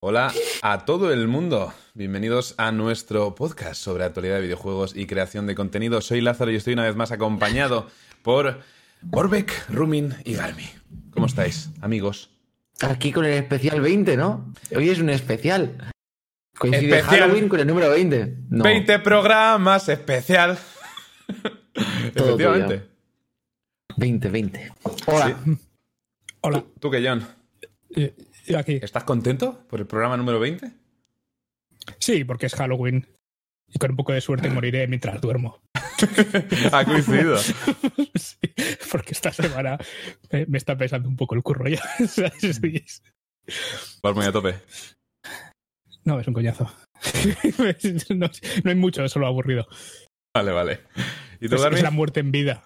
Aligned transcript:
Hola 0.00 0.32
a 0.62 0.84
todo 0.84 1.12
el 1.12 1.26
mundo. 1.26 1.74
Bienvenidos 1.94 2.54
a 2.56 2.70
nuestro 2.70 3.34
podcast 3.34 3.82
sobre 3.82 4.04
actualidad 4.04 4.36
de 4.36 4.42
videojuegos 4.42 4.94
y 4.94 5.06
creación 5.06 5.48
de 5.48 5.56
contenido. 5.56 6.00
Soy 6.02 6.20
Lázaro 6.20 6.52
y 6.52 6.54
estoy 6.54 6.74
una 6.74 6.84
vez 6.84 6.94
más 6.94 7.10
acompañado 7.10 7.88
por 8.22 8.60
Borbeck, 9.02 9.68
Rumin 9.68 10.14
y 10.24 10.34
Garmi. 10.34 10.70
¿Cómo 11.10 11.26
estáis, 11.26 11.70
amigos? 11.80 12.30
Aquí 12.80 13.10
con 13.10 13.24
el 13.24 13.32
especial 13.32 13.80
20, 13.80 14.16
¿no? 14.16 14.54
Hoy 14.76 14.88
es 14.88 15.00
un 15.00 15.10
especial. 15.10 15.90
Coincide 16.56 16.98
Especial. 16.98 17.22
Halloween 17.22 17.48
con 17.48 17.58
el 17.58 17.66
número 17.66 17.90
20. 17.90 18.36
No, 18.50 18.62
20 18.62 19.00
programas 19.00 19.88
especial. 19.88 20.58
Todo 22.14 22.28
Efectivamente. 22.36 22.88
20, 23.96 24.28
20. 24.28 24.72
Hola. 25.06 25.36
Hola, 26.42 26.64
¿Tú 26.78 26.88
qué, 26.88 27.04
John? 27.04 27.26
Aquí. 28.56 28.78
¿Estás 28.82 29.04
contento 29.04 29.66
por 29.68 29.80
el 29.80 29.86
programa 29.86 30.16
número 30.16 30.40
20? 30.40 30.70
Sí, 31.98 32.24
porque 32.24 32.46
es 32.46 32.54
Halloween. 32.54 33.06
Y 33.70 33.78
con 33.78 33.90
un 33.90 33.96
poco 33.96 34.12
de 34.12 34.20
suerte 34.20 34.48
moriré 34.48 34.86
mientras 34.86 35.20
duermo. 35.20 35.60
ha 36.72 36.84
coincidido. 36.84 37.38
Sí, 38.14 38.38
porque 38.90 39.12
esta 39.12 39.32
semana 39.32 39.78
me, 40.30 40.46
me 40.46 40.58
está 40.58 40.76
pesando 40.76 41.08
un 41.08 41.16
poco 41.16 41.34
el 41.34 41.42
curro 41.42 41.68
ya. 41.68 41.82
¿sabes? 42.08 43.02
Vas 44.02 44.14
muy 44.14 44.24
a 44.24 44.32
tope. 44.32 44.54
No, 46.04 46.18
es 46.18 46.26
un 46.26 46.34
coñazo. 46.34 46.70
No, 48.10 48.30
no 48.64 48.70
hay 48.70 48.76
mucho, 48.76 49.04
es 49.04 49.12
solo 49.12 49.26
aburrido. 49.26 49.68
Vale, 50.34 50.52
vale. 50.52 50.80
¿Y 51.40 51.48
tú, 51.48 51.56
Es, 51.56 51.64
es 51.64 51.82
la 51.82 51.90
muerte 51.90 52.20
en 52.20 52.32
vida. 52.32 52.64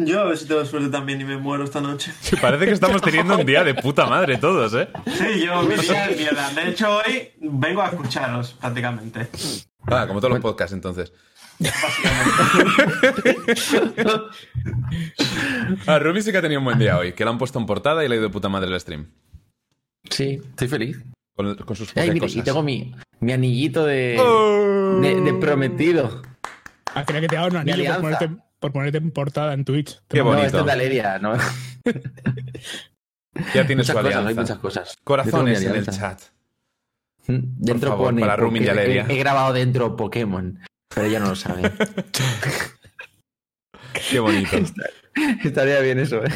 Yo 0.00 0.20
a 0.20 0.24
ver 0.26 0.38
si 0.38 0.46
tengo 0.46 0.64
suerte 0.64 0.88
también 0.90 1.20
y 1.20 1.24
me 1.24 1.36
muero 1.38 1.64
esta 1.64 1.80
noche. 1.80 2.12
Parece 2.40 2.66
que 2.66 2.70
estamos 2.72 3.02
teniendo 3.02 3.36
un 3.36 3.44
día 3.44 3.64
de 3.64 3.74
puta 3.74 4.06
madre 4.06 4.36
todos, 4.38 4.72
¿eh? 4.74 4.88
Sí, 5.06 5.44
yo 5.44 5.62
mi 5.62 5.74
día 5.74 6.06
es 6.06 6.16
mierda. 6.16 6.50
De 6.50 6.68
hecho, 6.70 6.98
hoy 6.98 7.30
vengo 7.40 7.82
a 7.82 7.88
escucharos 7.88 8.52
prácticamente. 8.60 9.28
Ah, 9.86 10.06
como 10.06 10.20
todos 10.20 10.34
los 10.34 10.40
podcasts, 10.40 10.72
entonces. 10.72 11.12
Ah, 15.86 15.98
Ruby 15.98 16.22
sí 16.22 16.32
que 16.32 16.38
ha 16.38 16.42
tenido 16.42 16.60
un 16.60 16.64
buen 16.64 16.78
día 16.78 16.98
hoy, 16.98 17.12
que 17.12 17.24
lo 17.24 17.30
han 17.30 17.38
puesto 17.38 17.58
en 17.58 17.66
portada 17.66 18.04
y 18.04 18.08
le 18.08 18.14
ha 18.14 18.18
ido 18.18 18.28
de 18.28 18.32
puta 18.32 18.48
madre 18.48 18.70
el 18.72 18.80
stream. 18.80 19.06
Sí, 20.10 20.40
estoy 20.50 20.68
feliz. 20.68 21.02
Con, 21.34 21.54
con 21.56 21.76
sus 21.76 21.96
Ay, 21.96 22.10
mira, 22.10 22.24
cosas. 22.26 22.36
y 22.36 22.42
tengo 22.42 22.62
mi, 22.62 22.94
mi 23.20 23.32
anillito 23.32 23.84
de, 23.84 24.16
Oh. 24.20 24.98
de, 25.00 25.20
de 25.20 25.34
prometido. 25.34 26.22
Ah, 26.94 27.04
creía 27.04 27.20
que 27.22 27.28
te 27.28 27.36
daban 27.36 27.52
un 27.52 27.56
anillo 27.58 27.76
por 27.76 27.82
alianza. 27.96 28.18
ponerte, 28.18 28.42
por 28.60 28.72
ponerte 28.72 28.98
en 28.98 29.10
portada 29.10 29.54
en 29.54 29.64
Twitch. 29.64 30.00
Qué 30.08 30.18
No, 30.18 30.24
bonito. 30.24 30.46
esto 30.46 30.60
es 30.60 30.66
de 30.66 30.72
Aleria, 30.72 31.18
¿no? 31.18 31.34
Ya 33.54 33.64
tiene 33.66 33.82
muchas 33.82 33.86
su 33.88 33.92
cosas, 33.92 34.06
alianza. 34.06 34.28
hay 34.28 34.34
muchas 34.34 34.58
cosas. 34.58 34.96
Corazones 35.04 35.62
en 35.62 35.76
el 35.76 35.86
chat. 35.86 36.20
Dentro 37.28 37.90
favor, 37.90 38.06
pone. 38.06 38.20
para 38.22 38.34
Rumin 38.36 38.64
y 38.64 38.68
Aleria. 38.68 39.06
He, 39.08 39.14
he 39.14 39.18
grabado 39.18 39.52
dentro 39.52 39.94
Pokémon, 39.96 40.58
pero 40.92 41.06
ella 41.06 41.20
no 41.20 41.28
lo 41.28 41.36
sabe. 41.36 41.70
Qué 44.10 44.18
bonito. 44.18 44.56
Estaría 45.44 45.80
bien 45.80 45.98
eso, 45.98 46.24
¿eh? 46.24 46.30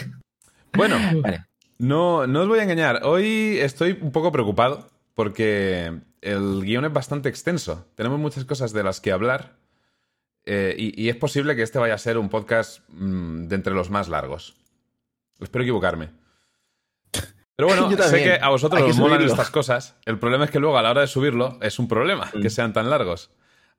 Bueno, 0.75 0.97
Vale. 1.23 1.47
no, 1.79 2.27
no 2.27 2.43
os 2.43 2.49
voy 2.49 2.59
a 2.61 2.65
engañar. 2.65 3.01
Hoy 3.05 3.59
estoy 3.61 3.99
un 4.01 4.13
poco 4.13 4.31
preocupado 4.33 4.91
porque 5.15 6.01
el 6.21 6.63
guion 6.63 6.85
es 6.85 6.93
bastante 6.93 7.29
extenso. 7.29 7.89
Tenemos 7.97 8.19
muchas 8.21 8.45
cosas 8.45 8.73
de 8.73 8.83
las 8.85 9.01
que 9.01 9.13
hablar. 9.13 9.57
Eh, 10.45 10.75
y, 10.77 11.03
y 11.03 11.09
es 11.09 11.17
posible 11.17 11.55
que 11.57 11.63
este 11.63 11.79
vaya 11.79 11.95
a 11.95 11.99
ser 11.99 12.19
un 12.19 12.29
podcast 12.29 12.81
mm, 12.89 13.47
de 13.49 13.55
entre 13.55 13.75
los 13.75 13.91
más 13.91 14.09
largos. 14.09 14.57
Espero 15.41 15.63
equivocarme. 15.65 16.11
Pero 17.57 17.69
bueno, 17.69 17.91
sé 18.03 18.23
que 18.23 18.35
a 18.41 18.49
vosotros 18.49 18.83
que 18.83 18.91
os 18.91 18.97
molan 18.99 19.19
subirlo. 19.19 19.33
estas 19.35 19.51
cosas. 19.51 19.97
El 20.07 20.19
problema 20.19 20.45
es 20.47 20.51
que 20.51 20.59
luego 20.59 20.79
a 20.79 20.83
la 20.83 20.91
hora 20.91 21.03
de 21.03 21.07
subirlo 21.07 21.59
es 21.61 21.79
un 21.79 21.89
problema 21.89 22.31
que 22.31 22.51
sean 22.51 22.73
tan 22.73 22.91
largos. 22.91 23.31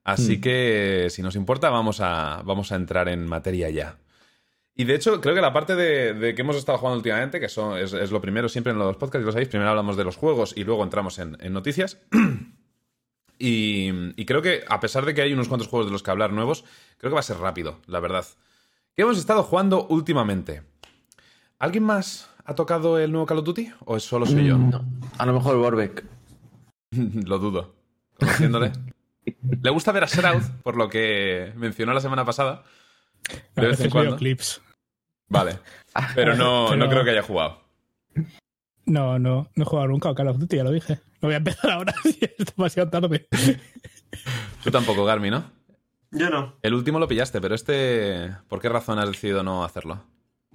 Así 0.04 0.38
Mm. 0.38 0.42
que, 0.42 1.08
si 1.10 1.22
nos 1.22 1.36
importa, 1.36 1.70
vamos 1.70 2.00
a, 2.02 2.42
vamos 2.44 2.72
a 2.72 2.76
entrar 2.76 3.08
en 3.10 3.26
materia 3.26 3.70
ya. 3.70 3.98
Y 4.76 4.86
de 4.86 4.96
hecho, 4.96 5.22
creo 5.22 5.34
que 5.36 5.42
la 5.42 5.54
parte 5.54 5.76
de, 5.76 6.14
de 6.14 6.34
que 6.36 6.42
hemos 6.42 6.56
estado 6.56 6.78
jugando 6.78 6.98
últimamente, 6.98 7.40
que 7.40 7.48
son, 7.48 7.78
es, 7.78 7.94
es 7.94 8.12
lo 8.12 8.20
primero 8.22 8.50
siempre 8.50 8.74
en 8.74 8.80
los 8.80 8.98
podcasts, 8.98 9.24
y 9.24 9.26
lo 9.26 9.32
sabéis, 9.32 9.48
primero 9.50 9.70
hablamos 9.70 9.96
de 9.96 10.04
los 10.04 10.16
juegos 10.18 10.54
y 10.58 10.64
luego 10.64 10.84
entramos 10.84 11.20
en, 11.20 11.38
en 11.40 11.54
noticias. 11.54 12.00
y, 13.48 14.14
y 14.16 14.26
creo 14.26 14.42
que, 14.42 14.64
a 14.68 14.80
pesar 14.80 15.06
de 15.06 15.14
que 15.14 15.22
hay 15.22 15.34
unos 15.34 15.48
cuantos 15.48 15.68
juegos 15.68 15.88
de 15.88 15.92
los 15.92 16.04
que 16.04 16.12
hablar 16.12 16.32
nuevos, 16.32 16.64
creo 16.98 17.10
que 17.12 17.16
va 17.16 17.20
a 17.20 17.24
ser 17.24 17.38
rápido, 17.38 17.80
la 17.88 18.00
verdad. 18.00 18.26
¿Qué 18.96 19.02
hemos 19.02 19.18
estado 19.18 19.44
jugando 19.44 19.88
últimamente? 19.88 20.64
¿Alguien 21.60 21.84
más 21.84 22.30
ha 22.46 22.56
tocado 22.56 23.00
el 23.00 23.12
nuevo 23.12 23.26
Call 23.26 23.40
of 23.40 23.46
Duty? 23.46 23.72
¿O 23.86 23.98
es 23.98 24.04
solo 24.04 24.26
soy 24.26 24.46
yo? 24.48 24.58
Mm, 24.58 24.70
No, 24.70 24.86
a 25.18 25.26
lo 25.26 25.34
mejor 25.34 25.58
Borbeck. 25.58 26.04
Lo 26.92 27.40
dudo. 27.40 27.76
Conociéndole. 28.20 28.72
Le 29.62 29.70
gusta 29.70 29.92
ver 29.92 30.04
a 30.04 30.08
Shroud, 30.08 30.44
por 30.64 30.76
lo 30.76 30.90
que 30.90 31.54
mencionó 31.56 31.94
la 31.94 32.02
semana 32.02 32.26
pasada. 32.26 32.64
De 33.56 33.68
vez 33.68 33.80
en 33.82 33.90
cuando. 33.90 34.18
clips. 34.18 34.62
Vale. 35.30 35.60
Pero 36.14 36.36
no, 36.36 36.66
Pero- 36.70 36.78
no 36.78 36.90
creo 36.90 37.04
que 37.04 37.10
haya 37.12 37.24
jugado. 37.24 37.62
No, 38.86 39.18
no, 39.20 39.48
no 39.56 39.64
he 39.64 39.66
jugado 39.66 39.88
nunca 39.88 40.10
a 40.10 40.16
Call 40.16 40.28
of 40.28 40.38
Duty, 40.40 40.58
ya 40.58 40.64
lo 40.64 40.72
dije. 40.72 40.96
No 41.22 41.28
voy 41.28 41.34
a 41.36 41.38
empezar 41.38 41.72
ahora, 41.72 41.94
si 42.04 42.18
es 42.22 42.54
demasiado 42.56 42.90
tarde. 42.90 43.28
Tú 44.64 44.72
tampoco, 44.72 45.06
Garmi, 45.06 45.30
¿no? 45.30 45.44
Yo 46.12 46.30
no. 46.30 46.56
El 46.62 46.74
último 46.74 47.00
lo 47.00 47.08
pillaste, 47.08 47.42
pero 47.42 47.56
este. 47.56 48.36
¿Por 48.48 48.60
qué 48.62 48.70
razón 48.70 49.00
has 49.00 49.08
decidido 49.08 49.42
no 49.44 49.64
hacerlo? 49.64 50.04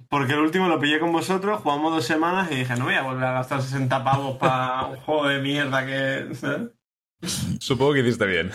Porque 0.09 0.33
el 0.33 0.39
último 0.39 0.67
lo 0.67 0.79
pillé 0.79 0.99
con 0.99 1.11
vosotros, 1.11 1.59
jugamos 1.61 1.91
dos 1.93 2.05
semanas 2.05 2.49
y 2.51 2.55
dije, 2.55 2.75
no 2.77 2.85
voy 2.85 2.95
a 2.95 3.03
volver 3.03 3.25
a 3.25 3.31
gastar 3.33 3.61
60 3.61 4.03
pavos 4.03 4.37
para 4.37 4.85
un 4.91 4.95
juego 4.97 5.27
de 5.27 5.39
mierda 5.41 5.85
que... 5.85 6.27
Supongo 7.59 7.93
que 7.93 7.99
hiciste 7.99 8.25
bien. 8.25 8.51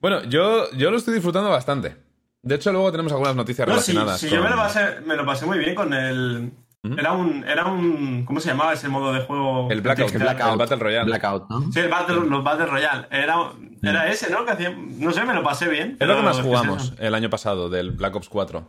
bueno, 0.00 0.22
yo, 0.24 0.70
yo 0.72 0.90
lo 0.90 0.96
estoy 0.98 1.14
disfrutando 1.14 1.50
bastante. 1.50 1.96
De 2.42 2.54
hecho, 2.54 2.70
luego 2.70 2.90
tenemos 2.92 3.10
algunas 3.12 3.34
noticias 3.34 3.66
No, 3.66 3.80
sí, 3.80 3.92
relacionadas. 3.92 4.20
sí, 4.20 4.28
con- 4.28 4.36
yo 4.38 4.44
me 4.44 4.50
lo, 4.50 4.56
pasé, 4.56 5.00
me 5.04 5.16
lo 5.16 5.26
pasé 5.26 5.46
muy 5.46 5.58
bien 5.58 5.74
con 5.74 5.92
el... 5.92 6.52
Era 6.96 7.12
un, 7.12 7.44
era 7.48 7.66
un... 7.66 8.24
¿Cómo 8.24 8.38
se 8.40 8.48
llamaba 8.50 8.72
ese 8.72 8.88
modo 8.88 9.12
de 9.12 9.20
juego? 9.20 9.68
El 9.70 9.80
Blackout, 9.80 10.12
Blackout. 10.12 10.52
el 10.52 10.58
Battle 10.58 10.76
Royale. 10.76 11.04
Blackout, 11.06 11.50
¿no? 11.50 11.72
Sí, 11.72 11.80
el 11.80 11.88
Battle, 11.88 12.20
los 12.28 12.44
Battle 12.44 12.66
Royale. 12.66 13.06
Era, 13.10 13.36
era 13.82 14.08
ese, 14.08 14.30
¿no? 14.30 14.44
Que 14.44 14.52
hacía, 14.52 14.70
no 14.76 15.10
sé, 15.12 15.24
me 15.24 15.34
lo 15.34 15.42
pasé 15.42 15.68
bien. 15.68 15.96
Es 15.98 16.06
lo 16.06 16.16
que 16.16 16.22
más 16.22 16.40
jugamos 16.40 16.92
es 16.92 17.00
el 17.00 17.14
año 17.14 17.28
pasado, 17.30 17.68
del 17.68 17.90
Black 17.92 18.14
Ops 18.16 18.28
4. 18.28 18.68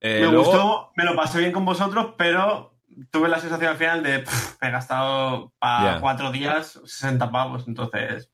Eh, 0.00 0.20
me 0.24 0.32
luego- 0.32 0.44
gustó, 0.44 0.90
me 0.96 1.04
lo 1.04 1.14
pasé 1.16 1.38
bien 1.40 1.52
con 1.52 1.64
vosotros, 1.64 2.14
pero 2.16 2.74
tuve 3.10 3.28
la 3.28 3.38
sensación 3.38 3.70
al 3.70 3.76
final 3.76 4.02
de 4.02 4.18
"Pff, 4.20 4.60
me 4.60 4.68
he 4.68 4.70
gastado 4.70 5.52
para 5.58 6.00
cuatro 6.00 6.30
días 6.32 6.80
60 6.84 7.30
pavos, 7.30 7.64
entonces. 7.68 8.28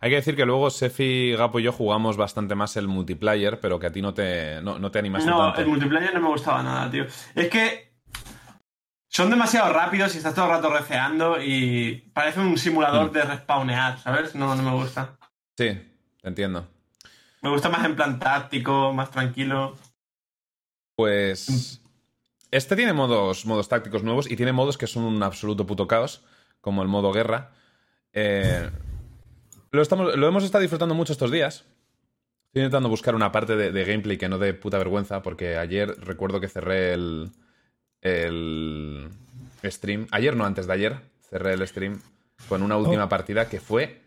Hay 0.00 0.10
que 0.10 0.16
decir 0.16 0.36
que 0.36 0.44
luego 0.44 0.68
Sefi, 0.70 1.34
Gapo 1.36 1.58
y 1.58 1.62
yo 1.64 1.72
jugamos 1.72 2.16
bastante 2.16 2.54
más 2.54 2.76
el 2.76 2.86
multiplayer, 2.86 3.58
pero 3.60 3.78
que 3.78 3.86
a 3.86 3.92
ti 3.92 4.02
no 4.02 4.12
te, 4.14 4.60
no, 4.62 4.78
no 4.78 4.90
te 4.90 4.98
animaste 4.98 5.28
No, 5.30 5.38
tanto. 5.46 5.60
el 5.62 5.66
multiplayer 5.68 6.12
no 6.14 6.20
me 6.20 6.28
gustaba 6.28 6.62
nada, 6.62 6.90
tío. 6.90 7.04
Es 7.34 7.48
que 7.48 7.95
son 9.16 9.30
demasiado 9.30 9.72
rápidos 9.72 10.14
y 10.14 10.18
estás 10.18 10.34
todo 10.34 10.44
el 10.44 10.50
rato 10.50 10.68
receando 10.68 11.42
y 11.42 12.04
parece 12.12 12.38
un 12.38 12.52
Mm. 12.52 12.58
simulador 12.58 13.10
de 13.10 13.22
respawnear, 13.22 13.98
¿sabes? 13.98 14.34
No, 14.34 14.54
no 14.54 14.62
me 14.62 14.72
gusta. 14.72 15.16
Sí, 15.56 15.70
te 16.20 16.28
entiendo. 16.28 16.68
Me 17.40 17.48
gusta 17.48 17.70
más 17.70 17.82
en 17.86 17.96
plan 17.96 18.18
táctico, 18.18 18.92
más 18.92 19.10
tranquilo. 19.10 19.74
Pues. 20.96 21.80
Este 22.50 22.76
tiene 22.76 22.92
modos, 22.92 23.46
modos 23.46 23.70
tácticos 23.70 24.02
nuevos 24.02 24.30
y 24.30 24.36
tiene 24.36 24.52
modos 24.52 24.76
que 24.76 24.86
son 24.86 25.04
un 25.04 25.22
absoluto 25.22 25.66
puto 25.66 25.88
caos, 25.88 26.22
como 26.60 26.82
el 26.82 26.88
modo 26.88 27.10
guerra. 27.10 27.52
Eh, 28.12 28.68
lo, 29.70 29.80
estamos, 29.80 30.14
lo 30.14 30.28
hemos 30.28 30.44
estado 30.44 30.60
disfrutando 30.60 30.94
mucho 30.94 31.14
estos 31.14 31.30
días. 31.30 31.64
Estoy 32.48 32.64
intentando 32.64 32.90
buscar 32.90 33.14
una 33.14 33.32
parte 33.32 33.56
de, 33.56 33.72
de 33.72 33.84
gameplay 33.86 34.18
que 34.18 34.28
no 34.28 34.36
dé 34.36 34.52
puta 34.52 34.76
vergüenza, 34.76 35.22
porque 35.22 35.56
ayer 35.56 35.88
recuerdo 36.00 36.38
que 36.38 36.48
cerré 36.48 36.92
el, 36.92 37.32
el 38.02 39.08
stream. 39.64 40.06
Ayer 40.10 40.36
no, 40.36 40.44
antes 40.44 40.66
de 40.66 40.72
ayer, 40.72 40.96
cerré 41.28 41.54
el 41.54 41.66
stream 41.66 42.00
con 42.48 42.62
una 42.62 42.76
última 42.76 43.04
Oh. 43.04 43.08
partida 43.08 43.48
que 43.48 43.60
fue 43.60 44.00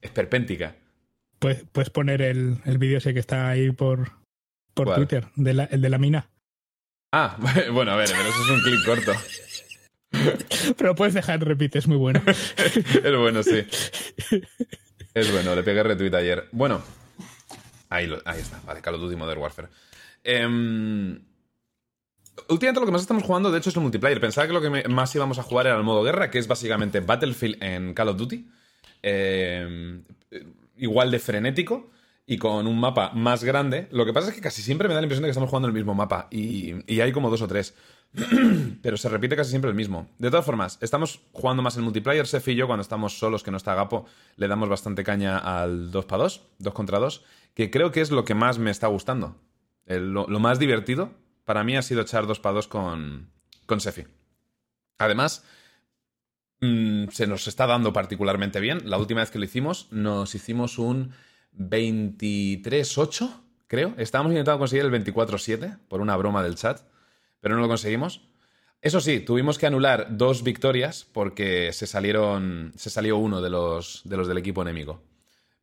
esperpéntica. 0.00 0.74
Puedes, 1.38 1.64
puedes 1.72 1.90
poner 1.90 2.22
el, 2.22 2.58
el 2.64 2.78
vídeo 2.78 2.98
ese 2.98 3.12
que 3.12 3.20
está 3.20 3.48
ahí 3.48 3.70
por, 3.72 4.12
por 4.74 4.86
¿Cuál? 4.86 4.96
Twitter, 4.98 5.28
de 5.36 5.54
la- 5.54 5.64
el 5.64 5.80
de 5.80 5.88
la 5.88 5.98
mina. 5.98 6.28
Ah, 7.12 7.36
bueno, 7.72 7.92
a 7.92 7.96
ver, 7.96 8.08
pero 8.08 8.22
eso 8.28 8.42
es 8.44 8.50
un 8.50 8.60
clip 8.62 8.84
corto. 8.84 9.12
Pero 10.76 10.94
puedes 10.94 11.14
dejar 11.14 11.42
repite, 11.42 11.78
es 11.78 11.88
muy 11.88 11.96
bueno. 11.96 12.22
Es 12.26 13.16
bueno, 13.16 13.42
sí. 13.42 13.66
Es 15.14 15.32
bueno, 15.32 15.54
le 15.54 15.62
pegué 15.62 15.82
retweet 15.82 16.12
ayer. 16.14 16.48
Bueno, 16.52 16.82
ahí, 17.88 18.06
lo- 18.06 18.20
ahí 18.26 18.40
está, 18.40 18.60
vale, 18.66 18.82
Call 18.82 18.96
of 18.96 19.00
Duty 19.00 19.16
Modern 19.16 19.40
Warfare. 19.40 19.68
Em, 20.22 21.18
últimamente 22.48 22.80
lo 22.80 22.86
que 22.86 22.92
más 22.92 23.02
estamos 23.02 23.22
jugando, 23.24 23.50
de 23.50 23.58
hecho, 23.58 23.70
es 23.70 23.76
el 23.76 23.82
multiplayer. 23.82 24.20
Pensaba 24.20 24.46
que 24.46 24.52
lo 24.52 24.60
que 24.60 24.88
más 24.88 25.14
íbamos 25.14 25.38
a 25.38 25.42
jugar 25.42 25.66
era 25.66 25.76
el 25.76 25.82
modo 25.82 26.02
guerra, 26.02 26.30
que 26.30 26.38
es 26.38 26.46
básicamente 26.48 27.00
Battlefield 27.00 27.62
en 27.62 27.94
Call 27.94 28.08
of 28.08 28.16
Duty. 28.16 28.48
Em, 29.02 30.04
igual 30.76 31.10
de 31.10 31.18
frenético. 31.18 31.90
y 32.24 32.38
con 32.38 32.68
un 32.68 32.78
mapa 32.78 33.10
más 33.14 33.42
grande. 33.42 33.88
Lo 33.90 34.06
que 34.06 34.12
pasa 34.12 34.28
es 34.28 34.34
que 34.34 34.40
casi 34.40 34.62
siempre 34.62 34.86
me 34.86 34.94
da 34.94 35.00
la 35.00 35.06
impresión 35.06 35.24
de 35.24 35.26
que 35.26 35.32
estamos 35.32 35.50
jugando 35.50 35.66
el 35.66 35.74
mismo 35.74 35.92
mapa 35.92 36.28
y, 36.30 37.00
hay 37.00 37.10
como 37.12 37.28
dos 37.30 37.42
o 37.42 37.48
tres. 37.48 37.74
Pero 38.82 38.96
se 38.96 39.08
repite 39.08 39.34
casi 39.34 39.50
siempre 39.50 39.68
el 39.68 39.74
mismo. 39.76 40.08
De 40.18 40.30
todas 40.30 40.46
formas, 40.46 40.78
estamos 40.80 41.20
jugando 41.32 41.62
más 41.64 41.76
en 41.76 41.82
multiplayer. 41.82 42.26
Sef 42.26 42.46
y 42.48 42.54
yo, 42.54 42.68
cuando 42.68 42.82
estamos 42.82 43.18
solos, 43.18 43.42
que 43.42 43.50
no 43.50 43.56
está 43.56 43.74
Gapo, 43.74 44.06
le 44.36 44.46
damos 44.46 44.68
bastante 44.68 45.02
caña 45.02 45.36
al 45.36 45.90
2 45.90 46.04
para 46.04 46.22
2, 46.22 46.42
2 46.58 46.72
contra 46.72 47.00
2, 47.00 47.24
que 47.54 47.70
creo 47.70 47.90
que 47.90 48.00
es 48.00 48.12
lo 48.12 48.24
que 48.24 48.34
más 48.36 48.58
me 48.58 48.70
está 48.70 48.86
gustando. 48.86 49.36
El- 49.84 50.12
lo 50.12 50.38
más 50.38 50.60
divertido 50.60 51.10
para 51.44 51.64
mí 51.64 51.76
ha 51.76 51.82
sido 51.82 52.02
echar 52.02 52.26
2 52.26 52.40
para 52.40 52.54
2 52.54 52.68
con, 52.68 53.30
con 53.66 53.80
Sefi. 53.80 54.04
Además, 54.98 55.44
mm, 56.60 57.08
se 57.08 57.26
nos 57.26 57.48
está 57.48 57.66
dando 57.66 57.92
particularmente 57.92 58.60
bien. 58.60 58.88
La 58.88 58.98
última 58.98 59.20
vez 59.20 59.30
que 59.30 59.38
lo 59.38 59.44
hicimos, 59.44 59.88
nos 59.90 60.34
hicimos 60.34 60.78
un 60.78 61.12
23-8, 61.58 63.30
creo. 63.66 63.94
Estábamos 63.98 64.32
intentando 64.32 64.58
conseguir 64.58 64.84
el 64.84 64.92
24-7 64.92 65.78
por 65.88 66.00
una 66.00 66.16
broma 66.16 66.42
del 66.42 66.56
chat, 66.56 66.80
pero 67.40 67.56
no 67.56 67.62
lo 67.62 67.68
conseguimos. 67.68 68.22
Eso 68.80 69.00
sí, 69.00 69.20
tuvimos 69.20 69.58
que 69.58 69.66
anular 69.66 70.08
dos 70.16 70.42
victorias 70.42 71.06
porque 71.12 71.72
se 71.72 71.86
salieron. 71.86 72.72
Se 72.76 72.90
salió 72.90 73.16
uno 73.16 73.40
de 73.40 73.50
los, 73.50 74.02
de 74.04 74.16
los 74.16 74.26
del 74.26 74.38
equipo 74.38 74.62
enemigo. 74.62 75.02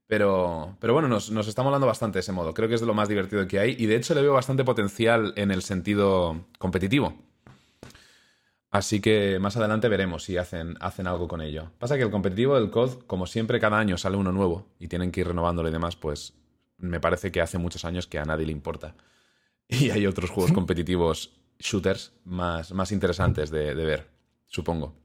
Pero, 0.09 0.75
pero 0.79 0.93
bueno, 0.93 1.07
nos, 1.07 1.29
nos 1.29 1.47
está 1.47 1.61
molando 1.61 1.85
bastante 1.85 2.17
ese 2.17 2.31
modo. 2.31 2.55
Creo 2.55 2.67
que 2.67 2.73
es 2.73 2.81
de 2.81 2.87
lo 2.87 2.95
más 2.95 3.07
divertido 3.07 3.47
que 3.47 3.59
hay. 3.59 3.75
Y 3.77 3.85
de 3.85 3.95
hecho 3.95 4.15
le 4.15 4.23
veo 4.23 4.33
bastante 4.33 4.63
potencial 4.63 5.33
en 5.35 5.51
el 5.51 5.61
sentido 5.61 6.47
competitivo. 6.57 7.13
Así 8.71 9.01
que 9.01 9.37
más 9.37 9.55
adelante 9.55 9.87
veremos 9.87 10.23
si 10.23 10.35
hacen, 10.37 10.77
hacen 10.79 11.05
algo 11.05 11.27
con 11.27 11.41
ello. 11.41 11.69
Pasa 11.77 11.95
que 11.95 12.01
el 12.01 12.09
competitivo 12.09 12.55
del 12.55 12.71
COD, 12.71 13.03
como 13.05 13.27
siempre, 13.27 13.59
cada 13.59 13.77
año 13.77 13.99
sale 13.99 14.17
uno 14.17 14.31
nuevo 14.31 14.65
y 14.79 14.87
tienen 14.87 15.11
que 15.11 15.19
ir 15.19 15.27
renovándolo 15.27 15.69
y 15.69 15.71
demás, 15.71 15.95
pues 15.95 16.33
me 16.79 16.99
parece 16.99 17.31
que 17.31 17.41
hace 17.41 17.59
muchos 17.59 17.85
años 17.85 18.07
que 18.07 18.17
a 18.17 18.25
nadie 18.25 18.47
le 18.47 18.51
importa. 18.51 18.95
Y 19.71 19.91
hay 19.91 20.07
otros 20.07 20.31
juegos 20.31 20.51
competitivos 20.59 21.37
shooters 21.59 22.13
más, 22.25 22.71
más 22.71 22.91
interesantes 22.91 23.51
de, 23.51 23.75
de 23.75 23.85
ver, 23.85 24.07
supongo. 24.47 24.98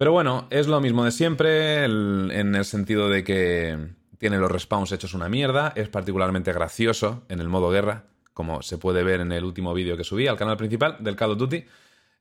Pero 0.00 0.12
bueno, 0.12 0.46
es 0.48 0.66
lo 0.66 0.80
mismo 0.80 1.04
de 1.04 1.10
siempre, 1.10 1.84
en 1.84 2.54
el 2.54 2.64
sentido 2.64 3.10
de 3.10 3.22
que 3.22 3.76
tiene 4.16 4.38
los 4.38 4.50
respawns 4.50 4.92
hechos 4.92 5.12
una 5.12 5.28
mierda, 5.28 5.74
es 5.76 5.90
particularmente 5.90 6.54
gracioso 6.54 7.26
en 7.28 7.38
el 7.38 7.50
modo 7.50 7.68
guerra, 7.68 8.06
como 8.32 8.62
se 8.62 8.78
puede 8.78 9.02
ver 9.02 9.20
en 9.20 9.30
el 9.30 9.44
último 9.44 9.74
vídeo 9.74 9.98
que 9.98 10.04
subí 10.04 10.26
al 10.26 10.38
canal 10.38 10.56
principal 10.56 10.96
del 11.00 11.16
Call 11.16 11.32
of 11.32 11.38
Duty. 11.38 11.66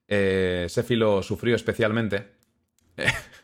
Eh, 0.09 0.65
Sefi 0.67 0.97
lo 0.97 1.23
sufrió 1.23 1.55
especialmente. 1.55 2.33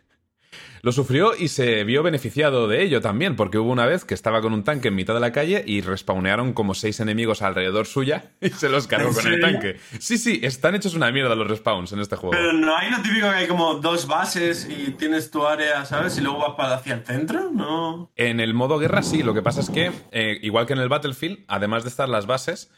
lo 0.86 0.92
sufrió 0.92 1.36
y 1.36 1.48
se 1.48 1.84
vio 1.84 2.04
beneficiado 2.04 2.68
de 2.68 2.84
ello 2.84 3.02
también, 3.02 3.36
porque 3.36 3.58
hubo 3.58 3.72
una 3.72 3.88
vez 3.88 4.06
que 4.06 4.14
estaba 4.14 4.40
con 4.44 4.54
un 4.54 4.64
tanque 4.64 4.90
en 4.90 4.96
mitad 4.96 5.16
de 5.16 5.20
la 5.20 5.32
calle 5.32 5.64
y 5.66 5.82
respawnearon 5.82 6.54
como 6.54 6.76
seis 6.76 7.00
enemigos 7.00 7.42
alrededor 7.42 7.88
suya 7.88 8.34
y 8.40 8.52
se 8.52 8.70
los 8.70 8.86
cargó 8.86 9.10
¿En 9.10 9.16
con 9.16 9.26
el 9.34 9.42
tanque. 9.42 9.78
Sí, 9.98 10.20
sí, 10.20 10.42
están 10.44 10.76
hechos 10.76 10.94
una 10.94 11.12
mierda 11.12 11.34
los 11.34 11.48
respawns 11.48 11.92
en 11.92 12.02
este 12.02 12.18
juego. 12.18 12.36
Pero 12.38 12.54
no 12.54 12.78
hay 12.78 12.92
lo 12.92 12.98
típico 13.02 13.28
que 13.32 13.36
hay 13.36 13.48
como 13.48 13.74
dos 13.80 14.06
bases 14.06 14.70
y 14.70 14.92
tienes 14.92 15.32
tu 15.32 15.48
área, 15.48 15.86
¿sabes? 15.86 16.20
Y 16.20 16.22
luego 16.22 16.38
vas 16.38 16.54
para 16.56 16.76
hacia 16.76 16.94
el 16.94 17.04
centro, 17.04 17.50
¿no? 17.52 18.12
En 18.16 18.40
el 18.40 18.54
modo 18.54 18.78
guerra 18.78 19.02
sí, 19.02 19.24
lo 19.24 19.34
que 19.34 19.42
pasa 19.42 19.62
es 19.62 19.72
que, 19.72 19.92
eh, 20.12 20.38
igual 20.44 20.68
que 20.68 20.74
en 20.74 20.80
el 20.80 20.90
Battlefield, 20.90 21.46
además 21.48 21.82
de 21.82 21.90
estar 21.90 22.08
las 22.08 22.28
bases, 22.28 22.70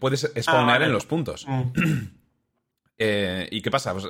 puedes 0.00 0.20
spawnear 0.40 0.46
Ah, 0.68 0.72
vale. 0.78 0.84
en 0.86 0.92
los 0.92 1.04
puntos. 1.04 1.44
Mm. 1.46 1.62
Eh, 2.98 3.48
¿Y 3.50 3.60
qué 3.62 3.70
pasa? 3.70 3.92
Pues, 3.92 4.06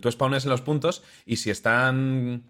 tú 0.00 0.10
spawnes 0.10 0.44
en 0.44 0.50
los 0.50 0.60
puntos 0.60 1.02
y 1.24 1.36
si 1.36 1.50
están. 1.50 2.42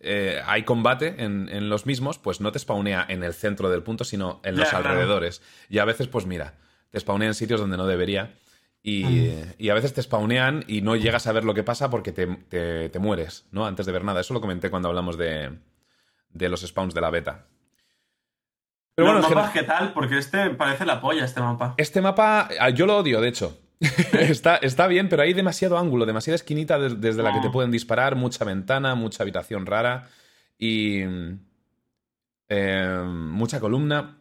eh, 0.00 0.42
hay 0.44 0.64
combate 0.64 1.14
en, 1.24 1.48
en 1.48 1.68
los 1.70 1.86
mismos, 1.86 2.18
pues 2.18 2.40
no 2.42 2.52
te 2.52 2.58
spawnea 2.58 3.06
en 3.08 3.24
el 3.24 3.32
centro 3.32 3.70
del 3.70 3.82
punto, 3.82 4.04
sino 4.04 4.40
en 4.44 4.56
los 4.56 4.72
alrededores. 4.74 5.40
Y 5.70 5.78
a 5.78 5.84
veces, 5.86 6.08
pues 6.08 6.26
mira, 6.26 6.54
te 6.90 7.00
spawnea 7.00 7.28
en 7.28 7.34
sitios 7.34 7.58
donde 7.60 7.76
no 7.78 7.86
debería. 7.86 8.34
Y, 8.82 9.04
Mm. 9.04 9.52
y 9.56 9.68
a 9.70 9.74
veces 9.74 9.94
te 9.94 10.02
spawnean 10.02 10.62
y 10.68 10.82
no 10.82 10.94
llegas 10.94 11.26
a 11.26 11.32
ver 11.32 11.44
lo 11.44 11.54
que 11.54 11.62
pasa 11.62 11.88
porque 11.88 12.12
te, 12.12 12.26
te- 12.26 12.90
te 12.90 12.98
mueres, 12.98 13.46
¿no? 13.50 13.64
Antes 13.64 13.86
de 13.86 13.92
ver 13.92 14.04
nada. 14.04 14.20
Eso 14.20 14.34
lo 14.34 14.42
comenté 14.42 14.68
cuando 14.68 14.90
hablamos 14.90 15.16
de, 15.16 15.58
de 16.28 16.48
los 16.50 16.60
spawns 16.60 16.92
de 16.92 17.00
la 17.00 17.08
beta. 17.08 17.46
Pero 18.94 19.08
Los 19.14 19.22
bueno, 19.22 19.28
en 19.28 19.34
mapas, 19.36 19.52
¿qué 19.54 19.62
tal? 19.62 19.94
Porque 19.94 20.18
este 20.18 20.50
parece 20.50 20.84
la 20.84 21.00
polla, 21.00 21.24
este 21.24 21.40
mapa. 21.40 21.74
este 21.78 22.02
mapa, 22.02 22.48
ah, 22.60 22.68
yo 22.68 22.84
lo 22.84 22.98
odio, 22.98 23.22
de 23.22 23.28
hecho. 23.28 23.58
está, 24.12 24.56
está 24.56 24.86
bien, 24.86 25.08
pero 25.08 25.22
hay 25.22 25.32
demasiado 25.32 25.78
ángulo, 25.78 26.06
demasiada 26.06 26.36
esquinita 26.36 26.78
des- 26.78 27.00
desde 27.00 27.22
la 27.22 27.32
que 27.32 27.40
te 27.40 27.48
Ah. 27.48 27.52
pueden 27.52 27.70
disparar, 27.70 28.16
mucha 28.16 28.44
ventana, 28.44 28.94
mucha 28.94 29.22
habitación 29.22 29.66
rara 29.66 30.08
y 30.58 31.02
eh, 32.48 33.04
mucha 33.08 33.60
columna. 33.60 34.18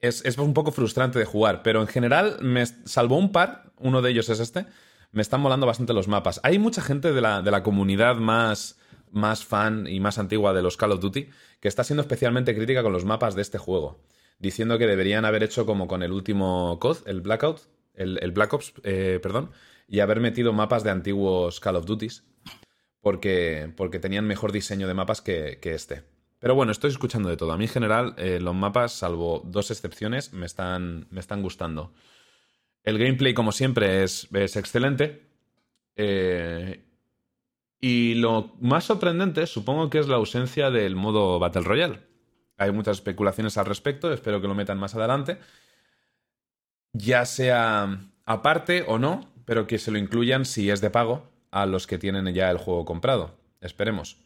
Es, 0.00 0.24
es 0.24 0.36
un 0.38 0.52
poco 0.52 0.72
frustrante 0.72 1.18
de 1.20 1.24
jugar, 1.24 1.62
pero 1.62 1.80
en 1.80 1.86
general 1.86 2.38
me 2.40 2.66
salvo 2.66 3.16
un 3.16 3.30
par, 3.30 3.72
uno 3.78 4.02
de 4.02 4.10
ellos 4.10 4.28
es 4.30 4.40
este, 4.40 4.66
me 5.12 5.22
están 5.22 5.40
molando 5.40 5.64
bastante 5.66 5.92
los 5.92 6.08
mapas. 6.08 6.40
Hay 6.42 6.58
mucha 6.58 6.82
gente 6.82 7.12
de 7.12 7.20
la, 7.20 7.40
de 7.40 7.50
la 7.52 7.62
comunidad 7.62 8.16
más, 8.16 8.78
más 9.12 9.44
fan 9.44 9.86
y 9.86 10.00
más 10.00 10.18
antigua 10.18 10.52
de 10.54 10.62
los 10.62 10.76
Call 10.76 10.90
of 10.92 11.00
Duty 11.00 11.28
que 11.60 11.68
está 11.68 11.84
siendo 11.84 12.00
especialmente 12.00 12.52
crítica 12.56 12.82
con 12.82 12.92
los 12.92 13.04
mapas 13.04 13.36
de 13.36 13.42
este 13.42 13.58
juego, 13.58 14.00
diciendo 14.40 14.76
que 14.76 14.88
deberían 14.88 15.24
haber 15.24 15.44
hecho 15.44 15.66
como 15.66 15.86
con 15.86 16.02
el 16.02 16.10
último 16.10 16.78
COD, 16.80 17.06
el 17.06 17.20
Blackout, 17.20 17.60
el, 17.94 18.18
el 18.22 18.32
Black 18.32 18.52
Ops, 18.52 18.74
eh, 18.84 19.20
perdón, 19.22 19.50
y 19.86 20.00
haber 20.00 20.20
metido 20.20 20.52
mapas 20.52 20.84
de 20.84 20.90
antiguos 20.90 21.60
Call 21.60 21.76
of 21.76 21.86
Duties, 21.86 22.24
porque, 23.00 23.72
porque 23.76 23.98
tenían 23.98 24.26
mejor 24.26 24.52
diseño 24.52 24.88
de 24.88 24.94
mapas 24.94 25.20
que, 25.20 25.58
que 25.60 25.74
este. 25.74 26.04
Pero 26.38 26.54
bueno, 26.54 26.72
estoy 26.72 26.90
escuchando 26.90 27.28
de 27.28 27.36
todo. 27.36 27.52
A 27.52 27.56
mí 27.56 27.64
en 27.64 27.70
general, 27.70 28.14
eh, 28.16 28.40
los 28.40 28.54
mapas, 28.54 28.92
salvo 28.92 29.42
dos 29.44 29.70
excepciones, 29.70 30.32
me 30.32 30.46
están, 30.46 31.06
me 31.10 31.20
están 31.20 31.40
gustando. 31.40 31.92
El 32.82 32.98
gameplay, 32.98 33.32
como 33.32 33.52
siempre, 33.52 34.02
es, 34.02 34.28
es 34.32 34.56
excelente. 34.56 35.22
Eh, 35.94 36.84
y 37.80 38.14
lo 38.14 38.56
más 38.60 38.84
sorprendente, 38.84 39.46
supongo 39.46 39.88
que 39.88 39.98
es 39.98 40.08
la 40.08 40.16
ausencia 40.16 40.70
del 40.70 40.96
modo 40.96 41.38
Battle 41.38 41.62
Royale. 41.62 42.00
Hay 42.56 42.72
muchas 42.72 42.98
especulaciones 42.98 43.56
al 43.58 43.66
respecto, 43.66 44.12
espero 44.12 44.40
que 44.40 44.48
lo 44.48 44.54
metan 44.54 44.78
más 44.78 44.94
adelante. 44.94 45.38
Ya 46.94 47.24
sea 47.26 47.98
aparte 48.24 48.84
o 48.86 48.98
no, 48.98 49.28
pero 49.44 49.66
que 49.66 49.78
se 49.78 49.90
lo 49.90 49.98
incluyan 49.98 50.44
si 50.44 50.70
es 50.70 50.80
de 50.80 50.90
pago 50.90 51.28
a 51.50 51.66
los 51.66 51.86
que 51.86 51.98
tienen 51.98 52.32
ya 52.34 52.50
el 52.50 52.58
juego 52.58 52.84
comprado. 52.84 53.34
Esperemos. 53.60 54.18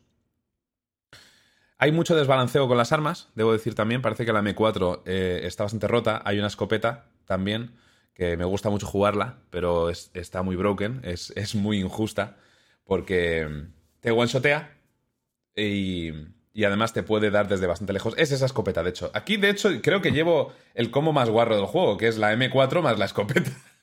Hay 1.79 1.93
mucho 1.93 2.17
desbalanceo 2.17 2.69
con 2.69 2.79
las 2.79 2.93
armas, 2.93 3.29
debo 3.35 3.53
decir 3.53 3.75
también. 3.75 4.01
Parece 4.03 4.25
que 4.25 4.33
la 4.33 4.41
M4 4.41 5.03
eh, 5.05 5.41
está 5.45 5.65
bastante 5.65 5.89
rota. 5.89 6.23
Hay 6.25 6.39
una 6.39 6.47
escopeta 6.47 7.07
también, 7.27 7.73
que 8.15 8.37
me 8.37 8.45
gusta 8.45 8.71
mucho 8.71 8.87
jugarla, 8.87 9.39
pero 9.51 9.91
es- 9.91 10.11
está 10.15 10.43
muy 10.43 10.57
broken, 10.57 11.01
es, 11.05 11.33
es 11.37 11.55
muy 11.55 11.81
injusta, 11.81 12.37
porque 12.85 13.67
te 14.01 14.11
one-shotea 14.11 14.75
y, 15.57 16.13
y 16.57 16.65
además 16.65 16.95
te 16.95 17.03
puede 17.03 17.31
dar 17.31 17.49
desde 17.49 17.67
bastante 17.67 17.93
lejos. 17.93 18.15
Es 18.17 18.33
esa 18.33 18.47
escopeta, 18.47 18.83
de 18.83 18.89
hecho. 18.89 19.11
Aquí, 19.13 19.37
de 19.37 19.51
hecho, 19.51 19.69
creo 19.83 20.01
que 20.01 20.11
llevo 20.11 20.55
el 20.73 20.91
combo 20.91 21.13
más 21.13 21.29
guarro 21.29 21.55
del 21.55 21.67
juego, 21.67 21.99
que 21.99 22.09
es 22.09 22.17
la 22.17 22.33
M4 22.35 22.81
más 22.81 22.99
la 22.99 23.05
escopeta. 23.05 23.51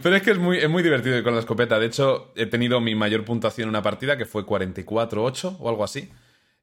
Pero 0.00 0.14
es 0.14 0.22
que 0.22 0.30
es 0.30 0.38
muy, 0.38 0.58
es 0.58 0.70
muy 0.70 0.84
divertido 0.84 1.16
ir 1.16 1.24
con 1.24 1.34
la 1.34 1.40
escopeta. 1.40 1.80
De 1.80 1.86
hecho, 1.86 2.32
he 2.36 2.46
tenido 2.46 2.80
mi 2.80 2.94
mayor 2.94 3.24
puntuación 3.24 3.64
en 3.64 3.70
una 3.70 3.82
partida 3.82 4.16
que 4.16 4.26
fue 4.26 4.46
44-8 4.46 5.56
o 5.58 5.68
algo 5.68 5.82
así, 5.82 6.08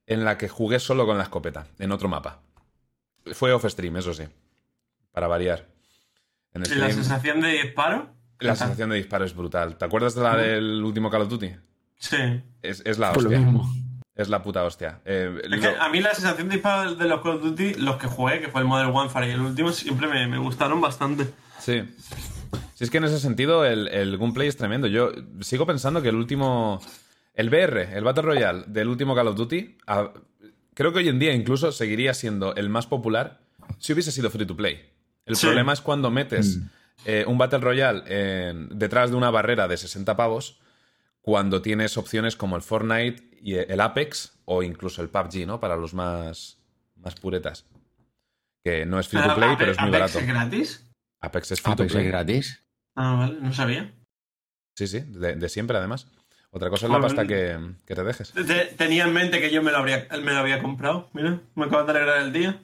en 0.08 0.24
la 0.24 0.38
que 0.38 0.48
jugué 0.48 0.80
solo 0.80 1.06
con 1.06 1.18
la 1.18 1.24
escopeta, 1.24 1.68
en 1.78 1.92
otro 1.92 2.08
mapa. 2.08 2.40
Fue 3.34 3.52
off-stream, 3.52 3.98
eso 3.98 4.14
sí, 4.14 4.24
para 5.12 5.28
variar. 5.28 5.68
En 6.54 6.64
¿Y 6.66 6.76
la 6.76 6.92
sensación 6.92 7.42
de 7.42 7.50
disparo? 7.50 8.10
la 8.40 8.56
sensación 8.56 8.90
de 8.90 8.96
disparo 8.96 9.26
es 9.26 9.36
brutal. 9.36 9.78
¿Te 9.78 9.84
acuerdas 9.84 10.16
de 10.16 10.22
la 10.22 10.38
del 10.38 10.82
último 10.82 11.10
Call 11.10 11.24
of 11.24 11.30
Duty? 11.30 11.52
Sí. 11.98 12.42
Es, 12.62 12.82
es 12.86 12.98
la 12.98 13.12
Por 13.12 13.24
lo 13.24 13.30
hostia. 13.32 13.46
mismo. 13.46 13.85
Es 14.16 14.30
la 14.30 14.42
puta 14.42 14.64
hostia. 14.64 15.02
Eh, 15.06 15.42
Es 15.52 15.60
que 15.60 15.68
a 15.68 15.90
mí 15.90 16.00
la 16.00 16.14
sensación 16.14 16.48
de 16.48 16.56
disparo 16.56 16.96
de 16.96 17.06
los 17.08 17.22
Call 17.22 17.34
of 17.38 17.44
Duty, 17.44 17.74
los 17.76 17.98
que 17.98 18.08
jugué, 18.08 18.40
que 18.40 18.48
fue 18.48 18.62
el 18.62 18.68
Modern 18.68 18.92
Warfare 18.92 19.28
y 19.28 19.32
el 19.32 19.42
último, 19.42 19.72
siempre 19.72 20.08
me, 20.08 20.26
me 20.28 20.38
gustaron 20.38 20.80
bastante. 20.80 21.28
Sí. 21.60 21.84
Si 22.76 22.84
es 22.84 22.90
que 22.90 22.98
en 22.98 23.04
ese 23.06 23.20
sentido 23.20 23.66
el, 23.66 23.88
el 23.90 24.18
gameplay 24.18 24.48
es 24.48 24.56
tremendo. 24.58 24.88
Yo 24.88 25.12
sigo 25.42 25.66
pensando 25.66 26.02
que 26.02 26.10
el 26.10 26.16
último. 26.16 26.82
El 27.34 27.50
BR, 27.50 27.94
el 27.94 28.04
Battle 28.06 28.24
Royale 28.24 28.64
del 28.68 28.88
último 28.88 29.14
Call 29.14 29.28
of 29.28 29.36
Duty, 29.36 29.78
a- 29.88 30.12
creo 30.74 30.94
que 30.94 31.00
hoy 31.00 31.10
en 31.10 31.20
día 31.20 31.34
incluso 31.34 31.74
seguiría 31.74 32.14
siendo 32.14 32.56
el 32.56 32.70
más 32.70 32.88
popular 32.88 33.42
si 33.80 33.92
hubiese 33.92 34.14
sido 34.14 34.30
free 34.30 34.46
to 34.46 34.56
play. 34.56 34.90
El 35.26 35.36
Sí. 35.36 35.46
problema 35.48 35.74
es 35.74 35.82
cuando 35.82 36.10
metes 36.10 36.60
eh, 37.04 37.26
un 37.28 37.38
Battle 37.38 37.60
Royale 37.60 38.04
en- 38.08 38.70
detrás 38.80 39.10
de 39.12 39.18
una 39.18 39.32
barrera 39.32 39.68
de 39.68 39.76
60 39.76 40.16
pavos, 40.16 40.60
cuando 41.22 41.62
tienes 41.62 41.98
opciones 41.98 42.38
como 42.38 42.56
el 42.56 42.62
Fortnite 42.62 43.25
y 43.42 43.56
el 43.56 43.80
Apex 43.82 44.38
o 44.46 44.64
incluso 44.64 45.02
el 45.02 45.10
PUBG, 45.10 45.46
¿no? 45.48 45.60
Para 45.60 45.76
los 45.76 45.94
más, 45.94 46.58
más 46.96 47.16
puretas. 47.16 47.66
Que 48.64 48.86
no 48.86 49.00
es 49.00 49.08
free 49.08 49.22
to 49.22 49.36
play, 49.36 49.50
Ape- 49.50 49.58
pero 49.58 49.72
es 49.72 49.80
muy 49.80 49.90
Apex 49.90 50.00
barato. 50.02 50.20
es 50.20 50.28
gratis? 50.28 50.92
Apex 51.22 51.52
es 51.52 51.62
free 51.62 51.76
to 51.76 51.84
Apex 51.84 51.94
play. 51.94 52.06
es 52.06 52.12
gratis. 52.12 52.66
Ah, 52.96 53.16
vale, 53.16 53.40
no 53.42 53.54
sabía. 53.54 53.94
Sí, 54.78 54.88
sí, 54.88 55.00
de, 55.02 55.36
de 55.36 55.50
siempre 55.50 55.78
además. 55.78 56.08
Otra 56.56 56.70
cosa 56.70 56.86
es 56.86 56.92
la 56.94 57.02
pasta 57.02 57.28
que, 57.28 57.58
que 57.86 57.96
te 57.96 58.04
dejes. 58.04 58.32
Te- 58.32 58.66
Tenía 58.78 59.04
en 59.04 59.12
mente 59.14 59.42
que 59.42 59.52
yo 59.52 59.62
me 59.62 59.72
lo 59.72 59.78
habría, 59.80 60.08
me 60.24 60.32
lo 60.32 60.40
había 60.40 60.62
comprado. 60.62 61.10
Mira, 61.12 61.42
me 61.54 61.66
acabas 61.66 61.86
de 61.88 61.92
alegrar 61.92 62.22
el 62.22 62.32
día. 62.32 62.62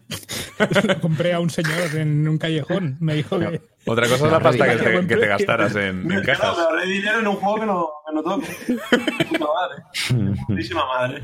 Lo 0.84 1.00
compré 1.02 1.34
a 1.34 1.42
un 1.42 1.50
señor 1.50 1.94
en 1.96 2.26
un 2.26 2.38
callejón. 2.38 2.96
Me 3.02 3.16
dijo 3.16 3.38
que. 3.38 3.62
Otra 3.86 4.08
cosa 4.08 4.28
es 4.28 4.32
la 4.32 4.40
pasta 4.40 4.66
que 4.70 4.78
te, 4.78 5.08
que 5.08 5.18
te 5.18 5.28
gastaras 5.28 5.76
en, 5.76 6.10
en 6.10 6.22
Claro, 6.22 6.40
cajas. 6.40 6.58
me 6.58 6.64
ahorré 6.64 6.86
dinero 6.88 7.20
en 7.20 7.28
un 7.28 7.36
juego 7.36 7.60
que 7.60 7.66
no, 7.66 7.90
que 8.08 8.14
no 8.16 8.24
toco. 8.24 8.42
Puta 9.30 9.46
madre. 9.54 10.38
Putísima 10.48 10.86
madre. 10.86 11.24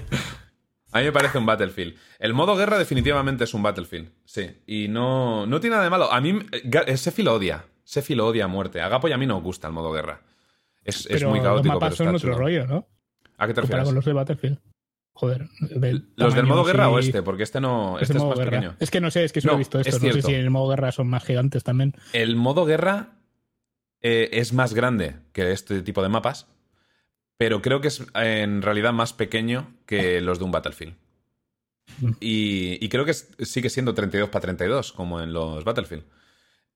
A 0.92 1.00
mí 1.00 1.06
me 1.06 1.12
parece 1.14 1.38
un 1.38 1.46
Battlefield. 1.46 1.96
El 2.20 2.34
modo 2.34 2.56
guerra 2.58 2.78
definitivamente 2.78 3.46
es 3.46 3.54
un 3.54 3.64
Battlefield, 3.64 4.12
sí. 4.26 4.58
Y 4.68 4.88
no, 4.90 5.46
no 5.46 5.60
tiene 5.62 5.76
nada 5.76 5.84
de 5.86 5.90
malo. 5.90 6.12
A 6.12 6.20
mí, 6.20 6.38
eh, 6.52 6.64
Ga- 6.66 6.96
Sefi 6.98 7.24
lo 7.24 7.34
odia. 7.36 7.64
Sefi 7.86 8.14
lo 8.16 8.28
odia 8.28 8.46
a 8.46 8.48
muerte. 8.48 8.82
A 8.82 8.90
Gapo 8.90 9.08
y 9.08 9.14
a 9.14 9.18
mí 9.18 9.26
no 9.26 9.40
gusta 9.42 9.68
el 9.68 9.74
modo 9.74 9.92
guerra. 9.94 10.22
Es, 10.88 11.02
es 11.02 11.08
Pero 11.10 11.30
muy 11.30 11.40
los 11.40 11.46
caótico, 11.46 11.64
pero 11.64 11.74
mapas 11.76 11.92
está 11.94 12.04
son 12.06 12.16
otro 12.16 12.20
chulo. 12.32 12.38
rollo, 12.38 12.66
¿no? 12.68 12.88
¿A 13.38 13.46
qué 13.48 13.54
te 13.54 13.62
refieres? 13.62 13.86
con 13.86 13.94
los 13.96 14.06
de 14.06 14.14
Battlefield. 14.14 14.60
Joder. 15.14 15.48
¿Los 16.16 16.34
del 16.36 16.46
modo 16.46 16.64
guerra 16.64 16.90
o 16.90 17.00
este? 17.00 17.22
Porque 17.24 17.44
este 17.44 17.60
no. 17.60 17.94
Este 18.00 18.04
Este 18.06 18.14
es 18.18 18.20
modo 18.24 18.30
más 18.30 18.40
guerra. 18.40 18.52
pequeño. 18.52 18.76
Es 18.80 18.90
que 18.92 19.02
no 19.02 19.10
sé, 19.12 19.24
es 19.24 19.34
que 19.34 19.42
solo 19.42 19.54
No, 19.54 19.58
he 19.58 19.60
visto 19.60 19.80
es 19.80 19.88
esto. 19.88 20.06
No 20.06 20.14
sé 20.14 20.22
si 20.22 20.34
en 20.36 20.42
el 20.42 20.50
modo 20.50 20.70
guerra 20.70 20.92
son 20.92 21.08
más 21.08 21.24
gigantes 21.24 21.64
también. 21.64 21.94
El 22.14 22.36
modo 22.36 22.66
guerra 22.66 23.16
eh, 24.02 24.30
es 24.34 24.54
más 24.54 24.74
grande 24.74 25.16
que 25.34 25.52
este 25.52 25.82
tipo 25.82 26.04
de 26.04 26.10
mapas, 26.10 26.48
pero 27.38 27.62
creo 27.64 27.82
que 27.82 27.88
es 27.88 28.04
en 28.14 28.62
realidad 28.62 28.94
más 28.94 29.14
pequeño 29.14 29.74
que 29.88 30.22
los 30.22 30.38
de 30.40 30.46
un 30.46 30.52
Battlefield. 30.52 30.94
Mm. 32.00 32.12
Y, 32.20 32.84
y 32.86 32.90
creo 32.90 33.04
que 33.06 33.12
es- 33.12 33.30
sigue 33.42 33.70
siendo 33.72 33.94
32 33.96 34.30
para 34.30 34.42
32, 34.44 34.94
como 34.94 35.20
en 35.22 35.34
los 35.34 35.64
Battlefield. 35.64 36.04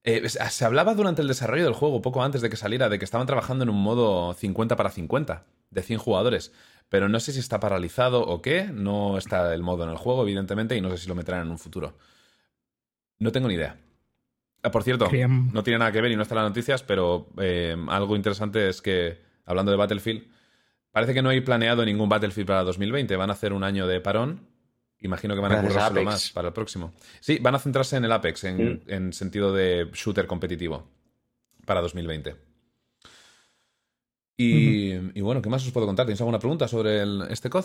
Eh, 0.04 0.28
se 0.28 0.50
se 0.50 0.64
hablaba 0.64 0.94
durante 0.94 1.22
el 1.22 1.28
desarrollo 1.28 1.64
del 1.64 1.74
juego, 1.74 2.02
poco 2.02 2.22
antes 2.22 2.40
de 2.40 2.50
que 2.50 2.56
saliera, 2.56 2.88
de 2.88 2.98
que 2.98 3.04
estaban 3.04 3.26
trabajando 3.26 3.62
en 3.62 3.70
un 3.70 3.80
modo 3.80 4.34
50 4.34 4.76
para 4.76 4.90
50, 4.90 5.44
de 5.70 5.82
100 5.82 5.98
jugadores. 5.98 6.52
Pero 6.88 7.08
no 7.08 7.20
sé 7.20 7.32
si 7.32 7.38
está 7.38 7.58
paralizado 7.60 8.20
o 8.22 8.42
qué. 8.42 8.64
No 8.64 9.16
está 9.16 9.54
el 9.54 9.62
modo 9.62 9.84
en 9.84 9.90
el 9.90 9.96
juego, 9.96 10.22
evidentemente, 10.22 10.76
y 10.76 10.80
no 10.80 10.90
sé 10.90 10.98
si 10.98 11.08
lo 11.08 11.14
meterán 11.14 11.42
en 11.42 11.50
un 11.50 11.58
futuro. 11.58 11.96
No 13.18 13.32
tengo 13.32 13.48
ni 13.48 13.54
idea. 13.54 13.78
Ah, 14.62 14.70
por 14.70 14.82
cierto, 14.82 15.08
no 15.28 15.62
tiene 15.62 15.78
nada 15.78 15.90
que 15.90 16.00
ver 16.00 16.12
y 16.12 16.16
no 16.16 16.22
está 16.22 16.34
en 16.34 16.42
las 16.42 16.50
noticias, 16.50 16.82
pero 16.82 17.28
eh, 17.38 17.76
algo 17.88 18.14
interesante 18.14 18.68
es 18.68 18.80
que, 18.80 19.20
hablando 19.44 19.72
de 19.72 19.78
Battlefield, 19.78 20.28
parece 20.92 21.14
que 21.14 21.22
no 21.22 21.30
hay 21.30 21.40
planeado 21.40 21.84
ningún 21.84 22.08
Battlefield 22.08 22.46
para 22.46 22.62
2020. 22.62 23.16
Van 23.16 23.30
a 23.30 23.32
hacer 23.32 23.52
un 23.52 23.64
año 23.64 23.86
de 23.86 24.00
parón. 24.00 24.46
Imagino 25.02 25.34
que 25.34 25.40
van 25.40 25.52
a 25.52 25.56
Gracias 25.56 25.72
a 25.72 25.74
currárselo 25.88 26.00
Apex. 26.00 26.12
más 26.12 26.30
para 26.32 26.48
el 26.48 26.54
próximo. 26.54 26.92
Sí, 27.20 27.38
van 27.40 27.54
a 27.54 27.58
centrarse 27.58 27.96
en 27.96 28.04
el 28.04 28.12
Apex, 28.12 28.44
en, 28.44 28.56
Mm. 28.74 28.80
en 28.86 29.12
sentido 29.12 29.52
de 29.52 29.88
shooter 29.92 30.26
competitivo 30.26 30.88
para 31.66 31.80
2020. 31.80 32.36
Y, 34.36 34.92
y 34.94 35.20
bueno, 35.20 35.42
¿qué 35.42 35.48
más 35.50 35.64
os 35.66 35.72
puedo 35.72 35.86
contar? 35.86 36.06
¿Tenéis 36.06 36.20
alguna 36.20 36.38
pregunta 36.38 36.66
sobre 36.68 37.02
el- 37.02 37.22
este 37.30 37.50
COD? 37.50 37.64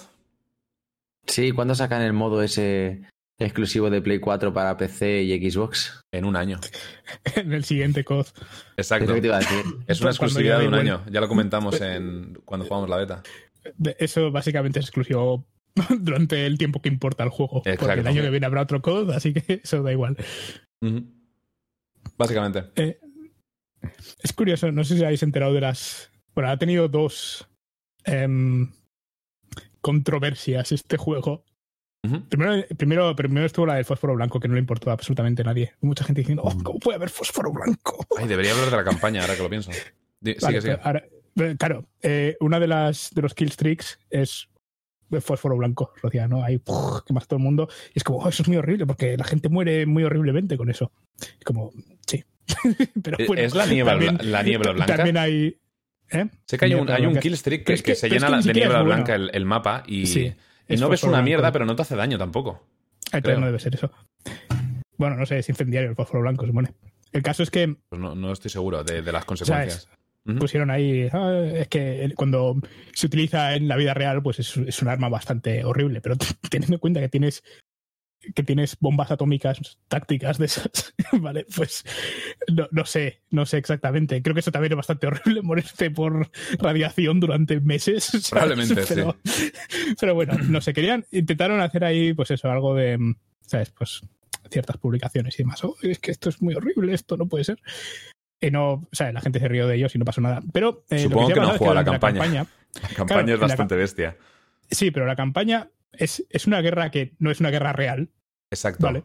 Sí, 1.26 1.52
¿cuándo 1.52 1.76
sacan 1.76 2.02
el 2.02 2.14
modo 2.14 2.42
ese 2.42 3.02
exclusivo 3.40 3.90
de 3.90 4.02
Play 4.02 4.20
4 4.20 4.54
para 4.54 4.76
PC 4.78 5.24
y 5.24 5.50
Xbox? 5.52 6.02
En 6.12 6.26
un 6.26 6.36
año. 6.36 6.60
en 7.36 7.54
el 7.54 7.64
siguiente 7.64 8.04
COD. 8.04 8.26
Es 8.28 8.34
Exacto. 8.78 9.08
lo 9.10 9.16
que 9.16 9.22
te 9.22 9.28
iba 9.28 9.38
a 9.38 9.40
decir. 9.40 9.64
Es 9.88 10.02
una 10.02 10.10
exclusividad 10.12 10.60
de 10.60 10.68
un 10.68 10.74
año. 10.74 11.04
Ya 11.10 11.22
lo 11.22 11.28
comentamos 11.28 11.80
en 11.82 12.40
cuando 12.46 12.66
jugamos 12.66 12.90
la 12.90 12.98
beta. 12.98 13.24
Eso 13.98 14.32
básicamente 14.32 14.80
es 14.80 14.86
exclusivo 14.86 15.46
durante 16.00 16.46
el 16.46 16.58
tiempo 16.58 16.82
que 16.82 16.90
importa 16.90 17.24
el 17.24 17.30
juego. 17.30 17.62
Porque 17.64 17.94
el 18.00 18.08
año 18.08 18.22
que 18.22 18.30
viene 18.30 18.46
habrá 18.46 18.62
otro 18.62 18.82
COD, 18.82 19.12
así 19.12 19.34
que 19.34 19.62
eso 19.64 19.84
da 19.84 19.92
igual. 19.92 20.18
Básicamente. 22.18 22.64
Eh, 22.76 23.00
es 24.24 24.34
curioso, 24.34 24.72
no 24.72 24.84
sé 24.84 24.98
si 24.98 25.04
habéis 25.04 25.24
enterado 25.24 25.54
de 25.54 25.62
las. 25.62 26.12
Bueno, 26.34 26.50
ha 26.50 26.58
tenido 26.58 26.88
dos 26.88 27.48
em, 28.06 28.72
controversias 29.82 30.72
este 30.72 30.98
juego. 30.98 31.44
Primero, 32.30 32.64
primero, 32.78 33.16
primero 33.18 33.46
estuvo 33.46 33.66
la 33.66 33.76
del 33.76 33.84
fósforo 33.84 34.16
blanco, 34.16 34.40
que 34.40 34.48
no 34.48 34.54
le 34.54 34.62
importó 34.62 34.90
a 34.92 34.94
absolutamente 34.94 35.42
a 35.42 35.46
nadie. 35.46 35.74
Mucha 35.82 36.06
gente 36.06 36.22
diciendo, 36.22 36.42
oh, 36.46 36.56
¿cómo 36.64 36.80
puede 36.80 36.96
haber 36.96 37.10
fósforo 37.10 37.52
blanco? 37.52 38.06
Ay, 38.18 38.28
debería 38.28 38.52
hablar 38.54 38.70
de 38.70 38.78
la 38.78 38.84
campaña 38.86 39.22
ahora 39.22 39.36
que 39.36 39.44
lo 39.44 39.50
pienso. 39.50 39.72
Di- 40.22 40.36
Vale, 40.42 40.62
sigue, 40.62 40.62
sigue. 40.62 40.80
ahora- 40.84 41.04
eh, 41.36 41.56
claro, 41.60 41.86
eh, 42.02 42.38
una 42.40 42.62
de 42.62 42.68
las 42.68 43.10
de 43.14 43.22
los 43.22 43.34
killstreaks 43.34 44.00
es 44.10 44.48
el 45.12 45.22
fósforo 45.22 45.56
blanco, 45.58 45.92
Rocía, 46.02 46.28
¿no? 46.28 46.44
Ahí 46.44 46.58
¡puf! 46.58 47.02
quemas 47.06 47.28
todo 47.28 47.38
el 47.38 47.44
mundo. 47.44 47.68
Y 47.94 48.00
es 48.00 48.04
como, 48.04 48.20
oh, 48.20 48.30
eso 48.30 48.44
es 48.44 48.48
muy 48.48 48.58
horrible, 48.58 48.86
porque 48.86 49.18
la 49.18 49.24
gente 49.24 49.50
muere 49.50 49.86
muy 49.86 50.04
horriblemente 50.04 50.58
con 50.58 50.70
eso. 50.70 50.92
Es 51.20 51.44
como, 51.46 51.72
sí. 52.06 52.24
pero 53.04 53.18
bueno, 53.28 53.42
¿Es 53.44 53.54
la 53.56 53.66
niebla, 53.66 53.92
también- 53.94 54.18
la 54.32 54.44
niebla 54.44 54.72
blanca? 54.72 54.96
También 54.96 55.18
hay. 55.18 55.58
¿eh? 56.12 56.28
Sé 56.46 56.58
que 56.58 56.66
hay 56.66 56.74
un, 56.76 56.90
hay 56.90 57.06
un 57.06 57.18
killstreak 57.18 57.64
que, 57.66 57.74
es 57.74 57.82
que 57.82 57.92
que- 57.92 57.96
se 57.96 58.08
es 58.08 58.14
llena 58.14 58.28
que 58.42 58.48
de 58.48 58.54
niebla 58.54 58.80
bueno. 58.82 58.96
blanca 58.96 59.16
el, 59.16 59.30
el 59.34 59.46
mapa 59.46 59.84
y, 59.88 60.06
Sí, 60.08 60.34
y 60.68 60.74
es 60.74 60.80
no 60.82 60.90
ves 60.90 61.04
una 61.04 61.12
blanco. 61.14 61.26
mierda, 61.26 61.52
pero 61.52 61.66
no 61.66 61.76
te 61.76 61.82
hace 61.82 61.96
daño 61.96 62.18
tampoco. 62.18 62.64
Ah, 63.12 63.18
entonces 63.18 63.40
no 63.40 63.46
debe 63.46 63.60
ser 63.60 63.76
eso. 63.76 63.92
Bueno, 64.98 65.16
no 65.16 65.26
sé, 65.26 65.40
es 65.40 65.50
incendiario 65.50 65.90
el 65.90 65.96
fósforo 65.96 66.22
blanco, 66.22 66.46
supone. 66.46 66.74
El 67.12 67.22
caso 67.24 67.44
es 67.44 67.50
que 67.52 67.76
Pues 67.90 68.02
no, 68.02 68.16
no 68.16 68.32
estoy 68.34 68.50
seguro 68.52 68.84
de, 68.84 69.02
de 69.02 69.12
las 69.12 69.26
consecuencias. 69.26 69.88
Pusieron 70.36 70.70
ahí. 70.72 71.08
"Ah, 71.14 71.42
es 71.54 71.68
que 71.68 72.12
cuando 72.16 72.58
se 72.94 73.08
utiliza 73.08 73.56
en 73.56 73.68
la 73.68 73.78
vida 73.78 73.94
real, 73.94 74.22
pues 74.22 74.40
es, 74.40 74.58
es 74.58 74.82
un 74.82 74.90
arma 74.90 75.10
bastante 75.10 75.64
horrible. 75.64 76.02
Pero 76.02 76.16
teniendo 76.50 76.76
en 76.76 76.80
cuenta 76.80 77.00
que 77.00 77.10
tienes 77.10 77.44
que 78.34 78.44
tienes 78.44 78.78
bombas 78.80 79.12
atómicas 79.12 79.60
tácticas 79.88 80.38
de 80.38 80.46
esas, 80.46 80.94
vale, 81.22 81.46
pues 81.56 81.84
no, 82.52 82.68
no 82.72 82.86
sé, 82.86 83.22
no 83.30 83.46
sé 83.46 83.58
exactamente. 83.58 84.22
Creo 84.22 84.34
que 84.34 84.40
eso 84.42 84.52
también 84.52 84.74
es 84.74 84.78
bastante 84.78 85.08
horrible, 85.08 85.42
morirte 85.44 85.92
por 85.92 86.30
radiación 86.60 87.20
durante 87.20 87.60
meses. 87.60 88.06
¿sabes? 88.06 88.30
Probablemente, 88.30 88.84
sí. 88.84 88.94
pero, 88.96 89.18
Pero 90.00 90.16
bueno, 90.16 90.34
no 90.50 90.62
sé, 90.62 90.74
querían, 90.74 91.06
intentaron 91.12 91.62
hacer 91.62 91.84
ahí, 91.84 92.14
pues 92.14 92.32
eso, 92.32 92.50
algo 92.50 92.76
de, 92.76 92.98
¿sabes? 93.42 93.72
Pues 93.72 94.02
ciertas 94.50 94.78
publicaciones 94.78 95.36
y 95.36 95.44
demás. 95.44 95.64
Oh, 95.64 95.76
es 95.82 96.00
que 96.00 96.12
esto 96.12 96.30
es 96.30 96.42
muy 96.42 96.56
horrible, 96.56 96.94
esto 96.94 97.18
no 97.18 97.28
puede 97.28 97.44
ser. 97.44 97.60
Y 98.40 98.52
no, 98.52 98.74
o 98.74 98.88
sea, 98.92 99.12
la 99.12 99.22
gente 99.22 99.40
se 99.40 99.48
rió 99.48 99.68
de 99.68 99.76
ellos 99.76 99.96
y 99.96 99.98
no 100.00 100.06
pasó 100.06 100.22
nada. 100.22 100.42
Pero 100.54 100.84
eh, 100.90 100.96
lo 101.04 101.10
Supongo 101.10 101.28
que 101.30 101.40
no 101.40 101.52
es 101.54 101.58
juega 101.58 101.74
la 101.74 101.84
campaña. 101.86 102.46
La 102.82 102.90
campaña 102.90 103.24
Claro, 103.24 103.34
es 103.34 103.40
la 103.40 103.48
bastante 103.48 103.76
bestia. 103.76 104.18
Sí, 104.70 104.92
pero 104.92 105.06
la 105.08 105.16
campaña 105.16 105.70
es, 105.94 106.24
es 106.30 106.46
una 106.46 106.62
guerra 106.62 106.92
que 106.92 107.14
no 107.18 107.32
es 107.32 107.40
una 107.40 107.50
guerra 107.50 107.74
real, 107.74 108.10
Exacto. 108.52 108.86
¿vale? 108.86 109.04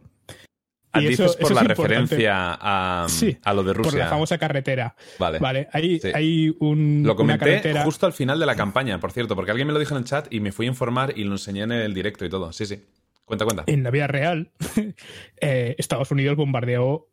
Ah, 0.92 1.00
Y 1.00 1.06
Dices 1.06 1.30
eso- 1.30 1.38
por 1.38 1.52
eso 1.52 1.54
la 1.54 1.62
referencia 1.62 2.58
a, 2.60 3.06
Sí, 3.08 3.38
a 3.42 3.54
lo 3.54 3.62
de 3.62 3.72
Por 3.72 3.84
Rusia. 3.86 4.00
la 4.00 4.08
famosa 4.10 4.36
carretera. 4.36 4.94
Vale. 5.18 5.38
Vale, 5.38 5.68
hay, 5.72 5.98
Sí. 6.00 6.10
hay 6.12 6.54
un, 6.60 7.02
Lo 7.02 7.12
una 7.12 7.14
comenté 7.16 7.44
carretera. 7.46 7.84
justo 7.84 8.04
al 8.04 8.12
final 8.12 8.38
de 8.38 8.44
la 8.44 8.56
campaña, 8.56 9.00
por 9.00 9.10
cierto, 9.12 9.34
porque 9.36 9.52
alguien 9.52 9.68
me 9.68 9.72
lo 9.72 9.78
dijo 9.78 9.94
en 9.94 10.00
el 10.00 10.04
chat 10.04 10.26
y 10.30 10.40
me 10.40 10.52
fui 10.52 10.66
a 10.66 10.68
informar 10.68 11.14
y 11.16 11.24
lo 11.24 11.32
enseñé 11.32 11.62
en 11.62 11.72
el 11.72 11.94
directo 11.94 12.26
y 12.26 12.28
todo. 12.28 12.52
Sí, 12.52 12.66
sí. 12.66 12.84
Cuenta, 13.24 13.46
cuenta. 13.46 13.64
En 13.68 13.82
la 13.84 13.90
vida 13.90 14.06
real, 14.06 14.50
eh, 15.40 15.76
Estados 15.78 16.10
Unidos 16.10 16.36
bombardeó 16.36 17.08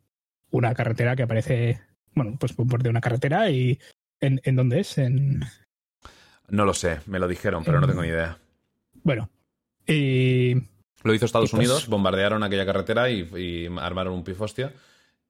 una 0.50 0.74
carretera 0.74 1.16
que 1.16 1.22
aparece. 1.22 1.80
Bueno, 2.14 2.36
pues 2.38 2.54
bombardeó 2.56 2.90
una 2.90 3.00
carretera 3.00 3.50
y. 3.50 3.78
¿En, 4.20 4.40
en 4.44 4.56
dónde 4.56 4.80
es? 4.80 4.98
En. 4.98 5.40
No 6.48 6.64
lo 6.64 6.74
sé, 6.74 7.00
me 7.06 7.18
lo 7.18 7.28
dijeron, 7.28 7.64
pero 7.64 7.80
no 7.80 7.86
tengo 7.86 8.02
ni 8.02 8.08
idea. 8.08 8.38
Bueno. 9.02 9.30
Y. 9.86 10.54
Lo 11.02 11.14
hizo 11.14 11.24
Estados 11.26 11.50
Y 11.50 11.56
pues- 11.56 11.66
Unidos, 11.68 11.88
bombardearon 11.88 12.42
aquella 12.42 12.66
carretera 12.66 13.08
y, 13.10 13.20
y 13.36 13.66
armaron 13.78 14.12
un 14.14 14.24
pifostio. 14.24 14.72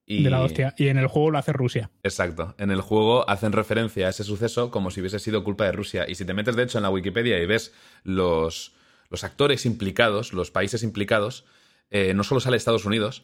Y... 0.07 0.25
De 0.25 0.31
la 0.31 0.43
hostia. 0.43 0.75
Y 0.77 0.89
en 0.89 0.99
el 0.99 1.07
juego 1.07 1.31
lo 1.31 1.39
hace 1.39 1.53
Rusia. 1.53 1.91
Exacto. 2.03 2.57
En 2.59 2.73
el 2.73 2.81
juego 2.81 3.29
hacen 3.31 3.53
referencia 3.53 4.09
a 4.09 4.11
ese 4.11 4.25
suceso 4.25 4.73
como 4.73 4.91
si 4.91 5.01
hubiese 5.01 5.21
sido 5.21 5.45
culpa 5.45 5.67
de 5.67 5.73
Rusia. 5.73 6.07
Y 6.09 6.17
si 6.17 6.25
te 6.25 6.35
metes, 6.35 6.57
de 6.57 6.65
hecho, 6.65 6.79
en 6.79 6.83
la 6.83 6.91
Wikipedia 6.91 7.39
y 7.41 7.47
ves 7.47 7.73
los, 8.03 8.75
los 9.09 9.23
actores 9.23 9.65
implicados, 9.67 10.33
los 10.33 10.51
países 10.51 10.83
implicados, 10.83 11.45
eh, 11.91 12.13
no 12.15 12.25
solo 12.25 12.41
sale 12.41 12.57
Estados 12.57 12.87
Unidos, 12.87 13.23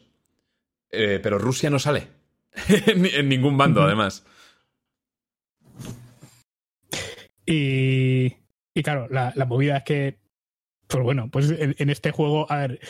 eh, 0.91 1.19
pero 1.21 1.39
Rusia 1.39 1.71
no 1.71 1.81
sale. 1.81 2.07
en, 2.69 3.29
ningún 3.29 3.57
bando, 3.57 3.83
además. 3.83 4.25
Y, 7.45 8.37
y 8.75 8.83
claro, 8.83 9.07
la, 9.11 9.33
la 9.37 9.45
movida 9.45 9.79
es 9.79 9.85
que, 9.85 10.19
pues 10.89 11.05
bueno, 11.05 11.31
pues 11.31 11.51
en, 11.51 11.77
en 11.79 11.91
este 11.91 12.11
juego, 12.11 12.51
a 12.51 12.59
ver, 12.59 12.81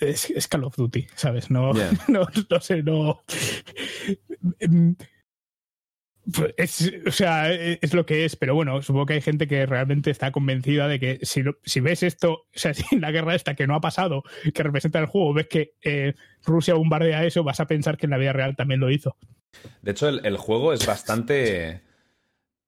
es, 0.00 0.30
es 0.30 0.48
Call 0.48 0.64
of 0.64 0.76
Duty, 0.76 1.06
¿sabes? 1.14 1.50
No, 1.50 1.72
no, 2.08 2.26
no 2.50 2.60
sé, 2.60 2.82
no. 2.82 3.22
Em, 6.36 6.52
Es, 6.56 6.92
o 7.06 7.10
sea, 7.10 7.50
es 7.52 7.94
lo 7.94 8.04
que 8.04 8.24
es, 8.24 8.36
pero 8.36 8.54
bueno, 8.54 8.82
supongo 8.82 9.06
que 9.06 9.14
hay 9.14 9.20
gente 9.22 9.46
que 9.48 9.64
realmente 9.66 10.10
está 10.10 10.30
convencida 10.32 10.86
de 10.88 11.00
que 11.00 11.18
si, 11.22 11.42
si 11.64 11.80
ves 11.80 12.02
esto, 12.02 12.32
o 12.32 12.46
sea, 12.52 12.74
si 12.74 12.98
la 12.98 13.10
guerra 13.10 13.34
esta 13.34 13.54
que 13.54 13.66
no 13.66 13.74
ha 13.74 13.80
pasado, 13.80 14.22
que 14.54 14.62
representa 14.62 14.98
el 14.98 15.06
juego, 15.06 15.32
ves 15.34 15.48
que 15.48 15.74
eh, 15.82 16.14
Rusia 16.44 16.74
bombardea 16.74 17.24
eso, 17.24 17.44
vas 17.44 17.60
a 17.60 17.66
pensar 17.66 17.96
que 17.96 18.06
en 18.06 18.10
la 18.10 18.18
vida 18.18 18.32
real 18.32 18.56
también 18.56 18.80
lo 18.80 18.90
hizo. 18.90 19.16
De 19.82 19.92
hecho, 19.92 20.08
el, 20.08 20.24
el 20.26 20.36
juego 20.36 20.72
es 20.72 20.86
bastante. 20.86 21.80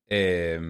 eh, 0.09 0.61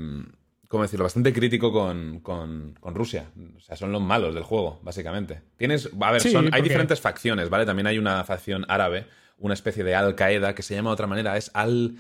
¿Cómo 0.69 0.85
decirlo? 0.85 1.05
Bastante 1.05 1.33
crítico 1.33 1.73
con, 1.73 2.21
con- 2.21 2.75
con 2.79 2.95
Rusia. 2.95 3.31
O 3.57 3.61
sea, 3.61 3.77
son 3.77 3.91
los 3.91 4.01
malos 4.01 4.35
del 4.35 4.45
juego, 4.45 4.79
básicamente. 4.85 5.41
Tienes. 5.57 5.91
A 6.01 6.13
ver, 6.13 6.21
Sí, 6.21 6.31
son, 6.31 6.49
hay 6.53 6.63
diferentes 6.63 7.01
facciones, 7.01 7.51
¿vale? 7.51 7.67
También 7.67 7.89
hay 7.89 7.99
una 7.99 8.23
facción 8.25 8.65
árabe, 8.69 9.07
una 9.39 9.55
especie 9.55 9.83
de 9.83 9.97
Al-Qaeda, 9.97 10.55
que 10.55 10.63
se 10.63 10.75
llama 10.77 10.91
de 10.91 10.95
otra 10.95 11.07
manera, 11.09 11.37
es 11.37 11.51
Al. 11.55 11.97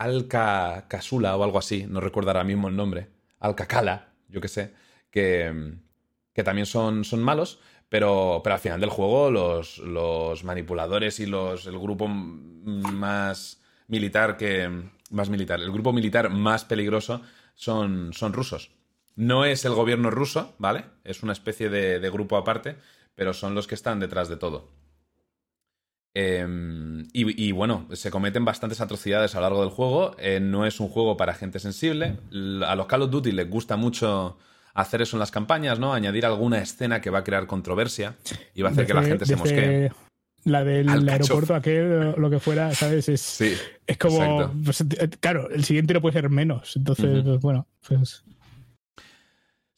Al-Kasula 0.00 1.36
o 1.36 1.44
algo 1.44 1.58
así, 1.58 1.86
no 1.86 2.00
recuerdo 2.00 2.30
ahora 2.30 2.42
mismo 2.42 2.68
el 2.68 2.76
nombre. 2.76 3.08
Alcacala, 3.38 4.14
yo 4.28 4.40
qué 4.40 4.48
sé, 4.48 4.72
que, 5.10 5.74
que 6.32 6.42
también 6.42 6.64
son, 6.64 7.04
son 7.04 7.22
malos, 7.22 7.60
pero, 7.90 8.40
pero 8.42 8.54
al 8.54 8.60
final 8.60 8.80
del 8.80 8.88
juego 8.88 9.30
los, 9.30 9.76
los 9.78 10.42
manipuladores 10.42 11.20
y 11.20 11.26
los, 11.26 11.66
el 11.66 11.78
grupo 11.78 12.08
más 12.08 13.60
militar 13.88 14.36
que... 14.36 14.88
Más 15.10 15.28
militar. 15.28 15.60
El 15.60 15.72
grupo 15.72 15.92
militar 15.92 16.30
más 16.30 16.64
peligroso 16.64 17.20
son, 17.56 18.12
son 18.12 18.32
rusos. 18.32 18.70
No 19.16 19.44
es 19.44 19.64
el 19.64 19.74
gobierno 19.74 20.08
ruso, 20.10 20.54
¿vale? 20.58 20.84
Es 21.02 21.24
una 21.24 21.32
especie 21.32 21.68
de 21.68 22.10
grupo 22.10 22.36
aparte, 22.36 22.76
pero 23.16 23.34
son 23.34 23.56
los 23.56 23.66
que 23.66 23.74
están 23.74 23.98
detrás 23.98 24.28
de 24.28 24.36
todo. 24.36 24.70
Em, 26.12 27.02
y, 27.12 27.46
y, 27.48 27.52
bueno, 27.52 27.86
se 27.92 28.10
cometen 28.10 28.44
bastantes 28.44 28.80
atrocidades 28.80 29.34
a 29.34 29.38
lo 29.38 29.42
largo 29.42 29.60
del 29.60 29.70
juego. 29.70 30.16
Eh, 30.18 30.40
no 30.40 30.66
es 30.66 30.80
un 30.80 30.88
juego 30.88 31.16
para 31.16 31.34
gente 31.34 31.58
sensible. 31.60 32.16
A 32.66 32.74
los 32.74 32.86
Call 32.86 33.02
of 33.02 33.10
Duty 33.10 33.30
les 33.32 33.48
gusta 33.48 33.76
mucho 33.76 34.36
hacer 34.74 35.02
eso 35.02 35.16
en 35.16 35.20
las 35.20 35.30
campañas, 35.30 35.78
¿no? 35.78 35.92
Añadir 35.94 36.26
alguna 36.26 36.58
escena 36.58 37.00
que 37.00 37.10
va 37.10 37.20
a 37.20 37.24
crear 37.24 37.46
controversia 37.46 38.16
y 38.54 38.62
va 38.62 38.68
a 38.70 38.72
hacer 38.72 38.86
Desde- 38.86 38.94
que 38.94 39.00
la 39.00 39.06
gente 39.06 39.26
se 39.26 39.36
mosquee. 39.36 39.90
La 40.44 40.64
del 40.64 40.88
aeropuerto 40.88 41.54
aquel, 41.54 42.14
lo 42.16 42.30
que 42.30 42.40
fuera, 42.40 42.74
¿sabes? 42.74 43.08
Es, 43.10 43.20
Sí, 43.20 43.52
es 43.86 43.98
como. 43.98 44.50
pues, 44.64 44.80
eh, 44.80 45.10
claro, 45.20 45.50
el 45.50 45.64
siguiente 45.64 45.92
no 45.92 46.00
puede 46.00 46.14
ser 46.14 46.30
menos. 46.30 46.76
Entonces, 46.76 47.22
pues, 47.22 47.40
bueno, 47.40 47.66
pues. 47.86 48.24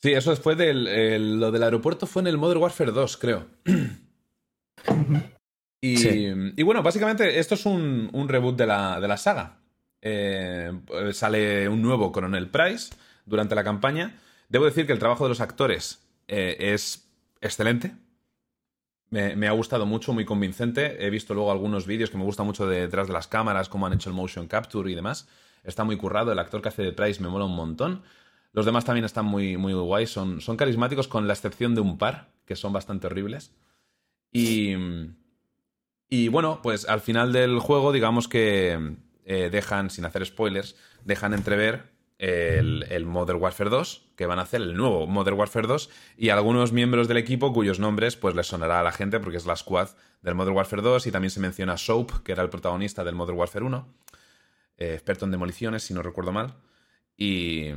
Sí, 0.00 0.12
eso 0.12 0.30
después 0.30 0.56
del 0.56 0.86
el- 0.86 1.40
lo 1.40 1.50
del 1.50 1.62
aeropuerto 1.64 2.06
fue 2.06 2.22
en 2.22 2.28
el 2.28 2.38
Modern 2.38 2.60
Warfare 2.62 2.92
2, 2.92 3.16
creo. 3.16 3.46
Y, 5.84 5.96
Sí. 5.96 6.32
y 6.56 6.62
bueno, 6.62 6.82
básicamente 6.82 7.40
esto 7.40 7.56
es 7.56 7.66
un, 7.66 8.08
un 8.12 8.28
reboot 8.28 8.56
de 8.56 8.66
la, 8.66 9.00
de 9.00 9.08
la 9.08 9.16
saga. 9.16 9.58
Eh, 10.00 10.72
sale 11.12 11.68
un 11.68 11.82
nuevo 11.82 12.12
Coronel 12.12 12.48
Price 12.48 12.94
durante 13.26 13.54
la 13.56 13.64
campaña. 13.64 14.16
Debo 14.48 14.64
decir 14.64 14.86
que 14.86 14.92
el 14.92 15.00
trabajo 15.00 15.24
de 15.24 15.30
los 15.30 15.40
actores 15.40 16.00
eh, 16.28 16.56
es 16.58 17.08
excelente. 17.40 17.92
Me, 19.10 19.34
me 19.34 19.48
ha 19.48 19.52
gustado 19.52 19.84
mucho, 19.84 20.12
muy 20.12 20.24
convincente. 20.24 21.04
He 21.04 21.10
visto 21.10 21.34
luego 21.34 21.50
algunos 21.50 21.84
vídeos 21.86 22.10
que 22.10 22.16
me 22.16 22.24
gusta 22.24 22.44
mucho 22.44 22.66
de 22.66 22.80
detrás 22.82 23.08
de 23.08 23.12
las 23.12 23.26
cámaras, 23.26 23.68
cómo 23.68 23.86
han 23.86 23.92
hecho 23.92 24.08
el 24.08 24.14
motion 24.16 24.46
capture 24.46 24.90
y 24.90 24.94
demás. 24.94 25.28
Está 25.64 25.82
muy 25.82 25.96
currado. 25.96 26.30
El 26.30 26.38
actor 26.38 26.62
que 26.62 26.68
hace 26.68 26.82
de 26.82 26.92
Price 26.92 27.20
me 27.20 27.28
mola 27.28 27.44
un 27.44 27.56
montón. 27.56 28.02
Los 28.52 28.66
demás 28.66 28.84
también 28.84 29.04
están 29.04 29.24
muy, 29.24 29.56
muy 29.56 29.72
guays. 29.72 30.10
Son, 30.10 30.40
son 30.40 30.56
carismáticos, 30.56 31.08
con 31.08 31.26
la 31.26 31.32
excepción 31.34 31.74
de 31.74 31.80
un 31.80 31.98
par, 31.98 32.30
que 32.46 32.54
son 32.54 32.72
bastante 32.72 33.08
horribles. 33.08 33.52
Y. 34.30 34.76
Y 36.14 36.28
bueno, 36.28 36.61
pues 36.62 36.87
al 36.90 37.00
final 37.00 37.33
del 37.33 37.59
juego, 37.59 37.90
digamos 37.90 38.28
que 38.28 38.97
eh, 39.25 39.49
dejan, 39.50 39.88
sin 39.88 40.04
hacer 40.04 40.26
spoilers, 40.26 40.76
dejan 41.07 41.33
entrever 41.33 41.85
el, 42.19 42.85
el 42.90 43.07
Modern 43.07 43.40
Warfare 43.40 43.71
2, 43.71 44.11
que 44.14 44.26
van 44.26 44.38
a 44.38 44.42
hacer 44.42 44.61
el 44.61 44.76
nuevo 44.76 45.07
Modern 45.07 45.38
Warfare 45.38 45.66
2, 45.66 45.88
y 46.19 46.28
algunos 46.28 46.71
miembros 46.71 47.09
del 47.09 47.16
equipo 47.16 47.54
cuyos 47.54 47.78
nombres 47.81 48.16
pues 48.16 48.35
les 48.35 48.47
sonará 48.47 48.81
a 48.81 48.83
la 48.83 48.92
gente 48.92 49.21
porque 49.21 49.38
es 49.38 49.47
la 49.47 49.57
squad 49.57 49.88
del 50.21 50.35
Modern 50.35 50.54
Warfare 50.54 50.83
2 50.83 51.07
y 51.07 51.12
también 51.12 51.31
se 51.31 51.40
menciona 51.40 51.78
Soap, 51.78 52.23
que 52.23 52.33
era 52.33 52.42
el 52.42 52.50
protagonista 52.50 53.04
del 53.04 53.14
Modern 53.14 53.38
Warfare 53.38 53.64
1, 53.64 53.88
eh, 54.76 54.92
experto 54.92 55.25
en 55.25 55.31
demoliciones, 55.31 55.83
si 55.83 55.95
no 55.95 56.02
recuerdo 56.02 56.31
mal. 56.31 56.57
Y, 57.16 57.69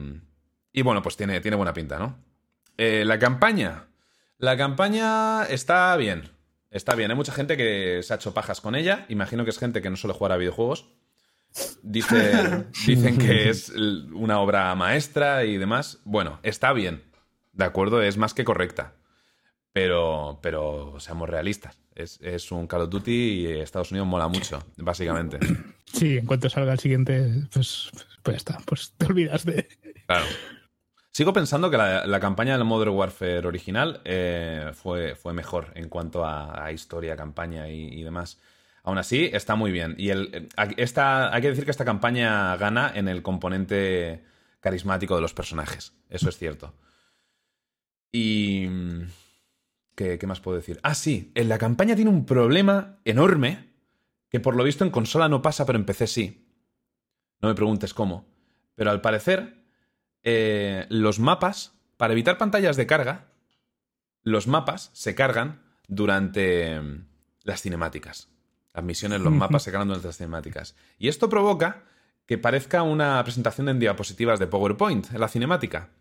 y 0.74 0.82
bueno, 0.82 1.01
pues 1.01 1.15
tiene, 1.15 1.39
tiene 1.39 1.56
buena 1.56 1.72
pinta, 1.72 1.98
¿no? 2.00 2.18
Eh, 2.75 3.06
la 3.06 3.18
campaña. 3.18 3.86
La 4.39 4.58
campaña 4.58 5.46
está 5.46 5.96
bien. 5.96 6.35
Está 6.75 6.94
bien. 6.96 7.10
Hay 7.10 7.15
mucha 7.17 7.32
gente 7.32 7.55
que 7.58 8.01
se 8.03 8.13
ha 8.13 8.17
hecho 8.17 8.34
pajas 8.34 8.60
con 8.60 8.75
ella. 8.75 9.05
Imagino 9.10 9.44
que 9.46 9.50
es 9.51 9.58
gente 9.58 9.82
que 9.82 9.89
no 9.89 9.96
suele 9.96 10.13
jugar 10.13 10.34
a 10.34 10.38
videojuegos. 10.38 10.89
Dice- 11.82 12.65
dicen 12.86 13.17
que 13.17 13.50
es 13.50 13.70
una 13.70 14.39
obra 14.41 14.75
maestra 14.75 15.46
y 15.46 15.58
demás. 15.58 16.00
Bueno, 16.03 16.39
está 16.44 16.74
bien. 16.74 17.03
De 17.53 17.63
acuerdo, 17.63 18.01
es 18.01 18.17
más 18.17 18.34
que 18.34 18.44
correcta. 18.44 18.96
Pero, 19.72 20.39
pero 20.41 21.00
seamos 21.00 21.29
realistas. 21.29 21.77
Es, 21.96 22.20
es 22.22 22.51
un 22.51 22.67
Call 22.67 22.82
of 22.82 22.89
Duty 22.89 23.12
y 23.12 23.46
Estados 23.48 23.91
Unidos 23.91 24.08
mola 24.08 24.27
mucho, 24.27 24.62
básicamente. 24.77 25.39
Sí, 25.86 26.17
en 26.17 26.25
cuanto 26.25 26.50
salga 26.50 26.74
el 26.74 26.79
siguiente, 26.79 27.29
pues, 27.53 27.89
pues 28.22 28.34
ya 28.34 28.38
está. 28.38 28.58
Pues 28.65 28.94
te 28.98 29.05
olvidas 29.05 29.46
de. 29.46 29.67
Claro. 30.08 30.25
Sigo 31.15 31.31
pensando 31.31 31.72
que 31.72 31.77
la, 31.77 32.05
la 32.05 32.19
campaña 32.19 32.57
del 32.57 32.65
Modern 32.65 32.91
Warfare 32.91 33.48
original 33.48 34.01
eh, 34.03 34.72
fue, 34.74 35.15
mejor 35.31 35.71
en 35.75 35.88
cuanto 35.88 36.25
a, 36.25 36.69
historia, 36.73 37.15
campaña 37.15 37.69
y, 37.69 38.04
demás. 38.04 38.38
Aún 38.84 38.97
así, 38.97 39.30
está 39.32 39.56
muy 39.56 39.71
bien. 39.71 39.95
Y 39.97 40.10
eh, 40.10 40.49
esta, 40.75 41.34
hay 41.34 41.41
que 41.41 41.47
decir 41.47 41.63
que 41.63 41.71
esta 41.71 41.86
campaña 41.86 42.58
gana 42.58 42.91
en 42.93 43.08
el 43.08 43.23
componente 43.23 44.25
carismático 44.60 45.15
de 45.15 45.21
los 45.21 45.34
personajes. 45.34 45.93
Eso 46.10 46.28
es 46.28 46.38
cierto. 46.38 46.73
Y... 48.12 48.67
¿Qué, 49.95 50.19
qué 50.19 50.28
más 50.28 50.41
puedo 50.41 50.58
decir? 50.58 50.82
Ah, 50.84 50.95
sí. 50.95 51.32
En 51.34 51.47
la 51.47 51.58
campaña 51.58 51.95
tiene 51.95 52.12
un 52.12 52.25
problema 52.25 52.99
enorme 53.06 53.69
que 54.28 54.41
por 54.41 54.58
lo 54.58 54.65
visto 54.65 54.84
en 54.84 54.91
consola 54.91 55.30
no 55.30 55.41
pasa, 55.41 55.65
pero 55.65 55.80
en 55.80 55.86
PC 55.86 56.08
sí. 56.08 56.45
No 57.39 57.47
me 57.47 57.56
preguntes 57.56 57.93
cómo. 57.93 58.28
Pero 58.75 58.91
al 58.91 58.99
parecer, 58.99 59.64
eh, 60.27 60.88
los 60.89 61.19
mapas, 61.19 61.73
para 61.97 62.13
evitar 62.13 62.39
pantallas 62.39 62.75
de 62.75 62.88
carga, 62.88 63.27
los 64.23 64.47
mapas 64.47 64.89
se 64.93 65.13
cargan 65.13 65.61
durante 65.88 66.81
mm, 66.81 67.05
las 67.43 67.61
cinemáticas. 67.61 68.29
Las 68.73 68.83
misiones, 68.83 69.21
los 69.21 69.31
mapas 69.31 69.63
se 69.63 69.71
cargan 69.71 69.88
durante 69.88 70.07
las 70.07 70.17
cinemáticas. 70.17 70.75
Y 70.97 71.07
esto 71.09 71.29
provoca 71.29 71.83
que 72.25 72.39
parezca 72.39 72.81
una 72.81 73.23
presentación 73.23 73.69
en 73.69 73.79
diapositivas 73.79 74.39
de 74.39 74.47
PowerPoint 74.47 75.13
en 75.13 75.19
la 75.21 75.27
cinemática. 75.27 75.91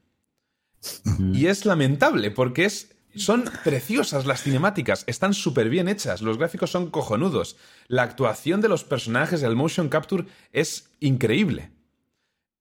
Y 1.33 1.47
es 1.47 1.67
lamentable 1.67 2.31
porque 2.31 2.65
es, 2.65 2.97
son 3.15 3.45
preciosas 3.63 4.25
las 4.27 4.43
cinemáticas, 4.43 5.05
están 5.07 5.35
súper 5.35 5.69
bien 5.69 5.87
hechas, 5.87 6.23
los 6.23 6.39
gráficos 6.39 6.71
son 6.71 6.91
cojonudos, 6.91 7.57
la 7.89 8.03
actuación 8.03 8.61
de 8.61 8.69
los 8.69 8.85
personajes, 8.85 9.43
el 9.43 9.55
motion 9.55 9.89
capture 9.89 10.25
es 10.53 10.91
increíble. 11.01 11.71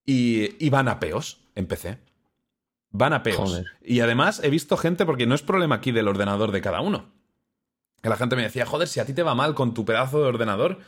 Y, 0.06 0.64
y 0.64 0.70
van 0.70 0.90
a 0.90 1.00
peos 1.00 1.43
en 1.56 1.68
PC. 1.68 2.00
Van 2.92 3.14
a 3.14 3.24
peos. 3.24 3.50
Joder. 3.50 3.66
Y 3.82 4.02
además 4.02 4.42
he 4.44 4.50
visto 4.50 4.78
gente, 4.78 5.06
porque 5.06 5.26
no 5.26 5.36
es 5.36 5.42
problema 5.42 5.76
aquí 5.76 5.92
del 5.92 6.08
ordenador 6.08 6.52
de 6.52 6.62
cada 6.62 6.82
uno. 6.82 7.12
Que 8.02 8.10
la 8.10 8.18
gente 8.18 8.36
me 8.36 8.44
decía, 8.44 8.66
joder, 8.66 8.88
si 8.88 9.00
a 9.00 9.06
ti 9.06 9.14
te 9.14 9.24
va 9.24 9.34
mal 9.34 9.56
con 9.56 9.74
tu 9.74 9.86
pedazo 9.86 10.22
de 10.22 10.28
ordenador, 10.28 10.80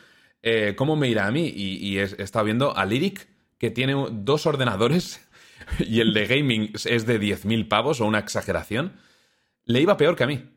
eh, 0.43 0.75
¿cómo 0.77 0.95
me 0.95 1.07
irá 1.07 1.27
a 1.27 1.31
mí? 1.31 1.47
Y, 1.47 1.77
y 1.77 1.99
he, 1.99 2.03
he 2.03 2.23
estado 2.23 2.45
viendo 2.45 2.77
a 2.77 2.85
Lyric, 2.85 3.27
que 3.57 3.71
tiene 3.71 3.95
dos 4.11 4.45
ordenadores, 4.45 5.27
y 5.79 6.01
el 6.01 6.13
de 6.13 6.27
gaming 6.27 6.71
es 6.73 7.05
de 7.05 7.19
10.000 7.19 7.67
pavos 7.67 8.01
o 8.01 8.05
una 8.05 8.19
exageración. 8.19 8.93
Le 9.63 9.81
iba 9.81 9.97
peor 9.97 10.15
que 10.15 10.23
a 10.23 10.27
mí. 10.27 10.47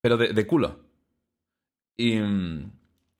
Pero 0.00 0.16
de, 0.16 0.32
de 0.32 0.46
culo. 0.46 0.80
Y, 1.96 2.16
mm, 2.16 2.70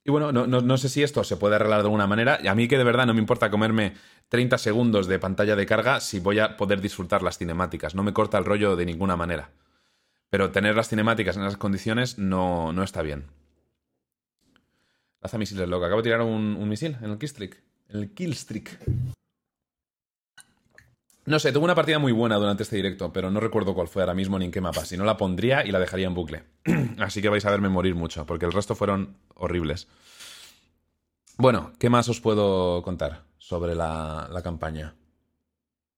y 0.05 0.11
bueno, 0.11 0.33
no, 0.33 0.47
no- 0.47 0.61
no 0.61 0.77
sé 0.79 0.89
si 0.89 1.03
esto 1.03 1.23
se 1.25 1.37
puede 1.37 1.57
arreglar 1.57 1.81
de 1.81 1.87
alguna 1.87 2.07
manera. 2.07 2.39
Y 2.43 2.49
a 2.49 2.55
mí 2.55 2.67
que 2.69 2.79
de 2.79 2.85
verdad 2.85 3.07
no 3.07 3.15
me 3.15 3.21
importa 3.21 3.51
comerme 3.51 3.95
30 4.29 4.59
segundos 4.59 5.07
de 5.07 5.19
pantalla 5.19 5.55
de 5.57 5.67
carga 5.67 6.01
si 6.01 6.19
voy 6.21 6.39
a 6.41 6.57
poder 6.57 6.81
disfrutar 6.81 7.23
las 7.23 7.39
cinemáticas. 7.39 7.95
No 7.95 8.03
me 8.03 8.13
corta 8.13 8.39
el 8.39 8.45
rollo 8.45 8.75
de 8.77 8.87
ninguna 8.87 9.17
manera. 9.17 9.51
Pero 10.31 10.51
tener 10.51 10.75
las 10.75 10.89
cinemáticas 10.89 11.37
en 11.37 11.43
esas 11.43 11.57
condiciones 11.59 12.19
no, 12.19 12.73
no 12.73 12.83
está 12.83 13.03
bien. 13.03 13.27
Lanza 15.21 15.39
misiles 15.39 15.69
loco. 15.69 15.85
Acabo 15.85 16.01
de 16.03 16.05
tirar 16.09 16.23
un, 16.23 16.57
un 16.57 16.69
misil 16.69 16.97
en 17.01 17.11
el 17.11 17.19
killstreak. 17.19 17.63
En 17.89 18.01
el 18.01 18.11
killstreak. 18.15 18.79
No 21.25 21.39
sé, 21.39 21.53
tuve 21.53 21.65
una 21.65 21.75
partida 21.77 22.01
muy 22.01 22.11
buena 22.11 22.37
durante 22.37 22.65
este 22.65 22.77
directo, 22.77 23.13
pero 23.13 23.31
no 23.31 23.39
recuerdo 23.39 23.75
cuál 23.75 23.87
fue 23.87 24.03
ahora 24.03 24.15
mismo 24.15 24.39
ni 24.39 24.47
en 24.47 24.51
qué 24.51 24.61
mapa. 24.61 24.85
Si 24.85 24.97
no 24.97 25.05
la 25.05 25.17
pondría 25.17 25.65
y 25.65 25.71
la 25.71 25.79
dejaría 25.79 26.09
en 26.09 26.15
bucle. 26.15 26.45
Así 26.99 27.23
que 27.23 27.29
vais 27.29 27.45
a 27.45 27.51
verme 27.51 27.69
morir 27.69 27.95
mucho, 27.95 28.27
porque 28.27 28.45
el 28.47 28.53
resto 28.53 28.75
fueron 28.75 29.17
horribles. 29.35 29.87
Bueno, 31.39 31.73
¿qué 31.79 31.89
más 31.91 32.09
os 32.09 32.21
puedo 32.21 32.83
contar 32.83 33.25
sobre 33.39 33.75
la, 33.77 34.29
la 34.33 34.43
campaña? 34.43 34.95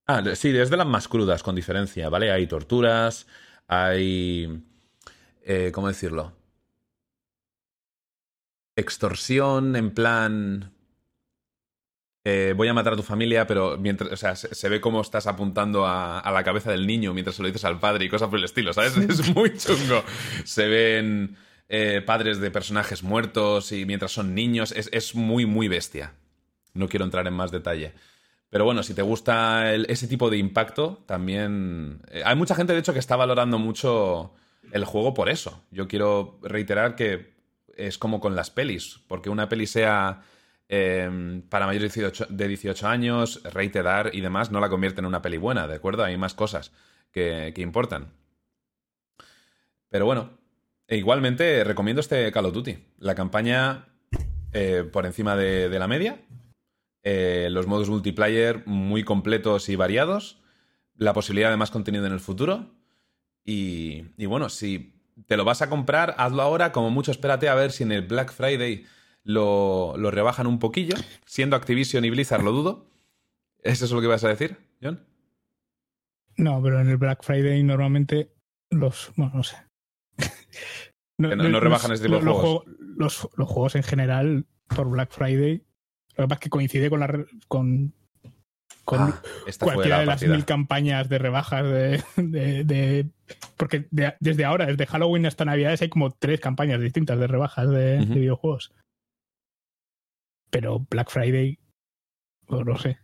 Ah, 0.07 0.23
sí, 0.35 0.55
es 0.57 0.69
de 0.69 0.77
las 0.77 0.87
más 0.87 1.09
crudas, 1.09 1.43
con 1.43 1.55
diferencia, 1.55 2.11
¿vale? 2.11 2.31
Hay 2.31 2.47
torturas, 2.47 3.27
hay... 3.67 4.63
eh, 5.43 5.71
¿Cómo 5.73 5.89
decirlo? 5.89 6.33
Extorsión, 8.77 9.75
en 9.77 9.91
plan... 9.93 10.74
eh, 12.25 12.55
voy 12.57 12.69
a 12.69 12.75
matar 12.75 12.95
a 12.95 12.97
tu 12.97 13.03
familia, 13.03 13.47
pero 13.47 13.77
mientras, 13.79 14.11
o 14.11 14.17
sea, 14.17 14.35
se, 14.35 14.55
se 14.55 14.69
ve 14.71 14.81
cómo 14.81 15.01
estás 15.03 15.27
apuntando 15.27 15.87
a, 15.87 16.19
a 16.21 16.33
la 16.33 16.43
cabeza 16.43 16.71
del 16.71 16.87
niño 16.87 17.13
mientras 17.13 17.37
se 17.37 17.43
lo 17.43 17.49
dices 17.49 17.65
al 17.65 17.79
padre 17.81 18.05
y 18.07 18.09
cosas 18.09 18.29
por 18.31 18.39
el 18.39 18.45
estilo, 18.45 18.73
¿sabes? 18.73 18.97
Es 18.97 19.35
muy 19.35 19.57
chungo. 19.57 20.03
Se 20.45 20.67
ven 20.67 21.37
eh, 21.69 22.03
padres 22.05 22.39
de 22.41 22.51
personajes 22.51 23.03
muertos 23.03 23.73
y 23.73 23.85
mientras 23.85 24.13
son 24.13 24.35
niños, 24.35 24.73
es, 24.73 24.89
es 24.93 25.15
muy, 25.15 25.45
muy 25.47 25.69
bestia. 25.69 26.15
No 26.73 26.89
quiero 26.89 27.05
entrar 27.05 27.27
en 27.27 27.35
más 27.35 27.51
detalle. 27.53 27.93
Pero 28.51 28.65
bueno, 28.65 28.83
si 28.83 28.95
te 28.95 29.03
gusta 29.03 29.73
el- 29.75 29.87
ese 29.91 30.07
tipo 30.09 30.31
de 30.31 30.39
impacto, 30.39 31.03
también... 31.07 32.01
eh, 32.11 32.23
hay 32.25 32.37
mucha 32.37 32.55
gente, 32.55 32.73
de 32.73 32.79
hecho, 32.79 32.93
que 32.93 32.99
está 33.01 33.17
valorando 33.17 33.59
mucho 33.59 34.33
el 34.73 34.85
juego 34.85 35.13
por 35.13 35.29
eso. 35.29 35.63
Yo 35.71 35.89
quiero 35.89 36.39
reiterar 36.43 36.95
que 36.97 37.35
es 37.77 37.99
como 37.99 38.21
con 38.21 38.35
las 38.37 38.51
pelis, 38.51 39.01
porque 39.09 39.29
una 39.29 39.49
peli 39.49 39.67
sea 39.67 40.23
eh, 40.69 41.43
para 41.49 41.67
mayores 41.67 41.95
de 41.95 42.01
18, 42.01 42.27
de 42.31 42.49
18 42.49 42.89
años, 42.89 43.43
rated 43.45 43.87
R 43.87 44.11
y 44.13 44.21
demás, 44.21 44.51
no 44.51 44.61
la 44.61 44.69
convierte 44.69 45.01
en 45.01 45.07
una 45.07 45.23
peli 45.23 45.37
buena, 45.37 45.67
¿de 45.67 45.75
acuerdo? 45.75 46.05
Hay 46.05 46.17
más 46.17 46.35
cosas 46.35 46.73
que, 47.13 47.53
que 47.55 47.63
importan. 47.63 48.13
Pero 49.89 50.07
bueno, 50.07 50.39
e 50.87 50.97
igualmente 50.97 51.65
recomiendo 51.65 52.01
este 52.01 52.31
Call 52.33 52.47
of 52.47 52.55
Duty. 52.55 52.79
La 52.99 53.15
campaña 53.15 53.87
eh, 54.53 54.89
por 54.91 55.07
encima 55.07 55.37
de, 55.37 55.69
la 55.79 55.89
media, 55.89 56.21
eh, 57.03 57.49
los 57.51 57.67
modos 57.67 57.89
multiplayer 57.91 58.63
muy 58.67 59.03
completos 59.03 59.69
y 59.69 59.77
variados, 59.77 60.43
la 60.97 61.13
posibilidad 61.13 61.51
de 61.51 61.57
más 61.57 61.71
contenido 61.71 62.07
en 62.07 62.13
el 62.13 62.21
futuro. 62.21 62.75
Y 63.45 64.03
bueno, 64.27 64.49
si 64.49 64.95
te 65.27 65.37
lo 65.37 65.45
vas 65.45 65.61
a 65.61 65.69
comprar, 65.69 66.15
hazlo 66.19 66.43
ahora, 66.43 66.73
como 66.73 66.91
mucho 66.91 67.11
espérate 67.11 67.49
a 67.49 67.55
ver 67.55 67.73
si 67.73 67.83
en 67.83 67.93
el 67.93 68.03
Black 68.03 68.33
Friday 68.33 68.87
lo, 69.25 69.95
lo 69.97 70.11
rebajan 70.11 70.47
un 70.47 70.59
poquillo. 70.59 70.95
Siendo 71.27 71.57
Activision 71.57 72.05
y 72.05 72.11
Blizzard, 72.11 72.43
lo 72.43 72.53
dudo. 72.53 72.87
¿Eso 73.63 73.85
es 73.87 73.91
lo 73.91 74.01
que 74.01 74.07
vas 74.07 74.23
a 74.25 74.29
decir, 74.29 74.59
John? 74.83 75.05
No, 76.37 76.63
pero 76.63 76.81
en 76.81 76.89
el 76.89 76.97
Black 76.97 77.23
Friday 77.25 77.63
normalmente 77.63 78.31
los. 78.71 79.13
Bueno, 79.17 79.33
no 79.35 79.43
sé. 79.43 79.57
No- 81.17 81.35
no 81.37 81.61
rebajan 81.61 81.93
este 81.93 82.07
tipo 82.09 82.19
de 82.19 82.25
los, 82.25 82.35
juegos. 82.41 82.65
juego- 82.65 82.79
los- 82.97 83.29
los 83.37 83.49
juegos 83.49 83.77
en 83.77 83.85
general 83.85 84.47
por 84.75 84.91
Black 84.91 85.13
Friday. 85.13 85.63
Lo 86.17 86.25
que 86.25 86.29
pasa 86.29 86.35
es 86.35 86.41
que 86.41 86.51
coincide 86.51 86.91
con 86.91 86.99
la 87.01 87.25
con, 87.47 87.95
con 88.85 89.01
Ah, 89.01 89.23
cualquiera 89.61 89.97
la 89.97 90.01
de 90.01 90.07
las 90.07 90.15
partida. 90.17 90.35
mil 90.35 90.45
campañas 90.45 91.09
de 91.09 91.19
rebajas 91.19 91.65
de, 91.65 92.03
de- 92.17 92.65
de- 92.65 93.07
porque 93.57 93.87
de- 93.93 94.15
desde 94.19 94.45
ahora, 94.45 94.67
desde 94.67 94.87
Halloween 94.87 95.27
hasta 95.27 95.45
Navidades, 95.45 95.83
hay 95.83 95.89
como 95.89 96.11
tres 96.11 96.41
campañas 96.41 96.81
distintas 96.81 97.17
de 97.21 97.29
rebajas 97.29 97.71
de 97.71 97.99
videojuegos. 98.07 98.73
Pero 100.55 100.87
Black 100.89 101.11
Friday, 101.11 101.59
pues 102.47 102.65
no 102.65 102.79
sé. 102.79 102.97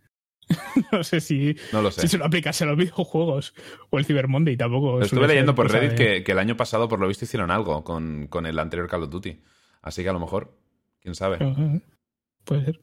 no 0.93 1.03
sé 1.03 1.19
si, 1.19 1.53
No 1.73 1.81
lo 1.81 1.91
sé. 1.91 1.99
si 1.99 2.07
se 2.07 2.17
lo 2.17 2.23
aplicase 2.23 2.63
a 2.63 2.67
los 2.67 2.77
videojuegos 2.77 3.53
o 3.89 3.99
el 3.99 4.05
Cyber 4.05 4.29
Monday 4.29 4.55
tampoco. 4.55 4.99
Lo 4.99 5.03
estuve 5.03 5.27
leyendo 5.27 5.53
por 5.53 5.69
Reddit 5.69 5.89
de- 5.91 5.95
que, 5.97 6.23
que 6.23 6.31
el 6.31 6.39
año 6.39 6.55
pasado, 6.55 6.87
por 6.87 7.01
lo 7.01 7.09
visto, 7.09 7.25
hicieron 7.25 7.51
algo 7.51 7.83
con, 7.83 8.27
con 8.27 8.45
el 8.45 8.57
anterior 8.57 8.87
Call 8.87 9.03
of 9.03 9.09
Duty. 9.09 9.41
Así 9.81 10.01
que 10.01 10.07
a 10.07 10.13
lo 10.13 10.21
mejor, 10.21 10.57
quién 11.01 11.13
sabe. 11.13 11.39
Puede 12.45 12.63
ser. 12.63 12.81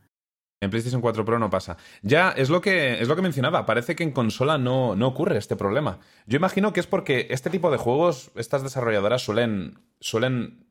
En 0.61 0.69
PlayStation 0.69 1.01
4 1.01 1.25
Pro 1.25 1.39
no 1.39 1.49
pasa. 1.49 1.79
Ya, 2.03 2.31
es 2.33 2.51
lo 2.51 2.61
que, 2.61 3.01
es 3.01 3.09
lo 3.09 3.17
que 3.17 3.23
mencionaba. 3.23 3.65
Parece 3.65 3.97
que 3.97 4.03
en 4.03 4.11
consola 4.11 4.59
no, 4.59 4.97
no 4.97 5.07
ocurre 5.07 5.39
este 5.39 5.57
problema. 5.57 5.99
Yo 6.27 6.37
imagino 6.37 6.75
que 6.75 6.81
es 6.81 6.87
porque 6.87 7.29
este 7.31 7.49
tipo 7.49 7.71
de 7.71 7.79
juegos, 7.79 8.33
estas 8.35 8.63
desarrolladoras 8.63 9.23
suelen, 9.23 9.79
suelen 10.01 10.67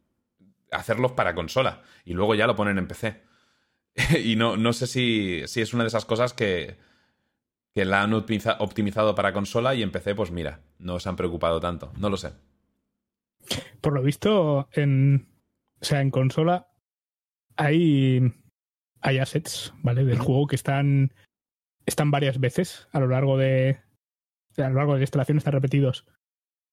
hacerlos 0.72 1.14
para 1.14 1.34
consola 1.34 1.82
y 2.06 2.14
luego 2.14 2.36
ya 2.36 2.46
lo 2.46 2.56
ponen 2.56 2.78
en 2.78 2.88
PC. 2.88 3.26
y 4.24 4.36
no, 4.36 4.58
no 4.58 4.74
sé 4.74 4.88
si, 4.88 5.42
si 5.48 5.62
es 5.62 5.74
una 5.74 5.84
de 5.84 5.88
esas 5.90 6.06
cosas 6.06 6.34
que, 6.34 6.78
que 7.74 7.86
la 7.86 8.04
han 8.04 8.12
optimiza- 8.14 8.58
optimizado 8.60 9.16
para 9.16 9.34
consola 9.34 9.76
y 9.76 9.84
en 9.84 9.92
PC, 9.92 10.16
pues 10.16 10.32
mira, 10.32 10.62
no 10.80 11.00
se 11.00 11.10
han 11.10 11.16
preocupado 11.16 11.60
tanto. 11.60 11.92
No 11.98 12.10
lo 12.10 12.18
sé. 12.18 12.34
Por 13.82 13.94
lo 13.94 14.02
visto, 14.04 14.70
en, 14.74 15.28
o 15.82 15.86
sea, 15.86 16.02
en 16.02 16.12
consola 16.12 16.68
hay, 17.56 18.34
hay 19.02 19.18
assets, 19.20 19.74
¿vale? 19.82 20.06
Del 20.06 20.20
juego 20.20 20.48
que 20.48 20.56
están, 20.56 21.14
están 21.86 22.12
varias 22.12 22.40
veces 22.40 22.88
a 22.92 23.00
lo 23.00 23.08
largo 23.08 23.38
de 23.38 23.80
a 24.58 24.70
lo 24.70 24.76
largo 24.76 24.94
de 24.94 25.00
la 25.00 25.04
instalación 25.04 25.38
están 25.38 25.54
repetidos. 25.54 26.06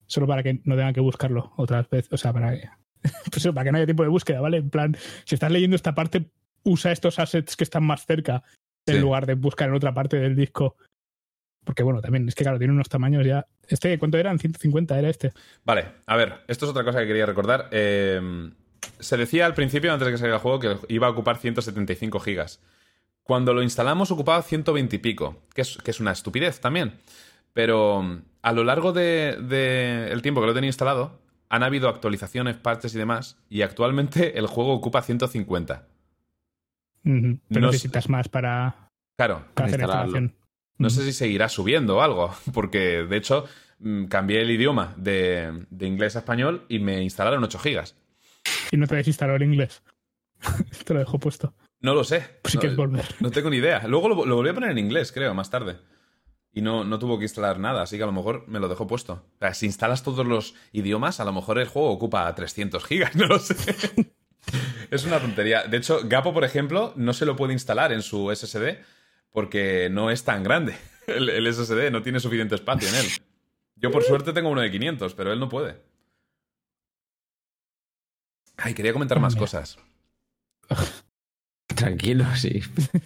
Solo 0.06 0.26
para 0.26 0.42
que 0.42 0.54
no 0.64 0.74
tengan 0.74 0.94
que 0.94 1.00
buscarlo 1.00 1.52
otras 1.56 1.88
veces. 1.90 2.12
O 2.12 2.16
sea, 2.16 2.32
para 2.32 2.52
que, 2.52 2.68
pues 3.30 3.46
para 3.46 3.64
que 3.64 3.72
no 3.72 3.76
haya 3.78 3.87
tiempo 3.87 4.02
de 4.02 4.08
búsqueda, 4.08 4.40
¿vale? 4.40 4.56
En 4.58 4.70
plan, 4.70 4.96
si 5.24 5.34
estás 5.34 5.52
leyendo 5.52 5.76
esta 5.76 5.94
parte, 5.94 6.30
usa 6.64 6.92
estos 6.92 7.18
assets 7.18 7.57
que 7.57 7.64
están 7.64 7.85
más 7.85 8.05
cerca 8.07 8.42
en 8.87 8.96
Sí. 8.96 9.00
lugar 9.00 9.27
de 9.27 9.35
buscar 9.35 9.68
en 9.68 9.74
otra 9.74 9.94
parte 9.94 10.16
del 10.18 10.37
disco. 10.37 10.77
Porque 11.64 11.83
bueno, 11.83 12.00
también 12.03 12.29
es 12.29 12.35
que 12.35 12.44
claro, 12.44 12.59
tiene 12.59 12.74
unos 12.74 12.88
tamaños 12.88 13.24
ya. 13.24 13.46
Este, 13.68 13.98
¿cuánto 13.98 14.18
eran? 14.18 14.38
150 14.38 14.98
era 14.98 15.09
este. 15.09 15.33
Vale, 15.64 15.87
a 16.07 16.16
ver, 16.16 16.40
esto 16.48 16.66
es 16.66 16.70
otra 16.70 16.85
cosa 16.85 17.00
que 17.00 17.07
quería 17.07 17.24
recordar. 17.24 17.68
Eh, 17.70 18.50
se 19.00 19.16
decía 19.16 19.46
al 19.46 19.55
principio, 19.55 19.92
antes 19.92 20.07
de 20.07 20.12
que 20.12 20.18
saliera 20.18 20.37
el 20.37 20.42
juego, 20.42 20.61
que 20.61 20.77
iba 20.88 21.07
a 21.07 21.11
ocupar 21.11 21.38
175 21.38 22.20
gigas. 22.20 22.61
Cuando 23.22 23.55
lo 23.55 23.62
instalamos 23.62 24.11
ocupaba 24.11 24.42
120 24.42 24.96
y 24.96 24.98
pico, 24.98 25.37
que 25.55 25.62
es, 25.62 25.79
que 25.83 25.90
es 25.90 26.00
una 26.00 26.12
estupidez 26.12 26.61
también. 26.61 26.98
Pero 27.55 28.03
mm, 28.03 28.22
a 28.42 28.53
lo 28.53 28.64
largo 28.64 28.92
del 28.92 29.48
de, 29.48 30.09
el 30.12 30.20
tiempo 30.20 30.42
que 30.42 30.48
lo 30.48 30.55
tenía 30.55 30.68
instalado, 30.68 31.18
han 31.48 31.62
habido 31.62 31.88
actualizaciones, 31.88 32.57
parches 32.57 32.94
y 32.94 32.98
demás, 32.98 33.38
y 33.48 33.62
actualmente 33.62 34.38
el 34.38 34.46
juego 34.46 34.74
ocupa 34.74 35.00
150. 35.00 35.87
Pero 37.04 37.38
No 37.60 37.66
necesitas 37.68 38.08
más 38.08 38.28
para, 38.28 38.90
Claro, 39.16 39.44
para 39.54 39.66
hacer 39.68 39.80
la 39.80 39.84
Instalarlo. 39.84 40.18
instalación. 40.18 40.46
no 40.78 40.90
sé 40.90 41.04
si 41.04 41.12
seguirá 41.12 41.48
subiendo 41.48 41.98
o 41.98 42.00
algo, 42.00 42.34
porque 42.52 43.04
de 43.04 43.16
hecho 43.16 43.44
mm, 43.78 44.06
cambié 44.06 44.40
el 44.40 44.50
idioma 44.50 44.94
de, 44.96 45.66
de 45.70 45.86
inglés 45.86 46.16
a 46.16 46.20
español 46.20 46.64
y 46.68 46.78
me 46.80 47.02
instalaron 47.02 47.44
8 47.44 47.58
gigas. 47.58 47.96
Y 48.72 48.76
no 48.76 48.86
te 48.86 48.96
desinstaló 48.96 49.36
el 49.36 49.42
inglés. 49.42 49.82
te 50.84 50.94
lo 50.94 51.00
dejo 51.00 51.18
puesto. 51.18 51.54
No 51.80 51.94
lo 51.94 52.02
sé. 52.04 52.38
Pues 52.42 52.54
no, 52.54 52.76
volver. 52.76 53.04
no 53.20 53.30
tengo 53.30 53.50
ni 53.50 53.58
idea. 53.58 53.86
Luego 53.86 54.08
lo, 54.08 54.24
lo 54.26 54.36
volví 54.36 54.48
a 54.50 54.54
poner 54.54 54.70
en 54.70 54.78
inglés, 54.78 55.12
creo, 55.12 55.34
más 55.34 55.50
tarde. 55.50 55.76
Y 56.56 56.62
no, 56.62 56.84
no 56.84 56.98
tuvo 56.98 57.18
que 57.18 57.24
instalar 57.24 57.58
nada, 57.58 57.82
así 57.82 57.96
que 57.96 58.04
a 58.04 58.06
lo 58.06 58.12
mejor 58.12 58.44
me 58.46 58.60
lo 58.60 58.68
dejó 58.68 58.86
puesto. 58.86 59.14
O 59.14 59.38
sea, 59.40 59.52
si 59.54 59.66
instalas 59.66 60.02
todos 60.02 60.24
los 60.26 60.54
idiomas, 60.72 61.18
a 61.20 61.24
lo 61.24 61.32
mejor 61.32 61.58
el 61.58 61.66
juego 61.68 61.90
ocupa 61.90 62.32
300 62.34 62.84
gigas, 62.84 63.14
no 63.16 63.26
lo 63.26 63.38
sé. 63.38 63.56
Es 64.90 65.04
una 65.04 65.20
tontería. 65.20 65.64
De 65.64 65.76
hecho, 65.76 66.00
Gapo, 66.04 66.33
por 66.33 66.44
ejemplo, 66.44 66.92
no 66.96 67.12
se 67.12 67.26
lo 67.26 67.37
puede 67.37 67.52
instalar 67.52 67.92
en 67.92 68.02
su 68.02 68.35
SSD 68.35 68.78
porque 69.30 69.88
no 69.90 70.11
es 70.11 70.24
tan 70.24 70.42
grande. 70.42 70.76
El, 71.07 71.28
el 71.28 71.52
SSD 71.52 71.90
no 71.90 72.02
tiene 72.02 72.18
suficiente 72.18 72.54
espacio 72.54 72.88
en 72.88 72.94
él. 72.94 73.07
Yo, 73.76 73.90
por 73.90 74.02
suerte, 74.04 74.33
tengo 74.33 74.48
uno 74.48 74.62
de 74.62 74.70
500, 74.70 75.12
pero 75.14 75.35
él 75.35 75.38
no 75.38 75.50
puede. 75.50 75.76
Ay, 78.57 78.72
quería 78.72 78.94
comentar 78.94 79.20
más 79.20 79.35
mira. 79.35 79.40
cosas. 79.40 79.76
Tranquilo, 81.66 82.24
sí. 82.37 82.62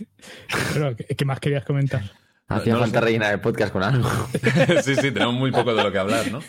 Pero, 0.72 0.94
¿qué, 0.94 1.04
qué 1.06 1.24
más 1.24 1.40
querías 1.40 1.64
comentar? 1.64 2.12
Hacía 2.50 2.74
no 2.74 2.86
sé. 2.86 3.00
rellenar 3.00 3.34
el 3.34 3.40
podcast 3.40 3.72
con 3.72 3.82
algo. 3.82 4.08
sí, 4.82 4.94
sí, 4.96 5.10
tenemos 5.12 5.34
muy 5.34 5.50
poco 5.52 5.74
de 5.74 5.82
lo 5.82 5.92
que 5.92 5.98
hablar, 5.98 6.32
¿no? 6.32 6.40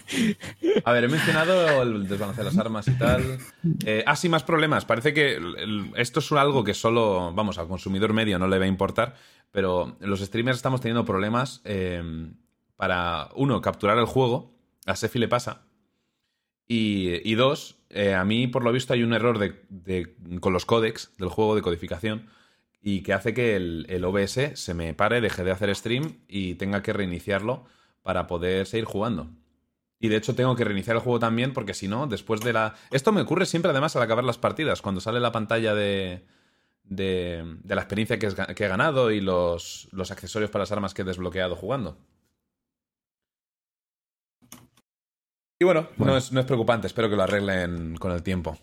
A 0.86 0.94
ver, 0.94 1.04
he 1.04 1.08
mencionado 1.10 1.82
el 1.82 2.08
desbalance 2.08 2.40
de 2.42 2.46
las 2.46 2.58
armas 2.58 2.88
y 2.88 2.92
tal. 2.98 3.38
Eh, 3.86 4.04
ah, 4.08 4.16
sí, 4.16 4.30
más 4.30 4.44
problemas. 4.44 4.86
Parece 4.86 5.14
que 5.14 5.36
el- 5.36 5.92
esto 5.98 6.20
es 6.22 6.32
algo 6.32 6.64
que 6.64 6.74
solo, 6.74 7.34
vamos, 7.34 7.58
al 7.58 7.68
consumidor 7.68 8.14
medio 8.14 8.40
no 8.40 8.48
le 8.48 8.58
va 8.60 8.64
a 8.66 8.70
importar, 8.70 9.16
pero 9.52 9.98
los 10.00 10.22
streamers 10.22 10.58
estamos 10.58 10.80
teniendo 10.80 11.04
problemas 11.04 11.62
eh, 11.66 12.02
para, 12.78 13.28
uno, 13.36 13.62
capturar 13.62 13.98
el 13.98 14.06
juego. 14.06 14.56
A 14.86 14.96
Sefi 14.96 15.20
le 15.20 15.28
pasa. 15.28 15.64
Y, 16.66 17.30
y 17.30 17.36
dos, 17.36 17.78
eh, 17.90 18.14
a 18.14 18.24
mí 18.24 18.48
por 18.48 18.64
lo 18.64 18.72
visto 18.72 18.94
hay 18.94 19.04
un 19.04 19.12
error 19.14 19.38
de, 19.38 19.64
de- 19.70 20.16
con 20.40 20.54
los 20.54 20.66
códecs 20.66 21.12
del 21.18 21.28
juego 21.30 21.56
de 21.56 21.62
codificación 21.62 22.28
y 22.82 23.02
que 23.04 23.14
hace 23.14 23.34
que 23.34 23.56
el, 23.56 23.86
el 23.90 24.04
OBS 24.06 24.52
se 24.56 24.74
me 24.74 24.94
pare, 24.94 25.22
deje 25.22 25.44
de 25.44 25.52
hacer 25.52 25.76
stream 25.76 26.20
y 26.28 26.56
tenga 26.56 26.82
que 26.82 26.94
reiniciarlo 26.94 27.66
para 28.04 28.28
poder 28.28 28.66
seguir 28.66 28.86
jugando. 28.86 29.30
Y 30.00 30.08
de 30.08 30.16
hecho 30.16 30.34
tengo 30.34 30.56
que 30.56 30.64
reiniciar 30.64 30.96
el 30.96 31.02
juego 31.02 31.20
también 31.20 31.52
porque 31.54 31.74
si 31.74 31.88
no, 31.90 32.08
después 32.08 32.40
de 32.42 32.54
la... 32.54 32.76
Esto 32.92 33.12
me 33.12 33.22
ocurre 33.22 33.46
siempre 33.46 33.72
además 33.72 33.96
al 33.96 34.02
acabar 34.04 34.24
las 34.24 34.38
partidas, 34.38 34.82
cuando 34.82 35.02
sale 35.02 35.20
la 35.20 35.34
pantalla 35.34 35.76
de, 35.76 36.26
de, 36.84 37.58
de 37.62 37.76
la 37.76 37.82
experiencia 37.82 38.18
que, 38.18 38.28
es 38.28 38.38
ga- 38.38 38.54
que 38.56 38.64
he 38.64 38.70
ganado 38.70 39.12
y 39.12 39.20
los, 39.20 39.90
los 39.92 40.10
accesorios 40.12 40.50
para 40.52 40.62
las 40.62 40.72
armas 40.72 40.94
que 40.94 41.02
he 41.02 41.06
desbloqueado 41.06 41.58
jugando. 41.58 41.98
Y 45.62 45.66
bueno, 45.66 45.90
Bueno. 45.98 46.14
No, 46.14 46.18
es, 46.18 46.32
no 46.32 46.40
es 46.40 46.46
preocupante, 46.46 46.88
espero 46.88 47.10
que 47.10 47.18
lo 47.18 47.24
arreglen 47.24 47.96
con 47.98 48.14
el 48.14 48.24
tiempo. 48.24 48.58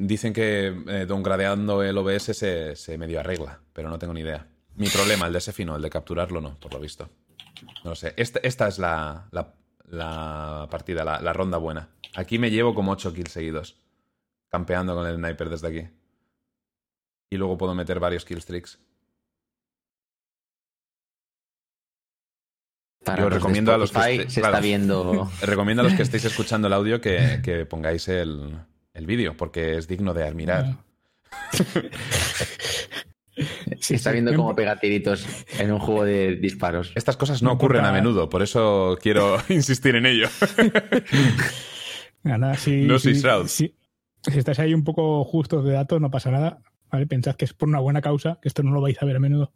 Dicen 0.00 0.32
que 0.32 0.68
eh, 0.68 1.06
downgradeando 1.08 1.82
el 1.82 1.98
OBS 1.98 2.36
se, 2.36 2.76
se 2.76 2.96
medio 2.98 3.18
arregla, 3.18 3.60
pero 3.72 3.88
no 3.88 3.98
tengo 3.98 4.14
ni 4.14 4.20
idea. 4.20 4.46
Mi 4.76 4.88
problema, 4.88 5.26
el 5.26 5.32
de 5.32 5.40
ese 5.40 5.52
fino, 5.52 5.74
el 5.74 5.82
de 5.82 5.90
capturarlo, 5.90 6.40
no, 6.40 6.56
por 6.60 6.72
lo 6.72 6.78
visto. 6.78 7.10
No 7.82 7.90
lo 7.90 7.96
sé. 7.96 8.14
Esta, 8.16 8.38
esta 8.44 8.68
es 8.68 8.78
la, 8.78 9.26
la, 9.32 9.56
la 9.88 10.68
partida, 10.70 11.02
la, 11.02 11.20
la 11.20 11.32
ronda 11.32 11.58
buena. 11.58 11.88
Aquí 12.14 12.38
me 12.38 12.52
llevo 12.52 12.76
como 12.76 12.92
8 12.92 13.12
kills 13.12 13.32
seguidos, 13.32 13.76
campeando 14.48 14.94
con 14.94 15.04
el 15.04 15.16
sniper 15.16 15.50
desde 15.50 15.66
aquí. 15.66 15.88
Y 17.28 17.36
luego 17.36 17.58
puedo 17.58 17.74
meter 17.74 17.98
varios 17.98 18.24
killstreaks. 18.24 18.78
Para 23.04 23.24
Yo 23.24 23.30
recomiendo 23.30 23.74
a 23.74 23.78
los 23.78 23.90
que 23.90 24.30
se 24.30 24.40
claro. 24.40 24.54
está 24.54 24.60
viendo. 24.60 25.28
Recomiendo 25.42 25.80
a 25.80 25.84
los 25.84 25.94
que 25.94 26.02
estéis 26.02 26.24
escuchando 26.24 26.68
el 26.68 26.74
audio 26.74 27.00
que, 27.00 27.40
que 27.42 27.66
pongáis 27.66 28.06
el, 28.06 28.60
el 28.98 29.06
vídeo, 29.06 29.36
porque 29.36 29.76
es 29.76 29.88
digno 29.88 30.12
de 30.12 30.24
admirar. 30.24 30.76
Se 33.80 33.94
está 33.94 34.12
viendo 34.12 34.34
cómo 34.34 34.54
pega 34.54 34.78
tiritos 34.78 35.26
en 35.58 35.72
un 35.72 35.78
juego 35.78 36.04
de 36.04 36.36
disparos. 36.36 36.92
Estas 36.94 37.16
cosas 37.16 37.42
no 37.42 37.52
ocurren 37.52 37.84
a 37.84 37.92
menudo, 37.92 38.28
por 38.28 38.42
eso 38.42 38.98
quiero 39.00 39.38
insistir 39.48 39.96
en 39.96 40.06
ello. 40.06 40.28
Nada, 42.24 42.54
si, 42.56 42.82
No 42.82 42.98
si, 42.98 43.14
si, 43.14 43.22
si 43.46 43.74
estáis 44.26 44.58
ahí 44.58 44.74
un 44.74 44.84
poco 44.84 45.24
justos 45.24 45.64
de 45.64 45.72
datos, 45.72 46.00
no 46.00 46.10
pasa 46.10 46.30
nada. 46.30 46.60
¿vale? 46.90 47.06
Pensad 47.06 47.36
que 47.36 47.44
es 47.44 47.54
por 47.54 47.68
una 47.68 47.78
buena 47.78 48.00
causa, 48.00 48.38
que 48.42 48.48
esto 48.48 48.62
no 48.62 48.72
lo 48.72 48.80
vais 48.80 49.00
a 49.00 49.06
ver 49.06 49.16
a 49.16 49.20
menudo. 49.20 49.52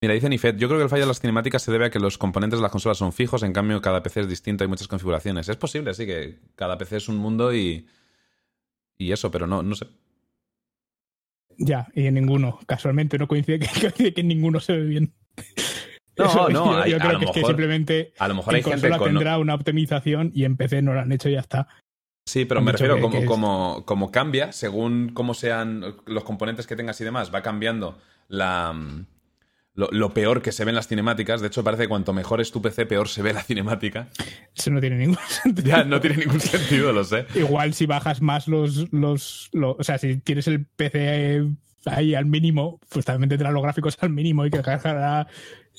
Mira, 0.00 0.12
dice 0.12 0.28
Nifed, 0.28 0.56
yo 0.56 0.68
creo 0.68 0.78
que 0.78 0.84
el 0.84 0.90
fallo 0.90 1.04
de 1.04 1.08
las 1.08 1.20
cinemáticas 1.20 1.62
se 1.62 1.72
debe 1.72 1.86
a 1.86 1.90
que 1.90 1.98
los 1.98 2.18
componentes 2.18 2.58
de 2.58 2.62
las 2.62 2.70
consolas 2.70 2.98
son 2.98 3.12
fijos, 3.12 3.42
en 3.42 3.54
cambio 3.54 3.80
cada 3.80 4.02
PC 4.02 4.20
es 4.20 4.28
distinto, 4.28 4.62
hay 4.62 4.68
muchas 4.68 4.88
configuraciones. 4.88 5.48
Es 5.48 5.56
posible, 5.56 5.94
sí, 5.94 6.04
que 6.04 6.38
cada 6.54 6.76
PC 6.76 6.98
es 6.98 7.08
un 7.08 7.16
mundo 7.16 7.54
y, 7.54 7.86
y 8.98 9.12
eso, 9.12 9.30
pero 9.30 9.46
no, 9.46 9.62
no 9.62 9.74
sé. 9.74 9.86
Ya, 11.58 11.88
y 11.94 12.06
en 12.06 12.14
ninguno. 12.14 12.58
Casualmente 12.66 13.18
no 13.18 13.28
coincide 13.28 13.58
que, 13.60 14.12
que 14.12 14.20
en 14.20 14.28
ninguno 14.28 14.60
se 14.60 14.76
ve 14.76 14.84
bien. 14.84 15.14
No, 16.18 16.24
Eso, 16.26 16.48
no, 16.48 16.72
yo, 16.72 16.82
hay- 16.82 16.90
yo 16.92 16.98
creo 16.98 17.12
lo 17.12 17.18
que 17.18 17.24
es 17.26 17.30
que 17.32 17.40
mejor- 17.40 17.50
simplemente 17.50 18.12
A 18.18 18.28
lo 18.28 18.34
mejor 18.36 18.54
en 18.54 18.56
hay 18.56 18.62
gente 18.62 18.74
consola 18.88 18.98
con... 18.98 19.08
tendrá 19.08 19.38
una 19.38 19.54
optimización 19.54 20.30
y 20.34 20.44
en 20.44 20.56
PC 20.56 20.82
no 20.82 20.94
lo 20.94 21.00
han 21.00 21.12
hecho 21.12 21.28
y 21.28 21.32
ya 21.32 21.40
está. 21.40 21.68
Sí, 22.26 22.44
pero 22.44 22.58
Han 22.60 22.64
me 22.66 22.72
refiero 22.72 22.96
que- 22.96 23.00
como, 23.02 23.18
es- 23.18 23.26
como, 23.26 23.84
como 23.86 24.10
cambia, 24.10 24.52
según 24.52 25.10
cómo 25.14 25.34
sean 25.34 25.82
los 26.06 26.24
componentes 26.24 26.66
que 26.66 26.76
tengas 26.76 27.00
y 27.00 27.04
demás, 27.04 27.32
va 27.34 27.42
cambiando 27.42 27.98
la, 28.28 28.72
mm, 28.72 29.06
lo, 29.76 29.88
lo 29.92 30.12
peor 30.12 30.42
que 30.42 30.50
se 30.52 30.64
ve 30.64 30.70
en 30.70 30.74
las 30.74 30.88
cinemáticas. 30.88 31.40
De 31.40 31.46
hecho, 31.46 31.62
parece 31.62 31.84
que 31.84 31.88
cuanto 31.88 32.12
mejor 32.12 32.40
es 32.40 32.50
tu 32.50 32.60
PC, 32.60 32.86
peor 32.86 33.08
se 33.08 33.22
ve 33.22 33.32
la 33.32 33.42
cinemática. 33.42 34.08
Eso 34.54 34.70
no 34.70 34.80
tiene 34.80 34.96
ningún 34.96 35.18
sentido. 35.28 35.68
Ya, 35.68 35.84
no 35.84 36.00
tiene 36.00 36.16
ningún 36.16 36.40
sentido, 36.40 36.92
lo 36.92 37.04
sé. 37.04 37.26
Igual 37.34 37.74
si 37.74 37.86
bajas 37.86 38.20
más 38.22 38.48
los, 38.48 38.92
los, 38.92 39.50
los- 39.52 39.76
O 39.78 39.84
sea, 39.84 39.98
si 39.98 40.16
tienes 40.16 40.48
el 40.48 40.64
PC 40.66 41.46
ahí 41.84 42.14
al 42.16 42.26
mínimo, 42.26 42.80
pues 42.88 43.04
también 43.04 43.28
tendrás 43.28 43.52
los 43.52 43.62
gráficos 43.62 43.96
al 44.00 44.10
mínimo 44.10 44.44
y 44.44 44.50
que 44.50 44.60
cargará 44.60 45.28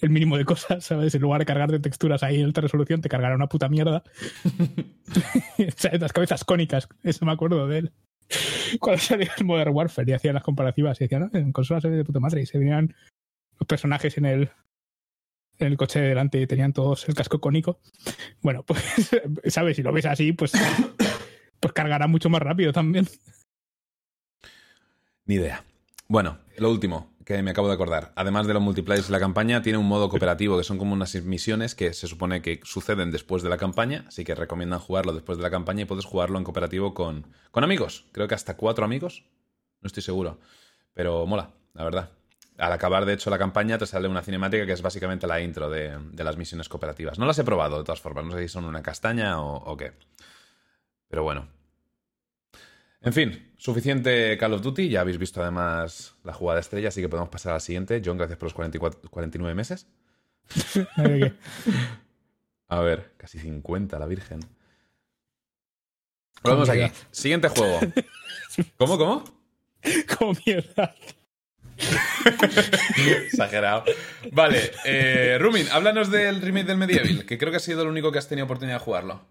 el 0.01 0.09
mínimo 0.11 0.37
de 0.37 0.45
cosas, 0.45 0.85
¿sabes? 0.85 1.13
En 1.15 1.21
lugar 1.21 1.39
de 1.39 1.45
cargar 1.45 1.71
de 1.71 1.79
texturas 1.79 2.21
ahí 2.23 2.39
en 2.39 2.45
alta 2.45 2.61
resolución, 2.61 3.01
te 3.01 3.09
cargará 3.09 3.35
una 3.35 3.47
puta 3.49 3.67
mierda. 3.67 4.03
o 5.57 5.71
sea, 5.75 5.91
las 5.97 6.13
cabezas 6.13 6.43
cónicas, 6.43 6.87
eso 7.03 7.25
me 7.25 7.31
acuerdo 7.31 7.67
de 7.67 7.79
él. 7.79 7.91
Cuando 8.79 9.01
salió 9.01 9.27
el 9.37 9.45
Modern 9.45 9.73
Warfare 9.73 10.11
y 10.11 10.13
hacían 10.13 10.33
las 10.35 10.43
comparativas 10.43 10.99
y 10.99 11.05
decían, 11.05 11.29
no, 11.31 11.39
en 11.39 11.51
consolas 11.51 11.81
se 11.83 11.89
de 11.89 12.03
puta 12.03 12.19
madre 12.19 12.41
y 12.41 12.45
se 12.45 12.57
venían 12.59 12.93
los 13.59 13.67
personajes 13.67 14.17
en 14.17 14.25
el, 14.25 14.49
en 15.59 15.67
el 15.67 15.77
coche 15.77 15.99
de 15.99 16.09
delante 16.09 16.45
tenían 16.47 16.73
todos 16.73 17.07
el 17.07 17.15
casco 17.15 17.39
cónico. 17.39 17.79
Bueno, 18.41 18.63
pues, 18.65 18.83
¿sabes? 19.45 19.75
Si 19.77 19.83
lo 19.83 19.91
ves 19.91 20.05
así, 20.05 20.33
pues, 20.33 20.53
pues 21.59 21.73
cargará 21.73 22.07
mucho 22.07 22.29
más 22.29 22.41
rápido 22.41 22.71
también. 22.71 23.07
Ni 25.25 25.35
idea. 25.35 25.63
Bueno, 26.07 26.39
lo 26.57 26.71
último 26.71 27.17
que 27.27 27.43
me 27.43 27.51
acabo 27.51 27.67
de 27.67 27.73
acordar. 27.73 28.13
Además 28.15 28.47
de 28.47 28.53
los 28.53 28.63
multiplayers 28.63 29.09
y 29.09 29.11
la 29.11 29.19
campaña, 29.19 29.61
tiene 29.61 29.77
un 29.77 29.85
modo 29.85 30.07
cooperativo 30.07 30.57
que 30.57 30.63
son 30.63 30.77
como 30.77 30.93
unas 30.93 31.13
misiones 31.23 31.75
que 31.75 31.91
se 31.91 32.07
supone 32.07 32.41
que 32.41 32.61
suceden 32.63 33.11
después 33.11 33.43
de 33.43 33.49
la 33.49 33.57
campaña, 33.57 34.05
así 34.07 34.23
que 34.23 34.33
recomiendan 34.33 34.79
jugarlo 34.79 35.11
después 35.11 35.37
de 35.37 35.43
la 35.43 35.51
campaña 35.51 35.81
y 35.81 35.85
puedes 35.85 36.05
jugarlo 36.05 36.37
en 36.37 36.45
cooperativo 36.45 36.93
con, 36.93 37.27
con 37.51 37.65
amigos. 37.65 38.05
Creo 38.13 38.29
que 38.29 38.35
hasta 38.35 38.55
cuatro 38.55 38.85
amigos. 38.85 39.25
No 39.81 39.87
estoy 39.87 40.03
seguro. 40.03 40.39
Pero 40.93 41.25
mola, 41.25 41.51
la 41.73 41.83
verdad. 41.83 42.16
Al 42.57 42.71
acabar, 42.71 43.05
de 43.05 43.13
hecho, 43.13 43.29
la 43.29 43.37
campaña 43.37 43.77
te 43.77 43.85
sale 43.85 44.07
una 44.07 44.23
cinemática 44.23 44.65
que 44.65 44.71
es 44.73 44.81
básicamente 44.81 45.27
la 45.27 45.39
intro 45.41 45.69
de, 45.69 45.97
de 46.11 46.23
las 46.23 46.37
misiones 46.37 46.67
cooperativas. 46.69 47.19
No 47.19 47.25
las 47.25 47.37
he 47.37 47.43
probado, 47.43 47.77
de 47.77 47.83
todas 47.83 48.01
formas. 48.01 48.25
No 48.25 48.31
sé 48.31 48.41
si 48.41 48.47
son 48.47 48.65
una 48.65 48.81
castaña 48.81 49.39
o, 49.41 49.57
o 49.57 49.77
qué. 49.77 49.93
Pero 51.07 51.23
bueno, 51.23 51.47
en 53.01 53.13
fin, 53.13 53.53
suficiente 53.57 54.37
Call 54.37 54.53
of 54.53 54.61
Duty. 54.61 54.89
Ya 54.89 55.01
habéis 55.01 55.17
visto 55.17 55.41
además 55.41 56.15
la 56.23 56.33
jugada 56.33 56.59
estrella, 56.59 56.89
así 56.89 57.01
que 57.01 57.09
podemos 57.09 57.29
pasar 57.29 57.51
a 57.51 57.55
la 57.55 57.59
siguiente. 57.59 58.01
John, 58.03 58.17
gracias 58.17 58.37
por 58.37 58.47
los 58.47 58.53
44 58.53 59.09
49 59.09 59.55
meses. 59.55 59.87
A 62.69 62.81
ver, 62.81 63.13
casi 63.17 63.39
50, 63.39 63.97
la 63.97 64.07
Virgen. 64.07 64.39
Volvemos 66.43 66.69
aquí. 66.69 66.91
Siguiente 67.11 67.47
juego. 67.49 67.79
¿Cómo, 68.77 68.97
cómo? 68.97 69.23
Como 70.17 70.33
mierda. 70.45 70.93
Exagerado. 73.25 73.83
Vale, 74.31 74.71
eh, 74.85 75.37
Rumin, 75.39 75.67
háblanos 75.71 76.09
del 76.11 76.41
remake 76.41 76.65
del 76.67 76.77
Medieval, 76.77 77.25
que 77.25 77.37
creo 77.37 77.51
que 77.51 77.57
ha 77.57 77.61
sido 77.61 77.81
el 77.83 77.87
único 77.87 78.11
que 78.11 78.19
has 78.19 78.27
tenido 78.27 78.45
oportunidad 78.45 78.77
de 78.79 78.83
jugarlo. 78.83 79.21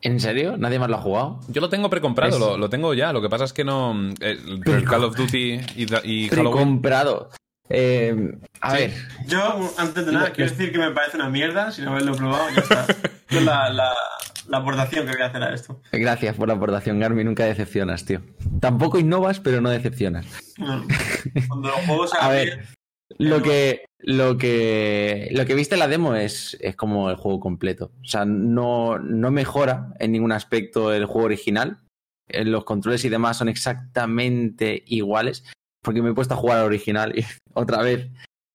¿En 0.00 0.18
serio? 0.18 0.56
¿Nadie 0.56 0.78
más 0.80 0.88
lo 0.90 0.96
ha 0.96 1.00
jugado? 1.00 1.40
Yo 1.48 1.60
lo 1.60 1.68
tengo 1.68 1.88
precomprado, 1.88 2.32
Es- 2.34 2.40
lo, 2.40 2.56
lo 2.56 2.68
tengo 2.68 2.92
ya. 2.94 3.12
Lo 3.12 3.22
que 3.22 3.28
pasa 3.28 3.44
es 3.44 3.52
que 3.52 3.64
no. 3.64 3.94
eh, 4.20 4.36
el 4.66 4.84
Call 4.84 5.04
of 5.04 5.16
Duty 5.16 5.60
y, 5.76 5.86
y 6.04 6.28
Halloween. 6.28 6.52
Comprado. 6.52 7.30
Eh, 7.68 8.14
a 8.60 8.72
Sí. 8.72 8.76
ver, 8.78 8.92
Yo, 9.28 9.72
antes 9.78 10.04
de 10.04 10.12
nada, 10.12 10.32
quiero 10.32 10.50
decir 10.50 10.72
que 10.72 10.78
me 10.78 10.90
parece 10.90 11.16
una 11.16 11.28
mierda 11.30 11.70
sin 11.70 11.86
haberlo 11.86 12.14
probado. 12.16 12.48
Ya 12.50 12.60
está. 12.62 12.86
La, 13.30 13.70
la, 13.70 13.94
la 14.48 14.58
aportación 14.58 15.06
que 15.06 15.12
voy 15.12 15.22
a 15.22 15.26
hacer 15.26 15.42
a 15.42 15.54
esto. 15.54 15.80
gracias 15.92 16.36
por 16.36 16.48
la 16.48 16.54
aportación, 16.54 16.98
Garmin. 16.98 17.26
Nunca 17.26 17.44
decepcionas, 17.44 18.04
tío. 18.04 18.20
Tampoco 18.60 18.98
innovas, 18.98 19.40
pero 19.40 19.60
no 19.60 19.70
decepcionas. 19.70 20.26
Bueno, 20.58 20.84
cuando 21.48 21.68
los 21.68 21.78
juegos 21.86 22.14
A 22.20 22.28
ver, 22.28 22.66
bien, 23.18 23.30
Lo 23.30 23.42
que, 23.42 23.84
lo 23.98 24.38
que, 24.38 25.28
lo 25.32 25.46
que 25.46 25.54
viste 25.54 25.74
en 25.74 25.80
la 25.80 25.88
demo 25.88 26.14
es, 26.14 26.56
es 26.60 26.76
como 26.76 27.10
el 27.10 27.16
juego 27.16 27.40
completo. 27.40 27.92
O 28.02 28.04
sea, 28.04 28.24
no, 28.24 28.98
no 28.98 29.30
mejora 29.30 29.94
en 29.98 30.12
ningún 30.12 30.32
aspecto 30.32 30.92
el 30.92 31.06
juego 31.06 31.26
original. 31.26 31.78
Eh, 32.28 32.44
Los 32.44 32.64
controles 32.64 33.04
y 33.04 33.08
demás 33.08 33.36
son 33.36 33.48
exactamente 33.48 34.82
iguales. 34.86 35.44
Porque 35.82 36.02
me 36.02 36.10
he 36.10 36.14
puesto 36.14 36.34
a 36.34 36.36
jugar 36.36 36.58
al 36.58 36.66
original 36.66 37.18
y, 37.18 37.24
otra 37.54 37.82
vez. 37.82 38.08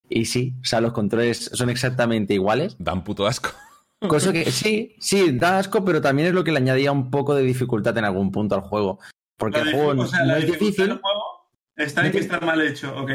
Y 0.10 0.26
sí, 0.26 0.56
o 0.62 0.66
sea, 0.66 0.80
los 0.80 0.94
controles 0.94 1.52
son 1.54 1.70
exactamente 1.70 2.34
iguales. 2.34 2.76
Dan 2.80 3.04
puto 3.04 3.28
asco. 3.28 3.50
Cosa 4.00 4.32
que 4.32 4.46
sí, 4.52 4.96
sí, 5.00 5.32
da 5.38 5.60
asco, 5.60 5.84
pero 5.84 6.02
también 6.02 6.30
es 6.30 6.34
lo 6.34 6.44
que 6.44 6.52
le 6.52 6.58
añadía 6.58 6.92
un 6.92 7.10
poco 7.10 7.36
de 7.36 7.44
dificultad 7.44 7.98
en 7.98 8.06
algún 8.06 8.32
punto 8.32 8.56
al 8.56 8.62
juego. 8.62 9.00
Porque 9.38 9.60
el 9.60 9.72
juego 9.72 10.02
o 10.02 10.08
sea, 10.08 10.20
no 10.20 10.26
la 10.26 10.38
es 10.40 10.48
difícil. 10.48 10.88
del 10.88 11.00
juego 11.00 11.24
está 11.76 12.06
en 12.06 12.12
que 12.12 12.20
está 12.20 12.40
mal 12.40 12.62
hecho, 12.62 12.96
ok. 12.98 13.12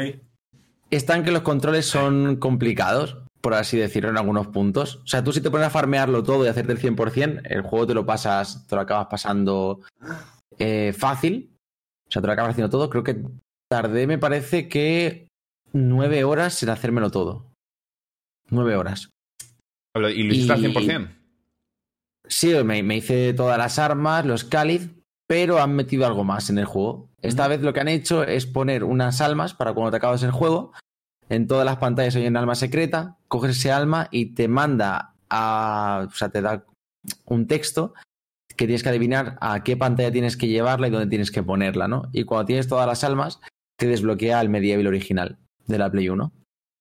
está 0.89 1.15
en 1.17 1.23
que 1.23 1.31
los 1.31 1.41
controles 1.41 1.85
son 1.85 2.37
complicados, 2.37 3.17
por 3.41 3.53
así 3.53 3.77
decirlo, 3.77 4.09
en 4.09 4.17
algunos 4.17 4.47
puntos. 4.47 4.97
O 5.03 5.07
sea, 5.07 5.23
tú 5.23 5.33
si 5.33 5.41
te 5.41 5.51
pones 5.51 5.67
a 5.67 5.71
farmearlo 5.71 6.23
todo 6.23 6.45
y 6.45 6.47
hacerte 6.47 6.71
el 6.71 6.79
100%, 6.79 7.41
el 7.43 7.61
juego 7.61 7.87
te 7.87 7.93
lo 7.93 8.05
pasas, 8.05 8.65
te 8.67 8.75
lo 8.75 8.81
acabas 8.81 9.07
pasando 9.07 9.81
eh, 10.57 10.93
fácil. 10.97 11.49
O 12.07 12.11
sea, 12.11 12.21
te 12.21 12.27
lo 12.27 12.33
acabas 12.33 12.51
haciendo 12.51 12.69
todo. 12.69 12.89
Creo 12.89 13.03
que 13.03 13.23
tardé, 13.69 14.07
me 14.07 14.17
parece 14.17 14.69
que 14.69 15.27
nueve 15.73 16.23
horas 16.23 16.61
en 16.63 16.69
hacérmelo 16.69 17.11
todo. 17.11 17.51
Nueve 18.49 18.75
horas. 18.75 19.09
¿Y 19.95 19.99
lo 19.99 20.09
hiciste 20.09 20.53
al 20.53 20.59
Y- 20.59 20.73
100%? 20.73 21.09
Sí, 22.27 22.53
me, 22.63 22.81
me 22.83 22.97
hice 22.97 23.33
todas 23.33 23.57
las 23.57 23.77
armas, 23.79 24.25
los 24.25 24.43
cáliz, 24.45 24.89
pero 25.27 25.61
han 25.61 25.75
metido 25.75 26.05
algo 26.05 26.23
más 26.23 26.49
en 26.49 26.57
el 26.57 26.65
juego. 26.65 27.09
Esta 27.21 27.47
vez 27.47 27.61
lo 27.61 27.73
que 27.73 27.81
han 27.81 27.87
hecho 27.89 28.23
es 28.23 28.45
poner 28.45 28.83
unas 28.83 29.21
almas 29.21 29.53
para 29.53 29.73
cuando 29.73 29.91
te 29.91 29.97
acabas 29.97 30.23
el 30.23 30.31
juego. 30.31 30.71
En 31.29 31.47
todas 31.47 31.65
las 31.65 31.77
pantallas 31.77 32.15
hay 32.15 32.27
un 32.27 32.37
alma 32.37 32.55
secreta, 32.55 33.17
coges 33.27 33.57
ese 33.57 33.71
alma 33.71 34.07
y 34.11 34.27
te 34.33 34.47
manda 34.47 35.15
a. 35.29 36.05
O 36.07 36.11
sea, 36.15 36.29
te 36.29 36.41
da 36.41 36.65
un 37.25 37.47
texto 37.47 37.93
que 38.55 38.65
tienes 38.65 38.83
que 38.83 38.89
adivinar 38.89 39.37
a 39.41 39.63
qué 39.63 39.75
pantalla 39.75 40.11
tienes 40.11 40.37
que 40.37 40.47
llevarla 40.47 40.87
y 40.87 40.91
dónde 40.91 41.07
tienes 41.07 41.31
que 41.31 41.43
ponerla, 41.43 41.87
¿no? 41.87 42.09
Y 42.13 42.23
cuando 42.23 42.45
tienes 42.45 42.67
todas 42.67 42.87
las 42.87 43.03
almas, 43.03 43.39
te 43.77 43.87
desbloquea 43.87 44.39
el 44.41 44.49
medieval 44.49 44.87
original 44.87 45.37
de 45.65 45.77
la 45.77 45.89
Play 45.91 46.09
1. 46.09 46.31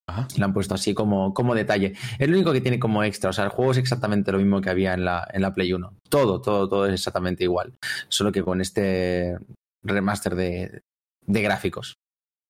Ajá. 0.09 0.27
Lo 0.37 0.45
han 0.45 0.53
puesto 0.53 0.75
así 0.75 0.95
como, 0.95 1.33
como 1.33 1.55
detalle. 1.55 1.95
Es 2.19 2.29
lo 2.29 2.35
único 2.35 2.53
que 2.53 2.61
tiene 2.61 2.79
como 2.79 3.05
extra. 3.05 3.31
O 3.31 3.33
sea, 3.33 3.45
el 3.45 3.51
juego 3.51 3.73
es 3.73 3.79
exactamente 3.79 4.33
lo 4.33 4.39
mismo 4.39 4.61
que 4.61 4.71
había 4.71 4.95
en 4.95 5.05
la, 5.05 5.27
en 5.33 5.43
la 5.43 5.55
Play 5.55 5.73
1. 5.73 5.95
Todo, 6.09 6.41
todo, 6.41 6.69
todo 6.69 6.87
es 6.87 6.95
exactamente 6.95 7.45
igual. 7.45 7.73
Solo 8.09 8.33
que 8.33 8.43
con 8.43 8.61
este 8.61 9.39
remaster 9.83 10.35
de, 10.35 10.83
de 11.25 11.43
gráficos. 11.43 11.95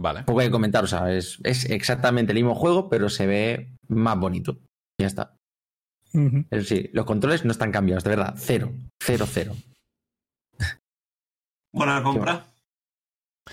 Vale. 0.00 0.24
Poco 0.24 0.40
hay 0.40 0.46
que 0.46 0.52
comentar. 0.52 0.84
O 0.84 0.86
sea, 0.86 1.12
es, 1.12 1.38
es 1.44 1.66
exactamente 1.66 2.32
el 2.32 2.38
mismo 2.38 2.54
juego, 2.54 2.88
pero 2.88 3.08
se 3.08 3.26
ve 3.26 3.76
más 3.88 4.18
bonito. 4.18 4.58
Ya 5.00 5.06
está. 5.06 5.36
Sí, 6.12 6.90
los 6.92 7.06
controles 7.06 7.44
no 7.44 7.52
están 7.52 7.72
cambiados, 7.72 8.04
de 8.04 8.10
verdad. 8.10 8.34
Cero. 8.36 8.72
Cero, 9.02 9.26
cero. 9.28 9.54
Buena 11.72 12.02
compra. 12.02 12.44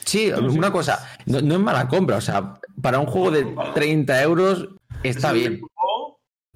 Sí, 0.05 0.31
una 0.31 0.71
cosa. 0.71 1.07
No, 1.25 1.41
no 1.41 1.55
es 1.55 1.59
mala 1.59 1.88
compra. 1.88 2.17
O 2.17 2.21
sea, 2.21 2.59
para 2.82 3.00
un 3.00 3.06
juego 3.06 3.32
de 3.32 3.46
30 3.74 4.22
euros 4.24 4.70
está 5.04 5.32
bien. 5.32 5.62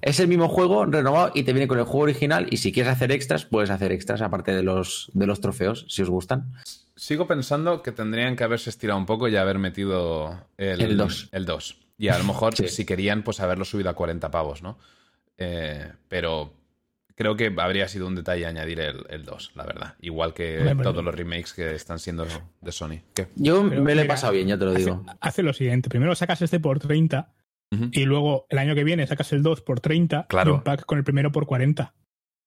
Es 0.00 0.20
el 0.20 0.28
mismo 0.28 0.48
juego 0.48 0.84
renovado 0.84 1.32
y 1.34 1.44
te 1.44 1.52
viene 1.54 1.66
con 1.66 1.78
el 1.78 1.84
juego 1.84 2.00
original. 2.04 2.46
Y 2.50 2.58
si 2.58 2.72
quieres 2.72 2.92
hacer 2.92 3.10
extras, 3.10 3.46
puedes 3.46 3.70
hacer 3.70 3.90
extras 3.90 4.20
aparte 4.20 4.54
de 4.54 4.62
los, 4.62 5.10
de 5.14 5.26
los 5.26 5.40
trofeos, 5.40 5.86
si 5.88 6.02
os 6.02 6.10
gustan. 6.10 6.52
Sigo 6.94 7.26
pensando 7.26 7.82
que 7.82 7.90
tendrían 7.90 8.36
que 8.36 8.44
haberse 8.44 8.68
estirado 8.70 8.98
un 8.98 9.06
poco 9.06 9.28
y 9.28 9.36
haber 9.36 9.58
metido 9.58 10.46
el, 10.58 10.80
El 10.82 10.96
dos. 10.98 11.28
El 11.32 11.46
2. 11.46 11.78
Y 11.96 12.08
a 12.08 12.18
lo 12.18 12.24
mejor, 12.24 12.54
Sí. 12.54 12.68
si 12.68 12.84
querían, 12.84 13.22
pues 13.22 13.40
haberlo 13.40 13.64
subido 13.64 13.88
a 13.88 13.94
40 13.94 14.30
pavos, 14.30 14.62
¿no? 14.62 14.78
Eh, 15.38 15.90
pero 16.08 16.52
creo 17.16 17.36
que 17.36 17.52
habría 17.58 17.88
sido 17.88 18.06
un 18.06 18.14
detalle 18.14 18.46
añadir 18.46 18.80
el, 18.80 19.04
el 19.08 19.24
2, 19.24 19.52
la 19.54 19.64
verdad. 19.64 19.94
Igual 20.00 20.34
que 20.34 20.58
Hombre, 20.58 20.76
pero- 20.76 20.90
todos 20.92 21.04
los 21.04 21.14
remakes 21.14 21.52
que 21.52 21.74
están 21.74 21.98
siendo 21.98 22.26
de 22.60 22.72
Sony. 22.72 23.00
¿Qué? 23.14 23.28
Yo 23.36 23.68
Pero 23.68 23.82
me 23.82 23.94
lo 23.94 24.02
he 24.02 24.04
pasado 24.06 24.32
bien, 24.32 24.48
ya 24.48 24.58
te 24.58 24.64
lo 24.64 24.70
Hace, 24.72 24.80
digo. 24.80 25.04
hace 25.20 25.42
lo 25.42 25.52
siguiente: 25.52 25.88
primero 25.88 26.14
sacas 26.14 26.42
este 26.42 26.60
por 26.60 26.78
30 26.80 27.32
Ujú. 27.72 27.88
y 27.92 28.04
luego 28.04 28.46
el 28.50 28.58
año 28.58 28.74
que 28.74 28.84
viene 28.84 29.06
sacas 29.06 29.32
el 29.32 29.42
2 29.42 29.60
por 29.62 29.80
30 29.80 30.26
Claro. 30.28 30.50
y 30.50 30.54
un 30.54 30.62
pack 30.62 30.84
con 30.86 30.98
el 30.98 31.04
primero 31.04 31.30
por 31.32 31.46
40. 31.46 31.94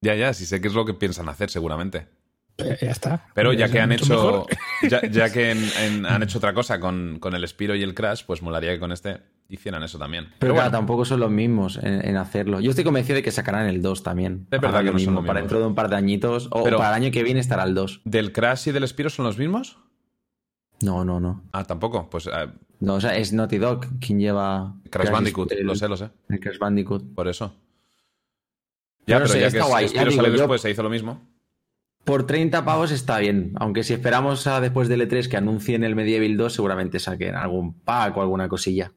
Ya, 0.01 0.15
ya, 0.15 0.33
sí 0.33 0.45
sé 0.45 0.61
qué 0.61 0.67
es 0.67 0.73
lo 0.73 0.85
que 0.85 0.93
piensan 0.93 1.27
hacer, 1.29 1.49
seguramente. 1.49 2.07
Eh, 2.59 2.77
ya 2.81 2.91
está. 2.91 3.27
Pero 3.35 3.53
ya 3.53 3.69
que 3.69 3.79
han 3.79 3.91
hecho. 3.91 4.45
Ya, 4.89 5.01
ya 5.09 5.31
que 5.31 5.51
en- 5.51 5.69
en- 5.79 6.05
han 6.07 6.23
hecho 6.23 6.37
otra 6.39 6.53
cosa 6.53 6.79
con, 6.79 7.19
con 7.19 7.35
el 7.35 7.47
Spiro 7.47 7.75
y 7.75 7.83
el 7.83 7.93
Crash, 7.93 8.23
pues 8.25 8.41
molaría 8.41 8.71
que 8.73 8.79
con 8.79 8.91
este 8.91 9.17
hicieran 9.49 9.83
eso 9.83 9.97
también. 9.97 10.25
Pero, 10.25 10.37
Pero 10.39 10.53
claro, 10.53 10.69
bueno, 10.69 10.77
tampoco 10.79 11.05
son 11.05 11.19
los 11.19 11.31
mismos 11.31 11.77
en, 11.81 12.05
en 12.07 12.17
hacerlo. 12.17 12.59
Yo 12.59 12.69
estoy 12.71 12.83
convencido 12.83 13.15
de 13.15 13.23
que 13.23 13.31
sacarán 13.31 13.67
el 13.67 13.81
2 13.81 14.03
también. 14.03 14.47
Es 14.51 14.59
verdad 14.61 14.79
que 14.79 14.85
lo 14.87 14.93
no 14.93 14.99
son 14.99 15.13
mismo. 15.13 15.25
Para 15.25 15.39
dentro 15.39 15.59
de 15.59 15.65
un 15.67 15.75
par 15.75 15.89
de 15.89 15.95
añitos. 15.95 16.47
O 16.51 16.63
Pero- 16.63 16.77
para 16.77 16.95
el 16.97 17.03
año 17.03 17.11
que 17.11 17.23
viene 17.23 17.39
estará 17.39 17.63
el 17.63 17.73
2. 17.75 18.01
¿del 18.05 18.31
Crash 18.33 18.67
y 18.69 18.71
del 18.71 18.87
Spiro 18.87 19.09
son 19.09 19.25
los 19.25 19.37
mismos? 19.37 19.77
No, 20.81 21.03
no, 21.05 21.19
no. 21.19 21.43
Ah, 21.53 21.63
tampoco. 21.63 22.09
Pues 22.09 22.27
eh, 22.27 22.31
No, 22.79 22.95
o 22.95 23.01
sea, 23.01 23.15
es 23.17 23.33
Naughty 23.33 23.57
Dog 23.57 23.85
quien 23.99 24.19
lleva. 24.19 24.75
Crash 24.91 25.09
Bandicoot, 25.09 25.51
el- 25.53 25.65
lo 25.65 25.75
sé, 25.75 25.87
lo 25.87 25.97
sé. 25.97 26.09
El 26.29 26.39
Crash 26.39 26.59
Bandicoot. 26.59 27.15
Por 27.15 27.27
eso. 27.27 27.55
Ya, 29.07 29.15
Pero 29.17 29.19
pero 29.21 29.27
sí, 29.33 29.39
ya 29.39 29.47
está 29.47 29.59
que 29.61 29.65
guay, 29.67 29.87
ya 29.87 30.03
digo, 30.03 30.15
salió 30.17 30.31
yo- 30.33 30.37
después, 30.39 30.61
se 30.61 30.69
hizo 30.69 30.83
lo 30.83 30.89
mismo. 30.89 31.21
Por 32.03 32.25
30 32.27 32.63
pavos 32.63 32.91
está 32.91 33.17
bien. 33.19 33.53
Aunque 33.55 33.83
si 33.83 33.93
esperamos 33.93 34.47
a 34.47 34.61
después 34.61 34.87
del 34.87 35.01
E3 35.01 35.27
que 35.29 35.37
anuncien 35.37 35.83
el 35.83 35.95
Medieval 35.95 36.37
2, 36.37 36.53
seguramente 36.53 36.99
saquen 36.99 37.35
algún 37.35 37.73
pack 37.79 38.15
o 38.17 38.21
alguna 38.21 38.47
cosilla. 38.47 38.93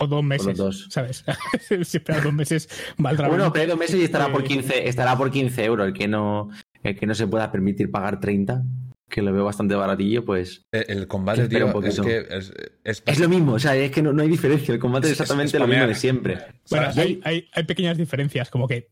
O 0.00 0.06
dos 0.06 0.24
meses, 0.24 0.56
dos. 0.56 0.86
¿sabes? 0.90 1.24
si 1.68 1.96
esperas 1.96 2.24
dos 2.24 2.32
meses, 2.32 2.68
valdrá 2.98 3.28
Bueno, 3.28 3.52
pero 3.52 3.70
dos 3.70 3.78
meses 3.78 3.96
y 3.96 4.02
estará 4.04 4.30
por 4.32 4.42
Eh, 4.42 4.46
15, 4.48 4.88
estará 4.88 5.16
por 5.16 5.30
15 5.30 5.64
euros. 5.64 5.86
El 5.86 5.92
que 5.92 6.08
no, 6.08 6.50
el 6.82 6.96
que 6.98 7.06
no 7.06 7.14
se 7.14 7.26
pueda 7.26 7.52
permitir 7.52 7.90
pagar 7.90 8.18
30, 8.20 8.62
que 9.08 9.22
lo 9.22 9.32
veo 9.32 9.44
bastante 9.44 9.74
baratillo, 9.76 10.24
pues 10.24 10.66
El, 10.72 10.84
el 10.88 11.06
combate, 11.06 11.46
tío, 11.48 11.60
un 11.60 11.68
es 11.68 11.72
poquito. 11.72 12.02
que 12.02 12.18
es, 12.28 12.52
es- 12.82 13.02
es 13.06 13.20
lo 13.20 13.28
mismo. 13.28 13.52
O 13.52 13.58
sea, 13.60 13.76
es 13.76 13.90
que 13.92 14.02
no, 14.02 14.12
no 14.12 14.22
hay 14.22 14.28
diferencia. 14.28 14.74
El 14.74 14.80
combate 14.80 15.06
es 15.06 15.12
exactamente 15.12 15.56
es 15.56 15.60
lo 15.60 15.68
mismo 15.68 15.86
de 15.86 15.94
siempre. 15.94 16.38
Bueno, 16.70 16.88
hay, 16.96 17.20
hay, 17.24 17.48
hay 17.52 17.64
pequeñas 17.64 17.96
diferencias, 17.96 18.50
como 18.50 18.66
que 18.66 18.90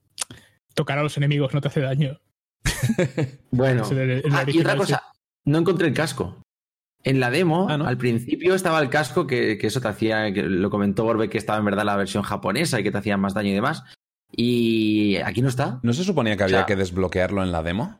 tocar 0.75 0.99
a 0.99 1.03
los 1.03 1.17
enemigos 1.17 1.53
no 1.53 1.61
te 1.61 1.69
hace 1.69 1.81
daño. 1.81 2.21
Bueno, 3.51 3.89
el- 3.91 3.99
el 4.11 4.23
Ah, 4.33 4.45
y 4.47 4.61
otra 4.61 4.77
cosa, 4.77 5.03
no 5.45 5.59
encontré 5.59 5.89
el 5.89 5.95
casco. 5.95 6.42
En 7.05 7.19
la 7.21 7.31
demo, 7.31 7.67
Ah, 7.69 7.77
¿no? 7.79 7.87
al 7.87 7.99
principio 7.99 8.55
estaba 8.55 8.81
el 8.81 8.89
casco 8.89 9.27
que, 9.27 9.59
que 9.59 9.67
eso 9.67 9.81
te 9.81 9.89
hacía, 9.89 10.33
que 10.33 10.43
lo 10.45 10.71
comentó 10.71 11.05
Orbe 11.05 11.29
que 11.29 11.39
estaba 11.39 11.59
en 11.59 11.65
verdad 11.65 11.85
la 11.85 11.97
versión 11.97 12.23
japonesa 12.23 12.79
y 12.79 12.85
que 12.85 12.93
te 12.93 12.99
hacía 12.99 13.17
más 13.17 13.35
daño 13.35 13.51
y 13.51 13.55
demás. 13.55 13.83
Y 14.35 15.17
aquí 15.25 15.43
no 15.43 15.49
está. 15.49 15.81
¿No 15.83 15.93
se 15.93 16.05
suponía 16.05 16.37
que 16.37 16.45
había 16.45 16.57
O 16.57 16.59
sea- 16.61 16.67
que 16.67 16.77
desbloquearlo 16.77 17.43
en 17.43 17.53
la 17.53 17.63
demo? 17.63 17.99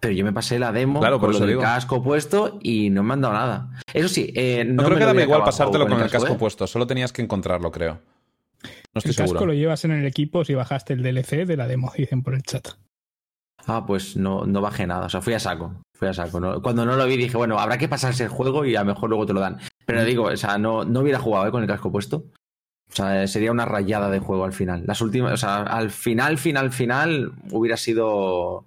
Pero 0.00 0.14
yo 0.14 0.24
me 0.24 0.32
pasé 0.32 0.60
la 0.60 0.70
demo 0.70 1.00
Claro, 1.00 1.18
por 1.18 1.32
con 1.36 1.44
digo. 1.48 1.60
casco 1.60 2.02
puesto 2.04 2.58
y 2.62 2.88
no 2.90 3.02
me 3.02 3.14
han 3.14 3.20
dado 3.20 3.34
nada. 3.34 3.70
Eso 3.92 4.08
sí, 4.08 4.32
eh, 4.36 4.64
no, 4.64 4.74
No, 4.74 4.82
creo 4.84 4.90
me 4.90 4.94
que 4.94 5.00
lo 5.00 5.06
daba 5.08 5.22
igual 5.22 5.42
pasártelo 5.44 5.88
con 5.88 6.00
el 6.00 6.08
casco 6.10 6.34
¿eh? 6.34 6.36
puesto, 6.38 6.66
solo 6.68 6.86
tenías 6.86 7.12
que 7.12 7.20
encontrarlo, 7.22 7.72
creo. 7.72 8.00
No 8.62 8.98
estoy 9.00 9.10
el 9.10 9.16
casco 9.16 9.26
seguro. 9.38 9.46
lo 9.46 9.54
llevas 9.54 9.84
en 9.84 9.90
el 9.90 10.06
equipo 10.06 10.44
si 10.44 10.54
bajaste 10.54 10.92
el 10.92 11.02
DLC 11.02 11.46
de 11.46 11.56
la 11.56 11.66
demo, 11.66 11.90
dicen 11.98 12.22
por 12.22 12.34
el 12.34 12.42
chat. 12.42 12.68
Ah, 13.66 13.84
pues 13.86 14.16
no, 14.16 14.44
no 14.46 14.60
bajé 14.60 14.86
nada. 14.86 15.06
O 15.06 15.08
sea, 15.08 15.20
fui 15.20 15.34
a 15.34 15.40
saco. 15.40 15.74
Fui 15.98 16.06
a 16.08 16.14
saco. 16.14 16.38
¿no? 16.38 16.62
Cuando 16.62 16.86
no 16.86 16.94
lo 16.96 17.06
vi 17.06 17.16
dije, 17.16 17.36
bueno, 17.36 17.58
habrá 17.58 17.76
que 17.76 17.88
pasarse 17.88 18.22
el 18.24 18.28
juego 18.28 18.64
y 18.64 18.76
a 18.76 18.80
lo 18.80 18.86
mejor 18.94 19.08
luego 19.10 19.26
te 19.26 19.32
lo 19.32 19.40
dan. 19.40 19.58
Pero 19.84 20.04
digo, 20.04 20.24
o 20.24 20.36
sea, 20.36 20.56
no, 20.58 20.84
no 20.84 21.00
hubiera 21.00 21.18
jugado 21.18 21.46
¿eh? 21.46 21.50
con 21.50 21.62
el 21.62 21.68
casco 21.68 21.90
puesto. 21.90 22.18
O 22.90 22.94
sea, 22.94 23.26
sería 23.26 23.50
una 23.52 23.64
rayada 23.66 24.08
de 24.08 24.18
juego 24.20 24.44
al 24.44 24.52
final. 24.52 24.84
Las 24.86 25.00
últimas, 25.00 25.32
o 25.32 25.36
sea, 25.36 25.62
al 25.62 25.90
final, 25.90 26.38
final, 26.38 26.70
final, 26.70 27.32
hubiera 27.50 27.76
sido. 27.76 28.64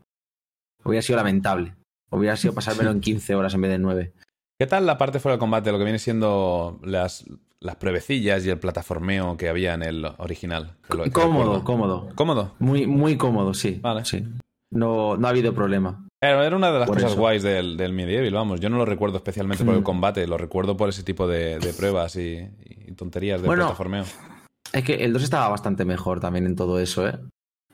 Hubiera 0.83 1.01
sido 1.01 1.17
lamentable. 1.17 1.73
Hubiera 2.11 2.35
sido 2.35 2.53
pasármelo 2.53 2.91
en 2.91 2.99
15 3.01 3.35
horas 3.35 3.53
en 3.53 3.61
vez 3.61 3.71
de 3.71 3.77
9. 3.79 4.13
¿Qué 4.59 4.67
tal 4.67 4.85
la 4.85 4.97
parte 4.97 5.19
fuera 5.19 5.33
del 5.33 5.39
combate, 5.39 5.71
lo 5.71 5.77
que 5.77 5.85
viene 5.85 5.99
siendo 5.99 6.79
las, 6.83 7.25
las 7.59 7.77
pruebecillas 7.77 8.45
y 8.45 8.49
el 8.49 8.59
plataformeo 8.59 9.37
que 9.37 9.47
había 9.49 9.73
en 9.73 9.83
el 9.83 10.05
original? 10.17 10.75
Lo- 10.89 11.09
Cómodo, 11.11 11.63
cómodo. 11.63 12.09
Cómodo. 12.15 12.53
Muy, 12.59 12.85
muy 12.87 13.15
cómodo, 13.17 13.53
sí. 13.53 13.79
Vale. 13.81 14.03
sí. 14.05 14.23
No, 14.71 15.17
no 15.17 15.27
ha 15.27 15.29
habido 15.31 15.53
problema. 15.53 16.05
Pero 16.21 16.43
era 16.43 16.55
una 16.55 16.71
de 16.71 16.79
las 16.79 16.88
Por 16.88 16.97
cosas 16.97 17.12
eso. 17.13 17.19
guays 17.19 17.41
del, 17.41 17.77
del 17.77 17.93
Medieval, 17.93 18.31
vamos. 18.31 18.60
Yo 18.60 18.69
no 18.69 18.77
lo 18.77 18.86
recuerdo 18.86 19.17
especialmente 19.17 19.65
por 19.65 19.73
el 19.73 19.81
Mm. 19.81 19.84
combate, 19.84 20.27
lo 20.27 20.38
recuerdo 20.38 20.77
por 20.77 20.88
ese 20.88 21.01
tipo 21.03 21.27
de, 21.27 21.57
de 21.57 21.73
pruebas 21.73 22.15
y, 22.15 22.47
y 22.88 22.91
tonterías 22.93 23.41
de 23.41 23.47
Bueno, 23.47 23.63
plataformeo. 23.63 24.03
Es 24.71 24.84
que 24.84 25.03
el 25.03 25.13
2 25.13 25.23
estaba 25.23 25.49
bastante 25.49 25.84
mejor 25.84 26.19
también 26.19 26.45
en 26.45 26.55
todo 26.55 26.79
eso, 26.79 27.07
¿eh? 27.07 27.17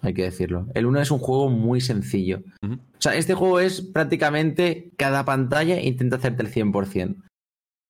Hay 0.02 0.14
que 0.14 0.24
decirlo. 0.24 0.68
El 0.76 0.86
1 0.86 1.02
es 1.02 1.12
un 1.12 1.20
juego 1.20 1.50
muy 1.50 1.82
sencillo. 1.82 2.40
O 2.64 2.78
sea, 3.02 3.16
este 3.16 3.34
juego 3.34 3.60
es 3.60 3.82
prácticamente 3.82 4.92
cada 4.96 5.26
pantalla 5.26 5.82
intenta 5.82 6.16
hacerte 6.16 6.44
el 6.44 6.50
100%. 6.52 7.16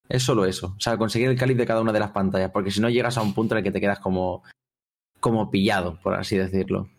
Es 0.09 0.23
solo 0.23 0.45
eso. 0.45 0.73
O 0.75 0.79
sea, 0.79 0.97
conseguir 0.97 1.29
el 1.29 1.37
cáliz 1.37 1.57
de 1.57 1.65
cada 1.67 1.81
una 1.81 1.91
de 1.93 1.99
las 1.99 2.11
pantallas. 2.11 2.49
Porque 2.51 2.71
si 2.71 2.79
no 2.81 2.89
llegas 2.89 3.17
a 3.17 3.21
un 3.21 3.33
punto 3.33 3.53
en 3.53 3.59
el 3.59 3.63
que 3.63 3.71
te 3.71 3.81
quedas 3.81 3.99
como, 3.99 4.41
como 5.19 5.51
pillado, 5.51 5.99
por 6.01 6.15
así 6.15 6.35
decirlo. 6.37 6.89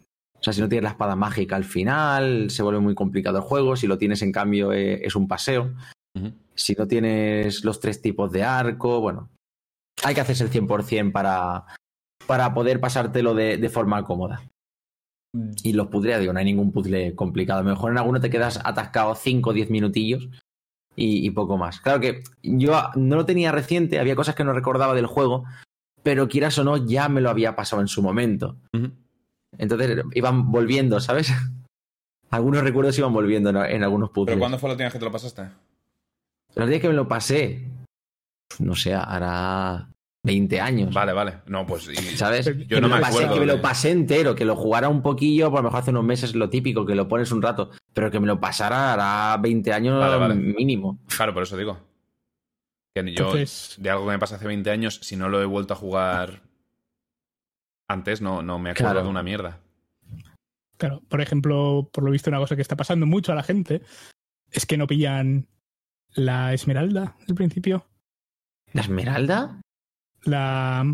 O 0.41 0.43
sea, 0.43 0.53
si 0.53 0.61
no 0.61 0.69
tienes 0.69 0.85
la 0.85 0.91
espada 0.91 1.17
mágica 1.17 1.57
al 1.57 1.65
final, 1.65 2.51
se 2.51 2.63
vuelve 2.63 2.81
muy 2.81 2.95
complicado 2.95 3.39
el 3.39 3.43
juego. 3.43 3.77
Si 3.77 3.87
lo 3.87 3.99
tienes, 3.99 4.23
en 4.23 4.33
cambio, 4.33 4.73
eh, 4.73 5.01
es 5.05 5.17
un 5.17 5.27
paseo. 5.27 5.75
Si 6.55 6.75
no 6.75 6.87
tienes 6.87 7.65
los 7.65 7.81
tres 7.81 8.03
tipos 8.03 8.31
de 8.33 8.43
arco, 8.43 9.01
bueno, 9.01 9.31
hay 10.05 10.15
que 10.15 10.21
hacerse 10.21 10.45
el 10.45 10.51
100% 10.51 11.13
para, 11.13 11.65
para 12.27 12.55
poder 12.55 12.81
pasártelo 12.81 13.35
de, 13.35 13.57
de 13.57 13.69
forma 13.69 14.03
cómoda. 14.05 14.43
Y 15.63 15.73
los 15.73 15.89
puzzles, 15.89 16.21
digo, 16.21 16.33
no 16.33 16.39
hay 16.39 16.45
ningún 16.45 16.73
puzzle 16.73 17.15
complicado. 17.15 17.61
A 17.61 17.63
lo 17.63 17.71
mejor 17.71 17.93
en 17.93 17.99
alguno 17.99 18.21
te 18.21 18.31
quedas 18.31 18.61
atascado 18.65 19.15
5 19.15 19.51
o 19.51 19.53
10 19.53 19.71
minutillos 19.71 20.29
y, 20.97 21.27
y 21.27 21.31
poco 21.31 21.57
más. 21.57 21.81
Claro 21.81 22.01
que 22.01 22.23
yo 22.43 22.73
no 22.97 23.17
lo 23.17 23.27
tenía 23.27 23.53
reciente, 23.53 23.99
había 23.99 24.17
cosas 24.17 24.35
que 24.35 24.45
no 24.45 24.53
recordaba 24.53 24.95
del 24.95 25.07
juego, 25.07 25.45
pero 26.03 26.29
quieras 26.29 26.59
o 26.59 26.65
no, 26.65 26.77
ya 26.77 27.09
me 27.09 27.21
lo 27.21 27.31
había 27.31 27.55
pasado 27.55 27.83
en 27.83 27.89
su 27.89 28.03
momento. 28.03 28.57
Entonces 29.57 30.05
iban 30.15 30.51
volviendo, 30.53 31.01
¿sabes? 31.01 31.33
Algunos 32.31 32.63
recuerdos 32.63 32.99
iban 32.99 33.13
volviendo 33.13 33.49
en, 33.51 33.57
en 33.57 33.83
algunos 33.83 34.11
puzzles. 34.11 34.33
¿Pero 34.35 34.39
cuándo 34.41 34.59
fue 34.59 34.69
la 34.69 34.73
última 34.75 34.87
vez 34.87 34.93
que 34.93 34.99
te 34.99 35.05
lo 35.07 35.13
pasaste? 35.13 35.49
Los 36.55 36.69
días 36.69 36.81
que 36.83 36.89
me 36.89 36.95
lo 36.95 37.09
pasé, 37.09 37.67
no 38.59 38.75
sé, 38.75 38.93
hará 38.95 39.89
20 40.25 40.61
años. 40.61 40.93
Vale, 40.93 41.13
vale. 41.15 41.39
No, 41.47 41.65
pues. 41.65 41.89
y- 41.89 41.95
¿Sabes? 42.17 42.45
Yo 42.45 42.53
que 42.77 42.81
no 42.83 42.89
me, 42.89 42.95
me 42.95 43.01
lo 43.01 43.07
pasé, 43.07 43.17
acuerdo 43.19 43.35
que 43.35 43.41
me 43.41 43.47
lo 43.47 43.63
pasé 43.63 43.91
entero, 43.93 44.35
que 44.35 44.45
lo 44.45 44.57
jugara 44.57 44.91
un 44.91 45.01
poquillo, 45.01 45.51
por 45.51 45.61
lo 45.61 45.65
mejor 45.65 45.81
hace 45.81 45.91
unos 45.91 46.05
meses 46.05 46.35
lo 46.35 46.51
típico, 46.51 46.85
que 46.85 46.95
lo 46.95 47.09
pones 47.09 47.33
un 47.33 47.41
rato, 47.41 47.71
pero 47.95 48.11
que 48.11 48.21
me 48.21 48.27
lo 48.27 48.39
pasara 48.41 48.93
hará 48.93 49.37
20 49.41 49.73
años 49.73 49.99
Vale, 49.99 50.17
vale. 50.19 50.35
mínimo. 50.35 50.99
Claro, 51.17 51.33
por 51.33 51.45
eso 51.45 51.57
digo. 51.57 51.79
Que 52.95 53.03
yo, 53.05 53.09
Entonces- 53.27 53.77
de 53.79 53.89
algo 53.91 54.05
que 54.05 54.11
me 54.13 54.19
pasó 54.19 54.35
hace 54.35 54.47
20 54.47 54.71
años, 54.71 55.01
si 55.03 55.17
no 55.17 55.31
lo 55.31 55.41
he 55.41 55.47
vuelto 55.47 55.73
a 55.73 55.77
jugar 55.79 56.43
antes, 57.89 58.21
no, 58.21 58.43
no 58.43 58.59
me 58.59 58.71
acuerdo 58.71 58.93
Claro. 58.93 59.03
de 59.05 59.09
una 59.11 59.23
mierda. 59.23 59.61
Claro, 60.77 61.03
por 61.09 61.21
ejemplo, 61.21 61.89
por 61.93 62.05
lo 62.05 62.11
visto, 62.11 62.31
una 62.31 62.39
cosa 62.39 62.55
que 62.55 62.63
está 62.63 62.77
pasando 62.77 63.05
mucho 63.07 63.33
a 63.33 63.35
la 63.35 63.43
gente 63.43 63.83
es 64.53 64.65
que 64.67 64.77
no 64.77 64.87
pillan 64.87 65.49
la 66.15 66.55
esmeralda 66.55 67.17
al 67.29 67.35
principio. 67.35 67.87
¿La 68.73 68.83
esmeralda? 68.83 69.61
La. 70.25 70.85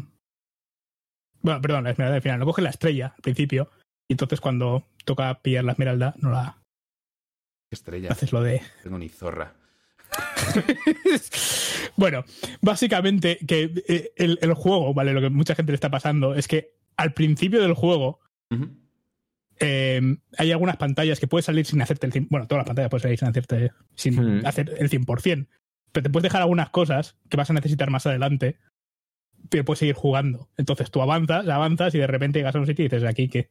Bueno, 1.42 1.60
perdón, 1.60 1.84
la 1.84 1.90
esmeralda 1.90 2.16
al 2.16 2.22
final. 2.22 2.38
No 2.38 2.46
coge 2.46 2.62
la 2.62 2.70
estrella 2.70 3.12
al 3.16 3.22
principio. 3.22 3.70
Y 4.08 4.14
entonces 4.14 4.40
cuando 4.40 4.86
toca 5.04 5.40
pillar 5.42 5.64
la 5.64 5.72
esmeralda, 5.72 6.14
no 6.18 6.30
la 6.30 6.58
Qué 7.70 7.74
estrella. 7.74 8.10
haces 8.10 8.32
lo 8.32 8.42
de. 8.42 8.62
Tengo 8.82 8.98
ni 8.98 9.08
zorra. 9.10 9.54
bueno, 11.96 12.24
básicamente 12.60 13.38
que 13.46 13.70
eh, 13.88 14.12
el, 14.16 14.38
el 14.40 14.54
juego, 14.54 14.94
¿vale? 14.94 15.12
Lo 15.12 15.20
que 15.20 15.30
mucha 15.30 15.54
gente 15.54 15.72
le 15.72 15.76
está 15.76 15.90
pasando 15.90 16.34
es 16.34 16.48
que 16.48 16.74
al 16.96 17.12
principio 17.14 17.60
del 17.62 17.74
juego 17.74 18.20
eh, 19.60 20.16
hay 20.36 20.52
algunas 20.52 20.76
pantallas 20.76 21.20
que 21.20 21.26
puedes 21.28 21.44
salir 21.46 21.64
sin 21.66 21.80
hacerte 21.80 22.06
el 22.06 22.12
100%. 22.12 22.26
Bueno, 22.30 22.46
todas 22.46 22.60
las 22.60 22.66
pantallas 22.66 22.90
puedes 22.90 23.02
salir 23.02 23.18
sin 23.18 23.28
hacerte 23.28 23.72
sin 23.94 24.14
Hmm. 24.40 24.46
hacer 24.46 24.74
el 24.78 24.90
100%. 24.90 25.46
Pero 25.92 26.02
te 26.04 26.10
puedes 26.10 26.24
dejar 26.24 26.42
algunas 26.42 26.70
cosas 26.70 27.16
que 27.28 27.36
vas 27.36 27.50
a 27.50 27.54
necesitar 27.54 27.90
más 27.90 28.06
adelante. 28.06 28.58
Pero 29.48 29.64
puedes 29.64 29.78
seguir 29.78 29.94
jugando. 29.94 30.48
Entonces 30.56 30.90
tú 30.90 31.02
avanzas, 31.02 31.46
avanzas 31.48 31.94
y 31.94 31.98
de 31.98 32.06
repente 32.06 32.38
llegas 32.40 32.54
a 32.56 32.58
un 32.58 32.66
sitio 32.66 32.84
y 32.84 32.88
dices, 32.88 33.04
aquí 33.04 33.28
que. 33.28 33.50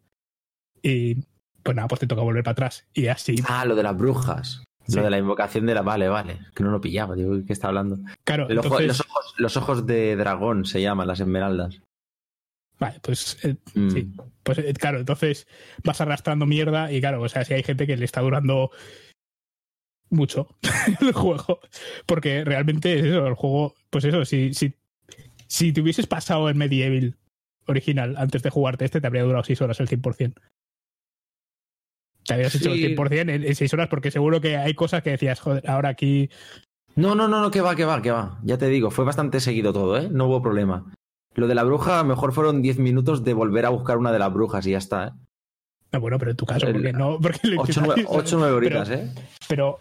Y 0.82 1.16
pues 1.64 1.76
nada, 1.76 1.88
pues 1.88 2.00
te 2.00 2.08
toca 2.08 2.22
volver 2.22 2.44
para 2.44 2.52
atrás. 2.54 2.86
Y 2.94 3.08
así. 3.08 3.36
Ah, 3.48 3.64
lo 3.66 3.76
de 3.76 3.84
las 3.84 3.96
brujas. 3.98 4.64
Sí. 4.86 4.98
Lo 4.98 5.04
de 5.04 5.10
la 5.12 5.18
invocación 5.20 5.66
de 5.66 5.74
la. 5.76 5.82
Vale, 5.82 6.10
vale. 6.10 6.40
Que 6.54 6.64
no 6.64 6.72
lo 6.72 6.82
pillaba, 6.82 7.16
digo, 7.16 7.34
¿qué 7.48 7.54
está 7.54 7.70
hablando? 7.70 8.00
Claro, 8.26 8.50
El 8.50 8.58
ojo- 8.60 8.66
entonces, 8.82 8.88
los, 8.88 9.00
ojos, 9.02 9.34
los 9.38 9.56
ojos 9.58 9.86
de 9.86 10.18
dragón 10.18 10.66
se 10.66 10.82
llaman, 10.82 11.08
las 11.08 11.22
esmeraldas. 11.22 11.80
Vale, 12.84 13.00
pues 13.02 13.38
eh, 13.46 13.56
Mm. 13.76 13.90
Sí. 13.92 14.12
Pues 14.44 14.58
eh, 14.58 14.74
claro, 14.74 15.00
entonces 15.00 15.48
vas 15.86 16.02
arrastrando 16.02 16.46
mierda 16.46 16.92
y 16.92 17.00
claro, 17.00 17.22
o 17.22 17.30
sea, 17.30 17.46
si 17.46 17.54
hay 17.54 17.64
gente 17.64 17.88
que 17.88 17.96
le 17.96 18.04
está 18.04 18.20
durando 18.20 18.72
mucho 20.10 20.50
el 21.02 21.14
juego. 21.14 21.62
Porque 22.06 22.44
realmente 22.44 23.00
es 23.00 23.06
eso, 23.06 23.26
el 23.26 23.36
juego, 23.36 23.74
pues 23.90 24.04
eso, 24.04 24.26
si, 24.26 24.54
si, 24.54 24.74
si 25.48 25.72
te 25.72 25.80
hubieses 25.80 26.08
pasado 26.08 26.50
el 26.50 26.56
Medieval 26.56 27.16
original 27.68 28.16
antes 28.18 28.44
de 28.44 28.50
jugarte 28.50 28.84
este, 28.84 29.00
te 29.00 29.08
habría 29.08 29.24
durado 29.24 29.46
6 29.46 29.62
horas 29.62 29.80
el 29.80 29.88
100%. 29.88 30.34
Te 32.26 32.34
habrías 32.34 32.56
hecho 32.56 32.74
el 32.74 32.98
100% 32.98 33.22
en, 33.22 33.30
en 33.46 33.56
6 33.56 33.74
horas 33.74 33.88
porque 33.88 34.12
seguro 34.12 34.42
que 34.42 34.58
hay 34.58 34.74
cosas 34.74 35.04
que 35.04 35.12
decías, 35.12 35.40
joder, 35.40 35.70
ahora 35.70 35.88
aquí... 35.88 36.30
No, 36.96 37.16
no, 37.16 37.30
no, 37.30 37.42
no, 37.42 37.50
que 37.50 37.62
va, 37.62 37.78
que 37.78 37.86
va, 37.86 38.02
que 38.02 38.12
va. 38.12 38.40
Ya 38.44 38.58
te 38.58 38.68
digo, 38.68 38.92
fue 38.92 39.06
bastante 39.06 39.40
seguido 39.40 39.72
todo, 39.72 39.98
¿eh? 39.98 40.10
No 40.12 40.28
hubo 40.28 40.42
problema. 40.42 40.94
Lo 41.36 41.48
de 41.48 41.56
la 41.56 41.64
bruja, 41.64 42.00
a 42.00 42.04
lo 42.04 42.10
mejor 42.10 42.34
fueron 42.34 42.62
10 42.62 42.80
minutos 42.80 43.24
de 43.24 43.34
volver 43.34 43.66
a 43.66 43.70
buscar 43.70 43.98
una 43.98 44.12
de 44.12 44.20
las 44.20 44.32
brujas 44.34 44.66
y 44.68 44.72
ya 44.72 44.78
está, 44.78 45.08
¿eh? 45.08 45.12
No, 45.92 46.00
bueno, 46.02 46.18
pero 46.20 46.32
en 46.32 46.38
tu 46.38 46.46
caso, 46.46 46.68
El- 46.68 46.74
porque 46.74 46.94
no. 46.94 47.20
Porque 47.22 47.48
lo 47.48 47.62
8 47.62 47.72
intentáis, 47.82 48.08
9 48.12 48.26
¿sabes? 48.28 48.54
horitas, 48.54 48.90
¿eh? 48.90 49.12
Pero. 49.48 49.80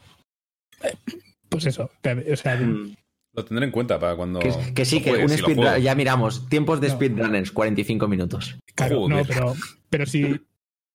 Pues 1.49 1.67
eso. 1.67 1.85
O 2.33 2.37
sea, 2.37 2.57
Mm. 2.57 2.95
Lo 3.35 3.45
tendré 3.47 3.65
en 3.65 3.73
cuenta 3.73 3.99
para 3.99 4.15
cuando. 4.15 4.41
Que, 4.41 4.53
que 4.75 4.85
sí, 4.85 5.01
que 5.01 5.13
un 5.13 5.29
si 5.31 5.39
speedrun, 5.39 5.81
ya 5.81 5.95
miramos, 5.95 6.49
tiempos 6.51 6.83
de 6.83 6.89
No. 6.89 6.95
speedrunners, 6.95 7.51
45 7.51 8.07
minutos. 8.09 8.59
Claro, 8.75 9.09
no, 9.09 9.17
Joder. 9.21 9.27
pero, 9.27 9.55
pero 9.89 10.07
si. 10.07 10.39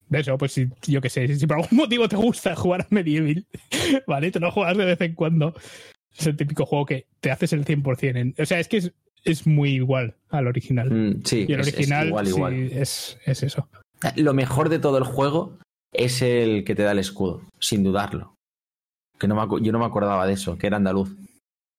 De 0.09 0.19
eso, 0.19 0.37
pues 0.37 0.53
si, 0.53 0.69
yo 0.87 1.01
qué 1.01 1.09
sé, 1.09 1.35
si 1.35 1.47
por 1.47 1.57
algún 1.57 1.69
motivo 1.77 2.07
te 2.07 2.15
gusta 2.15 2.55
jugar 2.55 2.81
a 2.81 2.87
Medieval, 2.91 3.45
¿vale? 4.07 4.29
Te 4.31 4.39
lo 4.39 4.51
juegas 4.51 4.77
de 4.77 4.85
vez 4.85 5.01
en 5.01 5.15
cuando. 5.15 5.55
Es 6.15 6.27
el 6.27 6.37
típico 6.37 6.65
juego 6.65 6.85
que 6.85 7.07
te 7.19 7.31
haces 7.31 7.53
el 7.53 7.65
100%. 7.65 8.15
En, 8.17 8.35
o 8.39 8.45
sea, 8.45 8.59
es 8.59 8.67
que 8.67 8.77
es, 8.77 8.91
es 9.27 9.47
muy 9.47 9.71
igual 9.71 10.15
al 10.29 10.47
original. 10.47 10.89
Mm, 10.91 11.21
sí, 11.23 11.45
y 11.47 11.53
el 11.53 11.59
es- 11.61 11.67
es 11.67 11.73
original 11.75 12.07
igual, 12.07 12.25
sí, 12.27 12.31
igual. 12.35 12.53
es, 12.53 13.17
es 13.25 13.43
eso. 13.43 13.67
Lo 14.15 14.33
mejor 14.33 14.69
de 14.69 14.79
todo 14.79 14.97
el 14.97 15.03
juego 15.03 15.57
es 15.93 16.21
el 16.21 16.63
que 16.63 16.75
te 16.75 16.83
da 16.83 16.91
el 16.91 16.99
escudo, 16.99 17.41
sin 17.59 17.83
dudarlo. 17.83 18.35
Que 19.19 19.27
no 19.27 19.35
me 19.35 19.61
yo 19.63 19.71
no 19.71 19.79
me 19.79 19.85
acordaba 19.85 20.27
de 20.27 20.33
eso, 20.33 20.57
que 20.57 20.67
era 20.67 20.77
andaluz. 20.77 21.15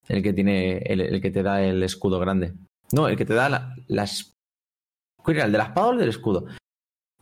El 0.09 0.22
que 0.22 0.32
tiene, 0.32 0.78
el, 0.78 1.01
el 1.01 1.20
que 1.20 1.30
te 1.30 1.42
da 1.42 1.62
el 1.62 1.82
escudo 1.82 2.18
grande. 2.18 2.55
No, 2.92 3.09
el 3.09 3.16
que 3.16 3.24
te 3.26 3.34
da 3.34 3.49
la- 3.49 3.76
las. 3.88 4.32
¿Cuál 5.22 5.36
era? 5.36 5.46
¿El 5.46 5.53
de 5.53 5.59
la 5.59 5.64
espada 5.64 5.86
o 5.88 5.92
el 5.92 5.99
del 5.99 6.09
escudo? 6.09 6.46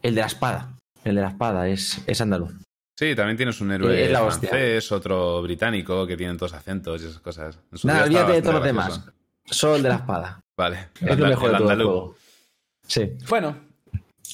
El 0.02 0.14
de 0.14 0.20
la 0.20 0.26
espada. 0.28 0.76
El 1.04 1.16
de 1.16 1.20
la 1.22 1.28
espada 1.28 1.68
es, 1.68 2.00
es 2.06 2.20
andaluz. 2.20 2.52
Sí, 2.98 3.14
también 3.14 3.36
tienes 3.36 3.60
un 3.60 3.72
héroe 3.72 4.04
Es 4.06 4.10
la 4.10 4.22
hostia. 4.24 4.48
francés, 4.48 4.90
otro 4.92 5.42
británico, 5.42 6.06
que 6.06 6.16
tienen 6.16 6.38
todos 6.38 6.54
acentos 6.54 7.02
y 7.02 7.06
esas 7.06 7.20
cosas. 7.20 7.58
Nada, 7.84 8.04
olvídate 8.04 8.32
de 8.32 8.42
todos 8.42 8.54
los 8.54 8.64
demás. 8.64 9.10
Solo 9.50 9.76
el 9.76 9.82
de 9.82 9.88
la 9.90 9.94
espada. 9.96 10.40
Vale. 10.56 10.88
Es 11.00 11.18
lo 11.18 11.24
El- 11.24 11.30
mejor 11.30 11.46
el 11.46 11.52
de 11.52 11.58
todo 11.58 11.70
el 11.72 11.76
juego. 11.82 12.16
Sí. 12.86 13.12
Bueno, 13.28 13.56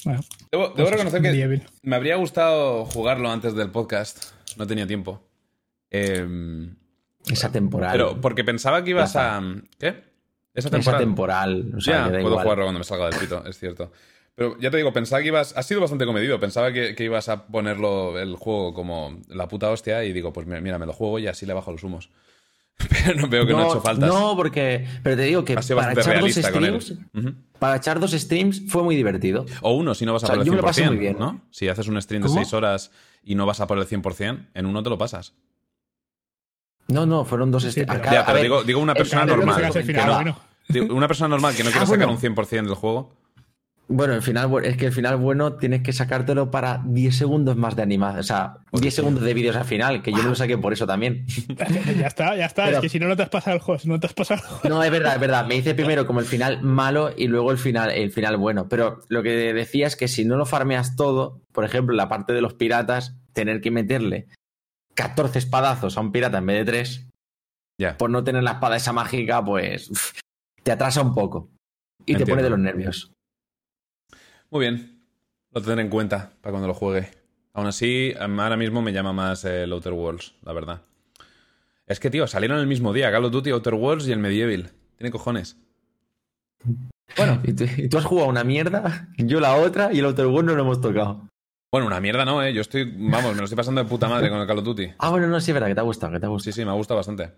Bueno, 0.05 0.21
debo, 0.51 0.63
debo 0.69 0.75
pues 0.75 0.89
reconocer 0.91 1.21
que 1.21 1.27
Medieval. 1.29 1.63
me 1.81 1.95
habría 1.95 2.15
gustado 2.17 2.85
jugarlo 2.85 3.29
antes 3.29 3.55
del 3.55 3.69
podcast. 3.71 4.31
No 4.57 4.67
tenía 4.67 4.85
tiempo. 4.87 5.21
Em, 5.89 6.75
Esa 7.27 7.51
temporal. 7.51 7.91
pero 7.91 8.19
porque 8.21 8.43
pensaba 8.43 8.83
que 8.83 8.91
ibas 8.91 9.11
Plaza. 9.13 9.37
a. 9.37 9.55
¿Qué? 9.79 9.87
Esa 10.53 10.67
Esa 10.67 10.69
temporada. 10.71 10.99
temporal. 11.03 11.71
O 11.77 11.81
sea, 11.81 12.05
ya, 12.05 12.09
puedo 12.09 12.19
igual. 12.27 12.43
jugarlo 12.43 12.65
cuando 12.65 12.79
me 12.79 12.83
salga 12.85 13.09
del 13.09 13.19
pito, 13.19 13.43
es 13.45 13.57
cierto. 13.57 13.91
Pero 14.35 14.57
ya 14.59 14.71
te 14.71 14.77
digo, 14.77 14.91
pensaba 14.93 15.21
que 15.21 15.27
ibas. 15.27 15.55
Has 15.55 15.65
sido 15.67 15.81
bastante 15.81 16.05
comedido. 16.05 16.39
Pensaba 16.39 16.71
que, 16.73 16.95
que 16.95 17.03
ibas 17.03 17.29
a 17.29 17.45
ponerlo 17.47 18.19
el 18.19 18.35
juego 18.35 18.73
como 18.73 19.19
la 19.29 19.47
puta 19.47 19.69
hostia 19.69 20.03
y 20.03 20.11
digo, 20.13 20.33
pues 20.33 20.47
mira, 20.47 20.77
me 20.79 20.85
lo 20.85 20.93
juego 20.93 21.19
y 21.19 21.27
así 21.27 21.45
le 21.45 21.53
bajo 21.53 21.71
los 21.71 21.83
humos. 21.83 22.09
Pero 23.05 23.21
no 23.21 23.27
veo 23.27 23.45
que 23.45 23.53
no, 23.53 23.59
ha 23.59 23.67
hecho 23.67 23.81
faltas. 23.81 24.09
No, 24.09 24.35
porque. 24.35 24.85
Pero 25.03 25.15
te 25.15 25.21
digo 25.23 25.45
que 25.45 25.55
para 25.55 25.93
echar 25.93 26.19
dos 26.19 26.31
streams. 26.33 26.93
Para 27.59 27.75
echar 27.77 27.99
dos 27.99 28.11
streams 28.11 28.63
fue 28.67 28.83
muy 28.83 28.95
divertido. 28.95 29.45
O 29.61 29.73
uno, 29.73 29.93
si 29.95 30.05
no 30.05 30.13
vas 30.13 30.23
a 30.23 30.25
O 30.25 30.27
sea, 30.27 30.35
por 30.35 30.41
el 30.41 30.47
yo 30.47 30.53
me 30.53 30.57
100%, 30.59 30.61
lo 30.61 30.67
pasé 30.67 30.85
muy 30.87 30.97
bien. 30.97 31.17
¿no? 31.19 31.41
Si 31.51 31.67
haces 31.69 31.87
un 31.87 32.01
stream 32.01 32.23
de 32.23 32.27
¿Cómo? 32.27 32.39
6 32.41 32.53
horas 32.53 32.91
y 33.23 33.35
no 33.35 33.45
vas 33.45 33.61
a 33.61 33.67
por 33.67 33.77
el 33.77 33.87
100%, 33.87 34.47
en 34.53 34.65
uno 34.65 34.83
te 34.83 34.89
lo 34.89 34.97
pasas. 34.97 35.33
No, 36.87 37.05
no, 37.05 37.23
fueron 37.23 37.51
dos 37.51 37.63
Sí, 37.63 37.69
streams. 37.71 37.89
pero- 37.91 38.01
A 38.01 38.03
cada- 38.03 38.15
ya, 38.17 38.25
pero 38.25 38.33
ver, 38.35 38.43
digo, 38.43 38.63
digo 38.63 38.79
una 38.81 38.93
persona 38.93 39.25
normal. 39.25 39.63
El 39.73 39.85
que 39.85 39.93
no-. 39.93 40.37
Digo, 40.67 40.95
Una 40.95 41.07
persona 41.07 41.27
normal 41.29 41.55
que 41.55 41.63
no 41.63 41.69
quiera 41.69 41.83
Ah, 41.83 41.85
sacar 41.87 42.07
bueno. 42.07 42.13
un 42.13 42.35
100% 42.35 42.67
del 42.67 42.75
juego. 42.75 43.13
Bueno, 43.95 44.13
el 44.15 44.21
final, 44.23 44.49
es 44.65 44.75
que 44.75 44.87
el 44.87 44.91
final 44.91 45.17
bueno 45.17 45.53
tienes 45.57 45.83
que 45.83 45.93
sacártelo 45.93 46.49
para 46.49 46.81
10 46.85 47.15
segundos 47.15 47.55
más 47.57 47.75
de 47.75 47.83
animación. 47.83 48.19
O 48.19 48.23
sea, 48.23 48.57
10 48.71 48.93
segundos 48.93 49.23
de 49.23 49.33
vídeos 49.35 49.55
al 49.55 49.65
final, 49.65 50.01
que 50.01 50.11
yo 50.11 50.17
me 50.17 50.29
lo 50.29 50.35
saqué 50.35 50.57
por 50.57 50.73
eso 50.73 50.87
también. 50.87 51.25
Ya 51.99 52.07
está, 52.07 52.35
ya 52.35 52.45
está. 52.47 52.65
Pero- 52.65 52.77
es 52.77 52.81
que 52.81 52.89
si 52.89 52.99
no, 52.99 53.07
no 53.07 53.15
te 53.15 53.23
has 53.23 53.29
pasado 53.29 53.55
el 53.55 53.61
juego. 53.61 53.77
Si 53.79 53.87
no 53.87 53.99
te 53.99 54.07
has 54.07 54.13
pasado 54.13 54.41
el 54.41 54.47
juego. 54.47 54.75
No, 54.75 54.83
es 54.83 54.89
verdad, 54.91 55.13
es 55.13 55.19
verdad. 55.19 55.45
Me 55.45 55.55
hice 55.55 55.75
primero 55.75 56.07
como 56.07 56.19
el 56.21 56.25
final 56.25 56.63
malo 56.63 57.11
y 57.15 57.27
luego 57.27 57.51
el 57.51 57.57
final, 57.59 57.91
el 57.91 58.11
final 58.11 58.37
bueno. 58.37 58.67
Pero 58.67 59.01
lo 59.09 59.21
que 59.21 59.29
decía 59.53 59.85
es 59.85 59.95
que 59.95 60.07
si 60.07 60.25
no 60.25 60.37
lo 60.37 60.45
farmeas 60.47 60.95
todo, 60.95 61.41
por 61.51 61.63
ejemplo, 61.63 61.95
la 61.95 62.09
parte 62.09 62.33
de 62.33 62.41
los 62.41 62.55
piratas, 62.55 63.15
tener 63.33 63.61
que 63.61 63.69
meterle 63.71 64.27
14 64.95 65.37
espadazos 65.39 65.97
a 65.97 66.01
un 66.01 66.11
pirata 66.11 66.39
en 66.39 66.45
vez 66.47 66.57
de 66.65 66.71
3, 66.71 67.07
Ya. 67.79 67.97
por 67.97 68.09
no 68.09 68.23
tener 68.23 68.41
la 68.43 68.53
espada 68.53 68.75
esa 68.77 68.91
mágica, 68.93 69.43
pues 69.45 69.89
uf, 69.91 70.13
te 70.63 70.71
atrasa 70.71 71.01
un 71.01 71.13
poco. 71.13 71.49
Y 72.05 72.15
te 72.15 72.25
pone 72.25 72.41
de 72.43 72.49
los 72.49 72.59
nervios. 72.59 73.11
Muy 74.53 74.67
bien. 74.67 75.01
Lo 75.51 75.61
tendré 75.63 75.81
en 75.81 75.89
cuenta 75.89 76.31
para 76.41 76.51
cuando 76.51 76.67
lo 76.67 76.75
juegue. 76.75 77.09
Aún 77.53 77.65
así, 77.65 78.13
em, 78.15 78.39
ahora 78.39 78.55
mismo 78.55 78.83
me 78.83 78.93
llama 78.93 79.11
más 79.11 79.45
el 79.45 79.71
Outer 79.73 79.93
Worlds, 79.93 80.35
la 80.43 80.53
verdad. 80.53 80.81
Es 81.87 81.99
que, 81.99 82.11
tío, 82.11 82.27
salieron 82.27 82.59
el 82.59 82.67
mismo 82.67 82.93
día. 82.93 83.11
Call 83.11 83.25
of 83.25 83.31
Duty, 83.31 83.49
Outer 83.49 83.73
Worlds 83.73 84.07
y 84.07 84.11
el 84.11 84.19
Medieval. 84.19 84.69
Tiene 84.95 85.09
cojones. 85.09 85.57
Bueno, 87.17 87.41
Y 87.47 87.53
tú, 87.53 87.65
y 87.77 87.89
tú 87.89 87.97
has 87.97 88.05
jugado 88.05 88.29
una 88.29 88.43
mierda, 88.43 89.07
yo 89.17 89.39
la 89.39 89.55
otra 89.55 89.91
y 89.91 89.99
el 89.99 90.05
Outer 90.05 90.27
Worlds 90.27 90.45
no 90.45 90.55
lo 90.55 90.61
hemos 90.61 90.81
tocado. 90.81 91.27
bueno, 91.71 91.87
una 91.87 91.99
mierda 91.99 92.23
no, 92.23 92.43
¿eh? 92.43 92.53
Yo 92.53 92.61
estoy, 92.61 92.83
vamos, 92.95 93.31
me 93.31 93.39
lo 93.39 93.45
estoy 93.45 93.57
pasando 93.57 93.83
de 93.83 93.89
puta 93.89 94.07
madre 94.07 94.29
con 94.29 94.39
el 94.39 94.45
Call 94.45 94.59
of 94.59 94.65
Duty. 94.65 94.93
Ah, 94.99 95.09
bueno, 95.09 95.25
no, 95.25 95.41
sí, 95.41 95.49
es 95.49 95.55
verdad, 95.55 95.69
que 95.69 95.73
te 95.73 95.81
ha 95.81 95.83
gustado, 95.83 96.13
que 96.13 96.19
te 96.19 96.27
ha 96.27 96.29
gustado. 96.29 96.53
Sí, 96.53 96.61
sí, 96.61 96.63
me 96.63 96.73
gusta 96.73 96.93
bastante. 96.93 97.31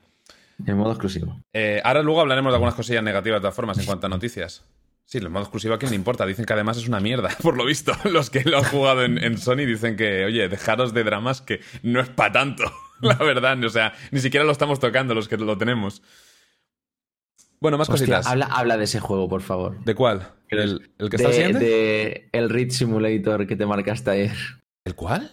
En 0.65 0.75
modo 0.75 0.91
exclusivo. 0.91 1.39
Eh, 1.53 1.81
ahora 1.81 2.03
luego 2.03 2.19
hablaremos 2.19 2.51
de 2.51 2.55
algunas 2.55 2.75
cosillas 2.75 3.03
negativas 3.03 3.37
de 3.37 3.41
todas 3.43 3.55
formas 3.55 3.77
en 3.77 3.85
cuanto 3.85 4.07
a 4.07 4.09
noticias. 4.09 4.65
Sí, 5.07 5.19
el 5.19 5.29
modo 5.29 5.43
exclusivo 5.43 5.73
a 5.75 5.77
quién 5.79 5.91
le 5.91 5.95
importa. 5.95 6.25
Dicen 6.25 6.45
que 6.45 6.53
además 6.53 6.77
es 6.77 6.87
una 6.87 6.99
mierda, 6.99 7.29
por 7.43 7.55
lo 7.57 7.65
visto. 7.65 7.93
Los 8.05 8.29
que 8.29 8.43
lo 8.43 8.57
han 8.57 8.63
jugado 8.63 9.03
en, 9.03 9.23
en 9.23 9.37
Sony 9.37 9.57
dicen 9.67 9.95
que, 9.95 10.25
oye, 10.25 10.49
dejaros 10.49 10.93
de 10.93 11.03
dramas 11.03 11.41
que 11.41 11.61
no 11.83 11.99
es 12.01 12.09
para 12.09 12.31
tanto. 12.33 12.63
La 13.01 13.15
verdad, 13.15 13.61
o 13.63 13.69
sea, 13.69 13.93
ni 14.11 14.19
siquiera 14.19 14.45
lo 14.45 14.51
estamos 14.51 14.79
tocando 14.79 15.13
los 15.13 15.27
que 15.27 15.37
lo 15.37 15.57
tenemos. 15.57 16.01
Bueno, 17.59 17.77
más 17.77 17.89
Hostia, 17.89 18.05
cositas. 18.05 18.27
habla, 18.27 18.45
habla 18.47 18.77
de 18.77 18.83
ese 18.85 18.99
juego, 18.99 19.27
por 19.29 19.41
favor. 19.41 19.83
¿De 19.83 19.95
cuál? 19.95 20.31
¿El, 20.49 20.91
el 20.99 21.09
que 21.09 21.15
está 21.15 21.29
de, 21.29 21.33
siguiente? 21.35 21.59
de 21.65 22.29
el 22.31 22.49
Read 22.49 22.69
Simulator 22.69 23.47
que 23.47 23.55
te 23.55 23.65
marcaste 23.65 24.09
ayer. 24.11 24.35
¿El 24.85 24.95
cuál? 24.95 25.31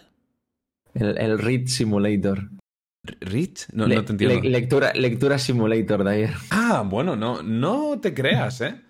El, 0.93 1.17
el 1.17 1.39
Read 1.39 1.67
Simulator. 1.67 2.49
¿Rich? 3.21 3.67
No, 3.73 3.85
Le- 3.87 3.95
no 3.97 4.05
te 4.05 4.11
entiendo. 4.13 4.41
le- 4.41 4.49
lectura, 4.49 4.93
lectura 4.93 5.37
Simulator 5.37 6.03
de 6.03 6.11
ayer. 6.11 6.33
Ah, 6.51 6.83
bueno, 6.85 7.15
no, 7.15 7.43
no 7.43 7.99
te 7.99 8.13
creas, 8.13 8.61
¿eh? 8.61 8.81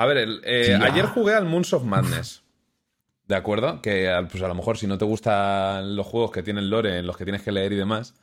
A 0.00 0.06
ver, 0.06 0.16
el- 0.16 0.40
eh, 0.44 0.78
ayer 0.80 1.04
jugué 1.06 1.34
al 1.34 1.44
Moons 1.44 1.72
of 1.74 1.84
Madness. 1.84 2.42
¿De 3.28 3.36
acuerdo? 3.36 3.82
Que 3.82 4.08
al- 4.08 4.28
pues 4.28 4.42
a 4.42 4.48
lo 4.48 4.54
mejor 4.54 4.78
si 4.78 4.86
no 4.86 4.96
te 4.96 5.04
gustan 5.04 5.94
los 5.94 6.06
juegos 6.06 6.30
que 6.32 6.42
tienen 6.42 6.70
lore, 6.70 6.98
en 6.98 7.06
los 7.06 7.16
que 7.18 7.24
tienes 7.24 7.42
que 7.42 7.52
leer 7.52 7.72
y 7.72 7.76
demás. 7.76 8.14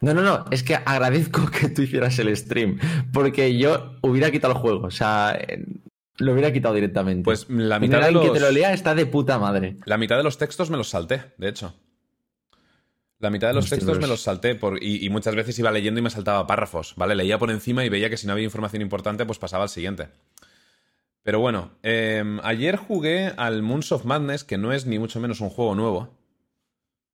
No, 0.00 0.12
no, 0.12 0.22
no. 0.22 0.44
Es 0.50 0.62
que 0.64 0.74
agradezco 0.74 1.48
que 1.60 1.68
tú 1.68 1.82
hicieras 1.82 2.18
el 2.18 2.36
stream. 2.36 2.78
Porque 3.12 3.56
yo 3.56 3.94
hubiera 4.02 4.30
quitado 4.32 4.54
el 4.54 4.58
juego. 4.58 4.86
O 4.86 4.90
sea, 4.90 5.38
eh, 5.38 5.64
lo 6.16 6.32
hubiera 6.32 6.52
quitado 6.52 6.74
directamente. 6.74 7.22
Pues 7.22 7.48
la 7.48 7.78
mitad 7.78 7.98
de 8.00 8.06
alguien 8.06 8.24
los, 8.24 8.32
que 8.32 8.38
te 8.40 8.44
lo 8.44 8.50
lea 8.50 8.72
está 8.72 8.94
de 8.96 9.06
puta 9.06 9.38
madre. 9.38 9.76
la 9.84 9.98
mitad 9.98 10.16
de 10.16 10.24
los 10.24 10.36
textos 10.36 10.68
me 10.68 10.76
los 10.76 10.88
salté, 10.88 11.22
de 11.38 11.48
hecho. 11.48 11.72
La 13.20 13.30
mitad 13.30 13.48
de 13.48 13.54
los 13.54 13.64
Hostia, 13.66 13.76
textos 13.78 13.98
me 14.00 14.06
los 14.06 14.22
salté 14.22 14.54
por, 14.56 14.82
y, 14.82 15.04
y 15.04 15.10
muchas 15.10 15.34
veces 15.34 15.58
iba 15.58 15.70
leyendo 15.70 16.00
y 16.00 16.02
me 16.02 16.08
saltaba 16.10 16.46
párrafos, 16.46 16.94
¿vale? 16.96 17.14
Leía 17.14 17.38
por 17.38 17.50
encima 17.50 17.84
y 17.84 17.88
veía 17.90 18.08
que 18.10 18.16
si 18.16 18.26
no 18.26 18.32
había 18.32 18.44
información 18.46 18.80
importante, 18.82 19.26
pues 19.26 19.38
pasaba 19.38 19.62
al 19.64 19.68
siguiente. 19.68 20.08
Pero 21.22 21.40
bueno, 21.40 21.70
eh, 21.82 22.24
ayer 22.42 22.76
jugué 22.76 23.32
al 23.36 23.62
Moons 23.62 23.92
of 23.92 24.04
Madness, 24.04 24.44
que 24.44 24.56
no 24.58 24.72
es 24.72 24.86
ni 24.86 24.98
mucho 24.98 25.20
menos 25.20 25.40
un 25.40 25.50
juego 25.50 25.74
nuevo. 25.74 26.08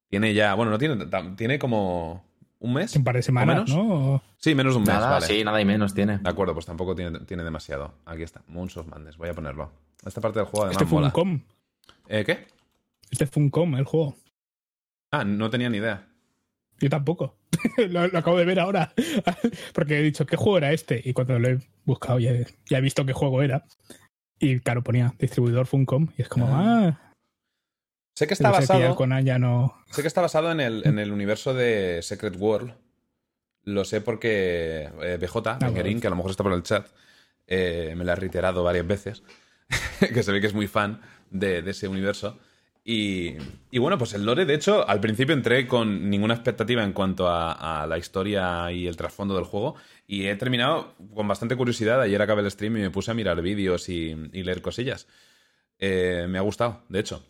Tiene 0.08 0.32
ya, 0.34 0.54
bueno, 0.54 0.70
no 0.70 0.78
tiene, 0.78 1.06
tiene 1.36 1.58
como 1.58 2.24
un 2.60 2.72
mes. 2.74 2.94
Un 2.94 3.02
par 3.04 3.16
de 3.16 3.22
semanas, 3.22 3.68
menos? 3.68 3.70
¿no? 3.76 4.22
Sí, 4.38 4.54
menos 4.54 4.74
de 4.74 4.78
un 4.78 4.84
mes, 4.84 4.94
Nada, 4.94 5.10
vale. 5.10 5.26
sí, 5.26 5.42
nada 5.42 5.60
y 5.60 5.64
menos 5.64 5.92
tiene. 5.92 6.18
De 6.18 6.30
acuerdo, 6.30 6.54
pues 6.54 6.66
tampoco 6.66 6.94
tiene, 6.94 7.18
tiene 7.20 7.42
demasiado. 7.42 7.94
Aquí 8.04 8.22
está, 8.22 8.42
Moons 8.46 8.76
of 8.76 8.86
Madness, 8.86 9.16
voy 9.16 9.28
a 9.28 9.34
ponerlo. 9.34 9.72
Esta 10.04 10.20
parte 10.20 10.38
del 10.38 10.46
juego 10.46 10.66
además 10.66 10.76
Este 10.82 10.86
fue 10.88 10.96
mola. 10.98 11.06
un 11.08 11.12
com. 11.12 11.40
¿Eh, 12.08 12.24
¿Qué? 12.24 12.46
Este 13.10 13.26
fue 13.26 13.42
un 13.42 13.50
com, 13.50 13.74
el 13.74 13.84
juego. 13.84 14.16
Ah, 15.10 15.24
no 15.24 15.50
tenía 15.50 15.68
ni 15.68 15.78
idea. 15.78 16.06
Yo 16.80 16.90
tampoco. 16.90 17.36
lo, 17.88 18.06
lo 18.08 18.18
acabo 18.18 18.38
de 18.38 18.44
ver 18.44 18.60
ahora. 18.60 18.92
Porque 19.74 19.98
he 19.98 20.02
dicho, 20.02 20.26
¿qué 20.26 20.36
juego 20.36 20.58
era 20.58 20.72
este? 20.72 21.00
Y 21.04 21.12
cuando 21.12 21.38
lo 21.38 21.48
he 21.48 21.58
buscado 21.84 22.18
ya, 22.18 22.32
he- 22.32 22.46
ya 22.68 22.78
he 22.78 22.80
visto 22.80 23.04
qué 23.06 23.12
juego 23.12 23.42
era. 23.42 23.64
Y 24.38 24.60
claro, 24.60 24.82
ponía 24.82 25.14
distribuidor 25.18 25.66
Funcom. 25.66 26.08
Y 26.18 26.22
es 26.22 26.28
como, 26.28 26.46
Ah. 26.48 26.88
ah, 26.88 27.12
Sé 28.14 28.26
que 28.26 28.34
está 28.34 28.48
no 28.48 28.54
sé, 28.54 28.60
basado. 28.60 28.96
que 28.96 29.24
ya 29.24 29.38
no. 29.38 29.74
Sé 29.90 30.00
que 30.02 30.08
está 30.08 30.22
basado 30.22 30.50
en 30.50 30.60
el, 30.60 30.86
en 30.86 30.98
el 30.98 31.12
universo 31.12 31.52
de 31.52 32.00
Secret 32.02 32.36
World. 32.38 32.74
Lo 33.64 33.84
sé 33.84 34.00
porque 34.00 34.88
eh, 35.02 35.18
BJ, 35.20 35.58
bueno. 35.58 36.00
que 36.00 36.06
a 36.06 36.10
lo 36.10 36.16
mejor 36.16 36.30
está 36.30 36.42
por 36.44 36.52
el 36.52 36.62
chat, 36.62 36.86
eh, 37.46 37.94
me 37.96 38.04
lo 38.04 38.12
ha 38.12 38.14
reiterado 38.14 38.62
varias 38.62 38.86
veces, 38.86 39.22
que 40.14 40.22
se 40.22 40.32
ve 40.32 40.40
que 40.40 40.46
es 40.46 40.54
muy 40.54 40.66
fan 40.68 41.00
de, 41.30 41.62
de 41.62 41.70
ese 41.72 41.88
universo. 41.88 42.38
Y, 42.88 43.36
bueno, 43.78 43.98
pues 43.98 44.14
el 44.14 44.24
lore, 44.24 44.44
de 44.46 44.54
hecho, 44.54 44.88
al 44.88 45.00
principio 45.00 45.34
entré 45.34 45.66
con 45.66 46.08
ninguna 46.08 46.34
expectativa 46.34 46.84
en 46.84 46.92
cuanto 46.92 47.26
a, 47.28 47.84
la 47.88 47.98
historia 47.98 48.70
y 48.70 48.86
el 48.86 48.96
trasfondo 48.96 49.34
del 49.34 49.42
juego. 49.42 49.74
Y 50.06 50.26
he 50.26 50.36
terminado 50.36 50.94
con 51.12 51.26
bastante 51.26 51.56
curiosidad. 51.56 52.00
Ayer 52.00 52.22
acabé 52.22 52.42
el 52.42 52.50
stream 52.50 52.76
y 52.76 52.80
me 52.82 52.90
puse 52.90 53.10
a 53.10 53.14
mirar 53.14 53.42
vídeos 53.42 53.88
y, 53.88 54.14
leer 54.14 54.62
cosillas. 54.62 55.08
Eh, 55.80 56.26
me 56.28 56.38
ha 56.38 56.42
gustado, 56.42 56.84
de 56.88 57.00
hecho. 57.00 57.24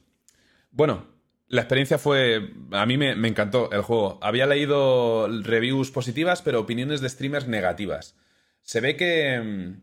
Bueno, 0.72 1.06
la 1.48 1.62
experiencia 1.62 1.96
fue. 1.96 2.50
A 2.72 2.84
mí 2.84 2.98
me, 2.98 3.16
me 3.16 3.28
encantó 3.28 3.72
el 3.72 3.80
juego. 3.80 4.18
Había 4.20 4.44
leído 4.44 5.26
reviews 5.42 5.90
positivas, 5.90 6.42
pero 6.42 6.60
opiniones 6.60 7.00
de 7.00 7.08
streamers 7.08 7.48
negativas. 7.48 8.14
Se 8.60 8.82
ve 8.82 8.94
que. 8.96 9.40
mm, 9.40 9.82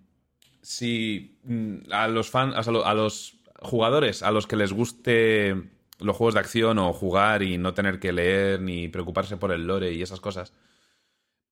Si 0.62 1.40
mm, 1.46 1.92
a 1.92 2.08
los 2.10 2.30
fans, 2.30 2.68
a 2.68 2.94
los 2.94 3.43
jugadores 3.64 4.24
a 4.24 4.32
los 4.32 4.48
que 4.48 4.56
les 4.56 4.74
guste 4.74 5.70
los 6.00 6.16
juegos 6.16 6.34
de 6.34 6.40
acción 6.42 6.80
o 6.80 6.94
jugar 6.94 7.44
y 7.44 7.58
no 7.58 7.74
tener 7.74 8.00
que 8.00 8.12
leer 8.12 8.62
ni 8.62 8.88
preocuparse 8.88 9.38
por 9.38 9.52
el 9.52 9.68
lore 9.68 9.94
y 9.94 10.02
esas 10.02 10.20
cosas. 10.20 10.54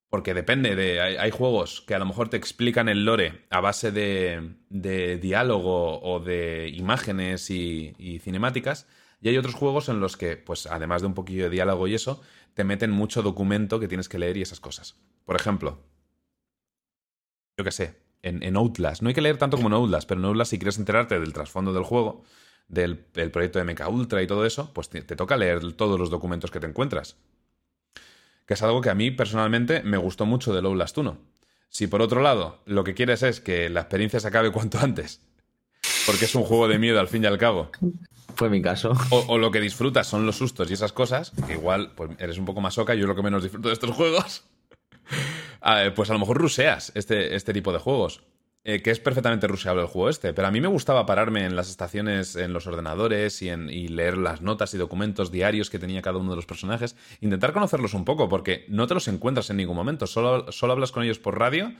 Porque 0.09 0.33
depende 0.33 0.75
de. 0.75 0.99
Hay, 0.99 1.31
juegos 1.31 1.81
que 1.87 1.95
a 1.95 1.99
lo 1.99 2.05
mejor 2.05 2.29
te 2.29 2.35
explican 2.35 2.89
el 2.89 3.05
lore 3.05 3.45
a 3.49 3.61
base 3.61 3.91
de, 3.91 4.55
de 4.69 5.17
diálogo 5.17 6.01
o 6.01 6.19
de 6.19 6.67
imágenes 6.67 7.49
y, 7.49 7.93
y 7.97 8.19
cinemáticas. 8.19 8.87
Y 9.21 9.29
hay 9.29 9.37
otros 9.37 9.55
juegos 9.55 9.87
en 9.87 10.01
los 10.01 10.17
que, 10.17 10.35
pues, 10.35 10.65
además 10.65 11.01
de 11.01 11.07
un 11.07 11.13
poquillo 11.13 11.43
de 11.45 11.51
diálogo 11.51 11.87
y 11.87 11.93
eso, 11.93 12.21
te 12.55 12.65
meten 12.65 12.91
mucho 12.91 13.21
documento 13.21 13.79
que 13.79 13.87
tienes 13.87 14.09
que 14.09 14.19
leer 14.19 14.35
y 14.35 14.41
esas 14.41 14.59
cosas. 14.59 14.99
Por 15.25 15.37
ejemplo, 15.37 15.79
yo 17.57 17.63
qué 17.63 17.71
sé, 17.71 17.95
en, 18.23 18.43
en 18.43 18.55
Outlast. 18.57 19.01
No 19.01 19.09
hay 19.09 19.13
que 19.15 19.21
leer 19.21 19.37
tanto 19.37 19.57
como 19.57 19.69
en 19.69 19.73
Outlast, 19.73 20.07
pero 20.07 20.19
en 20.19 20.25
Outlast, 20.25 20.51
si 20.51 20.59
quieres 20.59 20.77
enterarte 20.77 21.19
del 21.19 21.33
trasfondo 21.33 21.73
del 21.73 21.83
juego, 21.83 22.23
del, 22.67 23.05
del 23.13 23.31
proyecto 23.31 23.59
de 23.59 23.65
Mecha 23.65 23.87
Ultra 23.89 24.21
y 24.21 24.27
todo 24.27 24.45
eso, 24.45 24.71
pues 24.73 24.89
te, 24.89 25.01
te 25.01 25.15
toca 25.15 25.37
leer 25.37 25.73
todos 25.73 25.99
los 25.99 26.09
documentos 26.09 26.51
que 26.51 26.59
te 26.59 26.67
encuentras. 26.67 27.17
Que 28.45 28.53
es 28.55 28.61
algo 28.63 28.81
que 28.81 28.89
a 28.89 28.95
mí 28.95 29.11
personalmente 29.11 29.81
me 29.83 29.97
gustó 29.97 30.25
mucho 30.25 30.53
del 30.53 30.65
Outlast 30.65 30.97
1. 30.97 31.17
Si 31.69 31.87
por 31.87 32.01
otro 32.01 32.21
lado 32.21 32.61
lo 32.65 32.83
que 32.83 32.93
quieres 32.93 33.23
es 33.23 33.39
que 33.39 33.69
la 33.69 33.81
experiencia 33.81 34.19
se 34.19 34.27
acabe 34.27 34.51
cuanto 34.51 34.79
antes, 34.79 35.21
porque 36.05 36.25
es 36.25 36.35
un 36.35 36.43
juego 36.43 36.67
de 36.67 36.79
miedo 36.79 36.99
al 36.99 37.07
fin 37.07 37.23
y 37.23 37.27
al 37.27 37.37
cabo, 37.37 37.71
Fue 38.35 38.49
mi 38.49 38.61
caso. 38.61 38.93
o, 39.09 39.25
o 39.27 39.37
lo 39.37 39.51
que 39.51 39.61
disfrutas 39.61 40.07
son 40.07 40.25
los 40.25 40.35
sustos 40.37 40.69
y 40.69 40.73
esas 40.73 40.91
cosas, 40.91 41.31
que 41.47 41.53
igual 41.53 41.93
pues, 41.95 42.11
eres 42.19 42.37
un 42.37 42.45
poco 42.45 42.59
más 42.61 42.73
soca, 42.73 42.93
yo 42.95 43.07
lo 43.07 43.15
que 43.15 43.21
menos 43.23 43.43
disfruto 43.43 43.69
de 43.69 43.73
estos 43.73 43.91
juegos, 43.91 44.43
eh, 45.65 45.91
pues 45.95 46.09
a 46.09 46.13
lo 46.13 46.19
mejor 46.19 46.37
ruseas 46.37 46.91
este, 46.95 47.35
este 47.35 47.53
tipo 47.53 47.71
de 47.73 47.79
juegos. 47.79 48.23
Eh, 48.63 48.83
que 48.83 48.91
es 48.91 48.99
perfectamente 48.99 49.47
ruseable 49.47 49.81
el 49.81 49.87
juego 49.87 50.07
este, 50.07 50.33
pero 50.33 50.47
a 50.47 50.51
mí 50.51 50.61
me 50.61 50.67
gustaba 50.67 51.07
pararme 51.07 51.45
en 51.45 51.55
las 51.55 51.67
estaciones, 51.67 52.35
en 52.35 52.53
los 52.53 52.67
ordenadores 52.67 53.41
y, 53.41 53.49
en, 53.49 53.71
y 53.71 53.87
leer 53.87 54.17
las 54.19 54.43
notas 54.43 54.71
y 54.75 54.77
documentos 54.77 55.31
diarios 55.31 55.71
que 55.71 55.79
tenía 55.79 56.03
cada 56.03 56.19
uno 56.19 56.29
de 56.29 56.35
los 56.35 56.45
personajes, 56.45 56.95
intentar 57.21 57.53
conocerlos 57.53 57.95
un 57.95 58.05
poco, 58.05 58.29
porque 58.29 58.65
no 58.67 58.85
te 58.85 58.93
los 58.93 59.07
encuentras 59.07 59.49
en 59.49 59.57
ningún 59.57 59.75
momento, 59.75 60.05
solo, 60.05 60.51
solo 60.51 60.73
hablas 60.73 60.91
con 60.91 61.01
ellos 61.01 61.17
por 61.17 61.39
radio 61.39 61.73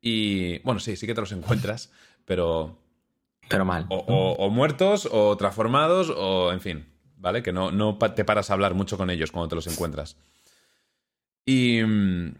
y, 0.00 0.58
bueno, 0.60 0.80
sí, 0.80 0.96
sí 0.96 1.06
que 1.06 1.14
te 1.14 1.20
los 1.20 1.32
encuentras, 1.32 1.92
pero 2.24 2.78
Pero 3.46 3.66
mal. 3.66 3.84
o, 3.90 3.96
o- 3.98 4.32
o 4.46 4.48
muertos, 4.48 5.06
o 5.12 5.36
transformados, 5.36 6.08
o 6.16 6.50
en 6.50 6.62
fin, 6.62 6.86
¿vale? 7.18 7.42
Que 7.42 7.52
no, 7.52 7.72
no 7.72 7.98
te 7.98 8.24
paras 8.24 8.48
a 8.48 8.54
hablar 8.54 8.72
mucho 8.72 8.96
con 8.96 9.10
ellos 9.10 9.32
cuando 9.32 9.48
te 9.50 9.56
los 9.56 9.66
encuentras. 9.66 10.16
Y, 11.44 11.82
mm, 11.82 12.34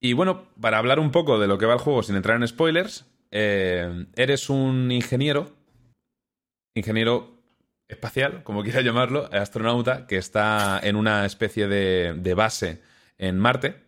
y 0.00 0.12
bueno, 0.12 0.46
para 0.60 0.78
hablar 0.78 1.00
un 1.00 1.10
poco 1.10 1.38
de 1.38 1.48
lo 1.48 1.58
que 1.58 1.66
va 1.66 1.74
el 1.74 1.80
juego 1.80 2.02
sin 2.02 2.16
entrar 2.16 2.36
en 2.36 2.46
spoilers, 2.46 3.06
eh, 3.30 4.06
eres 4.14 4.48
un 4.48 4.92
ingeniero, 4.92 5.50
ingeniero 6.74 7.42
espacial, 7.88 8.42
como 8.44 8.62
quiera 8.62 8.80
llamarlo, 8.80 9.28
astronauta, 9.32 10.06
que 10.06 10.16
está 10.16 10.80
en 10.82 10.96
una 10.96 11.26
especie 11.26 11.66
de, 11.66 12.14
de 12.16 12.34
base 12.34 12.80
en 13.16 13.38
Marte, 13.38 13.82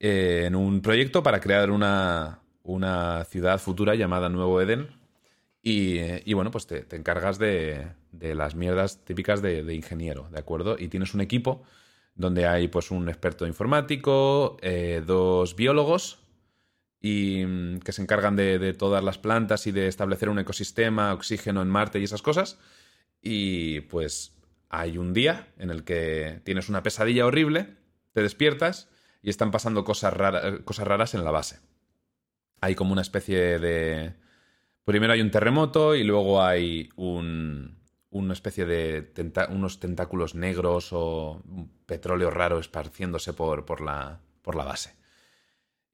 eh, 0.00 0.44
en 0.46 0.56
un 0.56 0.80
proyecto 0.80 1.22
para 1.22 1.40
crear 1.40 1.70
una, 1.70 2.40
una 2.62 3.24
ciudad 3.24 3.58
futura 3.60 3.94
llamada 3.94 4.28
Nuevo 4.28 4.60
Edén. 4.60 4.88
Y, 5.62 5.98
y 6.28 6.34
bueno, 6.34 6.50
pues 6.50 6.66
te, 6.66 6.84
encargas 6.94 7.38
de, 7.38 7.86
de 8.12 8.34
las 8.34 8.54
mierdas 8.54 9.02
típicas 9.04 9.40
de 9.40 9.74
ingeniero, 9.74 10.28
¿de 10.30 10.38
acuerdo? 10.38 10.76
Y 10.78 10.88
tienes 10.88 11.14
un 11.14 11.22
equipo 11.22 11.62
donde 12.14 12.46
hay 12.46 12.68
pues 12.68 12.90
un 12.90 13.08
experto 13.08 13.46
informático, 13.46 14.56
eh, 14.62 15.02
dos 15.04 15.56
biólogos 15.56 16.18
y 17.00 17.44
mm, 17.44 17.80
que 17.80 17.92
se 17.92 18.02
encargan 18.02 18.36
de, 18.36 18.58
de 18.58 18.72
todas 18.72 19.02
las 19.02 19.18
plantas 19.18 19.66
y 19.66 19.72
de 19.72 19.88
establecer 19.88 20.28
un 20.28 20.38
ecosistema, 20.38 21.12
oxígeno 21.12 21.62
en 21.62 21.68
Marte 21.68 21.98
y 21.98 22.04
esas 22.04 22.22
cosas. 22.22 22.58
Y 23.20 23.80
pues 23.82 24.34
hay 24.68 24.98
un 24.98 25.12
día 25.12 25.48
en 25.58 25.70
el 25.70 25.84
que 25.84 26.40
tienes 26.44 26.68
una 26.68 26.82
pesadilla 26.82 27.26
horrible, 27.26 27.76
te 28.12 28.22
despiertas 28.22 28.88
y 29.22 29.30
están 29.30 29.50
pasando 29.50 29.84
cosas, 29.84 30.14
cosas 30.64 30.86
raras 30.86 31.14
en 31.14 31.24
la 31.24 31.30
base. 31.30 31.60
Hay 32.60 32.74
como 32.74 32.92
una 32.92 33.02
especie 33.02 33.58
de... 33.58 34.14
Primero 34.84 35.14
hay 35.14 35.20
un 35.20 35.30
terremoto 35.30 35.94
y 35.94 36.04
luego 36.04 36.42
hay 36.42 36.90
un, 36.96 37.78
una 38.14 38.32
especie 38.32 38.64
de 38.64 39.12
unos 39.50 39.80
tentáculos 39.80 40.36
negros 40.36 40.90
o 40.92 41.42
petróleo 41.84 42.30
raro 42.30 42.60
esparciéndose 42.60 43.32
por, 43.32 43.64
por, 43.64 43.80
la, 43.80 44.20
por 44.40 44.54
la 44.54 44.64
base. 44.64 44.94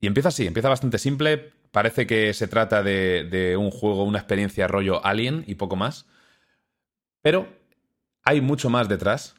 Y 0.01 0.07
empieza 0.07 0.29
así, 0.29 0.47
empieza 0.47 0.69
bastante 0.69 0.99
simple. 0.99 1.53
Parece 1.73 2.07
que 2.07 2.35
se 2.35 2.47
trata 2.47 2.83
de, 2.83 3.25
de 3.25 3.57
un 3.57 3.71
juego, 3.71 4.05
una 4.05 4.19
experiencia 4.19 4.69
rollo 4.69 5.05
Alien 5.05 5.45
y 5.47 5.55
poco 5.55 5.77
más. 5.77 6.07
Pero 7.23 7.49
hay 8.23 8.43
mucho 8.43 8.69
más 8.69 8.87
detrás. 8.87 9.35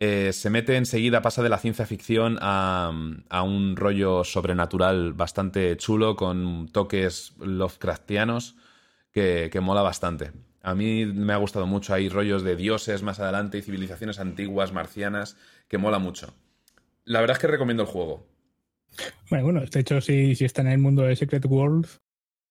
Eh, 0.00 0.32
se 0.32 0.50
mete 0.50 0.76
enseguida, 0.76 1.22
pasa 1.22 1.44
de 1.44 1.50
la 1.50 1.58
ciencia 1.58 1.86
ficción 1.86 2.36
a, 2.40 2.92
a 3.28 3.42
un 3.42 3.76
rollo 3.76 4.24
sobrenatural 4.24 5.12
bastante 5.12 5.76
chulo, 5.76 6.16
con 6.16 6.68
toques 6.68 7.34
Lovecraftianos, 7.38 8.56
que, 9.12 9.50
que 9.52 9.60
mola 9.60 9.82
bastante. 9.82 10.32
A 10.66 10.74
mí 10.74 11.06
me 11.06 11.32
ha 11.32 11.36
gustado 11.36 11.64
mucho. 11.64 11.94
Hay 11.94 12.08
rollos 12.08 12.42
de 12.42 12.56
dioses 12.56 13.04
más 13.04 13.20
adelante 13.20 13.56
y 13.56 13.62
civilizaciones 13.62 14.18
antiguas, 14.18 14.72
marcianas, 14.72 15.36
que 15.68 15.78
mola 15.78 16.00
mucho. 16.00 16.34
La 17.04 17.20
verdad 17.20 17.36
es 17.36 17.40
que 17.40 17.46
recomiendo 17.46 17.84
el 17.84 17.88
juego. 17.88 18.26
Bueno, 19.30 19.44
bueno, 19.44 19.60
de 19.64 19.80
hecho, 19.80 20.00
si, 20.00 20.34
si 20.34 20.44
está 20.44 20.62
en 20.62 20.66
el 20.66 20.78
mundo 20.78 21.02
de 21.02 21.14
Secret 21.14 21.44
World, 21.46 21.86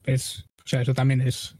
pues, 0.01 0.45
o 0.63 0.67
sea, 0.67 0.81
eso 0.81 0.93
también 0.93 1.19
es. 1.19 1.57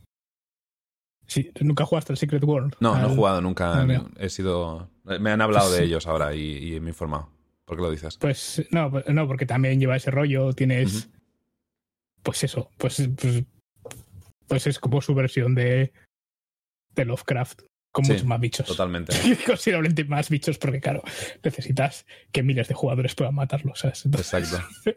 Sí, 1.28 1.52
¿Nunca 1.60 1.84
jugaste 1.84 2.14
al 2.14 2.18
Secret 2.18 2.46
World? 2.46 2.76
No, 2.80 2.98
no 2.98 3.12
he 3.12 3.16
jugado 3.16 3.42
nunca. 3.42 3.86
He 4.18 4.30
sido. 4.30 4.90
Me 5.04 5.32
han 5.32 5.42
hablado 5.42 5.70
de 5.74 5.84
ellos 5.84 6.08
ahora 6.08 6.36
y, 6.36 6.74
y 6.74 6.80
me 6.80 6.88
he 6.88 6.92
informado. 6.92 7.32
¿Por 7.66 7.76
qué 7.76 7.84
lo 7.84 7.92
dices? 7.92 8.16
Pues 8.16 8.66
no, 8.72 8.90
pues, 8.90 9.10
no, 9.10 9.28
porque 9.28 9.46
también 9.46 9.78
lleva 9.78 9.98
ese 9.98 10.10
rollo, 10.10 10.54
tienes. 10.54 11.10
Pues 12.24 12.46
eso, 12.46 12.72
pues, 12.78 13.10
pues, 13.18 13.44
pues 14.48 14.68
es 14.68 14.80
como 14.80 15.02
su 15.02 15.14
versión 15.14 15.54
de, 15.54 15.92
de 16.96 17.06
Lovecraft, 17.06 17.62
con 17.92 18.06
Sí, 18.06 18.12
muchos 18.12 18.28
más 18.28 18.40
bichos. 18.40 18.68
Totalmente. 18.68 19.14
Considerablemente 19.46 20.04
más 20.06 20.30
bichos, 20.30 20.58
porque 20.58 20.82
claro, 20.82 21.04
necesitas 21.44 22.06
que 22.32 22.44
miles 22.44 22.68
de 22.68 22.74
jugadores 22.74 23.16
puedan 23.16 23.36
matarlos, 23.36 23.80
¿sabes? 23.80 24.06
Entonces, 24.06 24.34
Exacto. 24.34 24.92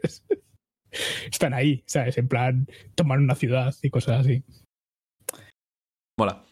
están 1.31 1.53
ahí, 1.53 1.83
¿sabes? 1.85 2.17
En 2.17 2.27
plan, 2.27 2.67
tomar 2.95 3.19
una 3.19 3.35
ciudad 3.35 3.73
y 3.81 3.89
cosas 3.89 4.21
así. 4.21 4.43
Mola. 6.17 6.43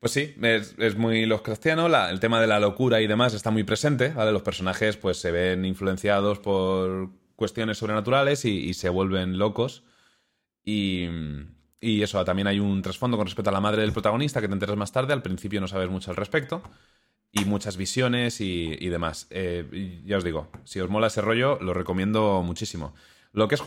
Pues 0.00 0.12
sí, 0.12 0.34
es, 0.42 0.74
es 0.78 0.96
muy 0.96 1.24
Lovecraftiano. 1.26 1.88
La, 1.88 2.10
el 2.10 2.20
tema 2.20 2.40
de 2.40 2.46
la 2.46 2.60
locura 2.60 3.00
y 3.00 3.06
demás 3.06 3.34
está 3.34 3.50
muy 3.50 3.64
presente. 3.64 4.08
¿vale? 4.08 4.32
Los 4.32 4.42
personajes 4.42 4.96
pues 4.96 5.18
se 5.18 5.30
ven 5.30 5.64
influenciados 5.64 6.38
por 6.38 7.10
cuestiones 7.34 7.78
sobrenaturales 7.78 8.44
y, 8.44 8.68
y 8.68 8.74
se 8.74 8.88
vuelven 8.88 9.38
locos. 9.38 9.84
Y, 10.64 11.08
y 11.80 12.02
eso, 12.02 12.24
también 12.24 12.46
hay 12.46 12.58
un 12.58 12.82
trasfondo 12.82 13.16
con 13.16 13.26
respecto 13.26 13.50
a 13.50 13.52
la 13.52 13.60
madre 13.60 13.82
del 13.82 13.92
protagonista 13.92 14.40
que 14.40 14.48
te 14.48 14.54
enteras 14.54 14.76
más 14.76 14.92
tarde. 14.92 15.12
Al 15.12 15.22
principio 15.22 15.60
no 15.60 15.68
sabes 15.68 15.90
mucho 15.90 16.10
al 16.10 16.16
respecto. 16.16 16.62
Y 17.32 17.44
muchas 17.44 17.76
visiones 17.76 18.40
y, 18.40 18.88
demás. 18.88 19.26
Eh, 19.30 20.02
ya 20.06 20.16
os 20.16 20.24
digo, 20.24 20.50
si 20.64 20.80
os 20.80 20.88
mola 20.88 21.08
ese 21.08 21.20
rollo, 21.20 21.58
lo 21.60 21.74
recomiendo 21.74 22.42
muchísimo. 22.42 22.94
Lo 23.32 23.46
que 23.48 23.56
es, 23.56 23.62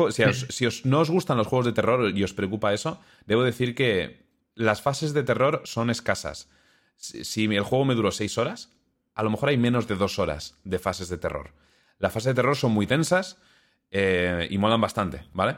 si, 0.49 0.65
os, 0.65 0.85
no 0.85 1.01
os 1.01 1.11
gustan 1.11 1.37
los 1.37 1.45
juegos 1.45 1.67
de 1.67 1.73
terror 1.73 2.17
y 2.17 2.23
os 2.23 2.33
preocupa 2.33 2.73
eso, 2.73 2.99
debo 3.27 3.43
decir 3.43 3.75
que 3.75 4.25
las 4.55 4.81
fases 4.81 5.13
de 5.13 5.21
terror 5.21 5.61
son 5.65 5.91
escasas. 5.91 6.49
Si, 6.95 7.23
si 7.23 7.45
el 7.45 7.63
juego 7.63 7.85
me 7.85 7.93
duró 7.93 8.11
seis 8.11 8.39
horas, 8.39 8.71
a 9.13 9.21
lo 9.21 9.29
mejor 9.29 9.49
hay 9.49 9.57
menos 9.57 9.87
de 9.87 9.95
dos 9.95 10.17
horas 10.17 10.57
de 10.63 10.79
fases 10.79 11.09
de 11.09 11.17
terror. 11.17 11.53
Las 11.99 12.13
fases 12.13 12.27
de 12.27 12.33
terror 12.33 12.55
son 12.55 12.71
muy 12.71 12.87
tensas 12.87 13.37
eh, 13.91 14.47
y 14.49 14.57
molan 14.57 14.81
bastante, 14.81 15.25
¿vale? 15.33 15.57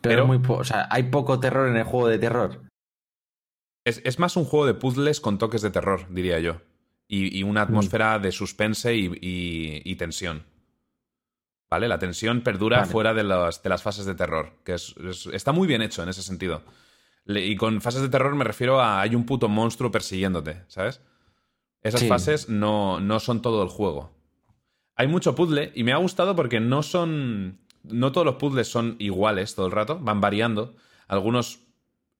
Pero, 0.00 0.14
Pero- 0.22 0.26
muy 0.26 0.40
o 0.46 0.64
sea, 0.64 0.86
hay 0.90 1.04
poco 1.04 1.40
terror 1.40 1.68
en 1.68 1.76
el 1.76 1.84
juego 1.84 2.08
de 2.08 2.18
terror. 2.18 2.62
Es, 3.84 4.00
es 4.04 4.18
más 4.18 4.36
un 4.36 4.44
juego 4.44 4.66
de 4.66 4.74
puzzles 4.74 5.20
con 5.20 5.38
toques 5.38 5.62
de 5.62 5.70
terror, 5.70 6.06
diría 6.10 6.38
yo. 6.40 6.60
Y, 7.08 7.38
y 7.38 7.42
una 7.44 7.62
atmósfera 7.62 8.18
de 8.18 8.32
suspense 8.32 8.94
y, 8.96 9.06
y- 9.20 9.82
y 9.84 9.96
tensión. 9.96 10.44
¿Vale? 11.70 11.88
La 11.88 11.98
tensión 11.98 12.42
perdura 12.42 12.78
Vale. 12.80 12.90
fuera 12.92 13.14
de, 13.14 13.24
las- 13.24 13.62
de 13.62 13.68
las 13.68 13.82
fases 13.82 14.04
de 14.06 14.14
terror. 14.14 14.52
Que 14.64 14.74
es- 14.74 14.94
es- 14.98 15.26
está 15.26 15.52
muy 15.52 15.66
bien 15.68 15.82
hecho 15.82 16.02
en 16.02 16.08
ese 16.08 16.22
sentido. 16.22 16.62
Le- 17.24 17.44
y 17.46 17.56
con 17.56 17.80
fases 17.80 18.02
de 18.02 18.08
terror 18.08 18.34
me 18.34 18.44
refiero 18.44 18.80
a 18.80 19.00
hay 19.00 19.14
un 19.14 19.24
puto 19.26 19.48
monstruo 19.48 19.90
persiguiéndote, 19.90 20.62
¿sabes? 20.68 21.00
Esas 21.82 22.00
Sí. 22.00 22.08
fases 22.08 22.48
no, 22.48 23.00
no 23.00 23.20
son 23.20 23.42
todo 23.42 23.62
el 23.62 23.68
juego. 23.68 24.12
Hay 24.96 25.06
mucho 25.08 25.34
puzzle 25.34 25.72
y 25.74 25.84
me 25.84 25.92
ha 25.92 25.96
gustado 25.98 26.34
porque 26.34 26.58
no 26.60 26.82
son. 26.82 27.60
No 27.88 28.12
todos 28.12 28.24
los 28.24 28.36
puzzles 28.36 28.68
son 28.68 28.96
iguales 28.98 29.54
todo 29.54 29.66
el 29.66 29.72
rato, 29.72 29.98
van 29.98 30.20
variando. 30.20 30.74
Algunos 31.08 31.60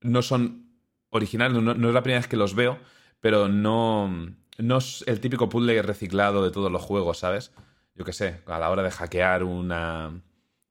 no 0.01 0.23
son 0.23 0.67
originales, 1.11 1.61
no, 1.63 1.73
es 1.73 1.95
la 1.95 2.03
primera 2.03 2.21
vez 2.21 2.29
que 2.29 2.37
los 2.37 2.55
veo, 2.55 2.79
pero 3.21 3.49
no, 3.49 4.35
no 4.59 4.79
es 4.79 5.05
el 5.07 5.21
típico 5.21 5.49
puzzle 5.49 5.81
reciclado 5.83 6.45
de 6.45 6.51
todos 6.51 6.71
los 6.71 6.83
juegos, 6.83 7.19
¿sabes? 7.19 7.53
Yo 7.95 8.05
qué 8.05 8.13
sé, 8.13 8.43
a 8.47 8.59
la 8.59 8.71
hora 8.71 8.83
de 8.83 8.91
hackear 8.91 9.43
una, 9.43 10.21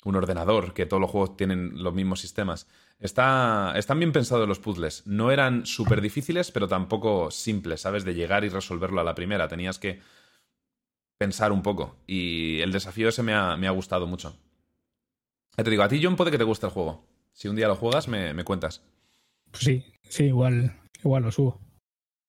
un 0.04 0.16
ordenador, 0.16 0.74
que 0.74 0.86
todos 0.86 1.02
los 1.02 1.10
juegos 1.10 1.36
tienen 1.36 1.84
los 1.84 1.94
mismos 1.94 2.20
sistemas. 2.20 2.68
Está, 3.00 3.74
están 3.76 4.00
bien 4.00 4.12
pensados 4.12 4.48
los 4.48 4.60
puzzles. 4.60 5.06
No 5.06 5.32
eran 5.32 5.66
súper 5.66 6.02
difíciles, 6.02 6.52
pero 6.52 6.68
tampoco 6.68 7.32
simples, 7.32 7.82
¿sabes? 7.82 8.06
De 8.06 8.14
llegar 8.14 8.46
y 8.46 8.50
resolverlo 8.50 9.02
a 9.02 9.04
la 9.04 9.16
primera. 9.16 9.48
Tenías 9.48 9.80
que 9.80 10.00
pensar 11.18 11.52
un 11.52 11.62
poco. 11.62 11.98
Y 12.08 12.62
el 12.62 12.72
desafío 12.72 13.10
ese 13.10 13.24
me 13.24 13.34
ha, 13.34 13.58
me 13.58 13.68
ha 13.68 13.72
gustado 13.72 14.08
mucho. 14.08 14.38
Ya 15.58 15.64
te 15.64 15.70
digo, 15.70 15.84
a 15.84 15.88
ti, 15.88 16.00
John, 16.04 16.16
puede 16.16 16.32
que 16.32 16.38
te 16.38 16.44
guste 16.44 16.66
el 16.66 16.72
juego. 16.72 17.06
Si 17.34 17.48
un 17.48 17.56
día 17.56 17.68
lo 17.68 17.76
juegas, 17.76 18.08
me, 18.08 18.34
me 18.34 18.44
cuentas. 18.44 18.82
Pues 19.52 19.64
sí, 19.64 19.86
sí, 20.10 20.26
igual, 20.26 20.74
igual 21.04 21.24
lo 21.24 21.32
subo. 21.32 21.62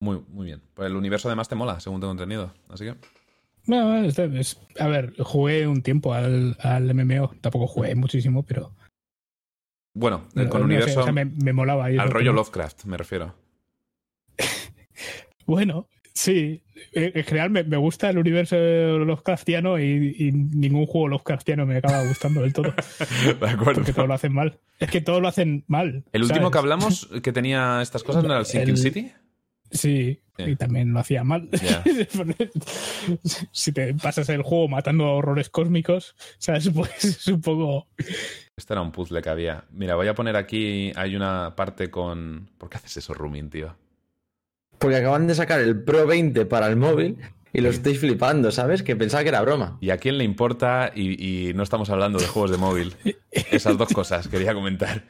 Muy, 0.00 0.22
muy 0.28 0.46
bien. 0.46 0.62
Pues 0.74 0.86
el 0.86 0.96
universo 0.96 1.28
además 1.28 1.48
te 1.48 1.54
mola, 1.54 1.80
según 1.80 2.00
tengo 2.00 2.12
entendido. 2.12 2.52
Así 2.68 2.84
que. 2.84 2.96
No, 3.66 3.96
es- 4.04 4.18
es- 4.18 4.60
a 4.78 4.86
ver, 4.86 5.14
jugué 5.22 5.66
un 5.66 5.82
tiempo 5.82 6.12
al, 6.14 6.56
al 6.60 6.88
MMO. 6.94 7.34
Tampoco 7.40 7.66
jugué 7.66 7.94
muchísimo, 7.94 8.44
pero. 8.44 8.74
Bueno, 9.94 10.28
no- 10.34 10.48
con 10.48 10.60
no 10.62 10.68
sé, 10.68 10.74
universo. 10.74 11.00
o 11.00 11.04
sea, 11.04 11.12
me, 11.12 11.24
me 11.24 11.52
molaba. 11.52 11.86
al 11.86 12.10
rollo 12.10 12.32
Lovecraft, 12.32 12.84
me 12.84 12.96
refiero. 12.96 13.34
Bueno, 15.46 15.88
sí. 16.16 16.62
En 16.92 17.12
en 17.16 17.24
general 17.24 17.50
me, 17.50 17.62
me 17.64 17.76
gusta 17.76 18.10
el 18.10 18.18
universo 18.18 18.56
Lovecraftiano 18.56 19.78
y, 19.78 20.14
y 20.18 20.32
ningún 20.32 20.86
juego 20.86 21.08
Lovecraftiano 21.08 21.64
me 21.66 21.76
acaba 21.76 22.02
gustando 22.06 22.42
del 22.42 22.52
todo. 22.52 22.74
De 23.40 23.48
acuerdo. 23.48 23.74
Porque 23.80 23.92
todo 23.92 24.06
lo 24.06 24.14
hacen 24.14 24.32
mal. 24.32 24.58
Es 24.80 24.90
que 24.90 25.00
todo 25.00 25.20
lo 25.20 25.28
hacen 25.28 25.64
mal. 25.68 26.04
El 26.12 26.22
último 26.24 26.50
que 26.50 26.58
hablamos 26.58 27.08
que 27.22 27.32
tenía 27.32 27.80
estas 27.80 28.02
cosas 28.02 28.22
no 28.24 28.30
era 28.30 28.40
el 28.40 28.46
Sinking 28.46 28.70
El- 28.70 28.76
City. 28.78 29.12
Sí, 29.70 30.20
y 30.38 30.54
también 30.54 30.92
lo 30.92 31.00
hacía 31.00 31.24
mal. 31.24 31.48
Si 33.52 33.72
te 33.72 33.94
pasas 33.94 34.28
el 34.28 34.42
juego 34.42 34.68
matando 34.68 35.06
a 35.06 35.12
horrores 35.14 35.50
cósmicos, 35.50 36.14
¿sabes? 36.38 36.70
Pues 36.74 37.04
es 37.04 37.26
un 37.28 37.40
poco. 37.40 37.88
Este 38.56 38.72
era 38.74 38.82
un 38.82 38.92
puzzle 38.92 39.22
que 39.22 39.28
había. 39.28 39.64
Mira, 39.70 39.96
voy 39.96 40.08
a 40.08 40.14
poner 40.14 40.36
aquí. 40.36 40.92
Hay 40.96 41.16
una 41.16 41.54
parte 41.56 41.90
con. 41.90 42.48
¿Por 42.58 42.68
qué 42.70 42.76
haces 42.78 42.96
eso, 42.98 43.14
Rumin, 43.14 43.50
tío? 43.50 43.76
Porque 44.78 44.96
acaban 44.96 45.26
de 45.26 45.34
sacar 45.34 45.60
el 45.60 45.82
Pro 45.82 46.06
20 46.06 46.46
para 46.46 46.66
el 46.68 46.76
móvil 46.76 47.18
y 47.52 47.60
lo 47.60 47.70
estoy 47.70 47.94
flipando, 47.94 48.50
¿sabes? 48.52 48.82
Que 48.82 48.96
pensaba 48.96 49.22
que 49.22 49.30
era 49.30 49.40
broma. 49.40 49.78
¿Y 49.80 49.90
a 49.90 49.98
quién 49.98 50.18
le 50.18 50.24
importa? 50.24 50.92
Y, 50.94 51.48
y 51.48 51.54
no 51.54 51.62
estamos 51.62 51.88
hablando 51.90 52.18
de 52.18 52.26
juegos 52.26 52.50
de 52.50 52.58
móvil. 52.58 52.94
Esas 53.30 53.78
dos 53.78 53.92
cosas 53.92 54.28
quería 54.28 54.54
comentar. 54.54 55.04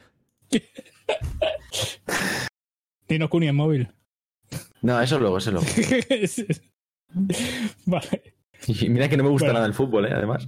Nino 3.09 3.29
Kuni 3.29 3.47
en 3.47 3.55
móvil. 3.55 3.91
No, 4.81 5.01
eso 5.01 5.19
luego, 5.19 5.37
eso 5.39 5.51
luego. 5.51 5.65
vale. 7.85 8.35
Y 8.67 8.89
mira 8.89 9.09
que 9.09 9.17
no 9.17 9.23
me 9.23 9.29
gusta 9.29 9.47
Bueno. 9.47 9.59
nada 9.59 9.67
el 9.67 9.73
fútbol, 9.73 10.05
¿eh? 10.05 10.11
Además. 10.13 10.47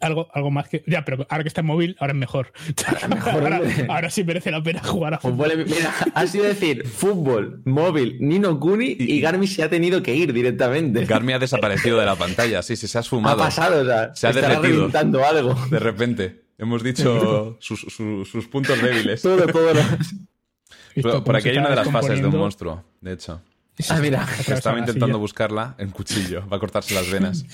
Algo, 0.00 0.28
algo 0.32 0.50
más 0.50 0.68
que. 0.68 0.82
Ya, 0.86 1.04
pero 1.04 1.26
ahora 1.28 1.42
que 1.44 1.48
está 1.48 1.60
en 1.62 1.66
móvil, 1.66 1.96
ahora 2.00 2.12
es 2.12 2.18
mejor. 2.18 2.52
Ahora 2.86 3.08
mejor, 3.08 3.32
ahora, 3.34 3.60
hombre. 3.60 3.86
ahora 3.88 4.10
sí 4.10 4.24
merece 4.24 4.50
la 4.50 4.62
pena 4.62 4.82
jugar 4.82 5.14
a 5.14 5.18
fútbol. 5.18 5.50
Fútbol, 5.50 5.66
mira, 5.66 5.94
ha 6.14 6.26
sido 6.26 6.44
decir 6.44 6.86
fútbol, 6.86 7.62
móvil, 7.64 8.16
Nino 8.20 8.58
Kuni 8.60 8.96
y 8.98 9.20
Garmi 9.20 9.46
se 9.46 9.62
ha 9.62 9.68
tenido 9.70 10.02
que 10.02 10.14
ir 10.14 10.32
directamente. 10.32 11.04
Garmi 11.04 11.32
ha 11.32 11.38
desaparecido 11.38 11.98
de 11.98 12.06
la 12.06 12.16
pantalla. 12.16 12.62
Sí, 12.62 12.76
sí, 12.76 12.86
se 12.88 12.98
ha 12.98 13.02
fumado. 13.02 13.38
pasado, 13.38 13.82
o 13.82 13.84
sea, 13.84 14.14
Se 14.14 14.26
ha 14.28 14.32
derretido. 14.32 14.90
algo. 15.26 15.54
De 15.70 15.78
repente. 15.78 16.42
Hemos 16.60 16.82
dicho 16.82 17.56
sus, 17.60 17.80
su- 17.82 18.24
sus 18.24 18.48
puntos 18.48 18.82
débiles. 18.82 19.22
Todo, 19.22 19.46
todo. 19.46 19.72
lo- 19.74 21.22
Por, 21.22 21.36
aquí 21.36 21.50
hay 21.50 21.58
una 21.58 21.70
de 21.70 21.76
las 21.76 21.88
fases 21.90 22.20
de 22.20 22.26
un 22.26 22.36
monstruo, 22.36 22.84
de 23.00 23.12
hecho. 23.12 23.40
Ah, 23.88 23.98
mira. 24.00 24.26
Estaba 24.46 24.76
intentando 24.78 25.20
buscarla 25.20 25.76
en 25.78 25.90
cuchillo. 25.90 26.44
Va 26.48 26.56
a 26.56 26.60
cortarse 26.60 26.94
las 26.94 27.08
venas. 27.10 27.44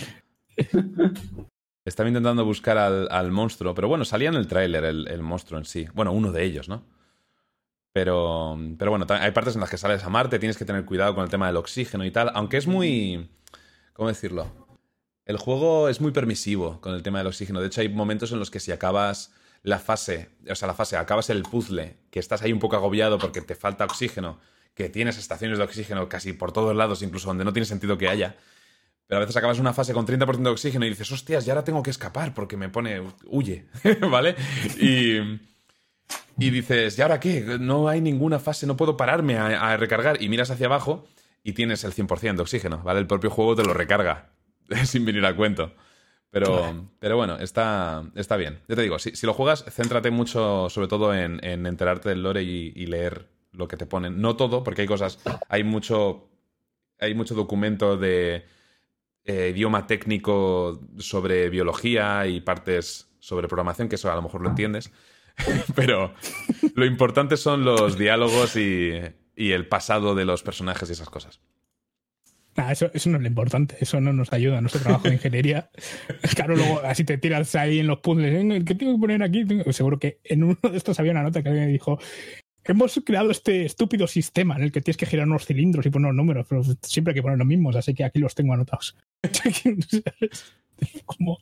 Estaba 1.85 2.09
intentando 2.09 2.45
buscar 2.45 2.79
al, 2.79 3.09
al 3.11 3.31
monstruo, 3.31 3.75
pero 3.75 3.89
bueno, 3.89 4.05
salía 4.05 4.29
en 4.29 4.37
el 4.37 4.47
tráiler 4.47 4.85
el, 4.85 5.07
el 5.09 5.23
monstruo 5.23 5.59
en 5.59 5.67
sí. 5.67 5.87
Bueno, 5.93 6.13
uno 6.13 6.33
de 6.33 6.45
ellos, 6.45 6.69
¿no? 6.69 6.85
Pero, 7.93 8.59
pero 8.77 8.91
bueno, 8.91 9.07
hay 9.09 9.31
partes 9.31 9.55
en 9.55 9.61
las 9.61 9.71
que 9.71 9.79
sales 9.79 10.03
a 10.03 10.09
Marte, 10.09 10.41
tienes 10.41 10.59
que 10.59 10.65
tener 10.65 10.85
cuidado 10.85 11.15
con 11.15 11.23
el 11.23 11.31
tema 11.31 11.47
del 11.47 11.57
oxígeno 11.57 12.05
y 12.05 12.11
tal, 12.11 12.33
aunque 12.35 12.57
es 12.57 12.67
muy... 12.67 13.31
¿Cómo 13.93 14.09
decirlo? 14.09 14.51
El 15.27 15.37
juego 15.37 15.89
es 15.89 16.01
muy 16.01 16.11
permisivo 16.11 16.81
con 16.81 16.93
el 16.95 17.03
tema 17.05 17.19
del 17.19 17.29
oxígeno. 17.29 17.61
De 17.61 17.69
hecho, 17.69 17.83
hay 17.83 17.89
momentos 17.89 18.33
en 18.33 18.41
los 18.41 18.51
que 18.51 18.59
si 18.59 18.73
acabas 18.73 19.33
la 19.63 19.79
fase, 19.79 20.31
o 20.51 20.55
sea, 20.57 20.67
la 20.67 20.75
fase, 20.75 20.97
acabas 20.97 21.31
el 21.31 21.43
puzzle, 21.45 21.97
que 22.11 22.19
estás 22.19 22.43
ahí 22.43 22.53
un 22.53 22.59
poco 22.59 22.75
agobiado 22.75 23.19
porque 23.19 23.41
te 23.41 23.55
falta 23.55 23.85
oxígeno, 23.85 24.41
que 24.75 24.89
tienes 24.89 25.17
estaciones 25.17 25.59
de 25.59 25.65
oxígeno 25.65 26.09
casi 26.09 26.33
por 26.33 26.53
todos 26.53 26.75
lados, 26.75 27.01
incluso 27.03 27.29
donde 27.29 27.45
no 27.45 27.53
tiene 27.53 27.65
sentido 27.65 27.97
que 27.97 28.09
haya. 28.09 28.37
Pero 29.07 29.19
a 29.19 29.21
veces 29.21 29.37
acabas 29.37 29.59
una 29.59 29.73
fase 29.73 29.93
con 29.93 30.07
30% 30.07 30.43
de 30.43 30.51
oxígeno 30.51 30.87
y 30.87 30.89
dices, 30.89 31.11
hostias, 31.13 31.45
ya 31.45 31.53
ahora 31.53 31.65
tengo 31.65 31.83
que 31.83 31.91
escapar 31.91 32.33
porque 32.33 32.57
me 32.57 32.69
pone, 32.69 33.03
huye, 33.27 33.67
¿vale? 34.11 34.35
Y, 34.79 35.19
y 36.39 36.51
dices, 36.51 36.99
¿y 36.99 37.03
ahora 37.03 37.21
qué? 37.21 37.59
No 37.61 37.89
hay 37.89 38.01
ninguna 38.01 38.39
fase, 38.39 38.67
no 38.67 38.77
puedo 38.77 38.97
pararme 38.97 39.37
a, 39.37 39.73
a 39.73 39.77
recargar. 39.77 40.23
Y 40.23 40.29
miras 40.29 40.51
hacia 40.51 40.67
abajo 40.67 41.07
y 41.43 41.53
tienes 41.53 41.85
el 41.85 41.93
100% 41.93 42.37
de 42.37 42.43
oxígeno, 42.43 42.83
¿vale? 42.83 43.01
El 43.01 43.07
propio 43.07 43.31
juego 43.31 43.55
te 43.55 43.65
lo 43.65 43.75
recarga, 43.75 44.33
sin 44.85 45.05
venir 45.05 45.25
a 45.27 45.37
cuento. 45.37 45.75
Pero, 46.31 46.89
pero 46.99 47.17
bueno, 47.17 47.39
está, 47.39 48.03
está 48.17 48.37
bien. 48.37 48.61
Yo 48.67 48.75
te 48.75 48.83
digo, 48.83 48.99
si, 48.99 49.15
si 49.15 49.25
lo 49.25 49.35
juegas, 49.35 49.65
céntrate 49.71 50.11
mucho, 50.11 50.69
sobre 50.69 50.89
todo 50.89 51.15
en, 51.15 51.39
en 51.45 51.65
enterarte 51.65 52.09
del 52.09 52.25
lore 52.25 52.43
y, 52.43 52.73
y 52.75 52.87
leer 52.87 53.29
lo 53.53 53.69
que 53.69 53.77
te 53.77 53.87
ponen. 53.87 54.21
No 54.21 54.35
todo, 54.35 54.65
porque 54.65 54.81
hay 54.83 54.89
cosas, 54.89 55.21
hay 55.49 55.63
mucho, 55.63 56.29
hay 56.99 57.15
mucho 57.15 57.37
documento 57.37 57.97
de 57.97 58.45
eh, 59.25 59.51
idioma 59.55 59.87
técnico 59.87 60.81
sobre 60.99 61.49
biología 61.51 62.27
y 62.27 62.41
partes 62.41 63.11
sobre 63.19 63.49
programación, 63.49 63.89
que 63.89 63.95
eso 63.97 64.11
a 64.13 64.15
lo 64.15 64.23
mejor 64.23 64.43
lo 64.43 64.51
entiendes. 64.51 64.93
Pero 65.75 66.15
lo 66.75 66.85
importante 66.87 67.37
son 67.37 67.65
los 67.65 67.99
diálogos 67.99 68.57
y, 68.57 68.93
y 69.35 69.53
el 69.53 69.67
pasado 69.67 70.15
de 70.15 70.25
los 70.25 70.43
personajes 70.43 70.89
y 70.89 70.93
esas 70.93 71.11
cosas. 71.11 71.41
Nah, 72.57 72.71
eso, 72.71 72.89
eso 72.95 73.11
no 73.11 73.17
es 73.17 73.23
lo 73.23 73.29
importante, 73.29 73.77
eso 73.81 74.01
no 74.01 74.13
nos 74.13 74.33
ayuda 74.33 74.59
a 74.59 74.61
nuestro 74.61 74.81
trabajo 74.81 75.09
de 75.09 75.15
ingeniería. 75.15 75.71
Claro, 76.37 76.55
luego 76.57 76.81
así 76.85 77.03
te 77.05 77.19
tiras 77.19 77.55
ahí 77.57 77.81
en 77.81 77.87
los 77.89 77.99
puzzles, 77.99 78.33
"Eh, 78.33 78.63
¿qué 78.65 78.75
tengo 78.75 78.95
que 78.95 79.01
poner 79.01 79.23
aquí? 79.23 79.45
Tengo-". 79.45 79.73
Seguro 79.73 79.99
que 79.99 80.21
en 80.25 80.45
uno 80.45 80.59
de 80.63 80.77
estos 80.77 81.01
había 81.01 81.13
una 81.13 81.23
nota 81.25 81.43
que 81.43 81.49
alguien 81.49 81.73
dijo, 81.73 81.99
hemos 82.73 83.01
creado 83.05 83.31
este 83.31 83.65
estúpido 83.65 84.07
sistema 84.07 84.57
en 84.57 84.63
el 84.65 84.73
que 84.73 84.81
tienes 84.81 84.97
que 84.97 85.07
girar 85.07 85.27
unos 85.27 85.45
cilindros 85.47 85.85
y 85.87 85.91
poner 85.91 86.07
unos 86.11 86.17
números, 86.17 86.47
pero 86.49 86.63
siempre 86.83 87.13
hay 87.13 87.15
que 87.17 87.23
poner 87.23 87.39
los 87.39 87.47
mismos, 87.47 87.77
así 87.77 87.95
que 87.95 88.05
aquí 88.05 88.19
los 88.19 88.35
tengo 88.35 88.53
anotados. 88.55 88.97
como, 91.07 91.39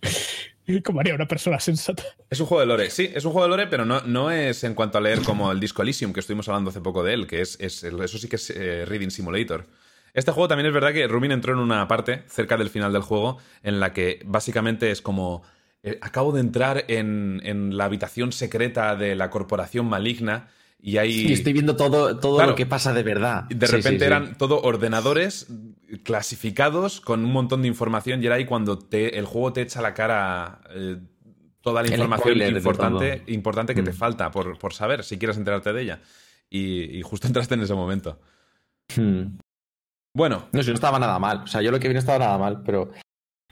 como 0.84 1.00
haría 1.00 1.14
una 1.14 1.26
persona 1.26 1.58
sensata. 1.60 2.02
Es 2.30 2.40
un 2.40 2.46
juego 2.46 2.60
de 2.60 2.66
lore, 2.66 2.90
sí, 2.90 3.10
es 3.14 3.24
un 3.24 3.32
juego 3.32 3.44
de 3.46 3.50
lore, 3.50 3.66
pero 3.68 3.84
no, 3.84 4.30
es 4.30 4.64
en 4.64 4.74
cuanto 4.74 4.98
a 4.98 5.00
leer 5.00 5.22
como 5.22 5.50
el 5.52 5.60
Disco 5.60 5.82
Elysium, 5.82 6.12
que 6.12 6.20
estuvimos 6.20 6.48
hablando 6.48 6.70
hace 6.70 6.80
poco 6.80 7.02
de 7.02 7.14
él, 7.14 7.26
que 7.26 7.40
es, 7.40 7.58
es- 7.60 7.82
eso 7.84 8.18
sí 8.18 8.28
que 8.28 8.36
es 8.36 8.50
eh, 8.50 8.84
Reading 8.86 9.10
Simulator. 9.10 9.66
Este 10.14 10.30
juego 10.30 10.48
también 10.48 10.66
es 10.66 10.74
verdad 10.74 10.92
que 10.92 11.06
Rumin 11.08 11.32
entró 11.32 11.54
en 11.54 11.58
una 11.58 11.88
parte 11.88 12.22
cerca 12.28 12.58
del 12.58 12.68
final 12.68 12.92
del 12.92 13.00
juego 13.02 13.38
en 13.62 13.80
la 13.80 13.94
que 13.94 14.20
básicamente 14.26 14.90
es 14.90 15.00
como 15.00 15.42
eh, 15.82 15.98
acabo 16.02 16.32
de 16.32 16.40
entrar 16.40 16.84
en, 16.88 17.40
en 17.44 17.78
la 17.78 17.86
habitación 17.86 18.30
secreta 18.32 18.94
de 18.94 19.16
la 19.16 19.30
corporación 19.30 19.86
maligna 19.86 20.48
y 20.84 20.96
hay 20.98 21.10
Y 21.28 21.32
estoy 21.32 21.52
viendo 21.52 21.76
todo, 21.76 22.18
todo 22.18 22.36
Claro. 22.36 22.50
lo 22.50 22.56
que 22.56 22.66
pasa 22.66 22.92
de 22.92 23.02
verdad. 23.04 23.44
de 23.44 23.66
Sí, 23.66 23.72
repente 23.76 23.90
sí, 23.90 23.98
sí. 24.00 24.04
eran 24.04 24.36
todo 24.36 24.60
ordenadores 24.60 25.46
clasificados 26.02 27.00
con 27.00 27.24
un 27.24 27.32
montón 27.32 27.62
de 27.62 27.68
información 27.68 28.22
y 28.22 28.26
era 28.26 28.34
ahí 28.34 28.44
cuando 28.44 28.78
te, 28.78 29.18
el 29.18 29.24
juego 29.26 29.52
te 29.52 29.62
echa 29.62 29.78
a 29.78 29.82
la 29.82 29.94
cara 29.94 30.60
eh, 30.70 30.96
toda 31.60 31.82
la 31.82 31.86
El 31.88 31.92
información 31.94 32.42
importante, 32.56 33.22
importante 33.28 33.74
que 33.74 33.82
te 33.82 33.92
Mm. 33.92 33.94
falta 33.94 34.30
por, 34.30 34.58
por 34.58 34.74
saber 34.74 35.04
si 35.04 35.18
quieres 35.18 35.36
enterarte 35.36 35.72
de 35.72 35.82
ella. 35.82 36.00
Y, 36.50 36.98
y 36.98 37.02
justo 37.02 37.26
entraste 37.28 37.54
en 37.54 37.60
ese 37.62 37.74
momento. 37.74 38.20
Hmm. 38.96 39.38
Bueno, 40.14 40.48
No, 40.52 40.62
si 40.62 40.68
no 40.70 40.74
estaba 40.74 40.98
nada 40.98 41.18
mal. 41.18 41.42
O 41.44 41.46
sea, 41.46 41.62
yo 41.62 41.70
lo 41.70 41.78
que 41.80 41.88
vi 41.88 41.94
no 41.94 42.00
estaba 42.00 42.18
nada 42.18 42.36
mal, 42.38 42.62
pero. 42.64 42.90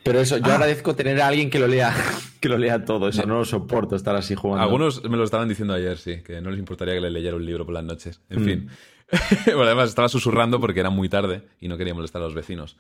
Pero 0.03 0.21
eso, 0.21 0.39
yo 0.39 0.47
Ah. 0.47 0.55
agradezco 0.55 0.95
tener 0.97 1.21
a 1.21 1.27
alguien 1.29 1.51
que 1.51 1.59
lo 1.59 1.67
lea, 1.67 1.93
que 2.41 2.49
lo 2.49 2.57
lea 2.59 2.85
todo. 2.85 3.09
Eso 3.09 3.27
no 3.27 3.39
lo 3.39 3.45
soporto 3.45 3.97
estar 3.97 4.17
así 4.17 4.35
jugando. 4.35 4.63
algunos 4.63 5.05
me 5.05 5.17
lo 5.17 5.25
estaban 5.25 5.49
diciendo 5.49 5.75
ayer, 5.75 5.99
sí, 5.99 6.23
que 6.23 6.41
no 6.41 6.51
les 6.51 6.59
importaría 6.59 6.95
que 6.95 7.01
le 7.01 7.11
leyera 7.11 7.37
un 7.37 7.45
libro 7.45 7.65
por 7.67 7.75
las 7.75 7.85
noches. 7.85 8.21
En 8.31 8.41
Mm. 8.43 8.45
fin. 8.45 8.69
bueno, 9.47 9.63
además 9.65 9.89
estaba 9.91 10.09
susurrando 10.09 10.61
porque 10.61 10.81
era 10.81 10.91
muy 10.91 11.09
tarde 11.09 11.43
y 11.61 11.69
no 11.69 11.77
quería 11.77 11.95
molestar 11.95 12.23
a 12.23 12.25
los 12.27 12.35
vecinos. 12.35 12.77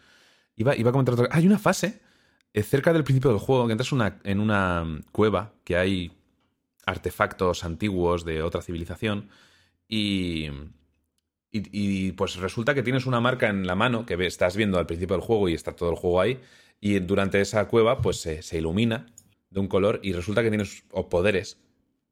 Iba, 0.56 0.76
iba 0.76 0.90
a 0.90 0.92
comentar 0.92 1.14
otra 1.14 1.28
Hay 1.32 1.46
una 1.46 1.58
fase 1.58 2.00
eh, 2.52 2.62
cerca 2.62 2.92
del 2.92 3.04
principio 3.04 3.30
del 3.30 3.38
juego 3.38 3.66
que 3.66 3.72
entras 3.72 3.92
una- 3.92 4.18
en 4.24 4.40
una 4.40 4.84
cueva 5.12 5.52
que 5.64 5.76
hay 5.76 6.12
artefactos 6.86 7.64
antiguos 7.64 8.24
de 8.24 8.42
otra 8.42 8.62
civilización 8.62 9.28
y, 9.88 10.46
y, 11.52 11.62
y, 12.08 12.12
pues 12.12 12.36
resulta 12.36 12.74
que 12.74 12.82
tienes 12.82 13.06
una 13.06 13.20
marca 13.20 13.48
en 13.48 13.66
la 13.66 13.74
mano 13.74 14.06
que 14.06 14.14
estás 14.26 14.56
viendo 14.56 14.78
al 14.78 14.86
principio 14.86 15.16
del 15.16 15.24
juego 15.24 15.48
y 15.48 15.54
está 15.54 15.72
todo 15.76 15.90
el 15.90 15.96
juego 15.96 16.20
ahí 16.20 16.40
y 16.80 16.98
durante 17.00 17.40
esa 17.40 17.68
cueva 17.68 18.00
pues 18.00 18.20
se, 18.20 18.56
ilumina 18.56 19.06
de 19.50 19.60
un 19.60 19.68
color 19.68 20.00
y 20.02 20.12
resulta 20.12 20.42
que 20.42 20.48
tienes 20.48 20.84
o 20.90 21.08
poderes 21.08 21.58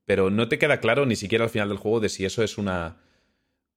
pero 0.05 0.31
no 0.31 0.49
te 0.49 0.59
queda 0.59 0.81
claro 0.81 1.07
ni 1.07 1.17
siquiera 1.17 1.45
al 1.45 1.51
final 1.51 1.69
del 1.69 1.79
juego 1.79 2.01
de 2.01 2.09
si 2.09 2.25
eso 2.25 2.43
es 2.43 2.59
una 2.59 2.99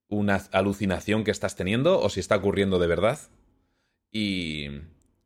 una 0.07 0.35
alucinación 0.51 1.23
que 1.23 1.31
estás 1.31 1.55
teniendo 1.55 1.99
o 1.99 2.09
si 2.09 2.19
está 2.19 2.35
ocurriendo 2.35 2.79
de 2.79 2.87
verdad 2.87 3.19
y 4.11 4.67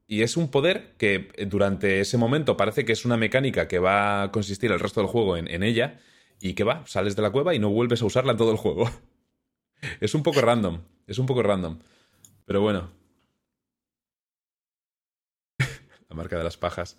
y 0.07 0.22
es 0.22 0.38
un 0.38 0.49
poder 0.49 0.93
que 0.97 1.30
durante 1.47 1.99
ese 1.99 2.18
momento 2.18 2.57
parece 2.57 2.86
que 2.86 2.91
es 2.91 3.05
una 3.05 3.18
mecánica 3.18 3.68
que 3.68 3.80
va 3.80 4.24
a 4.24 4.32
consistir 4.32 4.72
el 4.72 4.80
resto 4.80 5.01
del 5.01 5.09
juego 5.09 5.36
en, 5.36 5.47
en 5.47 5.63
ella 5.63 5.99
y 6.39 6.53
que 6.53 6.63
va, 6.63 6.86
sales 6.86 7.16
de 7.16 7.22
la 7.22 7.32
cueva 7.32 7.55
y 7.55 7.59
no 7.59 7.70
vuelves 7.70 8.01
a 8.01 8.05
usarla 8.05 8.34
en 8.34 8.38
todo 8.38 8.51
el 8.51 8.57
juego. 8.57 8.89
es 9.99 10.13
un 10.13 10.24
poco 10.24 10.41
random, 10.41 10.82
es 11.07 11.18
un 11.18 11.26
poco 11.26 11.43
random. 11.43 11.80
Pero 12.45 12.61
bueno. 12.61 13.05
La 16.16 16.22
marca 16.24 16.38
de 16.38 16.43
las 16.43 16.57
pajas. 16.57 16.97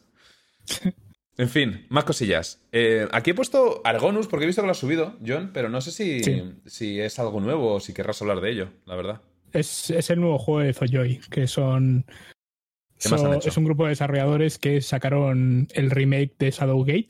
En 1.39 1.49
fin, 1.49 1.87
más 1.91 2.05
cosillas. 2.05 2.67
Eh, 2.73 3.07
aquí 3.13 3.31
he 3.31 3.35
puesto 3.35 3.81
Argonus 3.85 4.27
porque 4.27 4.45
he 4.45 4.47
visto 4.47 4.63
que 4.63 4.67
lo 4.67 4.73
has 4.73 4.79
subido, 4.79 5.19
John, 5.27 5.51
pero 5.53 5.69
no 5.69 5.81
sé 5.81 5.91
si, 5.91 6.23
Sí. 6.23 6.43
si 6.67 7.01
es 7.01 7.19
algo 7.19 7.41
nuevo 7.41 7.75
o 7.75 7.81
si 7.81 7.93
querrás 7.93 8.21
hablar 8.23 8.41
de 8.41 8.51
ello, 8.51 8.73
la 8.87 8.97
verdad. 8.97 9.23
Es, 9.53 9.91
es 9.91 10.11
el 10.11 10.21
nuevo 10.21 10.39
juego 10.39 10.61
de 10.61 10.73
Zojoy, 10.75 11.21
que 11.31 11.47
son. 11.47 12.05
¿Qué 12.99 13.09
más 13.11 13.21
han 13.21 13.27
son- 13.27 13.35
hecho? 13.37 13.49
es 13.51 13.57
un 13.57 13.65
grupo 13.65 13.85
de 13.85 13.91
desarrolladores 13.91 14.59
que 14.59 14.81
sacaron 14.81 15.69
el 15.75 15.91
remake 15.91 16.35
de 16.39 16.51
Shadowgate, 16.51 17.09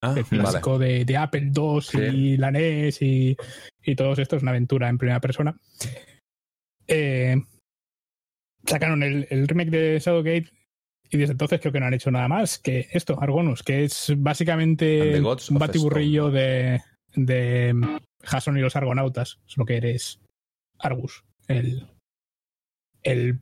Ah, 0.00 0.14
el 0.16 0.22
vale. 0.22 0.42
clásico 0.42 0.78
de, 0.78 1.04
de 1.04 1.16
Apple 1.16 1.50
II 1.54 1.80
Sí. 1.82 1.98
y 1.98 2.36
la 2.36 2.52
NES 2.52 3.02
y, 3.02 3.36
y 3.82 3.96
todo 3.96 4.12
esto. 4.12 4.36
Es 4.36 4.42
una 4.42 4.52
aventura 4.52 4.88
en 4.88 4.98
primera 4.98 5.20
persona. 5.20 5.56
Eh, 6.86 7.36
sacaron 8.64 9.02
el, 9.02 9.26
el 9.30 9.48
remake 9.48 9.70
de 9.70 9.98
Shadowgate 9.98 10.50
y 11.10 11.16
desde 11.18 11.32
entonces 11.32 11.60
creo 11.60 11.72
que 11.72 11.80
no 11.80 11.86
han 11.86 11.94
hecho 11.94 12.10
nada 12.10 12.28
más 12.28 12.58
que 12.58 12.88
esto, 12.92 13.20
Argonus, 13.20 13.62
que 13.62 13.84
es 13.84 14.12
básicamente 14.16 15.20
un 15.20 15.58
batiburrillo 15.58 16.30
de, 16.30 16.82
de 17.14 17.74
Jason 18.22 18.58
y 18.58 18.60
los 18.60 18.76
Argonautas. 18.76 19.38
Es 19.48 19.56
lo 19.56 19.64
que 19.64 19.76
eres 19.78 20.20
Argus, 20.78 21.24
el, 21.46 21.86
el 23.02 23.40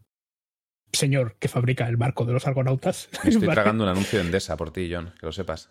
señor 0.92 1.36
que 1.38 1.48
fabrica 1.48 1.88
el 1.88 1.96
barco 1.96 2.24
de 2.24 2.32
los 2.34 2.46
Argonautas. 2.46 3.08
Me 3.24 3.30
estoy 3.30 3.48
tragando 3.52 3.84
un 3.84 3.90
anuncio 3.90 4.18
de 4.18 4.24
Endesa 4.26 4.56
por 4.56 4.70
ti, 4.72 4.88
John, 4.92 5.12
que 5.18 5.26
lo 5.26 5.32
sepas. 5.32 5.70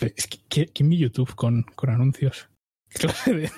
Es 0.00 0.26
que, 0.26 0.38
¿quién- 0.48 0.70
¿Quién 0.74 0.88
mi 0.88 0.96
YouTube 0.98 1.34
con, 1.34 1.62
con 1.76 1.90
anuncios? 1.90 2.48
¿Qué 2.88 2.98
clase 3.00 3.32
de- 3.34 3.50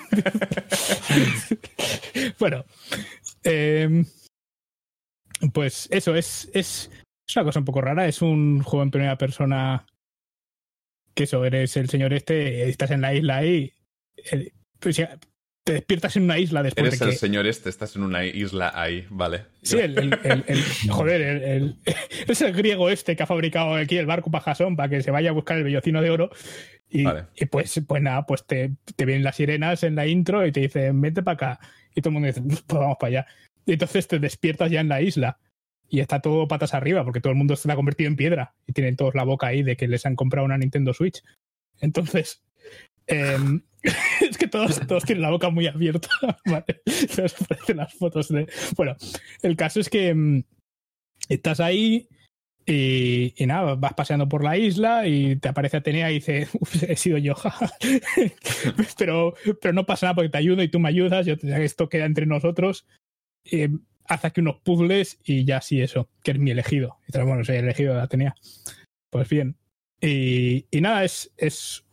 bueno, 2.39 2.65
em, 3.43 4.05
pues 5.53 5.87
eso, 5.91 6.15
es, 6.15 6.49
es, 6.53 6.91
es 7.27 7.35
una 7.35 7.45
cosa 7.45 7.59
un 7.59 7.65
poco 7.65 7.81
rara. 7.81 8.07
Es 8.07 8.21
un 8.21 8.61
juego 8.63 8.83
en 8.83 8.91
primera 8.91 9.17
persona 9.17 9.85
que 11.13 11.23
eso, 11.23 11.43
eres 11.45 11.75
el 11.77 11.89
señor 11.89 12.13
este, 12.13 12.69
estás 12.69 12.91
en 12.91 13.01
la 13.01 13.13
isla 13.13 13.37
ahí, 13.37 13.73
eh, 14.31 14.51
pues 14.79 14.97
ya 14.97 15.17
te 15.63 15.73
despiertas 15.73 16.15
en 16.15 16.23
una 16.23 16.37
isla 16.37 16.61
después 16.63 16.85
Eres 16.87 16.99
de 16.99 17.05
el 17.07 17.11
que... 17.11 17.17
señor 17.17 17.47
este, 17.47 17.69
estás 17.69 17.95
en 17.95 18.03
una 18.03 18.23
isla 18.23 18.71
ahí, 18.75 19.05
vale. 19.09 19.45
Sí, 19.63 19.77
el, 19.79 19.97
el- 19.97 20.19
el- 20.23 20.43
el- 20.47 20.63
joder, 20.91 21.73
es 22.27 22.41
el 22.41 22.53
griego 22.53 22.89
este 22.89 23.15
que 23.15 23.23
ha 23.23 23.25
fabricado 23.25 23.73
aquí 23.73 23.97
el 23.97 24.05
barco 24.05 24.29
para 24.31 24.43
Jasón 24.43 24.75
para 24.75 24.89
que 24.89 25.01
se 25.01 25.09
vaya 25.11 25.31
a 25.31 25.33
buscar 25.33 25.57
el 25.57 25.63
bellocino 25.63 26.01
de 26.01 26.09
oro. 26.11 26.29
Y, 26.89 27.03
Vale. 27.03 27.25
y 27.35 27.45
pues, 27.47 27.81
pues 27.85 28.01
nada, 28.01 28.25
pues 28.25 28.45
te, 28.45 28.71
te 28.95 29.03
vienen 29.05 29.23
las 29.23 29.35
sirenas 29.35 29.83
en 29.83 29.95
la 29.95 30.05
intro 30.07 30.45
y 30.45 30.51
te 30.53 30.61
dicen, 30.61 31.01
vete 31.01 31.21
para 31.23 31.33
acá. 31.33 31.59
Y 31.93 32.01
todo 32.01 32.11
el 32.11 32.13
mundo 32.13 32.27
dice, 32.27 32.41
pues 32.41 32.79
vamos 32.79 32.95
para 32.97 33.07
allá. 33.09 33.27
Y 33.65 33.73
entonces 33.73 34.07
te 34.07 34.19
despiertas 34.19 34.71
ya 34.71 34.79
en 34.79 34.87
la 34.87 35.01
isla 35.01 35.37
y 35.89 35.99
está 35.99 36.21
todo 36.21 36.47
patas 36.47 36.73
arriba 36.73 37.03
porque 37.03 37.21
todo 37.21 37.31
el 37.31 37.37
mundo 37.37 37.55
se 37.55 37.71
ha 37.71 37.75
convertido 37.75 38.09
en 38.09 38.15
piedra 38.15 38.53
y 38.65 38.73
tienen 38.73 38.95
todos 38.95 39.15
la 39.15 39.23
boca 39.23 39.47
ahí 39.47 39.63
de 39.63 39.77
que 39.77 39.87
les 39.87 40.05
han 40.05 40.15
comprado 40.15 40.45
una 40.45 40.57
Nintendo 40.57 40.93
Switch. 40.93 41.23
Entonces, 41.79 42.43
em, 43.07 43.61
es 44.21 44.37
que 44.37 44.47
todos, 44.47 44.79
todos 44.87 45.05
tienen 45.05 45.21
la 45.21 45.31
boca 45.31 45.49
muy 45.49 45.67
abierta. 45.67 46.09
¿vale? 46.45 46.81
Se 46.85 47.23
os 47.23 47.41
aparecen 47.41 47.77
las 47.77 47.93
fotos 47.93 48.29
de. 48.29 48.47
Bueno, 48.75 48.95
el 49.41 49.55
caso 49.55 49.79
es 49.79 49.89
que 49.89 50.13
mm, 50.13 50.43
estás 51.29 51.59
ahí 51.59 52.07
y, 52.65 53.33
y 53.41 53.45
nada, 53.45 53.75
vas 53.75 53.93
paseando 53.93 54.27
por 54.27 54.43
la 54.43 54.57
isla 54.57 55.07
y 55.07 55.37
te 55.37 55.47
aparece 55.47 55.77
Atenea 55.77 56.11
y 56.11 56.15
dice, 56.15 56.47
"Uf, 56.59 56.83
he 56.83 56.97
sido 56.97 57.17
yo, 57.17 57.33
jaja". 57.33 57.71
pero, 58.97 59.35
pero 59.61 59.73
no 59.73 59.85
pasa 59.85 60.07
nada 60.07 60.15
porque 60.15 60.29
te 60.29 60.37
ayudo 60.37 60.61
y 60.63 60.67
tú 60.69 60.79
me 60.79 60.89
ayudas, 60.89 61.25
yo, 61.25 61.35
esto 61.41 61.87
queda 61.87 62.05
entre 62.05 62.25
nosotros. 62.25 62.85
Eh, 63.45 63.69
haz 64.07 64.25
aquí 64.25 64.41
unos 64.41 64.57
puzzles 64.61 65.19
y 65.23 65.45
ya 65.45 65.61
sí 65.61 65.81
eso, 65.81 66.09
que 66.23 66.31
es 66.31 66.39
mi 66.39 66.51
elegido. 66.51 66.97
Y 67.03 67.07
dices, 67.07 67.25
bueno, 67.25 67.43
soy 67.43 67.57
el 67.57 67.65
elegido 67.65 67.93
de 67.95 68.01
Atenea. 68.01 68.35
Pues 69.09 69.27
bien. 69.29 69.55
Y, 70.01 70.65
y 70.71 70.81
nada, 70.81 71.03
es, 71.03 71.31
es 71.37 71.85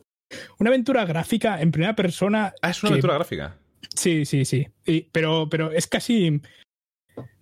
una 0.59 0.71
aventura 0.71 1.05
gráfica 1.05 1.61
en 1.61 1.71
primera 1.73 1.95
persona 1.97 2.55
Ah, 2.63 2.71
es 2.71 2.83
una 2.83 2.91
que- 2.91 2.95
aventura 2.95 3.15
gráfica. 3.15 3.57
Sí, 3.95 4.25
sí, 4.25 4.45
sí. 4.45 4.67
Y- 4.87 5.03
pero, 5.13 5.49
pero 5.51 5.71
es 5.73 5.87
casi. 5.87 6.41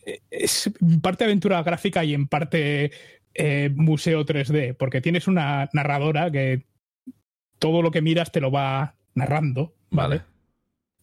eh, 0.04 0.20
Es 0.30 0.70
parte 1.02 1.24
aventura 1.24 1.62
gráfica 1.62 2.04
y 2.04 2.14
en 2.14 2.26
parte 2.28 2.90
eh, 3.34 3.70
museo 3.74 4.24
3D, 4.26 4.74
porque 4.76 5.00
tienes 5.00 5.26
una 5.28 5.68
narradora 5.72 6.30
que 6.30 6.66
todo 7.58 7.80
lo 7.80 7.90
que 7.90 8.02
miras 8.02 8.30
te 8.32 8.40
lo 8.40 8.50
va 8.50 8.96
narrando. 9.14 9.74
Vale. 9.90 10.16
Vale. 10.18 10.31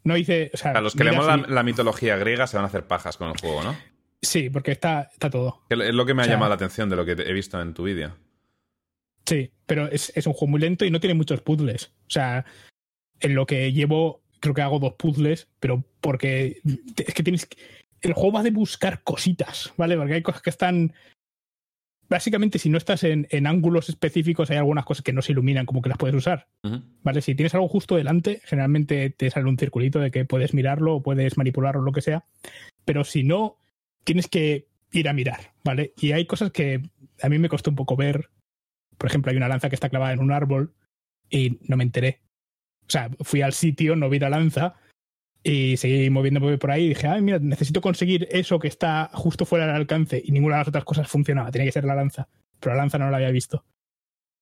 No 0.09 0.15
dice. 0.15 0.49
O 0.51 0.57
sea, 0.57 0.71
A 0.71 0.81
los 0.81 0.95
que 0.95 1.03
leemos 1.03 1.47
la, 1.47 1.61
mitología 1.61 2.17
griega 2.17 2.47
se 2.47 2.57
van 2.57 2.63
a 2.63 2.67
hacer 2.67 2.87
pajas 2.87 3.15
con 3.15 3.29
el 3.29 3.37
juego, 3.39 3.61
¿no? 3.63 3.77
Sí, 4.23 4.49
porque 4.49 4.71
está, 4.71 5.09
está 5.13 5.29
todo. 5.29 5.61
Es 5.69 5.93
lo 5.93 6.03
que 6.07 6.15
me 6.15 6.21
ha 6.21 6.23
O 6.23 6.25
sea- 6.25 6.33
llamado 6.33 6.49
la 6.49 6.55
atención 6.55 6.89
de 6.89 6.95
lo 6.95 7.05
que 7.05 7.11
he 7.11 7.31
visto 7.31 7.61
en 7.61 7.75
tu 7.75 7.83
vídeo. 7.83 8.17
Sí, 9.27 9.51
pero 9.67 9.85
es, 9.85 10.11
es 10.15 10.25
un 10.25 10.33
juego 10.33 10.49
muy 10.49 10.59
lento 10.61 10.83
y 10.83 10.89
no 10.89 10.99
tiene 10.99 11.13
muchos 11.13 11.41
puzzles. 11.41 11.93
O 12.07 12.09
sea, 12.09 12.43
en 13.19 13.35
lo 13.35 13.45
que 13.45 13.71
llevo, 13.71 14.23
creo 14.39 14.55
que 14.55 14.63
hago 14.63 14.79
dos 14.79 14.95
puzzles, 14.95 15.47
pero 15.59 15.83
porque 16.01 16.59
es 16.97 17.13
que 17.13 17.21
tienes. 17.23 17.47
El 18.01 18.13
juego 18.13 18.31
va 18.31 18.43
de 18.43 18.49
buscar 18.51 19.03
cositas, 19.03 19.71
¿vale? 19.77 19.95
Porque 19.95 20.15
hay 20.15 20.21
cosas 20.23 20.41
que 20.41 20.49
están. 20.49 20.91
Básicamente, 22.09 22.57
si 22.57 22.69
no 22.69 22.77
estás 22.77 23.03
en, 23.03 23.27
en 23.29 23.45
ángulos 23.45 23.87
específicos, 23.87 24.49
hay 24.49 24.57
algunas 24.57 24.83
cosas 24.83 25.03
que 25.03 25.13
no 25.13 25.21
se 25.21 25.31
iluminan 25.31 25.67
como 25.67 25.81
que 25.81 25.89
las 25.89 25.97
puedes 25.97 26.15
usar. 26.15 26.47
¿Vale? 27.03 27.21
Si 27.21 27.35
tienes 27.35 27.53
algo 27.53 27.67
justo 27.67 27.95
delante, 27.95 28.41
generalmente 28.45 29.11
te 29.11 29.29
sale 29.29 29.47
un 29.47 29.57
circulito 29.57 29.99
de 29.99 30.09
que 30.09 30.25
puedes 30.25 30.55
mirarlo 30.55 30.95
o 30.95 31.03
puedes 31.03 31.37
manipularlo 31.37 31.81
o 31.81 31.85
lo 31.85 31.91
que 31.91 32.01
sea. 32.01 32.25
Pero 32.83 33.03
si 33.03 33.23
no, 33.23 33.57
tienes 34.03 34.27
que 34.27 34.67
ir 34.91 35.07
a 35.07 35.13
mirar, 35.13 35.53
¿vale? 35.63 35.93
Y 35.97 36.13
hay 36.13 36.25
cosas 36.25 36.51
que 36.51 36.81
a 37.21 37.29
mí 37.29 37.37
me 37.37 37.49
costó 37.49 37.69
un 37.69 37.75
poco 37.75 37.95
ver. 37.95 38.29
Por 38.97 39.07
ejemplo, 39.07 39.29
hay 39.29 39.37
una 39.37 39.47
lanza 39.47 39.69
que 39.69 39.75
está 39.75 39.89
clavada 39.89 40.13
en 40.13 40.19
un 40.19 40.31
árbol 40.31 40.73
y 41.29 41.59
no 41.67 41.77
me 41.77 41.83
enteré. 41.83 42.21
O 42.87 42.89
sea, 42.89 43.11
fui 43.21 43.43
al 43.43 43.53
sitio, 43.53 43.95
no 43.95 44.09
vi 44.09 44.17
la 44.17 44.31
lanza 44.31 44.75
y 45.43 45.77
seguí 45.77 46.09
moviéndome 46.09 46.57
por 46.57 46.71
ahí 46.71 46.85
y 46.85 46.89
dije, 46.89 47.07
ay, 47.07 47.21
mira, 47.21 47.39
necesito 47.39 47.81
conseguir 47.81 48.27
eso 48.31 48.59
que 48.59 48.67
está 48.67 49.09
justo 49.13 49.45
fuera 49.45 49.67
del 49.67 49.75
alcance 49.75 50.21
y 50.23 50.31
ninguna 50.31 50.55
de 50.55 50.61
las 50.61 50.67
otras 50.67 50.83
cosas 50.83 51.07
funcionaba. 51.07 51.51
Tenía 51.51 51.67
que 51.67 51.71
ser 51.71 51.85
la 51.85 51.95
lanza, 51.95 52.27
pero 52.59 52.75
la 52.75 52.81
lanza 52.81 52.97
no 52.97 53.09
la 53.09 53.17
había 53.17 53.31
visto. 53.31 53.63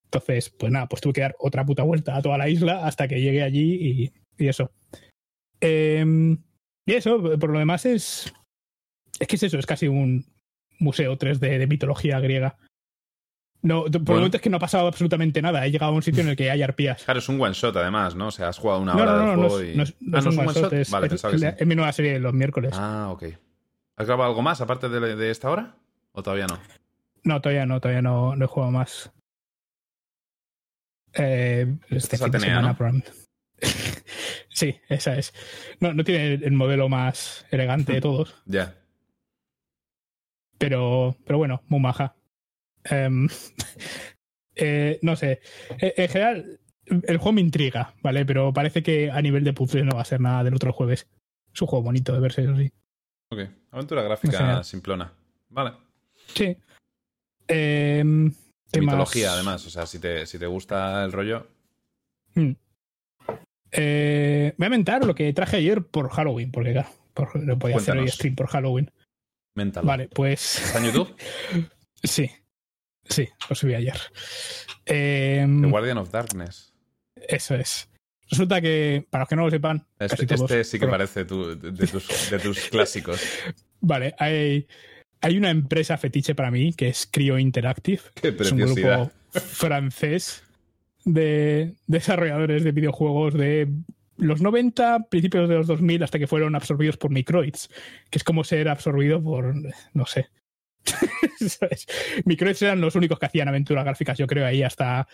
Entonces, 0.05 0.49
pues 0.49 0.71
nada, 0.71 0.87
pues 0.87 1.01
tuve 1.01 1.13
que 1.13 1.21
dar 1.21 1.35
otra 1.39 1.65
puta 1.65 1.83
vuelta 1.83 2.15
a 2.15 2.21
toda 2.21 2.37
la 2.37 2.49
isla 2.49 2.85
hasta 2.85 3.07
que 3.07 3.21
llegué 3.21 3.43
allí 3.43 3.75
y, 3.75 4.43
y 4.43 4.47
eso. 4.47 4.71
Em, 5.59 6.37
y 6.85 6.93
eso, 6.93 7.21
por 7.37 7.49
lo 7.49 7.59
demás 7.59 7.85
es... 7.85 8.33
Es 9.19 9.27
que 9.27 9.35
es 9.35 9.43
eso, 9.43 9.57
es 9.57 9.65
casi 9.65 9.87
un 9.87 10.25
museo 10.79 11.17
3D 11.17 11.57
de 11.57 11.67
mitología 11.67 12.19
griega. 12.19 12.57
No, 13.67 13.83
por 13.83 13.91
Bueno. 13.91 14.05
el 14.13 14.15
momento 14.21 14.37
es 14.37 14.43
que 14.43 14.49
no 14.49 14.57
ha 14.57 14.59
pasado 14.61 14.87
absolutamente 14.87 15.41
nada. 15.41 15.65
He 15.65 15.71
llegado 15.71 15.91
a 15.91 15.95
un 15.95 16.01
sitio 16.03 16.21
en 16.23 16.29
el 16.29 16.35
que 16.35 16.49
hay 16.49 16.61
arpías. 16.61 17.03
Claro, 17.03 17.19
es 17.19 17.27
un 17.29 17.41
one 17.41 17.53
shot 17.53 17.75
además, 17.75 18.15
¿no? 18.15 18.27
O 18.27 18.31
sea, 18.31 18.47
has 18.49 18.57
jugado 18.57 18.79
una 18.81 18.93
No, 18.93 19.01
hora 19.01 19.11
no, 19.13 19.25
no, 19.25 19.35
no, 19.35 19.49
juego 19.49 19.63
y. 19.63 19.75
no 19.75 19.83
es- 19.83 19.95
no 19.99 20.15
ah, 20.17 20.19
es 20.19 20.25
no 20.25 20.31
un 20.31 20.39
one 20.39 20.47
shot, 20.53 20.63
shot. 20.63 20.73
es, 20.73 20.89
Vale, 20.91 21.05
es- 21.07 21.09
pensaba 21.11 21.31
que 21.33 21.39
sí. 21.39 21.45
es 21.57 21.67
mi 21.67 21.75
nueva 21.75 21.91
serie 21.91 22.13
de 22.13 22.19
los 22.19 22.33
miércoles. 22.33 22.73
Ah, 22.75 23.09
ok. 23.11 23.23
¿Has 23.97 24.05
grabado 24.07 24.29
algo 24.29 24.41
más 24.41 24.61
aparte 24.61 24.89
de, 24.89 25.15
de 25.15 25.31
esta 25.31 25.49
hora? 25.49 25.75
¿O 26.13 26.23
todavía 26.23 26.47
no? 26.47 26.59
No, 27.23 27.41
todavía 27.41 27.65
no, 27.65 27.81
todavía 27.81 28.01
no, 28.01 28.33
he 28.35 28.45
jugado 28.47 28.71
más. 28.71 29.11
Eh, 31.13 31.75
este 31.89 32.15
es 32.15 32.21
fin 32.21 32.31
de 32.31 32.39
semana, 32.39 32.77
sí, 34.49 34.79
esa 34.87 35.17
es. 35.17 35.33
No, 35.79 35.93
no 35.93 36.03
tiene 36.03 36.35
el 36.35 36.51
modelo 36.53 36.89
más 36.89 37.45
elegante 37.49 37.93
de 37.93 38.01
todos, 38.01 38.35
Ya. 38.45 38.75
pero, 40.59 41.15
pero 41.25 41.37
bueno, 41.39 41.63
muy 41.67 41.79
maja. 41.79 42.15
Em, 42.89 43.27
eh, 44.55 44.99
no 45.01 45.15
sé. 45.15 45.41
Eh, 45.79 45.93
En 45.97 46.09
general, 46.09 46.59
el 46.85 47.17
juego 47.17 47.33
me 47.33 47.41
intriga, 47.41 47.93
¿vale? 48.01 48.25
Pero 48.25 48.53
parece 48.53 48.83
que 48.83 49.11
a 49.11 49.21
nivel 49.21 49.43
de 49.43 49.53
puzzle 49.53 49.83
no 49.83 49.95
va 49.95 50.01
a 50.01 50.05
ser 50.05 50.21
nada 50.21 50.43
del 50.43 50.55
otro 50.55 50.73
jueves. 50.73 51.07
Es 51.53 51.61
un 51.61 51.67
juego 51.67 51.83
bonito 51.83 52.13
de 52.13 52.19
verse, 52.19 52.43
eso 52.43 52.55
sí. 52.55 52.71
Ok. 53.31 53.39
Aventura 53.71 54.01
gráfica 54.03 54.63
simplona. 54.63 55.11
Vale. 55.49 55.73
Sí. 56.33 56.55
¿qué 57.47 58.03
Mitología, 58.79 59.27
más? 59.27 59.35
además. 59.35 59.65
O 59.65 59.69
sea, 59.69 59.85
si 59.85 59.99
te, 59.99 60.25
si 60.25 60.37
te 60.39 60.45
gusta 60.47 61.03
el 61.03 61.11
rollo. 61.11 61.47
Hmm. 62.35 62.51
Eh, 63.71 64.53
voy 64.57 64.67
a 64.67 64.69
mentar 64.69 65.05
lo 65.05 65.13
que 65.15 65.31
traje 65.33 65.57
ayer 65.57 65.83
por 65.85 66.09
Halloween, 66.09 66.51
porque 66.51 66.71
claro, 66.73 66.89
por- 67.13 67.35
no 67.35 67.59
podía 67.59 67.77
hacer 67.77 67.97
hoy 67.97 68.07
stream 68.07 68.35
por 68.35 68.47
Halloween. 68.47 68.91
Mental. 69.55 69.83
Vale, 69.85 70.07
pues 70.07 70.61
¿Está 70.63 70.79
en 70.79 70.85
YouTube? 70.85 71.15
sí, 72.03 72.29
sí, 73.09 73.27
lo 73.49 73.55
subí 73.55 73.73
ayer. 73.75 73.97
Eh, 74.85 75.45
The 75.61 75.67
Guardian 75.67 75.97
of 75.97 76.11
Darkness. 76.11 76.73
eso 77.27 77.55
es. 77.55 77.89
Resulta 78.29 78.59
que, 78.59 79.05
para 79.09 79.21
los 79.23 79.29
que 79.29 79.35
no 79.37 79.45
lo 79.45 79.51
sepan, 79.51 79.85
Este, 79.99 80.15
casi 80.17 80.25
todos, 80.27 80.41
este 80.51 80.63
sí 80.65 80.71
que 80.79 80.85
pero- 80.85 80.91
parece 80.91 81.25
tu- 81.25 81.57
de, 81.59 81.71
de 81.71 81.87
tus, 81.87 82.29
de 82.29 82.39
tus 82.39 82.59
clásicos. 82.71 83.21
Vale, 83.79 84.15
hay, 84.19 84.67
hay 85.21 85.37
una 85.37 85.49
empresa 85.49 85.97
fetiche 85.97 86.35
para 86.35 86.51
mí 86.51 86.73
que 86.73 86.89
es 86.89 87.07
Cryo 87.11 87.37
Interactive. 87.37 88.01
Qué 88.21 88.35
es 88.37 88.51
un 88.51 88.57
grupo 88.59 89.11
francés 89.31 90.43
de 91.05 91.75
desarrolladores 91.87 92.63
de 92.63 92.71
videojuegos 92.73 93.33
de 93.33 93.69
los 94.17 94.41
90, 94.41 95.07
principios 95.09 95.47
de 95.47 95.55
los 95.55 95.67
2000, 95.67 96.03
hasta 96.03 96.19
que 96.19 96.27
fueron 96.27 96.55
absorbidos 96.55 96.97
por 96.97 97.11
Microids, 97.11 97.69
que 98.09 98.17
es 98.17 98.23
como 98.23 98.43
ser 98.43 98.67
absorbido 98.67 99.21
por, 99.23 99.53
no 99.93 100.05
sé. 100.05 100.27
Microids 102.25 102.61
eran 102.61 102.81
los 102.81 102.95
únicos 102.95 103.19
que 103.19 103.25
hacían 103.25 103.47
aventuras 103.47 103.83
gráficas, 103.83 104.17
yo 104.17 104.27
creo, 104.27 104.45
ahí 104.45 104.63
hasta, 104.63 105.07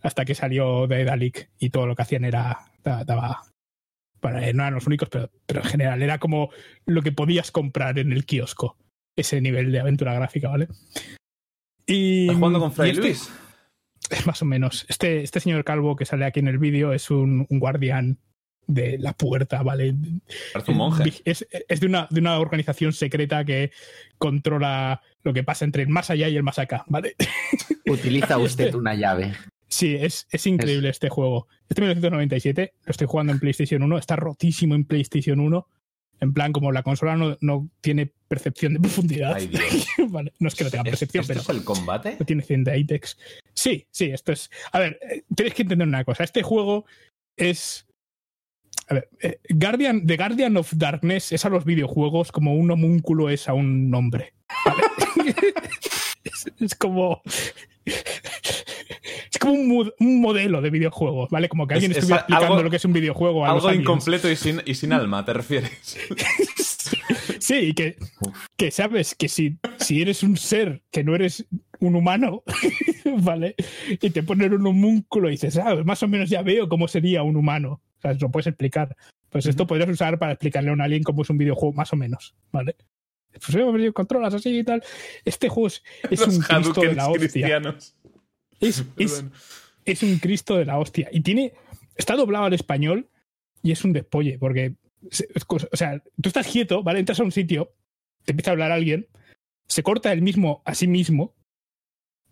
hasta 0.00 0.24
que 0.24 0.34
salió 0.34 0.86
de 0.86 1.04
Dalek 1.04 1.50
y 1.58 1.70
todo 1.70 1.86
lo 1.86 1.94
que 1.96 2.02
hacían 2.02 2.24
era. 2.24 2.58
da- 2.82 3.04
daba. 3.04 3.42
Eh, 4.22 4.52
no 4.52 4.62
eran 4.64 4.74
los 4.74 4.86
únicos, 4.86 5.08
pero, 5.08 5.30
pero 5.46 5.60
en 5.60 5.66
general 5.66 6.02
era 6.02 6.18
como 6.18 6.50
lo 6.86 7.02
que 7.02 7.12
podías 7.12 7.50
comprar 7.52 7.98
en 7.98 8.12
el 8.12 8.26
kiosco. 8.26 8.76
Ese 9.16 9.40
nivel 9.40 9.70
de 9.72 9.80
aventura 9.80 10.12
gráfica, 10.14 10.48
¿vale? 10.48 10.68
Y, 11.86 12.22
¿Estás 12.22 12.36
jugando 12.36 12.60
con 12.60 12.72
Fray 12.72 12.90
este- 12.90 13.02
Luis? 13.02 13.30
más 14.26 14.42
o 14.42 14.44
menos. 14.44 14.86
Este, 14.88 15.22
este 15.22 15.40
señor 15.40 15.64
calvo 15.64 15.94
que 15.96 16.04
sale 16.04 16.24
aquí 16.24 16.40
en 16.40 16.48
el 16.48 16.58
vídeo 16.58 16.92
es 16.92 17.10
un, 17.10 17.46
un 17.48 17.58
guardián 17.60 18.18
de 18.68 18.98
la 18.98 19.14
puerta, 19.14 19.62
¿vale? 19.62 19.94
Parece 20.52 20.70
un 20.70 20.76
monje. 20.76 21.12
Es, 21.24 21.44
es 21.50 21.80
de, 21.80 21.86
una, 21.86 22.06
de 22.10 22.20
una 22.20 22.38
organización 22.38 22.92
secreta 22.92 23.44
que 23.44 23.72
controla 24.18 25.00
lo 25.24 25.32
que 25.32 25.42
pasa 25.42 25.64
entre 25.64 25.82
el 25.82 25.88
más 25.88 26.10
allá 26.10 26.28
y 26.28 26.36
el 26.36 26.42
más 26.44 26.58
acá, 26.60 26.84
¿vale? 26.86 27.16
Utiliza 27.86 28.38
usted 28.38 28.74
una 28.74 28.94
llave. 28.94 29.32
Sí, 29.68 29.96
es, 29.96 30.26
es 30.30 30.46
increíble 30.46 30.90
este 30.90 31.08
juego. 31.08 31.48
Este 31.68 31.80
1997, 31.80 32.74
lo 32.84 32.90
estoy 32.90 33.06
jugando 33.06 33.32
en 33.32 33.40
PlayStation 33.40 33.82
1, 33.82 33.98
está 33.98 34.16
rotísimo 34.16 34.74
en 34.74 34.84
PlayStation 34.84 35.40
1. 35.40 35.66
En 36.20 36.32
plan, 36.34 36.52
como 36.52 36.72
la 36.72 36.82
consola 36.82 37.16
no, 37.16 37.38
no 37.40 37.70
tiene 37.80 38.12
percepción 38.26 38.74
de 38.74 38.80
profundidad. 38.80 39.34
Ay, 39.34 39.46
Dios. 39.46 39.86
vale, 40.08 40.32
no 40.40 40.48
es 40.48 40.54
que 40.54 40.64
no 40.64 40.70
tenga 40.70 40.84
percepción, 40.84 41.22
¿Esto 41.22 41.32
pero 41.32 41.40
es 41.40 41.48
el 41.48 41.64
combate? 41.64 42.16
no 42.18 42.26
tiene 42.26 42.42
100 42.42 42.64
de 42.64 42.78
ITEX. 42.78 43.18
Sí, 43.54 43.86
sí, 43.90 44.06
esto 44.06 44.32
es. 44.32 44.50
A 44.72 44.80
ver, 44.80 44.98
eh, 45.02 45.22
tienes 45.34 45.54
que 45.54 45.62
entender 45.62 45.86
una 45.86 46.04
cosa. 46.04 46.24
Este 46.24 46.42
juego 46.42 46.84
es. 47.36 47.86
A 48.90 48.94
ver, 48.94 49.08
eh, 49.20 49.38
Guardian, 49.50 50.06
The 50.06 50.16
Guardian 50.16 50.56
of 50.56 50.72
Darkness 50.76 51.32
es 51.32 51.44
a 51.44 51.48
los 51.50 51.64
videojuegos 51.64 52.32
como 52.32 52.54
un 52.54 52.70
homúnculo 52.70 53.28
es 53.30 53.48
a 53.48 53.54
un 53.54 53.90
nombre. 53.90 54.32
¿vale? 54.64 54.82
es, 56.24 56.46
es 56.58 56.74
como. 56.74 57.22
Es 57.84 59.38
como 59.38 59.52
un, 59.52 60.20
modelo 60.20 60.60
de 60.60 60.70
videojuego, 60.70 61.28
¿vale? 61.30 61.48
Como 61.48 61.66
que 61.66 61.74
alguien 61.74 61.92
Es- 61.92 61.98
es 61.98 62.02
estuviera 62.04 62.20
explicando 62.22 62.54
algo- 62.54 62.64
lo 62.64 62.70
que 62.70 62.76
es 62.76 62.84
un 62.84 62.92
videojuego 62.92 63.44
a 63.46 63.50
Algo 63.50 63.72
incompleto 63.72 64.30
y 64.30 64.36
sin, 64.36 64.60
y 64.64 64.74
sin 64.74 64.92
alma, 64.92 65.24
¿te 65.24 65.32
refieres? 65.32 65.96
Sí, 67.40 67.54
y 67.56 67.72
que, 67.74 67.96
que 68.56 68.70
sabes 68.70 69.14
que 69.14 69.28
si, 69.28 69.58
si 69.78 70.02
eres 70.02 70.22
un 70.22 70.36
ser 70.36 70.82
que 70.90 71.02
no 71.04 71.14
eres 71.14 71.46
un 71.80 71.94
humano, 71.94 72.42
¿vale? 73.22 73.54
Y 73.88 74.10
te 74.10 74.22
ponen 74.22 74.52
un 74.52 74.66
homúnculo 74.66 75.28
y 75.28 75.32
dices, 75.32 75.56
ah, 75.56 75.76
más 75.84 76.02
o 76.02 76.08
menos 76.08 76.28
ya 76.28 76.42
veo 76.42 76.68
cómo 76.68 76.88
sería 76.88 77.22
un 77.22 77.36
humano. 77.36 77.80
O 77.98 78.00
sea, 78.00 78.14
lo 78.14 78.30
puedes 78.30 78.46
explicar. 78.46 78.96
Pues 79.30 79.46
esto 79.46 79.66
podrías 79.66 79.90
usar 79.90 80.18
para 80.18 80.32
explicarle 80.32 80.70
a 80.70 80.72
un 80.72 80.80
alien 80.80 81.02
cómo 81.02 81.22
es 81.22 81.30
un 81.30 81.38
videojuego, 81.38 81.74
más 81.74 81.92
o 81.92 81.96
menos, 81.96 82.34
¿vale? 82.50 82.76
Pues 83.30 83.46
sí, 83.46 83.92
controlas 83.92 84.34
así 84.34 84.58
y 84.58 84.64
tal. 84.64 84.82
Este 85.24 85.48
juego 85.48 85.68
es, 85.68 85.82
un 86.26 86.40
Cristo 86.40 86.80
de 86.80 86.94
la 86.94 87.08
hostia. 87.08 87.62
Es, 88.60 88.84
es, 88.96 89.24
es 89.84 90.02
un 90.02 90.18
Cristo 90.18 90.56
de 90.56 90.64
la 90.64 90.78
hostia. 90.78 91.08
Y 91.12 91.20
tiene. 91.20 91.52
Está 91.96 92.14
doblado 92.14 92.44
al 92.44 92.54
español 92.54 93.08
y 93.62 93.72
es 93.72 93.84
un 93.84 93.92
despolle, 93.92 94.38
porque. 94.38 94.74
O 95.48 95.76
sea, 95.76 96.02
tú 96.20 96.28
estás 96.28 96.48
quieto, 96.48 96.82
¿vale? 96.82 96.98
Entras 96.98 97.20
a 97.20 97.24
un 97.24 97.30
sitio, 97.30 97.72
te 98.24 98.32
empieza 98.32 98.50
a 98.50 98.52
hablar 98.52 98.72
alguien, 98.72 99.06
se 99.68 99.84
corta 99.84 100.12
el 100.12 100.22
mismo 100.22 100.62
a 100.64 100.74
sí 100.74 100.88
mismo, 100.88 101.36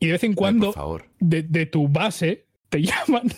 y 0.00 0.06
de 0.06 0.12
vez 0.12 0.24
en 0.24 0.30
Ay, 0.30 0.34
cuando 0.34 0.66
por 0.66 0.74
favor. 0.74 1.04
de, 1.20 1.42
de 1.42 1.66
tu 1.66 1.88
base 1.88 2.46
te 2.68 2.82
llaman 2.82 3.28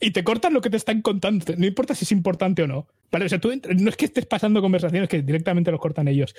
y 0.00 0.10
te 0.10 0.24
cortan 0.24 0.52
lo 0.52 0.60
que 0.60 0.70
te 0.70 0.76
están 0.76 1.02
contando. 1.02 1.44
No 1.56 1.66
importa 1.66 1.94
si 1.94 2.04
es 2.04 2.12
importante 2.12 2.62
o 2.62 2.66
no. 2.66 2.88
Vale, 3.12 3.26
o 3.26 3.28
sea, 3.28 3.38
tú 3.40 3.50
no 3.76 3.88
es 3.90 3.96
que 3.96 4.06
estés 4.06 4.26
pasando 4.26 4.60
conversaciones 4.60 5.08
que 5.08 5.22
directamente 5.22 5.70
los 5.70 5.80
cortan 5.80 6.08
ellos. 6.08 6.34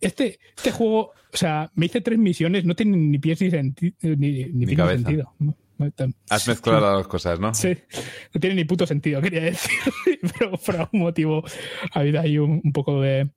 Este, 0.00 0.38
este 0.56 0.70
juego, 0.70 1.10
o 1.32 1.36
sea, 1.36 1.70
me 1.74 1.86
hice 1.86 2.00
tres 2.00 2.18
misiones, 2.18 2.64
no 2.64 2.76
tienen 2.76 3.10
ni 3.10 3.18
pies 3.18 3.40
ni, 3.40 3.50
senti- 3.50 3.94
ni, 4.02 4.16
ni, 4.16 4.44
Ni 4.44 4.66
tiene 4.66 4.76
cabeza. 4.76 5.02
sentido. 5.08 5.34
Has 6.30 6.46
mezclado 6.46 6.80
las 6.80 6.92
dos 6.92 7.08
cosas, 7.08 7.40
¿no? 7.40 7.52
Sí, 7.54 7.76
no 8.32 8.40
tiene 8.40 8.54
ni 8.54 8.64
puto 8.64 8.86
sentido, 8.86 9.20
quería 9.20 9.40
decir. 9.40 9.72
Pero 10.38 10.52
por 10.56 10.76
algún 10.76 11.00
motivo 11.00 11.42
ha 11.92 11.98
habido 11.98 12.20
ahí 12.20 12.38
un, 12.38 12.60
un 12.62 12.72
poco 12.72 13.00
de, 13.00 13.30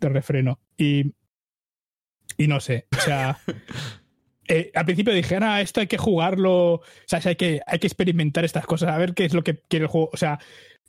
de 0.00 0.08
refreno. 0.08 0.58
Y, 0.76 1.12
y 2.36 2.48
no 2.48 2.58
sé, 2.58 2.86
o 2.96 3.00
sea. 3.00 3.38
eh, 4.54 4.70
al 4.74 4.84
principio 4.84 5.14
dije, 5.14 5.38
ah, 5.40 5.60
esto 5.62 5.80
hay 5.80 5.86
que 5.86 5.96
jugarlo, 5.96 6.74
o 6.74 6.82
sea, 7.06 7.20
hay 7.24 7.36
que, 7.36 7.60
hay 7.66 7.78
que 7.78 7.86
experimentar 7.86 8.44
estas 8.44 8.66
cosas, 8.66 8.90
a 8.90 8.98
ver 8.98 9.14
qué 9.14 9.24
es 9.24 9.32
lo 9.32 9.42
que 9.42 9.56
quiere 9.68 9.84
el 9.84 9.88
juego. 9.90 10.10
O 10.12 10.16
sea, 10.16 10.38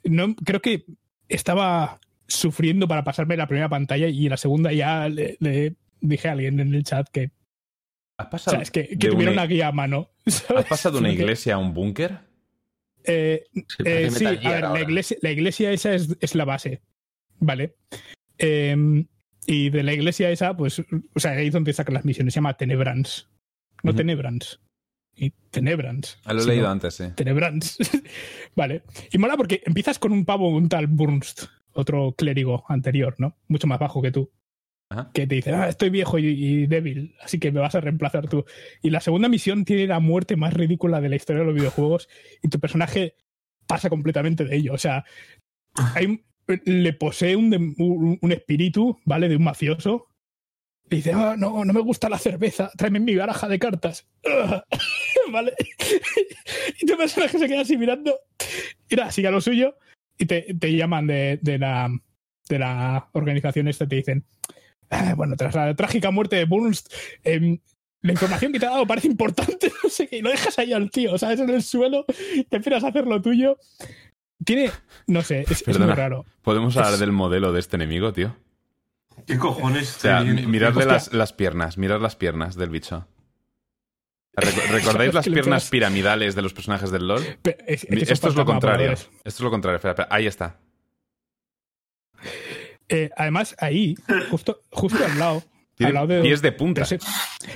no, 0.03 0.35
creo 0.35 0.61
que 0.61 0.85
estaba 1.29 1.99
sufriendo 2.27 2.87
para 2.87 3.03
pasarme 3.03 3.37
la 3.37 3.47
primera 3.47 3.69
pantalla 3.69 4.07
y 4.07 4.27
la 4.27 4.37
segunda 4.37 4.73
ya 4.73 5.07
le, 5.07 5.37
le 5.39 5.75
dije 6.01 6.27
a 6.27 6.33
alguien 6.33 6.59
en 6.59 6.73
el 6.73 6.83
chat 6.83 7.07
que, 7.09 7.31
¿Has 8.17 8.27
o 8.27 8.29
pasado, 8.29 8.55
sea, 8.57 8.63
es 8.63 8.71
que, 8.71 8.87
que 8.89 9.09
tuviera 9.09 9.31
una- 9.31 9.43
una 9.43 9.47
guía 9.47 9.67
a 9.67 9.71
mano. 9.71 10.09
¿Has 10.25 10.65
pasado 10.65 10.95
de 10.95 10.99
una 10.99 11.11
iglesia 11.13 11.55
a 11.55 11.57
un 11.57 11.73
búnker? 11.73 12.19
Eh, 13.05 13.45
eh, 13.85 14.09
sí, 14.11 14.23
Metal 14.25 14.45
a 14.45 14.51
ver, 14.51 14.69
la 14.71 14.81
iglesia, 14.81 15.17
la 15.21 15.31
iglesia 15.31 15.71
esa 15.71 15.93
es, 15.93 16.15
es 16.19 16.35
la 16.35 16.45
base, 16.45 16.81
¿vale? 17.39 17.75
Eh, 18.37 19.05
y 19.45 19.69
de 19.69 19.83
la 19.83 19.93
iglesia 19.93 20.29
esa, 20.31 20.55
pues, 20.55 20.79
o 20.79 21.19
sea, 21.19 21.31
ahí 21.31 21.47
es 21.47 21.53
donde 21.53 21.73
sacan 21.73 21.95
las 21.95 22.05
misiones, 22.05 22.33
se 22.33 22.37
llama 22.37 22.55
Tenebrans. 22.55 23.29
No. 23.83 23.95
Tenebrans. 23.95 24.59
Y 25.15 25.31
Tenebrans. 25.51 26.17
Ah, 26.25 26.33
lo 26.33 26.41
he 26.41 26.45
leído 26.45 26.69
antes, 26.69 26.95
sí. 26.95 27.05
Tenebrans. 27.15 27.77
vale. 28.55 28.83
Y 29.11 29.17
mola 29.17 29.37
porque 29.37 29.61
empiezas 29.65 29.99
con 29.99 30.11
un 30.11 30.25
pavo, 30.25 30.49
un 30.49 30.69
tal 30.69 30.87
Burnst, 30.87 31.43
otro 31.73 32.13
clérigo 32.13 32.65
anterior, 32.67 33.15
¿no? 33.19 33.37
Mucho 33.47 33.67
más 33.67 33.79
bajo 33.79 34.01
que 34.01 34.11
tú. 34.11 34.31
Ajá. 34.89 35.11
Que 35.13 35.27
te 35.27 35.35
dice, 35.35 35.51
ah, 35.51 35.69
estoy 35.69 35.89
viejo 35.89 36.17
y, 36.17 36.27
y 36.27 36.67
débil, 36.67 37.15
así 37.21 37.39
que 37.39 37.51
me 37.51 37.59
vas 37.59 37.75
a 37.75 37.81
reemplazar 37.81 38.27
tú. 38.27 38.45
Y 38.81 38.89
la 38.89 39.01
segunda 39.01 39.29
misión 39.29 39.65
tiene 39.65 39.87
la 39.87 39.99
muerte 39.99 40.35
más 40.35 40.53
ridícula 40.53 41.01
de 41.01 41.09
la 41.09 41.15
historia 41.15 41.41
de 41.41 41.47
los 41.47 41.55
videojuegos 41.55 42.09
y 42.41 42.49
tu 42.49 42.59
personaje 42.59 43.15
pasa 43.67 43.89
completamente 43.89 44.45
de 44.45 44.55
ello. 44.55 44.73
O 44.73 44.77
sea, 44.77 45.05
hay 45.95 46.23
le 46.65 46.93
posee 46.93 47.35
un, 47.35 47.75
un 48.21 48.31
espíritu, 48.31 48.99
¿vale? 49.05 49.29
De 49.29 49.35
un 49.35 49.43
mafioso. 49.43 50.07
Dice, 50.89 51.11
ah, 51.13 51.35
no, 51.37 51.65
no 51.65 51.73
me 51.73 51.79
gusta 51.81 52.09
la 52.09 52.19
cerveza, 52.19 52.69
tráeme 52.77 52.99
mi 52.99 53.15
baraja 53.15 53.47
de 53.47 53.57
cartas. 53.59 54.07
¿Vale? 55.31 55.53
y 56.79 56.85
tu 56.85 56.97
personaje 56.97 57.39
se 57.39 57.47
queda 57.47 57.61
así 57.61 57.77
mirando. 57.77 58.15
Y 58.89 58.95
nada, 58.95 59.11
sigue 59.11 59.27
a 59.27 59.31
lo 59.31 59.41
suyo 59.41 59.75
y 60.17 60.25
te, 60.25 60.53
te 60.59 60.75
llaman 60.75 61.07
de, 61.07 61.39
de 61.41 61.57
la, 61.57 61.89
de 62.49 62.59
la 62.59 63.09
organización 63.13 63.67
esta 63.67 63.87
te 63.87 63.95
dicen, 63.95 64.25
"Ah, 64.89 65.13
bueno, 65.15 65.35
tras 65.35 65.55
la 65.55 65.73
trágica 65.75 66.11
muerte 66.11 66.35
de 66.35 66.45
Burns, 66.45 66.85
em, 67.23 67.57
la 68.01 68.11
información 68.11 68.51
que 68.51 68.59
te 68.59 68.65
ha 68.67 68.71
dado 68.71 68.85
parece 68.85 69.07
importante, 69.07 69.71
no 69.83 69.89
sé 69.89 70.07
qué, 70.07 70.17
y 70.17 70.21
lo 70.21 70.29
dejas 70.29 70.59
ahí 70.59 70.73
al 70.73 70.91
tío, 70.91 71.17
¿sabes? 71.17 71.39
En 71.39 71.49
el 71.49 71.63
suelo, 71.63 72.05
te 72.49 72.57
empiezas 72.57 72.83
a 72.83 72.89
hacer 72.89 73.07
lo 73.07 73.21
tuyo. 73.21 73.57
Tiene, 74.45 74.69
no 75.07 75.21
sé, 75.23 75.45
es, 75.49 75.65
es 75.67 75.79
muy 75.79 75.87
raro. 75.87 76.25
¿Podemos 76.43 76.75
hablar 76.77 76.93
Es- 76.95 76.99
del 76.99 77.13
modelo 77.13 77.53
de 77.53 77.59
este 77.61 77.77
enemigo, 77.77 78.11
tío? 78.13 78.35
¿Qué 79.25 79.37
cojones? 79.37 79.97
O 79.97 79.99
sea, 79.99 80.21
las, 80.23 81.13
las 81.13 81.33
piernas, 81.33 81.77
mirad 81.77 82.01
las 82.01 82.15
piernas 82.15 82.55
del 82.55 82.69
bicho. 82.69 83.07
Reco- 84.35 84.67
¿Recordáis 84.71 85.13
las 85.13 85.25
piernas 85.29 85.69
piramidales 85.69 86.35
de 86.35 86.41
los 86.41 86.53
personajes 86.53 86.91
del 86.91 87.07
LoL? 87.07 87.23
Pe- 87.41 87.57
es- 87.67 87.83
es 87.83 87.89
que 87.89 88.05
son 88.05 88.13
Esto 88.13 88.27
es 88.29 88.35
lo 88.35 88.45
contrario. 88.45 88.91
Esto 88.91 89.09
es 89.25 89.39
lo 89.41 89.51
contrario. 89.51 89.75
Espera, 89.77 89.91
espera. 89.91 90.07
Ahí 90.11 90.27
está. 90.27 90.59
Eh, 92.89 93.09
además, 93.15 93.55
ahí, 93.59 93.95
justo, 94.29 94.61
justo 94.71 95.03
al 95.03 95.17
lado. 95.17 95.43
Tiene 95.75 95.89
al 95.89 95.93
lado 95.95 96.07
de, 96.07 96.21
pies 96.21 96.41
de 96.41 96.51
punta. 96.51 96.85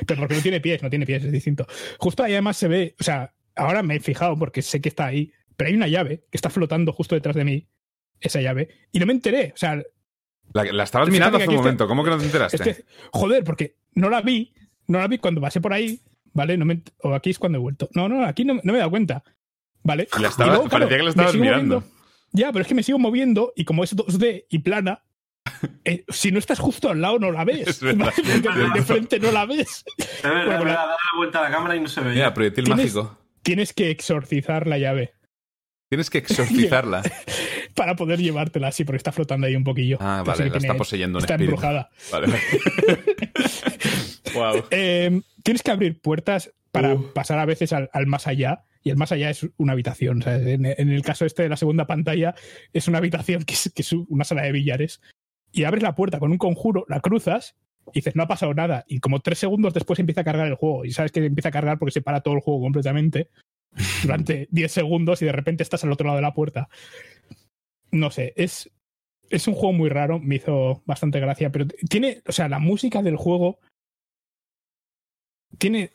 pero 0.07 0.19
porque 0.21 0.35
no 0.35 0.41
tiene 0.41 0.59
pies, 0.59 0.81
no 0.81 0.89
tiene 0.89 1.05
pies, 1.05 1.23
es 1.23 1.31
distinto. 1.31 1.67
Justo 1.99 2.23
ahí 2.23 2.33
además 2.33 2.57
se 2.57 2.67
ve, 2.67 2.95
o 2.99 3.03
sea, 3.03 3.33
ahora 3.55 3.83
me 3.83 3.95
he 3.95 3.99
fijado 3.99 4.37
porque 4.39 4.61
sé 4.63 4.81
que 4.81 4.89
está 4.89 5.05
ahí, 5.05 5.31
pero 5.55 5.67
hay 5.69 5.75
una 5.75 5.87
llave 5.87 6.23
que 6.31 6.37
está 6.37 6.49
flotando 6.49 6.91
justo 6.93 7.13
detrás 7.13 7.35
de 7.35 7.43
mí, 7.43 7.67
esa 8.19 8.41
llave, 8.41 8.69
y 8.91 8.99
no 8.99 9.05
me 9.05 9.13
enteré. 9.13 9.51
O 9.53 9.57
sea, 9.57 9.83
La, 10.53 10.63
la 10.63 10.83
estabas 10.83 11.07
Fíjate 11.09 11.11
mirando 11.11 11.37
hace 11.37 11.47
un 11.47 11.53
está- 11.53 11.61
momento. 11.63 11.87
¿Cómo 11.87 12.03
que 12.03 12.09
no 12.09 12.17
te 12.17 12.25
enteraste? 12.25 12.69
este, 12.69 12.85
joder, 13.11 13.43
porque 13.43 13.75
no 13.95 14.09
la 14.09 14.21
vi, 14.21 14.53
no 14.87 14.99
la 14.99 15.07
vi 15.07 15.17
cuando 15.19 15.41
pasé 15.41 15.59
por 15.61 15.73
ahí, 15.73 15.99
¿vale? 16.33 16.57
No 16.57 16.65
me, 16.65 16.81
o 17.03 17.13
aquí 17.13 17.29
es 17.31 17.39
cuando 17.39 17.57
he 17.57 17.61
vuelto. 17.61 17.89
No, 17.93 18.07
no, 18.09 18.25
aquí 18.25 18.45
no, 18.45 18.53
no 18.55 18.61
me 18.63 18.73
he 18.73 18.77
dado 18.77 18.89
cuenta, 18.91 19.23
¿vale? 19.83 20.07
La 20.19 20.29
claro, 20.29 20.63
parecía 20.69 20.97
que 20.97 21.03
la 21.03 21.09
estabas 21.09 21.35
mirando. 21.35 21.75
moviendo. 21.81 21.97
Ya, 22.33 22.51
pero 22.51 22.61
es 22.63 22.67
que 22.67 22.75
me 22.75 22.83
sigo 22.83 22.99
moviendo 22.99 23.53
y 23.55 23.65
como 23.65 23.83
es 23.83 23.95
2D 23.95 24.45
y 24.49 24.59
plana, 24.59 25.03
eh, 25.85 26.03
si 26.09 26.31
no 26.31 26.39
estás 26.39 26.59
justo 26.59 26.89
al 26.89 27.01
lado 27.01 27.19
no 27.19 27.31
la 27.31 27.43
ves. 27.45 27.67
Es 27.67 27.81
verdad. 27.81 28.05
¿vale? 28.17 28.41
Porque 28.43 28.59
de, 28.59 28.69
de 28.73 28.81
frente 28.83 29.19
no 29.19 29.31
la 29.31 29.45
ves. 29.45 29.83
Es 29.97 30.23
verdad, 30.23 30.45
Bueno, 30.45 30.51
la- 30.51 30.59
verdad, 30.59 30.75
dale 30.87 30.89
la 31.13 31.17
vuelta 31.17 31.39
a 31.39 31.43
la 31.43 31.51
cámara 31.51 31.75
y 31.75 31.79
no 31.81 31.87
se 31.87 32.01
veía. 32.01 32.13
Mira, 32.13 32.33
proyectil 32.33 32.65
¿Tienes- 32.65 32.95
mágico. 32.95 33.17
Tienes 33.43 33.73
que 33.73 33.89
exorcizar 33.91 34.67
la 34.67 34.77
llave. 34.77 35.13
Tienes 35.89 36.09
que 36.09 36.17
exorcizarla. 36.17 37.01
para 37.77 37.95
poder 37.95 38.19
llevártela 38.19 38.69
así, 38.69 38.83
porque 38.83 38.97
está 38.97 39.11
flotando 39.11 39.45
ahí 39.45 39.55
un 39.55 39.63
poquillo. 39.63 39.97
Ah, 40.01 40.23
vale, 40.25 40.49
la 40.49 40.57
está 40.57 40.73
poseyendo 40.73 41.19
un 41.19 41.23
Está 41.23 41.35
espíritu. 41.35 41.55
embrujada. 41.55 41.89
Vale, 42.11 42.27
wow. 44.33 44.63
Eh, 44.71 45.21
tienes 45.43 45.61
que 45.61 45.71
abrir 45.71 46.01
puertas 46.01 46.51
para 46.71 46.97
pasar 47.13 47.37
a 47.39 47.45
veces 47.45 47.73
al, 47.73 47.89
al 47.93 48.07
más 48.07 48.25
allá. 48.27 48.63
Y 48.83 48.89
el 48.89 48.97
más 48.97 49.11
allá 49.11 49.29
es 49.29 49.47
una 49.57 49.73
habitación. 49.73 50.23
en, 50.25 50.65
en 50.65 50.89
el 50.89 51.01
caso 51.03 51.25
este 51.25 51.43
de 51.43 51.49
la 51.49 51.57
segunda 51.57 51.85
pantalla, 51.87 52.33
es 52.73 52.87
una 52.87 52.97
habitación 52.99 53.43
que 53.43 53.53
es, 53.53 53.71
que 53.75 53.81
es 53.83 53.91
una 53.93 54.23
sala 54.23 54.43
de 54.43 54.51
billares. 54.53 55.01
Y 55.51 55.65
abres 55.65 55.83
la 55.83 55.93
puerta 55.93 56.19
con 56.19 56.31
un 56.31 56.37
conjuro, 56.37 56.85
la 56.87 56.99
cruzas 56.99 57.55
y 57.93 57.99
dices, 57.99 58.15
no 58.15 58.23
ha 58.23 58.27
pasado 58.27 58.53
nada. 58.53 58.85
Y 58.87 58.99
como 58.99 59.19
tres 59.19 59.39
segundos 59.39 59.73
después 59.73 59.99
empieza 59.99 60.21
a 60.21 60.23
cargar 60.23 60.47
el 60.47 60.55
juego. 60.55 60.85
Y 60.85 60.91
sabes 60.91 61.11
que 61.11 61.23
empieza 61.23 61.49
a 61.49 61.51
cargar 61.51 61.79
porque 61.79 61.91
se 61.91 62.01
para 62.01 62.21
todo 62.21 62.35
el 62.35 62.41
juego 62.41 62.61
completamente 62.61 63.29
durante 64.03 64.47
10 64.51 64.71
segundos 64.71 65.21
y 65.21 65.25
de 65.25 65.31
repente 65.31 65.63
estás 65.63 65.83
al 65.83 65.91
otro 65.91 66.05
lado 66.07 66.17
de 66.17 66.23
la 66.23 66.33
puerta. 66.33 66.69
No 67.91 68.11
sé, 68.11 68.33
es, 68.35 68.69
es 69.29 69.47
un 69.47 69.53
juego 69.53 69.73
muy 69.73 69.89
raro, 69.89 70.19
me 70.19 70.35
hizo 70.35 70.83
bastante 70.85 71.19
gracia, 71.19 71.51
pero 71.51 71.67
tiene, 71.89 72.21
o 72.27 72.31
sea, 72.31 72.49
la 72.49 72.59
música 72.59 73.01
del 73.01 73.15
juego 73.15 73.59
tiene, 75.57 75.91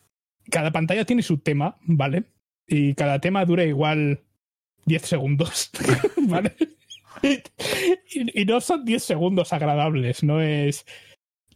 cada 0.51 0.71
pantalla 0.73 1.05
tiene 1.05 1.23
su 1.23 1.39
tema, 1.39 1.77
¿vale? 1.83 2.25
Y 2.67 2.95
cada 2.95 3.21
tema 3.21 3.45
dura 3.45 3.65
igual 3.65 4.23
10 4.87 5.03
segundos, 5.03 5.71
¿vale? 6.29 6.55
Y, 7.23 8.45
no 8.45 8.61
son 8.61 8.85
10 8.85 9.03
segundos 9.03 9.53
agradables, 9.53 10.23
no 10.23 10.41
es, 10.41 10.85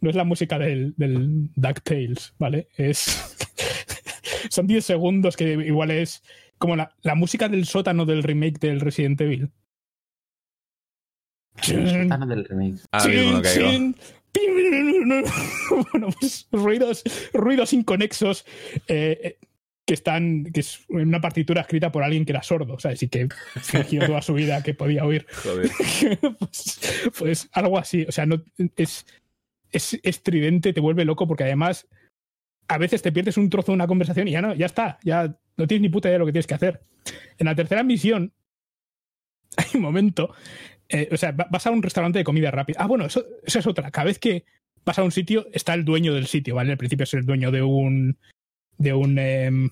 no 0.00 0.10
es 0.10 0.16
la 0.16 0.24
música 0.24 0.58
del, 0.58 0.94
del 0.96 1.50
DuckTales, 1.54 2.34
¿vale? 2.38 2.68
Es, 2.76 3.36
son 4.50 4.66
10 4.66 4.84
segundos 4.84 5.36
que 5.36 5.52
igual 5.52 5.90
es 5.90 6.22
como 6.58 6.76
la, 6.76 6.94
la 7.02 7.14
música 7.14 7.48
del 7.48 7.66
sótano 7.66 8.06
del 8.06 8.22
remake 8.22 8.58
del 8.58 8.80
Resident 8.80 9.20
Evil. 9.20 9.50
Del 11.66 12.08
bueno, 15.92 16.08
pues 16.20 16.48
ruidos, 16.52 17.02
ruidos 17.32 17.72
inconexos 17.72 18.44
eh, 18.86 19.18
eh, 19.22 19.38
que 19.86 19.94
están, 19.94 20.44
que 20.44 20.60
es 20.60 20.84
una 20.88 21.20
partitura 21.20 21.62
escrita 21.62 21.92
por 21.92 22.02
alguien 22.02 22.24
que 22.24 22.32
era 22.32 22.42
sordo, 22.42 22.78
¿sabes? 22.78 23.02
Y 23.02 23.08
que 23.08 23.28
fingió 23.62 24.04
toda 24.04 24.20
su 24.20 24.34
vida 24.34 24.62
que 24.62 24.74
podía 24.74 25.04
oír. 25.04 25.26
Joder. 25.42 25.70
pues, 26.38 26.80
pues 27.16 27.48
algo 27.52 27.78
así, 27.78 28.04
o 28.06 28.12
sea, 28.12 28.26
no 28.26 28.42
es, 28.76 29.06
es 29.70 29.98
estridente, 30.02 30.72
te 30.72 30.80
vuelve 30.80 31.04
loco 31.04 31.26
porque 31.28 31.44
además 31.44 31.86
a 32.68 32.78
veces 32.78 33.00
te 33.00 33.12
pierdes 33.12 33.36
un 33.36 33.48
trozo 33.48 33.72
de 33.72 33.76
una 33.76 33.86
conversación 33.86 34.26
y 34.26 34.32
ya 34.32 34.42
no, 34.42 34.54
ya 34.54 34.66
está, 34.66 34.98
ya 35.04 35.38
no 35.56 35.66
tienes 35.66 35.82
ni 35.82 35.88
puta 35.88 36.08
idea 36.08 36.14
de 36.14 36.18
lo 36.18 36.26
que 36.26 36.32
tienes 36.32 36.48
que 36.48 36.54
hacer. 36.54 36.82
En 37.38 37.46
la 37.46 37.54
tercera 37.54 37.84
misión 37.84 38.32
hay 39.56 39.66
un 39.74 39.82
momento, 39.82 40.34
eh, 40.88 41.08
o 41.12 41.16
sea, 41.16 41.32
va- 41.32 41.48
vas 41.50 41.66
a 41.66 41.70
un 41.70 41.82
restaurante 41.82 42.18
de 42.18 42.24
comida 42.24 42.50
rápida. 42.50 42.78
Ah, 42.80 42.86
bueno, 42.86 43.06
eso, 43.06 43.24
eso 43.44 43.58
es 43.58 43.66
otra. 43.66 43.90
Cada 43.90 44.06
vez 44.06 44.18
que 44.18 44.44
vas 44.84 44.98
a 44.98 45.02
un 45.02 45.10
sitio 45.12 45.48
está 45.52 45.74
el 45.74 45.84
dueño 45.84 46.14
del 46.14 46.26
sitio, 46.26 46.54
¿vale? 46.54 46.72
Al 46.72 46.78
principio 46.78 47.04
es 47.04 47.14
el 47.14 47.24
dueño 47.26 47.50
de 47.50 47.62
un 47.62 48.16
de 48.78 48.92
un 48.92 49.18
em, 49.18 49.70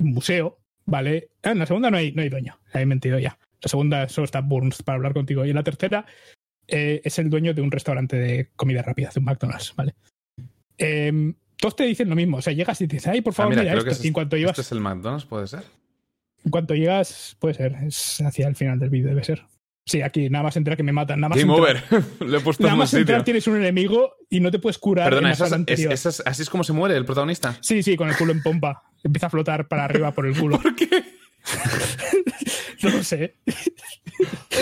museo, 0.00 0.58
¿vale? 0.86 1.30
Ah, 1.42 1.50
en 1.52 1.58
la 1.58 1.66
segunda 1.66 1.90
no 1.90 1.96
hay, 1.96 2.12
no 2.12 2.22
hay 2.22 2.28
dueño, 2.28 2.58
he 2.72 2.86
mentido 2.86 3.18
ya. 3.18 3.38
La 3.60 3.68
segunda 3.68 4.08
solo 4.08 4.24
está 4.26 4.40
Burns 4.40 4.82
para 4.82 4.96
hablar 4.96 5.14
contigo. 5.14 5.44
Y 5.44 5.50
en 5.50 5.56
la 5.56 5.62
tercera 5.64 6.06
eh, 6.68 7.00
es 7.04 7.18
el 7.18 7.30
dueño 7.30 7.54
de 7.54 7.62
un 7.62 7.70
restaurante 7.70 8.16
de 8.16 8.50
comida 8.56 8.82
rápida, 8.82 9.10
de 9.12 9.18
un 9.20 9.24
McDonald's, 9.26 9.74
¿vale? 9.76 9.94
Em, 10.78 11.34
todos 11.56 11.76
te 11.76 11.84
dicen 11.84 12.08
lo 12.10 12.16
mismo. 12.16 12.38
O 12.38 12.42
sea, 12.42 12.52
llegas 12.52 12.80
y 12.80 12.88
te 12.88 12.96
dicen, 12.96 13.12
ay, 13.12 13.20
por 13.22 13.32
Ah, 13.32 13.36
favor, 13.36 13.50
mira, 13.52 13.62
mira 13.62 13.78
esto. 13.78 13.90
es, 13.90 14.04
y 14.04 14.08
en 14.08 14.12
cuanto 14.12 14.36
llegas, 14.36 14.50
¿Este 14.58 14.62
es 14.62 14.72
el 14.72 14.80
McDonald's, 14.80 15.24
puede 15.24 15.46
ser? 15.46 15.62
En 16.44 16.50
cuanto 16.50 16.74
llegas, 16.74 17.36
puede 17.38 17.54
ser, 17.54 17.74
es 17.86 18.20
hacia 18.20 18.46
el 18.48 18.56
final 18.56 18.78
del 18.78 18.90
vídeo, 18.90 19.08
debe 19.08 19.24
ser. 19.24 19.44
Sí, 19.86 20.00
aquí 20.00 20.30
nada 20.30 20.44
más 20.44 20.56
entrar 20.56 20.76
que 20.78 20.82
me 20.82 20.92
matan. 20.92 21.20
Nada 21.20 21.28
más 21.30 21.38
Game 21.38 21.54
entrar, 21.54 21.84
over. 21.90 22.04
Lo 22.26 22.38
he 22.38 22.40
puesto 22.40 22.62
Nada 22.62 22.74
más 22.76 22.94
entrar 22.94 23.22
tienes 23.22 23.46
un 23.46 23.56
enemigo 23.56 24.14
y 24.30 24.40
no 24.40 24.50
te 24.50 24.58
puedes 24.58 24.78
curar. 24.78 25.06
en 25.06 25.10
Perdona, 25.10 25.28
la 25.28 25.34
¿esa 25.34 25.44
es- 25.44 25.50
sala 25.50 25.56
es- 25.56 25.60
anterior. 25.60 25.92
esa 25.92 26.08
es- 26.08 26.22
¿así 26.24 26.42
es 26.42 26.48
como 26.50 26.64
se 26.64 26.72
muere 26.72 26.96
el 26.96 27.04
protagonista? 27.04 27.58
Sí, 27.60 27.82
sí, 27.82 27.94
con 27.96 28.08
el 28.08 28.16
culo 28.16 28.32
en 28.32 28.42
pompa. 28.42 28.82
Empieza 29.02 29.26
a 29.26 29.30
flotar 29.30 29.68
para 29.68 29.84
arriba 29.84 30.12
por 30.12 30.26
el 30.26 30.38
culo. 30.38 30.58
¿Por 30.62 30.74
qué? 30.74 30.88
No 32.82 32.90
lo 32.90 33.02
sé. 33.02 33.36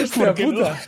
Hostia 0.02 0.24
¿Por 0.24 0.34
qué 0.34 0.46
no? 0.46 0.52
puta. 0.52 0.80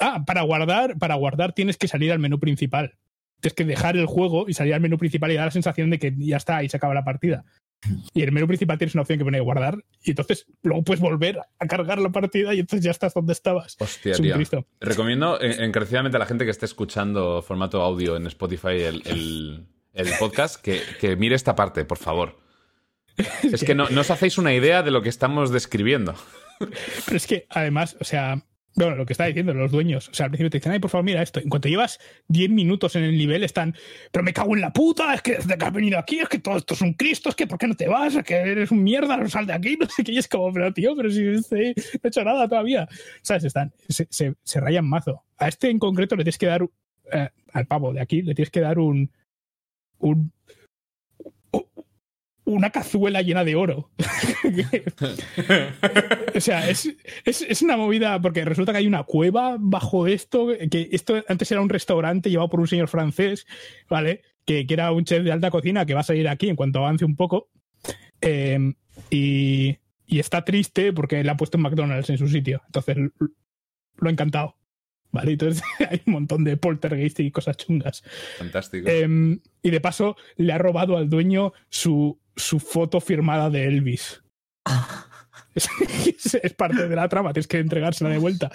Ah, 0.00 0.22
para 0.24 0.42
guardar, 0.42 0.96
para 0.98 1.14
guardar 1.16 1.52
tienes 1.52 1.76
que 1.76 1.88
salir 1.88 2.12
al 2.12 2.18
menú 2.18 2.38
principal. 2.38 2.94
Tienes 3.40 3.54
que 3.54 3.64
dejar 3.64 3.96
el 3.96 4.06
juego 4.06 4.46
y 4.48 4.54
salir 4.54 4.74
al 4.74 4.80
menú 4.80 4.96
principal 4.98 5.30
y 5.32 5.34
dar 5.34 5.46
la 5.46 5.50
sensación 5.50 5.90
de 5.90 5.98
que 5.98 6.14
ya 6.16 6.36
está 6.36 6.62
y 6.62 6.68
se 6.68 6.76
acaba 6.76 6.94
la 6.94 7.04
partida. 7.04 7.44
Y 8.12 8.22
el 8.22 8.32
menú 8.32 8.46
principal 8.46 8.76
tienes 8.76 8.94
una 8.94 9.02
opción 9.02 9.18
que 9.18 9.24
pone 9.24 9.38
guardar 9.40 9.78
y 10.02 10.10
entonces 10.10 10.46
luego 10.62 10.82
puedes 10.82 11.00
volver 11.00 11.38
a 11.58 11.66
cargar 11.66 11.98
la 12.00 12.10
partida 12.10 12.52
y 12.54 12.60
entonces 12.60 12.84
ya 12.84 12.90
estás 12.90 13.14
donde 13.14 13.32
estabas. 13.32 13.76
Hostia, 13.78 14.12
es 14.12 14.18
un 14.18 14.24
tío. 14.26 14.34
Cristo. 14.34 14.66
Recomiendo 14.80 15.40
encarecidamente 15.40 16.16
a 16.16 16.20
la 16.20 16.26
gente 16.26 16.44
que 16.44 16.50
esté 16.50 16.66
escuchando 16.66 17.40
formato 17.42 17.80
audio 17.82 18.16
en 18.16 18.26
Spotify 18.26 18.80
el, 18.82 19.02
el- 19.06 19.66
el 19.94 20.08
podcast 20.18 20.60
que, 20.62 20.80
que 21.00 21.16
mire 21.16 21.34
esta 21.34 21.56
parte, 21.56 21.84
por 21.84 21.98
favor. 21.98 22.38
Es 23.42 23.62
que 23.64 23.74
no, 23.74 23.88
no 23.90 24.00
os 24.02 24.10
hacéis 24.10 24.38
una 24.38 24.54
idea 24.54 24.82
de 24.82 24.90
lo 24.92 25.02
que 25.02 25.08
estamos 25.08 25.50
describiendo. 25.50 26.14
Pero 27.04 27.16
es 27.16 27.26
que 27.26 27.46
además, 27.50 27.96
o 28.00 28.04
sea, 28.04 28.44
bueno, 28.78 28.96
lo 28.96 29.06
que 29.06 29.12
está 29.12 29.24
diciendo 29.24 29.52
los 29.54 29.72
dueños, 29.72 30.08
o 30.08 30.14
sea, 30.14 30.26
al 30.26 30.30
principio 30.30 30.50
te 30.50 30.58
dicen, 30.58 30.72
ay, 30.72 30.78
por 30.78 30.90
favor, 30.90 31.04
mira 31.04 31.20
esto. 31.20 31.40
En 31.40 31.48
cuanto 31.48 31.68
llevas 31.68 31.98
10 32.28 32.50
minutos 32.50 32.94
en 32.94 33.02
el 33.02 33.18
nivel, 33.18 33.42
están, 33.42 33.74
pero 34.12 34.22
me 34.22 34.32
cago 34.32 34.54
en 34.54 34.60
la 34.60 34.72
puta, 34.72 35.12
es 35.14 35.22
que 35.22 35.36
desde 35.36 35.58
que 35.58 35.64
has 35.64 35.72
venido 35.72 35.98
aquí, 35.98 36.20
es 36.20 36.28
que 36.28 36.38
todo 36.38 36.56
esto 36.56 36.74
es 36.74 36.80
un 36.80 36.94
Cristo, 36.94 37.28
es 37.28 37.34
que 37.34 37.46
¿por 37.46 37.58
qué 37.58 37.66
no 37.66 37.74
te 37.74 37.88
vas? 37.88 38.14
Es 38.14 38.24
que 38.24 38.34
eres 38.34 38.70
un 38.70 38.84
mierda, 38.84 39.26
sal 39.28 39.46
de 39.46 39.52
aquí, 39.52 39.76
no 39.80 39.88
sé 39.88 40.04
qué. 40.04 40.12
Y 40.12 40.18
es 40.18 40.28
como, 40.28 40.52
pero 40.52 40.72
tío, 40.72 40.94
pero 40.96 41.10
si 41.10 41.22
no 41.22 41.40
he 41.58 41.74
hecho 42.02 42.22
nada 42.22 42.48
todavía. 42.48 42.88
¿Sabes? 43.22 43.44
Están, 43.44 43.72
se, 43.88 44.06
se, 44.10 44.34
se 44.42 44.60
rayan 44.60 44.88
mazo. 44.88 45.24
A 45.38 45.48
este 45.48 45.70
en 45.70 45.78
concreto 45.78 46.14
le 46.14 46.22
tienes 46.22 46.38
que 46.38 46.46
dar, 46.46 46.68
eh, 47.12 47.28
al 47.52 47.66
pavo 47.66 47.92
de 47.92 48.00
aquí, 48.00 48.22
le 48.22 48.34
tienes 48.34 48.50
que 48.50 48.60
dar 48.60 48.78
un. 48.78 49.10
un 49.98 50.32
una 52.48 52.70
cazuela 52.70 53.22
llena 53.22 53.44
de 53.44 53.56
oro. 53.56 53.90
O 56.34 56.40
sea, 56.40 56.70
es, 56.70 56.88
es, 57.24 57.42
es 57.42 57.62
una 57.62 57.76
movida 57.76 58.20
porque 58.20 58.44
resulta 58.44 58.70
que 58.70 58.78
hay 58.78 58.86
una 58.86 59.02
cueva 59.02 59.56
bajo 59.58 60.06
esto, 60.06 60.48
que 60.70 60.88
esto 60.92 61.24
antes 61.26 61.50
era 61.50 61.60
un 61.60 61.68
restaurante 61.68 62.30
llevado 62.30 62.48
por 62.48 62.60
un 62.60 62.68
señor 62.68 62.86
francés, 62.88 63.44
¿vale? 63.88 64.22
Que, 64.44 64.64
que 64.64 64.74
era 64.74 64.92
un 64.92 65.04
chef 65.04 65.24
de 65.24 65.32
alta 65.32 65.50
cocina 65.50 65.84
que 65.84 65.94
va 65.94 66.00
a 66.00 66.04
salir 66.04 66.28
aquí 66.28 66.48
en 66.48 66.54
cuanto 66.54 66.78
avance 66.78 67.04
un 67.04 67.16
poco. 67.16 67.48
Eh, 68.20 68.72
y, 69.10 69.78
y 70.06 70.18
está 70.18 70.44
triste 70.44 70.92
porque 70.92 71.24
le 71.24 71.30
ha 71.30 71.36
puesto 71.36 71.58
un 71.58 71.64
McDonald's 71.64 72.10
en 72.10 72.18
su 72.18 72.28
sitio. 72.28 72.62
Entonces 72.66 72.96
lo 73.96 74.08
ha 74.08 74.12
encantado. 74.12 74.57
¿Vale? 75.10 75.32
Entonces 75.32 75.62
hay 75.90 76.02
un 76.06 76.12
montón 76.12 76.44
de 76.44 76.56
poltergeist 76.56 77.20
y 77.20 77.30
cosas 77.30 77.56
chungas. 77.56 78.02
Fantástico. 78.38 78.88
Em, 78.88 79.40
y 79.62 79.70
de 79.70 79.80
paso 79.80 80.16
le 80.36 80.52
ha 80.52 80.58
robado 80.58 80.96
al 80.96 81.08
dueño 81.08 81.52
su, 81.68 82.20
su 82.36 82.60
foto 82.60 83.00
firmada 83.00 83.50
de 83.50 83.66
Elvis. 83.66 84.22
es, 85.54 86.34
es 86.34 86.54
parte 86.54 86.88
de 86.88 86.96
la 86.96 87.08
trama, 87.08 87.32
tienes 87.32 87.48
que 87.48 87.58
entregársela 87.58 88.10
de 88.10 88.18
vuelta. 88.18 88.50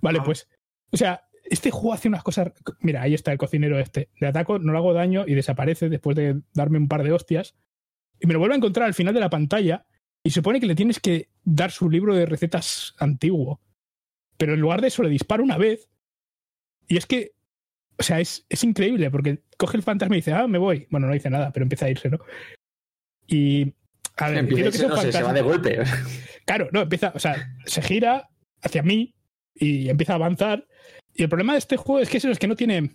Vale, 0.00 0.20
pues. 0.20 0.48
O 0.90 0.96
sea, 0.96 1.24
este 1.44 1.70
juego 1.70 1.92
hace 1.92 2.08
unas 2.08 2.22
cosas. 2.22 2.52
Mira, 2.80 3.02
ahí 3.02 3.14
está 3.14 3.32
el 3.32 3.38
cocinero 3.38 3.78
este. 3.78 4.08
Le 4.18 4.28
ataco, 4.28 4.58
no 4.58 4.72
le 4.72 4.78
hago 4.78 4.92
daño 4.92 5.24
y 5.26 5.34
desaparece 5.34 5.88
después 5.88 6.16
de 6.16 6.40
darme 6.54 6.78
un 6.78 6.88
par 6.88 7.02
de 7.02 7.12
hostias. 7.12 7.54
Y 8.20 8.26
me 8.26 8.32
lo 8.32 8.38
vuelvo 8.38 8.54
a 8.54 8.56
encontrar 8.56 8.86
al 8.86 8.94
final 8.94 9.14
de 9.14 9.20
la 9.20 9.30
pantalla. 9.30 9.86
Y 10.22 10.30
supone 10.30 10.58
que 10.58 10.66
le 10.66 10.74
tienes 10.74 11.00
que 11.00 11.28
dar 11.44 11.70
su 11.70 11.90
libro 11.90 12.14
de 12.14 12.24
recetas 12.24 12.94
antiguo. 12.98 13.60
Pero 14.38 14.54
en 14.54 14.60
lugar 14.60 14.80
de 14.80 14.88
eso 14.88 15.02
le 15.02 15.10
disparo 15.10 15.44
una 15.44 15.58
vez. 15.58 15.90
Y 16.88 16.96
es 16.96 17.06
que 17.06 17.34
o 17.98 18.02
sea, 18.02 18.20
es, 18.20 18.44
es 18.48 18.64
increíble 18.64 19.10
porque 19.10 19.42
coge 19.56 19.76
el 19.76 19.82
fantasma 19.82 20.16
y 20.16 20.18
dice, 20.18 20.32
ah, 20.32 20.46
me 20.46 20.58
voy. 20.58 20.86
Bueno, 20.90 21.06
no 21.06 21.12
dice 21.12 21.30
nada, 21.30 21.52
pero 21.52 21.64
empieza 21.64 21.86
a 21.86 21.90
irse, 21.90 22.10
¿no? 22.10 22.18
Y. 23.26 23.72
A 24.16 24.28
ver, 24.28 24.38
entiendo 24.38 24.70
que 24.70 24.78
no 24.78 24.96
se 24.96 25.22
va 25.22 25.32
de 25.32 25.42
golpe. 25.42 25.82
Claro, 26.44 26.68
no, 26.72 26.82
empieza, 26.82 27.10
o 27.14 27.18
sea, 27.18 27.56
se 27.64 27.80
gira 27.80 28.28
hacia 28.60 28.82
mí 28.82 29.14
y 29.54 29.88
empieza 29.88 30.12
a 30.12 30.16
avanzar. 30.16 30.68
Y 31.14 31.22
el 31.22 31.30
problema 31.30 31.54
de 31.54 31.60
este 31.60 31.78
juego 31.78 32.00
es 32.00 32.10
que 32.10 32.18
eso 32.18 32.30
es 32.30 32.38
que 32.38 32.46
no 32.46 32.54
tiene. 32.54 32.90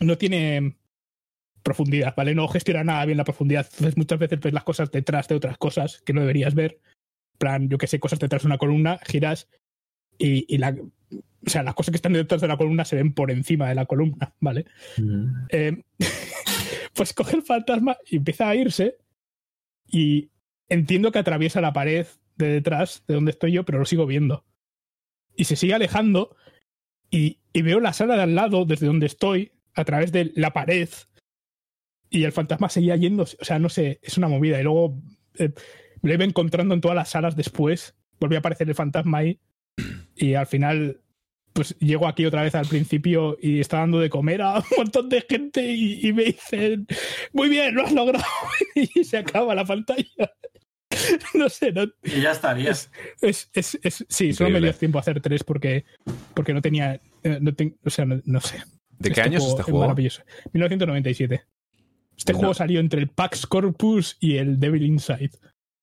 No 0.00 0.16
tiene 0.16 0.78
profundidad, 1.62 2.14
¿vale? 2.16 2.34
No 2.34 2.48
gestiona 2.48 2.82
nada 2.82 3.04
bien 3.04 3.18
la 3.18 3.24
profundidad. 3.24 3.66
Entonces, 3.72 3.96
muchas 3.96 4.18
veces 4.18 4.40
ves 4.40 4.54
las 4.54 4.64
cosas 4.64 4.90
detrás 4.90 5.28
de 5.28 5.34
otras 5.34 5.58
cosas 5.58 6.00
que 6.06 6.14
no 6.14 6.22
deberías 6.22 6.54
ver. 6.54 6.80
En 7.34 7.38
plan, 7.38 7.68
yo 7.68 7.76
que 7.76 7.86
sé, 7.86 8.00
cosas 8.00 8.18
detrás 8.18 8.42
de 8.42 8.46
una 8.46 8.58
columna, 8.58 8.98
giras 9.04 9.48
y, 10.16 10.52
y 10.52 10.58
la. 10.58 10.74
O 11.46 11.50
sea, 11.50 11.62
las 11.62 11.74
cosas 11.74 11.92
que 11.92 11.96
están 11.96 12.12
detrás 12.12 12.40
de 12.40 12.48
la 12.48 12.56
columna 12.56 12.84
se 12.84 12.96
ven 12.96 13.12
por 13.14 13.30
encima 13.30 13.68
de 13.68 13.74
la 13.74 13.86
columna, 13.86 14.34
¿vale? 14.40 14.66
Mm. 14.98 15.46
Eh, 15.50 15.84
pues 16.94 17.12
coge 17.12 17.36
el 17.36 17.42
fantasma 17.42 17.96
y 18.10 18.16
empieza 18.16 18.48
a 18.48 18.54
irse 18.56 18.98
y 19.86 20.30
entiendo 20.68 21.12
que 21.12 21.20
atraviesa 21.20 21.60
la 21.60 21.72
pared 21.72 22.06
de 22.36 22.48
detrás 22.48 23.04
de 23.06 23.14
donde 23.14 23.30
estoy 23.30 23.52
yo, 23.52 23.64
pero 23.64 23.78
lo 23.78 23.84
sigo 23.84 24.06
viendo. 24.06 24.44
Y 25.36 25.44
se 25.44 25.56
sigue 25.56 25.74
alejando 25.74 26.36
y, 27.10 27.38
y 27.52 27.62
veo 27.62 27.80
la 27.80 27.92
sala 27.92 28.16
de 28.16 28.22
al 28.22 28.34
lado 28.34 28.64
desde 28.64 28.86
donde 28.86 29.06
estoy 29.06 29.52
a 29.74 29.84
través 29.84 30.10
de 30.10 30.32
la 30.34 30.52
pared 30.52 30.88
y 32.10 32.24
el 32.24 32.32
fantasma 32.32 32.68
seguía 32.68 32.96
yendo. 32.96 33.24
O 33.24 33.44
sea, 33.44 33.58
no 33.58 33.68
sé, 33.68 34.00
es 34.02 34.16
una 34.18 34.28
movida. 34.28 34.58
Y 34.58 34.64
luego 34.64 35.00
eh, 35.38 35.52
me 36.02 36.08
lo 36.08 36.14
iba 36.14 36.24
encontrando 36.24 36.74
en 36.74 36.80
todas 36.80 36.96
las 36.96 37.10
salas 37.10 37.36
después 37.36 37.94
volvió 38.18 38.38
a 38.38 38.40
aparecer 38.40 38.68
el 38.68 38.74
fantasma 38.74 39.18
ahí. 39.18 39.40
Y 40.14 40.34
al 40.34 40.46
final, 40.46 41.02
pues 41.56 41.74
llego 41.78 42.06
aquí 42.06 42.24
otra 42.26 42.42
vez 42.42 42.54
al 42.54 42.66
principio 42.66 43.36
y 43.40 43.58
está 43.60 43.78
dando 43.78 43.98
de 43.98 44.10
comer 44.10 44.42
a 44.42 44.58
un 44.58 44.64
montón 44.76 45.08
de 45.08 45.24
gente 45.28 45.62
y, 45.72 46.06
y 46.06 46.12
me 46.12 46.24
dicen, 46.24 46.86
muy 47.32 47.48
bien, 47.48 47.74
lo 47.74 47.82
has 47.84 47.92
logrado. 47.92 48.24
y 48.74 49.02
se 49.04 49.16
acaba 49.18 49.54
la 49.54 49.64
pantalla. 49.64 50.04
no 51.34 51.48
sé, 51.48 51.72
no, 51.72 51.84
Y 52.04 52.20
ya 52.20 52.32
estaría. 52.32 52.70
es, 52.70 52.90
es, 53.20 53.50
es, 53.54 53.78
es- 53.82 54.04
sí, 54.08 54.32
solo 54.32 54.50
me 54.50 54.60
dio 54.60 54.72
tiempo 54.74 54.98
a 54.98 55.00
hacer 55.00 55.20
tres 55.20 55.42
porque, 55.42 55.84
porque 56.34 56.54
no 56.54 56.60
tenía, 56.62 57.00
eh, 57.22 57.38
no 57.40 57.52
ten- 57.54 57.76
o 57.84 57.90
sea, 57.90 58.04
no, 58.04 58.20
no 58.24 58.40
sé. 58.40 58.62
¿De 58.98 59.10
qué 59.10 59.20
año 59.22 59.38
es 59.38 59.44
este 59.44 59.62
juego? 59.62 59.80
maravilloso. 59.80 60.22
1997. 60.52 61.42
Este 62.16 62.32
No. 62.32 62.38
juego 62.38 62.54
salió 62.54 62.80
entre 62.80 63.00
el 63.00 63.08
Pax 63.08 63.46
Corpus 63.46 64.16
y 64.20 64.36
el 64.36 64.58
Devil 64.60 64.84
Inside. 64.84 65.32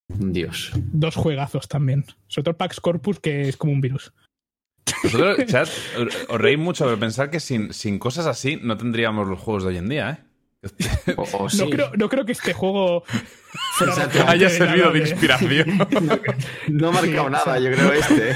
Dios. 0.07 0.71
Dos 0.76 1.15
juegazos 1.15 1.67
también. 1.67 2.05
Sobre 2.28 2.43
todo 2.45 2.51
el 2.51 2.57
Pax 2.57 2.80
Corpus, 2.80 3.19
que 3.19 3.49
es 3.49 3.57
como 3.57 3.71
un 3.74 3.82
virus. 3.82 4.13
Vosotros, 5.03 5.45
chat, 5.47 5.67
os 6.29 6.39
reís 6.41 6.59
mucho, 6.59 6.85
pero 6.85 6.99
pensar 6.99 7.29
que 7.29 7.39
sin, 7.39 7.73
sin 7.73 7.99
cosas 7.99 8.25
así 8.27 8.59
no 8.61 8.77
tendríamos 8.77 9.27
los 9.27 9.39
juegos 9.39 9.63
de 9.63 9.69
hoy 9.69 9.77
en 9.77 9.89
día, 9.89 10.09
¿eh? 10.11 10.23
O, 11.17 11.23
o 11.43 11.49
sí. 11.49 11.57
No, 11.57 11.69
creo, 11.69 11.91
no 11.97 12.07
creo 12.09 12.25
que 12.25 12.31
este 12.31 12.53
juego 12.53 13.03
fuera 13.05 13.93
Exacto. 13.93 14.19
referente 14.19 14.31
Haya 14.31 14.49
servido 14.49 14.91
de 14.91 14.99
inspiración. 14.99 15.77
No 16.69 16.87
ha 16.87 16.91
marcado 16.91 17.29
nada, 17.29 17.59
yo 17.59 17.71
creo, 17.71 17.91
este. 17.91 18.31
¿eh? 18.31 18.35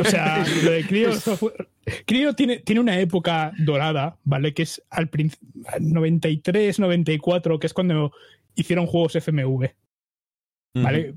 O 0.00 0.04
sea, 0.04 0.44
lo 0.64 0.70
de 0.70 0.84
Clio 0.84 1.12
Software- 1.12 1.68
Clio 2.06 2.34
tiene, 2.34 2.58
tiene 2.58 2.80
una 2.80 2.98
época 3.00 3.52
dorada, 3.58 4.16
¿vale? 4.24 4.52
Que 4.54 4.62
es 4.62 4.82
al 4.90 5.10
princ- 5.10 5.38
93, 5.80 6.78
94, 6.80 7.58
que 7.58 7.66
es 7.66 7.72
cuando 7.74 8.12
hicieron 8.56 8.86
juegos 8.86 9.14
FMV, 9.16 9.68
¿vale? 10.74 11.14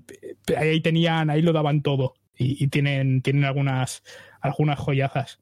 Ahí 0.57 0.81
tenían, 0.81 1.29
ahí 1.29 1.41
lo 1.41 1.53
daban 1.53 1.81
todo. 1.81 2.13
Y, 2.37 2.63
y 2.63 2.67
tienen, 2.67 3.21
tienen 3.21 3.43
algunas, 3.45 4.03
algunas 4.41 4.79
joyazas. 4.79 5.39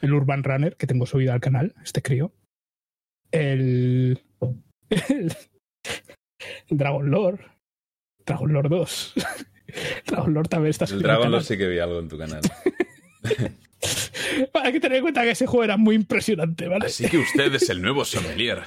El 0.00 0.12
Urban 0.12 0.42
Runner, 0.44 0.76
que 0.76 0.86
tengo 0.86 1.06
subido 1.06 1.32
al 1.32 1.40
canal, 1.40 1.74
este 1.82 2.02
crío. 2.02 2.32
El. 3.30 4.20
El, 4.90 5.00
el 5.08 5.32
Dragon 6.68 7.10
Lord. 7.10 7.40
Dragon 8.26 8.52
Lord 8.52 8.68
2. 8.68 9.14
Dragon 10.06 10.34
Lord 10.34 10.48
también 10.48 10.70
está 10.70 10.84
El 10.84 10.90
subido 10.90 11.10
al 11.10 11.16
Dragon. 11.16 11.32
Lord 11.32 11.44
sí 11.44 11.56
que 11.58 11.68
vi 11.68 11.78
algo 11.78 11.98
en 12.00 12.08
tu 12.08 12.18
canal. 12.18 12.40
Hay 14.54 14.72
que 14.72 14.80
tener 14.80 14.96
en 14.98 15.02
cuenta 15.02 15.22
que 15.22 15.30
ese 15.30 15.46
juego 15.46 15.64
era 15.64 15.76
muy 15.76 15.94
impresionante, 15.94 16.66
¿vale? 16.68 16.86
Así 16.86 17.06
que 17.08 17.18
usted 17.18 17.54
es 17.54 17.68
el 17.68 17.82
nuevo 17.82 18.04
sommelier. 18.04 18.62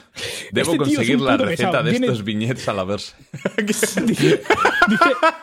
Debo 0.52 0.72
Este 0.74 0.84
es 0.84 0.90
conseguir 0.96 1.20
la 1.22 1.38
receta 1.38 1.70
pesado. 1.72 1.84
de 1.84 1.92
Viene- 1.92 2.06
estos 2.08 2.24
viñetes 2.24 2.68
a 2.70 2.74
la 2.74 2.84
verse. 2.84 3.16
Dice, 3.66 4.02
dice 4.02 4.42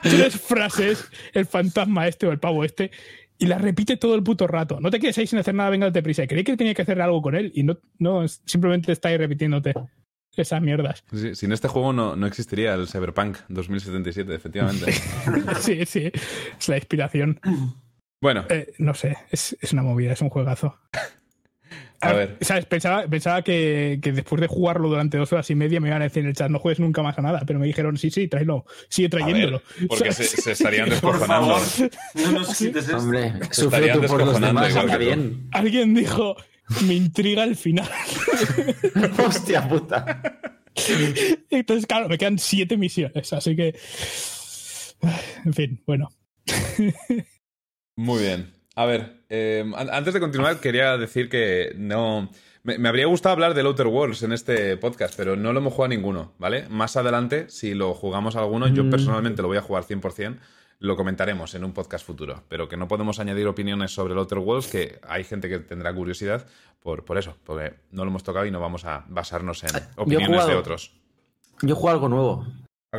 tres 0.03 0.41
frases, 0.41 1.09
el 1.33 1.47
fantasma 1.47 2.07
este 2.07 2.27
o 2.27 2.33
el 2.33 2.39
pavo 2.39 2.65
este, 2.65 2.91
y 3.39 3.47
las 3.47 3.61
repite 3.61 3.97
todo 3.97 4.15
el 4.15 4.23
puto 4.23 4.47
rato. 4.47 4.81
No 4.81 4.91
te 4.91 5.01
quedes 5.01 5.19
ahí 5.19 5.27
sin 5.27 5.39
hacer 5.39 5.55
nada, 5.55 5.71
venga 5.71 5.91
de 5.91 6.03
prisa. 6.03 6.27
Creí 6.27 6.45
que 6.45 6.57
tenía 6.57 6.75
que 6.75 6.83
hacer 6.83 7.01
algo 7.01 7.21
con 7.23 7.35
él 7.35 7.53
y 7.55 7.63
no, 7.63 7.79
no 7.99 8.27
simplemente 8.29 8.93
está 8.93 9.09
ahí 9.09 9.17
repitiéndote 9.17 9.75
esas 10.37 10.61
mierdas. 10.63 11.05
Sí, 11.13 11.35
sin 11.35 11.53
este 11.53 11.69
juego 11.69 11.93
no, 11.93 12.17
no 12.17 12.27
existiría 12.27 12.75
el 12.75 12.89
Cyberpunk 12.89 13.39
2077, 13.49 14.35
efectivamente. 14.35 14.93
Sí, 15.61 15.85
sí, 15.87 16.11
es 16.59 16.69
la 16.69 16.77
inspiración. 16.77 17.41
Bueno, 18.21 18.45
Eh, 18.49 18.73
no 18.79 18.95
sé, 18.95 19.17
es, 19.31 19.57
es 19.61 19.73
una 19.73 19.83
movida, 19.83 20.13
es 20.13 20.21
un 20.23 20.31
juegazo. 20.31 20.79
A 22.05 22.13
ver. 22.13 22.37
¿sabes? 22.41 22.67
Pensaba, 22.67 23.07
pensaba 23.07 23.43
que, 23.43 23.99
que 24.03 24.13
después 24.13 24.41
de 24.41 24.47
jugarlo 24.47 24.89
durante 24.89 25.19
dos 25.19 25.33
horas 25.33 25.49
y 25.51 25.55
media 25.55 25.81
me 25.81 25.89
iban 25.89 26.01
a 26.03 26.05
decir 26.05 26.23
en 26.23 26.29
el 26.29 26.35
chat, 26.35 26.51
no 26.51 26.59
juegues 26.59 26.81
nunca 26.81 27.03
más 27.03 27.19
a 27.19 27.23
nada, 27.23 27.43
pero 27.47 27.59
me 27.59 27.67
dijeron, 27.67 27.97
sí, 27.97 28.11
sí, 28.11 28.29
tráelo, 28.29 28.65
sigue 28.89 29.09
trayéndolo. 29.09 29.63
ver, 29.79 29.89
porque 29.89 30.13
se, 30.13 30.53
estarían 30.53 30.89
Por 31.01 31.13
descojonando. 31.15 31.57
favor, 31.57 31.91
no 32.15 32.33
nos 32.33 32.57
quites 32.57 32.85
esto. 32.85 32.99
Hombre, 32.99 33.33
sufre 33.51 33.89
tú 33.91 34.03
por 34.03 34.25
los 34.25 34.41
demás, 34.41 34.99
bien. 34.99 35.49
Alguien 35.53 35.95
dijo, 35.95 36.37
me 36.87 36.95
intriga 36.95 37.45
el 37.45 37.57
final. 37.57 37.89
Hostia 39.27 39.69
puta. 39.69 40.21
Entonces, 41.51 41.87
claro, 41.87 42.09
me 42.09 42.19
quedan 42.19 42.39
siete 42.39 42.77
misiones, 42.77 43.33
así 43.33 43.55
que... 43.55 43.75
En 45.45 45.53
fin, 45.53 45.83
bueno. 45.87 46.11
Muy 47.97 48.23
bien. 48.23 48.53
A 48.75 48.87
ver, 48.87 49.24
eh, 49.35 49.65
an- 49.77 49.91
antes 49.93 50.15
de 50.15 50.21
continuar, 50.21 50.61
quería 50.61 50.97
decir 50.97 51.29
que 51.29 51.73
no. 51.77 52.31
Me, 52.63 52.79
me 52.79 52.89
habría 52.89 53.07
gustado 53.07 53.35
hablar 53.35 53.53
del 53.55 53.67
Outer 53.67 53.87
Worlds 53.89 54.23
en 54.23 54.33
este 54.33 54.77
podcast, 54.79 55.15
pero 55.17 55.37
no 55.37 55.53
lo 55.53 55.59
hemos 55.59 55.75
jugado 55.75 55.89
ninguno, 55.91 56.33
¿vale? 56.39 56.67
Más 56.71 56.97
adelante, 56.97 57.47
si 57.51 57.75
lo 57.75 57.93
jugamos 57.95 58.37
alguno, 58.37 58.69
yo 58.69 58.85
Mm. 58.85 58.91
personalmente 58.91 59.43
lo 59.43 59.49
voy 59.49 59.59
a 59.59 59.63
jugar 59.63 59.85
100%, 59.85 60.39
lo 60.79 60.97
comentaremos 60.97 61.55
en 61.55 61.65
un 61.65 61.73
podcast 61.73 62.07
futuro. 62.07 62.43
Pero 62.49 62.67
que 62.69 62.77
no 62.79 62.89
podemos 62.89 63.19
añadir 63.21 63.47
opiniones 63.49 63.93
sobre 63.93 64.13
el 64.15 64.19
Outer 64.19 64.39
Worlds, 64.39 64.69
que 64.69 64.99
hay 65.07 65.25
gente 65.25 65.49
que 65.51 65.59
tendrá 65.59 65.93
curiosidad 65.95 66.47
por, 66.81 67.05
por 67.05 67.19
eso, 67.19 67.37
porque 67.45 67.75
no 67.91 68.05
lo 68.05 68.11
hemos 68.11 68.23
tocado 68.23 68.47
y 68.47 68.51
no 68.51 68.61
vamos 68.61 68.85
a 68.87 69.05
basarnos 69.09 69.63
en 69.65 69.71
he 69.77 69.81
opiniones 69.97 70.47
de 70.47 70.55
otros. 70.55 70.93
Yo 71.63 71.75
juego 71.77 71.91
algo 71.91 72.09
nuevo 72.09 72.47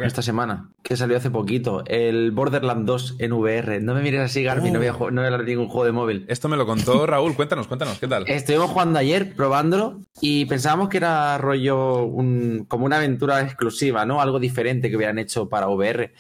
Esta 0.04 0.22
semana, 0.22 0.70
que 0.84 0.98
salió 0.98 1.18
hace 1.18 1.30
poquito. 1.30 1.84
El 1.88 2.32
Borderlands 2.32 2.86
2 2.86 3.16
en 3.20 3.34
VR. 3.34 3.80
No 3.80 3.94
me 3.94 4.02
mires 4.02 4.22
así, 4.22 4.44
Garmin, 4.44 4.74
no 4.74 4.80
voy 4.80 4.88
a, 4.88 4.94
Oh. 4.96 5.12
no 5.12 5.22
voy 5.22 5.24
a 5.24 5.28
hablar 5.28 5.46
de 5.46 5.52
ningún 5.52 5.68
juego 5.68 5.86
de 5.86 5.92
móvil. 5.92 6.26
Esto 6.28 6.50
me 6.50 6.58
lo 6.58 6.66
contó 6.66 7.06
Raúl, 7.08 7.36
cuéntanos, 7.36 7.68
cuéntanos, 7.68 8.00
¿qué 8.00 8.08
tal? 8.08 8.26
Estuvimos 8.28 8.70
jugando 8.72 9.00
ayer, 9.00 9.34
probándolo, 9.36 10.00
y 10.22 10.46
pensábamos 10.46 10.90
que 10.90 10.98
era 10.98 11.38
rollo 11.38 12.04
un- 12.04 12.66
como 12.68 12.86
una 12.86 12.98
aventura 12.98 13.42
exclusiva, 13.42 14.06
¿no? 14.06 14.22
Algo 14.22 14.40
diferente 14.40 14.90
que 14.90 14.98
hubieran 14.98 15.20
hecho 15.20 15.48
para 15.50 15.68
VR. 15.70 16.14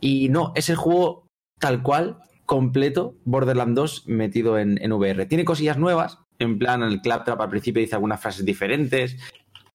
Y 0.00 0.28
no, 0.28 0.52
es 0.54 0.68
el 0.68 0.76
juego 0.76 1.26
tal 1.58 1.82
cual, 1.82 2.18
completo, 2.46 3.14
Borderlands 3.24 3.74
2 3.74 4.02
metido 4.06 4.58
en, 4.58 4.78
en 4.82 4.92
VR. 4.92 5.24
Tiene 5.26 5.44
cosillas 5.46 5.78
nuevas, 5.78 6.18
en 6.38 6.58
plan 6.58 6.82
el 6.82 7.00
Claptrap 7.00 7.40
al 7.40 7.48
principio 7.48 7.80
dice 7.80 7.94
algunas 7.94 8.20
frases 8.20 8.44
diferentes, 8.44 9.16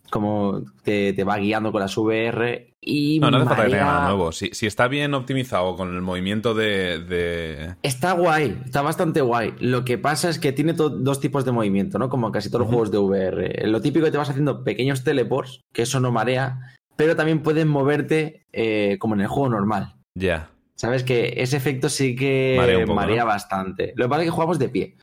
como 0.10 0.64
te, 0.84 1.14
te 1.14 1.24
va 1.24 1.38
guiando 1.38 1.72
con 1.72 1.82
las 1.82 1.95
VR 1.97 2.74
y 2.82 3.20
No, 3.20 3.30
no 3.32 3.38
hace 3.38 3.45
falta 3.47 3.66
que 3.68 3.76
nada 3.76 4.05
nuevo. 4.05 4.32
Si, 4.32 4.49
si 4.53 4.66
está 4.68 4.88
bien 4.88 5.14
optimizado 5.14 5.76
con 5.76 5.93
el 5.95 6.01
movimiento 6.01 6.53
de, 6.53 6.99
de- 6.99 7.76
Está 7.84 8.14
guay, 8.14 8.60
está 8.66 8.82
bastante 8.82 9.22
guay. 9.22 9.53
Lo 9.60 9.84
que 9.86 9.97
pasa 9.97 10.30
es 10.30 10.39
que 10.39 10.51
tiene 10.53 10.74
dos 10.74 11.20
tipos 11.20 11.45
de 11.45 11.51
movimiento, 11.51 11.99
¿no? 11.99 12.10
Como 12.10 12.32
casi 12.32 12.49
todos 12.49 12.62
los 12.62 12.70
juegos 12.70 12.91
de 12.91 12.97
VR. 12.97 13.68
Lo 13.68 13.82
típico 13.82 14.05
que 14.05 14.12
te 14.12 14.18
vas 14.18 14.30
haciendo 14.30 14.64
pequeños 14.64 15.03
teleports, 15.03 15.62
que 15.74 15.82
eso 15.84 15.99
no 15.99 16.12
marea, 16.12 16.60
pero 16.95 17.16
también 17.16 17.41
puedes 17.43 17.66
moverte 17.66 18.45
eh, 18.53 18.97
como 18.99 19.16
en 19.16 19.22
el 19.22 19.28
juego 19.28 19.49
normal. 19.49 19.95
Ya. 20.16 20.49
Sabes 20.76 21.03
que 21.03 21.34
ese 21.38 21.57
efecto 21.57 21.89
sí 21.89 22.16
que 22.16 22.55
Marea 22.57 22.78
un 22.80 22.86
poco, 22.86 22.95
marea 22.95 23.24
¿no? 23.24 23.28
bastante. 23.28 23.91
Lo 23.97 24.05
que 24.05 24.10
pasa 24.10 24.22
es 24.22 24.28
que 24.28 24.32
jugamos 24.32 24.60
de 24.60 24.70
pie. 24.70 24.95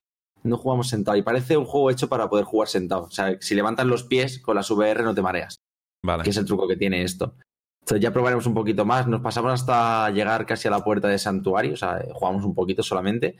No 0.47 0.57
jugamos 0.57 0.89
sentado. 0.89 1.17
Y 1.17 1.23
parece 1.23 1.57
un 1.57 1.65
juego 1.65 1.91
hecho 1.91 2.09
para 2.09 2.29
poder 2.29 2.45
jugar 2.45 2.69
sentado. 2.69 3.03
O 3.03 3.11
sea, 3.11 3.37
si 3.41 3.55
levantas 3.55 3.87
los 3.87 4.05
pies 4.05 4.41
con 4.41 4.57
las 4.57 4.71
VR 4.71 5.03
no 5.03 5.15
te 5.15 5.23
mareas. 5.23 5.57
Vale. 6.03 6.23
Que 6.23 6.31
es 6.31 6.37
el 6.37 6.45
truco 6.47 6.69
que 6.69 6.77
tiene 6.77 7.03
esto. 7.03 7.35
Entonces 7.81 8.03
ya 8.03 8.13
probaremos 8.13 8.47
un 8.47 8.55
poquito 8.55 8.85
más. 8.85 9.07
Nos 9.07 9.21
pasamos 9.21 9.53
hasta 9.53 10.11
llegar 10.11 10.47
casi 10.47 10.69
a 10.69 10.71
la 10.71 10.83
puerta 10.83 11.09
de 11.09 11.19
Santuario. 11.19 11.75
O 11.75 11.77
sea, 11.77 12.05
jugamos 12.13 12.45
un 12.45 12.55
poquito 12.55 12.83
solamente. 12.83 13.37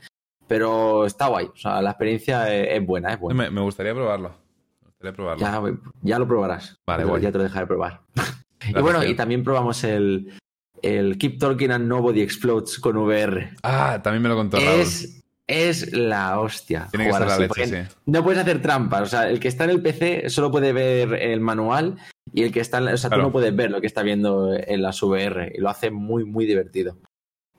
Pero 0.47 1.05
está 1.05 1.27
guay. 1.27 1.47
O 1.47 1.57
sea, 1.57 1.81
la 1.81 1.91
experiencia 1.91 2.53
es, 2.53 2.77
es 2.79 2.85
buena, 2.85 3.13
es 3.13 3.19
buena. 3.19 3.43
Me, 3.43 3.49
me 3.51 3.61
gustaría 3.61 3.93
probarlo. 3.93 4.29
Me 4.81 4.87
gustaría 4.87 5.13
probarlo. 5.13 5.41
Ya, 5.41 5.79
ya 6.01 6.19
lo 6.19 6.27
probarás. 6.27 6.79
Vale, 6.87 7.03
ya, 7.21 7.31
te 7.31 7.37
lo 7.37 7.43
dejaré 7.43 7.67
probar. 7.67 8.01
y 8.67 8.79
bueno, 8.79 9.01
tío. 9.01 9.09
y 9.09 9.15
también 9.15 9.43
probamos 9.43 9.83
el, 9.83 10.33
el 10.81 11.17
Keep 11.17 11.39
Talking 11.39 11.71
and 11.71 11.87
Nobody 11.87 12.21
Explodes 12.21 12.79
con 12.79 12.97
VR. 12.97 13.51
Ah, 13.63 13.99
también 14.01 14.23
me 14.23 14.29
lo 14.29 14.35
contó 14.35 14.57
Raúl. 14.57 14.79
Es, 14.79 15.23
es 15.47 15.93
la 15.93 16.39
hostia. 16.39 16.87
Tiene 16.91 17.05
que 17.05 17.11
la 17.19 17.37
leche, 17.39 17.65
sí. 17.67 17.95
No 18.05 18.23
puedes 18.23 18.41
hacer 18.41 18.61
trampas. 18.61 19.01
O 19.01 19.05
sea, 19.05 19.29
el 19.29 19.39
que 19.39 19.47
está 19.47 19.63
en 19.63 19.69
el 19.71 19.81
PC 19.81 20.29
solo 20.29 20.51
puede 20.51 20.73
ver 20.73 21.13
el 21.13 21.39
manual 21.39 21.97
y 22.33 22.43
el 22.43 22.51
que 22.51 22.59
está 22.59 22.79
en 22.79 22.85
la- 22.85 22.93
O 22.93 22.97
sea, 22.97 23.09
Claro. 23.09 23.23
tú 23.23 23.27
no 23.29 23.31
puedes 23.31 23.55
ver 23.55 23.71
lo 23.71 23.79
que 23.81 23.87
está 23.87 24.03
viendo 24.03 24.53
en 24.53 24.81
las 24.81 25.01
VR 25.01 25.53
y 25.55 25.59
lo 25.61 25.69
hace 25.69 25.89
muy, 25.89 26.25
muy 26.25 26.45
divertido. 26.45 26.97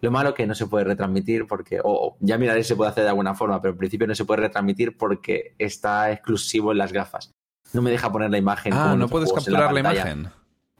Lo 0.00 0.10
malo 0.10 0.34
que 0.34 0.46
no 0.46 0.54
se 0.54 0.66
puede 0.66 0.84
retransmitir 0.84 1.46
porque, 1.46 1.80
o 1.82 2.16
ya 2.20 2.38
miraré 2.38 2.62
si 2.62 2.68
se 2.68 2.76
puede 2.76 2.90
hacer 2.90 3.02
de 3.04 3.10
alguna 3.10 3.34
forma, 3.34 3.60
pero 3.60 3.72
en 3.72 3.78
principio 3.78 4.06
no 4.06 4.14
se 4.14 4.24
puede 4.24 4.42
retransmitir 4.42 4.96
porque 4.96 5.54
está 5.58 6.12
exclusivo 6.12 6.70
en 6.72 6.78
las 6.78 6.92
gafas. 6.92 7.32
No 7.72 7.82
me 7.82 7.90
deja 7.90 8.12
poner 8.12 8.30
la 8.30 8.38
imagen. 8.38 8.72
Ah, 8.74 8.94
no 8.96 9.08
puedes 9.08 9.32
capturar 9.32 9.72
la, 9.72 9.80
imagen. 9.80 10.28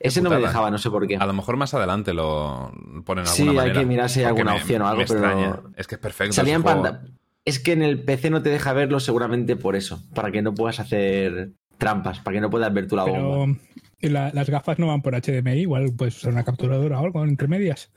Ese 0.00 0.22
no 0.22 0.30
me 0.30 0.36
dejaba, 0.38 0.70
no 0.70 0.78
sé 0.78 0.90
por 0.90 1.06
qué. 1.06 1.16
A 1.16 1.26
lo 1.26 1.32
mejor 1.32 1.56
más 1.56 1.74
adelante 1.74 2.14
lo 2.14 2.72
ponen 3.04 3.24
de 3.24 3.30
Sí, 3.30 3.42
alguna 3.42 3.62
hay 3.62 3.68
manera. 3.68 3.80
que 3.80 3.86
mirar 3.86 4.08
si 4.10 4.20
hay 4.20 4.26
alguna 4.26 4.52
me- 4.54 4.60
opción 4.60 4.82
o 4.82 4.88
algo, 4.88 5.02
pero. 5.08 5.70
Es 5.76 5.86
que 5.86 5.94
es 5.96 6.00
perfecto. 6.00 6.32
Salía 6.34 6.54
en 6.54 6.62
pantalla. 6.62 7.02
Es 7.44 7.58
que 7.58 7.72
en 7.72 7.82
el 7.82 8.02
PC 8.02 8.30
no 8.30 8.42
te 8.42 8.50
deja 8.50 8.72
verlo 8.74 9.00
seguramente 9.00 9.56
por 9.56 9.74
eso, 9.74 10.02
para 10.14 10.30
que 10.30 10.42
no 10.42 10.54
puedas 10.54 10.80
hacer 10.80 11.52
trampas, 11.78 12.20
para 12.20 12.34
que 12.36 12.40
no 12.42 12.50
puedas 12.50 12.72
ver 12.74 12.86
tú 12.86 12.94
la 12.96 13.04
bomba. 13.04 13.56
Pero 14.00 14.12
la- 14.12 14.30
las 14.32 14.50
gafas 14.50 14.78
no 14.78 14.86
van 14.86 15.02
por 15.02 15.14
HDMI, 15.14 15.60
igual 15.62 15.92
puedes 15.96 16.16
usar 16.18 16.32
una 16.32 16.44
capturadora 16.44 17.00
o 17.00 17.04
algo 17.04 17.24
entre 17.24 17.48
medias. 17.48 17.90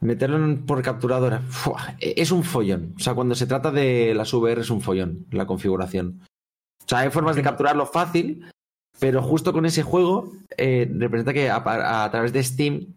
Meterlo 0.00 0.58
por 0.66 0.82
capturadora, 0.82 1.40
¡fua! 1.48 1.94
es 2.00 2.30
un 2.30 2.42
follón. 2.44 2.94
O 2.96 3.00
sea, 3.00 3.14
cuando 3.14 3.34
se 3.34 3.46
trata 3.46 3.70
de 3.70 4.12
las 4.14 4.32
VR 4.34 4.60
es 4.60 4.68
un 4.70 4.82
follón 4.82 5.24
la 5.30 5.46
configuración. 5.46 6.20
O 6.84 6.88
sea, 6.88 6.98
hay 6.98 7.10
formas 7.10 7.34
de 7.36 7.42
capturarlo 7.42 7.86
fácil, 7.86 8.44
pero 8.98 9.22
justo 9.22 9.52
con 9.52 9.66
ese 9.66 9.82
juego 9.82 10.32
eh, 10.56 10.90
representa 10.90 11.32
que 11.32 11.50
a, 11.50 12.04
a 12.04 12.10
través 12.10 12.32
de 12.32 12.42
Steam 12.42 12.96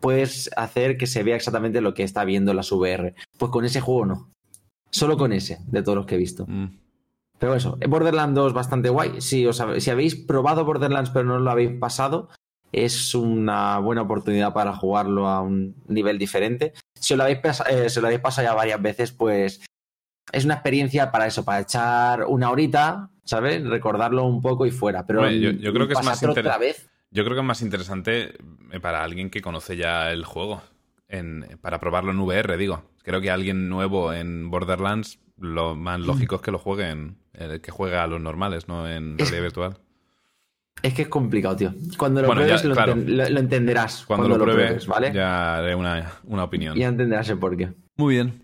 puedes 0.00 0.50
hacer 0.56 0.98
que 0.98 1.06
se 1.06 1.22
vea 1.22 1.36
exactamente 1.36 1.80
lo 1.80 1.94
que 1.94 2.02
está 2.02 2.24
viendo 2.24 2.52
las 2.52 2.70
VR. 2.72 3.14
Pues 3.38 3.50
con 3.50 3.64
ese 3.64 3.80
juego 3.80 4.04
no. 4.04 4.32
Solo 4.90 5.16
con 5.16 5.32
ese, 5.32 5.58
de 5.66 5.82
todos 5.82 5.96
los 5.96 6.06
que 6.06 6.16
he 6.16 6.18
visto. 6.18 6.44
Mm. 6.46 6.78
Pero 7.38 7.54
eso, 7.54 7.78
Borderlands 7.88 8.34
2 8.34 8.52
bastante 8.52 8.88
guay. 8.88 9.20
Si, 9.20 9.46
os 9.46 9.62
si 9.78 9.90
habéis 9.90 10.14
probado 10.14 10.64
Borderlands 10.64 11.10
pero 11.10 11.24
no 11.24 11.38
lo 11.38 11.50
habéis 11.50 11.78
pasado, 11.78 12.28
es 12.72 13.14
una 13.14 13.78
buena 13.78 14.02
oportunidad 14.02 14.52
para 14.52 14.74
jugarlo 14.76 15.28
a 15.28 15.40
un 15.40 15.74
nivel 15.88 16.18
diferente. 16.18 16.72
Si 16.94 17.14
os 17.14 17.18
lo 17.18 17.24
habéis, 17.24 17.40
eh, 17.68 17.88
si 17.88 18.00
lo 18.00 18.06
habéis 18.06 18.20
pasado 18.20 18.46
ya 18.46 18.54
varias 18.54 18.80
veces, 18.80 19.12
pues 19.12 19.60
es 20.32 20.44
una 20.44 20.54
experiencia 20.54 21.10
para 21.10 21.26
eso, 21.26 21.44
para 21.44 21.60
echar 21.60 22.24
una 22.24 22.50
horita, 22.50 23.10
¿sabes? 23.24 23.62
Recordarlo 23.66 24.24
un 24.24 24.40
poco 24.40 24.66
y 24.66 24.70
fuera. 24.70 25.06
Pero 25.06 25.20
Hombre, 25.20 25.40
yo- 25.40 25.50
yo 25.52 25.72
creo 25.72 25.86
que 25.86 25.94
es 25.94 26.04
más 26.04 26.22
otra 26.22 26.58
vez. 26.58 26.88
Yo 27.10 27.24
creo 27.24 27.34
que 27.34 27.40
es 27.40 27.46
más 27.46 27.62
interesante 27.62 28.34
eh, 28.72 28.80
para 28.80 29.02
alguien 29.04 29.28
que 29.30 29.40
conoce 29.42 29.76
ya 29.76 30.10
el 30.10 30.24
juego. 30.24 30.62
En, 31.08 31.58
para 31.60 31.78
probarlo 31.78 32.10
en 32.10 32.18
VR, 32.20 32.56
digo. 32.56 32.84
Creo 33.02 33.20
que 33.20 33.30
alguien 33.30 33.68
nuevo 33.68 34.14
en 34.14 34.50
Borderlands, 34.50 35.18
lo 35.36 35.74
más 35.74 35.98
Mm. 36.00 36.04
lógico 36.06 36.36
es 36.36 36.40
que 36.42 36.50
lo 36.50 36.58
juegue 36.58 36.88
en, 36.88 37.18
eh, 37.34 37.60
que 37.62 37.70
juegue 37.70 37.96
a 37.96 38.06
los 38.06 38.18
normales, 38.20 38.66
no 38.66 38.88
en 38.88 39.16
Es- 39.18 39.28
realidad 39.28 39.42
virtual. 39.42 39.76
Es 40.82 40.94
que 40.94 41.02
es 41.02 41.08
complicado, 41.08 41.54
tío. 41.54 41.74
Cuando 41.98 42.22
lo 42.22 42.28
Bueno, 42.28 42.40
pruebes 42.42 42.62
ya, 42.62 42.68
lo, 42.68 42.74
claro. 42.74 42.94
enten- 42.94 43.08
lo- 43.16 43.28
lo 43.28 43.40
entenderás. 43.40 44.04
Cuando, 44.06 44.26
lo 44.28 44.36
pruebe, 44.38 44.64
pruebes, 44.64 44.86
¿vale? 44.86 45.08
Ya. 45.08 45.12
ya 45.14 45.56
haré 45.58 45.74
una, 45.74 46.12
una 46.24 46.44
opinión. 46.44 46.80
entenderás 46.80 47.28
el 47.28 47.38
porqué. 47.38 47.72
Muy 47.96 48.14
bien. 48.14 48.41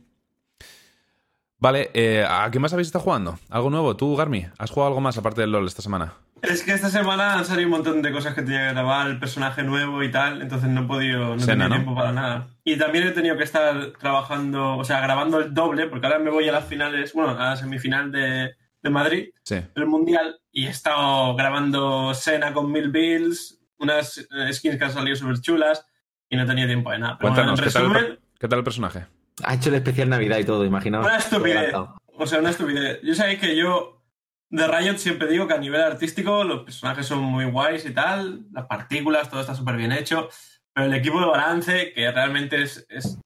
Vale, 1.61 1.91
eh, 1.95 2.25
¿a 2.29 2.49
qué 2.51 2.59
más 2.61 2.73
habéis 2.73 2.89
estado 2.89 3.05
jugando? 3.05 3.39
¿Algo 3.51 3.71
nuevo? 3.71 3.97
¿Tú, 3.97 4.15
Garmi? 4.15 4.47
¿Has 4.59 4.71
jugado 4.71 4.89
algo 4.89 5.01
más 5.01 5.19
aparte 5.19 5.41
del 5.41 5.51
LOL 5.51 5.67
esta 5.67 5.83
semana? 5.83 6.15
Es 6.41 6.63
que 6.63 6.73
esta 6.73 6.89
semana 6.89 7.37
han 7.37 7.45
salido 7.45 7.67
un 7.67 7.73
montón 7.73 8.01
de 8.01 8.13
cosas 8.13 8.33
que 8.35 8.43
tenía 8.43 8.69
que 8.69 8.75
grabar, 8.75 9.09
el 9.09 9.19
personaje 9.19 9.65
nuevo 9.65 10.05
y 10.05 10.11
tal, 10.13 10.41
entonces 10.41 10.69
no 10.71 10.83
he 10.83 10.87
podido, 10.87 11.35
no 11.35 11.41
Sena, 11.41 11.65
tenía 11.65 11.69
¿no? 11.69 11.75
tiempo 11.75 11.95
para 11.97 12.13
nada. 12.13 12.47
Y 12.63 12.77
también 12.79 13.09
he 13.09 13.11
tenido 13.11 13.37
que 13.37 13.43
estar 13.43 13.93
trabajando, 13.99 14.77
o 14.77 14.85
sea, 14.85 15.01
grabando 15.01 15.41
el 15.41 15.53
doble, 15.53 15.89
porque 15.89 16.07
ahora 16.07 16.21
me 16.21 16.31
voy 16.31 16.49
a 16.49 16.53
las 16.53 16.65
finales, 16.67 17.13
bueno, 17.13 17.31
a 17.33 17.51
la 17.51 17.57
semifinal 17.57 18.13
de, 18.13 18.53
de 18.81 18.91
Madrid, 18.91 19.31
Sí. 19.43 19.57
el 19.75 19.87
Mundial, 19.87 20.39
y 20.53 20.67
he 20.67 20.71
estado 20.71 21.35
grabando 21.35 22.15
Sena 22.15 22.53
con 22.53 22.71
mil 22.71 22.91
bills, 22.93 23.59
unas 23.81 24.19
eh, 24.19 24.53
skins 24.53 24.79
que 24.79 24.85
han 24.85 24.93
salido 24.93 25.17
súper 25.17 25.41
chulas, 25.41 25.85
y 26.31 26.37
no 26.37 26.47
tenía 26.47 26.67
tiempo 26.69 26.93
de 26.93 27.01
nada. 27.01 27.19
Pero 27.19 27.33
bueno, 27.33 27.53
Cuéntanos, 27.57 27.59
en 27.59 27.65
¿qué 27.65 27.73
tal, 27.73 27.83
el 27.83 27.91
resumen, 27.95 28.19
¿qué 28.39 28.47
tal 28.49 28.59
el 28.61 28.65
personaje? 28.65 29.07
Ha 29.45 29.55
hecho 29.55 29.69
el 29.69 29.77
especial 29.77 30.09
Navidad 30.09 30.39
y 30.39 30.45
todo, 30.45 30.65
imaginaos. 30.65 31.07
Una 31.07 31.19
estupidez. 31.19 31.75
O 32.17 32.27
sea, 32.27 32.41
una 32.41 32.51
estupidez. 32.51 33.01
Yo 33.03 33.15
sabéis 33.15 33.39
que 33.41 33.57
yo 33.57 34.03
de 34.51 34.67
Riot 34.67 34.99
siempre 34.99 35.29
digo 35.29 35.47
que 35.47 35.55
a 35.55 35.59
nivel 35.59 35.81
artístico 35.81 36.43
los 36.45 36.65
personajes 36.65 37.07
son 37.07 37.21
muy 37.21 37.45
guays 37.45 37.85
y 37.85 37.93
tal, 37.93 38.47
las 38.51 38.67
partículas, 38.67 39.29
todo 39.29 39.41
está 39.41 39.55
súper 39.55 39.77
bien 39.77 39.93
hecho, 39.93 40.29
pero 40.73 40.87
el 40.87 40.95
equipo 40.95 41.21
de 41.21 41.27
balance, 41.27 41.93
que 41.93 42.11
realmente 42.11 42.63
es, 42.63 42.87
es 42.89 43.19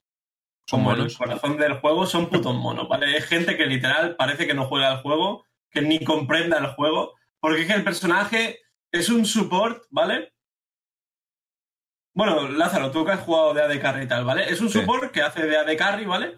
¿Son 0.67 0.85
como 0.85 0.93
el 0.93 1.15
corazón 1.17 1.57
del 1.59 1.75
juego, 1.75 2.07
son 2.07 2.29
putos 2.29 2.55
monos, 2.55 2.89
¿vale? 2.89 3.17
Es 3.17 3.27
gente 3.27 3.57
que 3.57 3.67
literal 3.67 4.17
parece 4.17 4.47
que 4.47 4.55
no 4.55 4.67
juega 4.67 4.91
al 4.91 5.03
juego, 5.03 5.45
que 5.71 5.83
ni 5.83 6.03
comprenda 6.05 6.59
el 6.59 6.67
juego, 6.69 7.15
porque 7.41 7.63
es 7.63 7.67
que 7.67 7.75
el 7.75 7.85
personaje 7.85 8.61
es 8.91 9.09
un 9.09 9.25
support, 9.25 9.85
¿vale? 9.91 10.32
Bueno, 12.15 12.49
Lázaro, 12.49 12.91
tú 12.91 13.05
que 13.05 13.13
has 13.13 13.21
jugado 13.21 13.55
de 13.55 13.63
AD 13.63 13.81
Carry 13.81 14.05
y 14.05 14.09
tal, 14.09 14.25
¿vale? 14.25 14.45
Es 14.51 14.61
un 14.61 14.69
Sí. 14.69 14.81
support 14.81 15.11
que 15.13 15.23
hace 15.23 15.47
de 15.47 15.57
AD 15.57 15.77
Carry, 15.77 16.05
¿vale? 16.05 16.37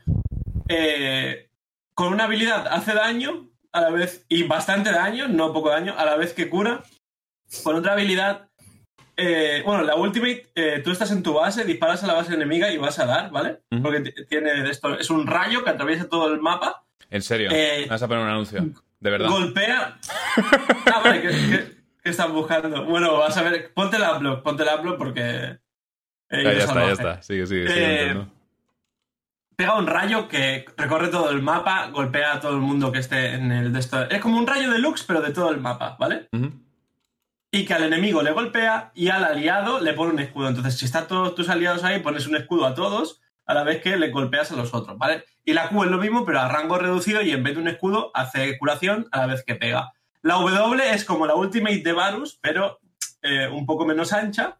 Eh, 0.69 1.49
con 1.95 2.13
una 2.13 2.25
habilidad 2.25 2.67
hace 2.69 2.93
daño 2.95 3.49
a 3.73 3.81
la 3.81 3.91
vez, 3.91 4.25
y 4.29 4.45
bastante 4.45 4.93
daño, 4.93 5.27
no 5.29 5.53
poco 5.53 5.71
daño, 5.71 5.95
a 5.99 6.05
la 6.05 6.17
vez 6.17 6.33
que 6.33 6.49
cura. 6.49 6.83
Con 7.65 7.75
otra 7.77 7.93
habilidad, 7.93 8.49
eh, 9.17 9.63
bueno, 9.67 9.83
la 9.83 9.97
ultimate, 9.97 10.47
eh, 10.55 10.81
tú 10.85 10.93
estás 10.93 11.11
en 11.11 11.23
tu 11.25 11.35
base, 11.35 11.65
disparas 11.65 12.03
a 12.05 12.07
la 12.07 12.15
base 12.15 12.35
enemiga 12.35 12.71
y 12.71 12.79
vas 12.79 12.99
a 13.01 13.07
dar, 13.07 13.31
¿vale? 13.31 13.61
Porque 13.83 14.01
tiene 14.29 14.69
esto, 14.71 14.97
es 14.99 15.11
un 15.11 15.27
rayo 15.27 15.65
que 15.65 15.71
atraviesa 15.71 16.09
todo 16.09 16.33
el 16.33 16.41
mapa, 16.41 16.83
En 17.11 17.23
serio, 17.23 17.51
Eh, 17.53 17.87
vas 17.89 18.03
a 18.03 18.09
poner 18.09 18.25
un 18.25 18.31
anuncio. 18.31 18.65
De 19.01 19.11
verdad. 19.11 19.29
golpea. 19.29 19.99
Ah, 20.95 21.01
vale, 21.05 21.21
¿qué, 21.23 21.29
qué, 21.29 21.73
qué 22.03 22.11
estás 22.11 22.31
buscando? 22.31 22.85
Bueno, 22.87 23.17
vas 23.19 23.37
a 23.37 23.43
ver, 23.43 23.73
ponte 23.75 23.97
el 23.97 24.03
upload, 24.03 24.43
ponte 24.43 24.63
el 24.63 24.69
upload 24.79 24.97
porque. 24.99 25.59
Eh, 26.35 26.43
Ya, 26.43 26.53
yo 26.53 26.59
ya 26.59 26.65
está, 26.65 26.87
ya 26.87 26.93
está. 26.93 27.23
Sigue, 27.23 27.47
sigue, 27.47 27.69
sigue. 27.69 28.11
Eh, 28.11 28.27
pega 29.57 29.77
un 29.77 29.87
rayo 29.87 30.29
que 30.29 30.65
recorre 30.77 31.09
todo 31.09 31.31
el 31.31 31.43
mapa, 31.43 31.89
golpea 31.89 32.35
a 32.35 32.41
todo 32.41 32.53
el 32.53 32.61
mundo 32.61 32.93
que 32.93 32.99
esté 32.99 33.35
en 33.35 33.53
el 33.53 33.73
de 33.73 33.81
esto. 33.81 34.09
Es 34.11 34.21
como 34.21 34.39
un 34.39 34.47
rayo 34.47 34.71
deluxe, 34.71 35.05
pero 35.05 35.21
de 35.21 35.33
todo 35.33 35.51
el 35.51 35.61
mapa, 35.61 35.97
¿vale? 35.99 36.29
Y 37.53 37.65
que 37.65 37.75
al 37.75 37.85
enemigo 37.85 38.23
le 38.23 38.33
golpea 38.33 38.91
y 38.95 39.09
al 39.09 39.25
aliado 39.25 39.81
le 39.81 39.93
pone 39.93 40.13
un 40.13 40.19
escudo. 40.19 40.49
Entonces, 40.49 40.77
si 40.77 40.87
están 40.87 41.07
todos 41.07 41.35
tus 41.35 41.49
aliados 41.49 41.85
ahí, 41.85 42.01
pones 42.01 42.27
un 42.27 42.37
escudo 42.37 42.67
a 42.67 42.75
todos 42.75 43.21
a 43.47 43.55
la 43.55 43.63
vez 43.63 43.83
que 43.83 43.97
le 43.97 44.11
golpeas 44.11 44.51
a 44.51 44.57
los 44.57 44.75
otros, 44.75 44.99
¿vale? 44.99 45.25
Y 45.45 45.53
la 45.53 45.69
Q 45.69 45.85
es 45.85 45.91
lo 45.91 45.99
mismo, 45.99 46.25
pero 46.25 46.41
a 46.41 46.49
rango 46.49 46.79
reducido 46.79 47.23
y 47.23 47.31
en 47.31 47.43
vez 47.43 47.55
de 47.55 47.61
un 47.61 47.69
escudo 47.69 48.11
hace 48.15 48.59
curación 48.59 49.07
a 49.13 49.19
la 49.19 49.27
vez 49.27 49.45
que 49.45 49.55
pega. 49.55 49.93
La 50.23 50.35
W 50.35 50.83
es 50.91 51.05
como 51.05 51.27
la 51.27 51.35
ultimate 51.35 51.83
de 51.83 51.93
Varus, 51.93 52.39
pero 52.41 52.81
eh, 53.23 53.47
un 53.49 53.67
poco 53.67 53.85
menos 53.85 54.13
ancha. 54.13 54.59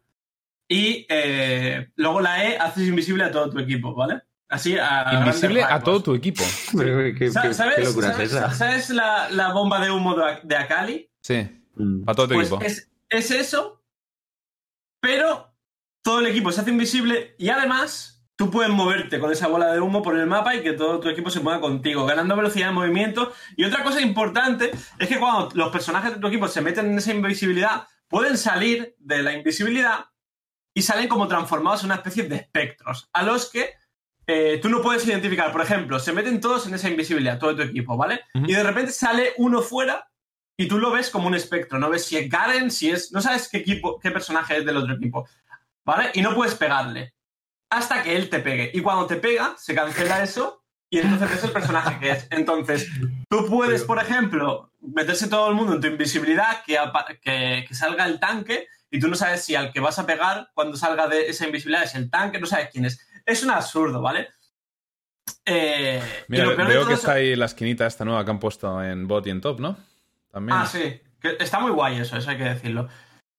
Y 0.67 1.05
eh, 1.09 1.89
luego 1.95 2.21
la 2.21 2.43
E 2.45 2.57
haces 2.57 2.87
invisible 2.87 3.23
a 3.23 3.31
todo 3.31 3.49
tu 3.51 3.59
equipo, 3.59 3.93
¿vale? 3.93 4.21
Así 4.49 4.77
a 4.77 5.19
Invisible 5.21 5.63
a 5.63 5.79
todo 5.79 6.01
tu 6.01 6.13
equipo. 6.15 6.43
Pero, 6.77 6.97
¿Qué, 6.99 7.15
qué- 7.15 7.31
Sa- 7.31 7.41
qué- 7.43 7.53
¿Sabes, 7.53 7.75
qué 7.75 7.83
locura 7.83 8.11
sabes- 8.13 8.31
es 8.31 8.35
esa? 8.37 8.51
¿sabes 8.53 8.89
la, 8.91 9.29
la 9.29 9.51
bomba 9.53 9.79
de 9.83 9.91
humo 9.91 10.15
de, 10.15 10.39
de 10.43 10.55
Akali? 10.55 11.09
Sí, 11.21 11.61
Mm. 11.77 12.07
a 12.09 12.13
todo 12.13 12.27
tu 12.29 12.33
Pues 12.35 12.47
equipo. 12.47 12.63
es, 12.63 12.89
es 13.09 13.31
eso, 13.31 13.83
pero 15.01 15.53
todo 16.03 16.19
el 16.21 16.27
equipo 16.27 16.51
se 16.51 16.61
hace 16.61 16.69
invisible 16.71 17.35
y 17.37 17.49
además 17.49 18.25
tú 18.37 18.49
puedes 18.51 18.71
moverte 18.71 19.19
con 19.19 19.31
esa 19.31 19.47
bola 19.47 19.71
de 19.73 19.79
humo 19.81 20.01
por 20.01 20.17
el 20.17 20.25
mapa 20.27 20.55
y 20.55 20.61
que 20.61 20.73
todo 20.73 20.99
tu 20.99 21.09
equipo 21.09 21.29
se 21.29 21.39
mueva 21.41 21.61
contigo, 21.61 22.05
ganando 22.05 22.35
velocidad 22.35 22.67
de 22.67 22.73
movimiento. 22.73 23.33
Y 23.57 23.63
otra 23.65 23.83
cosa 23.83 24.01
importante 24.01 24.71
es 24.99 25.07
que 25.07 25.19
cuando 25.19 25.49
los 25.53 25.69
personajes 25.71 26.13
de 26.13 26.19
tu 26.19 26.27
equipo 26.27 26.47
se 26.47 26.61
meten 26.61 26.87
en 26.91 26.97
esa 26.97 27.13
invisibilidad, 27.13 27.87
pueden 28.07 28.37
salir 28.37 28.95
de 28.99 29.23
la 29.23 29.33
invisibilidad 29.33 30.05
y 30.77 30.81
salen 30.81 31.07
como 31.07 31.27
transformados 31.27 31.81
en 31.81 31.87
una 31.87 31.95
especie 31.95 32.23
de 32.23 32.35
espectros, 32.35 33.09
a 33.13 33.23
los 33.23 33.49
que 33.49 33.75
eh, 34.27 34.59
tú 34.61 34.69
no 34.69 34.81
puedes 34.81 35.07
identificar. 35.07 35.51
Por 35.51 35.61
ejemplo, 35.61 35.99
se 35.99 36.11
meten 36.11 36.41
todos 36.41 36.67
en 36.67 36.73
esa 36.73 36.89
invisibilidad, 36.89 37.39
todo 37.39 37.55
tu 37.55 37.61
equipo, 37.61 37.95
¿vale? 37.95 38.21
Ujú. 38.33 38.45
Y 38.45 38.53
de 38.53 38.63
repente 38.63 38.91
sale 38.91 39.33
uno 39.37 39.61
fuera 39.61 40.09
y 40.57 40.67
tú 40.67 40.77
lo 40.77 40.91
ves 40.91 41.09
como 41.09 41.27
un 41.27 41.35
espectro, 41.35 41.79
no 41.79 41.89
ves 41.89 42.05
si 42.05 42.17
es 42.17 42.29
Garen, 42.29 42.69
si 42.69 42.91
es. 42.91 43.11
No 43.13 43.21
sabes 43.21 43.47
qué 43.49 43.57
equipo, 43.57 43.99
qué 43.99 44.11
personaje 44.11 44.57
es 44.57 44.65
del 44.65 44.77
otro 44.77 44.95
equipo. 44.95 45.27
¿Vale? 45.85 46.11
Y 46.13 46.21
no 46.21 46.35
puedes 46.35 46.55
pegarle. 46.55 47.13
Hasta 47.69 48.03
que 48.03 48.15
él 48.15 48.29
te 48.29 48.39
pegue. 48.39 48.71
Y 48.73 48.81
cuando 48.81 49.05
te 49.05 49.15
pega, 49.15 49.55
se 49.57 49.73
cancela 49.73 50.23
eso. 50.23 50.63
Y 50.89 50.99
entonces 50.99 51.31
es 51.31 51.43
el 51.43 51.51
personaje 51.51 51.99
que 51.99 52.11
es. 52.11 52.27
Entonces, 52.31 52.89
tú 53.29 53.47
puedes, 53.47 53.83
por 53.83 53.99
ejemplo, 53.99 54.71
meterse 54.81 55.27
todo 55.27 55.49
el 55.49 55.55
mundo 55.55 55.73
en 55.73 55.81
tu 55.81 55.87
invisibilidad, 55.87 56.63
que, 56.63 56.77
que, 57.21 57.65
que 57.67 57.75
salga 57.75 58.05
el 58.05 58.19
tanque, 58.19 58.67
y 58.95 58.99
tú 58.99 59.07
no 59.07 59.15
sabes 59.15 59.43
si 59.43 59.55
al 59.55 59.71
que 59.73 59.79
vas 59.79 59.99
a 59.99 60.05
pegar 60.05 60.49
cuando 60.53 60.77
salga 60.77 61.07
de 61.07 61.27
esa 61.29 61.45
invisibilidad 61.45 61.83
es 61.83 61.95
el 61.95 62.09
tanque, 62.09 62.39
no 62.39 62.45
sabes 62.45 62.69
quién 62.71 62.85
es. 62.85 62.99
Es 63.25 63.43
un 63.43 63.51
absurdo, 63.51 64.01
¿vale? 64.01 64.29
Eh, 65.45 66.01
Mira, 66.27 66.45
veo 66.49 66.87
que 66.87 66.93
es- 66.93 66.99
está 66.99 67.13
ahí 67.13 67.35
la 67.35 67.45
esquinita 67.45 67.85
esta 67.85 68.05
nueva 68.05 68.23
que 68.25 68.31
han 68.31 68.39
puesto 68.39 68.81
en 68.83 69.07
bot 69.07 69.25
y 69.27 69.29
en 69.31 69.41
top, 69.41 69.59
¿no? 69.59 69.77
También. 70.31 70.57
Ah, 70.57 70.65
sí. 70.65 70.99
Que 71.19 71.37
está 71.39 71.59
muy 71.59 71.71
guay 71.71 71.99
eso, 71.99 72.17
eso 72.17 72.29
hay 72.29 72.37
que 72.37 72.43
decirlo. 72.43 72.87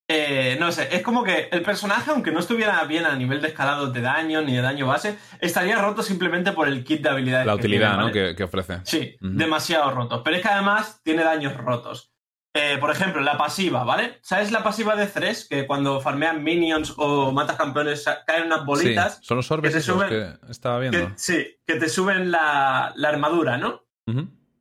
Eh, 0.08 0.56
no 0.60 0.70
sé, 0.70 0.88
es 0.94 1.02
como 1.02 1.24
que 1.24 1.48
el 1.50 1.62
personaje, 1.62 2.12
aunque 2.12 2.30
no 2.30 2.38
estuviera 2.38 2.82
bien 2.84 3.04
a 3.06 3.16
nivel 3.16 3.42
de 3.42 3.48
escalado 3.48 3.90
de 3.90 4.00
daño 4.00 4.40
ni 4.40 4.54
de 4.54 4.62
daño 4.62 4.86
base, 4.86 5.18
estaría 5.40 5.80
roto 5.80 6.02
simplemente 6.02 6.52
por 6.52 6.68
el 6.68 6.84
kit 6.84 7.02
de 7.02 7.08
habilidades. 7.08 7.46
La 7.46 7.54
que 7.54 7.58
utilidad, 7.60 7.88
tiene, 7.88 7.96
¿no? 7.98 8.04
¿vale? 8.08 8.12
Que, 8.30 8.36
que 8.36 8.44
ofrece. 8.44 8.80
Sí, 8.84 9.16
demasiado 9.20 9.90
rotos. 9.90 10.22
Pero 10.24 10.36
es 10.36 10.42
que 10.42 10.48
además 10.48 11.00
tiene 11.02 11.24
daños 11.24 11.56
rotos. 11.56 12.12
Eh, 12.58 12.78
por 12.78 12.90
ejemplo, 12.90 13.20
la 13.20 13.36
pasiva, 13.36 13.84
¿vale? 13.84 14.18
¿Sabes 14.22 14.50
la 14.50 14.62
pasiva 14.62 14.96
de 14.96 15.06
Thresh? 15.06 15.46
Que 15.48 15.66
cuando 15.66 16.00
farmean 16.00 16.42
minions 16.42 16.94
o 16.96 17.30
matas 17.32 17.56
campeones 17.56 18.04
caen 18.26 18.46
unas 18.46 18.64
bolitas. 18.64 19.16
Sí, 19.18 19.24
son 19.24 19.36
los 19.36 19.50
orbes 19.50 19.72
que 19.72 19.78
esos 19.78 19.96
suben- 19.96 20.08
que 20.08 20.50
estaba 20.50 20.80
que, 20.80 20.88
viendo. 20.90 21.12
sí, 21.16 21.46
que 21.66 21.74
te 21.76 21.88
suben 21.88 22.30
la, 22.30 22.92
la 22.96 23.08
armadura, 23.10 23.58
¿no? 23.58 23.84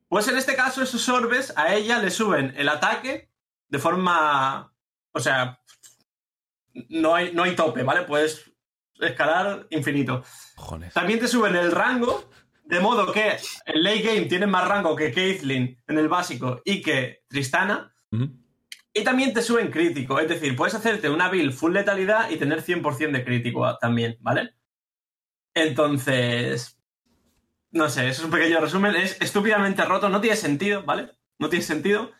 Pues 0.08 0.28
en 0.28 0.36
este 0.36 0.54
caso, 0.54 0.82
esos 0.82 1.08
orbes 1.08 1.52
a 1.56 1.74
ella 1.74 1.98
le 2.00 2.10
suben 2.10 2.52
el 2.56 2.68
ataque 2.68 3.30
de 3.68 3.78
forma. 3.78 4.72
O 5.12 5.20
sea, 5.20 5.60
no 6.90 7.14
hay, 7.14 7.32
no 7.32 7.42
hay 7.44 7.56
tope, 7.56 7.82
¿vale? 7.82 8.02
Puedes 8.02 8.52
escalar 9.00 9.66
infinito. 9.70 10.22
Cojones. 10.54 10.92
También 10.94 11.18
te 11.18 11.28
suben 11.28 11.56
el 11.56 11.72
rango, 11.72 12.28
de 12.66 12.80
modo 12.80 13.12
que 13.12 13.36
el 13.66 13.82
late 13.82 14.02
game 14.02 14.26
tiene 14.26 14.46
más 14.46 14.66
rango 14.66 14.96
que 14.96 15.12
Caitlyn 15.12 15.82
en 15.86 15.98
el 15.98 16.08
básico 16.08 16.60
y 16.64 16.82
que 16.82 17.22
Tristana. 17.28 17.92
Y 18.92 19.04
también 19.04 19.34
te 19.34 19.42
suben 19.42 19.70
crítico, 19.70 20.18
es 20.18 20.28
decir, 20.28 20.56
puedes 20.56 20.74
hacerte 20.74 21.10
una 21.10 21.28
build 21.28 21.52
full 21.52 21.72
letalidad 21.72 22.30
y 22.30 22.36
tener 22.36 22.62
100% 22.62 23.12
de 23.12 23.24
crítico 23.24 23.76
también, 23.78 24.16
¿vale? 24.20 24.54
Entonces, 25.54 26.80
no 27.70 27.88
sé, 27.90 28.08
eso 28.08 28.22
es 28.22 28.24
un 28.24 28.30
pequeño 28.30 28.58
resumen, 28.58 28.96
es 28.96 29.20
estúpidamente 29.20 29.84
roto, 29.84 30.08
no 30.08 30.20
tiene 30.20 30.36
sentido, 30.36 30.82
¿vale? 30.82 31.10
No 31.38 31.50
tiene 31.50 31.64
sentido, 31.64 32.12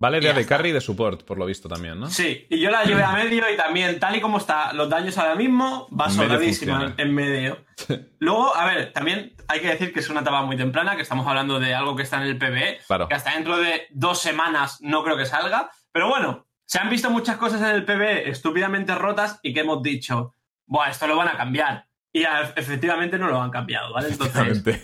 Vale 0.00 0.18
de 0.18 0.30
está. 0.30 0.46
Carry 0.46 0.70
y 0.70 0.72
de 0.72 0.80
support, 0.80 1.24
por 1.24 1.36
lo 1.36 1.44
visto 1.44 1.68
también, 1.68 2.00
¿no? 2.00 2.08
Sí, 2.08 2.46
y 2.48 2.58
yo 2.58 2.70
la 2.70 2.84
llevé 2.84 3.02
a 3.02 3.12
medio 3.12 3.44
y 3.52 3.56
también, 3.56 4.00
tal 4.00 4.16
y 4.16 4.20
como 4.22 4.38
está 4.38 4.72
los 4.72 4.88
daños 4.88 5.18
ahora 5.18 5.34
mismo, 5.34 5.88
va 5.88 6.08
sobradísima 6.08 6.94
en, 6.96 7.14
medio. 7.14 7.58
Luego, 8.18 8.56
a 8.56 8.64
ver, 8.64 8.94
también 8.94 9.34
hay 9.46 9.60
que 9.60 9.68
decir 9.68 9.92
que 9.92 10.00
es 10.00 10.08
una 10.08 10.22
etapa 10.22 10.40
muy 10.42 10.56
temprana, 10.56 10.96
que 10.96 11.02
estamos 11.02 11.26
hablando 11.26 11.60
de 11.60 11.74
algo 11.74 11.96
que 11.96 12.02
está 12.04 12.16
en 12.16 12.28
el 12.28 12.38
PBE, 12.38 12.78
Claro. 12.86 13.08
que 13.08 13.14
hasta 13.14 13.34
dentro 13.34 13.58
de 13.58 13.88
dos 13.90 14.22
semanas 14.22 14.78
no 14.80 15.04
creo 15.04 15.18
que 15.18 15.26
salga. 15.26 15.70
Pero 15.92 16.08
bueno, 16.08 16.46
se 16.64 16.78
han 16.78 16.88
visto 16.88 17.10
muchas 17.10 17.36
cosas 17.36 17.60
en 17.60 17.68
el 17.68 17.84
PBE 17.84 18.30
estúpidamente 18.30 18.94
rotas 18.94 19.38
y 19.42 19.52
que 19.52 19.60
hemos 19.60 19.82
dicho, 19.82 20.34
Buah, 20.64 20.88
esto 20.88 21.08
lo 21.08 21.16
van 21.16 21.28
a 21.28 21.36
cambiar. 21.36 21.84
Y 22.10 22.24
efectivamente 22.56 23.18
no 23.18 23.28
lo 23.28 23.40
han 23.40 23.50
cambiado, 23.50 23.92
¿vale? 23.92 24.08
Entonces, 24.08 24.34
Exactamente. 24.34 24.82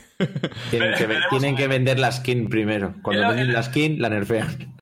Tienen 0.71 0.95
que, 0.95 1.21
tienen 1.31 1.71
vender 1.71 1.99
la 1.99 2.13
skin 2.13 2.51
primero. 2.51 2.95
Cuando 3.03 3.29
venden 3.29 3.53
la 3.53 3.63
skin, 3.63 4.01
la 4.01 4.11
nerfean. 4.11 4.76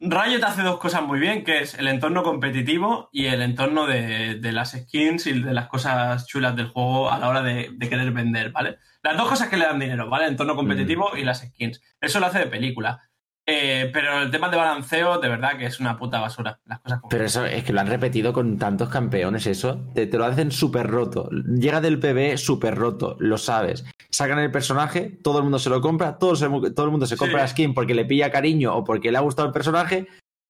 Riot 0.00 0.44
hace 0.44 0.62
dos 0.62 0.78
cosas 0.78 1.02
muy 1.02 1.18
bien, 1.18 1.42
que 1.42 1.58
es 1.58 1.74
el 1.74 1.88
entorno 1.88 2.22
competitivo 2.22 3.08
y 3.12 3.26
el 3.26 3.42
entorno 3.42 3.86
de, 3.86 4.36
de 4.36 4.52
las 4.52 4.70
skins 4.70 5.26
y 5.26 5.40
de 5.40 5.52
las 5.52 5.66
cosas 5.66 6.24
chulas 6.26 6.54
del 6.54 6.68
juego 6.68 7.10
a 7.10 7.18
la 7.18 7.28
hora 7.28 7.42
de, 7.42 7.70
de 7.72 7.88
querer 7.88 8.12
vender, 8.12 8.52
¿vale? 8.52 8.78
Las 9.02 9.16
dos 9.16 9.28
cosas 9.28 9.48
que 9.48 9.56
le 9.56 9.64
dan 9.64 9.80
dinero, 9.80 10.08
¿vale? 10.08 10.26
El 10.26 10.32
entorno 10.32 10.54
competitivo 10.54 11.16
y 11.16 11.24
las 11.24 11.40
skins. 11.40 11.80
Eso 12.00 12.20
lo 12.20 12.26
hace 12.26 12.38
de 12.38 12.46
película. 12.46 13.07
Eh, 13.50 13.88
pero 13.94 14.20
el 14.20 14.30
tema 14.30 14.50
de 14.50 14.58
balanceo, 14.58 15.18
de 15.20 15.28
verdad 15.30 15.56
que 15.56 15.64
es 15.64 15.80
una 15.80 15.96
puta 15.96 16.20
basura. 16.20 16.60
Las 16.66 16.80
cosas 16.80 17.00
como... 17.00 17.08
Pero 17.08 17.24
eso 17.24 17.46
es 17.46 17.64
que 17.64 17.72
lo 17.72 17.80
han 17.80 17.86
repetido 17.86 18.34
con 18.34 18.58
tantos 18.58 18.90
campeones, 18.90 19.46
eso. 19.46 19.86
Te, 19.94 20.06
te 20.06 20.18
lo 20.18 20.26
hacen 20.26 20.50
súper 20.52 20.86
roto. 20.86 21.30
Llega 21.30 21.80
del 21.80 21.98
PB 21.98 22.36
súper 22.36 22.74
roto, 22.74 23.16
lo 23.20 23.38
sabes. 23.38 23.86
Sacan 24.10 24.38
el 24.40 24.50
personaje, 24.50 25.18
todo 25.22 25.38
el 25.38 25.44
mundo 25.44 25.58
se 25.58 25.70
lo 25.70 25.80
compra, 25.80 26.18
todo, 26.18 26.36
se- 26.36 26.46
todo 26.74 26.84
el 26.84 26.90
mundo 26.90 27.06
se 27.06 27.16
compra 27.16 27.38
Sí. 27.38 27.42
la 27.42 27.48
skin 27.48 27.72
porque 27.72 27.94
le 27.94 28.04
pilla 28.04 28.30
cariño 28.30 28.74
o 28.76 28.84
porque 28.84 29.10
le 29.10 29.16
ha 29.16 29.22
gustado 29.22 29.48
el 29.48 29.54
personaje 29.54 30.08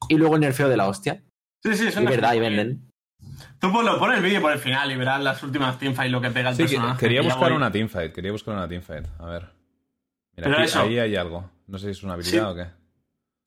y 0.09 0.17
luego 0.17 0.35
el 0.35 0.41
nerfeo 0.41 0.69
de 0.69 0.77
la 0.77 0.89
hostia. 0.89 1.23
Sí, 1.63 1.75
sí, 1.77 1.87
es 1.87 1.95
Y 1.97 2.01
una 2.01 2.11
verdad, 2.11 2.35
y 2.35 2.41
venden. 2.41 2.91
Tú 3.61 3.71
ponlo, 3.73 3.97
pon 4.01 4.13
el 4.13 4.23
vídeo 4.23 4.41
por 4.41 4.51
el 4.53 4.59
final 4.59 4.91
y 4.91 4.97
verás 4.97 5.23
las 5.23 5.41
últimas 5.45 5.79
teamfights 5.79 6.11
lo 6.11 6.21
que 6.21 6.31
pega 6.31 6.51
el 6.51 6.57
Sí, 6.57 6.63
personaje. 6.63 6.99
quería 6.99 7.21
que 7.21 7.29
buscar 7.29 7.53
una 7.53 7.71
teamfight. 7.71 8.13
Quería 8.13 8.33
buscar 8.33 8.55
una 8.55 8.67
teamfight. 8.69 9.07
A 9.21 9.27
ver. 9.27 9.43
Mira, 10.37 10.49
Pero 10.49 10.55
aquí- 10.57 10.65
eso- 10.65 10.81
ahí 10.81 10.99
hay 10.99 11.15
algo. 11.17 11.49
No 11.69 11.79
sé 11.79 11.87
si 11.87 11.91
es 11.93 12.03
una 12.03 12.15
habilidad 12.15 12.33
Sí. 12.45 12.51
o 12.51 12.55
qué. 12.55 12.78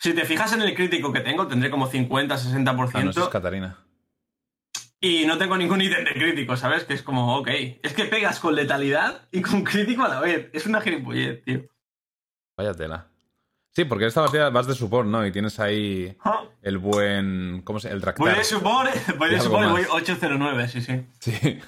Si 0.02 0.14
te 0.14 0.26
fijas 0.26 0.52
en 0.54 0.64
el 0.64 0.74
crítico 0.74 1.14
que 1.14 1.20
tengo, 1.20 1.48
tendré 1.48 1.70
como 1.70 1.86
50, 1.88 2.36
60%. 2.36 2.92
Ah, 2.96 3.04
no, 3.04 3.12
eso 3.12 3.24
es 3.24 3.30
Catarina. 3.30 3.78
Y 5.00 5.26
no 5.26 5.38
tengo 5.38 5.58
ningún 5.58 5.80
ítem 5.82 6.04
de 6.04 6.14
crítico, 6.14 6.58
¿sabes? 6.58 6.86
Que 6.86 6.94
es 6.96 7.04
como, 7.04 7.38
ok. 7.38 7.48
Es 7.84 7.94
que 7.94 8.06
pegas 8.06 8.40
con 8.40 8.56
letalidad 8.56 9.28
y 9.32 9.42
con 9.42 9.64
crítico 9.64 10.04
a 10.04 10.08
la 10.10 10.20
vez. 10.20 10.50
Es 10.54 10.66
una 10.66 10.82
gilipollez, 10.82 11.44
tío. 11.44 11.62
Vaya 12.58 12.74
tela. 12.74 13.08
Sí, 13.74 13.86
porque 13.86 14.04
en 14.06 14.08
esta 14.10 14.22
partida 14.22 14.50
vas 14.50 14.68
de 14.68 14.74
support, 14.74 15.08
¿no? 15.08 15.26
Y 15.26 15.32
tienes 15.32 15.60
ahí 15.60 16.18
Ah, 16.24 16.44
el 16.64 16.78
buen. 16.80 17.62
¿Cómo 17.64 17.80
se 17.80 17.88
llama? 17.88 17.96
El 17.96 18.02
Voy 18.02 18.04
tractar. 18.32 18.38
de 18.38 18.44
support, 18.44 18.90
voy 19.20 19.30
de 19.30 19.40
support 19.40 19.68
y 19.68 19.72
voy 19.72 19.86
809, 19.90 20.68
sí, 20.68 20.82
sí. 20.82 21.06
Sí. 21.20 21.60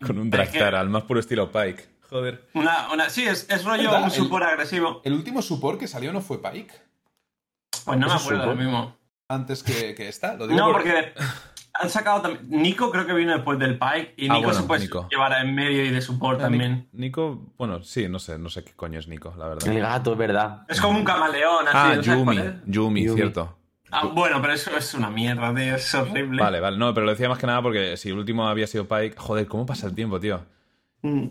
Con 0.06 0.18
un 0.18 0.26
es 0.26 0.30
tractar 0.30 0.72
que- 0.72 0.78
al 0.78 0.88
más 0.90 1.02
puro 1.04 1.20
estilo 1.20 1.50
Pike. 1.50 1.95
Joder. 2.10 2.48
Una, 2.54 2.92
una, 2.92 3.10
sí, 3.10 3.24
es, 3.24 3.48
es 3.50 3.64
rollo 3.64 3.90
¿Verdad? 3.90 4.04
un 4.04 4.10
support 4.10 4.44
agresivo. 4.44 5.00
El 5.04 5.12
último 5.14 5.42
support 5.42 5.78
que 5.80 5.88
salió 5.88 6.12
no 6.12 6.20
fue 6.20 6.40
Pike. 6.42 6.72
Pues 7.84 7.98
no 7.98 8.06
me 8.06 8.12
¿Eso 8.12 8.16
es 8.16 8.22
acuerdo 8.22 8.42
support? 8.42 8.58
lo 8.58 8.64
mismo. 8.64 8.96
Antes 9.28 9.62
que, 9.62 9.94
que 9.94 10.08
esta. 10.08 10.34
Lo 10.36 10.46
No, 10.46 10.72
porque 10.72 11.12
han 11.74 11.90
sacado 11.90 12.22
también. 12.22 12.48
Nico 12.62 12.90
creo 12.90 13.06
que 13.06 13.12
vino 13.12 13.32
después 13.32 13.58
del 13.58 13.78
Pike 13.78 14.14
y 14.16 14.28
Ah, 14.30 14.34
Nico 14.34 14.46
bueno, 14.46 14.60
se 14.60 14.66
puede 14.66 14.80
Nico. 14.82 15.08
llevar 15.10 15.32
en 15.44 15.54
medio 15.54 15.84
y 15.84 15.90
de 15.90 16.00
support 16.00 16.38
Ah, 16.40 16.44
también. 16.44 16.88
Ni- 16.92 17.06
Nico, 17.06 17.52
bueno, 17.58 17.82
sí, 17.82 18.08
no 18.08 18.18
sé, 18.20 18.38
no 18.38 18.48
sé 18.50 18.62
qué 18.64 18.72
coño 18.72 18.98
es 19.00 19.08
Nico, 19.08 19.34
la 19.36 19.48
verdad. 19.48 19.68
El 19.68 19.80
gato, 19.80 20.12
es 20.12 20.18
verdad. 20.18 20.62
Es 20.68 20.80
como 20.80 20.98
un 20.98 21.04
camaleón, 21.04 21.66
así. 21.68 21.76
Ah. 21.76 22.00
Yumi, 22.00 22.38
Yumi. 22.66 23.08
cierto. 23.08 23.58
Ah, 23.90 24.06
bueno, 24.06 24.40
pero 24.40 24.52
eso 24.52 24.76
es 24.76 24.94
una 24.94 25.10
mierda, 25.10 25.54
tío. 25.54 25.76
Es 25.76 25.94
horrible. 25.94 26.42
Vale, 26.42 26.60
vale. 26.60 26.76
No, 26.76 26.92
pero 26.94 27.06
lo 27.06 27.12
decía 27.12 27.28
más 27.28 27.38
que 27.38 27.46
nada 27.46 27.62
porque 27.62 27.96
si 27.96 28.08
el 28.10 28.18
último 28.18 28.48
había 28.48 28.66
sido 28.66 28.86
Pike. 28.88 29.14
Joder, 29.16 29.46
¿cómo 29.46 29.64
pasa 29.66 29.86
el 29.86 29.94
tiempo, 29.94 30.18
tío? 30.18 30.40
Mm. 31.02 31.26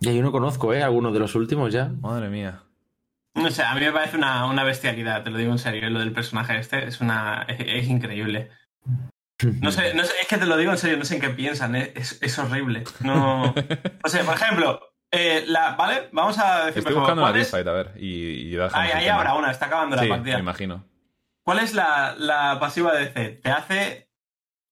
Ya 0.00 0.12
yo 0.12 0.22
no 0.22 0.32
conozco, 0.32 0.72
¿eh? 0.74 0.82
Alguno 0.82 1.12
de 1.12 1.18
los 1.18 1.34
últimos 1.34 1.72
ya. 1.72 1.86
Madre 2.00 2.28
mía. 2.28 2.62
No 3.34 3.50
sé, 3.50 3.62
a 3.62 3.74
mí 3.74 3.80
me 3.80 3.92
parece 3.92 4.16
una, 4.16 4.46
una 4.46 4.64
bestialidad, 4.64 5.22
te 5.22 5.30
lo 5.30 5.36
digo 5.38 5.52
en 5.52 5.58
serio, 5.58 5.88
lo 5.90 5.98
del 5.98 6.12
personaje 6.12 6.58
este 6.58 6.86
es 6.86 7.00
una 7.00 7.44
es, 7.48 7.58
es 7.60 7.88
increíble. 7.88 8.50
No 9.60 9.70
sé, 9.70 9.92
no 9.92 10.02
sé, 10.04 10.12
es 10.22 10.28
que 10.28 10.38
te 10.38 10.46
lo 10.46 10.56
digo 10.56 10.72
en 10.72 10.78
serio, 10.78 10.96
no 10.96 11.04
sé 11.04 11.16
en 11.16 11.20
qué 11.20 11.28
piensan, 11.30 11.76
¿eh? 11.76 11.92
es, 11.94 12.18
es 12.22 12.38
horrible. 12.38 12.84
No, 13.00 13.54
o 14.04 14.08
sea, 14.08 14.24
por 14.24 14.34
ejemplo, 14.34 14.80
eh, 15.10 15.44
la, 15.46 15.76
¿vale? 15.76 16.08
Vamos 16.12 16.38
a 16.38 16.66
decir, 16.66 16.78
Estoy 16.78 16.94
buscando 16.94 17.22
la 17.22 17.28
¿cuál 17.28 17.40
es? 17.40 17.52
a 17.52 17.62
ver. 17.62 17.92
Y, 17.96 18.54
y 18.54 18.58
Ahí, 18.72 18.90
ahí 18.92 19.08
habrá 19.08 19.34
una, 19.34 19.50
está 19.50 19.66
acabando 19.66 19.96
la 19.96 20.08
partida. 20.08 20.36
me 20.36 20.40
imagino. 20.40 20.86
¿Cuál 21.44 21.58
es 21.58 21.74
la, 21.74 22.14
la 22.18 22.58
pasiva 22.58 22.94
de 22.94 23.08
C? 23.08 23.28
Te 23.42 23.50
hace, 23.50 24.05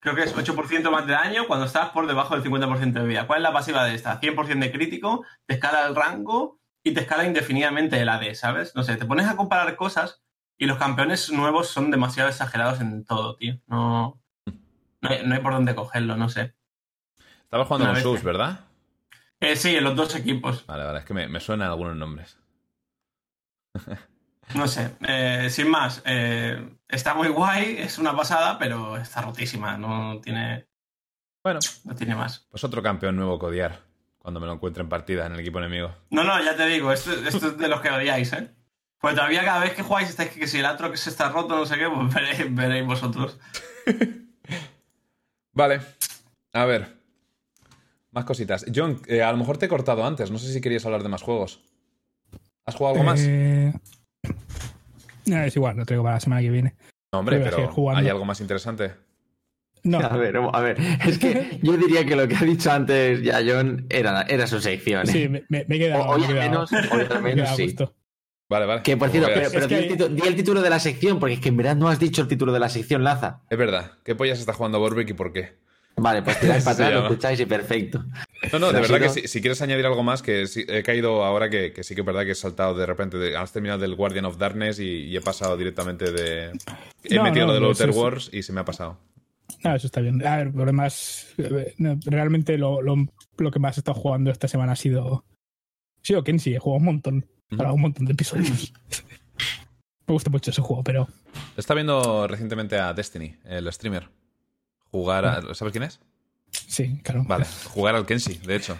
creo 0.04 0.14
que 0.14 0.22
es 0.22 0.36
8% 0.36 0.90
más 0.90 1.06
de 1.06 1.14
daño 1.14 1.46
cuando 1.46 1.64
estás 1.64 1.88
por 1.88 2.06
debajo 2.06 2.38
del 2.38 2.44
50% 2.44 2.92
de 2.92 3.06
vida. 3.06 3.26
¿Cuál 3.26 3.38
es 3.38 3.42
la 3.42 3.54
pasiva 3.54 3.84
de 3.84 3.94
esta? 3.94 4.20
100% 4.20 4.58
de 4.58 4.70
crítico, 4.70 5.24
te 5.46 5.54
escala 5.54 5.86
el 5.86 5.96
rango 5.96 6.60
y 6.82 6.92
te 6.92 7.00
escala 7.00 7.24
indefinidamente 7.24 7.98
el 7.98 8.10
AD, 8.10 8.34
¿sabes? 8.34 8.76
No 8.76 8.82
sé, 8.82 8.96
te 8.96 9.06
pones 9.06 9.26
a 9.26 9.34
comparar 9.34 9.74
cosas 9.76 10.22
y 10.58 10.66
los 10.66 10.76
campeones 10.76 11.32
nuevos 11.32 11.68
son 11.68 11.90
demasiado 11.90 12.28
exagerados 12.28 12.82
en 12.82 13.06
todo, 13.06 13.34
tío. 13.36 13.58
No, 13.66 14.20
no, 15.00 15.08
hay, 15.08 15.26
no 15.26 15.34
hay 15.34 15.40
por 15.40 15.54
dónde 15.54 15.74
cogerlo, 15.74 16.18
no 16.18 16.28
sé. 16.28 16.54
Estabas 17.44 17.66
jugando 17.66 17.90
Una 17.90 17.94
con. 17.94 18.02
Sus, 18.02 18.22
¿verdad? 18.22 18.60
Eh, 19.40 19.56
sí, 19.56 19.74
en 19.74 19.84
los 19.84 19.96
dos 19.96 20.14
equipos. 20.16 20.66
Vale, 20.66 20.84
vale, 20.84 20.98
es 20.98 21.06
que 21.06 21.14
me, 21.14 21.28
me 21.28 21.40
suenan 21.40 21.70
algunos 21.70 21.96
nombres. 21.96 22.38
No 24.54 24.68
sé, 24.68 24.96
eh, 25.08 25.48
sin 25.48 25.70
más, 25.70 26.02
eh, 26.04 26.76
está 26.94 27.14
muy 27.14 27.28
guay, 27.28 27.76
es 27.78 27.98
una 27.98 28.14
pasada, 28.16 28.58
pero 28.58 28.96
está 28.96 29.22
rotísima, 29.22 29.76
no 29.76 30.20
tiene, 30.20 30.66
Bueno, 31.42 31.60
no 31.84 31.94
tiene 31.94 32.14
más. 32.14 32.46
pues 32.50 32.64
otro 32.64 32.82
campeón 32.82 33.16
nuevo 33.16 33.38
que 33.38 33.46
odiar 33.46 33.80
cuando 34.18 34.40
me 34.40 34.46
lo 34.46 34.52
encuentre 34.54 34.82
en 34.82 34.88
partida 34.88 35.26
en 35.26 35.32
el 35.34 35.40
equipo 35.40 35.58
enemigo. 35.58 35.94
No, 36.10 36.24
no, 36.24 36.42
ya 36.42 36.56
te 36.56 36.66
digo, 36.66 36.92
esto, 36.92 37.12
esto 37.12 37.48
es 37.48 37.58
de 37.58 37.68
los 37.68 37.80
que 37.80 37.90
odiáis, 37.90 38.32
¿eh? 38.32 38.50
Pues 38.98 39.14
todavía 39.14 39.44
cada 39.44 39.60
vez 39.60 39.74
que 39.74 39.82
jugáis 39.82 40.08
estáis 40.08 40.30
que, 40.30 40.40
que 40.40 40.46
si 40.46 40.60
el 40.60 40.64
otro 40.66 40.90
que 40.90 40.96
se 40.96 41.10
está 41.10 41.28
roto, 41.28 41.54
no 41.56 41.66
sé 41.66 41.76
qué, 41.76 41.88
pues 41.90 42.14
veréis, 42.14 42.54
veréis 42.54 42.86
vosotros. 42.86 43.38
Vale, 45.52 45.80
a 46.52 46.64
ver. 46.64 46.96
Más 48.12 48.24
cositas. 48.24 48.64
John, 48.74 49.02
eh, 49.06 49.22
a 49.22 49.30
lo 49.30 49.36
mejor 49.38 49.58
te 49.58 49.66
he 49.66 49.68
cortado 49.68 50.06
antes. 50.06 50.30
No 50.30 50.38
sé 50.38 50.52
si 50.52 50.60
querías 50.60 50.86
hablar 50.86 51.02
de 51.02 51.08
más 51.08 51.22
juegos. 51.22 51.60
¿Has 52.64 52.76
jugado 52.76 52.94
algo 52.94 53.04
más? 53.04 53.20
Eh, 55.26 55.30
no, 55.30 55.42
es 55.42 55.56
igual, 55.56 55.76
lo 55.76 55.84
traigo 55.86 56.02
para 56.02 56.16
la 56.16 56.20
semana 56.20 56.42
que 56.42 56.50
viene. 56.50 56.74
No, 57.12 57.20
hombre, 57.20 57.38
pero. 57.40 57.72
¿hay 57.96 58.08
algo 58.08 58.24
más 58.24 58.40
interesante? 58.40 58.92
No, 59.82 59.98
A 60.00 60.16
ver, 60.16 60.34
a 60.36 60.60
ver. 60.60 60.78
Es 61.06 61.18
que 61.18 61.58
yo 61.62 61.76
diría 61.76 62.06
que 62.06 62.16
lo 62.16 62.26
que 62.26 62.36
ha 62.36 62.42
dicho 62.42 62.72
antes 62.72 63.22
ya 63.22 63.40
John 63.46 63.86
era, 63.90 64.22
era 64.22 64.46
su 64.46 64.58
sección. 64.60 65.06
¿eh? 65.08 65.12
sí, 65.12 65.28
me, 65.28 65.44
me- 65.50 65.66
me 65.68 65.76
he 65.76 65.78
quedado. 65.78 66.04
O- 66.04 66.12
hoy 66.14 66.20
me 66.22 66.26
he 66.26 66.40
al 66.40 66.50
quedado- 66.50 66.66
menos, 66.70 66.92
hoy 66.92 67.06
al 67.10 67.22
menos 67.22 67.50
sí. 67.56 67.64
gusto. 67.64 67.94
Vale, 68.48 68.64
vale. 68.66 68.82
Que 68.82 68.96
por 68.96 69.10
Como 69.10 69.26
cierto, 69.26 69.50
pero, 69.52 69.66
di, 69.66 69.74
que- 69.74 69.78
el 69.82 69.88
título, 69.88 70.08
di 70.14 70.22
el 70.28 70.36
título 70.36 70.62
de 70.62 70.70
la 70.70 70.78
sección, 70.78 71.18
porque 71.20 71.34
es 71.34 71.40
que 71.40 71.50
en 71.50 71.56
verdad 71.58 71.76
no 71.76 71.88
has 71.88 71.98
dicho 71.98 72.22
el 72.22 72.28
título 72.28 72.52
de 72.52 72.60
la 72.60 72.68
sección, 72.70 73.04
Laza. 73.04 73.42
Es 73.50 73.58
verdad. 73.58 73.92
¿Qué 74.04 74.14
pollas 74.14 74.38
está 74.40 74.52
jugando 74.54 74.78
Borbeck 74.80 75.10
y 75.10 75.14
por 75.14 75.32
qué? 75.32 75.58
Vale, 75.96 76.22
pues 76.22 76.40
tiráis 76.40 76.64
para 76.64 76.74
atrás, 76.74 76.92
lo 76.92 77.02
escucháis 77.08 77.38
y 77.40 77.46
perfecto. 77.46 78.04
No, 78.52 78.58
no, 78.58 78.72
de 78.72 78.80
verdad 78.80 78.98
que 79.00 79.08
si, 79.10 79.28
si 79.28 79.40
quieres 79.40 79.62
añadir 79.62 79.86
algo 79.86 80.02
más, 80.02 80.22
que 80.22 80.46
sí- 80.48 80.64
he 80.68 80.82
caído 80.82 81.24
ahora 81.24 81.48
que, 81.48 81.72
que 81.72 81.84
sí 81.84 81.94
que 81.94 82.00
es 82.00 82.06
verdad 82.06 82.24
que 82.24 82.32
he 82.32 82.34
saltado 82.34 82.74
de 82.74 82.84
repente, 82.84 83.16
de- 83.16 83.36
has 83.36 83.52
terminado 83.52 83.78
del 83.80 83.94
Guardian 83.94 84.24
of 84.24 84.36
Darkness 84.36 84.80
y, 84.80 85.04
y 85.04 85.16
he 85.16 85.20
pasado 85.20 85.56
directamente 85.56 86.10
de... 86.10 86.50
He 87.04 87.14
No, 87.14 87.22
metido 87.22 87.46
no, 87.46 87.52
lo 87.52 87.54
de 87.54 87.60
no, 87.60 87.66
Outer 87.68 87.90
Wars 87.90 88.28
y 88.32 88.42
se 88.42 88.52
me 88.52 88.60
ha 88.60 88.64
pasado. 88.64 88.98
No, 89.62 89.74
eso 89.76 89.86
está 89.86 90.00
bien. 90.00 90.26
A 90.26 90.36
ver, 90.38 90.50
por 90.50 90.60
lo 90.60 90.66
demás, 90.66 91.28
no, 91.78 91.98
realmente 92.06 92.58
lo, 92.58 92.82
lo, 92.82 92.96
lo 93.38 93.50
que 93.52 93.58
más 93.60 93.76
he 93.76 93.80
estado 93.80 93.98
jugando 93.98 94.30
esta 94.32 94.48
semana 94.48 94.72
ha 94.72 94.76
sido. 94.76 95.24
Ha 96.02 96.04
sido 96.06 96.24
Kenshi, 96.24 96.54
he 96.54 96.58
jugado 96.58 96.78
un 96.80 96.84
montón. 96.86 97.26
Ujú. 97.50 97.56
Para 97.56 97.72
un 97.72 97.80
montón 97.82 98.04
de 98.06 98.12
episodios. 98.14 98.72
Me 100.06 100.12
gusta 100.12 100.28
mucho 100.28 100.50
ese 100.50 100.60
juego, 100.60 100.82
pero. 100.82 101.08
Está 101.56 101.72
viendo 101.74 102.26
recientemente 102.26 102.78
a 102.78 102.92
Destiny, 102.92 103.36
el 103.44 103.72
streamer. 103.72 104.08
Jugar 104.94 105.24
a... 105.26 105.54
¿Sabes 105.54 105.72
quién 105.72 105.82
es? 105.82 105.98
Sí, 106.52 107.00
claro. 107.02 107.24
Vale, 107.26 107.46
jugar 107.72 107.96
al 107.96 108.06
Kenshi, 108.06 108.34
de 108.34 108.54
hecho. 108.54 108.78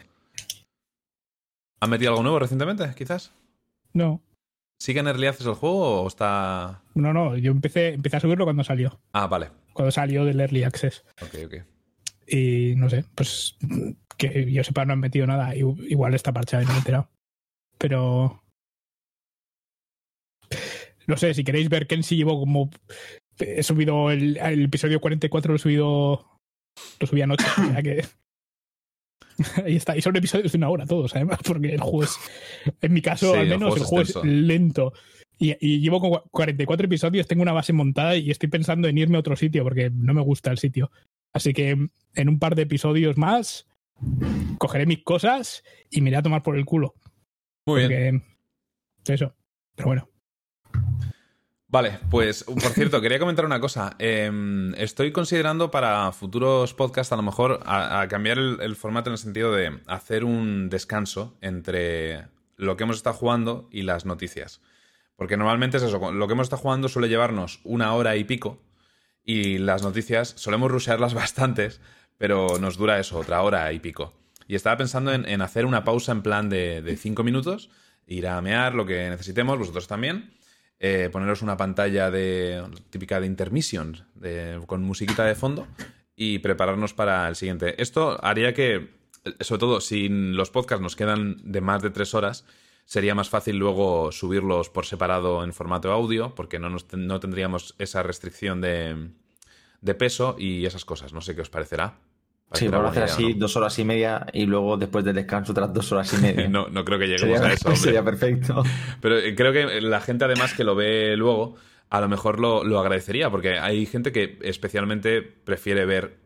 ¿Han 1.81 1.91
metido 1.91 2.13
algo 2.13 2.23
nuevo 2.23 2.39
recientemente, 2.39 2.89
quizás? 2.97 3.33
No, 3.93 4.23
¿Sigue 4.79 5.01
en 5.01 5.09
Early 5.09 5.27
Access 5.27 5.49
el 5.49 5.55
juego 5.55 6.03
o 6.03 6.07
está...? 6.07 6.83
no, 6.95 7.13
no. 7.13 7.37
Yo 7.37 7.51
empecé, 7.51 7.95
empecé 7.95 8.19
a 8.19 8.21
subirlo 8.21 8.45
cuando 8.45 8.63
salió. 8.63 9.01
Ah, 9.13 9.27
vale. 9.27 9.51
Cuando 9.73 9.91
salió 9.91 10.25
del 10.25 10.39
Early 10.39 10.63
Access. 10.63 11.05
Ok, 11.21 11.35
ok. 11.47 11.55
Y 12.29 12.75
no 12.77 12.89
sé, 12.89 13.05
pues 13.17 13.57
que 14.17 14.53
yo 14.53 14.63
sepa, 14.63 14.85
no 14.85 14.93
han 14.93 15.01
metido 15.01 15.27
nada. 15.27 15.57
Igual 15.57 16.15
está 16.15 16.33
parchado 16.33 16.63
y 16.63 16.67
no 16.67 16.73
me 16.73 16.77
he 16.77 16.79
enterado. 16.79 17.09
Pero. 17.77 18.45
No 21.09 21.17
sé, 21.17 21.35
si 21.35 21.43
queréis 21.43 21.69
ver 21.69 21.89
Kenshi, 21.89 22.17
llevo 22.17 22.39
como. 22.39 22.71
He 23.39 23.63
subido 23.63 24.11
el, 24.11 24.37
el 24.39 24.65
episodio 24.65 25.01
44, 25.01 25.53
lo 25.53 25.57
he 25.57 25.59
subido. 25.59 26.27
Lo 27.01 27.07
subí 27.07 27.23
anoche. 27.23 27.45
o 27.59 27.73
sea 27.73 27.83
que. 27.83 28.05
Ahí 29.65 29.77
está. 29.77 29.97
Y 29.97 30.03
son 30.03 30.15
episodios 30.17 30.53
de 30.53 30.59
una 30.59 30.71
hora 30.71 30.87
todos, 30.87 31.15
además, 31.17 31.39
porque 31.45 31.75
el 31.75 31.81
juego 31.81 32.05
es. 32.05 32.17
En 32.81 32.93
mi 32.93 33.03
caso, 33.03 33.33
Sí, 33.33 33.39
al 33.39 33.47
el 33.53 33.59
menos, 33.59 33.71
juego 33.79 34.01
el 34.01 34.07
juego 34.07 34.23
es 34.23 34.31
lento. 34.31 34.93
Y, 35.39 35.57
y 35.61 35.81
llevo 35.81 36.01
con 36.01 36.11
cua- 36.13 36.23
44 36.31 36.87
episodios, 36.87 37.27
tengo 37.27 37.43
una 37.43 37.53
base 37.53 37.73
montada 37.73 38.17
y 38.17 38.31
estoy 38.31 38.49
pensando 38.49 38.87
en 38.87 38.97
irme 38.97 39.17
a 39.17 39.21
otro 39.21 39.35
sitio 39.35 39.65
porque 39.65 39.91
no 39.91 40.15
me 40.15 40.21
gusta 40.23 40.53
el 40.53 40.59
sitio. 40.59 40.93
Así 41.33 41.53
que 41.53 41.71
en 42.15 42.29
un 42.29 42.39
par 42.39 42.55
de 42.55 42.63
episodios 42.63 43.17
más 43.19 43.67
cogeré 44.59 44.87
mis 44.87 45.03
cosas 45.03 45.65
y 45.91 46.01
me 46.01 46.11
iré 46.11 46.19
a 46.19 46.23
tomar 46.23 46.45
por 46.45 46.57
el 46.57 46.65
culo. 46.65 46.95
Muy 47.67 47.89
bien. 47.89 48.23
Porque, 48.99 49.15
eso. 49.15 49.35
Pero 49.75 49.87
bueno. 49.89 50.09
Vale, 51.75 51.99
pues 52.09 52.45
por 52.45 52.71
cierto, 52.71 53.01
quería 53.01 53.19
comentar 53.19 53.45
una 53.45 53.59
cosa. 53.59 53.97
Em, 53.99 54.73
estoy 54.77 55.11
considerando 55.11 55.73
para 55.73 56.13
futuros 56.13 56.73
podcasts 56.73 57.13
a 57.13 57.17
lo 57.17 57.23
mejor 57.23 57.59
a, 57.67 58.07
cambiar 58.09 58.39
el, 58.39 58.77
formato 58.77 59.11
en 59.11 59.15
el 59.15 59.19
sentido 59.19 59.51
de 59.53 59.81
hacer 59.89 60.23
un 60.23 60.71
descanso 60.71 61.37
entre 61.41 62.29
lo 62.57 62.77
que 62.77 62.85
hemos 62.85 62.99
estado 62.99 63.17
jugando 63.17 63.69
y 63.73 63.83
las 63.83 64.07
noticias. 64.07 64.61
Porque 65.17 65.37
normalmente 65.37 65.79
es 65.79 65.83
eso, 65.83 66.13
lo 66.13 66.27
que 66.29 66.33
hemos 66.35 66.45
estado 66.45 66.63
jugando 66.63 66.87
suele 66.87 67.09
llevarnos 67.09 67.59
una 67.65 67.93
hora 67.95 68.15
y 68.15 68.23
pico 68.23 68.63
y 69.25 69.59
las 69.59 69.83
noticias 69.83 70.33
solemos 70.37 70.71
rushearlas 70.71 71.13
bastantes, 71.23 71.81
pero 72.19 72.61
nos 72.61 72.77
dura 72.77 73.01
eso, 73.01 73.19
otra 73.19 73.43
hora 73.43 73.73
y 73.73 73.81
pico. 73.81 74.13
Y 74.47 74.55
estaba 74.55 74.77
pensando 74.77 75.13
en, 75.13 75.29
en 75.29 75.43
hacer 75.43 75.67
una 75.67 75.83
pausa 75.83 76.13
en 76.13 76.23
plan 76.23 76.49
de, 76.49 76.83
de 76.83 76.97
cinco 76.97 77.25
minutos, 77.25 77.69
ir 78.07 78.29
a 78.29 78.41
mear 78.41 78.77
lo 78.77 78.87
que 78.87 79.11
necesitemos, 79.11 79.59
vosotros 79.59 79.89
también, 79.89 80.35
eh, 80.81 81.09
poneros 81.13 81.43
una 81.43 81.57
pantalla 81.57 82.11
de 82.11 82.63
típica 82.91 83.21
de 83.21 83.27
intermission, 83.27 84.07
con 84.67 84.83
musiquita 84.83 85.25
de 85.25 85.35
fondo, 85.35 85.67
y 86.17 86.39
prepararnos 86.39 86.95
para 86.95 87.29
el 87.29 87.37
siguiente. 87.37 87.81
Esto 87.83 88.23
haría 88.25 88.55
que, 88.55 88.91
sobre 89.41 89.61
todo, 89.61 89.81
si 89.81 90.09
los 90.09 90.51
podcasts 90.51 90.83
nos 90.83 90.97
quedan 90.97 91.37
de 91.43 91.61
más 91.61 91.83
de 91.83 91.91
tres 91.91 92.15
horas, 92.15 92.45
sería 92.85 93.15
más 93.15 93.29
fácil 93.29 93.57
luego 93.57 94.13
subirlos 94.13 94.69
por 94.69 94.87
separado 94.87 95.43
en 95.43 95.53
formato 95.53 95.91
audio, 95.91 96.35
porque 96.35 96.59
no, 96.59 96.71
nos 96.71 96.87
no 96.93 97.21
tendríamos 97.21 97.75
esa 97.79 98.03
restricción 98.03 98.61
de, 98.61 99.11
de 99.81 99.95
peso 99.95 100.37
y 100.39 100.67
esas 100.67 100.85
cosas. 100.85 101.13
No 101.13 101.21
sé 101.21 101.35
qué 101.35 101.43
os 101.43 101.51
parecerá. 101.51 101.99
Sí, 102.53 102.69
vamos 102.69 102.89
a 102.89 102.91
hacer 102.91 103.03
así 103.05 103.33
¿no? 103.35 103.39
dos 103.41 103.57
horas 103.57 103.77
y 103.81 103.85
media 103.85 104.27
y 104.33 104.47
luego 104.47 104.77
después 104.77 105.05
del 105.05 105.17
descanso 105.17 105.51
otras 105.53 105.73
dos 105.73 105.91
horas 105.91 106.13
y 106.13 106.19
media. 106.19 106.49
No, 106.49 106.69
no 106.69 106.85
creo 106.85 106.99
que 106.99 107.07
lleguemos 107.09 107.39
sería, 107.41 107.51
a 107.51 107.53
eso. 107.55 107.69
hombre. 107.69 107.81
sería 107.83 108.05
perfecto. 108.05 108.63
Pero 109.01 109.19
eh, 109.19 109.35
creo 109.35 109.53
que 109.53 109.81
la 109.81 110.01
gente 110.01 110.25
además 110.25 110.55
que 110.55 110.63
lo 110.63 110.75
ve 110.77 111.17
luego, 111.17 111.57
a 111.91 112.01
lo 112.01 112.09
mejor 112.09 112.39
lo, 112.39 112.63
lo 112.63 112.79
agradecería, 112.79 113.29
porque 113.31 113.59
hay 113.59 113.87
gente 113.87 114.13
que 114.13 114.39
especialmente 114.43 115.23
prefiere 115.23 115.85
ver 115.85 116.19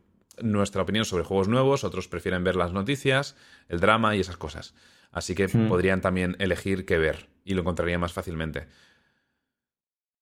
nuestra 0.43 0.83
opinión 0.83 1.05
sobre 1.07 1.25
juegos 1.25 1.49
nuevos, 1.49 1.83
otros 1.83 2.09
prefieren 2.09 2.45
ver 2.45 2.57
las 2.57 2.73
noticias, 2.73 3.35
el 3.69 3.81
drama 3.81 4.15
y 4.15 4.21
esas 4.21 4.37
cosas. 4.37 4.75
Así 5.11 5.35
que 5.35 5.49
Hmm. 5.49 5.69
podrían 5.69 6.01
también 6.03 6.37
elegir 6.41 6.85
qué 6.85 6.99
ver 6.99 7.29
y 7.45 7.55
lo 7.55 7.63
encontrarían 7.63 8.01
más 8.01 8.13
fácilmente. 8.13 8.67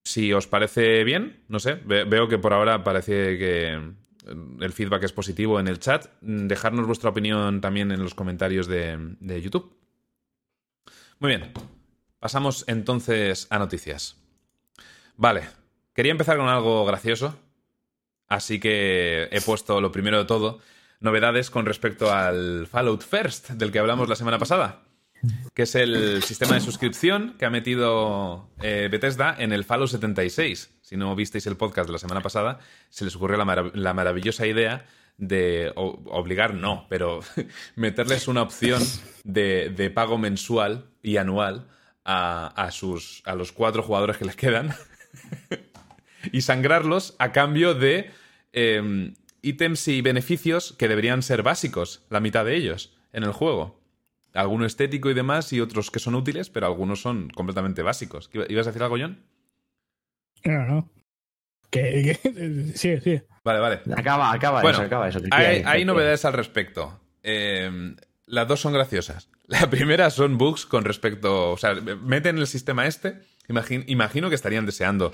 Si 0.04 0.32
os 0.32 0.46
parece 0.46 1.02
bien, 1.04 1.42
no 1.48 1.58
sé, 1.58 1.74
ve- 1.84 2.04
veo 2.04 2.28
que 2.28 2.38
por 2.38 2.52
ahora 2.52 2.84
parece 2.84 3.36
que 3.38 3.92
el 4.26 4.72
feedback 4.72 5.04
es 5.04 5.12
positivo 5.12 5.60
en 5.60 5.68
el 5.68 5.78
chat. 5.78 6.06
Mm, 6.20 6.46
Dejarnos 6.46 6.86
vuestra 6.86 7.10
opinión 7.10 7.60
también 7.60 7.92
en 7.92 8.02
los 8.02 8.14
comentarios 8.14 8.66
de, 8.66 9.16
de 9.20 9.40
YouTube. 9.40 9.76
Muy 11.18 11.30
bien, 11.30 11.52
pasamos 12.18 12.64
entonces 12.68 13.46
a 13.50 13.58
noticias. 13.58 14.16
Vale, 15.16 15.48
quería 15.94 16.12
empezar 16.12 16.36
con 16.36 16.48
algo 16.48 16.84
gracioso, 16.84 17.38
así 18.28 18.60
que 18.60 19.28
he 19.30 19.40
puesto 19.40 19.80
lo 19.80 19.90
primero 19.92 20.18
de 20.18 20.26
todo, 20.26 20.60
novedades 21.00 21.50
con 21.50 21.64
respecto 21.64 22.12
al 22.12 22.66
Fallout 22.66 23.02
First, 23.02 23.50
del 23.50 23.72
que 23.72 23.78
hablamos 23.78 24.10
la 24.10 24.16
semana 24.16 24.38
pasada, 24.38 24.82
que 25.54 25.62
es 25.62 25.74
el 25.74 26.22
sistema 26.22 26.54
de 26.54 26.60
suscripción 26.60 27.34
que 27.38 27.46
ha 27.46 27.50
metido 27.50 28.50
eh, 28.60 28.88
Bethesda 28.90 29.34
en 29.38 29.52
el 29.54 29.64
Fallout 29.64 29.88
76. 29.88 30.75
Si 30.86 30.96
no 30.96 31.16
visteis 31.16 31.44
el 31.48 31.56
podcast 31.56 31.88
de 31.88 31.92
la 31.94 31.98
semana 31.98 32.20
pasada, 32.20 32.60
se 32.90 33.04
les 33.04 33.16
ocurrió 33.16 33.36
la, 33.36 33.44
marav- 33.44 33.74
la 33.74 33.92
maravillosa 33.92 34.46
idea 34.46 34.86
de 35.18 35.72
obligar, 35.74 36.54
no, 36.54 36.86
pero 36.88 37.22
meterles 37.74 38.28
una 38.28 38.42
opción 38.42 38.80
de, 39.24 39.90
pago 39.92 40.16
mensual 40.16 40.86
y 41.02 41.16
anual 41.16 41.66
a, 42.04 42.46
a 42.46 42.70
sus, 42.70 43.20
a 43.24 43.34
los 43.34 43.50
cuatro 43.50 43.82
jugadores 43.82 44.16
que 44.16 44.26
les 44.26 44.36
quedan 44.36 44.76
y 46.32 46.42
sangrarlos 46.42 47.16
a 47.18 47.32
cambio 47.32 47.74
de 47.74 48.12
eh, 48.52 49.12
ítems 49.42 49.88
y 49.88 50.02
beneficios 50.02 50.72
que 50.78 50.86
deberían 50.86 51.22
ser 51.24 51.42
básicos, 51.42 52.04
la 52.10 52.20
mitad 52.20 52.44
de 52.44 52.54
ellos, 52.54 52.96
en 53.12 53.24
el 53.24 53.32
juego. 53.32 53.80
Alguno 54.34 54.66
estético 54.66 55.10
y 55.10 55.14
demás, 55.14 55.52
y 55.52 55.60
otros 55.60 55.90
que 55.90 55.98
son 55.98 56.14
útiles, 56.14 56.48
pero 56.48 56.66
algunos 56.66 57.00
son 57.00 57.28
completamente 57.30 57.82
básicos. 57.82 58.30
¿Iba- 58.32 58.46
¿Ibas 58.48 58.68
a 58.68 58.70
decir 58.70 58.84
algo, 58.84 58.98
John? 59.00 59.18
No, 60.46 60.64
no. 60.66 60.90
Que, 61.70 62.18
que- 62.22 62.72
sí, 62.74 62.98
sí. 63.00 63.20
Vale, 63.44 63.60
vale. 63.60 63.80
Acaba, 63.96 64.32
acaba 64.32 64.62
Bueno, 64.62 64.78
eso, 64.78 64.86
acaba 64.86 65.08
eso. 65.08 65.20
que 65.20 65.28
Hay, 65.32 65.62
hay 65.64 65.80
que- 65.80 65.84
novedades 65.84 66.24
al 66.24 66.32
respecto. 66.32 67.00
Eh, 67.22 67.94
las 68.26 68.48
dos 68.48 68.60
son 68.60 68.72
graciosas. 68.72 69.28
La 69.46 69.68
primera 69.70 70.10
son 70.10 70.38
bugs 70.38 70.66
con 70.66 70.84
respecto. 70.84 71.52
O 71.52 71.56
sea, 71.56 71.74
meten 71.74 72.38
el 72.38 72.46
sistema 72.46 72.86
este. 72.86 73.20
imagin- 73.48 73.84
imagino 73.86 74.28
que 74.28 74.34
estarían 74.34 74.66
deseando 74.66 75.12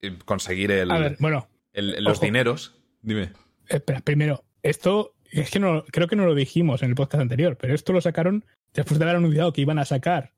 eh, 0.00 0.16
conseguir 0.24 0.70
el, 0.70 0.90
A 0.90 0.98
ver, 0.98 1.16
bueno, 1.18 1.48
el- 1.72 2.02
los 2.04 2.18
ojo. 2.18 2.26
dineros. 2.26 2.74
Dime. 3.00 3.32
espera, 3.68 4.00
primero, 4.00 4.44
esto 4.62 5.14
es 5.30 5.50
que 5.50 5.58
no, 5.58 5.84
creo 5.90 6.06
que 6.06 6.14
no 6.16 6.24
lo 6.26 6.34
dijimos 6.36 6.82
en 6.82 6.90
el 6.90 6.94
podcast 6.94 7.22
anterior, 7.22 7.56
pero 7.56 7.74
esto 7.74 7.92
lo 7.92 8.00
sacaron 8.00 8.44
después 8.74 8.98
de 8.98 9.04
haber 9.04 9.16
anunciado 9.16 9.52
que 9.52 9.62
iban 9.62 9.78
a 9.80 9.84
sacar 9.84 10.32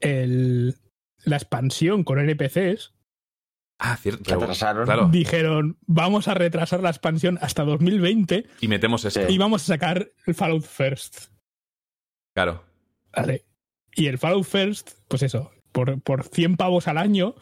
el, 0.00 0.76
la 1.24 1.36
expansión 1.36 2.04
con 2.04 2.18
NPCs. 2.18 2.92
Ah, 3.78 3.96
cierto. 3.96 4.24
Se 4.24 4.34
atrasaron. 4.34 4.84
Claro. 4.86 5.08
Dijeron, 5.08 5.76
vamos 5.86 6.28
a 6.28 6.34
retrasar 6.34 6.80
la 6.82 6.90
expansión 6.90 7.38
hasta 7.42 7.62
2020 7.64 8.46
Y 8.60 8.68
metemos 8.68 9.04
esto. 9.04 9.20
Sí. 9.26 9.34
y 9.34 9.38
vamos 9.38 9.62
a 9.62 9.66
sacar 9.66 10.08
el 10.26 10.34
Fallout 10.34 10.64
First. 10.64 11.30
Claro. 12.34 12.64
Vale. 13.14 13.44
Y 13.94 14.06
el 14.06 14.18
Fallout 14.18 14.44
First, 14.44 14.92
pues 15.08 15.22
eso, 15.22 15.50
por, 15.72 16.00
por 16.02 16.24
100 16.24 16.56
pavos 16.56 16.88
al 16.88 16.98
año, 16.98 17.34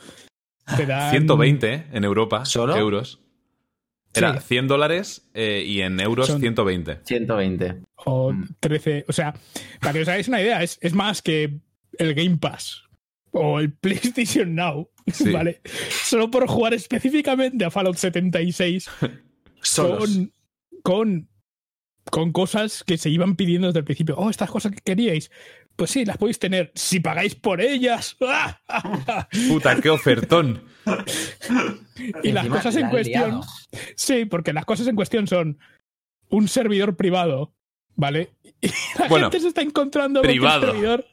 te 0.77 0.87
dan. 0.87 1.11
120 1.11 1.73
¿eh? 1.73 1.87
en 1.93 2.05
Europa. 2.05 2.45
¿Solo? 2.45 2.77
Euros. 2.77 3.21
Era 4.17 4.41
Sí. 4.41 4.47
100 4.49 4.69
dólares 4.69 5.29
eh, 5.35 5.65
y 5.67 5.81
en 5.83 5.99
euros 5.99 6.29
Son- 6.29 6.41
120. 6.41 7.01
120. 7.05 7.83
O 8.07 8.33
Mm. 8.33 8.49
13. 8.61 9.05
O 9.09 9.13
sea, 9.13 9.35
para 9.81 9.93
que 9.93 10.03
os 10.03 10.09
hagáis 10.09 10.29
una 10.29 10.41
idea, 10.41 10.63
es, 10.63 10.79
es 10.81 10.95
más 10.95 11.21
que 11.23 11.59
el 11.99 12.15
Game 12.15 12.37
Pass 12.39 12.85
o 13.33 13.59
el 13.59 13.73
PlayStation 13.77 14.55
Now. 14.55 14.89
Sí. 15.13 15.31
¿Vale? 15.31 15.61
Solo 16.05 16.31
por 16.31 16.47
jugar 16.47 16.73
específicamente 16.75 17.65
a 17.65 17.71
Fallout 17.71 17.97
76 17.97 18.89
Solos. 19.61 19.99
con, 20.09 20.33
con, 20.83 21.29
con 22.11 22.33
cosas 22.33 22.83
que 22.85 22.97
se 22.97 23.11
iban 23.11 23.37
pidiendo 23.37 23.67
desde 23.67 23.81
el 23.81 23.85
principio. 23.85 24.17
Oh, 24.17 24.31
estas 24.31 24.51
cosas 24.51 24.73
que 24.73 24.81
queríais. 24.81 25.31
Pues 25.77 25.91
sí, 25.91 26.05
las 26.05 26.17
podéis 26.17 26.39
tener 26.39 26.73
si 26.75 27.01
pagáis 27.01 27.35
por 27.35 27.61
ellas. 27.61 28.17
Puta, 29.49 29.81
qué 29.81 29.91
ofertón. 29.91 30.63
y 32.23 32.33
las 32.33 32.47
cosas 32.49 32.77
en 32.77 32.89
cuestión. 32.89 33.31
liado. 33.31 33.41
Sí, 33.97 34.25
porque 34.25 34.53
las 34.53 34.65
cosas 34.65 34.87
en 34.87 34.97
cuestión 34.97 35.27
son 35.27 35.59
un 36.29 36.49
servidor 36.49 36.97
privado, 36.97 37.55
¿vale? 37.95 38.31
Y 38.63 38.69
la 38.99 39.09
Bueno, 39.09 39.27
gente 39.27 39.41
se 39.41 39.49
está 39.49 39.61
encontrando 39.63 40.21
con 40.21 40.29
privado. 40.29 40.67
servidor, 40.69 41.05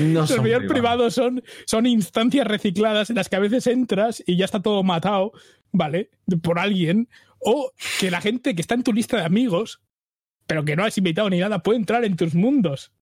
No 0.00 0.22
el 0.22 0.26
son 0.26 0.28
servidor 0.28 0.66
privados. 0.66 0.72
privado 0.72 1.10
son, 1.10 1.42
son 1.66 1.86
instancias 1.86 2.46
recicladas 2.46 3.10
en 3.10 3.16
las 3.16 3.28
que 3.28 3.36
a 3.36 3.40
veces 3.40 3.66
entras 3.66 4.22
y 4.26 4.36
ya 4.36 4.44
está 4.44 4.60
todo 4.60 4.82
matado, 4.82 5.32
¿vale? 5.72 6.10
Por 6.42 6.58
alguien. 6.58 7.08
O 7.38 7.72
que 7.98 8.10
la 8.10 8.20
gente 8.20 8.54
que 8.54 8.60
está 8.60 8.74
en 8.74 8.84
tu 8.84 8.92
lista 8.92 9.16
de 9.16 9.24
amigos, 9.24 9.80
pero 10.46 10.64
que 10.64 10.76
no 10.76 10.84
has 10.84 10.98
invitado 10.98 11.30
ni 11.30 11.38
nada, 11.38 11.62
puede 11.62 11.78
entrar 11.78 12.04
en 12.04 12.16
tus 12.16 12.34
mundos. 12.34 12.92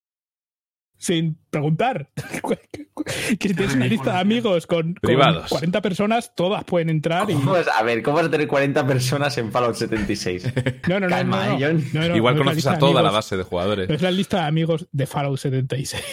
Sin 1.01 1.35
preguntar. 1.49 2.09
que 3.39 3.47
si 3.47 3.55
tienes 3.55 3.73
una 3.73 3.87
lista 3.87 4.13
de 4.13 4.19
amigos 4.19 4.67
con, 4.67 4.93
con 4.93 5.01
Privados. 5.01 5.49
40 5.49 5.81
personas, 5.81 6.35
todas 6.35 6.63
pueden 6.63 6.91
entrar 6.91 7.27
y. 7.27 7.33
¿Cómo 7.33 7.53
vas- 7.53 7.67
a 7.67 7.81
ver, 7.81 8.03
¿cómo 8.03 8.17
vas 8.17 8.27
a 8.27 8.29
tener 8.29 8.47
40 8.47 8.85
personas 8.85 9.35
en 9.39 9.51
Fallout 9.51 9.73
76? 9.75 10.43
No, 10.87 10.99
no, 10.99 11.07
no. 11.07 11.15
Calma, 11.15 11.47
no, 11.47 11.59
no. 11.59 11.67
¿eh? 11.67 11.83
No, 11.93 12.07
no, 12.07 12.15
Igual 12.15 12.37
conoces 12.37 12.67
a 12.67 12.77
toda 12.77 13.01
la 13.01 13.09
base 13.09 13.35
de 13.35 13.41
jugadores. 13.41 13.89
no 13.89 13.95
es 13.95 14.01
la 14.03 14.11
lista 14.11 14.41
de 14.41 14.47
amigos 14.47 14.87
de 14.91 15.07
Fallout 15.07 15.39
76. 15.39 16.03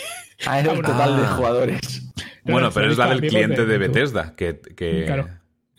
Ah, 0.46 0.60
era 0.60 0.72
el 0.72 0.80
total 0.80 1.16
de 1.18 1.22
Ah. 1.26 1.34
jugadores. 1.36 2.02
No, 2.44 2.52
Bueno, 2.54 2.68
no, 2.68 2.72
pero 2.72 2.90
es 2.90 2.96
la 2.96 3.08
del 3.08 3.20
de 3.20 3.28
cliente 3.28 3.66
de. 3.66 3.76
Bethesda, 3.76 4.34
que, 4.36 4.58
que, 4.74 5.04
Claro. 5.04 5.28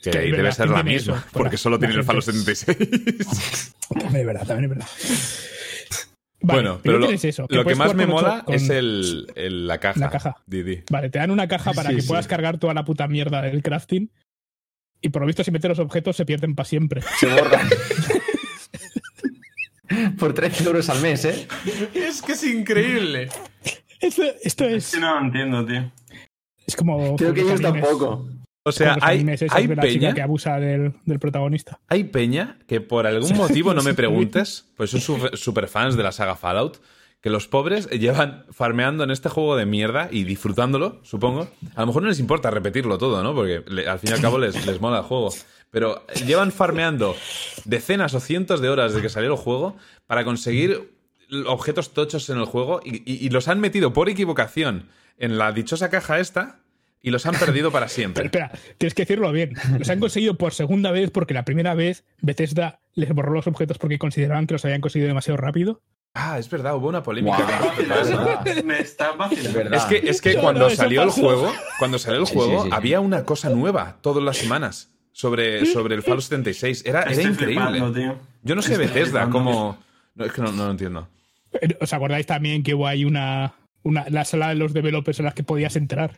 que 0.04 0.12
que, 0.12 0.20
debe 0.20 0.52
ser 0.52 0.68
¿quién 0.68 0.78
la 0.78 0.84
misma, 0.84 1.16
eso? 1.18 1.24
porque 1.34 1.56
La- 1.56 1.58
solo 1.58 1.80
tiene 1.80 1.96
el 1.96 2.04
Fallout 2.04 2.26
gente 2.26 2.54
76. 2.54 3.76
También 3.90 4.16
es 4.18 4.26
verdad, 4.28 4.46
también 4.46 4.72
es 4.72 4.78
verdad. 4.78 4.88
Vale, 6.42 6.62
bueno, 6.62 6.80
pero 6.82 7.00
lo, 7.00 7.06
tienes 7.08 7.26
eso, 7.26 7.46
lo 7.50 7.66
que 7.66 7.76
más 7.76 7.94
me 7.96 8.06
mola 8.06 8.46
es 8.48 8.70
el, 8.70 9.28
el- 9.36 9.68
la 9.68 9.78
caja. 9.80 10.00
La 10.00 10.10
caja. 10.10 10.36
Didi. 10.46 10.84
Vale, 10.90 11.10
te 11.10 11.20
dan 11.20 11.32
una 11.32 11.48
caja 11.50 11.74
para 11.74 11.90
Sí, 11.90 11.96
que 11.98 12.02
sí. 12.02 12.08
puedas 12.08 12.28
cargar 12.28 12.58
toda 12.60 12.74
la 12.74 12.86
puta 12.86 13.08
mierda 13.10 13.42
del 13.42 13.62
crafting. 13.62 14.10
Y 15.02 15.10
por 15.10 15.22
lo 15.22 15.28
visto, 15.28 15.44
si 15.44 15.52
metes 15.52 15.70
los 15.70 15.80
objetos, 15.80 16.16
se 16.16 16.26
pierden 16.26 16.56
para 16.56 16.68
siempre. 16.68 17.02
Se 17.20 17.28
borran. 17.28 17.68
Por 20.20 20.34
13 20.34 20.66
euros 20.66 20.88
al 20.90 21.02
mes, 21.02 21.26
¿eh? 21.26 21.48
Es 21.96 22.22
que 22.22 22.34
es 22.34 22.44
increíble. 22.44 23.30
Esto, 24.00 24.22
esto 24.44 24.66
Es 24.66 24.86
es. 24.86 24.92
que 24.94 25.00
no 25.00 25.20
lo 25.20 25.26
entiendo, 25.26 25.66
tío. 25.66 25.92
Es 26.68 26.76
como. 26.76 27.16
Creo 27.16 27.34
que 27.34 27.42
los 27.42 27.50
ellos 27.60 27.62
tampoco. 27.62 28.30
O 28.70 28.72
sea, 28.72 28.98
hay, 29.02 29.20
hay 29.52 29.68
de 29.68 29.76
la 29.76 29.82
chica 29.84 30.00
peña 30.00 30.14
que 30.14 30.22
abusa 30.22 30.60
del, 30.60 30.94
del 31.06 31.20
protagonista. 31.20 31.80
Hay 31.88 32.06
peña 32.06 32.58
que 32.68 32.82
por 32.82 33.06
algún 33.08 33.36
motivo, 33.38 33.74
no 33.74 33.82
me 33.84 33.94
preguntes, 33.94 34.66
pues 34.78 34.90
son 34.92 35.02
super, 35.02 35.38
super 35.38 35.68
fans 35.68 35.96
de 35.98 36.04
la 36.04 36.12
saga 36.12 36.36
Fallout, 36.36 36.78
que 37.22 37.30
los 37.30 37.48
pobres 37.50 37.90
llevan 37.90 38.46
farmeando 38.52 39.04
en 39.04 39.12
este 39.12 39.28
juego 39.28 39.58
de 39.58 39.66
mierda 39.66 40.08
y 40.10 40.24
disfrutándolo, 40.24 41.02
supongo. 41.04 41.50
A 41.76 41.82
lo 41.82 41.88
mejor 41.88 42.04
no 42.04 42.08
les 42.10 42.20
importa 42.20 42.50
repetirlo 42.50 42.98
todo, 42.98 43.22
¿no? 43.24 43.36
Porque 43.36 43.62
le- 43.68 43.88
al 43.90 44.00
fin 44.00 44.12
y 44.12 44.14
al 44.14 44.22
cabo 44.22 44.38
les, 44.40 44.66
les 44.66 44.80
mola 44.80 45.00
el 45.00 45.04
juego. 45.04 45.34
Pero 45.70 46.06
llevan 46.26 46.52
farmeando 46.54 47.16
decenas 47.66 48.14
o 48.14 48.20
cientos 48.22 48.62
de 48.62 48.70
horas 48.70 48.94
desde 48.94 49.02
que 49.04 49.10
salió 49.10 49.32
el 49.32 49.38
juego 49.38 49.76
para 50.08 50.24
conseguir 50.24 50.94
objetos 51.48 51.94
tochos 51.94 52.30
en 52.30 52.38
el 52.38 52.46
juego 52.46 52.80
y, 52.84 52.98
y- 53.12 53.26
y 53.26 53.30
los 53.30 53.48
han 53.50 53.60
metido 53.60 53.94
por 53.94 54.10
equivocación 54.10 54.88
en 55.18 55.38
la 55.38 55.52
dichosa 55.52 55.90
caja 55.90 56.20
esta 56.20 56.60
y 57.02 57.12
los 57.12 57.26
han 57.26 57.36
perdido 57.36 57.72
para 57.72 57.86
Pero 57.88 57.96
siempre. 57.96 58.26
espera, 58.26 58.52
tienes 58.78 58.94
que 58.94 59.04
decirlo 59.04 59.32
bien. 59.32 59.54
Los 59.78 59.90
han 59.90 60.00
conseguido 60.00 60.36
por 60.38 60.54
segunda 60.54 60.92
vez 60.92 61.12
porque 61.12 61.34
la 61.34 61.46
primera 61.46 61.74
vez 61.76 62.04
Bethesda 62.22 62.82
les 62.94 63.14
borró 63.14 63.34
los 63.34 63.48
objetos 63.48 63.78
porque 63.78 63.98
consideraban 64.00 64.48
que 64.48 64.54
los 64.56 64.66
habían 64.66 64.82
conseguido 64.82 65.08
demasiado 65.08 65.38
rápido. 65.38 65.82
Ah, 66.16 66.40
es 66.40 66.50
verdad, 66.50 66.76
hubo 66.76 66.90
una 66.90 67.04
polémica. 67.04 67.38
Verdad. 67.78 68.64
Me 68.64 68.80
está 68.80 69.12
Es 69.12 69.18
vacilando. 69.18 69.58
verdad. 69.60 69.74
Es 69.78 69.86
que, 70.02 70.10
es 70.10 70.22
que 70.22 70.34
No, 70.34 70.42
cuando 70.42 70.62
no, 70.62 70.70
salió 70.72 71.04
el 71.04 71.10
juego, 71.12 71.54
cuando 71.78 72.00
salió 72.00 72.20
el 72.20 72.26
juego, 72.26 72.64
sí, 72.64 72.70
sí. 72.70 72.76
había 72.76 73.00
una 73.00 73.24
cosa 73.26 73.50
nueva 73.52 73.98
todas 74.02 74.24
las 74.24 74.36
semanas 74.38 74.92
sobre, 75.12 75.66
sobre 75.68 75.94
el 75.96 76.02
Fallout 76.02 76.22
76. 76.24 76.84
Era, 76.86 77.04
era 77.04 77.22
increíble. 77.22 77.70
flipando. 77.80 78.20
Yo 78.42 78.56
no 78.56 78.62
sé 78.64 78.72
Estoy 78.74 78.88
Bethesda 78.88 79.22
flipando. 79.26 79.32
cómo. 79.32 79.78
No, 80.16 80.26
es 80.26 80.34
que 80.34 80.42
no, 80.42 80.52
no 80.52 80.66
lo 80.66 80.72
entiendo. 80.72 81.08
¿Os 81.80 81.94
acordáis 81.94 82.26
también 82.26 82.64
que 82.64 82.74
hubo 82.74 82.88
ahí 82.88 83.06
una, 83.06 83.54
una 83.84 84.06
la 84.10 84.26
sala 84.26 84.50
de 84.50 84.56
los 84.56 84.74
developers 84.74 85.20
en 85.20 85.26
las 85.26 85.36
que 85.36 85.44
podías 85.44 85.76
entrar? 85.76 86.18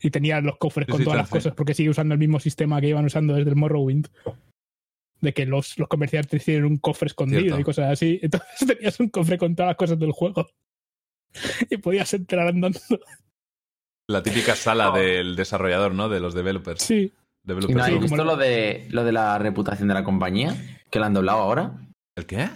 Y 0.00 0.10
tenías 0.10 0.42
los 0.44 0.56
cofres 0.58 0.86
Sí, 0.86 0.92
con 0.92 0.98
sí, 0.98 1.04
todas 1.04 1.18
las 1.18 1.28
sí. 1.28 1.32
cosas 1.32 1.54
porque 1.54 1.74
sigue 1.74 1.90
usando 1.90 2.14
el 2.14 2.20
mismo 2.20 2.38
sistema 2.40 2.80
que 2.80 2.88
iban 2.88 3.04
usando 3.04 3.34
desde 3.34 3.50
el 3.50 3.56
Morrowind. 3.56 4.08
De 5.20 5.34
que 5.34 5.46
los, 5.46 5.76
los 5.78 5.88
comerciantes 5.88 6.44
tienen 6.44 6.64
un 6.64 6.76
cofre 6.78 7.08
escondido 7.08 7.40
Cierto. 7.40 7.60
y 7.60 7.64
cosas 7.64 7.90
así. 7.90 8.20
Entonces 8.22 8.66
tenías 8.66 9.00
un 9.00 9.08
cofre 9.08 9.36
con 9.38 9.56
todas 9.56 9.70
las 9.70 9.76
cosas 9.76 9.98
del 9.98 10.12
juego. 10.12 10.46
Y 11.68 11.76
podías 11.78 12.12
entrar 12.14 12.46
andando. 12.48 12.78
La 14.08 14.22
típica 14.22 14.54
sala 14.56 14.90
del 14.92 15.36
desarrollador, 15.36 15.94
¿no? 15.94 16.08
De 16.08 16.20
los 16.20 16.34
developers. 16.34 16.82
Sí. 16.82 17.12
¿Y 17.12 17.12
Developers 17.48 17.76
no 17.76 17.82
habéis 17.82 17.98
Room. 18.00 18.08
como 18.08 18.16
visto 18.22 18.24
lo- 18.24 18.32
lo 18.32 18.36
de, 18.36 18.86
lo 18.90 19.04
de 19.04 19.12
la 19.12 19.38
reputación 19.38 19.88
de 19.88 19.94
la 19.94 20.04
compañía? 20.04 20.56
Que 20.90 20.98
la 21.00 21.06
han 21.06 21.14
doblado 21.14 21.40
ahora. 21.40 21.72
¿El 22.16 22.26
qué? 22.26 22.48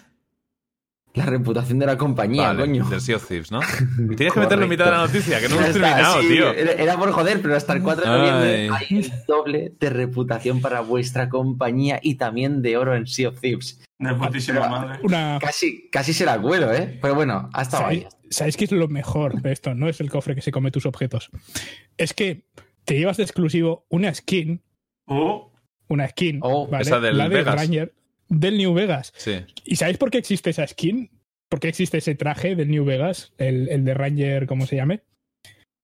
La 1.15 1.27
reputación 1.27 1.79
de 1.79 1.85
la 1.87 1.99
compañía, 1.99 2.49
Vale, 2.49 2.61
coño. 2.61 2.89
del 2.89 3.01
Sea 3.03 3.17
of 3.17 3.29
Thieves, 3.29 3.53
¿no? 3.53 3.61
Tienes 4.17 4.33
que 4.33 4.41
meterlo 4.41 4.65
en 4.65 4.71
mitad 4.71 4.87
de 4.87 4.91
la 4.93 4.97
noticia, 5.07 5.41
que 5.41 5.49
no 5.49 5.57
hemos 5.57 5.73
terminado, 5.73 6.23
sí, 6.23 6.29
tío. 6.29 6.53
Era 6.55 6.97
por 6.97 7.13
joder, 7.13 7.43
pero 7.43 7.55
hasta 7.55 7.75
el 7.75 7.83
4 7.83 8.03
de 8.05 8.11
noviembre 8.19 8.71
Ay. 8.71 8.87
hay 8.91 8.97
el 8.99 9.13
doble 9.29 9.73
de 9.79 9.91
reputación 9.91 10.61
para 10.63 10.81
vuestra 10.81 11.29
compañía 11.29 12.01
y 12.03 12.15
también 12.15 12.63
de 12.63 12.77
oro 12.79 12.97
en 12.97 13.07
Sea 13.07 13.29
of 13.29 13.41
Thieves. 13.41 13.83
De 13.99 14.15
putísima 14.15 14.67
madre. 14.69 15.01
Una, 15.03 15.39
Casi, 15.41 15.89
casi 15.91 16.13
se 16.15 16.25
la 16.25 16.41
cuelo, 16.41 16.73
¿eh? 16.73 16.99
Pero 17.03 17.15
bueno, 17.15 17.51
ha 17.53 17.63
estado 17.63 17.87
ahí. 17.87 18.01
¿Sabéis, 18.01 18.17
¿Sabéis 18.31 18.57
qué 18.57 18.65
es 18.65 18.73
lo 18.73 18.89
mejor 18.89 19.43
de 19.43 19.53
esto? 19.53 19.75
No 19.75 19.89
es 19.91 20.01
el 20.01 20.09
cofre 20.11 20.35
que 20.35 20.41
se 20.41 20.51
come 20.51 20.71
tus 20.71 20.87
objetos. 20.87 21.31
Es 21.99 22.15
que 22.15 22.47
te 22.87 22.99
llevas 22.99 23.19
de 23.19 23.25
exclusivo 23.25 23.85
una 23.91 24.13
skin, 24.15 24.63
Oh, 25.05 25.53
una 25.89 26.09
skin, 26.09 26.39
Oh, 26.43 26.67
¿vale? 26.69 26.85
esa 26.85 26.99
del 27.01 27.19
la 27.19 27.29
de 27.29 27.37
Vegas. 27.37 27.55
Ranger, 27.55 27.95
del 28.33 28.59
New 28.59 28.73
Vegas. 28.75 29.13
Sí. 29.17 29.41
¿Y 29.65 29.77
sabéis 29.77 29.99
por 29.99 30.11
qué 30.11 30.19
existe 30.19 30.51
esa 30.51 30.67
skin? 30.67 31.11
¿Por 31.49 31.61
qué 31.61 31.69
existe 31.69 31.99
ese 31.99 32.15
traje 32.15 32.57
del 32.57 32.71
New 32.71 32.85
Vegas? 32.85 33.33
El, 33.39 33.69
el 33.69 33.85
de 33.85 33.95
Ranger, 33.95 34.47
¿cómo 34.47 34.67
se 34.67 34.77
llame? 34.77 35.03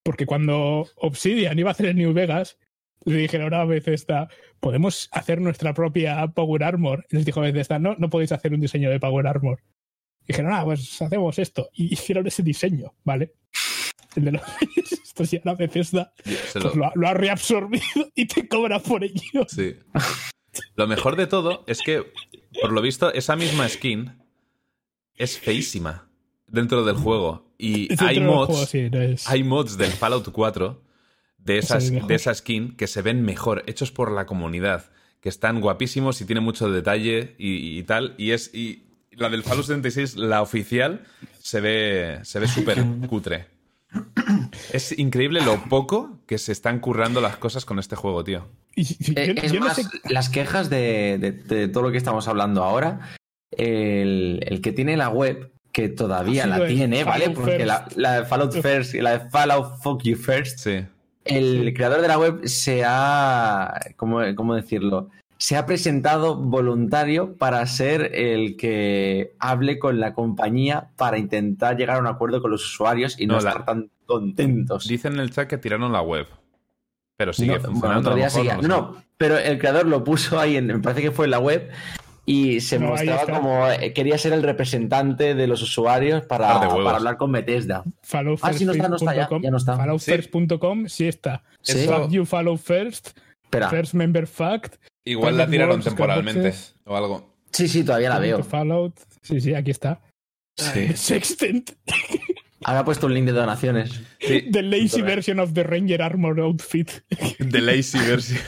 Porque 0.02 0.24
cuando 0.26 0.88
Obsidian 0.96 1.58
iba 1.58 1.68
a 1.70 1.72
hacer 1.72 1.86
el 1.86 1.96
New 1.96 2.12
Vegas, 2.14 2.58
le 3.04 3.16
dijeron 3.18 3.52
a 3.54 3.64
Bethesda, 3.64 4.28
podemos 4.60 5.08
hacer 5.12 5.40
nuestra 5.40 5.74
propia 5.74 6.26
Power 6.28 6.64
Armor. 6.64 7.06
Y 7.10 7.16
les 7.16 7.26
dijo 7.26 7.40
Bethesda, 7.42 7.78
no, 7.78 7.94
no 7.98 8.08
podéis 8.08 8.32
hacer 8.32 8.54
un 8.54 8.60
diseño 8.60 8.90
de 8.90 8.98
Power 8.98 9.26
Armor. 9.26 9.60
Dijeron, 10.26 10.52
ah, 10.52 10.64
pues 10.64 11.00
hacemos 11.02 11.38
esto. 11.38 11.68
Y 11.74 11.92
hicieron 11.92 12.26
ese 12.26 12.42
diseño, 12.42 12.94
¿vale? 13.04 13.34
El 14.16 14.24
de 14.24 14.32
los 14.32 14.42
Esto 15.04 15.24
ya 15.24 15.40
la 15.44 15.54
Bethesda 15.54 16.12
pues 16.24 16.54
lo- 16.64 16.74
lo, 16.74 16.86
ha- 16.86 16.92
lo 16.94 17.08
ha 17.08 17.14
reabsorbido 17.14 17.84
y 18.14 18.26
te 18.26 18.48
cobra 18.48 18.78
por 18.78 19.04
ello. 19.04 19.46
Sí. 19.48 19.76
Lo 20.76 20.86
mejor 20.86 21.16
de 21.16 21.26
todo 21.26 21.64
es 21.66 21.80
que, 21.82 22.12
por 22.60 22.72
lo 22.72 22.80
visto, 22.82 23.12
esa 23.12 23.36
misma 23.36 23.68
skin 23.68 24.12
es 25.16 25.38
feísima 25.38 26.08
dentro 26.46 26.84
del 26.84 26.96
juego. 26.96 27.52
Y 27.58 27.88
Dentro 27.88 28.06
hay 28.06 28.20
mods, 28.20 28.46
juego, 28.48 28.66
sí, 28.66 28.88
no 28.90 29.00
es- 29.00 29.28
hay 29.28 29.44
mods 29.44 29.76
del 29.76 29.90
Fallout 29.92 30.30
4 30.30 30.82
de, 31.38 31.58
Esa 31.58 31.78
es 31.78 31.90
esas, 31.90 32.06
de 32.08 32.14
esa 32.14 32.34
skin 32.34 32.76
que 32.76 32.86
se 32.86 33.02
ven 33.02 33.22
mejor, 33.22 33.62
hechos 33.66 33.90
por 33.92 34.10
la 34.12 34.26
comunidad, 34.26 34.90
que 35.20 35.28
están 35.28 35.60
guapísimos 35.60 36.20
y 36.20 36.24
tienen 36.24 36.44
mucho 36.44 36.70
detalle 36.70 37.34
y, 37.38 37.78
y 37.78 37.82
tal. 37.84 38.14
Y 38.18 38.30
es 38.32 38.52
y 38.54 38.84
la 39.12 39.28
del 39.28 39.42
Fallout 39.42 39.66
76, 39.66 40.16
la 40.16 40.42
oficial, 40.42 41.04
se 41.40 41.60
ve 41.60 42.20
se 42.22 42.38
ve 42.38 42.46
súper 42.48 42.84
cutre. 43.08 43.46
Es 44.72 44.98
increíble 44.98 45.40
lo 45.42 45.56
poco 45.64 46.18
que 46.26 46.38
se 46.38 46.52
están 46.52 46.80
currando 46.80 47.20
las 47.20 47.36
cosas 47.36 47.64
con 47.64 47.78
este 47.78 47.96
juego, 47.96 48.24
tío. 48.24 48.46
y- 48.74 48.82
y- 48.82 49.12
Eh, 49.18 49.34
es 49.42 49.52
yo 49.52 49.60
no 49.60 49.66
más, 49.66 49.76
sé 49.76 49.84
las 50.08 50.28
quejas 50.28 50.70
de, 50.70 51.18
de- 51.18 51.32
de 51.32 51.68
todo 51.68 51.82
lo 51.82 51.90
que 51.90 51.98
estamos 51.98 52.28
hablando 52.28 52.62
ahora, 52.62 53.00
el, 53.50 54.40
el 54.46 54.60
que 54.60 54.72
tiene 54.72 54.96
la 54.96 55.08
web, 55.08 55.50
que 55.72 55.88
todavía 55.88 56.46
la 56.46 56.66
tiene, 56.66 57.04
¿vale? 57.04 57.24
Fallout 57.26 57.38
Porque 57.40 57.66
la, 57.66 57.86
la 57.96 58.20
de 58.20 58.26
Fallout 58.26 58.52
First 58.60 58.94
y 58.94 59.00
la 59.00 59.18
de 59.18 59.30
Fallout 59.30 59.80
Fuck 59.82 60.02
You 60.04 60.16
First, 60.16 60.58
Sí. 60.60 60.84
el 61.24 61.72
creador 61.74 62.00
de 62.00 62.08
la 62.08 62.18
web 62.18 62.40
se 62.46 62.82
ha, 62.86 63.78
¿cómo, 63.96 64.20
cómo 64.34 64.54
decirlo? 64.54 65.10
Se 65.40 65.56
ha 65.56 65.66
presentado 65.66 66.34
voluntario 66.36 67.36
para 67.36 67.64
ser 67.66 68.10
el 68.14 68.56
que 68.56 69.34
hable 69.38 69.78
con 69.78 70.00
la 70.00 70.12
compañía 70.12 70.88
para 70.96 71.16
intentar 71.18 71.76
llegar 71.76 71.96
a 71.96 72.00
un 72.00 72.08
acuerdo 72.08 72.42
con 72.42 72.50
los 72.50 72.64
usuarios 72.64 73.18
y 73.20 73.26
no, 73.26 73.34
No, 73.36 73.40
la- 73.42 73.50
estar 73.50 73.64
tan 73.64 73.90
contentos. 74.04 74.88
Dicen 74.88 75.14
en 75.14 75.20
el 75.20 75.30
chat 75.30 75.48
que 75.48 75.58
tiraron 75.58 75.92
la 75.92 76.02
web. 76.02 76.26
Pero 77.16 77.32
sigue 77.32 77.52
No, 77.54 77.58
bueno, 77.60 77.72
funcionando. 77.72 78.14
mejor, 78.16 78.30
sigue. 78.30 78.54
no 78.56 78.62
No, 78.62 78.68
no, 78.68 79.02
pero 79.16 79.38
el 79.38 79.58
creador 79.58 79.86
lo 79.86 80.02
puso 80.04 80.38
ahí, 80.40 80.56
en, 80.56 80.66
me 80.66 80.78
parece 80.80 81.02
que 81.02 81.10
fue 81.12 81.26
en 81.26 81.30
la 81.32 81.38
web, 81.40 81.70
y 82.26 82.60
se 82.60 82.78
No, 82.78 82.88
mostraba 82.88 83.24
como 83.26 83.66
eh, 83.68 83.92
quería 83.92 84.18
ser 84.18 84.32
el 84.32 84.42
representante 84.42 85.34
de 85.34 85.46
los 85.46 85.62
usuarios 85.62 86.22
para, 86.26 86.60
para 86.60 86.96
hablar 86.96 87.16
con 87.16 87.30
Bethesda. 87.32 87.82
Ah, 88.42 88.52
sí, 88.52 88.64
no 88.64 88.72
está, 88.72 88.88
no 88.88 88.96
está, 88.96 89.14
ya, 89.14 89.28
ya 89.40 89.50
no 89.50 89.56
está. 89.56 89.76
Falloutfirst.com 89.76 90.86
sí 90.88 91.06
está. 91.08 91.42
Sí. 91.62 91.78
Eso- 91.80 92.02
Fuck 92.02 92.10
you 92.10 92.24
follow 92.24 92.56
first, 92.56 93.16
Espera, 93.44 93.68
first 93.70 93.94
member 93.94 94.26
fact. 94.26 94.76
Igual 95.04 95.36
la 95.36 95.48
tiraron 95.48 95.82
temporalmente 95.82 96.54
o 96.84 96.96
algo. 96.96 97.34
sí, 97.52 97.68
sí, 97.68 97.84
todavía 97.84 98.08
la 98.10 98.18
veo. 98.18 98.42
Fallout. 98.42 98.94
Sí, 99.22 99.40
sí, 99.40 99.54
aquí 99.54 99.70
está. 99.70 100.00
Sí. 100.56 100.92
Sextent. 100.96 101.70
Ahora 102.64 102.80
ha 102.80 102.84
puesto 102.84 103.06
un 103.06 103.14
link 103.14 103.26
de 103.26 103.32
donaciones. 103.32 104.00
Sí, 104.20 104.48
The 104.50 104.62
lazy 104.62 105.02
version 105.02 105.38
of 105.40 105.52
the 105.54 105.62
Ranger 105.62 106.02
Armor 106.02 106.40
outfit. 106.40 106.90
The 107.50 107.60
Lazy 107.60 107.98
version. 107.98 108.40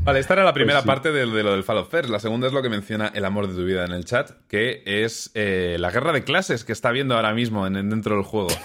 Vale, 0.00 0.18
esta 0.20 0.34
era 0.34 0.44
la 0.44 0.52
primera 0.52 0.80
Pues 0.80 0.84
sí. 0.84 0.88
parte 0.88 1.12
de, 1.12 1.20
de 1.26 1.42
lo 1.42 1.52
del 1.52 1.64
Fallout 1.64 1.90
First. 1.90 2.10
La 2.10 2.20
segunda 2.20 2.48
es 2.48 2.52
lo 2.52 2.60
que 2.62 2.68
menciona 2.68 3.10
el 3.14 3.24
amor 3.24 3.48
de 3.48 3.54
tu 3.54 3.64
vida 3.64 3.84
en 3.86 3.92
el 3.92 4.04
chat, 4.04 4.30
que 4.48 4.82
es 4.84 5.30
eh, 5.34 5.76
la 5.80 5.90
guerra 5.90 6.12
de 6.12 6.22
clases 6.24 6.64
que 6.64 6.72
está 6.72 6.90
viendo 6.90 7.14
ahora 7.16 7.32
mismo 7.32 7.66
en, 7.66 7.76
en- 7.76 7.88
dentro 7.90 8.16
del 8.16 8.24
juego. 8.24 8.48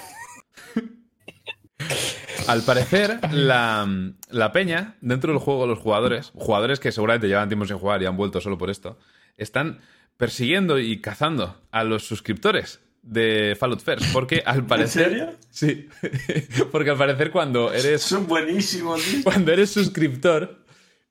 Al 2.47 2.63
parecer, 2.63 3.19
la, 3.31 3.87
la 4.29 4.51
peña, 4.51 4.95
dentro 5.01 5.31
del 5.31 5.39
juego, 5.41 5.65
los 5.67 5.79
jugadores, 5.79 6.31
jugadores 6.35 6.79
que 6.79 6.91
seguramente 6.91 7.27
llevan 7.27 7.49
tiempo 7.49 7.65
sin 7.65 7.77
jugar 7.77 8.01
y 8.01 8.05
han 8.05 8.17
vuelto 8.17 8.41
solo 8.41 8.57
por 8.57 8.69
esto, 8.69 8.97
están 9.37 9.79
persiguiendo 10.17 10.77
y 10.79 10.99
cazando 11.01 11.61
a 11.71 11.83
los 11.83 12.05
suscriptores 12.05 12.79
de 13.03 13.55
Fallout 13.59 13.81
First. 13.81 14.11
Porque 14.13 14.43
al 14.45 14.65
parecer. 14.65 15.09
serio? 15.09 15.31
Sí. 15.49 15.87
porque 16.71 16.89
al 16.91 16.97
parecer, 16.97 17.31
cuando 17.31 17.71
eres 17.73 18.01
son 18.01 18.27
buenísimos, 18.27 19.01
tío. 19.03 19.23
cuando 19.23 19.51
eres 19.51 19.71
suscriptor, 19.71 20.59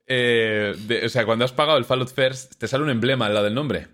eh, 0.07 0.74
de- 0.86 1.07
o 1.07 1.09
sea, 1.09 1.24
cuando 1.24 1.44
has 1.44 1.52
pagado 1.52 1.78
el 1.78 1.85
Fallout 1.85 2.12
First, 2.12 2.55
te 2.59 2.69
sale 2.69 2.85
un 2.85 2.90
emblema 2.90 3.27
al 3.27 3.35
lado 3.35 3.44
del 3.47 3.55
nombre 3.55 3.89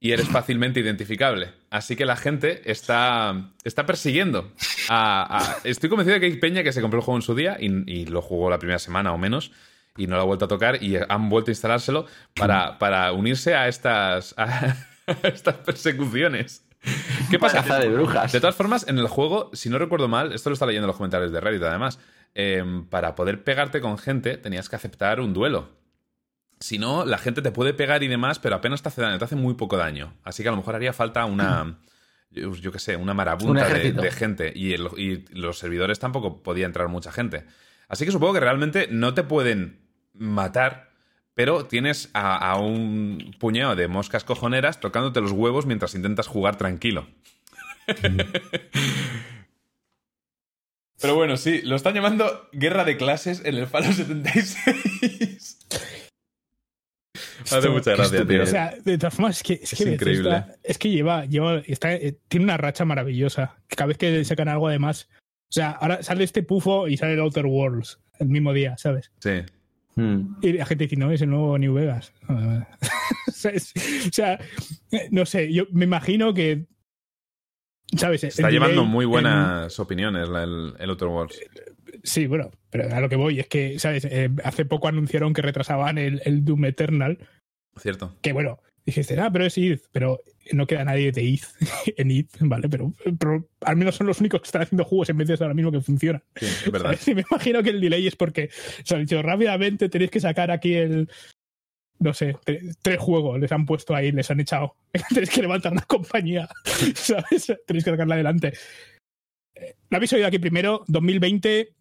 y 0.00 0.12
eres 0.12 0.28
fácilmente 0.32 0.80
identificable. 0.80 1.52
Así 1.70 1.94
que 1.94 2.04
la 2.06 2.16
gente 2.16 2.62
está, 2.70 3.50
está 3.64 3.86
persiguiendo. 3.86 4.50
A, 4.88 5.38
a- 5.38 5.56
estoy 5.64 5.88
convencido 5.88 6.14
de 6.14 6.20
que 6.20 6.26
hay 6.26 6.36
peña 6.36 6.62
que 6.64 6.72
se 6.72 6.80
compró 6.80 6.98
el 6.98 7.04
juego 7.04 7.18
en 7.18 7.22
su 7.22 7.34
día 7.34 7.56
y, 7.60 7.66
y 7.90 8.06
lo 8.06 8.22
jugó 8.22 8.50
la 8.50 8.58
primera 8.58 8.78
semana 8.78 9.12
o 9.12 9.18
menos 9.18 9.52
y 9.96 10.06
no 10.06 10.16
lo 10.16 10.22
ha 10.22 10.24
vuelto 10.24 10.46
a 10.46 10.48
tocar 10.48 10.82
y 10.82 10.96
han 11.08 11.28
vuelto 11.28 11.50
a 11.50 11.52
instalárselo 11.52 12.06
para, 12.34 12.78
para 12.78 13.12
unirse 13.12 13.54
a 13.54 13.68
estas, 13.68 14.34
a 14.36 14.76
estas 15.22 15.54
persecuciones. 15.56 16.64
¿Qué 17.30 17.38
pasa? 17.38 17.58
Caza 17.62 17.78
de 17.78 17.88
brujas. 17.90 18.32
De 18.32 18.40
todas 18.40 18.56
formas, 18.56 18.88
en 18.88 18.96
el 18.98 19.06
juego, 19.06 19.50
si 19.52 19.68
no 19.68 19.78
recuerdo 19.78 20.08
mal, 20.08 20.32
esto 20.32 20.48
lo 20.48 20.54
está 20.54 20.64
leyendo 20.64 20.86
en 20.86 20.88
los 20.88 20.96
comentarios 20.96 21.30
de 21.30 21.38
Reddit 21.40 21.62
además, 21.62 21.98
eh, 22.34 22.64
para 22.88 23.14
poder 23.14 23.44
pegarte 23.44 23.80
con 23.82 23.98
gente 23.98 24.38
tenías 24.38 24.68
que 24.70 24.76
aceptar 24.76 25.20
un 25.20 25.34
duelo. 25.34 25.68
Si 26.60 26.78
no, 26.78 27.04
la 27.06 27.16
gente 27.18 27.40
te 27.42 27.50
puede 27.52 27.72
pegar 27.72 28.02
y 28.02 28.08
demás, 28.08 28.38
pero 28.38 28.56
apenas 28.56 28.82
te 28.82 28.88
hace 28.90 29.00
daño, 29.00 29.18
te 29.18 29.24
hace 29.24 29.36
muy 29.36 29.54
poco 29.54 29.76
daño. 29.78 30.12
Así 30.24 30.42
que 30.42 30.48
a 30.50 30.52
lo 30.52 30.58
mejor 30.58 30.74
haría 30.74 30.92
falta 30.92 31.24
una, 31.24 31.78
yo, 32.30 32.54
yo 32.54 32.70
qué 32.72 32.78
sé, 32.78 32.96
una 32.96 33.12
Un 33.12 33.16
marabunta 33.16 33.66
de, 33.68 34.10
gente. 34.12 34.52
Y, 34.54 34.74
el- 34.74 34.88
y 34.96 35.24
los 35.34 35.58
servidores 35.58 35.98
tampoco 35.98 36.42
podía 36.42 36.66
entrar 36.66 36.88
mucha 36.88 37.12
gente. 37.12 37.44
Así 37.88 38.04
que 38.04 38.12
supongo 38.12 38.34
que 38.34 38.40
realmente 38.40 38.88
no 38.90 39.14
te 39.14 39.22
pueden 39.24 39.80
matar, 40.12 40.90
pero 41.34 41.64
tienes 41.64 42.10
a, 42.12 42.36
a 42.36 42.56
un 42.58 43.34
puñado 43.40 43.74
de 43.74 43.88
moscas 43.88 44.22
cojoneras 44.24 44.80
tocándote 44.80 45.20
los 45.22 45.32
huevos 45.32 45.64
mientras 45.66 45.94
intentas 45.94 46.26
jugar 46.26 46.56
tranquilo. 46.56 47.06
Pero 51.00 51.14
bueno, 51.14 51.38
sí, 51.38 51.62
lo 51.62 51.76
están 51.76 51.94
llamando 51.94 52.48
guerra 52.52 52.84
de 52.84 52.98
clases 52.98 53.40
en 53.46 53.54
el 53.56 53.66
Fallout 53.66 53.94
76. 53.94 55.58
Hace 57.42 57.68
mucha 57.68 57.92
gracia, 57.94 58.26
tío. 58.26 58.42
O 58.42 58.46
sea, 58.46 58.74
de 58.84 58.98
todas 58.98 59.14
formas, 59.14 59.36
es 59.38 59.42
que, 59.42 59.52
es 59.54 59.72
Es 59.72 59.78
que 59.78 59.92
increíble. 59.92 60.30
Bethesda- 60.30 60.56
es 60.62 60.78
que 60.78 60.90
lleva, 60.90 61.24
lleva 61.26 61.58
está, 61.66 61.94
eh, 61.94 62.16
tiene 62.28 62.44
una 62.44 62.56
racha 62.56 62.84
maravillosa. 62.84 63.56
Cada 63.68 63.86
vez 63.88 63.98
que 63.98 64.24
sacan 64.24 64.48
algo 64.48 64.68
además. 64.68 65.08
O 65.48 65.52
sea, 65.52 65.70
ahora 65.72 66.02
sale 66.02 66.24
este 66.24 66.42
pufo 66.42 66.86
y 66.88 66.96
sale 66.96 67.14
el 67.14 67.20
Outer 67.20 67.46
Worlds 67.46 67.98
el 68.20 68.28
mismo 68.28 68.52
día, 68.52 68.76
¿sabes? 68.78 69.10
Sí. 69.20 69.42
Hmm. 69.96 70.36
Y 70.42 70.52
la 70.52 70.64
gente 70.66 70.84
dice, 70.84 70.96
no, 70.96 71.10
es 71.10 71.20
el 71.22 71.30
nuevo 71.30 71.58
New 71.58 71.74
Vegas. 71.74 72.12
O 73.28 73.32
sea, 73.32 73.52
es- 73.52 73.72
o 74.06 74.12
sea, 74.12 74.38
no 75.10 75.24
sé, 75.24 75.50
yo 75.52 75.64
me 75.72 75.84
imagino 75.86 76.34
que. 76.34 76.66
¿Sabes? 77.96 78.22
Está 78.22 78.50
llevando 78.50 78.76
delay 78.82 78.88
muy 78.92 79.04
en- 79.04 79.10
buenas 79.10 79.80
opiniones 79.80 80.28
la- 80.28 80.44
el, 80.44 80.74
el 80.78 80.90
Outer 80.90 81.08
Worlds. 81.08 81.40
Sí, 82.02 82.26
bueno, 82.26 82.50
pero 82.70 82.94
a 82.94 83.00
lo 83.00 83.08
que 83.08 83.16
voy 83.16 83.40
es 83.40 83.46
que, 83.48 83.78
¿sabes? 83.78 84.04
Eh, 84.04 84.30
hace 84.44 84.64
poco 84.64 84.88
anunciaron 84.88 85.32
que 85.34 85.42
retrasaban 85.42 85.98
el, 85.98 86.22
el 86.24 86.44
Doom 86.44 86.64
Eternal. 86.66 87.18
Cierto. 87.76 88.16
Que 88.22 88.32
bueno, 88.32 88.58
dijiste, 88.86 89.18
ah, 89.20 89.30
pero 89.30 89.44
es 89.46 89.56
id, 89.58 89.78
pero 89.92 90.20
no 90.52 90.66
queda 90.66 90.84
nadie 90.84 91.12
de 91.12 91.22
id 91.22 91.42
en 91.96 92.10
id, 92.10 92.26
¿vale? 92.40 92.68
Pero, 92.68 92.92
pero 93.18 93.48
al 93.60 93.76
menos 93.76 93.94
son 93.96 94.06
los 94.06 94.20
únicos 94.20 94.40
que 94.40 94.46
están 94.46 94.62
haciendo 94.62 94.84
juegos 94.84 95.10
en 95.10 95.18
vez 95.18 95.28
de 95.28 95.34
ahora 95.40 95.54
mismo 95.54 95.70
que 95.72 95.80
funcionan. 95.80 96.22
Sí, 96.36 96.46
es 96.46 96.70
verdad. 96.72 96.90
¿sabes? 96.90 97.08
Y 97.08 97.14
me 97.14 97.24
imagino 97.30 97.62
que 97.62 97.70
el 97.70 97.80
delay 97.80 98.06
es 98.06 98.16
porque 98.16 98.50
se 98.82 98.94
han 98.94 99.02
dicho 99.02 99.20
rápidamente 99.22 99.88
tenéis 99.88 100.10
que 100.10 100.20
sacar 100.20 100.50
aquí 100.50 100.74
el. 100.74 101.08
No 101.98 102.14
sé, 102.14 102.34
tre- 102.46 102.74
tres 102.80 102.98
juegos 102.98 103.38
les 103.38 103.52
han 103.52 103.66
puesto 103.66 103.94
ahí, 103.94 104.10
les 104.10 104.30
han 104.30 104.40
echado. 104.40 104.74
tenéis 105.10 105.28
que 105.30 105.42
levantar 105.42 105.72
una 105.72 105.82
compañía, 105.82 106.48
¿sabes? 106.94 107.52
Tenéis 107.66 107.84
que 107.84 107.90
sacarla 107.90 108.14
adelante. 108.14 108.54
Eh, 109.54 109.74
Lo 109.90 109.96
habéis 109.98 110.12
oído 110.14 110.26
aquí 110.26 110.38
primero, 110.38 110.82
2020, 110.88 111.74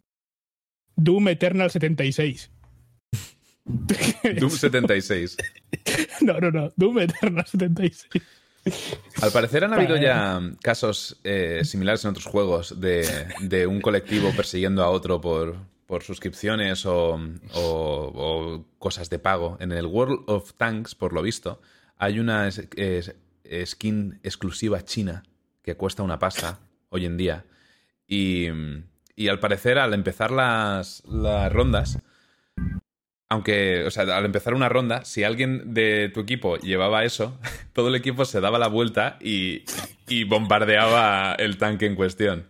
Doom 0.99 1.30
Eternal 1.30 1.69
76. 1.71 2.51
Doom 3.65 4.49
76. 4.51 5.38
No, 6.21 6.39
no, 6.39 6.51
no, 6.51 6.69
Doom 6.76 6.99
Eternal 6.99 7.45
76. 7.45 8.07
Al 9.21 9.31
parecer 9.31 9.63
han 9.63 9.73
habido 9.73 9.95
ya 9.95 10.41
casos 10.61 11.17
eh, 11.23 11.61
similares 11.63 12.03
en 12.03 12.09
otros 12.11 12.26
juegos 12.26 12.80
de, 12.81 13.07
de 13.41 13.65
un 13.67 13.80
colectivo 13.81 14.31
persiguiendo 14.35 14.84
a 14.84 14.89
otro 14.89 15.21
por, 15.21 15.55
por 15.85 16.03
suscripciones 16.03 16.85
o, 16.85 17.13
o- 17.53 18.11
o 18.13 18.65
cosas 18.80 19.09
de 19.09 19.17
pago. 19.19 19.57
En 19.61 19.71
el 19.71 19.85
World 19.85 20.23
of 20.27 20.53
Tanks, 20.55 20.93
por 20.95 21.13
lo 21.13 21.21
visto, 21.21 21.61
hay 21.97 22.19
una 22.19 22.47
es- 22.47 22.67
es- 22.76 23.15
skin 23.65 24.19
exclusiva 24.23 24.84
china 24.84 25.23
que 25.63 25.76
cuesta 25.76 26.03
una 26.03 26.19
pasta 26.19 26.59
hoy 26.89 27.05
en 27.05 27.17
día. 27.17 27.45
Y, 28.07 28.47
y 29.19 29.27
al 29.27 29.41
parecer, 29.41 29.77
al 29.77 29.93
empezar 29.93 30.31
las, 30.31 31.03
rondas, 31.51 31.99
aunque, 33.27 33.83
o 33.85 33.91
sea, 33.91 34.03
al 34.15 34.23
empezar 34.23 34.53
una 34.53 34.69
ronda, 34.69 35.03
si 35.03 35.25
alguien 35.25 35.73
de 35.73 36.07
tu 36.07 36.21
equipo 36.21 36.55
llevaba 36.55 37.03
eso, 37.03 37.37
todo 37.73 37.89
el 37.89 37.95
equipo 37.95 38.23
se 38.23 38.39
daba 38.39 38.57
la 38.59 38.69
vuelta 38.69 39.17
y, 39.19 39.65
bombardeaba 40.23 41.33
el 41.33 41.57
tanque 41.57 41.85
en 41.85 41.95
cuestión. 41.95 42.47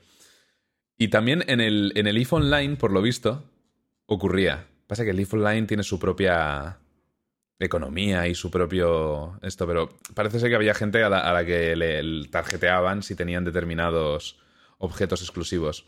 Y 0.96 1.08
también 1.08 1.44
en 1.48 1.60
el, 1.60 1.92
en 1.96 2.06
el 2.06 2.18
EVE 2.18 2.28
Online, 2.30 2.76
por 2.76 2.92
lo 2.92 3.02
visto, 3.02 3.50
ocurría. 4.06 4.68
Pasa 4.86 5.04
que 5.04 5.10
el 5.10 5.20
EVE 5.20 5.40
Online 5.40 5.66
tiene 5.66 5.82
su 5.82 5.98
propia 5.98 6.78
economía 7.58 8.28
y 8.28 8.36
su 8.36 8.52
propio 8.52 9.40
esto, 9.42 9.66
pero 9.66 9.98
parece 10.14 10.40
ser 10.40 10.50
que 10.50 10.56
había 10.56 10.76
gente 10.76 11.02
a 11.04 11.10
la, 11.10 11.20
a 11.22 11.34
la 11.34 11.44
que 11.44 11.76
le, 11.76 12.04
le 12.04 12.28
tarjeteaban 12.28 13.02
si 13.02 13.16
tenían 13.16 13.44
determinados 13.44 14.38
objetos 14.78 15.24
exclusivos. 15.24 15.88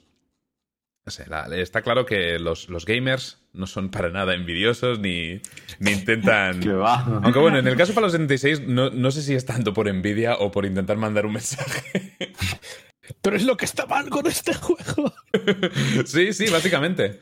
No 1.05 1.11
sé, 1.11 1.25
la- 1.27 1.47
está 1.57 1.81
claro 1.81 2.05
que 2.05 2.37
los, 2.37 2.69
los 2.69 2.85
gamers 2.85 3.39
no 3.53 3.65
son 3.65 3.89
para 3.89 4.09
nada 4.09 4.35
envidiosos 4.35 4.99
ni, 4.99 5.41
ni 5.79 5.91
intentan... 5.91 6.61
Va. 6.81 6.99
Aunque 7.23 7.39
bueno, 7.39 7.57
en 7.57 7.67
el 7.67 7.75
caso 7.75 7.93
para 7.93 8.05
los 8.05 8.11
76, 8.11 8.67
no, 8.67 8.89
no 8.91 9.09
sé 9.11 9.23
si 9.23 9.33
es 9.33 9.45
tanto 9.45 9.73
por 9.73 9.87
envidia 9.87 10.35
o 10.35 10.51
por 10.51 10.65
intentar 10.65 10.97
mandar 10.97 11.25
un 11.25 11.33
mensaje. 11.33 12.27
Pero 13.21 13.35
es 13.35 13.43
lo 13.43 13.57
que 13.57 13.65
está 13.65 13.85
mal 13.87 14.09
con 14.09 14.27
este 14.27 14.53
juego. 14.53 15.13
sí, 16.05 16.33
sí, 16.33 16.49
básicamente. 16.51 17.19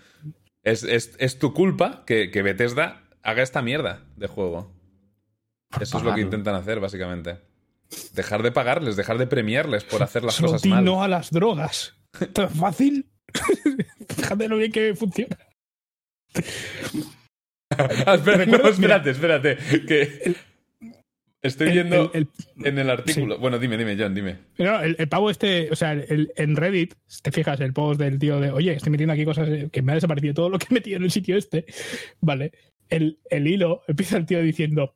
Es, 0.63 0.83
es- 0.83 1.15
es 1.17 1.39
tu 1.39 1.53
culpa 1.53 2.03
que, 2.05 2.31
que 2.31 2.41
Bethesda 2.41 3.03
haga 3.23 3.41
esta 3.43 3.61
mierda 3.61 4.03
de 4.17 4.27
juego. 4.27 4.73
Eso 5.79 5.99
es 5.99 6.03
lo 6.03 6.13
que 6.15 6.21
intentan 6.21 6.55
hacer, 6.55 6.79
básicamente. 6.79 7.39
Dejar 8.13 8.43
de 8.43 8.51
pagarles, 8.51 8.95
dejar 8.97 9.17
de 9.17 9.25
premiarles 9.27 9.83
por 9.83 10.03
hacer 10.03 10.23
las 10.23 10.35
Solo 10.35 10.51
cosas 10.51 10.65
mal. 10.65 10.83
no 10.83 11.01
a 11.01 11.07
las 11.07 11.31
drogas. 11.31 11.95
Tan 12.33 12.49
fácil. 12.49 13.08
Fíjate 14.17 14.47
lo 14.47 14.57
bien 14.57 14.71
que 14.71 14.95
funciona. 14.95 15.37
Ah, 17.71 18.17
no, 18.47 18.67
espérate, 18.69 19.09
espérate. 19.11 19.57
Que 19.87 20.35
estoy 21.41 21.71
viendo 21.71 22.11
el- 22.13 22.27
el- 22.57 22.67
en 22.67 22.79
el 22.79 22.89
artículo. 22.89 23.37
Bueno, 23.37 23.59
dime, 23.59 23.77
dime, 23.77 23.95
John, 23.97 24.13
dime. 24.13 24.37
No, 24.57 24.81
el, 24.81 24.95
el 24.99 25.07
pavo 25.07 25.29
este, 25.29 25.69
o 25.71 25.75
sea, 25.75 25.93
el- 25.93 26.31
en 26.35 26.55
Reddit, 26.55 26.95
si 27.07 27.21
te 27.21 27.31
fijas, 27.31 27.59
el 27.61 27.73
post 27.73 27.99
del 27.99 28.19
tío 28.19 28.39
de, 28.39 28.51
oye, 28.51 28.73
estoy 28.73 28.91
metiendo 28.91 29.13
aquí 29.13 29.23
cosas 29.25 29.47
que 29.71 29.81
me 29.81 29.91
ha 29.91 29.95
desaparecido 29.95 30.33
todo 30.33 30.49
lo 30.49 30.59
que 30.59 30.67
he 30.69 30.73
metido 30.73 30.97
en 30.97 31.03
el 31.03 31.11
sitio 31.11 31.37
este, 31.37 31.65
¿vale? 32.21 32.51
El, 32.89 33.19
el 33.29 33.47
hilo, 33.47 33.83
empieza 33.87 34.17
el 34.17 34.25
tío 34.25 34.41
diciendo, 34.41 34.95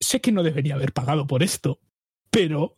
sé 0.00 0.20
que 0.20 0.32
no 0.32 0.42
debería 0.42 0.74
haber 0.74 0.92
pagado 0.92 1.26
por 1.26 1.42
esto, 1.42 1.78
pero... 2.30 2.76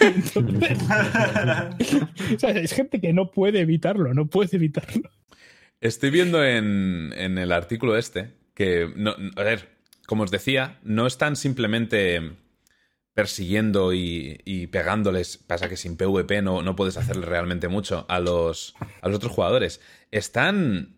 Entonces, 0.00 0.78
o 2.34 2.38
sea, 2.38 2.50
es 2.50 2.72
gente 2.72 3.00
que 3.00 3.12
no 3.12 3.30
puede 3.30 3.60
evitarlo, 3.60 4.12
no 4.12 4.26
puede 4.26 4.56
evitarlo. 4.56 5.10
Estoy 5.80 6.10
viendo 6.10 6.44
en, 6.44 7.12
en 7.16 7.38
el 7.38 7.52
artículo 7.52 7.96
este 7.96 8.34
que, 8.54 8.90
no, 8.96 9.14
a 9.36 9.42
ver, 9.42 9.76
como 10.06 10.24
os 10.24 10.30
decía, 10.30 10.78
no 10.82 11.06
están 11.06 11.36
simplemente 11.36 12.32
persiguiendo 13.14 13.94
y, 13.94 14.40
y 14.44 14.66
pegándoles, 14.66 15.38
pasa 15.38 15.68
que 15.68 15.76
sin 15.76 15.96
PvP 15.96 16.42
no, 16.42 16.62
no 16.62 16.76
puedes 16.76 16.96
hacerle 16.96 17.24
realmente 17.24 17.68
mucho 17.68 18.04
a 18.08 18.20
los, 18.20 18.74
a 19.00 19.08
los 19.08 19.16
otros 19.16 19.32
jugadores. 19.32 19.80
Están... 20.10 20.95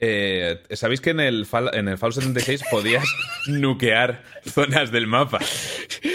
eh, 0.00 0.62
¿Sabéis 0.70 1.00
que 1.00 1.10
en 1.10 1.20
el, 1.20 1.46
Fall, 1.46 1.70
en 1.74 1.88
el 1.88 1.98
Fallout 1.98 2.14
76 2.16 2.62
podías 2.70 3.04
nukear 3.48 4.24
zonas 4.46 4.90
del 4.90 5.06
mapa? 5.06 5.38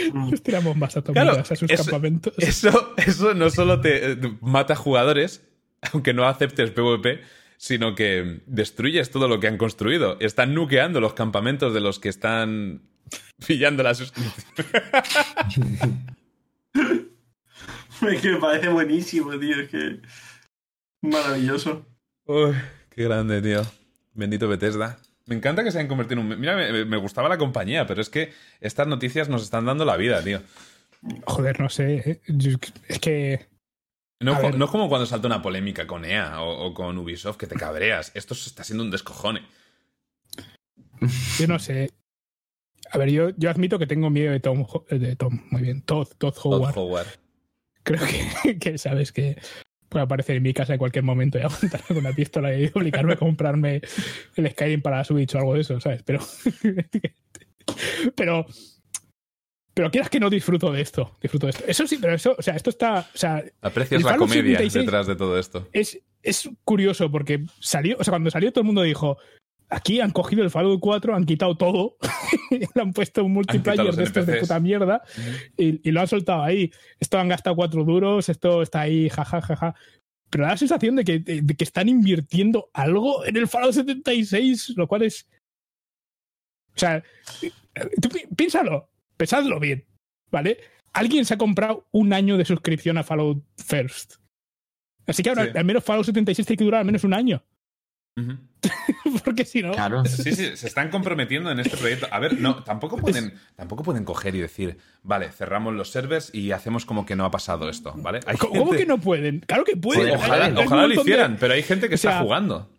Atómicas 0.08 0.42
Claro, 1.14 1.32
a 1.40 1.46
sus 1.46 1.70
eso- 1.70 1.84
campamentos. 1.84 2.34
Eso, 2.38 2.94
eso 2.98 3.34
no 3.34 3.50
solo 3.50 3.82
te 3.82 4.12
eh, 4.14 4.18
mata 4.42 4.76
jugadores, 4.76 5.48
aunque 5.94 6.14
no 6.14 6.28
aceptes 6.28 6.72
PvP, 6.72 7.22
sino 7.58 7.96
que 7.96 8.42
destruyes 8.48 9.12
todo 9.12 9.28
lo 9.28 9.40
que 9.40 9.48
han 9.48 9.58
construido. 9.58 10.18
Están 10.20 10.54
nukeando 10.54 11.00
los 11.00 11.14
campamentos 11.14 11.74
de 11.74 11.80
los 11.82 12.00
que 12.00 12.10
están 12.10 12.82
pillando 13.48 13.84
la 13.84 13.94
suscripción. 13.96 14.34
Es 18.02 18.22
que 18.22 18.30
me 18.30 18.38
parece 18.40 18.68
buenísimo, 18.70 19.38
tío. 19.40 19.60
Es 19.62 19.70
que. 19.70 20.02
Maravilloso. 21.02 21.86
Uy, 22.26 22.54
qué 22.96 23.04
grande, 23.04 23.42
tío. 23.42 23.62
Bendito 24.14 24.48
Bethesda. 24.48 24.98
Me 25.26 25.36
encanta 25.36 25.64
que 25.64 25.72
se 25.72 25.80
hayan 25.80 25.88
convertido 25.90 26.22
en 26.22 26.32
un... 26.32 26.40
Mira, 26.40 26.56
me, 26.56 26.86
me 26.86 26.98
gustaba 26.98 27.28
la 27.28 27.38
compañía, 27.38 27.86
pero 27.88 28.00
es 28.02 28.10
que 28.10 28.32
estas 28.62 28.88
noticias 28.88 29.28
nos 29.28 29.44
están 29.44 29.66
dando 29.66 29.84
la 29.84 29.98
vida, 29.98 30.24
tío. 30.24 30.42
Joder, 31.26 31.60
no 31.60 31.70
sé. 31.70 31.96
eh, 32.06 32.22
Es 32.88 33.00
que... 33.00 33.48
No, 34.22 34.40
co- 34.40 34.50
es 34.50 34.70
como 34.72 34.88
cuando 34.88 35.06
salta 35.06 35.28
una 35.28 35.42
polémica 35.42 35.86
con 35.86 36.06
EA 36.06 36.42
o, 36.42 36.68
o 36.68 36.74
con 36.74 36.98
Ubisoft 36.98 37.38
que 37.38 37.48
te 37.48 37.56
cabreas. 37.56 38.12
Esto 38.16 38.34
está 38.34 38.64
siendo 38.64 38.84
un 38.84 38.92
descojone. 38.92 39.42
Yo 41.38 41.48
no 41.48 41.60
sé. 41.60 41.92
A 42.92 42.98
ver, 42.98 43.10
yo, 43.10 43.30
yo 43.36 43.50
admito 43.50 43.78
que 43.78 43.88
tengo 43.88 44.10
miedo 44.10 44.32
de 44.32 44.40
Tom, 44.40 44.66
Ho- 44.70 44.86
de 44.90 45.16
Tom, 45.16 45.42
muy 45.52 45.62
bien, 45.62 45.82
Todd, 45.82 46.08
Todd 46.18 46.34
Todd 46.34 46.46
Howard. 46.46 46.78
Howard. 46.78 47.08
Creo 47.84 48.02
que, 48.44 48.58
que 48.60 48.78
sabes 48.78 49.12
que 49.12 49.38
puede 49.90 50.04
aparecer 50.06 50.38
en 50.38 50.44
mi 50.44 50.54
casa 50.54 50.74
en 50.74 50.80
cualquier 50.80 51.04
momento 51.04 51.38
y 51.38 51.42
aguantarme 51.44 51.88
con 51.88 51.98
una 51.98 52.14
pistola 52.14 52.54
y 52.56 52.72
obligarme 52.74 53.14
a 53.14 53.18
comprarme 53.18 53.82
el 54.36 54.52
Skyrim 54.52 54.82
para 54.82 55.04
Switch 55.04 55.34
o 55.36 55.40
algo 55.40 55.54
de 55.54 55.62
eso, 55.62 55.80
¿sabes? 55.80 56.04
Pero. 56.04 56.20
pero. 58.16 58.46
Pero 59.74 59.92
quieras 59.92 60.10
que 60.10 60.22
no 60.22 60.30
disfruto 60.30 60.72
de 60.72 60.82
esto. 60.82 61.18
Disfruto 61.22 61.48
de 61.48 61.52
esto. 61.52 61.64
Eso 61.68 61.86
sí, 61.86 61.98
pero 62.00 62.14
eso, 62.14 62.34
o 62.38 62.42
sea, 62.42 62.56
esto 62.56 62.70
está. 62.70 63.10
O 63.14 63.18
sea, 63.18 63.44
Aprecias 63.62 64.04
la 64.04 64.16
comedia 64.16 64.58
76 64.58 64.74
detrás 64.74 65.08
de 65.08 65.18
todo 65.18 65.38
esto. 65.38 65.68
es, 65.74 66.00
es 66.24 66.50
curioso 66.64 67.12
porque 67.12 67.46
salió, 67.60 67.98
o 68.00 68.04
sea, 68.04 68.12
cuando 68.12 68.32
salió 68.32 68.54
todo 68.54 68.62
el 68.62 68.68
mundo 68.68 68.84
dijo, 68.84 69.18
aquí 69.70 70.00
han 70.00 70.12
cogido 70.12 70.44
el 70.44 70.50
Fallout 70.50 70.80
4, 70.80 71.16
han 71.16 71.26
quitado 71.26 71.56
todo, 71.58 71.98
le 72.52 72.82
han 72.82 72.94
puesto 72.94 73.24
un 73.24 73.34
multiplayer 73.34 73.96
de 73.96 74.04
estos 74.04 74.26
de 74.26 74.38
puta 74.40 74.60
mierda 74.60 75.02
y, 75.58 75.88
y 75.88 75.92
lo 75.92 76.02
han 76.02 76.08
soltado 76.08 76.44
ahí. 76.44 76.72
Esto 77.00 77.20
han 77.20 77.30
gastado 77.30 77.56
cuatro 77.56 77.84
duros, 77.84 78.30
esto 78.30 78.62
está 78.62 78.82
ahí, 78.82 79.10
jajajaja. 79.10 79.76
pero 80.30 80.44
da 80.46 80.52
la 80.52 80.58
sensación 80.58 80.96
de 80.96 81.04
que, 81.04 81.20
de- 81.20 81.42
de 81.42 81.56
que 81.56 81.64
están 81.64 81.90
invirtiendo 81.90 82.70
algo 82.74 83.26
en 83.26 83.38
el 83.38 83.48
Fallout 83.48 83.74
76, 83.74 84.74
lo 84.76 84.88
cual 84.88 85.04
es. 85.04 85.28
O 86.76 86.80
sea, 86.80 86.98
eh, 87.42 87.52
tú 88.02 88.10
pi- 88.10 88.28
piénsalo, 88.36 88.90
pensadlo 89.18 89.60
bien, 89.60 89.86
¿vale? 90.32 90.58
Alguien 90.94 91.26
se 91.26 91.34
ha 91.34 91.38
comprado 91.38 91.88
un 91.92 92.14
año 92.14 92.38
de 92.38 92.46
suscripción 92.46 92.98
a 92.98 93.04
Fallout 93.04 93.44
First. 93.58 94.16
Así 95.08 95.22
que 95.24 95.30
ahora 95.30 95.46
Sí. 95.46 95.58
al 95.58 95.66
menos 95.66 95.84
Fallout 95.84 96.06
76 96.06 96.46
tiene 96.48 96.58
que 96.58 96.64
durar 96.64 96.80
al 96.82 96.86
menos 96.86 97.04
un 97.04 97.14
año. 97.14 97.44
Porque 99.24 99.46
si 99.46 99.62
no. 99.62 99.72
Claro. 99.74 100.06
Sí, 100.06 100.34
sí, 100.36 100.56
se 100.56 100.68
están 100.68 100.90
comprometiendo 100.90 101.52
en 101.52 101.60
este 101.60 101.78
proyecto. 101.78 102.08
A 102.12 102.20
ver, 102.20 102.40
no, 102.40 102.64
tampoco 102.64 102.98
pueden, 102.98 103.34
tampoco 103.56 103.84
pueden 103.84 104.06
coger 104.06 104.36
y 104.36 104.40
decir, 104.40 104.78
vale, 105.04 105.30
cerramos 105.32 105.74
los 105.74 105.92
servers 105.92 106.34
y 106.34 106.52
hacemos 106.52 106.86
como 106.86 107.06
que 107.06 107.16
no 107.16 107.26
ha 107.26 107.32
pasado 107.32 107.70
esto, 107.70 107.94
¿vale? 107.98 108.22
Hay 108.26 108.38
¿Cómo 108.38 108.66
gente- 108.68 108.78
que 108.78 108.86
no 108.86 108.98
pueden? 109.00 109.40
Claro 109.42 109.64
que 109.66 109.76
pueden. 109.76 110.16
Joder, 110.16 110.16
Ojalá, 110.18 110.50
lo 110.88 110.88
de- 110.88 110.96
hicieran, 111.02 111.38
pero 111.40 111.54
hay 111.54 111.64
gente 111.64 111.90
que 111.90 111.96
o 111.96 111.98
sea, 111.98 112.12
está 112.12 112.24
jugando. 112.24 112.70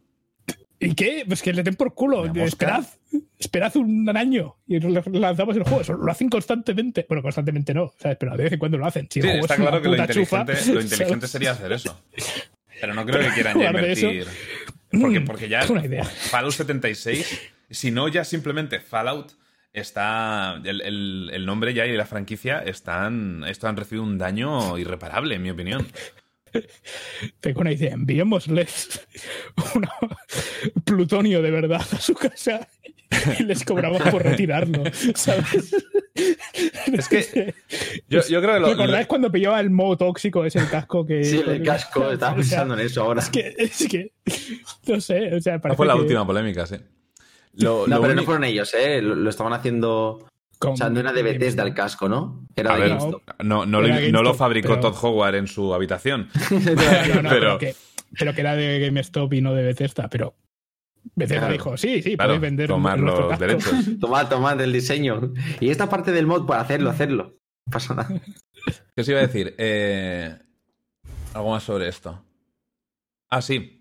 ¿Y 0.78 0.94
qué? 0.94 1.24
Pues 1.26 1.42
que 1.42 1.52
le 1.54 1.62
den 1.62 1.74
por 1.74 1.94
culo. 1.94 2.26
Esperad, 2.34 2.84
esperad 3.38 3.74
un 3.76 4.14
año 4.14 4.56
y 4.66 4.78
nos 4.78 5.06
lanzamos 5.06 5.56
el 5.56 5.62
juego. 5.62 5.80
Eso 5.80 5.94
lo 5.94 6.10
hacen 6.12 6.28
constantemente. 6.28 7.06
Bueno, 7.08 7.22
constantemente 7.22 7.72
no, 7.72 7.92
¿sabes? 7.98 8.18
Pero 8.20 8.36
de 8.36 8.44
vez 8.44 8.52
en 8.52 8.58
cuando 8.58 8.76
lo 8.76 8.86
hacen. 8.86 9.08
Si 9.10 9.22
Sí, 9.22 9.28
está 9.28 9.56
claro 9.56 9.80
que 9.80 9.88
lo 9.88 10.06
chufa, 10.06 10.40
inteligente, 10.40 10.72
lo 10.74 10.80
inteligente 10.82 11.14
¿sabes? 11.20 11.30
sería 11.30 11.50
hacer 11.52 11.72
eso. 11.72 11.98
Pero 12.78 12.92
no 12.92 13.06
creo 13.06 13.20
que 13.22 13.34
quieran 13.34 13.58
ya 13.60 13.70
eso. 13.70 14.08
Porque, 14.90 15.20
porque 15.20 15.48
ya. 15.48 15.62
Fallout 16.04 16.52
76, 16.52 17.40
si 17.70 17.90
no 17.90 18.08
ya 18.08 18.24
simplemente 18.24 18.80
Fallout, 18.80 19.32
está. 19.72 20.60
El, 20.64 20.80
el- 20.80 21.30
el 21.32 21.46
nombre 21.46 21.74
ya 21.74 21.86
y 21.86 21.96
la 21.96 22.06
franquicia 22.06 22.60
están. 22.60 23.44
Esto 23.46 23.68
han 23.68 23.76
recibido 23.76 24.04
un 24.04 24.18
daño 24.18 24.78
irreparable, 24.78 25.34
en 25.34 25.42
mi 25.42 25.50
opinión. 25.50 25.86
Tengo 27.40 27.60
una 27.60 27.72
idea. 27.72 27.92
Enviémosles 27.94 29.06
una- 29.74 29.92
plutonio 30.84 31.42
de 31.42 31.50
verdad 31.50 31.82
a 31.92 32.00
su 32.00 32.14
casa 32.14 32.66
y 33.38 33.42
les 33.42 33.64
cobramos 33.64 34.00
por 34.02 34.22
retirarlo. 34.22 34.84
¿Sabes? 35.14 35.74
Es 36.92 37.08
que 37.08 37.54
Yo, 38.08 38.20
yo 38.28 38.40
creo 38.40 38.54
que 38.54 38.60
lo. 38.60 38.68
¿Recordáis 38.68 39.06
cuando 39.06 39.30
pillaba 39.30 39.60
el 39.60 39.70
modo 39.70 39.96
tóxico 39.96 40.44
ese 40.44 40.58
el 40.60 40.68
casco 40.68 41.04
que. 41.04 41.24
Sí, 41.24 41.42
el 41.46 41.62
casco, 41.62 42.10
estaba 42.12 42.32
O 42.32 42.34
sea, 42.42 42.56
pensando 42.58 42.74
en 42.74 42.80
eso 42.80 43.02
ahora. 43.02 43.20
Es 43.20 43.30
que, 43.30 43.54
es 43.58 43.86
que. 43.88 44.12
No 44.86 45.00
sé, 45.00 45.34
o 45.34 45.40
sea, 45.40 45.60
parece 45.60 45.76
fue 45.76 45.86
la 45.86 45.94
que 45.94 46.00
última 46.00 46.26
polémica, 46.26 46.66
sí. 46.66 46.76
Lo, 47.54 47.86
No, 47.86 47.96
lo 47.96 48.02
pero 48.02 48.14
no 48.14 48.22
fueron 48.22 48.44
ellos, 48.44 48.72
¿eh? 48.74 49.00
Lo, 49.02 49.14
lo 49.14 49.30
estaban 49.30 49.52
haciendo. 49.52 50.26
con- 50.58 50.72
O 50.72 50.76
sea, 50.76 50.88
no 50.90 51.00
era 51.00 51.12
de 51.12 51.22
Bethesda 51.22 51.62
el 51.62 51.74
casco, 51.74 52.08
¿no? 52.08 52.46
Era 52.54 52.72
A 52.72 52.74
de 52.76 52.80
ver, 52.80 52.88
GameStop. 52.90 53.22
no, 53.42 53.66
no, 53.66 53.80
lo, 53.80 53.88
no 54.10 54.22
lo 54.22 54.34
fabricó 54.34 54.68
pero- 54.68 54.80
Todd 54.92 54.96
Howard 55.04 55.34
en 55.36 55.46
su 55.46 55.72
habitación. 55.74 56.28
No, 56.50 56.58
no, 57.14 57.22
no, 57.22 57.28
Pero- 57.30 57.30
pero, 57.30 57.58
que, 57.58 57.74
pero 58.18 58.34
que 58.34 58.40
era 58.40 58.54
de 58.56 58.78
GameStop 58.80 59.32
y 59.34 59.40
no 59.40 59.54
de 59.54 59.62
Bethesda, 59.64 60.08
pero 60.08 60.34
Bethesda 61.14 61.40
Claro. 61.40 61.52
dijo, 61.52 61.76
sí, 61.76 62.02
sí, 62.02 62.16
Claro, 62.16 62.30
podéis 62.30 62.40
vender 62.42 62.68
tomar 62.68 62.98
los 62.98 63.28
casco. 63.28 63.36
derechos. 63.46 63.72
Tomad, 64.00 64.28
tomad 64.28 64.60
el 64.60 64.72
diseño. 64.72 65.32
Y 65.60 65.70
esta 65.70 65.88
parte 65.88 66.12
del 66.12 66.26
mod, 66.26 66.46
para 66.46 66.62
hacerlo, 66.62 66.90
hacerlo. 66.90 67.38
No 67.66 67.70
pasa 67.72 67.94
nada. 67.94 68.20
¿Qué 68.94 69.00
os 69.00 69.08
iba 69.08 69.18
a 69.20 69.26
decir? 69.26 69.54
Eh, 69.58 70.36
algo 71.34 71.50
más 71.50 71.62
sobre 71.62 71.88
esto. 71.88 72.22
Ah, 73.30 73.42
sí. 73.42 73.72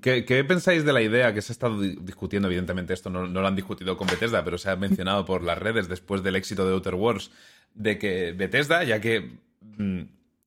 ¿Qué, 0.00 0.24
qué 0.24 0.42
pensáis 0.44 0.84
de 0.84 0.92
la 0.92 1.02
idea 1.02 1.34
que 1.34 1.42
se 1.42 1.52
ha 1.52 1.54
estado 1.54 1.78
di- 1.80 1.96
discutiendo? 2.00 2.48
Evidentemente, 2.48 2.94
esto 2.94 3.10
no, 3.10 3.26
no 3.26 3.40
lo 3.42 3.46
han 3.46 3.56
discutido 3.56 3.96
con 3.98 4.06
Bethesda, 4.06 4.42
pero 4.42 4.56
se 4.58 4.70
ha 4.70 4.76
mencionado 4.76 5.24
por 5.26 5.42
las 5.42 5.58
redes 5.58 5.86
después 5.88 6.22
del 6.22 6.36
éxito 6.36 6.66
de 6.66 6.72
Outer 6.72 6.94
Worlds, 6.94 7.30
de 7.74 7.98
que 7.98 8.32
Bethesda, 8.32 8.84
ya 8.84 9.00
que 9.02 9.32
mm, 9.60 10.00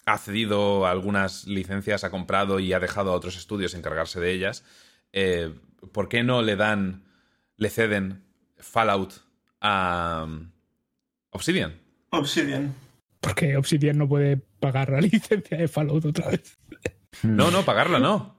ha 0.07 0.17
cedido 0.17 0.87
algunas 0.87 1.45
licencias, 1.45 2.03
ha 2.03 2.09
comprado 2.09 2.59
y 2.59 2.73
ha 2.73 2.79
dejado 2.79 3.11
a 3.11 3.15
otros 3.15 3.37
estudios 3.37 3.75
encargarse 3.75 4.19
de 4.19 4.31
ellas, 4.31 4.63
eh, 5.13 5.53
¿por 5.91 6.09
qué 6.09 6.23
no 6.23 6.41
le 6.41 6.55
dan, 6.55 7.05
le 7.57 7.69
ceden 7.69 8.23
Fallout 8.57 9.13
a 9.61 10.25
mm, 10.27 10.51
Obsidian? 11.31 11.79
Obsidian. 12.09 12.73
Porque 13.19 13.57
Obsidian 13.57 13.97
no 13.97 14.07
puede 14.07 14.37
pagar 14.37 14.89
la 14.91 15.01
licencia 15.01 15.57
de 15.57 15.67
Fallout 15.67 16.05
otra 16.05 16.29
vez. 16.29 16.57
No, 17.23 17.51
no, 17.51 17.63
pagarla 17.63 17.99
no. 17.99 18.34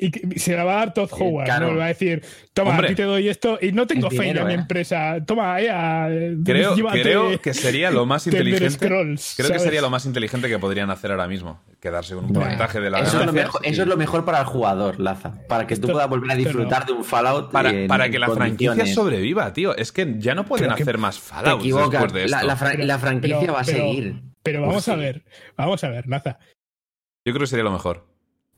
Y 0.00 0.38
se 0.38 0.56
la 0.56 0.64
va 0.64 0.72
a 0.74 0.76
dar 0.76 0.94
Todd 0.94 1.10
Howard, 1.12 1.44
claro. 1.46 1.66
¿no? 1.66 1.72
Le 1.72 1.78
va 1.78 1.84
a 1.84 1.88
decir, 1.88 2.22
toma, 2.52 2.70
Hombre. 2.70 2.86
a 2.86 2.90
ti 2.90 2.94
te 2.96 3.02
doy 3.04 3.28
esto 3.28 3.58
y 3.60 3.72
no 3.72 3.86
tengo 3.86 4.10
fe 4.10 4.30
en 4.30 4.46
mi 4.46 4.52
¿eh? 4.52 4.56
empresa. 4.56 5.16
Toma, 5.26 5.60
eh, 5.60 5.70
a- 5.70 6.08
Creo, 6.44 6.74
llévate 6.74 7.02
creo 7.02 7.40
que 7.40 7.54
sería 7.54 7.90
lo 7.90 8.06
más 8.06 8.26
inteligente. 8.26 8.70
Scrolls, 8.70 9.34
creo 9.36 9.50
que 9.52 9.58
sería 9.58 9.80
lo 9.80 9.90
más 9.90 10.06
inteligente 10.06 10.48
que 10.48 10.58
podrían 10.58 10.90
hacer 10.90 11.10
ahora 11.10 11.26
mismo. 11.28 11.60
Quedarse 11.80 12.14
con 12.14 12.24
un 12.26 12.32
Bueno, 12.32 12.42
porcentaje 12.42 12.80
de 12.80 12.90
la 12.90 13.00
Eso 13.00 13.20
es, 13.20 13.26
lo 13.26 13.32
mejor, 13.32 13.60
eso 13.64 13.82
es 13.82 13.88
lo 13.88 13.96
mejor 13.96 14.24
para 14.24 14.38
el 14.40 14.44
jugador, 14.46 15.00
Laza. 15.00 15.32
Para 15.48 15.66
que 15.66 15.74
tú 15.76 15.82
Esto- 15.82 15.92
puedas 15.94 16.08
volver 16.08 16.30
a 16.30 16.34
disfrutar 16.36 16.80
no. 16.80 16.86
de 16.86 16.92
un 16.92 17.04
Fallout. 17.04 17.50
Para, 17.50 17.70
en- 17.70 17.88
para 17.88 18.06
en 18.06 18.12
que 18.12 18.18
la 18.18 18.28
franquicia 18.30 18.86
sobreviva, 18.86 19.52
tío. 19.52 19.76
Es 19.76 19.90
que 19.92 20.14
ya 20.18 20.34
no 20.34 20.44
pueden 20.44 20.70
hacer 20.70 20.98
más 20.98 21.16
Te 21.16 21.22
Fallout 21.22 21.60
equivocas. 21.60 21.90
después 21.90 22.12
de 22.12 22.24
esto. 22.26 22.36
La, 22.36 22.42
la 22.44 22.56
fra- 22.56 22.74
la 22.74 22.98
franquicia 22.98 23.40
Pero- 23.40 23.52
va 23.54 23.60
a 23.60 23.64
pero- 23.64 23.78
seguir. 23.78 24.22
Pero 24.44 24.60
vamos 24.62 24.88
a 24.88 24.96
ver, 24.96 25.24
vamos 25.56 25.82
a 25.84 25.88
ver, 25.88 26.08
Naza. 26.08 26.38
Yo 27.24 27.32
creo 27.32 27.40
que 27.40 27.46
sería 27.46 27.64
lo 27.64 27.70
mejor. 27.72 28.04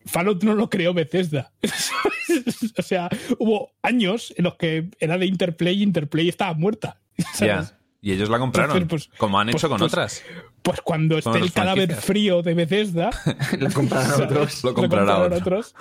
Fallout 0.07 0.43
no 0.45 0.55
lo 0.55 0.69
creó 0.71 0.93
Bethesda. 0.95 1.53
o 2.79 2.83
sea, 2.83 3.09
hubo 3.39 3.73
años 3.83 4.33
en 4.37 4.45
los 4.45 4.57
que 4.57 4.91
era 5.01 5.17
de 5.19 5.27
Interplay 5.27 5.79
y 5.79 5.83
Interplay 5.83 6.29
estaba 6.29 6.55
muerta. 6.55 7.01
¿sabes? 7.35 7.75
Y 8.01 8.13
ellos 8.13 8.29
la 8.29 8.39
compraron, 8.39 8.77
Entonces, 8.83 9.09
pues- 9.09 9.19
como 9.19 9.41
han 9.41 9.47
pues- 9.47 9.57
hecho 9.63 9.69
con 9.69 9.79
pues- 9.79 9.93
otras. 9.93 10.23
Pues 10.63 10.81
cuando 10.81 11.19
esté 11.19 11.39
el 11.39 11.53
cadáver 11.53 11.89
franquicias. 11.89 12.05
frío 12.07 12.43
de 12.43 12.55
Bethesda, 12.55 13.11
La 13.59 13.71
compraron 13.71 14.07
¿sabes? 14.11 14.27
otros. 14.31 14.65
Lo 14.65 14.75
comprará 14.75 15.19
otro. 15.19 15.37
otros 15.39 15.75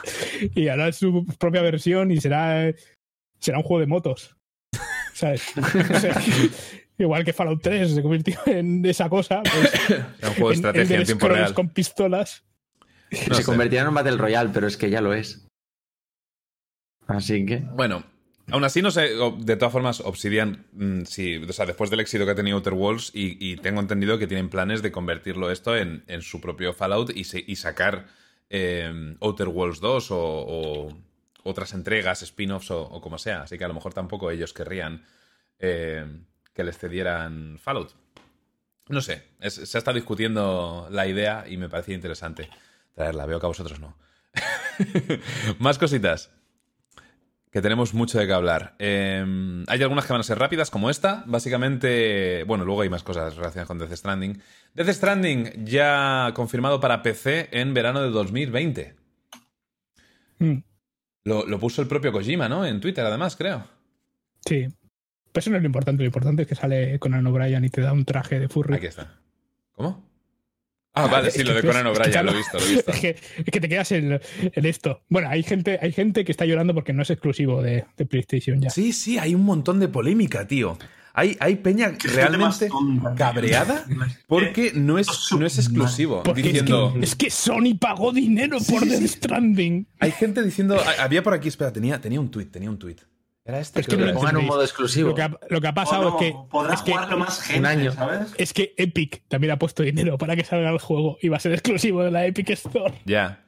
y 0.55 0.67
hará 0.67 0.91
su 0.91 1.25
propia 1.39 1.61
versión 1.61 2.11
y 2.11 2.19
será, 2.19 2.73
será 3.39 3.57
un 3.59 3.63
juego 3.63 3.79
de 3.79 3.87
motos. 3.87 4.35
¿Sabes? 5.13 5.43
O 5.57 5.99
sea, 5.99 6.21
igual 6.97 7.23
que 7.23 7.31
Fallout 7.33 7.61
3 7.61 7.91
se 7.95 8.01
convirtió 8.01 8.39
en 8.45 8.85
esa 8.85 9.07
cosa. 9.09 9.41
Pues, 9.43 9.89
Era 9.89 10.29
un 10.29 10.33
juego 10.35 10.49
de 10.49 10.53
en- 10.55 10.59
estrategia 10.65 10.97
en 10.97 11.05
tiempo 11.05 11.27
real. 11.29 11.53
con 11.53 11.69
pistolas. 11.69 12.43
No 13.29 13.35
se 13.35 13.41
sé. 13.41 13.45
convertirá 13.45 13.83
en 13.83 13.89
un 13.89 13.93
Battle 13.95 14.17
Royale, 14.17 14.49
pero 14.53 14.67
es 14.67 14.77
que 14.77 14.89
ya 14.89 15.01
lo 15.01 15.13
es. 15.13 15.45
Así 17.07 17.45
que. 17.45 17.57
Bueno, 17.57 18.03
aún 18.49 18.63
así 18.63 18.81
no 18.81 18.91
sé, 18.91 19.09
de 19.39 19.55
todas 19.55 19.71
formas, 19.71 19.99
Obsidian, 20.01 20.65
mm, 20.73 21.03
sí, 21.03 21.37
o 21.37 21.51
sea, 21.53 21.65
después 21.65 21.89
del 21.89 21.99
éxito 21.99 22.25
que 22.25 22.31
ha 22.31 22.35
tenido 22.35 22.57
Outer 22.57 22.73
Worlds, 22.73 23.11
y, 23.13 23.37
y 23.39 23.57
tengo 23.57 23.81
entendido 23.81 24.17
que 24.17 24.27
tienen 24.27 24.49
planes 24.49 24.81
de 24.81 24.91
convertirlo 24.91 25.51
esto 25.51 25.75
en, 25.75 26.03
en 26.07 26.21
su 26.21 26.39
propio 26.39 26.73
Fallout 26.73 27.11
y, 27.15 27.25
se- 27.25 27.43
y 27.45 27.55
sacar 27.57 28.07
eh, 28.49 29.15
Outer 29.21 29.47
Worlds 29.49 29.79
2 29.81 30.11
o, 30.11 30.17
o 30.17 30.97
otras 31.43 31.73
entregas, 31.73 32.21
spin-offs 32.21 32.71
o, 32.71 32.81
o 32.83 33.01
como 33.01 33.17
sea. 33.17 33.41
Así 33.43 33.57
que 33.57 33.65
a 33.65 33.67
lo 33.67 33.73
mejor 33.73 33.93
tampoco 33.93 34.31
ellos 34.31 34.53
querrían 34.53 35.03
eh, 35.59 36.05
que 36.53 36.63
les 36.63 36.77
cedieran 36.77 37.57
Fallout. 37.59 37.91
No 38.87 39.01
sé, 39.01 39.23
es- 39.41 39.55
se 39.55 39.77
ha 39.77 39.79
estado 39.79 39.95
discutiendo 39.95 40.87
la 40.89 41.05
idea 41.07 41.45
y 41.49 41.57
me 41.57 41.67
parecía 41.69 41.95
interesante 41.95 42.49
traerla. 42.93 43.25
Veo 43.25 43.39
que 43.39 43.45
a 43.45 43.49
vosotros 43.49 43.79
no. 43.79 43.97
Más 45.59 45.77
cositas 45.77 46.31
que 47.51 47.61
tenemos 47.61 47.93
mucho 47.93 48.17
de 48.17 48.25
qué 48.25 48.33
hablar. 48.33 48.75
Eh, 48.79 49.63
hay 49.67 49.81
algunas 49.83 50.05
que 50.07 50.13
van 50.13 50.21
a 50.21 50.23
ser 50.23 50.39
rápidas, 50.39 50.71
como 50.71 50.89
esta. 50.89 51.23
Básicamente, 51.27 52.43
bueno, 52.45 52.65
luego 52.65 52.81
hay 52.81 52.89
más 52.89 53.03
cosas 53.03 53.35
relacionadas 53.35 53.67
con 53.67 53.77
Death 53.77 53.93
Stranding. 53.93 54.41
Death 54.73 54.89
Stranding 54.89 55.63
ya 55.65 56.31
confirmado 56.33 56.79
para 56.79 57.03
PC 57.03 57.49
en 57.51 57.75
verano 57.75 58.01
de 58.01 58.09
2020. 58.09 58.95
Mm, 60.39 60.57
Lo, 61.25 61.45
lo 61.45 61.59
puso 61.59 61.83
el 61.83 61.87
propio 61.87 62.11
Kojima, 62.11 62.49
¿no? 62.49 62.65
En 62.65 62.81
Twitter, 62.81 63.05
además, 63.05 63.35
creo. 63.35 63.67
sí. 64.47 64.67
Pero 65.31 65.41
eso 65.41 65.49
no 65.49 65.57
es 65.57 65.63
lo 65.63 65.67
importante. 65.67 66.03
Lo 66.03 66.07
importante 66.07 66.41
es 66.43 66.47
que 66.47 66.53
sale 66.53 66.99
Conan 66.99 67.25
O'Brien 67.25 67.65
y 67.65 67.69
te 67.69 67.81
da 67.81 67.91
un 67.91 68.05
traje 68.05 68.39
de 68.39 68.49
furry. 68.49 68.75
Aquí 68.75 68.85
está. 68.85 69.19
¿Cómo? 69.71 70.07
Ah, 70.95 71.07
vale, 71.07 71.31
sí, 71.31 71.43
lo 71.43 71.53
de 71.55 71.63
Conan 71.63 71.87
O'Brien, 71.87 72.25
lo 72.25 72.31
he 72.31 72.37
visto, 72.37 72.59
lo 72.59 72.65
he 72.65 72.69
visto. 72.69 72.91
Es 72.93 72.99
que, 72.99 73.09
es 73.37 73.45
que 73.51 73.59
te 73.59 73.67
quedas 73.69 73.91
en, 73.93 74.19
en 74.41 74.65
esto. 74.65 75.01
Bueno, 75.09 75.27
hay 75.29 75.41
gente, 75.43 75.79
hay 75.81 75.91
gente 75.91 76.23
que 76.23 76.31
está 76.31 76.45
llorando 76.45 76.73
porque 76.75 76.93
no 76.93 77.01
es 77.01 77.09
exclusivo 77.09 77.61
de, 77.63 77.85
de 77.97 78.05
PlayStation 78.05 78.61
ya. 78.61 78.69
Sí, 78.69 78.93
sí, 78.93 79.17
hay 79.17 79.33
un 79.33 79.43
montón 79.43 79.79
de 79.79 79.87
polémica, 79.87 80.47
tío. 80.47 80.77
Hay, 81.15 81.37
hay 81.39 81.57
peña 81.57 81.93
realmente 82.03 82.67
tonta, 82.69 83.09
tío. 83.09 83.15
cabreada 83.17 83.85
porque 84.27 84.71
no 84.73 84.97
es, 84.97 85.07
no 85.37 85.45
es 85.45 85.59
exclusivo. 85.59 86.23
Porque 86.23 86.41
Diciendo, 86.41 86.87
es, 86.87 86.93
que, 86.93 87.05
es 87.05 87.15
que 87.15 87.29
Sony 87.29 87.75
pagó 87.79 88.11
dinero 88.11 88.57
por 88.67 88.85
Death 88.85 89.05
Stranding. 89.07 89.87
Hay 89.99 90.11
gente 90.11 90.41
diciendo. 90.43 90.75
ha- 90.79 91.03
Había 91.03 91.21
por 91.21 91.33
aquí, 91.35 91.47
espera, 91.49 91.71
tenía, 91.73 91.99
tenía 92.01 92.19
un 92.19 92.29
tuit, 92.29 92.51
tenía 92.51 92.69
un 92.69 92.77
tuit. 92.79 92.99
Era 93.45 93.59
este, 93.59 93.81
Es 93.81 93.87
que 93.87 93.97
que 93.97 94.13
Pongan 94.13 94.37
un 94.37 94.45
modo 94.45 94.61
exclusivo. 94.61 95.09
Lo 95.09 95.15
que 95.15 95.21
ha, 95.21 95.37
lo 95.49 95.59
que 95.59 95.67
ha 95.67 95.71
O 95.71 95.73
pasado 95.73 96.09
no, 96.11 96.19
es 96.19 96.25
que, 96.25 96.35
podrá 96.49 96.73
es, 96.75 96.81
que, 96.81 96.91
jugarlo 96.91 97.17
más 97.17 97.41
gente, 97.41 97.67
año. 97.67 97.91
¿sabes? 97.91 98.33
es 98.37 98.53
que 98.53 98.73
Epic 98.77 99.23
también 99.27 99.51
ha 99.51 99.59
puesto 99.59 99.83
dinero 99.83 100.17
para 100.17 100.35
que 100.35 100.45
salga 100.45 100.69
el 100.69 100.79
juego 100.79 101.17
y 101.21 101.27
va 101.27 101.37
a 101.37 101.39
ser 101.41 101.51
exclusivo 101.51 102.03
de 102.03 102.11
la 102.11 102.25
Epic 102.25 102.49
Store. 102.51 102.93
Ya, 103.05 103.43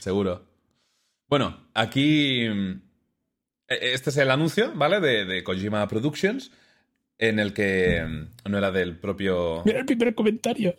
seguro. 0.00 0.44
Bueno, 1.28 1.66
aquí. 1.72 2.46
mm, 2.46 2.72
e- 3.68 3.92
Este 3.94 4.10
es 4.10 4.16
el 4.18 4.30
anuncio, 4.30 4.72
¿vale? 4.74 5.00
De, 5.00 5.24
de 5.24 5.42
Kojima 5.42 5.88
Productions, 5.88 6.52
en 7.18 7.38
el 7.38 7.54
que 7.54 8.04
mm, 8.06 8.50
no 8.50 8.58
era 8.58 8.70
del 8.70 8.98
propio. 8.98 9.62
Mira 9.64 9.78
el 9.78 9.86
primer 9.86 10.14
comentario. 10.14 10.74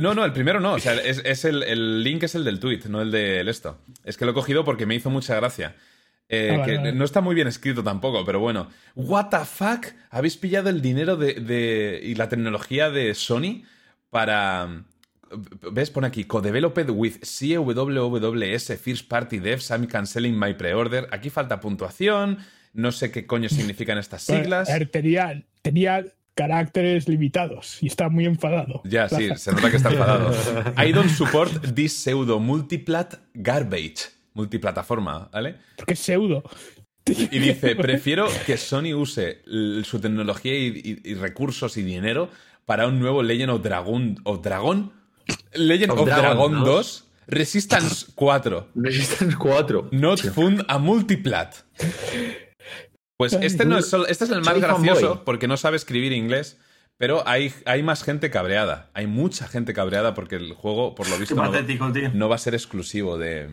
No, 0.00 0.14
no, 0.14 0.24
el 0.24 0.32
primero 0.32 0.58
no. 0.60 0.72
O 0.74 0.78
sea, 0.80 0.94
es, 0.94 1.22
es 1.24 1.44
el, 1.44 1.62
el 1.62 2.02
link 2.02 2.24
es 2.24 2.34
el 2.34 2.42
del 2.44 2.58
tweet, 2.58 2.80
no 2.88 3.00
el 3.00 3.12
del 3.12 3.48
esto. 3.48 3.78
Es 4.04 4.16
que 4.16 4.24
lo 4.24 4.32
he 4.32 4.34
cogido 4.34 4.64
porque 4.64 4.84
me 4.84 4.96
hizo 4.96 5.10
mucha 5.10 5.36
gracia. 5.36 5.76
Eh, 6.30 6.58
Ah, 6.60 6.64
que 6.64 6.76
vale. 6.76 6.92
no 6.92 7.04
está 7.04 7.20
muy 7.22 7.34
bien 7.34 7.48
escrito 7.48 7.82
tampoco, 7.82 8.24
pero 8.24 8.38
bueno. 8.40 8.68
What 8.94 9.28
the 9.30 9.44
fuck? 9.44 9.86
¿Habéis 10.10 10.36
pillado 10.36 10.68
el 10.68 10.82
dinero 10.82 11.16
de, 11.16 11.34
de- 11.34 12.00
y 12.02 12.14
la 12.16 12.28
tecnología 12.28 12.90
de 12.90 13.14
Sony 13.14 13.62
para. 14.10 14.84
¿Ves? 15.72 15.90
Pone 15.90 16.06
aquí, 16.06 16.24
co-developed 16.24 16.88
with 16.90 17.16
CWWS 17.22 18.78
First 18.78 19.08
Party 19.08 19.38
Devs, 19.38 19.70
I'm 19.70 19.86
canceling 19.86 20.38
my 20.38 20.54
pre-order. 20.54 21.06
Aquí 21.12 21.30
falta 21.30 21.60
puntuación, 21.60 22.38
no 22.72 22.92
sé 22.92 23.10
qué 23.10 23.26
coño 23.26 23.48
significan 23.48 23.98
estas 23.98 24.22
siglas. 24.22 24.68
Ver, 24.68 24.88
tenía, 24.88 25.42
tenía 25.62 26.04
caracteres 26.34 27.08
limitados 27.08 27.82
y 27.82 27.88
está 27.88 28.08
muy 28.08 28.24
enfadado. 28.24 28.80
Ya, 28.84 29.08
sí, 29.08 29.28
se 29.36 29.52
nota 29.52 29.70
que 29.70 29.76
está 29.76 29.90
enfadado. 29.90 30.32
I 30.82 30.92
don't 30.92 31.10
support 31.10 31.74
this 31.74 31.92
pseudo 31.92 32.38
multiplat 32.38 33.14
garbage. 33.34 34.10
Multiplataforma, 34.38 35.28
¿vale? 35.32 35.56
Porque 35.76 35.92
es 35.94 35.98
pseudo. 35.98 36.42
Y 37.06 37.38
dice, 37.38 37.74
prefiero 37.74 38.28
que 38.46 38.56
Sony 38.56 38.94
use 38.94 39.42
su 39.84 39.98
tecnología 40.00 40.54
y, 40.54 40.66
y- 41.04 41.10
y 41.10 41.14
recursos 41.14 41.76
y 41.76 41.82
dinero 41.82 42.30
para 42.66 42.86
un 42.86 42.98
nuevo 43.00 43.22
Legend 43.22 43.50
of 43.50 43.62
Dragon, 43.62 44.16
of 44.24 44.42
Dragon, 44.42 44.92
Legend 45.54 45.90
of, 45.92 46.00
Of 46.00 46.06
Dragon, 46.06 46.22
Dragon 46.52 46.64
2, 46.64 47.04
Resistance 47.28 48.06
4, 48.14 48.68
Resistance 48.74 49.36
4. 49.36 49.88
Not 49.92 50.20
Fund 50.20 50.64
a 50.68 50.78
Multiplat. 50.78 51.54
Pues 53.16 53.32
este 53.32 53.64
no 53.64 53.78
es 53.78 53.88
solo, 53.88 54.06
este 54.06 54.24
es 54.24 54.30
el 54.30 54.42
más 54.42 54.60
gracioso 54.60 55.24
porque 55.24 55.48
no 55.48 55.56
sabe 55.56 55.76
escribir 55.76 56.12
inglés, 56.12 56.58
pero 56.98 57.26
hay, 57.26 57.52
hay 57.64 57.82
más 57.82 58.02
gente 58.04 58.30
cabreada. 58.30 58.90
Hay 58.94 59.06
mucha 59.06 59.48
gente 59.48 59.72
cabreada 59.72 60.14
porque 60.14 60.36
el 60.36 60.52
juego, 60.52 60.94
por 60.94 61.08
lo 61.08 61.18
visto, 61.18 61.34
no, 61.34 61.42
patético, 61.50 61.90
tío. 61.92 62.10
no 62.14 62.28
va 62.28 62.36
a 62.36 62.38
ser 62.38 62.54
exclusivo 62.54 63.18
de, 63.18 63.50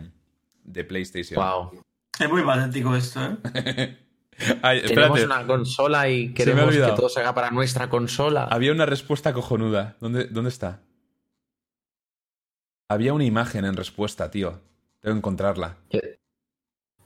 de 0.65 0.83
PlayStation. 0.83 1.41
Wow. 1.41 1.81
Es 2.19 2.29
muy 2.29 2.43
patético 2.43 2.95
esto, 2.95 3.21
¿eh? 3.23 3.97
Ay, 4.61 4.81
Tenemos 4.81 5.23
una 5.23 5.47
consola 5.47 6.09
y 6.09 6.33
queremos 6.33 6.73
que 6.75 6.81
todo 6.95 7.07
se 7.07 7.21
haga 7.21 7.33
para 7.33 7.51
nuestra 7.51 7.89
consola. 7.89 8.43
había 8.45 8.73
una 8.73 8.85
respuesta 8.85 9.31
cojonuda. 9.31 9.95
¿Dónde, 10.01 10.25
¿Dónde 10.25 10.49
está? 10.49 10.81
Había 12.89 13.13
una 13.13 13.23
imagen 13.23 13.63
en 13.65 13.75
respuesta, 13.77 14.29
tío. 14.29 14.59
Tengo 14.99 15.15
que 15.15 15.19
encontrarla. 15.19 15.77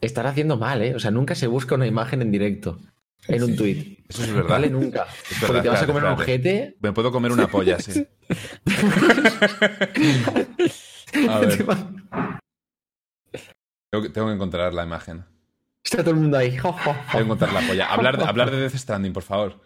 Estar 0.01 0.25
haciendo 0.25 0.57
mal, 0.57 0.81
¿eh? 0.81 0.95
O 0.95 0.99
sea, 0.99 1.11
nunca 1.11 1.35
se 1.35 1.47
busca 1.47 1.75
una 1.75 1.85
imagen 1.85 2.21
en 2.23 2.31
directo. 2.31 2.79
En 3.27 3.43
un 3.43 3.55
tweet. 3.55 3.97
Eso 4.07 4.23
es 4.23 4.33
verdad. 4.33 4.49
Vale, 4.49 4.69
nunca. 4.69 5.05
verdad, 5.05 5.47
Porque 5.47 5.61
te 5.61 5.69
vas 5.69 5.81
a 5.81 5.81
espérate, 5.81 5.85
comer 5.87 6.03
un 6.03 6.19
ojete. 6.19 6.77
Me 6.81 6.93
puedo 6.93 7.11
comer 7.11 7.31
una 7.31 7.47
polla, 7.47 7.77
sí. 7.79 8.07
A 11.27 11.39
ver, 11.39 11.65
tengo 13.91 14.03
que, 14.03 14.09
tengo 14.09 14.27
que 14.27 14.33
encontrar 14.33 14.73
la 14.73 14.83
imagen. 14.83 15.25
Está 15.83 15.99
todo 16.03 16.11
el 16.11 16.17
mundo 16.17 16.37
ahí. 16.37 16.57
jo, 16.57 16.71
jo, 16.71 16.79
jo. 16.79 16.91
Tengo 16.93 17.11
que 17.11 17.19
encontrar 17.19 17.53
la 17.53 17.61
polla. 17.67 17.91
Hablar 17.91 18.17
de, 18.17 18.23
hablar 18.27 18.51
de 18.51 18.57
Death 18.59 18.75
Stranding, 18.75 19.13
por 19.13 19.23
favor. 19.23 19.59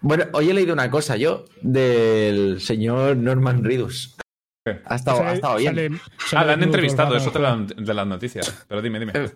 Bueno, 0.00 0.24
hoy 0.32 0.50
he 0.50 0.54
leído 0.54 0.72
una 0.72 0.90
cosa 0.90 1.16
yo 1.16 1.44
del 1.60 2.60
señor 2.60 3.16
Norman 3.16 3.64
Reedus. 3.64 4.16
¿Qué? 4.64 4.80
Ha 4.84 4.94
estado, 4.96 5.22
ha 5.24 5.32
estado 5.34 5.56
bien. 5.56 5.74
Sale- 5.74 5.90
Ah, 6.00 6.24
sale 6.28 6.46
la 6.46 6.52
han 6.52 6.62
entrevistado, 6.62 7.16
es 7.16 7.26
otra 7.26 7.56
de 7.56 7.74
la- 7.74 7.82
de 7.84 7.94
las 7.94 8.06
noticias. 8.06 8.64
Pero 8.68 8.80
dime, 8.82 8.98
dime. 9.00 9.12
Eh, 9.14 9.32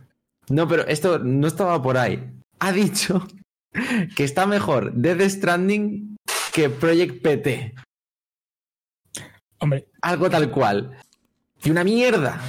No, 0.50 0.66
pero 0.68 0.86
esto 0.86 1.18
no 1.18 1.46
estaba 1.46 1.80
por 1.82 1.96
ahí. 1.96 2.30
Ha 2.60 2.72
dicho 2.72 3.26
que 4.16 4.24
está 4.24 4.46
mejor 4.46 4.92
Death 4.92 5.20
Stranding 5.30 6.16
que 6.52 6.70
Project 6.70 7.22
PT. 7.22 7.74
Hombre, 9.58 9.88
Algo 10.02 10.28
tal 10.30 10.50
cual. 10.50 10.96
Y 11.64 11.70
una 11.70 11.84
mierda. 11.84 12.40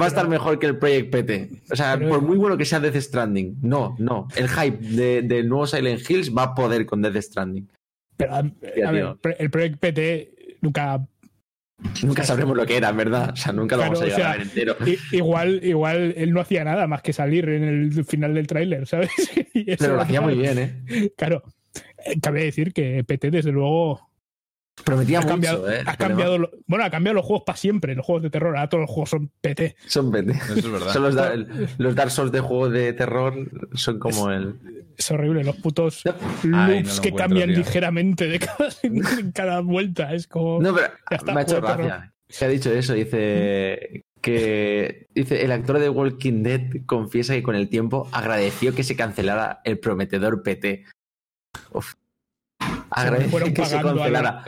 Va 0.00 0.04
a 0.06 0.08
estar 0.08 0.28
mejor 0.28 0.58
que 0.58 0.66
el 0.66 0.78
Project 0.78 1.10
PT. 1.10 1.50
O 1.70 1.76
sea, 1.76 1.98
por 1.98 2.22
muy 2.22 2.36
bueno 2.38 2.56
que 2.56 2.64
sea 2.64 2.80
Death 2.80 2.96
Stranding. 2.96 3.58
No, 3.62 3.96
no. 3.98 4.28
El 4.34 4.48
hype 4.48 4.78
de- 4.78 5.22
del 5.22 5.48
nuevo 5.48 5.66
Silent 5.66 6.08
Hills 6.08 6.34
va 6.34 6.44
a 6.44 6.54
poder 6.54 6.86
con 6.86 7.02
Death 7.02 7.16
Stranding. 7.22 7.68
pero, 8.16 8.34
a, 8.34 8.42
ver, 8.90 9.16
el 9.38 9.50
Project 9.50 9.78
PT 9.78 10.56
nunca. 10.62 11.06
Nunca 12.04 12.22
sabremos 12.22 12.56
lo 12.56 12.64
que 12.64 12.76
era, 12.76 12.92
¿verdad? 12.92 13.30
O 13.32 13.36
sea, 13.36 13.52
nunca 13.52 13.76
lo 13.76 13.82
Claro, 13.82 13.98
vamos 13.98 14.02
a 14.02 14.04
llegar 14.04 14.20
o 14.20 14.22
sea, 14.22 14.30
a 14.30 14.36
ver 14.36 14.42
entero. 14.42 14.76
Igual, 15.10 15.60
igual 15.64 16.14
él 16.16 16.32
no 16.32 16.40
hacía 16.40 16.62
nada 16.62 16.86
más 16.86 17.02
que 17.02 17.12
salir 17.12 17.48
en 17.48 17.64
el 17.64 18.04
final 18.04 18.34
del 18.34 18.46
tráiler, 18.46 18.86
¿sabes? 18.86 19.10
Pero 19.78 19.96
lo 19.96 20.00
hacía 20.02 20.20
muy 20.20 20.34
bien, 20.36 20.58
¿eh? 20.58 21.10
Claro. 21.16 21.42
Eh, 22.06 22.20
Cabe 22.20 22.44
decir 22.44 22.72
que 22.72 23.02
PT, 23.02 23.32
desde 23.32 23.50
luego, 23.50 24.08
Prometía 24.84 25.18
ha 25.18 25.20
mucho, 25.22 25.32
cambiado, 25.32 25.72
¿eh? 25.72 25.82
ha 25.86 25.96
cambiado 25.96 26.38
lo- 26.38 26.50
bueno, 26.66 26.84
ha 26.84 26.90
cambiado 26.90 27.14
los 27.14 27.24
juegos 27.24 27.44
para 27.46 27.56
siempre, 27.56 27.94
los 27.94 28.04
juegos 28.04 28.22
de 28.22 28.30
terror. 28.30 28.56
Ahora 28.56 28.68
todos 28.68 28.82
los 28.82 28.90
juegos 28.90 29.10
son 29.10 29.30
PT. 29.40 29.76
Son 29.86 30.10
PT. 30.10 30.32
Eso 30.32 30.54
es 30.54 30.70
verdad. 30.72 30.92
Son 30.92 31.02
los, 31.02 31.14
Dar- 31.14 31.46
los 31.78 31.94
Dark 31.94 32.10
Souls 32.10 32.32
de 32.32 32.40
juego 32.40 32.68
de 32.68 32.92
terror 32.92 33.34
son 33.74 33.98
como 33.98 34.30
el... 34.30 34.56
Es 34.96 35.10
horrible, 35.10 35.42
los 35.44 35.56
putos 35.56 36.02
No, 36.04 36.12
loops 36.12 36.44
Ay, 36.54 36.82
no 36.82 36.94
lo 36.94 37.02
que 37.02 37.12
cambian 37.14 37.48
tío. 37.48 37.58
ligeramente 37.58 38.26
de 38.28 38.38
cada, 38.38 38.68
en 38.82 39.32
cada 39.32 39.60
vuelta. 39.60 40.12
Es 40.14 40.26
como. 40.26 40.60
No, 40.60 40.74
pero 40.74 40.88
está, 41.10 41.32
me 41.32 41.40
ha 41.40 41.42
hecho 41.44 41.60
gracia. 41.60 42.12
Se 42.28 42.44
ha 42.44 42.48
dicho 42.48 42.70
eso, 42.72 42.94
dice 42.94 44.04
que 44.20 45.06
dice 45.14 45.44
el 45.44 45.52
actor 45.52 45.78
de 45.78 45.88
Walking 45.88 46.42
Dead 46.42 46.60
confiesa 46.86 47.34
que 47.34 47.42
con 47.42 47.56
el 47.56 47.68
tiempo 47.68 48.08
agradeció 48.12 48.74
que 48.74 48.84
se 48.84 48.96
cancelara 48.96 49.60
el 49.64 49.78
prometedor 49.78 50.42
PT. 50.42 50.84
Uf. 51.72 51.94
Agradeció 52.90 53.30
fueron 53.30 53.54
que 53.54 53.64
se 53.64 53.76
pagando 53.76 54.02
a 54.02 54.04
cancelara. 54.04 54.44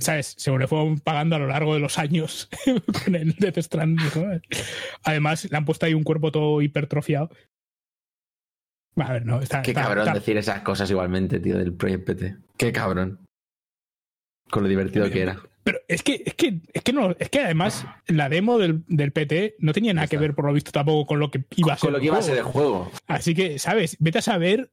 ¿Sabes? 0.00 0.34
Según 0.38 0.60
le 0.60 0.66
fueron 0.68 0.98
pagando 1.00 1.36
a 1.36 1.38
lo 1.38 1.46
largo 1.46 1.74
de 1.74 1.80
los 1.80 1.98
años 1.98 2.48
con 3.04 3.14
el 3.14 3.34
Death 3.36 3.58
Stranding. 3.58 4.06
¿no? 4.16 4.40
Además, 5.02 5.48
le 5.50 5.56
han 5.56 5.64
puesto 5.64 5.86
ahí 5.86 5.94
un 5.94 6.02
cuerpo 6.04 6.32
todo 6.32 6.62
hipertrofiado. 6.62 7.30
A 8.96 9.12
ver, 9.12 9.26
no, 9.26 9.40
está. 9.40 9.62
Qué 9.62 9.72
está- 9.72 9.82
cabrón 9.82 10.06
está- 10.06 10.18
decir 10.18 10.36
esas 10.36 10.60
cosas 10.60 10.90
igualmente, 10.90 11.40
tío, 11.40 11.58
del 11.58 11.74
Project 11.74 12.04
PT. 12.06 12.36
Qué 12.56 12.72
cabrón. 12.72 13.20
Con 14.50 14.62
lo 14.62 14.68
divertido 14.68 15.10
que 15.10 15.22
era. 15.22 15.36
Pero 15.64 15.78
es 15.88 16.02
que, 16.02 16.22
es 16.26 16.34
que, 16.34 16.60
es 16.74 16.82
que 16.82 16.92
no, 16.92 17.12
es 17.18 17.30
que 17.30 17.40
además 17.40 17.86
la 18.06 18.28
demo 18.28 18.58
del, 18.58 18.84
del 18.86 19.12
PT 19.12 19.56
no 19.60 19.72
tenía 19.72 19.94
nada 19.94 20.06
que 20.06 20.18
ver, 20.18 20.34
por 20.34 20.44
lo 20.44 20.52
visto, 20.52 20.70
tampoco 20.70 21.06
con 21.06 21.18
lo 21.18 21.30
que 21.30 21.42
iba 21.56 21.72
a 21.72 21.76
ser. 21.78 21.86
Con 21.86 21.92
lo 21.94 22.00
que 22.00 22.06
iba 22.06 22.18
a 22.18 22.22
ser 22.22 22.36
el 22.36 22.44
juego. 22.44 22.90
Así 23.06 23.34
que, 23.34 23.58
¿sabes? 23.58 23.96
Vete 23.98 24.18
a 24.18 24.22
saber. 24.22 24.70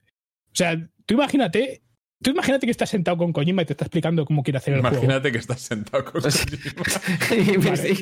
O 0.47 0.55
sea, 0.55 0.77
tú 1.05 1.13
imagínate. 1.13 1.81
Tú 2.21 2.29
imagínate 2.31 2.67
que 2.67 2.71
estás 2.71 2.89
sentado 2.89 3.17
con 3.17 3.33
Kojima 3.33 3.63
y 3.63 3.65
te 3.65 3.73
está 3.73 3.85
explicando 3.85 4.25
cómo 4.25 4.43
quiere 4.43 4.57
hacer 4.57 4.73
el 4.75 4.81
juego. 4.81 4.95
Imagínate 4.95 5.31
que 5.31 5.37
estás 5.39 5.61
sentado 5.61 6.05
con 6.05 6.21
me- 7.31 7.57
Vale. 7.57 7.95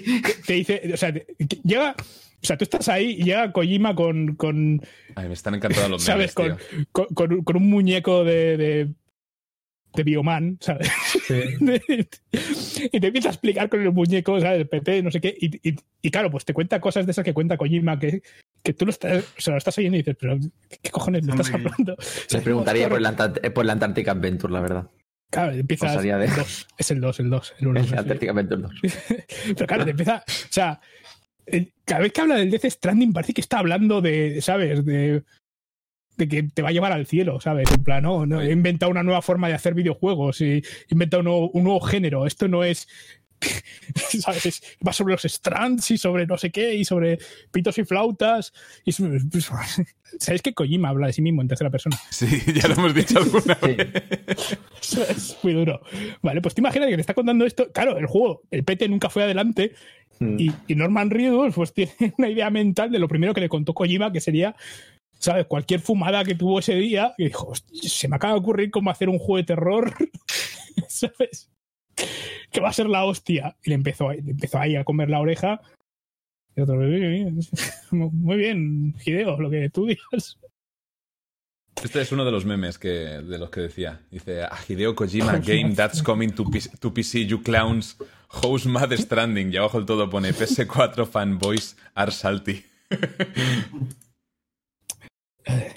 Te 0.45 0.53
dice, 0.53 0.81
o 0.93 0.97
sea, 0.97 1.13
te- 1.13 1.25
llega. 1.63 1.95
O 2.41 2.45
sea, 2.45 2.57
tú 2.57 2.63
estás 2.63 2.87
ahí 2.87 3.17
y 3.19 3.23
llega 3.23 3.51
Kojima 3.51 3.95
con. 3.95 4.35
con 4.35 4.81
Ay, 5.15 5.27
me 5.27 5.33
están 5.33 5.55
encantando 5.55 5.89
los 5.89 6.03
¿Sabes? 6.03 6.35
memes, 6.37 6.57
Con, 6.57 6.77
tío. 6.77 6.85
con, 6.91 7.05
con 7.07 7.33
un- 7.33 7.43
con 7.43 7.57
un 7.57 7.69
muñeco 7.69 8.23
de. 8.23 8.57
de 8.57 8.89
de 9.93 10.03
Bioman, 10.03 10.57
¿sabes? 10.61 10.89
y 12.91 12.99
te 12.99 13.07
empieza 13.07 13.29
a 13.29 13.31
explicar 13.31 13.69
con 13.69 13.81
el 13.81 13.91
muñeco, 13.91 14.39
¿sabes? 14.39 14.61
El 14.61 14.67
PT, 14.67 15.03
no 15.03 15.11
sé 15.11 15.19
qué. 15.21 15.35
Y, 15.39 15.69
y- 15.69 15.75
y 16.01 16.11
claro, 16.11 16.31
pues 16.31 16.45
te 16.45 16.53
cuenta 16.53 16.79
cosas 16.79 17.05
de 17.05 17.11
esas 17.11 17.25
que 17.25 17.33
cuenta 17.33 17.57
Kojima 17.57 17.99
que, 17.99 18.21
que 18.63 18.73
tú 18.73 18.85
lo 18.85 18.91
estás, 18.91 19.23
o 19.37 19.41
sea, 19.41 19.53
lo 19.53 19.57
estás 19.57 19.77
oyendo 19.77 19.97
y 19.97 20.01
dices, 20.01 20.15
pero 20.19 20.37
¿qué 20.81 20.89
cojones 20.91 21.23
me 21.25 21.31
estás 21.31 21.53
hablando? 21.53 21.95
Se 21.99 22.39
preguntaría 22.41 22.87
por 22.87 22.99
el, 22.99 23.05
Antar- 23.05 23.39
eh, 23.43 23.49
por 23.51 23.65
el 23.65 23.69
Antarctic 23.71 24.07
Adventure, 24.07 24.53
la 24.53 24.61
verdad. 24.61 24.89
Claro, 25.31 25.51
empiezas. 25.53 25.89
Pasaría 25.91 26.17
de- 26.17 26.25
el 26.25 26.35
dos. 26.37 26.67
Es 26.77 26.91
el 26.91 27.01
2, 27.01 27.19
el 27.19 27.29
2. 27.29 27.53
El 27.59 27.67
uno, 27.67 27.79
El 27.79 27.87
sí. 27.87 27.95
Antarctic 27.97 28.29
Adventure 28.29 28.61
2. 28.61 28.71
Pero 29.55 29.67
claro, 29.67 29.85
te 29.85 29.91
empieza. 29.91 30.23
O 30.27 30.51
sea, 30.53 30.79
cada 31.85 32.01
vez 32.01 32.11
que 32.13 32.21
habla 32.21 32.35
del 32.35 32.49
Death 32.51 32.65
Stranding 32.65 33.11
parece 33.11 33.33
que 33.33 33.41
está 33.41 33.59
hablando 33.59 34.01
de, 34.01 34.39
¿sabes? 34.41 34.85
De, 34.85 35.23
de 36.19 36.27
que 36.27 36.43
te 36.43 36.61
va 36.61 36.69
a 36.69 36.71
llevar 36.71 36.91
al 36.91 37.07
cielo, 37.07 37.39
¿sabes? 37.41 37.71
En 37.71 37.83
plan, 37.83 38.03
no, 38.03 38.25
no, 38.27 38.39
he 38.41 38.51
inventado 38.51 38.91
una 38.91 39.01
nueva 39.01 39.23
forma 39.23 39.47
de 39.47 39.55
hacer 39.55 39.73
videojuegos, 39.73 40.41
y 40.41 40.45
he 40.57 40.63
inventado 40.91 41.21
un 41.21 41.25
nuevo, 41.25 41.49
un 41.51 41.63
nuevo 41.63 41.79
género. 41.81 42.27
Esto 42.27 42.47
no 42.47 42.63
es. 42.63 42.87
¿Sabes? 44.19 44.45
Es- 44.45 44.63
va 44.85 44.91
sobre 44.91 45.13
los 45.13 45.23
strands 45.23 45.89
y 45.91 45.97
sobre 45.97 46.27
no 46.27 46.37
sé 46.37 46.51
qué, 46.51 46.75
y 46.75 46.83
sobre 46.85 47.19
pitos 47.51 47.77
y 47.77 47.85
flautas. 47.85 48.53
Y 48.85 48.91
¿Sabéis 50.19 50.41
que 50.41 50.53
Kojima 50.53 50.89
habla 50.89 51.07
de 51.07 51.13
sí 51.13 51.21
mismo 51.21 51.41
en 51.41 51.47
tercera 51.47 51.69
persona? 51.69 51.97
Sí, 52.09 52.27
ya 52.53 52.67
lo 52.67 52.73
hemos 52.75 52.93
dicho 52.93 53.17
alguna 53.19 53.57
Sí. 53.61 53.73
vez. 53.75 54.57
Eso 54.81 55.03
es 55.09 55.37
muy 55.43 55.53
duro. 55.53 55.81
Vale, 56.21 56.41
pues 56.41 56.53
te 56.55 56.61
imaginas 56.61 56.89
que 56.89 56.95
te 56.95 57.01
está 57.01 57.13
contando 57.13 57.45
esto. 57.45 57.71
Claro, 57.71 57.97
el 57.97 58.07
juego, 58.07 58.41
el 58.51 58.63
PT 58.63 58.89
nunca 58.89 59.09
fue 59.09 59.23
adelante. 59.23 59.73
Mm. 60.19 60.35
Y, 60.37 60.51
y 60.67 60.75
Norman 60.75 61.09
Reedus 61.09 61.53
pues 61.55 61.71
tiene 61.73 61.93
una 62.17 62.29
idea 62.29 62.49
mental 62.49 62.91
de 62.91 62.99
lo 62.99 63.07
primero 63.07 63.33
que 63.33 63.39
le 63.41 63.47
contó 63.47 63.73
Kojima, 63.73 64.11
que 64.11 64.19
sería, 64.19 64.53
¿sabes? 65.19 65.45
Cualquier 65.45 65.81
fumada 65.81 66.23
que 66.23 66.35
tuvo 66.35 66.59
ese 66.59 66.75
día, 66.75 67.13
y 67.17 67.25
dijo, 67.25 67.49
"Hostia, 67.49 67.87
se 67.87 68.07
me 68.07 68.15
acaba 68.15 68.33
de 68.33 68.39
ocurrir 68.39 68.71
cómo 68.71 68.89
hacer 68.89 69.09
un 69.09 69.19
juego 69.19 69.37
de 69.37 69.43
terror, 69.43 69.93
¿sabes? 70.87 71.49
Que 72.51 72.61
va 72.61 72.69
a 72.69 72.73
ser 72.73 72.87
la 72.87 73.05
hostia. 73.05 73.55
Y 73.63 73.69
le 73.69 73.75
empezó, 73.75 74.11
le 74.11 74.31
empezó 74.31 74.57
ahí 74.57 74.75
a 74.75 74.83
comer 74.83 75.09
la 75.09 75.19
oreja. 75.19 75.61
Y 76.55 76.61
otro, 76.61 76.75
"Muy 76.75 76.99
bien, 76.99 77.39
muy 77.91 78.37
bien, 78.37 78.95
Hideo, 79.05 79.39
lo 79.39 79.49
que 79.49 79.69
tú 79.69 79.85
digas. 79.85 80.39
Este 81.83 82.01
es 82.01 82.11
uno 82.11 82.25
de 82.25 82.31
los 82.31 82.43
memes 82.43 82.77
que, 82.77 82.89
de 82.89 83.37
los 83.37 83.49
que 83.51 83.61
decía. 83.61 84.01
Dice, 84.11 84.43
a 84.43 84.57
Hideo 84.67 84.95
Kojima 84.95 85.37
game 85.45 85.73
that's 85.75 86.01
coming 86.03 86.29
to 86.31 86.43
PC, 86.49 86.77
to 86.79 86.93
PC, 86.93 87.25
you 87.25 87.41
clowns. 87.41 87.97
House 88.31 88.65
Mad 88.67 88.91
Stranding 88.93 89.51
y 89.51 89.57
abajo 89.57 89.79
el 89.79 89.85
todo 89.85 90.07
pone 90.09 90.33
PS4 90.33 91.07
fanboys 91.07 91.75
are 91.95 92.11
salty. 92.11 92.63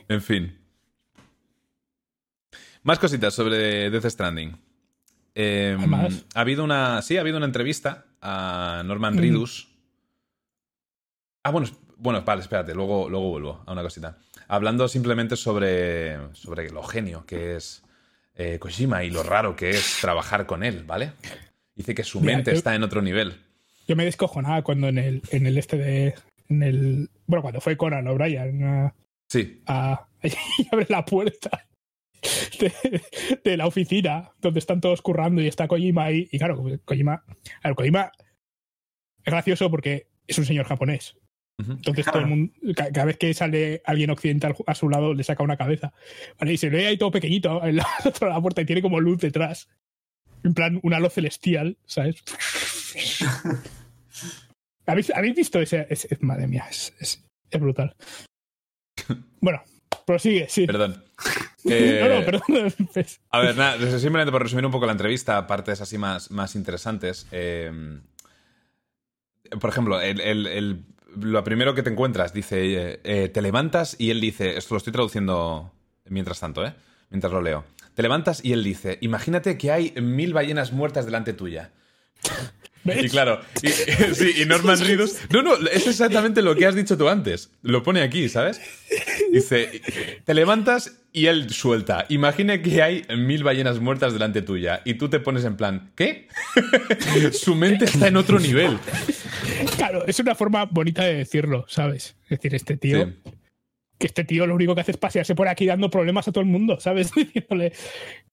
En 0.08 0.22
fin. 0.22 0.58
Más 2.82 2.98
cositas 2.98 3.32
sobre 3.34 3.90
Death 3.90 4.06
Stranding. 4.06 4.56
Eh, 5.34 5.76
¿Hay 5.78 5.86
más? 5.86 6.24
ha 6.34 6.40
habido 6.40 6.64
una. 6.64 7.00
Sí, 7.02 7.16
ha 7.16 7.20
habido 7.20 7.36
una 7.36 7.46
entrevista 7.46 8.06
a 8.20 8.82
Norman 8.84 9.14
Mm. 9.14 9.18
Reedus. 9.18 9.68
Ah, 11.44 11.50
bueno, 11.50 11.68
bueno, 11.96 12.22
vale, 12.22 12.42
espérate, 12.42 12.74
luego, 12.74 13.08
luego 13.08 13.30
vuelvo 13.30 13.62
a 13.66 13.72
una 13.72 13.82
cosita. 13.82 14.18
Hablando 14.48 14.86
simplemente 14.88 15.36
sobre, 15.36 16.18
sobre 16.34 16.70
lo 16.70 16.82
genio 16.82 17.24
que 17.26 17.56
es 17.56 17.82
eh, 18.34 18.58
Kojima 18.58 19.04
y 19.04 19.10
lo 19.10 19.22
raro 19.22 19.56
que 19.56 19.70
es 19.70 19.98
trabajar 20.00 20.46
con 20.46 20.62
él, 20.62 20.84
¿vale? 20.84 21.12
Dice 21.74 21.94
que 21.94 22.04
su 22.04 22.20
Mira, 22.20 22.34
mente 22.36 22.50
yo- 22.52 22.56
está 22.58 22.74
en 22.74 22.82
otro 22.82 23.00
nivel. 23.02 23.40
Yo 23.88 23.96
me 23.96 24.04
descojonaba 24.04 24.62
cuando 24.62 24.88
en 24.88 24.98
el, 24.98 25.22
en 25.30 25.46
el 25.46 25.58
este 25.58 25.76
de. 25.76 26.14
En 26.48 26.62
el, 26.62 27.10
bueno, 27.26 27.42
cuando 27.42 27.60
fue 27.60 27.76
Conan 27.76 28.06
O'Brien 28.06 28.62
a, 28.64 28.94
Sí, 29.32 29.62
a- 29.66 30.06
y 30.22 30.68
abre 30.70 30.86
la 30.90 31.04
puerta 31.06 31.66
de, 32.60 33.02
de 33.42 33.56
la 33.56 33.66
oficina 33.66 34.30
donde 34.40 34.58
están 34.60 34.80
todos 34.82 35.00
currando 35.00 35.40
y 35.40 35.46
está 35.48 35.66
Kojima 35.68 36.04
ahí. 36.04 36.28
Y 36.30 36.38
claro, 36.38 36.62
Kojima. 36.84 37.24
A 37.62 37.68
ver, 37.68 37.74
Kojima 37.74 38.12
es 39.24 39.32
gracioso 39.32 39.70
porque 39.70 40.08
es 40.26 40.36
un 40.38 40.44
señor 40.44 40.66
japonés. 40.66 41.16
Entonces 41.58 42.04
Claro. 42.04 42.12
todo 42.12 42.22
el 42.22 42.28
mundo, 42.28 42.52
ca- 42.76 42.90
cada 42.92 43.06
vez 43.06 43.16
que 43.18 43.32
sale 43.34 43.82
alguien 43.84 44.10
occidental 44.10 44.54
a 44.66 44.74
su 44.74 44.88
lado 44.88 45.14
le 45.14 45.22
saca 45.24 45.42
una 45.44 45.56
cabeza. 45.56 45.92
Vale, 46.38 46.52
y 46.54 46.56
se 46.58 46.68
ve 46.70 46.86
ahí 46.88 46.98
todo 46.98 47.10
pequeñito 47.10 47.64
en 47.64 47.76
la, 47.76 47.86
puerta 48.42 48.60
y 48.62 48.66
tiene 48.66 48.82
como 48.82 49.00
luz 49.00 49.18
detrás. 49.20 49.68
En 50.44 50.54
plan, 50.54 50.78
una 50.82 50.98
luz 51.00 51.14
celestial, 51.14 51.78
¿sabes? 51.86 52.22
¿Habéis, 54.86 55.10
habéis 55.14 55.36
visto 55.36 55.60
ese, 55.60 55.86
ese- 55.88 56.18
Madre 56.20 56.46
mía, 56.48 56.66
es, 56.68 56.92
es- 57.00 57.24
es 57.50 57.60
brutal. 57.60 57.94
Bueno, 59.42 59.62
prosigue, 60.06 60.46
sí. 60.48 60.66
perdón. 60.66 61.04
no, 61.64 61.70
Eh, 61.74 62.00
no, 62.08 62.24
perdón. 62.24 62.72
pues, 62.94 63.20
A 63.30 63.40
ver, 63.40 63.56
nada, 63.56 63.76
simplemente 63.98 64.32
por 64.32 64.42
resumir 64.42 64.64
un 64.64 64.72
poco 64.72 64.86
la 64.86 64.92
entrevista, 64.92 65.46
partes 65.46 65.80
así 65.82 65.98
más, 65.98 66.30
más 66.30 66.54
interesantes. 66.54 67.26
eh, 67.32 68.00
por 69.60 69.68
ejemplo, 69.68 70.00
el, 70.00 70.20
el- 70.20 70.46
el- 70.46 70.84
lo 71.20 71.44
primero 71.44 71.74
que 71.74 71.82
te 71.82 71.90
encuentras 71.90 72.32
dice, 72.32 72.92
eh, 72.94 73.00
eh, 73.04 73.28
te 73.28 73.42
levantas 73.42 73.96
y 73.98 74.10
él 74.10 74.20
dice, 74.20 74.56
esto 74.56 74.72
lo 74.74 74.78
estoy 74.78 74.94
traduciendo 74.94 75.70
mientras 76.08 76.40
tanto, 76.40 76.64
¿eh? 76.64 76.72
Mientras 77.10 77.30
lo 77.32 77.42
leo. 77.42 77.64
Te 77.94 78.00
levantas 78.00 78.42
y 78.42 78.54
él 78.54 78.64
dice, 78.64 78.96
imagínate 79.02 79.58
que 79.58 79.70
hay 79.70 79.92
mil 80.00 80.32
ballenas 80.32 80.72
muertas 80.72 81.04
delante 81.04 81.34
tuya. 81.34 81.70
¿Ves? 82.84 83.04
Y 83.04 83.08
claro, 83.08 83.40
y, 83.62 83.68
sí, 84.14 84.32
y 84.42 84.44
Norman 84.46 84.78
Reedus. 84.86 85.16
No, 85.30 85.42
no, 85.42 85.56
es 85.68 85.86
exactamente 85.86 86.42
lo 86.42 86.54
que 86.54 86.66
has 86.66 86.74
dicho 86.74 86.96
tú 86.96 87.08
antes. 87.08 87.50
Lo 87.62 87.82
pone 87.82 88.02
aquí, 88.02 88.28
¿sabes? 88.28 88.60
Dice: 89.32 89.80
Te 90.24 90.34
levantas 90.34 90.98
y 91.12 91.26
él 91.26 91.50
suelta. 91.50 92.06
Imagina 92.08 92.60
que 92.62 92.82
hay 92.82 93.02
mil 93.16 93.44
ballenas 93.44 93.80
muertas 93.80 94.12
delante 94.12 94.42
tuya. 94.42 94.82
Y 94.84 94.94
tú 94.94 95.08
te 95.08 95.20
pones 95.20 95.44
en 95.44 95.56
plan: 95.56 95.92
¿Qué? 95.96 96.28
Su 97.32 97.54
mente 97.54 97.84
está 97.86 98.08
en 98.08 98.16
otro 98.16 98.38
nivel. 98.38 98.78
Claro, 99.76 100.04
es 100.06 100.18
una 100.20 100.34
forma 100.34 100.64
bonita 100.66 101.04
de 101.04 101.14
decirlo, 101.14 101.64
¿sabes? 101.68 102.16
Es 102.24 102.30
decir, 102.38 102.54
este 102.54 102.76
tío. 102.76 103.04
Sí. 103.06 103.30
que 103.98 104.06
este 104.08 104.24
tío 104.24 104.46
lo 104.48 104.54
único 104.56 104.74
que 104.74 104.80
hace 104.80 104.90
es 104.90 104.96
pasearse 104.96 105.34
por 105.36 105.46
aquí 105.46 105.64
dando 105.66 105.88
problemas 105.88 106.26
a 106.26 106.32
todo 106.32 106.42
el 106.42 106.50
mundo, 106.50 106.80
¿sabes? 106.80 107.12
Diciéndole, 107.14 107.72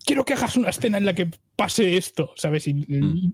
quiero 0.04 0.26
que 0.26 0.34
hagas 0.34 0.56
una 0.58 0.70
escena 0.70 0.98
en 0.98 1.06
la 1.06 1.14
que 1.14 1.30
pase 1.56 1.96
esto, 1.96 2.34
¿sabes? 2.36 2.68
Y 2.68 2.72
y- 2.72 2.86
Mm. 3.02 3.34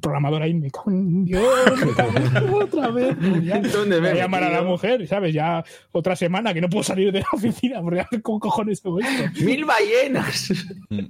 Programador 0.00 0.42
ahí 0.42 0.54
me 0.54 0.70
cago 0.70 0.90
en 0.90 1.24
Dios, 1.24 1.42
me 1.84 1.92
cago 1.92 2.16
en 2.16 2.62
otra 2.62 2.88
vez. 2.88 3.16
pues 3.18 3.44
ya, 3.44 3.60
¿Dónde 3.60 4.00
me 4.00 4.08
voy 4.08 4.18
he 4.18 4.20
a 4.20 4.24
llamar 4.24 4.44
a 4.44 4.50
la 4.50 4.62
mujer, 4.62 5.06
¿sabes? 5.06 5.34
Ya 5.34 5.64
otra 5.92 6.16
semana 6.16 6.52
que 6.54 6.60
no 6.60 6.68
puedo 6.68 6.84
salir 6.84 7.12
de 7.12 7.20
la 7.20 7.28
oficina, 7.32 7.80
porque 7.82 8.00
a 8.00 8.08
ver 8.10 8.22
cómo 8.22 8.40
cojones 8.40 8.84
hago 8.84 9.00
esto. 9.00 9.44
¡Mil 9.44 9.64
ballenas! 9.64 10.52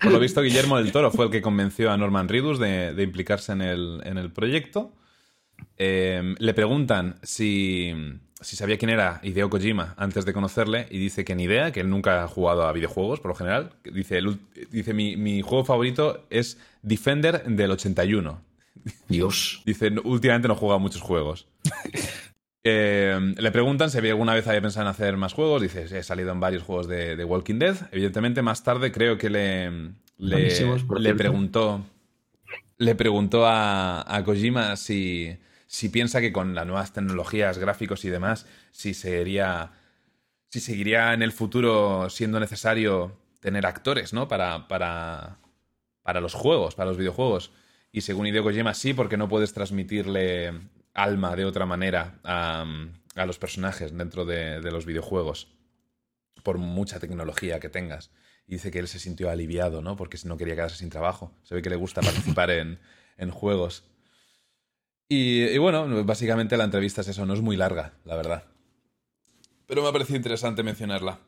Por 0.00 0.12
lo 0.12 0.20
visto, 0.20 0.42
Guillermo 0.42 0.76
del 0.76 0.92
Toro 0.92 1.10
fue 1.10 1.24
el 1.24 1.30
que 1.30 1.40
convenció 1.40 1.90
a 1.90 1.96
Norman 1.96 2.28
Reedus 2.28 2.58
de, 2.58 2.92
de 2.92 3.02
implicarse 3.02 3.52
en 3.52 3.62
el, 3.62 4.02
en 4.04 4.18
el 4.18 4.30
proyecto. 4.30 4.92
Eh, 5.78 6.34
le 6.38 6.54
preguntan 6.54 7.18
si, 7.22 7.92
si 8.40 8.56
sabía 8.56 8.76
quién 8.78 8.90
era 8.90 9.20
Hideo 9.22 9.48
Kojima 9.48 9.94
antes 9.96 10.24
de 10.24 10.32
conocerle 10.32 10.86
y 10.90 10.98
dice 10.98 11.24
que 11.24 11.34
ni 11.34 11.44
idea, 11.44 11.72
que 11.72 11.80
él 11.80 11.88
nunca 11.88 12.24
ha 12.24 12.28
jugado 12.28 12.66
a 12.66 12.72
videojuegos 12.72 13.20
por 13.20 13.30
lo 13.30 13.34
general. 13.34 13.72
Dice, 13.84 14.18
el 14.18 14.38
dice 14.70 14.92
mi, 14.92 15.16
mi 15.16 15.40
juego 15.42 15.64
favorito 15.64 16.26
es 16.28 16.58
Defender 16.86 17.44
del 17.44 17.72
81. 17.72 18.40
Dios. 19.08 19.60
Dice, 19.66 19.90
"No- 19.90 20.02
últimamente 20.04 20.46
no 20.48 20.54
juega 20.54 20.78
muchos 20.78 21.02
juegos. 21.02 21.46
Eh, 22.68 23.16
le 23.38 23.52
preguntan 23.52 23.90
si 23.92 23.98
había 23.98 24.10
alguna 24.10 24.34
vez 24.34 24.44
había 24.48 24.60
pensado 24.60 24.84
en 24.86 24.90
hacer 24.90 25.16
más 25.16 25.34
juegos. 25.34 25.62
Dice, 25.62 25.86
"Sí, 25.86 25.94
he 25.94 26.02
salido 26.02 26.32
en 26.32 26.40
varios 26.40 26.64
juegos 26.64 26.88
de, 26.88 27.14
de 27.14 27.24
Walking 27.24 27.60
Dead. 27.60 27.76
Evidentemente, 27.92 28.42
más 28.42 28.64
tarde 28.64 28.90
creo 28.90 29.16
que 29.18 29.30
le, 29.30 29.70
le, 30.18 31.14
preguntó, 31.14 31.86
le 32.78 32.96
preguntó 32.96 33.46
a, 33.46 34.02
a 34.12 34.24
Kojima 34.24 34.74
si, 34.74 35.36
si 35.68 35.90
piensa 35.90 36.20
que 36.20 36.32
con 36.32 36.56
las 36.56 36.66
nuevas 36.66 36.92
tecnologías, 36.92 37.58
gráficos 37.58 38.04
y 38.04 38.08
demás, 38.10 38.46
si 38.72 38.94
seguiría, 38.94 39.70
si 40.50 40.58
seguiría 40.58 41.14
en 41.14 41.22
el 41.22 41.30
futuro 41.30 42.10
siendo 42.10 42.40
necesario 42.40 43.16
tener 43.38 43.64
actores, 43.64 44.12
¿no? 44.12 44.26
Para, 44.26 44.66
para, 44.66 45.36
para 46.06 46.20
los 46.20 46.34
juegos, 46.34 46.76
para 46.76 46.88
los 46.88 46.98
videojuegos. 46.98 47.50
Y 47.90 48.02
según 48.02 48.28
Hideo 48.28 48.44
Kojima, 48.44 48.74
sí, 48.74 48.94
porque 48.94 49.16
no 49.16 49.28
puedes 49.28 49.52
transmitirle 49.52 50.52
alma 50.94 51.34
de 51.34 51.44
otra 51.44 51.66
manera 51.66 52.20
a, 52.22 52.64
los 53.26 53.38
personajes 53.40 53.92
dentro 53.92 54.24
de, 54.24 54.60
de 54.60 54.70
los 54.70 54.86
videojuegos, 54.86 55.48
por 56.44 56.58
mucha 56.58 57.00
tecnología 57.00 57.58
que 57.58 57.68
tengas. 57.68 58.12
Y 58.46 58.52
dice 58.52 58.70
que 58.70 58.78
él 58.78 58.86
se 58.86 59.00
sintió 59.00 59.30
aliviado, 59.30 59.82
¿no? 59.82 59.96
Porque 59.96 60.16
no 60.24 60.36
quería 60.36 60.54
quedarse 60.54 60.76
sin 60.76 60.90
trabajo. 60.90 61.32
Se 61.42 61.56
ve 61.56 61.62
que 61.62 61.70
le 61.70 61.76
gusta 61.76 62.02
participar 62.02 62.50
en, 62.50 62.78
en 63.16 63.32
juegos. 63.32 63.82
Y, 65.08 65.42
y 65.42 65.58
bueno, 65.58 66.04
básicamente 66.04 66.56
la 66.56 66.64
entrevista 66.64 67.00
es 67.00 67.08
eso, 67.08 67.26
no 67.26 67.34
es 67.34 67.40
muy 67.40 67.56
larga, 67.56 67.94
la 68.04 68.14
verdad. 68.14 68.44
Pero 69.66 69.82
me 69.82 69.88
ha 69.88 69.92
parecido 69.92 70.18
interesante 70.18 70.62
mencionarla. 70.62 71.18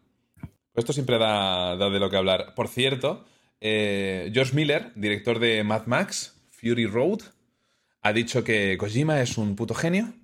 Esto 0.74 0.92
siempre 0.92 1.18
da, 1.18 1.74
da 1.74 1.90
de 1.90 1.98
lo 1.98 2.10
que 2.10 2.16
hablar. 2.16 2.54
Por 2.54 2.68
cierto, 2.68 3.26
eh, 3.60 4.30
George 4.32 4.54
Miller, 4.54 4.92
director 4.94 5.38
de 5.38 5.62
Mad 5.64 5.86
Max, 5.86 6.40
Fury 6.50 6.86
Road, 6.86 7.20
ha 8.02 8.12
dicho 8.12 8.44
que 8.44 8.76
Kojima 8.78 9.20
es 9.20 9.38
un 9.38 9.56
puto 9.56 9.74
genio 9.74 10.14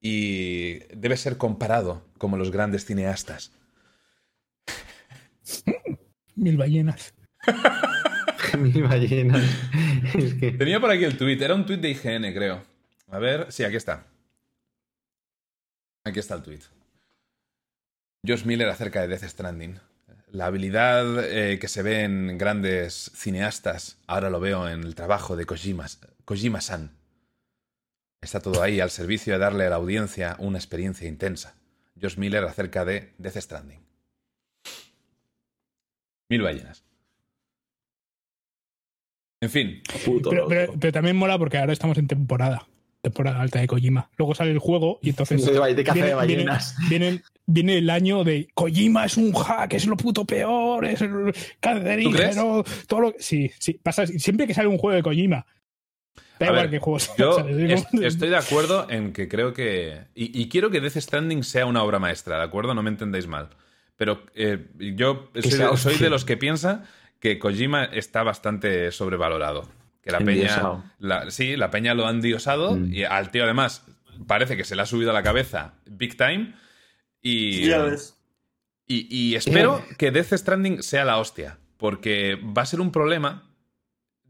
y 0.00 0.78
debe 0.94 1.16
ser 1.16 1.36
comparado 1.36 2.06
como 2.18 2.36
los 2.36 2.50
grandes 2.50 2.84
cineastas. 2.84 3.52
Mil 6.34 6.56
ballenas. 6.56 7.14
Mil 8.58 8.82
ballenas. 8.82 9.44
Es 10.14 10.34
que... 10.34 10.52
Tenía 10.52 10.80
por 10.80 10.90
aquí 10.90 11.04
el 11.04 11.16
tweet, 11.16 11.42
era 11.42 11.54
un 11.54 11.66
tweet 11.66 11.78
de 11.78 11.90
IGN, 11.90 12.32
creo. 12.32 12.62
A 13.08 13.18
ver, 13.18 13.52
sí, 13.52 13.64
aquí 13.64 13.76
está. 13.76 14.06
Aquí 16.04 16.18
está 16.18 16.34
el 16.34 16.42
tweet. 16.42 16.60
Josh 18.26 18.44
Miller 18.44 18.68
acerca 18.68 19.00
de 19.00 19.08
Death 19.08 19.24
Stranding. 19.24 19.78
La 20.32 20.46
habilidad 20.46 21.24
eh, 21.24 21.58
que 21.58 21.66
se 21.68 21.82
ve 21.82 22.04
en 22.04 22.38
grandes 22.38 23.10
cineastas, 23.14 23.98
ahora 24.06 24.30
lo 24.30 24.38
veo 24.40 24.68
en 24.68 24.84
el 24.84 24.94
trabajo 24.94 25.36
de 25.36 25.44
Kojima- 25.46 25.98
Kojima-san. 26.24 26.92
Está 28.20 28.40
todo 28.40 28.62
ahí 28.62 28.80
al 28.80 28.90
servicio 28.90 29.32
de 29.32 29.38
darle 29.40 29.66
a 29.66 29.70
la 29.70 29.76
audiencia 29.76 30.36
una 30.38 30.58
experiencia 30.58 31.08
intensa. 31.08 31.56
Josh 32.00 32.16
Miller 32.16 32.44
acerca 32.44 32.84
de 32.84 33.12
Death 33.18 33.36
Stranding. 33.38 33.80
Mil 36.28 36.42
ballenas. 36.42 36.84
En 39.42 39.50
fin, 39.50 39.82
pero 40.28 40.92
también 40.92 41.16
mola 41.16 41.38
porque 41.38 41.58
ahora 41.58 41.72
estamos 41.72 41.96
en 41.98 42.06
temporada. 42.06 42.68
Temporada 43.02 43.40
alta 43.40 43.60
de 43.60 43.66
Kojima. 43.66 44.10
Luego 44.18 44.34
sale 44.34 44.50
el 44.50 44.58
juego 44.58 44.98
y 45.02 45.10
entonces. 45.10 45.44
De, 45.44 45.58
ba- 45.58 45.68
de 45.68 45.74
de 45.74 45.82
viene, 45.82 46.00
viene- 46.00 46.14
ballenas. 46.14 46.76
viene- 46.88 47.22
viene 47.46 47.78
el 47.78 47.88
año 47.90 48.24
de 48.24 48.48
Kojima 48.54 49.06
es 49.06 49.16
un 49.16 49.32
hack, 49.32 49.72
es 49.74 49.86
lo 49.86 49.96
puto 49.96 50.24
peor, 50.26 50.84
es 50.84 51.00
el 51.00 51.32
cancerígeno, 51.60 52.62
todo 52.86 53.00
lo 53.00 53.14
Sí, 53.18 53.50
sí, 53.58 53.74
pasa 53.82 54.06
siempre 54.06 54.46
que 54.46 54.54
sale 54.54 54.68
un 54.68 54.78
juego 54.78 54.96
de 54.96 55.02
Kojima. 55.02 55.46
Da 56.38 56.46
A 56.46 56.50
igual 56.50 56.62
ver, 56.62 56.70
que 56.70 56.78
juegos. 56.78 57.10
Yo 57.18 57.38
es- 57.48 57.86
estoy 58.02 58.28
de 58.28 58.36
acuerdo 58.36 58.86
en 58.90 59.12
que 59.12 59.28
creo 59.28 59.52
que. 59.52 60.02
Y, 60.14 60.38
y 60.40 60.48
quiero 60.48 60.70
que 60.70 60.80
Death 60.80 60.96
Stranding 60.98 61.42
sea 61.44 61.66
una 61.66 61.82
obra 61.82 61.98
maestra, 61.98 62.36
¿de 62.38 62.44
acuerdo? 62.44 62.74
No 62.74 62.82
me 62.82 62.90
entendéis 62.90 63.26
mal. 63.26 63.48
Pero 63.96 64.24
eh, 64.34 64.68
yo 64.78 65.30
soy 65.34 65.50
de, 65.58 65.76
soy 65.76 65.96
de 65.96 66.08
los 66.10 66.24
que 66.24 66.36
piensa 66.38 66.84
que 67.18 67.38
Kojima 67.38 67.84
está 67.84 68.22
bastante 68.22 68.90
sobrevalorado. 68.92 69.68
Que 70.02 70.10
la 70.12 70.18
Endiosado. 70.18 70.80
peña. 70.82 70.94
la- 70.98 71.30
sí, 71.30 71.56
la 71.56 71.70
peña 71.70 71.94
lo 71.94 72.06
han 72.06 72.20
diosado 72.20 72.76
Mm. 72.76 72.92
y 72.94 73.04
al 73.04 73.30
tío 73.30 73.44
además 73.44 73.86
parece 74.26 74.56
que 74.56 74.64
se 74.64 74.74
le 74.76 74.82
ha 74.82 74.86
subido 74.86 75.10
a 75.10 75.14
la 75.14 75.22
cabeza 75.22 75.74
big 75.86 76.16
time. 76.16 76.54
Y, 77.22 77.66
Ya 77.66 77.82
ves. 77.82 78.18
y, 78.86 79.06
y 79.14 79.34
espero 79.34 79.82
que 79.98 80.10
Death 80.10 80.32
Stranding 80.32 80.82
sea 80.82 81.04
la 81.04 81.18
hostia, 81.18 81.58
porque 81.76 82.36
va 82.36 82.62
a 82.62 82.66
ser 82.66 82.80
un 82.80 82.92
problema 82.92 83.52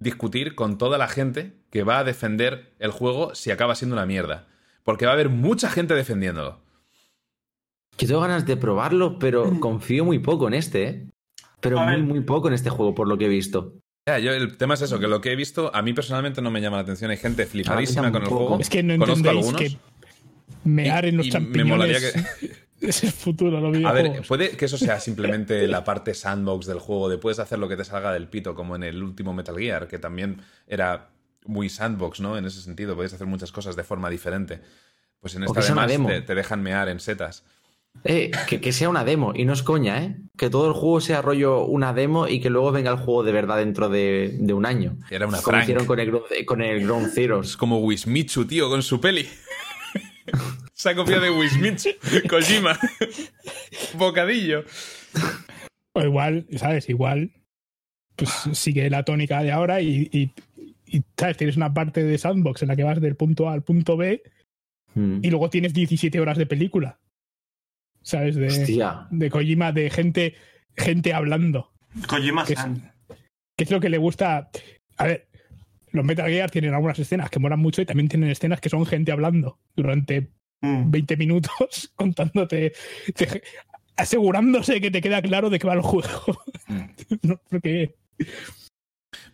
discutir 0.01 0.55
con 0.55 0.76
toda 0.78 0.98
la 0.98 1.06
gente 1.09 1.52
que 1.70 1.82
va 1.84 1.98
a 1.98 2.05
defender 2.05 2.74
el 2.80 2.90
juego 2.90 3.34
si 3.36 3.51
acaba 3.52 3.74
siendo 3.76 3.94
una 3.94 4.06
mierda. 4.06 4.48
Porque 4.82 5.05
va 5.05 5.12
a 5.12 5.14
haber 5.14 5.28
mucha 5.28 5.70
gente 5.70 5.94
defendiéndolo. 5.94 6.60
Que 7.97 8.06
tengo 8.06 8.20
ganas 8.22 8.47
de 8.47 8.56
probarlo, 8.56 9.18
pero 9.18 9.42
confío 9.60 10.05
muy 10.05 10.18
poco 10.18 10.48
en 10.48 10.55
este, 10.55 10.82
¿eh? 10.88 11.06
Pero 11.60 11.78
muy, 11.80 12.02
muy 12.02 12.20
poco 12.22 12.48
en 12.48 12.55
este 12.55 12.70
juego, 12.70 12.94
por 12.94 13.06
lo 13.06 13.18
que 13.18 13.26
he 13.26 13.28
visto. 13.28 13.74
Ya, 14.11 14.19
yo, 14.19 14.32
el 14.32 14.57
tema 14.57 14.74
es 14.74 14.82
eso, 14.82 14.99
que 14.99 15.07
lo 15.09 15.20
que 15.20 15.32
he 15.32 15.37
visto 15.37 15.70
a 15.74 15.82
mí 15.82 15.93
personalmente 15.93 16.43
no 16.43 16.51
me 16.51 16.61
llama 16.61 16.77
la 16.78 16.82
atención. 16.82 17.11
Hay 17.11 17.16
gente 17.16 17.47
flipadísima 17.47 18.11
con 18.11 18.23
el 18.23 18.28
juego. 18.28 18.59
Es 18.61 18.69
que 18.70 18.82
no 18.82 18.95
Conozco 18.99 19.28
entendéis 19.28 19.47
algunos. 19.47 19.61
que 19.61 19.78
mear 20.65 21.05
en 21.07 21.16
los 21.16 21.27
Y- 21.27 21.31
y 21.37 21.41
me 21.41 21.65
molaría 21.65 21.99
es 22.81 23.05
el 23.05 23.12
futuro, 23.12 23.61
los 23.61 23.85
A 23.85 23.93
ver, 23.93 24.23
puede 24.27 24.51
que 24.57 24.65
eso 24.65 24.78
sea 24.78 24.99
simplemente 25.01 25.66
la 25.69 25.85
parte 25.85 26.15
sandbox 26.15 26.66
del 26.66 26.78
juego, 26.78 27.09
de 27.09 27.19
puedes 27.19 27.39
hacer 27.39 27.59
lo 27.59 27.69
que 27.69 27.77
te 27.77 27.85
salga 27.85 28.12
del 28.12 28.27
pito, 28.28 28.55
como 28.55 28.74
en 28.77 28.82
el 28.82 29.03
último 29.03 29.32
Metal 29.35 29.57
Gear, 29.57 29.87
que 29.87 29.99
también 29.99 30.41
era 30.66 31.11
muy 31.45 31.69
sandbox, 31.69 32.20
¿no? 32.20 32.37
En 32.37 32.45
ese 32.47 32.61
sentido, 32.62 32.95
podéis 32.95 33.12
hacer 33.15 33.27
muchas 33.27 33.53
cosas 33.53 33.77
de 33.77 33.85
forma 33.85 34.11
diferente. 34.11 34.61
Pues 35.20 35.35
en 35.35 35.45
esta 35.45 35.61
que 35.61 35.66
además 35.66 36.24
te 36.27 36.35
dejan 36.35 36.62
mear 36.62 36.89
en 36.89 37.01
setas. 37.01 37.45
Eh, 38.04 38.30
que, 38.48 38.60
que 38.62 38.72
sea 38.72 38.88
una 38.88 39.04
demo, 39.04 39.32
y 39.34 39.44
no 39.44 39.52
es 39.52 39.62
coña, 39.62 40.02
¿eh? 40.02 40.16
Que 40.38 40.48
todo 40.48 40.66
el 40.68 40.72
juego 40.72 41.00
sea 41.02 41.20
rollo 41.20 41.64
una 41.66 41.92
demo 41.92 42.28
y 42.28 42.40
que 42.40 42.48
luego 42.48 42.72
venga 42.72 42.90
el 42.90 42.96
juego 42.96 43.22
de 43.22 43.32
verdad 43.32 43.58
dentro 43.58 43.90
de, 43.90 44.36
de 44.40 44.52
un 44.54 44.64
año. 44.64 44.96
Era 45.10 45.26
una 45.26 45.42
Como 45.42 45.58
hicieron 45.60 45.84
con 45.84 46.00
el, 46.00 46.10
Ground- 46.10 46.44
con 46.46 46.62
el 46.62 46.82
Ground 46.84 47.08
Es 47.08 47.14
Zeroes. 47.14 47.56
como 47.58 47.78
Wismichu, 47.80 48.46
tío, 48.46 48.70
con 48.70 48.82
su 48.82 49.00
peli. 49.02 49.28
Se 50.72 50.88
ha 50.90 50.94
copiado 50.94 51.22
de 51.22 51.30
Wismichu, 51.30 51.90
Kojima. 52.30 52.78
Bocadillo. 53.98 54.64
O 55.92 56.02
igual, 56.02 56.46
¿sabes? 56.56 56.88
Igual, 56.88 57.32
pues 58.16 58.30
sigue 58.52 58.88
la 58.88 59.04
tónica 59.04 59.42
de 59.42 59.52
ahora 59.52 59.80
y, 59.82 60.08
y- 60.12 60.30
y, 60.86 61.02
¿sabes? 61.18 61.36
Tienes 61.36 61.56
una 61.56 61.72
parte 61.74 62.02
de 62.02 62.18
sandbox 62.18 62.62
en 62.62 62.68
la 62.68 62.76
que 62.76 62.82
vas 62.84 63.00
del 63.00 63.14
punto 63.14 63.48
A 63.48 63.52
al 63.52 63.62
punto 63.62 63.96
B 63.96 64.22
Mm. 64.94 65.20
y 65.22 65.30
luego 65.30 65.48
tienes 65.50 65.72
17 65.72 66.18
horas 66.18 66.36
de 66.36 66.46
película. 66.46 66.98
¿Sabes? 68.02 68.36
De, 68.36 68.47
Hostia. 68.47 69.06
de 69.10 69.31
Kojima, 69.31 69.72
de 69.72 69.90
gente, 69.90 70.35
gente 70.77 71.12
hablando. 71.14 71.72
Kojima 72.09 72.44
Que 72.44 72.55
es-. 72.55 72.66
Que 73.56 73.64
es 73.64 73.70
lo 73.70 73.81
que 73.81 73.89
le 73.90 73.98
gusta. 73.98 74.51
A 74.97 75.05
ver, 75.06 75.28
los 75.93 76.05
Metal 76.05 76.28
Gear 76.31 76.51
tienen 76.51 76.72
algunas 76.74 76.98
escenas 76.98 77.31
que 77.31 77.39
molan 77.39 77.59
mucho 77.60 77.82
y 77.82 77.86
también 77.86 78.09
tienen 78.09 78.31
escenas 78.31 78.60
que 78.60 78.68
son 78.68 78.86
gente 78.86 79.12
hablando 79.12 79.59
durante 79.77 80.31
Mm. 80.62 80.90
20 80.90 81.16
minutos 81.16 81.90
contándote, 81.97 82.74
te- 83.14 83.43
asegurándose 83.97 84.78
que 84.82 84.90
te 84.90 85.01
queda 85.01 85.22
claro 85.22 85.48
de 85.48 85.59
qué 85.59 85.66
va 85.66 85.72
el 85.72 85.81
juego. 85.81 86.43
No, 87.22 87.40
porque 87.48 87.94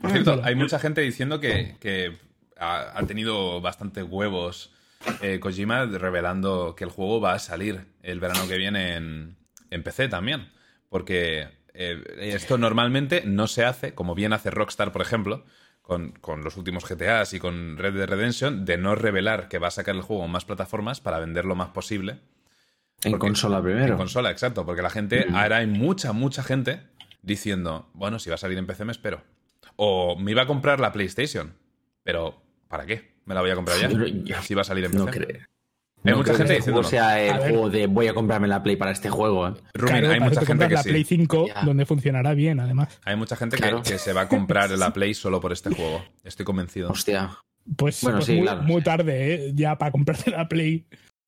Por 0.00 0.10
cierto, 0.12 0.34
Claro. 0.34 0.44
hay 0.44 0.54
mucha 0.54 0.78
gente 0.78 1.00
diciendo 1.00 1.40
que, 1.40 1.74
que 1.80 2.12
ha, 2.56 2.96
ha 2.96 3.06
tenido 3.08 3.60
bastante 3.60 4.04
huevos 4.04 4.72
eh, 5.22 5.38
Kojima 5.40 5.84
revelando 5.86 6.74
que 6.76 6.84
el 6.84 6.90
juego 6.90 7.20
va 7.20 7.34
a 7.34 7.38
salir 7.38 7.86
el 8.02 8.20
verano 8.20 8.46
que 8.48 8.56
viene 8.56 8.96
en, 8.96 9.36
en 9.70 9.82
PC 9.82 10.08
también. 10.08 10.50
Porque 10.88 11.48
eh, 11.74 12.02
esto 12.34 12.58
normalmente 12.58 13.22
no 13.24 13.46
se 13.46 13.64
hace, 13.64 13.94
como 13.94 14.14
bien 14.14 14.32
hace 14.32 14.50
Rockstar, 14.50 14.92
por 14.92 15.02
ejemplo, 15.02 15.44
con, 15.82 16.12
con 16.12 16.42
los 16.42 16.56
últimos 16.56 16.84
GTAs 16.88 17.32
y 17.34 17.38
con 17.40 17.76
Red 17.76 17.94
Dead 17.94 18.08
Redemption, 18.08 18.64
de 18.64 18.76
no 18.78 18.94
revelar 18.94 19.48
que 19.48 19.58
va 19.58 19.68
a 19.68 19.72
sacar 19.72 19.94
el 19.94 20.02
juego 20.02 20.24
en 20.24 20.30
más 20.30 20.44
plataformas 20.44 21.00
para 21.00 21.18
vender 21.20 21.44
lo 21.44 21.54
más 21.54 21.68
posible. 21.70 22.18
En 23.04 23.18
consola 23.18 23.62
primero. 23.62 23.92
En 23.92 23.96
consola, 23.98 24.30
exacto, 24.30 24.64
porque 24.64 24.82
la 24.82 24.90
gente, 24.90 25.26
Mm. 25.28 25.34
ahora 25.36 25.56
hay 25.58 25.66
mucha, 25.66 26.12
mucha 26.12 26.42
gente 26.42 26.80
diciendo, 27.22 27.90
bueno, 27.92 28.18
si 28.18 28.30
va 28.30 28.36
a 28.36 28.38
salir 28.38 28.56
en 28.58 28.66
PC 28.66 28.84
me 28.84 28.92
espero. 28.92 29.22
O 29.76 30.16
me 30.18 30.30
iba 30.30 30.42
a 30.42 30.46
comprar 30.46 30.80
la 30.80 30.92
PlayStation, 30.92 31.54
pero 32.02 32.40
¿para 32.68 32.86
qué? 32.86 33.15
Me 33.26 33.34
la 33.34 33.40
voy 33.42 33.50
a 33.50 33.54
comprar 33.54 33.78
ya. 33.78 33.88
Yo- 33.90 34.42
Si 34.42 34.54
va 34.54 34.62
a 34.62 34.64
salir 34.64 34.84
en 34.86 34.92
PC. 34.92 35.04
No 35.04 35.10
creo. 35.10 35.28
Hay 36.04 36.12
no 36.12 36.18
mucha 36.18 36.26
creo 36.34 36.36
gente 36.38 36.52
que 36.54 36.58
este 36.60 36.70
juego 36.70 36.88
sea 36.88 37.20
el 37.20 37.38
juego 37.38 37.68
de 37.68 37.86
voy 37.88 38.06
a 38.06 38.14
comprarme 38.14 38.46
la 38.46 38.62
Play 38.62 38.76
para 38.76 38.92
este 38.92 39.10
juego. 39.10 39.48
¿eh? 39.48 39.54
Rumin, 39.74 39.98
claro, 39.98 40.10
hay 40.14 40.20
mucha 40.20 40.46
gente 40.46 40.68
que 40.68 40.74
la 40.74 40.82
sí. 40.84 40.88
Play 40.90 41.02
5 41.04 41.46
Ya. 41.48 41.62
donde 41.62 41.84
funcionará 41.84 42.32
bien, 42.34 42.60
además. 42.60 43.00
Hay 43.04 43.16
mucha 43.16 43.34
gente 43.34 43.56
que- 43.56 43.62
Claro. 43.62 43.82
que, 43.82 43.98
se 43.98 44.12
va 44.12 44.22
a 44.22 44.28
comprar 44.28 44.70
la 44.70 44.92
Play 44.94 45.14
solo 45.14 45.40
por 45.40 45.52
este 45.52 45.70
juego. 45.74 46.04
Estoy 46.22 46.44
convencido. 46.46 46.90
Hostia. 46.90 47.36
Pues, 47.76 48.00
Bueno, 48.02 48.18
pues 48.18 48.26
sí, 48.26 48.34
muy, 48.36 48.42
claro. 48.44 48.62
muy 48.62 48.82
tarde, 48.82 49.34
¿eh? 49.34 49.52
ya 49.54 49.76
para 49.76 49.90
comprarte 49.90 50.30
la 50.30 50.46
Play. 50.48 50.86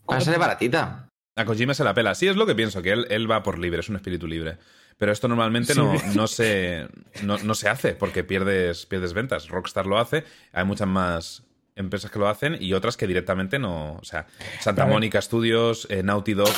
Va 0.08 0.18
a 0.18 0.20
ser 0.20 0.38
baratita. 0.38 1.08
A 1.34 1.44
Kojima 1.44 1.74
se 1.74 1.82
la 1.82 1.94
pela. 1.94 2.14
Sí, 2.14 2.28
es 2.28 2.36
lo 2.36 2.46
que 2.46 2.54
pienso, 2.54 2.80
que 2.80 2.92
él, 2.92 3.06
él 3.10 3.28
va 3.30 3.42
por 3.42 3.58
libre, 3.58 3.80
es 3.80 3.88
un 3.88 3.96
espíritu 3.96 4.28
libre. 4.28 4.58
Pero 4.96 5.10
esto 5.12 5.26
normalmente 5.28 5.74
Sí. 5.74 5.80
no, 5.80 5.94
no, 6.14 6.26
se, 6.28 6.86
no, 7.24 7.38
no 7.38 7.54
se 7.54 7.68
hace 7.68 7.92
porque 7.94 8.22
pierdes, 8.24 8.86
pierdes 8.86 9.12
ventas. 9.12 9.48
Rockstar 9.48 9.86
lo 9.86 9.98
hace, 9.98 10.24
hay 10.52 10.64
muchas 10.64 10.86
más 10.88 11.44
empresas 11.78 12.10
que 12.10 12.18
lo 12.18 12.28
hacen 12.28 12.56
y 12.60 12.72
otras 12.74 12.96
que 12.96 13.06
directamente 13.06 13.58
no. 13.58 13.94
O 13.94 14.04
sea, 14.04 14.26
Santa 14.60 14.84
ver. 14.84 14.92
Mónica 14.92 15.20
Studios, 15.22 15.86
eh, 15.90 16.02
Naughty 16.02 16.34
Dog, 16.34 16.50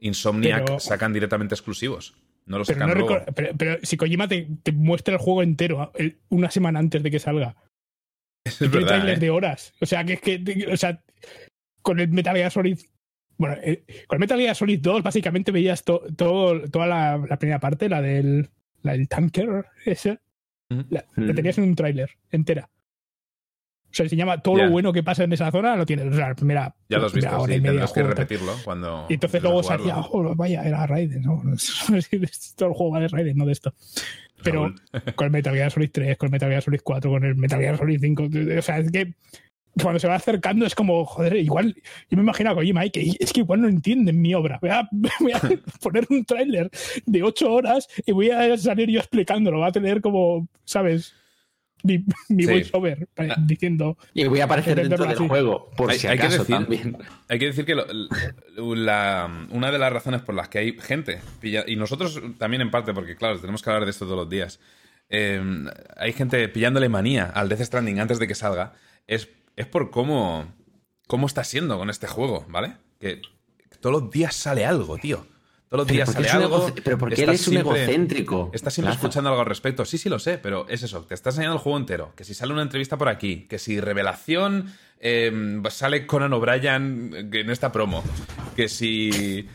Insomniac 0.00 0.64
Pero- 0.66 0.78
sacan 0.80 1.12
directamente 1.12 1.54
exclusivos. 1.54 2.14
No 2.46 2.58
los 2.58 2.68
Pero, 2.68 2.78
sacan 2.80 2.98
no 2.98 3.06
luego. 3.06 3.24
pero, 3.34 3.50
pero 3.58 3.78
si 3.82 3.96
Kojima 3.96 4.28
te, 4.28 4.46
te 4.62 4.70
muestra 4.70 5.14
el 5.14 5.20
juego 5.20 5.42
entero 5.42 5.90
el- 5.96 6.18
una 6.28 6.50
semana 6.50 6.78
antes 6.78 7.02
de 7.02 7.10
que 7.10 7.18
salga, 7.18 7.56
Es 8.44 8.58
tiene 8.58 8.74
verdad. 8.74 8.88
trailers 8.88 9.18
¿eh? 9.18 9.20
de 9.20 9.30
horas. 9.30 9.74
O 9.80 9.86
sea, 9.86 10.04
que 10.04 10.12
es 10.12 10.20
que. 10.20 10.68
O 10.72 10.76
sea, 10.76 11.02
con 11.82 11.98
el 11.98 12.08
Metal 12.08 12.36
Gear 12.36 12.52
Solid. 12.52 12.78
Bueno, 13.38 13.56
eh, 13.62 13.84
con 14.06 14.16
el 14.16 14.20
Metal 14.20 14.38
Gear 14.38 14.54
Solid 14.54 14.78
2, 14.80 15.02
básicamente 15.02 15.50
veías 15.52 15.82
to- 15.84 16.02
todo, 16.16 16.60
toda 16.70 16.86
la, 16.86 17.18
la 17.28 17.38
primera 17.38 17.58
parte, 17.60 17.88
la 17.88 18.00
del, 18.00 18.48
la 18.82 18.92
del 18.92 19.08
tanker, 19.08 19.66
ese, 19.84 20.20
Ujú. 20.70 20.84
la, 20.90 21.04
la 21.16 21.32
Mm. 21.32 21.34
tenías 21.34 21.58
en 21.58 21.64
un 21.64 21.74
tráiler 21.74 22.10
entera. 22.30 22.70
Sea, 23.96 24.04
enseñaba 24.04 24.42
todo 24.42 24.58
Ya. 24.58 24.66
lo 24.66 24.72
bueno 24.72 24.92
que 24.92 25.02
pasa 25.02 25.24
en 25.24 25.32
esa 25.32 25.50
zona, 25.50 25.74
lo 25.74 25.86
tienes. 25.86 26.12
O 26.12 26.14
sea, 26.14 26.28
la 26.28 26.34
primera, 26.34 26.74
Ya 26.90 26.98
lo 26.98 27.06
has 27.06 27.14
visto, 27.14 27.30
hora 27.34 27.50
sí, 27.50 27.58
y 27.58 27.62
media 27.62 27.86
que 27.94 28.02
repetirlo 28.02 28.52
cuando. 28.62 29.06
Y 29.08 29.14
entonces 29.14 29.42
luego 29.42 29.62
salía, 29.62 29.96
oh, 29.96 30.34
vaya, 30.34 30.62
era 30.64 30.86
Raiden, 30.86 31.22
¿no? 31.22 31.42
Todo 32.56 32.68
el 32.68 32.74
juego 32.74 32.92
va 32.92 33.00
de 33.00 33.08
Raiden, 33.08 33.38
no 33.38 33.46
de 33.46 33.52
esto. 33.52 33.72
Pero 34.42 34.74
con 35.14 35.24
el 35.24 35.32
Metal 35.32 35.54
Gear 35.54 35.70
Solid 35.70 35.88
3, 35.90 36.18
con 36.18 36.26
el 36.26 36.32
Metal 36.32 36.50
Gear 36.50 36.62
Solid 36.62 36.80
4, 36.84 37.10
con 37.10 37.24
el 37.24 37.36
Metal 37.36 37.58
Gear 37.58 37.78
Solid 37.78 37.98
5. 37.98 38.28
O 38.58 38.62
sea, 38.62 38.78
es 38.80 38.92
que 38.92 39.14
cuando 39.82 39.98
se 39.98 40.08
va 40.08 40.16
acercando 40.16 40.66
es 40.66 40.74
como, 40.74 41.06
joder, 41.06 41.36
igual. 41.36 41.74
Yo 42.10 42.16
me 42.18 42.22
imagino 42.22 42.50
a 42.50 42.54
Kojima 42.54 42.82
ahí 42.82 42.90
que 42.90 43.14
es 43.18 43.32
que 43.32 43.40
igual 43.40 43.62
no 43.62 43.68
entienden 43.68 44.20
mi 44.20 44.34
obra. 44.34 44.58
Voy 44.60 44.70
a, 44.70 44.86
voy 44.90 45.32
a 45.32 45.40
poner 45.80 46.06
un 46.10 46.22
tráiler 46.26 46.70
de 47.06 47.22
8 47.22 47.50
horas 47.50 47.88
y 48.04 48.12
voy 48.12 48.30
a 48.30 48.58
salir 48.58 48.90
yo 48.90 49.00
explicándolo. 49.00 49.60
Va 49.60 49.68
a 49.68 49.72
tener 49.72 50.02
como, 50.02 50.48
¿sabes? 50.64 51.14
Mi, 51.82 52.04
mi 52.28 52.44
Sí. 52.44 52.50
voiceover 52.50 53.08
eh, 53.16 53.28
diciendo. 53.44 53.96
Y 54.14 54.24
voy 54.26 54.40
a 54.40 54.44
aparecer 54.44 54.76
dentro 54.76 55.04
del 55.04 55.14
así. 55.16 55.28
juego, 55.28 55.70
por 55.76 55.90
Hay- 55.90 55.98
si 55.98 56.06
hay 56.08 56.18
que 56.18 56.28
decir- 56.28 56.46
también. 56.46 56.98
Hay 57.28 57.38
que 57.38 57.46
decir 57.46 57.64
que 57.64 57.74
lo- 57.74 57.86
la- 58.74 59.46
una 59.50 59.70
de 59.70 59.78
las 59.78 59.92
razones 59.92 60.22
por 60.22 60.34
las 60.34 60.48
que 60.48 60.58
hay 60.58 60.72
gente, 60.80 61.20
pilla- 61.40 61.64
y 61.66 61.76
nosotros 61.76 62.20
también 62.38 62.62
en 62.62 62.70
parte, 62.70 62.92
porque 62.94 63.14
claro, 63.16 63.38
tenemos 63.40 63.62
que 63.62 63.70
hablar 63.70 63.84
de 63.84 63.90
esto 63.90 64.04
todos 64.06 64.18
los 64.18 64.28
días, 64.30 64.58
eh, 65.08 65.40
hay 65.96 66.12
gente 66.12 66.48
pillándole 66.48 66.88
manía 66.88 67.26
al 67.26 67.48
Death 67.48 67.60
Stranding 67.62 68.00
antes 68.00 68.18
de 68.18 68.26
que 68.26 68.34
salga, 68.34 68.72
es, 69.06 69.28
es 69.54 69.66
por 69.66 69.90
cómo, 69.90 70.52
cómo 71.06 71.26
está 71.26 71.44
siendo 71.44 71.78
con 71.78 71.90
este 71.90 72.06
juego, 72.08 72.44
¿vale? 72.48 72.72
Que 72.98 73.20
todos 73.80 74.02
los 74.02 74.10
días 74.10 74.34
sale 74.34 74.64
algo, 74.64 74.96
tío. 74.98 75.26
Todos 75.76 75.88
los 75.88 75.94
días 75.94 76.12
sale 76.12 76.28
algo. 76.30 76.72
pero 76.84 76.98
porque 76.98 77.14
él 77.16 77.20
estás 77.30 77.40
es 77.40 77.48
un 77.48 77.54
siempre- 77.54 77.82
egocéntrico. 77.84 78.50
Estás 78.52 78.74
siempre 78.74 78.90
Plaza. 78.92 79.00
escuchando 79.06 79.30
algo 79.30 79.40
al 79.42 79.46
respecto. 79.48 79.84
Sí, 79.84 79.98
sí, 79.98 80.08
lo 80.08 80.18
sé, 80.18 80.38
pero 80.38 80.66
es 80.68 80.82
eso. 80.82 81.02
Te 81.04 81.14
está 81.14 81.30
enseñando 81.30 81.56
el 81.56 81.60
juego 81.62 81.78
entero. 81.78 82.12
Que 82.16 82.24
si 82.24 82.34
sale 82.34 82.52
una 82.52 82.62
entrevista 82.62 82.96
por 82.98 83.08
aquí, 83.08 83.46
que 83.48 83.58
si 83.58 83.80
revelación 83.80 84.72
eh, 85.00 85.60
sale 85.70 86.06
Conan 86.06 86.32
O'Brien 86.32 87.30
en 87.32 87.50
esta 87.50 87.70
promo, 87.72 88.02
que 88.56 88.68
si 88.68 89.46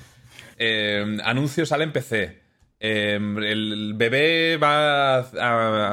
eh, 0.58 1.18
anuncio 1.24 1.66
sale 1.66 1.84
en 1.86 1.92
PC. 1.94 2.42
eh, 2.80 3.16
el 3.16 3.94
bebé 3.96 4.58
va 4.58 5.18
a, 5.18 5.26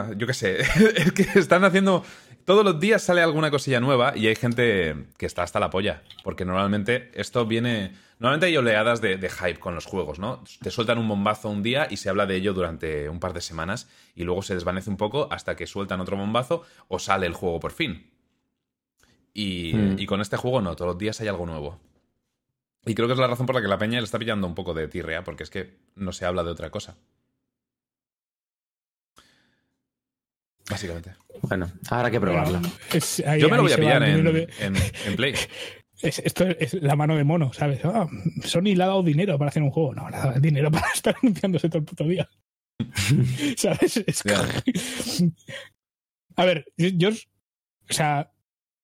a- 0.06 0.12
yo 0.16 0.26
qué 0.26 0.32
sé 0.34 0.58
es 0.96 1.12
que 1.12 1.26
están 1.38 1.64
haciendo 1.64 2.02
todos 2.48 2.64
los 2.64 2.80
días 2.80 3.02
sale 3.02 3.20
alguna 3.20 3.50
cosilla 3.50 3.78
nueva 3.78 4.16
y 4.16 4.26
hay 4.26 4.34
gente 4.34 5.06
que 5.18 5.26
está 5.26 5.42
hasta 5.42 5.60
la 5.60 5.68
polla 5.68 6.02
porque 6.24 6.46
normalmente 6.46 7.10
esto 7.12 7.44
viene 7.44 7.92
normalmente 8.18 8.46
hay 8.46 8.56
oleadas 8.56 9.02
de, 9.02 9.18
de 9.18 9.28
hype 9.28 9.60
con 9.60 9.74
los 9.74 9.84
juegos 9.84 10.18
no 10.18 10.42
te 10.62 10.70
sueltan 10.70 10.96
un 10.96 11.06
bombazo 11.06 11.50
un 11.50 11.62
día 11.62 11.86
y 11.90 11.98
se 11.98 12.08
habla 12.08 12.24
de 12.24 12.36
ello 12.36 12.54
durante 12.54 13.10
un 13.10 13.20
par 13.20 13.34
de 13.34 13.42
semanas 13.42 13.86
y 14.14 14.24
luego 14.24 14.40
se 14.40 14.54
desvanece 14.54 14.88
un 14.88 14.96
poco 14.96 15.28
hasta 15.30 15.56
que 15.56 15.66
sueltan 15.66 16.00
otro 16.00 16.16
bombazo 16.16 16.62
o 16.88 16.98
sale 16.98 17.26
el 17.26 17.34
juego 17.34 17.60
por 17.60 17.72
fin 17.72 18.10
y, 19.34 19.74
Mm. 19.74 19.98
y 19.98 20.06
con 20.06 20.22
este 20.22 20.38
juego 20.38 20.62
no 20.62 20.74
todos 20.74 20.92
los 20.92 20.98
días 20.98 21.20
hay 21.20 21.28
algo 21.28 21.44
nuevo 21.44 21.78
y 22.86 22.94
creo 22.94 23.08
que 23.08 23.12
es 23.12 23.20
la 23.20 23.26
razón 23.26 23.44
por 23.44 23.56
la 23.56 23.60
que 23.60 23.68
la 23.68 23.76
peña 23.76 23.98
le 24.00 24.04
está 24.04 24.18
pillando 24.18 24.46
un 24.46 24.54
poco 24.54 24.72
de 24.72 24.88
tirrea, 24.88 25.22
porque 25.22 25.42
es 25.42 25.50
que 25.50 25.76
no 25.94 26.12
se 26.12 26.24
habla 26.24 26.42
de 26.42 26.50
otra 26.50 26.70
cosa. 26.70 26.96
Básicamente. 30.70 31.12
Bueno, 31.42 31.70
habrá 31.90 32.10
que 32.10 32.20
probarlo. 32.20 32.60
es- 32.92 33.20
ahí- 33.26 33.40
Yo 33.40 33.48
me 33.48 33.56
lo 33.56 33.62
voy 33.62 33.72
a 33.72 33.76
va 33.76 33.80
pillar 33.80 34.02
en, 34.02 34.26
en, 34.60 34.76
en 35.06 35.16
Play. 35.16 35.34
Es- 36.00 36.20
esto 36.20 36.44
es 36.46 36.74
la 36.74 36.94
mano 36.94 37.16
de 37.16 37.24
mono, 37.24 37.52
¿sabes? 37.52 37.80
Ah, 37.84 38.06
Sony 38.44 38.76
le 38.76 38.84
ha 38.84 38.86
dado 38.86 39.02
dinero 39.02 39.36
para 39.36 39.48
hacer 39.48 39.64
un 39.64 39.72
juego. 39.72 39.94
No, 39.96 40.08
le 40.08 40.14
ha 40.16 40.26
dado 40.26 40.38
dinero 40.40 40.70
para 40.70 40.86
estar 40.94 41.16
anunciándose 41.20 41.68
todo 41.68 41.78
el 41.80 41.84
puto 41.86 42.04
día. 42.04 42.28
¿Sabes? 43.56 43.96
Es. 44.06 44.22
A 46.36 46.44
ver, 46.44 46.66
yo, 46.76 46.88
yo- 46.88 47.08
o 47.10 47.92
sea, 47.92 48.30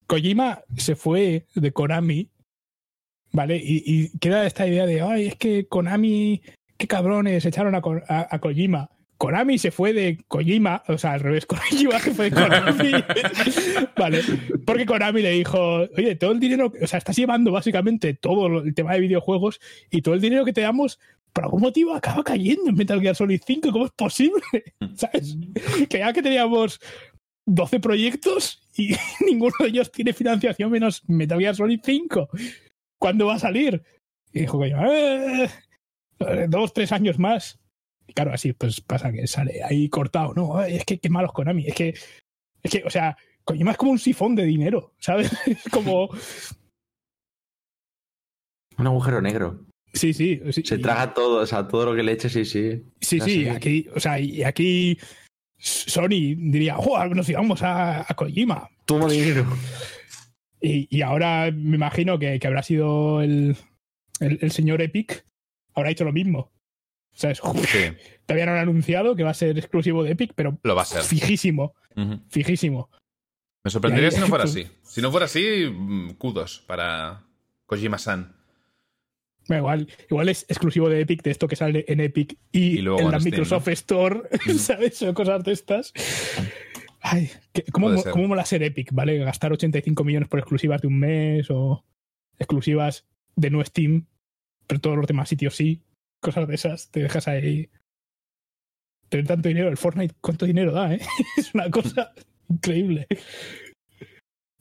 Kojima 0.09 0.63
se 0.77 0.97
fue 0.97 1.47
de 1.55 1.73
Konami, 1.73 2.31
¿vale? 3.31 3.59
Y, 3.63 3.85
y 3.87 4.19
queda 4.19 4.45
esta 4.47 4.67
idea 4.67 4.85
de, 4.87 5.01
ay, 5.01 5.29
es 5.29 5.37
que 5.37 5.69
Konami, 5.69 6.43
qué 6.77 6.89
cabrones, 6.89 7.45
echaron 7.47 7.75
a, 7.77 7.83
a- 8.09 8.29
a 8.29 8.39
Kojima. 8.41 8.91
Konami 9.17 9.59
se 9.59 9.71
fue 9.71 9.93
de 9.93 10.19
Kojima, 10.29 10.83
o 10.89 10.99
sea, 10.99 11.13
al 11.13 11.21
revés, 11.21 11.47
Kojima 11.47 11.99
se 11.99 12.13
fue 12.15 12.31
de 12.31 12.37
Konami, 12.37 12.93
¿vale? 13.97 14.21
Porque 14.67 14.87
Konami 14.87 15.23
le 15.23 15.31
dijo, 15.31 15.59
oye, 15.97 16.17
todo 16.17 16.33
el 16.33 16.41
dinero, 16.41 16.73
o 16.81 16.87
sea, 16.87 16.99
estás 16.99 17.17
llevando 17.17 17.53
básicamente 17.53 18.15
todo 18.15 18.63
el 18.63 18.75
tema 18.75 18.95
de 18.95 19.01
videojuegos 19.01 19.61
y 19.91 20.03
todo 20.03 20.15
el 20.15 20.21
dinero 20.21 20.45
que 20.45 20.53
te 20.53 20.63
damos, 20.63 20.99
por 21.33 21.45
algún 21.45 21.63
motivo 21.63 21.95
acaba 21.95 22.23
cayendo 22.23 22.71
en 22.71 22.77
Metal 22.77 23.01
Gear 23.01 23.17
Solid 23.17 23.41
5, 23.45 23.73
¿cómo 23.73 23.87
es 23.87 23.93
posible? 23.93 24.43
¿Sabes? 24.95 25.37
Que 25.89 25.99
ya 25.99 26.13
que 26.13 26.23
teníamos 26.23 26.81
12 27.47 27.81
proyectos 27.81 28.63
y 28.77 28.95
ninguno 29.27 29.55
de 29.61 29.67
ellos 29.69 29.91
tiene 29.91 30.13
financiación 30.13 30.71
menos 30.71 31.03
Metal 31.09 31.39
Gear 31.39 31.57
Solid 31.57 31.81
5. 31.83 32.29
¿Cuándo 32.99 33.27
va 33.27 33.35
a 33.35 33.39
salir? 33.41 33.83
Y 34.33 34.41
dijo 34.41 34.61
que 34.61 34.69
"Eh, 34.69 35.49
eh, 36.21 36.47
dos, 36.49 36.73
tres 36.73 36.93
años 36.93 37.19
más. 37.19 37.61
Y 38.07 38.13
claro, 38.13 38.33
así 38.33 38.53
pues 38.53 38.81
pasa 38.81 39.13
que 39.13 39.27
sale 39.27 39.63
ahí 39.63 39.89
cortado. 39.89 40.35
No, 40.35 40.57
Ay, 40.59 40.77
es 40.77 40.85
que 40.85 40.99
qué 40.99 41.09
malos 41.09 41.33
Konami. 41.33 41.67
Es 41.69 41.75
que, 41.75 41.95
es 42.63 42.71
que, 42.71 42.83
o 42.85 42.91
sea, 42.91 43.17
Kojima 43.45 43.73
es 43.73 43.77
como 43.77 43.93
un 43.93 43.99
sifón 43.99 44.35
de 44.35 44.45
dinero, 44.45 44.95
¿sabes? 44.99 45.31
Es 45.47 45.63
como, 45.71 46.09
Un 48.77 48.87
agujero 48.87 49.21
negro. 49.23 49.65
sí, 49.93 50.13
sí. 50.13 50.41
sí, 50.53 50.63
Se 50.65 50.75
y- 50.77 50.81
traga 50.83 51.15
todo, 51.15 51.43
o 51.43 51.47
sea, 51.47 51.69
todo 51.69 51.87
lo 51.87 51.95
que 51.95 52.03
le 52.03 52.13
eche, 52.13 52.29
sí, 52.29 52.45
sí. 52.45 52.83
Sí, 53.01 53.21
sí, 53.21 53.49
aquí, 53.49 53.87
o 53.95 54.01
sea, 54.01 54.19
y 54.19 54.43
aquí 54.43 54.99
Sony 55.59 56.35
diría, 56.37 56.75
¡Joder, 56.75 57.15
nos 57.15 57.29
íbamos 57.29 57.63
a, 57.63 58.01
a 58.01 58.15
Kojima! 58.15 58.69
Toma 58.85 59.09
dinero. 59.09 59.47
Y, 60.61 60.89
y 60.95 61.03
ahora 61.03 61.51
me 61.53 61.77
imagino 61.77 62.19
que, 62.19 62.39
que 62.41 62.47
habrá 62.47 62.63
sido 62.63 63.21
el, 63.23 63.57
el, 64.21 64.39
el 64.43 64.51
señor 64.51 64.83
Epic, 64.83 65.25
habrá 65.75 65.91
hecho 65.91 66.05
lo 66.05 66.13
mismo. 66.13 66.51
¿Sabes? 67.15 67.41
Sí, 67.69 67.79
Te 68.27 68.33
habían 68.33 68.49
anunciado 68.51 69.15
que 69.17 69.23
va 69.23 69.31
a 69.31 69.35
ser 69.35 69.57
exclusivo 69.59 70.03
de 70.03 70.11
Epic, 70.13 70.33
pero 70.35 70.59
lo 70.63 70.75
va 70.75 70.83
a 70.83 70.85
ser. 70.85 71.03
fijísimo, 71.03 71.75
fijísimo. 72.29 72.91
Me 73.63 73.71
sorprendería 73.71 74.09
ahí- 74.11 74.15
si 74.15 74.21
no 74.21 74.27
fuera 74.27 74.45
así. 74.45 74.67
Si 74.83 75.01
no 75.01 75.11
fuera 75.11 75.27
así, 75.27 75.67
mm, 75.73 76.11
kudos 76.15 76.65
para 76.67 77.23
Kojima-san. 77.67 78.35
Igual, 79.49 79.89
igual 80.11 80.29
es 80.31 80.45
exclusivo 80.49 80.89
de 80.89 81.01
Epic, 81.03 81.23
de 81.23 81.31
esto 81.31 81.47
que 81.49 81.57
sale 81.57 81.85
en 81.89 82.01
Epic 82.01 82.37
y, 82.51 82.79
Y 82.79 82.83
luego 82.83 83.01
en 83.01 83.11
la 83.11 83.21
Steam, 83.21 83.33
Microsoft 83.33 83.69
Store, 83.69 84.23
¿sabes? 84.59 85.03
O 85.03 85.13
cosas 85.15 85.45
de 85.45 85.53
estas. 85.53 85.93
Ay, 87.01 87.31
¿cómo. 87.71 88.03
¿cómo 88.11 88.29
mola 88.29 88.47
ser 88.47 88.63
Epic, 88.63 88.89
¿vale? 88.93 89.19
Gastar 89.19 89.53
85 89.53 90.03
millones 90.03 90.29
por 90.29 90.39
exclusivas 90.41 90.81
de 90.81 90.89
un 90.89 90.99
mes 90.99 91.47
o 91.51 91.85
exclusivas 92.39 93.05
de 93.37 93.51
no 93.51 93.63
Steam, 93.65 94.07
pero 94.67 94.81
todos 94.81 94.97
los 94.97 95.07
demás 95.07 95.29
sitios 95.29 95.55
sí. 95.55 95.83
Cosas 96.25 96.49
de 96.49 96.55
esas, 96.55 96.91
te 96.91 97.01
dejas 97.01 97.29
ahí. 97.29 97.69
Tener 99.11 99.27
tanto 99.27 99.47
dinero, 99.47 99.69
el 99.69 99.77
Fortnite, 99.77 100.15
¿cuánto 100.23 100.47
dinero 100.47 100.73
da, 100.73 100.95
eh? 100.95 101.01
Es 101.37 101.53
una 101.53 101.71
cosa 101.71 102.15
increíble. 102.49 103.07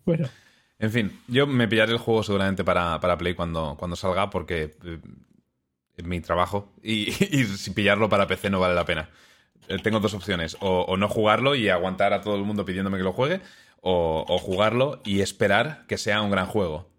Bueno, 0.03 0.27
En 0.77 0.91
fin, 0.91 1.21
yo 1.29 1.47
me 1.47 1.69
pillaré 1.69 1.93
el 1.93 1.99
juego 1.99 2.21
seguramente 2.21 2.65
para, 2.65 2.99
para 2.99 3.17
Play 3.17 3.33
cuando, 3.33 3.77
cuando 3.79 3.95
salga 3.95 4.29
porque 4.29 4.75
eh, 4.83 4.99
es 5.95 6.03
mi 6.03 6.19
trabajo 6.19 6.73
y, 6.83 7.09
y 7.33 7.45
si 7.45 7.71
pillarlo 7.71 8.09
para 8.09 8.27
PC 8.27 8.49
no 8.49 8.59
vale 8.59 8.75
la 8.75 8.83
pena. 8.83 9.09
Eh, 9.69 9.79
Tengo 9.81 10.01
dos 10.01 10.13
opciones, 10.13 10.57
o, 10.59 10.97
no 10.97 11.07
jugarlo 11.07 11.55
y 11.55 11.69
aguantar 11.69 12.11
a 12.11 12.19
todo 12.19 12.35
el 12.35 12.43
mundo 12.43 12.65
pidiéndome 12.65 12.97
que 12.97 13.05
lo 13.05 13.13
juegue, 13.13 13.39
o, 13.79 14.37
jugarlo 14.37 15.01
y 15.05 15.21
esperar 15.21 15.85
que 15.87 15.97
sea 15.97 16.21
un 16.21 16.31
gran 16.31 16.47
juego, 16.47 16.89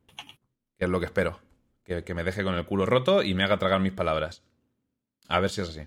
que 0.79 0.87
es 0.87 0.91
lo 0.91 1.01
que 1.01 1.07
espero. 1.07 1.39
Que 1.85 2.15
me 2.15 2.25
deje 2.25 2.43
con 2.45 2.55
el 2.55 2.65
culo 2.65 2.87
roto 2.87 3.23
y 3.23 3.35
me 3.35 3.45
haga 3.45 3.59
tragar 3.59 3.79
mis 3.79 3.93
palabras. 3.93 4.43
A 5.29 5.41
ver 5.41 5.51
si 5.51 5.61
es 5.63 5.69
así. 5.71 5.81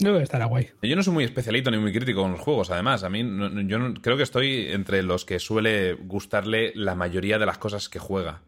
no 0.00 0.16
estará 0.18 0.46
guay. 0.46 0.70
Yo 0.82 0.96
no 0.96 1.02
soy 1.02 1.14
muy 1.14 1.24
especialito 1.24 1.70
ni 1.70 1.78
muy 1.78 1.92
crítico 1.92 2.22
con 2.22 2.32
los 2.32 2.40
juegos, 2.40 2.70
además. 2.70 3.04
A 3.04 3.10
mí, 3.10 3.22
no- 3.22 3.60
yo 3.62 3.78
no- 3.78 3.94
creo 4.00 4.16
que 4.16 4.22
estoy 4.24 4.66
entre 4.72 5.02
los 5.02 5.24
que 5.24 5.38
suele 5.38 5.94
gustarle 5.94 6.72
la 6.74 6.94
mayoría 6.94 7.38
de 7.38 7.46
las 7.46 7.58
cosas 7.58 7.88
que 7.88 7.98
juega. 7.98 8.42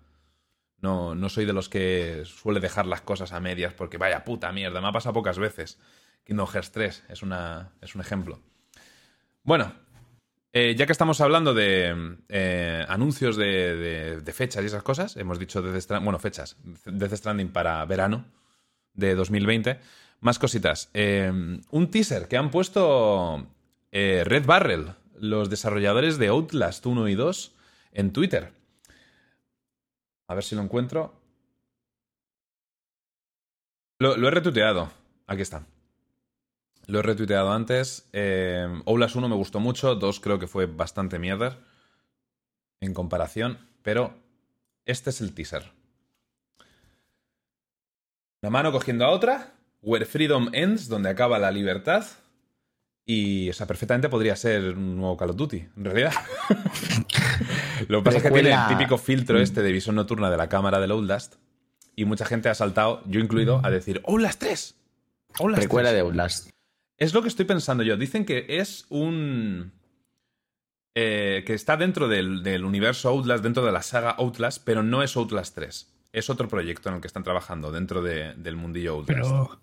No, 0.80 1.14
no 1.14 1.28
soy 1.28 1.44
de 1.46 1.52
los 1.52 1.68
que 1.68 2.22
suele 2.24 2.60
dejar 2.60 2.86
las 2.86 3.00
cosas 3.00 3.32
a 3.32 3.40
medias 3.40 3.72
porque 3.72 3.96
vaya 3.96 4.24
puta 4.24 4.52
mierda, 4.52 4.80
me 4.80 4.88
ha 4.88 4.92
pasado 4.92 5.14
pocas 5.14 5.38
veces. 5.38 5.78
Kingdom 6.24 6.46
Hearts 6.48 6.72
3 6.72 7.04
es, 7.08 7.22
una, 7.22 7.70
es 7.80 7.94
un 7.94 8.00
ejemplo. 8.00 8.40
Bueno, 9.44 9.72
eh, 10.52 10.74
ya 10.76 10.86
que 10.86 10.92
estamos 10.92 11.20
hablando 11.20 11.54
de 11.54 12.16
eh, 12.28 12.84
anuncios 12.88 13.36
de, 13.36 13.76
de- 13.76 14.20
de 14.20 14.32
fechas 14.32 14.62
y 14.62 14.66
esas 14.66 14.82
cosas, 14.82 15.16
hemos 15.16 15.38
dicho 15.38 15.62
Death 15.62 15.80
Stranding, 15.80 16.04
bueno, 16.04 16.18
fechas, 16.18 16.56
Death 16.84 17.14
Stranding 17.14 17.48
para 17.52 17.84
verano 17.86 18.26
de 18.94 19.14
2020. 19.14 19.78
Más 20.26 20.40
cositas. 20.40 20.90
Eh, 20.92 21.30
un 21.70 21.90
teaser 21.92 22.26
que 22.26 22.36
han 22.36 22.50
puesto 22.50 23.46
eh, 23.92 24.24
Red 24.26 24.44
Barrel, 24.44 24.92
los 25.20 25.48
desarrolladores 25.50 26.18
de 26.18 26.26
Outlast 26.26 26.84
1 26.84 27.06
y 27.06 27.14
2, 27.14 27.54
en 27.92 28.12
Twitter. 28.12 28.52
A 30.26 30.34
ver 30.34 30.42
si 30.42 30.56
lo 30.56 30.62
encuentro. 30.62 31.14
Lo, 34.00 34.16
lo 34.16 34.26
he 34.26 34.32
retuiteado. 34.32 34.90
Aquí 35.28 35.42
está. 35.42 35.64
Lo 36.88 36.98
he 36.98 37.02
retuiteado 37.02 37.52
antes. 37.52 38.08
Eh, 38.12 38.66
Outlast 38.84 39.14
1 39.14 39.28
me 39.28 39.36
gustó 39.36 39.60
mucho. 39.60 39.94
2 39.94 40.18
creo 40.18 40.40
que 40.40 40.48
fue 40.48 40.66
bastante 40.66 41.20
mierda. 41.20 41.60
En 42.80 42.94
comparación. 42.94 43.60
Pero 43.82 44.12
este 44.86 45.10
es 45.10 45.20
el 45.20 45.34
teaser. 45.34 45.70
Una 48.42 48.50
mano 48.50 48.72
cogiendo 48.72 49.04
a 49.04 49.10
otra. 49.10 49.52
Where 49.86 50.04
Freedom 50.04 50.50
Ends, 50.52 50.88
donde 50.88 51.08
acaba 51.08 51.38
la 51.38 51.50
libertad. 51.50 52.04
Y, 53.06 53.48
o 53.48 53.52
sea, 53.52 53.66
perfectamente 53.66 54.08
podría 54.08 54.34
ser 54.36 54.76
un 54.76 54.96
nuevo 54.96 55.16
Call 55.16 55.30
of 55.30 55.36
Duty, 55.36 55.64
en 55.76 55.84
realidad. 55.84 56.12
Lo 57.88 57.98
que 58.00 58.04
pasa 58.04 58.16
es 58.18 58.22
que 58.24 58.30
tiene 58.30 58.52
el 58.52 58.66
típico 58.68 58.98
filtro 58.98 59.38
este 59.38 59.62
de 59.62 59.70
visión 59.72 59.94
nocturna 59.96 60.30
de 60.30 60.36
la 60.36 60.48
cámara 60.48 60.80
del 60.80 60.90
Outlast. 60.90 61.36
Y 61.94 62.04
mucha 62.04 62.24
gente 62.26 62.48
ha 62.48 62.54
saltado, 62.54 63.02
yo 63.06 63.20
incluido, 63.20 63.60
a 63.64 63.70
decir 63.70 64.02
Outlast 64.06 64.40
3. 64.40 64.74
Outlast 65.38 65.60
Precuela 65.62 65.90
3". 65.90 65.94
de 65.94 66.00
Outlast. 66.00 66.50
Es 66.98 67.14
lo 67.14 67.22
que 67.22 67.28
estoy 67.28 67.44
pensando 67.44 67.82
yo. 67.84 67.96
Dicen 67.96 68.24
que 68.24 68.44
es 68.48 68.86
un. 68.88 69.72
eh, 70.94 71.44
que 71.46 71.54
está 71.54 71.76
dentro 71.76 72.08
del, 72.08 72.42
del 72.42 72.64
universo 72.64 73.08
Outlast, 73.10 73.42
dentro 73.44 73.64
de 73.64 73.72
la 73.72 73.82
saga 73.82 74.10
Outlast, 74.18 74.62
pero 74.64 74.82
no 74.82 75.02
es 75.02 75.16
Outlast 75.16 75.54
3. 75.54 75.92
Es 76.12 76.28
otro 76.30 76.48
proyecto 76.48 76.88
en 76.88 76.96
el 76.96 77.00
que 77.00 77.06
están 77.06 77.22
trabajando 77.22 77.70
dentro 77.70 78.02
de- 78.02 78.34
del 78.34 78.56
mundillo 78.56 78.94
Outlast. 78.94 79.30
Pero 79.30 79.60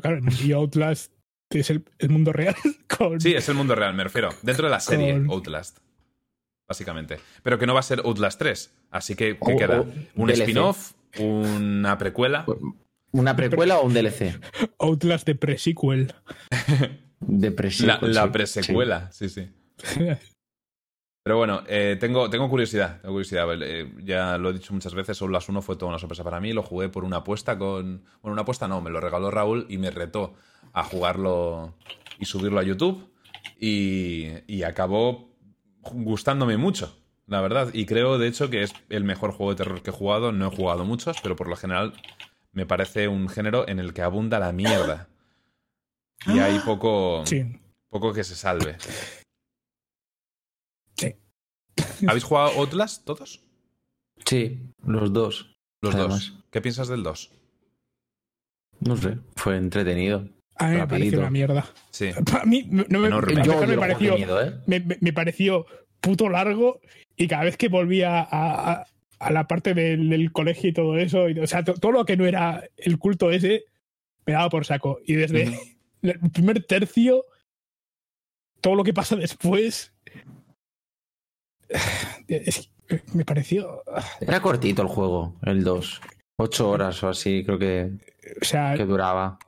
claro, 0.00 0.20
mundillo 0.22 0.58
Outlast 0.58 1.12
es 1.50 1.70
el, 1.70 1.84
el 1.98 2.08
mundo 2.10 2.32
real 2.32 2.54
con... 2.98 3.20
Sí, 3.20 3.34
es 3.34 3.48
el 3.48 3.54
mundo 3.54 3.74
real, 3.74 3.94
me 3.94 4.04
refiero. 4.04 4.30
Dentro 4.42 4.66
de 4.66 4.70
la 4.70 4.80
serie 4.80 5.12
Con- 5.12 5.30
Outlast. 5.30 5.78
Básicamente. 6.68 7.18
Pero 7.42 7.58
que 7.58 7.66
no 7.66 7.74
va 7.74 7.80
a 7.80 7.84
ser 7.84 8.00
Outlast 8.04 8.38
3. 8.38 8.74
Así 8.90 9.14
que, 9.14 9.36
¿qué 9.38 9.52
O- 9.54 9.56
queda? 9.56 9.80
o 9.82 9.86
¿Un 10.16 10.30
spin-off? 10.30 10.92
¿Una 11.18 11.96
precuela? 11.98 12.44
¿Una 13.12 13.36
precuela 13.36 13.78
o 13.78 13.86
un 13.86 13.94
DLC? 13.94 14.40
Outlast 14.78 15.26
de 15.26 15.34
pre-sequel. 15.36 16.12
De 17.20 17.50
La, 17.50 17.56
presecuela. 17.56 17.98
la 18.24 18.32
presecuela, 18.32 19.12
sí, 19.12 19.28
sí. 19.28 19.48
Pero 21.24 21.38
bueno, 21.38 21.62
eh, 21.68 21.96
tengo, 21.98 22.28
tengo 22.28 22.50
curiosidad. 22.50 23.00
Tengo 23.00 23.14
curiosidad. 23.14 23.48
Eh, 23.62 23.90
ya 24.04 24.36
lo 24.36 24.50
he 24.50 24.52
dicho 24.52 24.74
muchas 24.74 24.92
veces, 24.94 25.20
Outlast 25.22 25.48
1 25.48 25.62
fue 25.62 25.76
toda 25.76 25.88
una 25.88 25.98
sorpresa 25.98 26.22
para 26.22 26.38
mí. 26.38 26.52
Lo 26.52 26.62
jugué 26.62 26.90
por 26.90 27.02
una 27.02 27.16
apuesta 27.18 27.56
con. 27.58 28.04
Bueno, 28.20 28.34
una 28.34 28.42
apuesta 28.42 28.68
no, 28.68 28.82
me 28.82 28.90
lo 28.90 29.00
regaló 29.00 29.30
Raúl 29.30 29.64
y 29.70 29.78
me 29.78 29.90
retó 29.90 30.34
a 30.74 30.84
jugarlo 30.84 31.74
y 32.18 32.26
subirlo 32.26 32.60
a 32.60 32.62
YouTube. 32.62 33.10
Y, 33.58 34.28
y 34.46 34.64
acabó 34.64 35.30
gustándome 35.80 36.58
mucho, 36.58 36.94
la 37.26 37.40
verdad. 37.40 37.70
Y 37.72 37.86
creo, 37.86 38.18
de 38.18 38.28
hecho, 38.28 38.50
que 38.50 38.62
es 38.62 38.74
el 38.90 39.04
mejor 39.04 39.32
juego 39.32 39.52
de 39.52 39.56
terror 39.56 39.82
que 39.82 39.90
he 39.90 39.94
jugado. 39.94 40.30
No 40.30 40.48
he 40.48 40.54
jugado 40.54 40.84
muchos, 40.84 41.16
pero 41.22 41.36
por 41.36 41.48
lo 41.48 41.56
general 41.56 41.94
me 42.52 42.66
parece 42.66 43.08
un 43.08 43.30
género 43.30 43.66
en 43.66 43.78
el 43.78 43.94
que 43.94 44.02
abunda 44.02 44.38
la 44.38 44.52
mierda. 44.52 45.08
Y 46.26 46.38
hay 46.38 46.58
poco, 46.58 47.22
Sí. 47.24 47.60
poco 47.88 48.12
que 48.12 48.24
se 48.24 48.34
salve. 48.34 48.76
¿Habéis 52.08 52.24
jugado 52.24 52.50
Outlast 52.60 53.04
todos? 53.04 53.40
Sí, 54.24 54.60
los 54.84 55.12
dos. 55.12 55.54
Los 55.82 55.94
Además. 55.94 56.32
dos. 56.32 56.44
¿Qué 56.50 56.60
piensas 56.60 56.88
del 56.88 57.02
2? 57.02 57.30
No 58.80 58.96
sé, 58.96 59.18
fue 59.36 59.56
entretenido. 59.56 60.28
A 60.56 60.68
mí 60.68 60.76
me 60.76 60.86
pareció 60.86 61.18
una 61.18 61.30
mierda. 61.30 61.66
Sí. 61.90 62.10
A 62.40 62.44
mí 62.44 62.64
no 62.70 62.84
me, 63.00 63.08
Yo 63.10 63.20
me 63.20 63.34
odio 63.48 63.66
los 63.66 63.76
pareció, 63.78 64.14
miedo, 64.16 64.42
¿eh? 64.42 64.54
me, 64.66 64.80
me- 64.80 64.98
me 65.00 65.12
pareció 65.12 65.66
puto 66.00 66.28
largo 66.28 66.80
y 67.16 67.26
cada 67.28 67.44
vez 67.44 67.56
que 67.56 67.68
volvía 67.68 68.20
a, 68.20 68.72
a- 68.72 68.86
a 69.18 69.30
la 69.32 69.46
parte 69.48 69.74
del, 69.74 70.10
del 70.10 70.32
colegio 70.32 70.70
y 70.70 70.72
todo 70.72 70.96
eso, 70.98 71.28
y- 71.28 71.38
o 71.40 71.46
sea, 71.46 71.64
to- 71.64 71.74
todo 71.74 71.92
lo 71.92 72.04
que 72.04 72.16
no 72.16 72.26
era 72.26 72.62
el 72.76 72.98
culto 72.98 73.30
ese, 73.30 73.64
me 74.26 74.34
daba 74.34 74.48
por 74.50 74.64
saco. 74.64 75.00
Y 75.06 75.14
desde 75.14 75.58
el 76.02 76.18
primer 76.32 76.64
tercio, 76.64 77.24
todo 78.60 78.74
lo 78.74 78.84
que 78.84 78.92
pasa 78.94 79.16
después 79.16 79.93
es 82.28 82.70
me 83.14 83.24
pareció. 83.24 83.82
Era 84.20 84.40
cortito 84.40 84.82
el 84.82 84.88
juego, 84.88 85.36
el 85.42 85.64
2. 85.64 86.00
Ocho 86.36 86.68
horas 86.70 87.02
o 87.02 87.08
así, 87.08 87.42
creo 87.44 87.58
que, 87.58 87.90
O 88.40 88.44
sea, 88.44 88.74
que 88.76 88.84
duraba. 88.84 89.38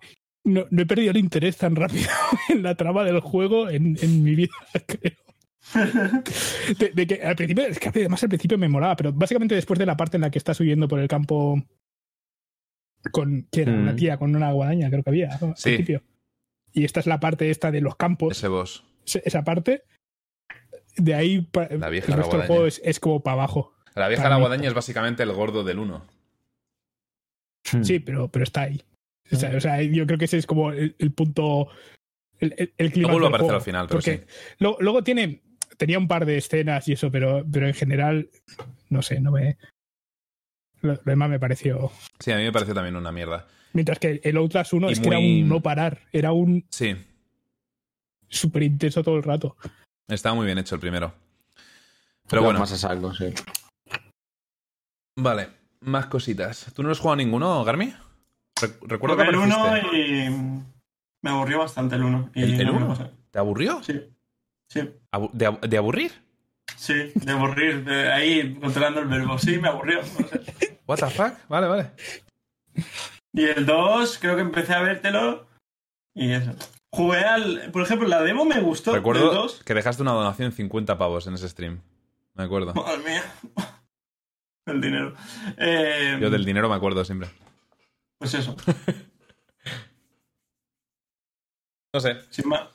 no, 0.44 0.64
no 0.70 0.82
he 0.82 0.86
perdido 0.86 1.10
el 1.10 1.18
interés 1.18 1.56
tan 1.58 1.76
rápido 1.76 2.08
en 2.48 2.62
la 2.62 2.74
trama 2.76 3.04
del 3.04 3.20
juego 3.20 3.68
en, 3.68 3.96
en 4.00 4.22
mi 4.22 4.34
vida, 4.34 4.52
creo. 4.86 5.12
De, 6.78 6.90
de 6.94 7.06
que 7.08 7.22
al 7.22 7.34
principio, 7.36 7.66
es 7.66 7.78
que 7.80 7.88
además 7.88 8.22
al 8.22 8.28
principio 8.28 8.56
me 8.56 8.68
molaba, 8.68 8.94
pero 8.96 9.12
básicamente 9.12 9.54
después 9.56 9.78
de 9.80 9.86
la 9.86 9.96
parte 9.96 10.16
en 10.16 10.20
la 10.22 10.30
que 10.30 10.38
estás 10.38 10.60
huyendo 10.60 10.86
por 10.86 11.00
el 11.00 11.08
campo 11.08 11.60
con 13.12 13.46
que 13.50 13.62
era 13.62 13.72
una 13.72 13.92
Mm. 13.92 13.96
tía 13.96 14.16
con 14.18 14.34
una 14.34 14.52
guadaña, 14.52 14.88
creo 14.90 15.02
que 15.02 15.10
había 15.10 15.38
¿no? 15.40 15.48
al 15.48 15.56
Sí. 15.56 15.70
principio. 15.74 16.02
Y 16.72 16.84
esta 16.84 17.00
es 17.00 17.06
la 17.06 17.20
parte 17.20 17.50
esta 17.50 17.70
de 17.70 17.80
los 17.80 17.96
campos, 17.96 18.36
Ese 18.36 18.48
boss. 18.48 18.84
esa 19.04 19.42
parte. 19.44 19.82
De 20.96 21.14
ahí 21.14 21.40
pa- 21.42 21.68
La 21.70 21.88
vieja 21.90 22.12
el 22.12 22.18
resto 22.18 22.38
del 22.38 22.46
juego 22.46 22.66
es, 22.66 22.80
es 22.84 22.98
como 23.00 23.20
para 23.22 23.34
abajo. 23.34 23.74
La 23.94 24.08
vieja 24.08 24.22
Para 24.24 24.34
la 24.34 24.38
mí- 24.38 24.42
guadaña 24.46 24.68
es 24.68 24.74
básicamente 24.74 25.22
el 25.22 25.32
gordo 25.32 25.62
del 25.64 25.78
1. 25.78 26.04
Hmm. 27.72 27.82
Sí, 27.82 27.98
pero, 27.98 28.28
pero 28.28 28.42
está 28.44 28.62
ahí. 28.62 28.82
O 29.32 29.36
sea, 29.36 29.56
o 29.56 29.60
sea, 29.60 29.82
yo 29.82 30.06
creo 30.06 30.18
que 30.18 30.26
ese 30.26 30.38
es 30.38 30.46
como 30.46 30.70
el, 30.72 30.94
el 30.98 31.12
punto. 31.12 31.68
El, 32.38 32.54
el, 32.58 32.72
el 32.76 32.92
clima 32.92 33.08
Luego 33.08 33.20
vuelve 33.22 33.26
a 33.26 33.28
del 33.28 33.34
aparecer 33.34 33.38
juego. 33.46 33.56
al 33.56 33.62
final, 33.62 33.86
pero 33.88 33.96
Porque 33.98 34.18
sí. 34.18 34.54
lo- 34.58 34.76
luego 34.80 35.02
tiene. 35.02 35.42
Tenía 35.76 35.98
un 35.98 36.08
par 36.08 36.24
de 36.24 36.38
escenas 36.38 36.88
y 36.88 36.92
eso, 36.92 37.10
pero, 37.10 37.44
pero 37.52 37.66
en 37.66 37.74
general, 37.74 38.30
no 38.88 39.02
sé, 39.02 39.20
no 39.20 39.32
me. 39.32 39.58
Lo, 40.80 40.94
lo 40.94 41.00
demás 41.04 41.28
me 41.28 41.40
pareció. 41.40 41.90
Sí, 42.20 42.30
a 42.32 42.36
mí 42.36 42.44
me 42.44 42.52
pareció 42.52 42.72
también 42.74 42.96
una 42.96 43.12
mierda. 43.12 43.46
Mientras 43.72 43.98
que 43.98 44.20
el 44.24 44.36
Outlast 44.38 44.72
1 44.72 44.88
Y 44.88 44.92
es 44.92 45.00
que 45.00 45.08
era 45.08 45.18
un 45.18 45.48
no 45.48 45.60
parar, 45.60 46.00
era 46.12 46.32
un 46.32 46.64
Sí, 46.70 46.94
súper 48.28 48.62
intenso 48.62 49.02
todo 49.02 49.16
el 49.16 49.22
rato. 49.22 49.56
Estaba 50.08 50.34
muy 50.34 50.46
bien 50.46 50.58
hecho 50.58 50.74
el 50.74 50.80
primero. 50.80 51.12
Pero 52.28 52.42
bueno, 52.42 52.58
Más 52.58 52.72
a 52.72 52.76
saco, 52.76 53.14
sí. 53.14 53.32
vale, 55.16 55.48
más 55.80 56.06
cositas. 56.06 56.72
¿Tú 56.74 56.82
no 56.82 56.90
has 56.90 56.98
jugado 56.98 57.16
ninguno, 57.16 57.62
Garmi? 57.64 57.94
Re- 58.60 58.78
Recuerdo 58.82 59.16
que 59.16 59.22
el 59.24 59.36
1 59.36 59.54
apareciste. 59.54 59.96
y 59.98 60.30
me 61.22 61.30
aburrió 61.30 61.58
bastante 61.60 61.96
el 61.96 62.04
1. 62.04 62.30
¿El, 62.34 62.60
el 62.60 62.70
uno? 62.70 63.12
¿Te 63.30 63.38
aburrió? 63.38 63.82
Sí, 63.82 64.00
sí, 64.68 64.80
Abu- 65.12 65.30
¿De, 65.32 65.48
ab- 65.48 65.60
de 65.60 65.76
aburrir? 65.76 66.12
sí, 66.76 67.12
de 67.14 67.32
aburrir, 67.32 67.84
de 67.84 68.12
ahí 68.12 68.54
controlando 68.60 69.00
el 69.00 69.06
verbo. 69.08 69.38
Sí, 69.38 69.58
me 69.58 69.68
aburrió. 69.68 70.00
no 70.00 70.28
sé. 70.28 70.80
What 70.86 70.98
the 70.98 71.10
fuck? 71.10 71.34
Vale, 71.48 71.66
vale. 71.68 71.90
Y 73.32 73.44
el 73.44 73.66
2, 73.66 74.18
creo 74.18 74.34
que 74.36 74.42
empecé 74.42 74.72
a 74.74 74.80
vértelo 74.80 75.46
y 76.14 76.32
eso. 76.32 76.52
Jugué 76.96 77.18
al. 77.20 77.70
Por 77.72 77.82
ejemplo, 77.82 78.08
la 78.08 78.22
demo 78.22 78.44
me 78.44 78.60
gustó. 78.60 78.94
Recuerdo 78.94 79.32
2. 79.32 79.62
que 79.64 79.74
dejaste 79.74 80.02
una 80.02 80.12
donación 80.12 80.50
de 80.50 80.56
50 80.56 80.96
pavos 80.98 81.26
en 81.26 81.34
ese 81.34 81.48
stream. 81.48 81.80
Me 82.34 82.44
acuerdo. 82.44 82.72
Madre 82.74 82.98
mía. 83.04 83.22
El 84.66 84.80
dinero. 84.80 85.14
Eh, 85.58 86.18
Yo 86.20 86.28
del 86.30 86.44
dinero 86.44 86.68
me 86.68 86.74
acuerdo 86.74 87.04
siempre. 87.04 87.28
Pues 88.18 88.34
eso, 88.34 88.56
No 91.94 92.00
sé. 92.00 92.16
sin 92.30 92.48
más. 92.48 92.68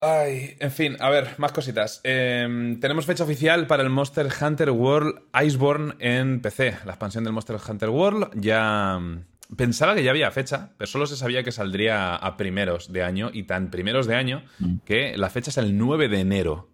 Ay, 0.00 0.56
en 0.58 0.72
fin, 0.72 0.96
a 0.98 1.10
ver, 1.10 1.34
más 1.38 1.52
cositas. 1.52 2.00
Eh, 2.02 2.76
tenemos 2.80 3.06
fecha 3.06 3.22
oficial 3.22 3.66
para 3.68 3.82
el 3.84 3.90
Monster 3.90 4.28
Hunter 4.40 4.70
World 4.70 5.22
Iceborne 5.44 5.94
en 6.00 6.40
PC. 6.40 6.78
La 6.84 6.92
expansión 6.92 7.22
del 7.22 7.32
Monster 7.32 7.56
Hunter 7.68 7.88
World 7.90 8.30
ya... 8.34 8.98
Pensaba 9.56 9.94
que 9.94 10.02
ya 10.02 10.10
había 10.10 10.30
fecha, 10.30 10.72
pero 10.78 10.86
solo 10.90 11.06
se 11.06 11.16
sabía 11.16 11.42
que 11.42 11.52
saldría 11.52 12.14
a 12.16 12.36
primeros 12.36 12.92
de 12.92 13.02
año, 13.02 13.30
y 13.32 13.42
tan 13.44 13.70
primeros 13.70 14.06
de 14.06 14.14
año 14.16 14.42
Mm. 14.58 14.76
que 14.84 15.16
la 15.16 15.28
fecha 15.30 15.50
es 15.50 15.58
el 15.58 15.76
9 15.76 16.08
de 16.08 16.20
enero. 16.20 16.68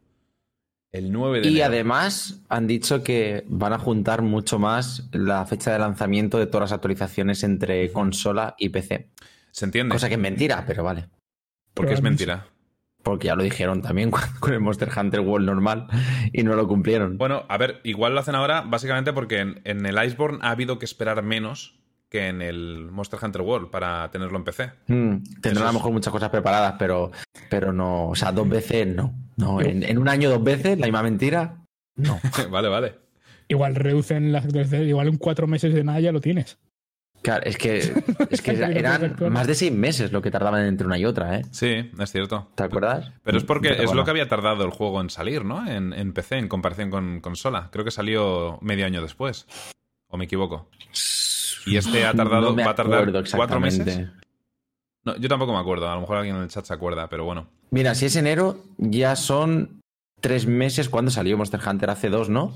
El 0.90 1.12
9 1.12 1.40
de 1.40 1.48
Y 1.48 1.56
enero. 1.56 1.66
además 1.66 2.42
han 2.48 2.66
dicho 2.66 3.02
que 3.02 3.44
van 3.48 3.72
a 3.74 3.78
juntar 3.78 4.22
mucho 4.22 4.59
más 4.59 5.09
la 5.12 5.44
fecha 5.44 5.72
de 5.72 5.78
lanzamiento 5.78 6.38
de 6.38 6.46
todas 6.46 6.70
las 6.70 6.72
actualizaciones 6.72 7.42
entre 7.44 7.90
consola 7.92 8.55
y 8.59 8.70
PC. 8.70 9.09
¿Se 9.50 9.64
entiende? 9.64 9.92
Cosa 9.92 10.09
que 10.09 10.14
es 10.14 10.20
mentira, 10.20 10.64
pero 10.66 10.84
vale. 10.84 11.09
Porque 11.74 11.94
es 11.94 12.00
mentira. 12.02 12.46
Porque 13.02 13.26
ya 13.28 13.36
lo 13.36 13.42
dijeron 13.42 13.82
también 13.82 14.10
con 14.10 14.22
con 14.40 14.52
el 14.55 14.60
Monster 14.60 14.88
Hunter 14.96 15.20
World 15.20 15.46
normal 15.46 15.88
y 16.32 16.42
no 16.42 16.55
lo 16.56 16.66
cumplieron. 16.66 17.18
Bueno, 17.18 17.44
a 17.48 17.59
ver, 17.59 17.80
igual 17.84 18.14
lo 18.14 18.20
hacen 18.20 18.34
ahora 18.34 18.62
básicamente 18.62 19.12
porque 19.12 19.40
en, 19.40 19.60
en 19.64 19.84
el 19.84 20.02
Iceborne 20.02 20.38
ha 20.42 20.50
habido 20.50 20.78
que 20.78 20.84
esperar 20.86 21.22
menos 21.22 21.77
que 22.09 22.28
en 22.28 22.40
el 22.43 22.90
Monster 22.90 23.18
Hunter 23.22 23.43
World 23.43 23.70
para 23.70 24.10
tenerlo 24.10 24.39
en 24.39 24.44
PC. 24.44 24.70
Mm, 24.86 25.12
Eso 25.12 25.40
tendrán 25.43 25.64
a 25.68 25.72
lo 25.72 25.74
mejor 25.74 25.93
muchas 25.93 26.12
cosas 26.12 26.30
preparadas, 26.30 26.74
pero, 26.78 27.10
pero 27.51 27.72
no. 27.72 28.09
O 28.09 28.14
sea, 28.14 28.32
dos 28.32 28.48
veces 28.48 28.86
no. 28.86 29.14
no 29.36 29.60
en, 29.60 29.82
en 29.82 29.98
un 29.98 30.09
año 30.09 30.30
dos 30.30 30.43
veces, 30.43 30.78
la 30.78 30.86
misma 30.86 31.02
mentira. 31.02 31.56
No. 31.97 32.18
vale, 32.51 32.68
vale. 32.68 32.94
Igual 33.48 33.74
reducen 33.74 34.32
las 34.32 34.44
actualizaciones, 34.44 34.89
igual 34.89 35.09
en 35.09 35.16
cuatro 35.16 35.47
meses 35.47 35.72
de 35.74 35.85
nada 35.85 36.01
ya 36.01 36.12
lo 36.12 36.20
tienes. 36.20 36.59
Claro, 37.20 37.44
es 37.47 37.59
que, 37.59 37.78
es 38.30 38.43
que 38.43 38.52
eran 38.52 39.16
más 39.30 39.47
de 39.47 39.55
seis 39.55 39.72
meses 39.72 40.12
lo 40.12 40.22
que 40.22 40.30
tardaban 40.30 40.64
entre 40.66 40.86
una 40.86 40.98
y 40.98 41.05
otra, 41.05 41.39
¿eh? 41.39 41.43
Sí, 41.51 41.90
es 41.98 42.12
cierto. 42.12 42.48
¿Te 42.55 42.62
acuerdas? 42.62 43.10
Pero 43.24 43.39
es 43.39 43.44
porque 43.44 43.70
Pero 43.70 43.82
es 43.82 43.93
lo 43.93 44.05
que 44.05 44.10
había 44.12 44.28
tardado 44.28 44.64
el 44.64 44.70
juego 44.70 45.01
en 45.01 45.10
salir, 45.10 45.44
¿no? 45.44 45.68
En, 45.68 45.93
en 45.93 46.12
PC, 46.12 46.39
en 46.39 46.48
comparación 46.48 46.90
con 46.90 47.20
consola. 47.20 47.70
Creo 47.72 47.85
que 47.85 47.90
salió 47.90 48.59
medio 48.62 48.86
año 48.86 49.02
después. 49.02 49.47
¿O 50.10 50.16
me 50.16 50.26
equivoco? 50.26 50.70
Y 51.69 51.77
este 51.77 52.05
ha 52.07 52.15
tardado, 52.15 52.51
No 52.51 52.55
me 52.55 52.65
va 52.65 52.70
a 52.73 52.74
tardar 52.74 53.12
cuatro 53.35 53.61
meses. 53.61 54.09
No, 55.05 55.16
yo 55.16 55.28
tampoco 55.28 55.53
me 55.53 55.59
acuerdo. 55.59 55.89
A 55.89 55.95
lo 55.95 56.01
mejor 56.03 56.16
alguien 56.19 56.36
en 56.36 56.43
el 56.43 56.49
chat 56.49 56.65
se 56.65 56.74
acuerda, 56.74 57.09
pero 57.09 57.24
bueno. 57.24 57.49
Mira, 57.70 57.95
si 57.95 58.07
es 58.07 58.16
enero, 58.16 58.62
ya 58.78 59.16
son 59.16 59.81
tres 60.20 60.47
meses. 60.47 60.89
¿Cuándo 60.89 61.11
salió 61.11 61.36
Monster 61.39 61.61
Hunter? 61.66 61.90
Hace 61.90 62.09
dos, 62.11 62.28
¿no? 62.28 62.55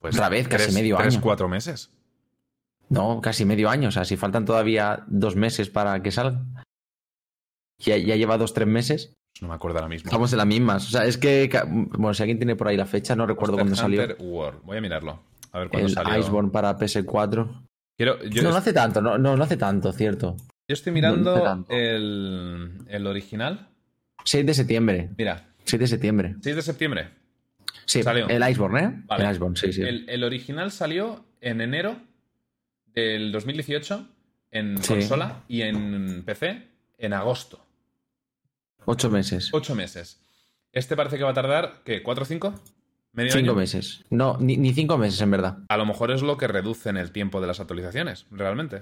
Pues 0.00 0.14
Otra 0.14 0.28
vez, 0.28 0.48
casi 0.48 0.72
medio 0.72 0.96
tres, 0.96 1.14
año. 1.14 1.22
cuatro 1.22 1.48
meses. 1.48 1.90
No, 2.88 3.20
casi 3.20 3.44
medio 3.44 3.68
año. 3.68 3.88
O 3.88 3.92
sea, 3.92 4.04
si 4.04 4.16
faltan 4.16 4.44
todavía 4.44 5.04
dos 5.08 5.34
meses 5.36 5.68
para 5.68 6.00
que 6.02 6.12
salga. 6.12 6.42
Ya, 7.78 7.96
ya 7.96 8.16
lleva 8.16 8.38
dos, 8.38 8.54
tres 8.54 8.68
meses. 8.68 9.12
No 9.40 9.48
me 9.48 9.54
acuerdo 9.54 9.78
ahora 9.78 9.88
mismo. 9.88 10.06
Estamos 10.08 10.32
en 10.32 10.38
las 10.38 10.46
mismas. 10.46 10.86
O 10.86 10.90
sea, 10.90 11.04
es 11.04 11.18
que. 11.18 11.50
Bueno, 11.66 12.14
si 12.14 12.22
alguien 12.22 12.38
tiene 12.38 12.56
por 12.56 12.68
ahí 12.68 12.76
la 12.76 12.86
fecha, 12.86 13.16
no 13.16 13.26
recuerdo 13.26 13.58
Monster 13.58 13.76
cuándo 13.76 13.96
salió. 13.96 14.02
Hunter 14.02 14.16
World. 14.26 14.60
Voy 14.64 14.78
a 14.78 14.80
mirarlo. 14.80 15.18
A 15.52 15.58
ver 15.58 15.68
cuándo 15.68 15.88
El 15.88 15.94
salió. 15.94 16.18
Iceborne 16.18 16.50
para 16.50 16.78
PS4. 16.78 17.65
Quiero, 17.96 18.22
yo, 18.24 18.42
no, 18.42 18.50
no 18.50 18.56
hace 18.56 18.72
tanto, 18.72 19.00
no, 19.00 19.16
no, 19.18 19.36
no 19.36 19.44
hace 19.44 19.56
tanto, 19.56 19.92
cierto. 19.92 20.36
yo 20.68 20.74
estoy 20.74 20.90
no 20.92 20.94
mirando 20.94 21.64
el, 21.70 22.78
el 22.88 23.06
original. 23.06 23.68
6 24.24 24.44
de 24.44 24.54
septiembre. 24.54 25.10
Mira, 25.16 25.54
6 25.64 25.80
de 25.80 25.86
septiembre. 25.86 26.36
6 26.42 26.56
de 26.56 26.62
septiembre. 26.62 27.10
Sí, 27.86 28.02
Salió. 28.02 28.28
el 28.28 28.48
Iceborne, 28.50 28.80
¿eh? 28.80 29.02
Vale. 29.06 29.24
El 29.24 29.30
Iceborne, 29.30 29.56
sí, 29.56 29.72
sí. 29.72 29.82
El, 29.82 30.08
el 30.08 30.24
original 30.24 30.72
salió 30.72 31.24
en 31.40 31.60
enero 31.60 31.96
del 32.92 33.30
2018 33.32 34.08
en 34.50 34.82
Sí. 34.82 34.94
consola 34.94 35.44
y 35.48 35.62
en 35.62 36.22
PC 36.24 36.66
en 36.98 37.12
agosto. 37.12 37.64
Ocho 38.84 39.10
meses. 39.10 39.50
Ocho 39.52 39.74
meses. 39.74 40.20
Este 40.72 40.96
parece 40.96 41.16
que 41.16 41.24
va 41.24 41.30
a 41.30 41.34
tardar, 41.34 41.82
¿qué? 41.84 42.02
¿Cuatro 42.02 42.22
o 42.24 42.26
cinco? 42.26 42.60
¿Medio 43.16 43.32
Cinco 43.32 43.50
año? 43.52 43.54
meses. 43.54 44.04
No, 44.10 44.36
ni, 44.38 44.56
ni 44.56 44.72
cinco 44.72 44.98
meses, 44.98 45.20
en 45.20 45.30
verdad. 45.30 45.58
A 45.68 45.76
lo 45.76 45.86
mejor 45.86 46.10
es 46.12 46.22
lo 46.22 46.36
que 46.36 46.46
reducen 46.46 46.96
el 46.96 47.10
tiempo 47.10 47.40
de 47.40 47.46
las 47.48 47.58
actualizaciones, 47.60 48.26
realmente. 48.30 48.80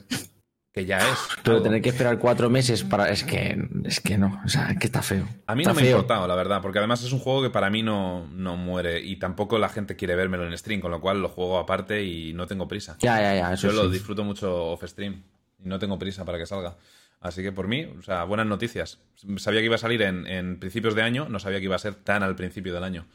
Que 0.73 0.87
ya 0.87 0.99
es. 0.99 1.19
Pero 1.45 1.59
algo. 1.59 1.63
tener 1.69 1.81
que 1.83 1.91
esperar 1.91 2.19
cuatro 2.19 2.51
meses 2.51 2.83
para. 2.83 3.09
Es 3.09 3.23
que. 3.23 3.57
Es 3.85 4.01
que 4.01 4.19
no. 4.19 4.41
O 4.45 4.49
sea, 4.49 4.73
es 4.73 4.79
que 4.79 4.87
está 4.87 5.03
feo. 5.03 5.25
A 5.47 5.55
mí 5.55 5.63
Está 5.63 5.73
no 5.73 5.81
me 5.81 5.87
ha 5.87 5.91
importado, 5.91 6.27
la 6.27 6.35
verdad, 6.35 6.61
porque 6.61 6.79
además 6.79 7.05
es 7.05 7.13
un 7.13 7.21
juego 7.21 7.43
que 7.43 7.51
para 7.51 7.71
mí 7.71 7.85
no, 7.85 8.27
no 8.33 8.57
muere 8.57 9.01
y 9.01 9.15
tampoco 9.17 9.57
la 9.59 9.69
gente 9.69 9.95
quiere 9.95 10.17
vérmelo 10.17 10.45
en 10.49 10.59
stream, 10.59 10.81
con 10.81 10.91
lo 10.91 11.01
cual 11.01 11.23
lo 11.23 11.29
juego 11.29 11.59
aparte 11.59 12.03
y 12.03 12.33
no 12.33 12.49
tengo 12.49 12.67
prisa. 12.67 12.97
Ya, 12.99 13.21
ya, 13.21 13.37
ya. 13.37 13.53
Eso 13.53 13.69
Yo 13.69 13.73
lo 13.73 13.89
disfruto 13.89 14.25
mucho 14.25 14.73
off 14.73 14.83
stream 14.85 15.23
y 15.65 15.69
no 15.69 15.79
tengo 15.79 15.97
prisa 15.97 16.25
para 16.25 16.39
que 16.39 16.47
salga. 16.47 16.77
Así 17.21 17.41
que 17.41 17.53
por 17.53 17.69
mí, 17.69 17.85
o 17.97 18.03
sea, 18.03 18.25
buenas 18.25 18.47
noticias. 18.47 18.99
Sabía 19.37 19.61
que 19.61 19.67
iba 19.67 19.77
a 19.77 19.79
salir 19.79 20.03
en, 20.03 20.27
en 20.27 20.59
principios 20.59 20.97
de 20.97 21.03
año, 21.03 21.29
no 21.29 21.39
sabía 21.39 21.59
que 21.61 21.67
iba 21.67 21.77
a 21.77 21.79
ser 21.79 21.95
tan 21.95 22.25
al 22.25 22.35
principio 22.35 22.75
del 22.75 22.83
año. 22.83 23.07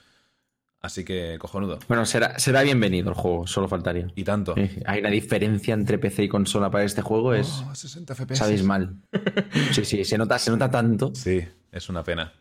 Así 0.81 1.03
que 1.03 1.37
cojonudo. 1.39 1.79
Bueno, 1.89 2.05
será, 2.05 2.39
será 2.39 2.61
bienvenido 2.63 3.09
el 3.09 3.15
juego, 3.15 3.45
solo 3.47 3.67
faltaría. 3.67 4.07
Y 4.15 4.23
tanto. 4.23 4.55
Hay 4.85 5.01
una 5.01 5.09
diferencia 5.09 5.73
entre 5.73 5.97
PC 5.99 6.23
y 6.23 6.29
consola 6.29 6.71
para 6.71 6.85
este 6.85 7.01
juego, 7.01 7.33
es. 7.33 7.63
Oh, 7.69 7.75
60 7.75 8.15
FPS. 8.15 8.37
Sabéis 8.37 8.63
mal. 8.63 8.95
Sí, 9.73 9.83
sí, 9.83 10.05
se 10.05 10.17
nota, 10.17 10.39
se 10.39 10.51
nota 10.51 10.71
tanto. 10.71 11.13
Sí, 11.13 11.41
es 11.71 11.89
una 11.89 12.03
pena. 12.03 12.31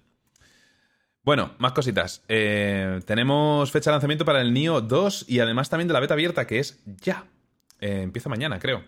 Bueno, 1.25 1.55
más 1.59 1.73
cositas. 1.73 2.23
Eh, 2.29 3.01
tenemos 3.07 3.71
fecha 3.73 3.91
de 3.91 3.95
lanzamiento 3.97 4.25
para 4.25 4.41
el 4.41 4.53
NIO 4.55 4.81
2 4.83 5.27
y 5.29 5.41
además 5.41 5.69
también 5.69 5.89
de 5.89 5.95
la 5.95 6.01
beta 6.01 6.15
abierta, 6.15 6.47
que 6.47 6.59
es 6.61 6.81
ya. 7.03 7.25
Eh, 7.81 8.03
empieza 8.03 8.29
mañana, 8.29 8.59
creo. 8.61 8.85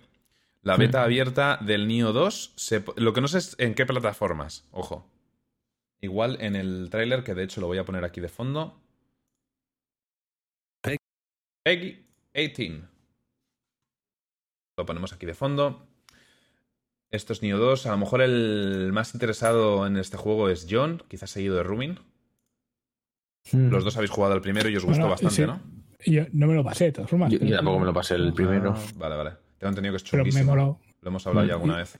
La 0.62 0.76
beta 0.76 1.02
abierta 1.02 1.58
del 1.60 1.86
NIO 1.88 2.12
2. 2.12 2.52
se 2.56 2.80
po- 2.80 2.94
lo 2.96 3.12
que 3.12 3.20
no 3.20 3.28
sé 3.28 3.38
es 3.38 3.56
en 3.58 3.74
qué 3.74 3.84
plataformas. 3.84 4.64
Ojo. 4.70 5.10
Igual 6.00 6.38
en 6.40 6.54
el 6.56 6.88
tráiler, 6.90 7.24
que 7.24 7.34
de 7.34 7.42
hecho 7.42 7.60
lo 7.60 7.66
voy 7.66 7.78
a 7.78 7.84
poner 7.84 8.04
aquí 8.04 8.20
de 8.20 8.28
fondo. 8.28 8.80
Peggy 11.62 12.06
18. 12.34 12.88
Lo 14.78 14.86
ponemos 14.86 15.12
aquí 15.12 15.26
de 15.26 15.34
fondo. 15.34 15.86
Esto 17.10 17.32
es 17.32 17.42
Neo 17.42 17.58
2. 17.58 17.86
A 17.86 17.90
lo 17.90 17.98
mejor 17.98 18.22
el 18.22 18.90
más 18.92 19.14
interesado 19.14 19.86
en 19.86 19.96
este 19.96 20.16
juego 20.16 20.48
es 20.48 20.66
John, 20.70 21.02
quizás 21.08 21.30
seguido 21.30 21.56
de 21.56 21.62
Rumin. 21.62 21.98
Hmm. 23.52 23.68
Los 23.70 23.84
dos 23.84 23.96
habéis 23.96 24.10
jugado 24.10 24.34
al 24.34 24.40
primero 24.40 24.68
y 24.68 24.76
os 24.76 24.84
gustó 24.84 25.00
Bueno, 25.00 25.10
bastante, 25.10 25.34
sí. 25.34 25.42
¿no? 25.42 25.60
Yo 26.06 26.24
no 26.32 26.46
me 26.46 26.54
lo 26.54 26.64
pasé, 26.64 26.84
de 26.84 26.92
todas 26.92 27.10
formas. 27.10 27.32
Yo, 27.32 27.38
yo 27.40 27.56
tampoco 27.56 27.78
me 27.80 27.86
lo 27.86 27.92
pasé 27.92 28.14
el 28.14 28.32
primero. 28.32 28.74
Ah, 28.74 28.82
vale, 28.96 29.16
vale. 29.16 29.30
Tengo 29.58 29.68
entendido 29.70 29.92
que 29.92 29.96
es 29.96 30.10
pero 30.10 30.24
me 30.24 30.30
chulísimo. 30.30 30.56
Lo 30.56 31.08
hemos 31.08 31.26
hablado 31.26 31.46
ya 31.46 31.54
alguna 31.54 31.76
vez. 31.76 31.98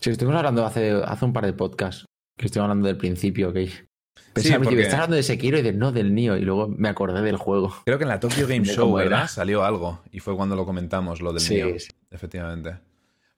Sí, 0.00 0.10
estuvimos 0.10 0.36
hablando 0.36 0.64
hace, 0.66 0.90
hace 0.90 1.24
un 1.24 1.32
par 1.32 1.46
de 1.46 1.52
podcasts. 1.54 2.04
Que 2.36 2.46
estuvimos 2.46 2.64
hablando 2.64 2.88
del 2.88 2.98
principio, 2.98 3.52
que 3.52 3.87
pensaba 4.32 4.64
porque- 4.64 4.80
estás 4.80 4.94
hablando 4.94 5.16
de 5.16 5.22
Sekiro 5.22 5.58
y 5.58 5.62
de 5.62 5.72
no 5.72 5.92
del 5.92 6.14
Nio. 6.14 6.36
Y 6.36 6.42
luego 6.42 6.68
me 6.68 6.88
acordé 6.88 7.22
del 7.22 7.36
juego. 7.36 7.74
Creo 7.84 7.98
que 7.98 8.04
en 8.04 8.08
la 8.08 8.20
Tokyo 8.20 8.46
Game 8.48 8.64
Show, 8.64 8.98
era. 8.98 9.08
¿verdad? 9.10 9.28
Salió 9.28 9.64
algo. 9.64 10.00
Y 10.12 10.20
fue 10.20 10.36
cuando 10.36 10.56
lo 10.56 10.64
comentamos, 10.64 11.20
lo 11.20 11.32
del 11.32 11.40
Sí, 11.42 11.54
Nio. 11.56 11.78
sí. 11.78 11.88
Efectivamente. 12.10 12.76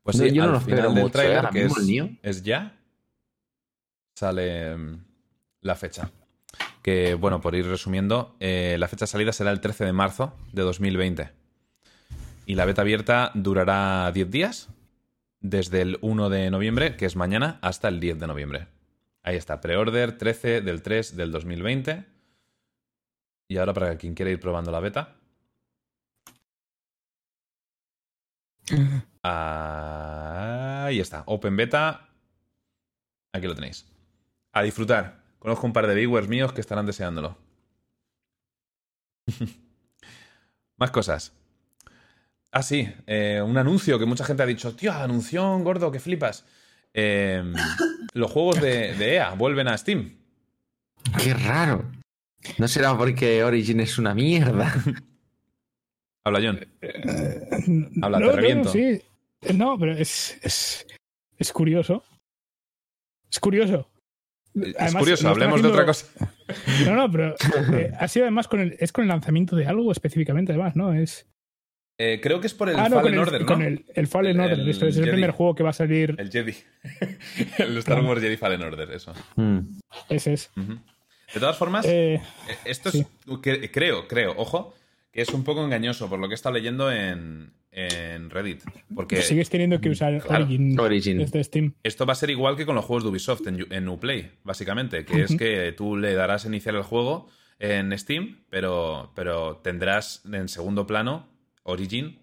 Pues 0.02 0.16
No, 0.16 0.24
sí, 0.24 0.32
yo 0.32 0.43
no 0.43 0.48
al 0.48 0.55
lo 0.55 0.61
final 0.61 0.94
del 0.94 1.02
mucho, 1.02 1.20
¿eh? 1.23 1.40
que 1.52 1.65
es, 1.66 1.73
es 2.23 2.43
ya, 2.43 2.74
sale 4.15 4.77
mm, 4.77 5.05
la 5.62 5.74
fecha. 5.77 6.11
Que, 6.82 7.15
bueno, 7.15 7.40
por 7.40 7.55
ir 7.55 7.66
resumiendo, 7.66 8.36
eh, 8.40 8.77
la 8.78 8.89
fecha 8.89 9.05
de 9.05 9.09
salida 9.09 9.32
será 9.32 9.51
el 9.51 9.61
13 9.61 9.85
de 9.85 9.93
marzo 9.93 10.35
de 10.52 10.62
2020. 10.62 11.31
Y 12.47 12.55
la 12.55 12.65
beta 12.65 12.82
abierta 12.82 13.31
durará 13.35 14.11
10 14.12 14.31
días, 14.31 14.69
desde 15.40 15.82
el 15.82 15.98
1 16.01 16.31
de 16.31 16.51
noviembre, 16.51 16.97
que 16.97 17.05
es 17.07 17.16
mañana, 17.16 17.59
hasta 17.61 17.89
el 17.89 18.01
10 18.01 18.19
de 18.19 18.27
noviembre. 18.27 18.66
Ahí 19.22 19.36
está, 19.36 19.60
preorder 19.60 20.16
13 20.16 20.60
del 20.62 20.82
3 20.82 21.16
del 21.16 21.30
2020. 21.32 22.05
Y 23.48 23.56
ahora 23.59 23.74
para 23.74 23.97
quien 23.97 24.14
quiera 24.14 24.30
ir 24.30 24.40
probando 24.40 24.70
la 24.70 24.80
beta. 24.80 25.16
Ahí 29.22 31.01
está, 31.01 31.24
Open 31.26 31.56
Beta. 31.56 32.09
Aquí 33.32 33.47
lo 33.47 33.55
tenéis. 33.55 33.86
A 34.52 34.62
disfrutar. 34.62 35.20
Conozco 35.38 35.66
un 35.66 35.72
par 35.72 35.86
de 35.86 35.94
viewers 35.94 36.28
míos 36.28 36.52
que 36.52 36.60
estarán 36.60 36.86
deseándolo. 36.86 37.36
Más 40.76 40.90
cosas. 40.90 41.32
Ah, 42.52 42.62
sí, 42.62 42.92
eh, 43.06 43.40
un 43.44 43.56
anuncio 43.59 43.98
que 43.98 44.06
mucha 44.06 44.24
gente 44.24 44.42
ha 44.42 44.47
dicho, 44.47 44.74
tío, 44.74 44.92
anunción 44.92 45.62
gordo, 45.62 45.92
que 45.92 46.01
flipas. 46.01 46.44
Eh, 46.92 47.42
los 48.12 48.31
juegos 48.31 48.61
de, 48.61 48.95
de 48.95 49.15
EA 49.15 49.35
vuelven 49.35 49.69
a 49.69 49.77
Steam. 49.78 50.16
Qué 51.23 51.35
raro. 51.35 51.91
No 52.59 52.69
será 52.69 52.97
porque 52.97 53.43
Origin 53.45 53.81
es 53.81 53.99
una 53.99 54.15
mierda. 54.15 54.74
Habla 56.24 56.41
John. 56.43 56.61
Habla, 58.03 58.19
no, 58.19 58.27
te 58.27 58.31
no, 58.31 58.37
reviento. 58.37 58.70
sí. 58.70 59.01
No, 59.55 59.78
pero 59.78 59.93
es, 59.93 60.39
es, 60.43 60.87
es 61.39 61.53
curioso. 61.53 62.05
Es 63.31 63.41
curioso. 63.41 63.89
Es 64.55 64.95
curioso, 64.95 65.28
hablemos 65.28 65.62
de 65.62 65.69
otra 65.69 65.87
cosa. 65.87 66.07
No, 66.85 66.97
no, 66.97 67.11
pero 67.11 67.37
eh, 67.73 67.93
ha 67.99 68.09
sido 68.09 68.24
además 68.24 68.49
con 68.49 68.61
el, 68.61 68.77
es 68.81 68.91
con 68.93 69.03
el 69.03 69.09
lanzamiento 69.09 69.55
de 69.55 69.66
algo 69.66 69.93
específicamente, 69.93 70.53
además, 70.53 70.74
¿no? 70.74 70.93
Es. 70.93 71.27
Eh, 72.02 72.18
creo 72.22 72.40
que 72.40 72.47
es 72.47 72.55
por 72.55 72.70
el 72.70 72.77
ah, 72.78 72.89
no, 72.89 72.97
Fallen 72.97 73.02
con 73.02 73.12
el, 73.12 73.18
Order, 73.18 73.40
¿no? 73.43 73.47
con 73.47 73.60
el, 73.62 73.85
el 73.94 74.06
Fallen 74.06 74.36
El- 74.36 74.40
Order. 74.40 74.60
el 74.60 74.68
es 74.70 74.81
el 74.82 74.93
Jedi. 74.94 75.10
primer 75.10 75.31
juego 75.32 75.55
que 75.55 75.62
va 75.62 75.68
a 75.70 75.74
salir. 75.74 76.14
El 76.18 76.31
Jedi. 76.31 76.55
el 77.59 77.77
Star 77.78 78.02
Wars 78.02 78.22
Jedi 78.22 78.36
Fallen 78.39 78.62
Order, 78.62 78.90
eso. 78.93 79.12
Hmm. 79.36 79.59
Ese 80.09 80.32
es. 80.32 80.51
De 80.56 81.40
todas 81.40 81.59
formas, 81.59 81.85
Eh, 81.85 82.14
eh, 82.14 82.20
esto 82.64 82.90
sí. 82.90 83.01
es. 83.01 83.39
que- 83.43 83.70
creo, 83.70 84.09
creo, 84.09 84.32
ojo, 84.39 84.74
que 85.12 85.20
es 85.20 85.28
un 85.28 85.44
poco 85.44 85.62
engañoso 85.62 86.09
por 86.09 86.18
lo 86.18 86.27
que 86.28 86.32
he 86.32 86.36
estado 86.36 86.55
leyendo 86.55 86.90
en, 86.90 87.52
en 87.70 88.31
Reddit. 88.31 88.62
Porque 88.94 89.20
sigues 89.22 89.51
teniendo 89.51 89.78
que 89.81 89.90
usar 89.90 90.22
Claro. 90.22 90.44
Origin, 90.47 90.81
Origin. 90.81 91.18
desde 91.18 91.44
Steam. 91.44 91.74
esto 91.82 92.06
va 92.06 92.14
a 92.14 92.16
ser 92.16 92.31
igual 92.31 92.56
que 92.56 92.64
con 92.64 92.77
los 92.77 92.85
juegos 92.86 93.02
de 93.05 93.10
Ubisoft 93.10 93.47
en, 93.47 93.66
en 93.70 93.89
Uplay, 93.89 94.31
básicamente, 94.43 95.05
que 95.05 95.22
es 95.24 95.36
que 95.36 95.72
tú 95.77 95.98
le 95.98 96.14
darás 96.14 96.47
a 96.47 96.48
iniciar 96.48 96.74
el 96.77 96.82
juego 96.82 97.28
en 97.59 97.97
Steam, 97.98 98.39
pero, 98.48 99.12
pero 99.14 99.56
tendrás 99.62 100.22
en 100.32 100.48
segundo 100.48 100.86
plano 100.86 101.28
Origin 101.65 102.19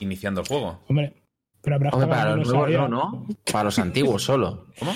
iniciando 0.00 0.40
el 0.42 0.46
juego. 0.48 0.82
Hombre, 0.88 1.14
pero 1.62 1.76
habrá 1.76 1.90
Hombre, 1.90 2.08
para 2.08 2.36
los 2.36 2.48
nuevos 2.52 2.70
no. 2.70 2.88
¿no? 2.88 3.26
Para 3.50 3.64
los 3.64 3.78
antiguos 3.78 4.22
solo. 4.24 4.66
¿Cómo? 4.78 4.92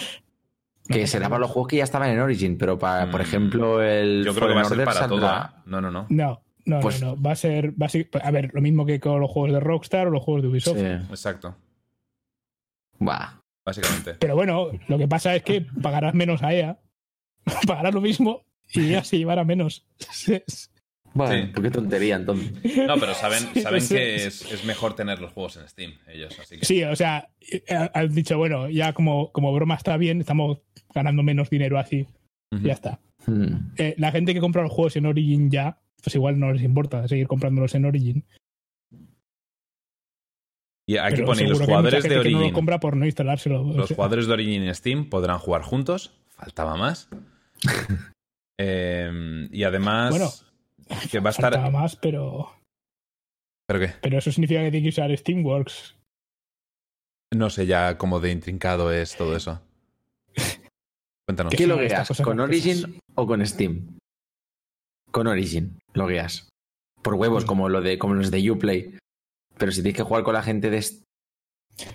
Que 0.88 1.06
será 1.06 1.28
para 1.28 1.40
los 1.40 1.50
juegos 1.50 1.68
que 1.68 1.76
ya 1.76 1.84
estaban 1.84 2.10
en 2.10 2.18
Origin, 2.20 2.58
pero 2.58 2.78
para, 2.78 3.10
por 3.10 3.20
Mm. 3.20 3.24
ejemplo, 3.24 3.82
el 3.82 4.24
Yo 4.24 4.34
creo 4.34 4.48
que 4.48 4.54
va 4.54 4.62
a 4.62 4.64
ser 4.64 4.84
para 4.84 5.06
todo. 5.08 5.20
saldrá-. 5.20 5.62
No, 5.66 5.80
no, 5.80 5.90
no. 5.90 6.06
No, 6.08 6.42
no, 6.66 6.80
Pues- 6.80 7.00
no, 7.00 7.14
no. 7.16 7.22
Va 7.22 7.32
a 7.32 7.36
ser. 7.36 7.80
Va 7.80 7.86
a, 7.86 7.88
ser- 7.88 8.08
a 8.22 8.30
ver, 8.32 8.50
lo 8.52 8.60
mismo 8.60 8.84
que 8.84 8.98
con 8.98 9.20
los 9.20 9.30
juegos 9.30 9.52
de 9.52 9.60
Rockstar 9.60 10.08
o 10.08 10.10
los 10.10 10.22
juegos 10.22 10.42
de 10.42 10.48
Ubisoft. 10.48 10.78
Sí. 10.78 10.84
Exacto, 10.84 11.56
Bah. 12.98 13.40
básicamente. 13.64 14.14
Pero 14.14 14.34
bueno, 14.34 14.68
lo 14.88 14.98
que 14.98 15.06
pasa 15.08 15.34
es 15.36 15.42
que 15.42 15.60
pagarás 15.82 16.14
menos 16.14 16.42
a 16.42 16.52
EA. 16.52 16.78
pagarás 17.66 17.94
lo 17.94 18.00
mismo 18.00 18.42
y 18.72 18.92
EA 18.92 19.04
se 19.04 19.18
llevará 19.18 19.44
menos. 19.44 19.86
Bueno, 21.12 21.46
Sí. 21.54 21.62
qué 21.62 21.70
tontería 21.70 22.16
entonces. 22.16 22.52
No, 22.86 22.94
pero 22.98 23.14
saben, 23.14 23.40
saben 23.62 23.80
sí, 23.80 23.94
que 23.94 24.18
sí. 24.20 24.26
es, 24.26 24.52
es 24.52 24.64
mejor 24.64 24.94
tener 24.94 25.20
los 25.20 25.32
juegos 25.32 25.56
en 25.56 25.68
Steam, 25.68 25.92
ellos, 26.08 26.38
así 26.38 26.58
que. 26.58 26.64
Sí, 26.64 26.84
o 26.84 26.94
sea, 26.94 27.30
eh, 27.40 27.62
han 27.94 28.14
dicho, 28.14 28.38
bueno, 28.38 28.68
ya 28.68 28.92
como, 28.92 29.32
como 29.32 29.52
broma 29.52 29.74
está 29.74 29.96
bien, 29.96 30.20
estamos 30.20 30.58
ganando 30.94 31.22
menos 31.22 31.50
dinero 31.50 31.78
así. 31.78 32.06
Ya 32.62 32.72
está. 32.72 33.00
Hmm. 33.26 33.72
Eh, 33.76 33.94
la 33.98 34.10
gente 34.12 34.34
que 34.34 34.40
compra 34.40 34.62
los 34.62 34.72
juegos 34.72 34.96
en 34.96 35.06
Origin 35.06 35.50
ya, 35.50 35.78
pues 36.02 36.14
igual 36.14 36.38
no 36.38 36.52
les 36.52 36.62
importa 36.62 37.06
seguir 37.08 37.26
comprándolos 37.28 37.74
en 37.74 37.84
Origin. 37.84 38.24
Y 40.88 40.96
aquí 40.96 41.16
pero 41.16 41.26
pone, 41.26 41.46
los 41.48 41.60
jugadores 41.60 42.02
de 42.02 42.14
no 42.14 42.20
Origin. 42.20 42.40
lo 42.40 42.52
compra 42.52 42.80
por 42.80 42.96
no 42.96 43.06
instalárselo. 43.06 43.62
o 43.62 43.72
Los 43.76 43.88
sea, 43.88 43.94
jugadores 43.96 44.26
de 44.26 44.32
Origin 44.32 44.62
en 44.64 44.74
Steam 44.74 45.08
podrán 45.08 45.38
jugar 45.38 45.62
juntos. 45.62 46.12
Faltaba 46.28 46.76
más. 46.76 47.08
Eh, 48.62 49.48
y 49.52 49.62
además. 49.62 50.10
Bueno, 50.10 50.28
que 51.10 51.20
va 51.20 51.30
a 51.30 51.32
estar. 51.32 51.70
más, 51.70 51.96
pero, 51.96 52.50
¿Pero 53.66 53.80
qué? 53.80 53.92
pero 54.00 54.18
eso 54.18 54.32
significa 54.32 54.62
que 54.62 54.70
tiene 54.70 54.84
que 54.84 54.90
usar 54.90 55.16
Steamworks. 55.16 55.96
No 57.32 57.50
sé 57.50 57.66
ya 57.66 57.96
cómo 57.96 58.18
de 58.20 58.32
intrincado 58.32 58.92
es 58.92 59.16
todo 59.16 59.36
eso. 59.36 59.62
Cuéntanos. 61.26 61.50
¿Qué? 61.50 61.56
¿Qué 61.56 61.62
son 61.64 61.68
logueas? 61.70 62.22
¿Con? 62.22 62.40
Origin 62.40 62.98
o 63.14 63.26
con 63.26 63.46
Steam? 63.46 63.98
Con 65.10 65.26
Origin, 65.26 65.78
logueas. 65.94 66.48
Por 67.02 67.14
huevos, 67.14 67.44
como, 67.44 67.68
lo 67.68 67.80
de, 67.80 67.98
como 67.98 68.14
los 68.14 68.30
de 68.30 68.50
Uplay. 68.50 68.98
Pero 69.56 69.72
si 69.72 69.82
tienes 69.82 69.96
que 69.96 70.02
jugar 70.02 70.22
con 70.24 70.34
la 70.34 70.42
gente 70.42 70.70
de... 70.70 70.84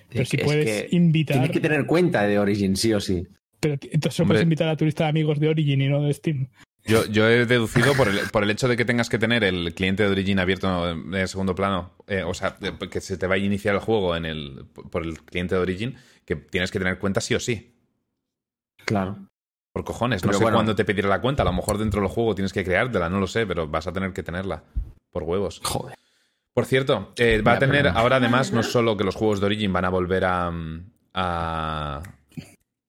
Pero 0.10 0.26
si 0.26 0.38
es 0.38 0.44
puedes 0.44 0.84
que 0.84 0.96
invitar. 0.96 1.36
Tienes 1.36 1.52
que 1.52 1.60
tener 1.60 1.86
cuenta 1.86 2.24
de 2.24 2.40
Origin, 2.40 2.76
sí 2.76 2.94
o 2.94 3.00
sí. 3.00 3.28
Pero 3.60 3.78
entonces 3.92 4.26
puedes 4.26 4.44
invitar 4.44 4.70
a 4.70 4.78
tu 4.78 4.86
lista 4.86 5.04
de 5.04 5.10
amigos 5.10 5.40
de 5.40 5.50
Origin 5.50 5.82
y 5.82 5.88
no 5.90 6.02
de 6.02 6.14
Steam. 6.14 6.48
Yo, 6.86 7.06
yo 7.06 7.28
he 7.28 7.48
deducido 7.48 7.96
por 7.96 8.08
el, 8.08 8.20
por 8.32 8.44
el 8.44 8.52
hecho 8.52 8.68
de 8.68 8.78
que 8.78 8.86
tengas 8.86 9.10
que 9.10 9.18
tener 9.18 9.44
el 9.44 9.74
cliente 9.74 10.04
de 10.04 10.10
Origin 10.10 10.38
abierto 10.38 10.92
en 10.92 11.14
el 11.16 11.28
segundo 11.28 11.56
plano, 11.56 11.94
eh, 12.06 12.22
o 12.24 12.34
sea, 12.36 12.58
que 12.92 13.02
se 13.02 13.18
te 13.18 13.26
vaya 13.26 13.44
a 13.44 13.48
iniciar 13.48 13.74
el 13.74 13.82
juego 13.82 14.16
en 14.16 14.26
el, 14.26 14.66
por 14.92 15.04
el 15.04 15.20
cliente 15.24 15.56
de 15.56 15.62
Origin, 15.62 15.96
que 16.26 16.36
tienes 16.36 16.70
que 16.70 16.78
tener 16.78 17.00
cuenta 17.00 17.22
sí 17.22 17.34
o 17.34 17.40
sí. 17.40 17.76
Claro. 18.86 19.18
Por 19.74 19.84
cojones, 19.84 20.24
no 20.24 20.28
Pero 20.28 20.38
sé 20.38 20.44
bueno. 20.44 20.58
cuándo 20.58 20.76
te 20.76 20.86
pedirá 20.86 21.10
la 21.10 21.22
cuenta. 21.22 21.42
A 21.42 21.46
lo 21.46 21.54
mejor 21.54 21.78
dentro 21.78 22.02
del 22.02 22.10
juego 22.10 22.36
tienes 22.36 22.54
que 22.54 22.64
creártela, 22.64 23.10
no 23.10 23.20
lo 23.20 23.28
sé, 23.28 23.48
pero 23.48 23.68
vas 23.68 23.88
a 23.88 23.92
tener 23.92 24.14
que 24.14 24.24
tenerla. 24.24 24.64
Por 25.12 25.24
huevos. 25.24 25.62
Joder. 25.64 25.98
Por 26.54 26.66
cierto, 26.66 27.14
eh, 27.18 27.42
va 27.42 27.54
a 27.54 27.60
tener 27.60 27.88
ahora 27.90 28.18
además 28.18 28.54
no 28.54 28.64
solo 28.64 28.96
que 28.96 29.04
los 29.04 29.16
juegos 29.16 29.42
de 29.42 29.48
Origin 29.48 29.74
van 29.74 29.84
a 29.84 29.90
volver 29.90 30.24
a, 30.24 30.54
a, 31.14 32.04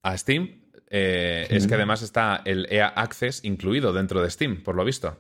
a 0.05 0.19
Steam, 0.19 0.66
eh, 0.89 1.47
es 1.51 1.67
que 1.67 1.75
además 1.75 2.03
está 2.03 2.43
el 2.45 2.67
EA 2.71 2.89
Access 2.89 3.45
incluido 3.45 3.93
dentro 3.93 4.23
de 4.23 4.31
Steam, 4.31 4.63
por 4.63 4.75
lo 4.77 4.85
visto. 4.85 5.19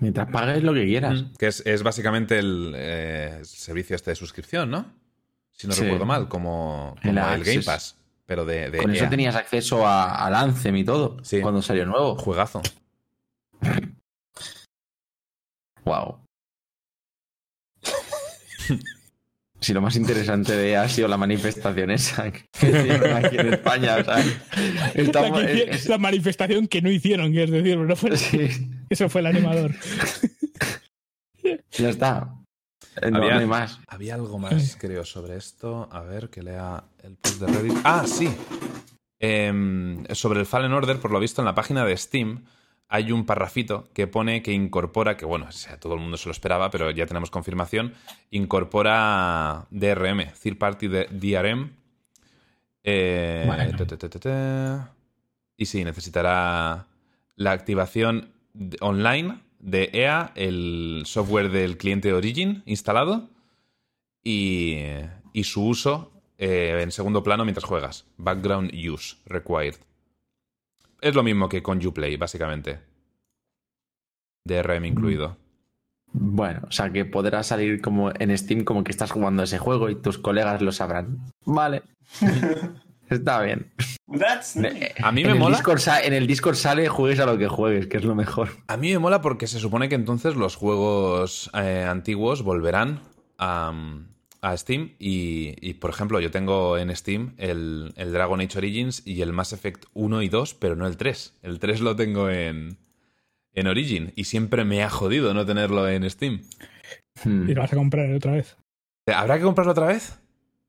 Mientras 0.00 0.28
pagues 0.30 0.62
lo 0.62 0.74
que 0.74 0.84
quieras. 0.86 1.24
Que 1.38 1.46
es, 1.46 1.64
es 1.66 1.82
básicamente 1.82 2.38
el 2.38 2.72
eh, 2.76 3.40
servicio 3.44 3.94
este 3.96 4.10
de 4.10 4.16
suscripción, 4.16 4.70
¿no? 4.70 4.92
Si 5.52 5.66
no 5.68 5.72
Sí. 5.72 5.82
recuerdo 5.82 6.04
mal, 6.06 6.28
como, 6.28 6.96
El 7.02 7.14
como 7.14 7.32
el, 7.32 7.44
Game. 7.44 7.62
Pass, 7.62 7.96
pero 8.26 8.44
de, 8.44 8.70
de 8.70 8.78
Con 8.78 8.90
eso 8.90 9.04
EA. 9.04 9.10
tenías 9.10 9.36
acceso 9.36 9.86
a, 9.86 10.26
al 10.26 10.34
Anthem 10.34 10.76
y 10.76 10.84
todo. 10.84 11.16
Sí. 11.22 11.40
Cuando 11.40 11.62
salió 11.62 11.86
nuevo. 11.86 12.16
Juegazo. 12.16 12.60
Wow. 15.84 16.18
Si 19.64 19.72
lo 19.72 19.80
más 19.80 19.96
interesante 19.96 20.52
de 20.56 20.76
ha 20.76 20.86
sido 20.88 21.08
la 21.08 21.16
manifestación 21.16 21.90
esa 21.90 22.30
que 22.32 22.44
hicieron 22.52 23.16
aquí 23.16 23.36
en 23.38 23.54
España, 23.54 23.96
o 23.96 24.04
sea, 24.04 24.24
estamos- 24.94 25.40
la, 25.40 25.46
que 25.46 25.70
es- 25.70 25.98
manifestación 25.98 26.68
que 26.68 26.82
no 26.82 26.90
hicieron, 26.90 27.32
quieres 27.32 27.50
decir, 27.50 27.78
no 27.78 27.96
fue- 27.96 28.16
sí, 28.18 28.48
eso 28.90 29.08
fue 29.08 29.22
el 29.22 29.28
animador. 29.28 29.72
ya 31.70 31.88
está. 31.88 32.34
Eh, 33.02 33.10
No, 33.10 33.18
Había- 33.18 33.34
no 33.34 33.40
hay 33.40 33.46
más. 33.46 33.80
Había 33.88 34.14
algo 34.14 34.38
más, 34.38 34.76
creo, 34.78 35.04
sobre 35.04 35.36
esto. 35.36 35.88
A 35.90 36.02
ver, 36.02 36.28
que 36.30 36.42
lea 36.42 36.84
el 37.02 37.16
post 37.16 37.40
de 37.40 37.46
Reddit. 37.46 37.76
Ah, 37.84 38.04
sí. 38.06 38.28
Em, 39.18 40.04
sobre 40.12 40.40
el 40.40 40.46
Fallen 40.46 40.72
Order, 40.72 40.98
por 41.00 41.10
lo 41.10 41.18
visto, 41.20 41.40
en 41.40 41.46
la 41.46 41.54
página 41.54 41.84
de 41.84 41.96
Steam 41.96 42.44
hay 42.88 43.12
un 43.12 43.24
parrafito 43.26 43.88
que 43.92 44.06
pone 44.06 44.42
que 44.42 44.52
incorpora, 44.52 45.16
que 45.16 45.24
bueno, 45.24 45.46
o 45.48 45.52
sea, 45.52 45.78
todo 45.78 45.94
el 45.94 46.00
mundo 46.00 46.16
se 46.16 46.28
lo 46.28 46.32
esperaba, 46.32 46.70
pero 46.70 46.90
ya 46.90 47.06
tenemos 47.06 47.30
confirmación, 47.30 47.94
incorpora 48.30 49.66
DRM, 49.70 50.32
Third 50.40 50.58
Party 50.58 50.88
de 50.88 51.06
DRM. 51.10 51.70
Eh, 52.82 53.44
te. 54.18 54.94
Y 55.56 55.66
sí, 55.66 55.84
necesitará 55.84 56.86
la 57.36 57.52
activación 57.52 58.32
online 58.80 59.40
de 59.58 59.90
EA, 59.92 60.32
el 60.34 61.02
software 61.06 61.50
del 61.50 61.78
cliente 61.78 62.12
Origin 62.12 62.62
instalado 62.66 63.30
y, 64.22 64.78
y 65.32 65.44
su 65.44 65.66
uso 65.66 66.12
eh, 66.38 66.80
en 66.82 66.90
segundo 66.90 67.22
plano 67.22 67.44
mientras 67.44 67.64
juegas. 67.64 68.04
Background 68.16 68.72
use 68.74 69.16
required. 69.26 69.76
Es 71.04 71.14
lo 71.14 71.22
mismo 71.22 71.50
que 71.50 71.62
con 71.62 71.86
Uplay, 71.86 72.16
básicamente. 72.16 72.80
DRM 74.46 74.86
incluido. 74.86 75.36
Bueno, 76.14 76.60
o 76.66 76.72
sea 76.72 76.90
que 76.90 77.04
podrá 77.04 77.42
salir 77.42 77.82
como 77.82 78.10
en 78.18 78.36
Steam 78.38 78.64
como 78.64 78.82
que 78.84 78.90
estás 78.90 79.10
jugando 79.10 79.42
ese 79.42 79.58
juego 79.58 79.90
y 79.90 79.96
tus 79.96 80.16
colegas 80.16 80.62
lo 80.62 80.72
sabrán. 80.72 81.18
Vale. 81.44 81.82
Está 83.10 83.42
bien. 83.42 83.70
That's 84.18 84.56
A 85.02 85.12
mí 85.12 85.20
en 85.20 85.26
me 85.26 85.32
el 85.34 85.38
mola. 85.38 85.58
Discord 85.58 85.82
en 86.04 86.14
el 86.14 86.26
Discord 86.26 86.54
sale 86.54 86.88
juegues 86.88 87.20
a 87.20 87.26
lo 87.26 87.36
que 87.36 87.48
juegues, 87.48 87.86
que 87.86 87.98
es 87.98 88.04
lo 88.04 88.14
mejor. 88.14 88.48
A 88.66 88.78
mí 88.78 88.90
me 88.90 88.98
mola 88.98 89.20
porque 89.20 89.46
se 89.46 89.58
supone 89.58 89.90
que 89.90 89.96
entonces 89.96 90.36
los 90.36 90.56
juegos 90.56 91.50
eh, 91.52 91.86
antiguos 91.86 92.42
volverán 92.42 93.02
a, 93.36 93.74
a 94.44 94.56
Steam 94.56 94.90
y, 94.98 95.54
y, 95.66 95.74
por 95.74 95.90
ejemplo, 95.90 96.20
yo 96.20 96.30
tengo 96.30 96.76
en 96.76 96.94
Steam 96.94 97.34
el, 97.38 97.94
el 97.96 98.12
Dragon 98.12 98.40
Age 98.40 98.58
Origins 98.58 99.02
y 99.06 99.22
el 99.22 99.32
Mass 99.32 99.54
Effect 99.54 99.86
1 99.94 100.22
y 100.22 100.28
2, 100.28 100.54
pero 100.54 100.76
no 100.76 100.86
el 100.86 100.98
3. 100.98 101.38
El 101.42 101.58
3 101.58 101.80
lo 101.80 101.96
tengo 101.96 102.28
en, 102.28 102.76
en 103.54 103.66
Origin 103.66 104.12
y 104.16 104.24
siempre 104.24 104.64
me 104.64 104.82
ha 104.82 104.90
jodido 104.90 105.32
no 105.32 105.46
tenerlo 105.46 105.88
en 105.88 106.08
Steam. 106.10 106.42
Hmm. 107.24 107.48
Y 107.48 107.54
lo 107.54 107.62
vas 107.62 107.72
a 107.72 107.76
comprar 107.76 108.12
otra 108.12 108.32
vez. 108.32 108.56
¿Habrá 109.06 109.38
que 109.38 109.44
comprarlo 109.44 109.72
otra 109.72 109.86
vez? 109.86 110.18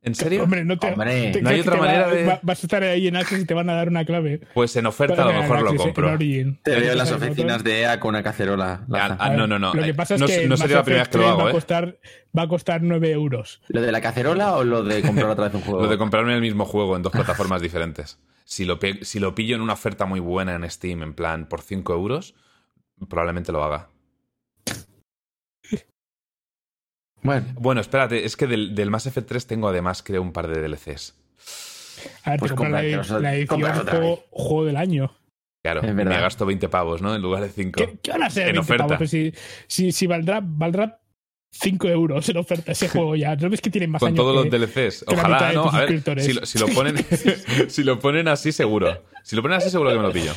¿En 0.05 0.15
serio? 0.15 0.43
Hombre, 0.43 0.63
no 0.63 0.77
te. 0.77 0.91
Hombre, 0.91 1.31
te 1.31 1.41
no 1.41 1.49
hay 1.49 1.59
otra 1.61 1.75
va- 1.75 1.85
manera 1.85 2.07
de- 2.09 2.25
va- 2.25 2.39
vas 2.43 2.63
a 2.63 2.67
estar 2.67 2.83
ahí 2.83 3.07
en 3.07 3.15
Access 3.15 3.41
y 3.41 3.45
te 3.45 3.53
van 3.53 3.69
a 3.69 3.73
dar 3.73 3.89
una 3.89 4.05
clave. 4.05 4.39
Pues 4.53 4.75
en 4.75 4.85
oferta 4.85 5.23
a 5.23 5.25
lo 5.25 5.33
mejor 5.33 5.61
lo 5.61 5.69
Access 5.71 5.71
en 5.87 5.93
compro. 5.93 6.17
Te 6.63 6.79
veo 6.79 6.91
en 6.91 6.97
las 6.97 7.11
oficinas 7.11 7.63
de 7.63 7.81
EA 7.81 7.99
con 7.99 8.09
una 8.09 8.21
cacerola. 8.23 8.85
Laza. 8.87 9.17
Ah, 9.19 9.31
no, 9.31 9.47
no, 9.47 9.57
no. 9.59 9.73
Lo 9.73 9.83
que 9.83 9.93
pasa 9.93 10.15
es 10.15 10.21
No- 10.21 10.27
que 10.27 10.47
no 10.47 10.55
sería 10.57 10.77
la 10.77 10.83
primera 10.83 11.03
vez 11.03 11.09
que 11.09 11.17
lo 11.17 11.23
3 11.23 11.31
hago, 11.31 11.39
va 11.41 11.47
a 11.47 11.49
¿eh? 11.49 11.53
costar, 11.53 11.97
va 12.37 12.41
a 12.43 12.47
costar 12.47 12.81
9 12.83 13.11
euros. 13.11 13.61
¿Lo 13.67 13.81
de 13.81 13.91
la 13.91 13.99
cacerola 13.99 14.55
o 14.55 14.63
lo 14.63 14.83
de 14.83 15.01
comprar 15.01 15.29
otra 15.31 15.45
vez 15.45 15.55
un 15.55 15.61
juego? 15.61 15.81
Lo 15.81 15.87
de 15.89 15.97
comprarme 15.97 16.35
el 16.35 16.41
mismo 16.41 16.65
juego 16.65 16.95
en 16.95 17.01
dos 17.01 17.11
plataformas 17.11 17.61
diferentes. 17.61 18.19
Si 18.45 18.63
lo, 18.63 18.77
si 19.01 19.19
lo 19.19 19.33
pillo 19.33 19.55
en 19.55 19.61
una 19.61 19.73
oferta 19.73 20.05
muy 20.05 20.19
buena 20.19 20.53
en 20.53 20.69
Steam, 20.69 21.01
en 21.01 21.13
plan 21.15 21.47
por 21.49 21.61
5 21.61 21.93
euros, 21.93 22.35
probablemente 23.09 23.51
lo 23.51 23.63
haga. 23.63 23.89
Bueno, 27.25 27.45
Bueno, 27.55 27.81
espérate, 27.81 28.23
es 28.25 28.35
que 28.37 28.47
del, 28.47 28.75
del 28.75 28.89
Mass 28.89 29.05
Effect 29.07 29.27
3 29.27 29.47
tengo 29.47 29.67
además, 29.67 30.03
creo, 30.03 30.21
un 30.21 30.31
par 30.31 30.47
de 30.47 30.61
DLCs. 30.61 31.15
A 32.23 32.31
ver, 32.31 32.39
Pues 32.39 32.51
te 32.51 32.55
compras 32.55 32.83
la, 33.21 33.35
edición 33.35 33.61
juego, 33.87 34.23
juego 34.29 34.65
del 34.65 34.77
año. 34.77 35.11
Claro, 35.63 35.81
me 35.81 36.03
gasto 36.03 36.45
20 36.45 36.69
pavos, 36.69 37.01
¿no? 37.01 37.15
En 37.15 37.21
lugar 37.21 37.41
de 37.41 37.49
5. 37.49 37.71
¿Qué, 37.77 37.97
qué 38.01 38.11
van 38.11 38.23
a 38.23 38.29
ser 38.29 38.49
En 38.49 38.53
20 38.53 38.59
oferta. 38.61 38.83
pavos? 38.87 38.97
Pero 38.99 39.07
Si, 39.09 39.33
si, 39.67 39.91
si 39.91 40.05
valdrá, 40.07 40.39
valdrá 40.43 40.99
5 41.51 41.87
euros 41.87 42.29
en 42.29 42.37
oferta 42.37 42.73
ese 42.73 42.87
juego 42.89 43.15
ya. 43.15 43.35
¿No 43.35 43.49
ves 43.49 43.61
que 43.61 43.71
tienen 43.71 43.89
más 43.89 43.99
Con 43.99 44.09
años 44.09 44.17
todos 44.17 44.45
que- 44.45 44.57
los 44.59 44.61
DLCs. 44.75 45.05
Ojalá, 45.07 45.53
¿no? 45.53 45.69
A 45.71 45.85
ver, 45.85 46.21
si 46.21 46.33
lo, 46.33 46.45
si 46.45 46.59
lo 46.59 46.67
ponen, 46.67 46.95
si 47.69 47.83
lo 47.83 47.97
ponen 47.99 48.27
así, 48.27 48.51
seguro. 48.51 49.03
Si 49.23 49.35
lo 49.35 49.41
ponen 49.41 49.57
así, 49.57 49.71
seguro 49.71 49.89
que 49.89 49.95
me 49.97 50.03
lo 50.03 50.11
pillo. 50.11 50.33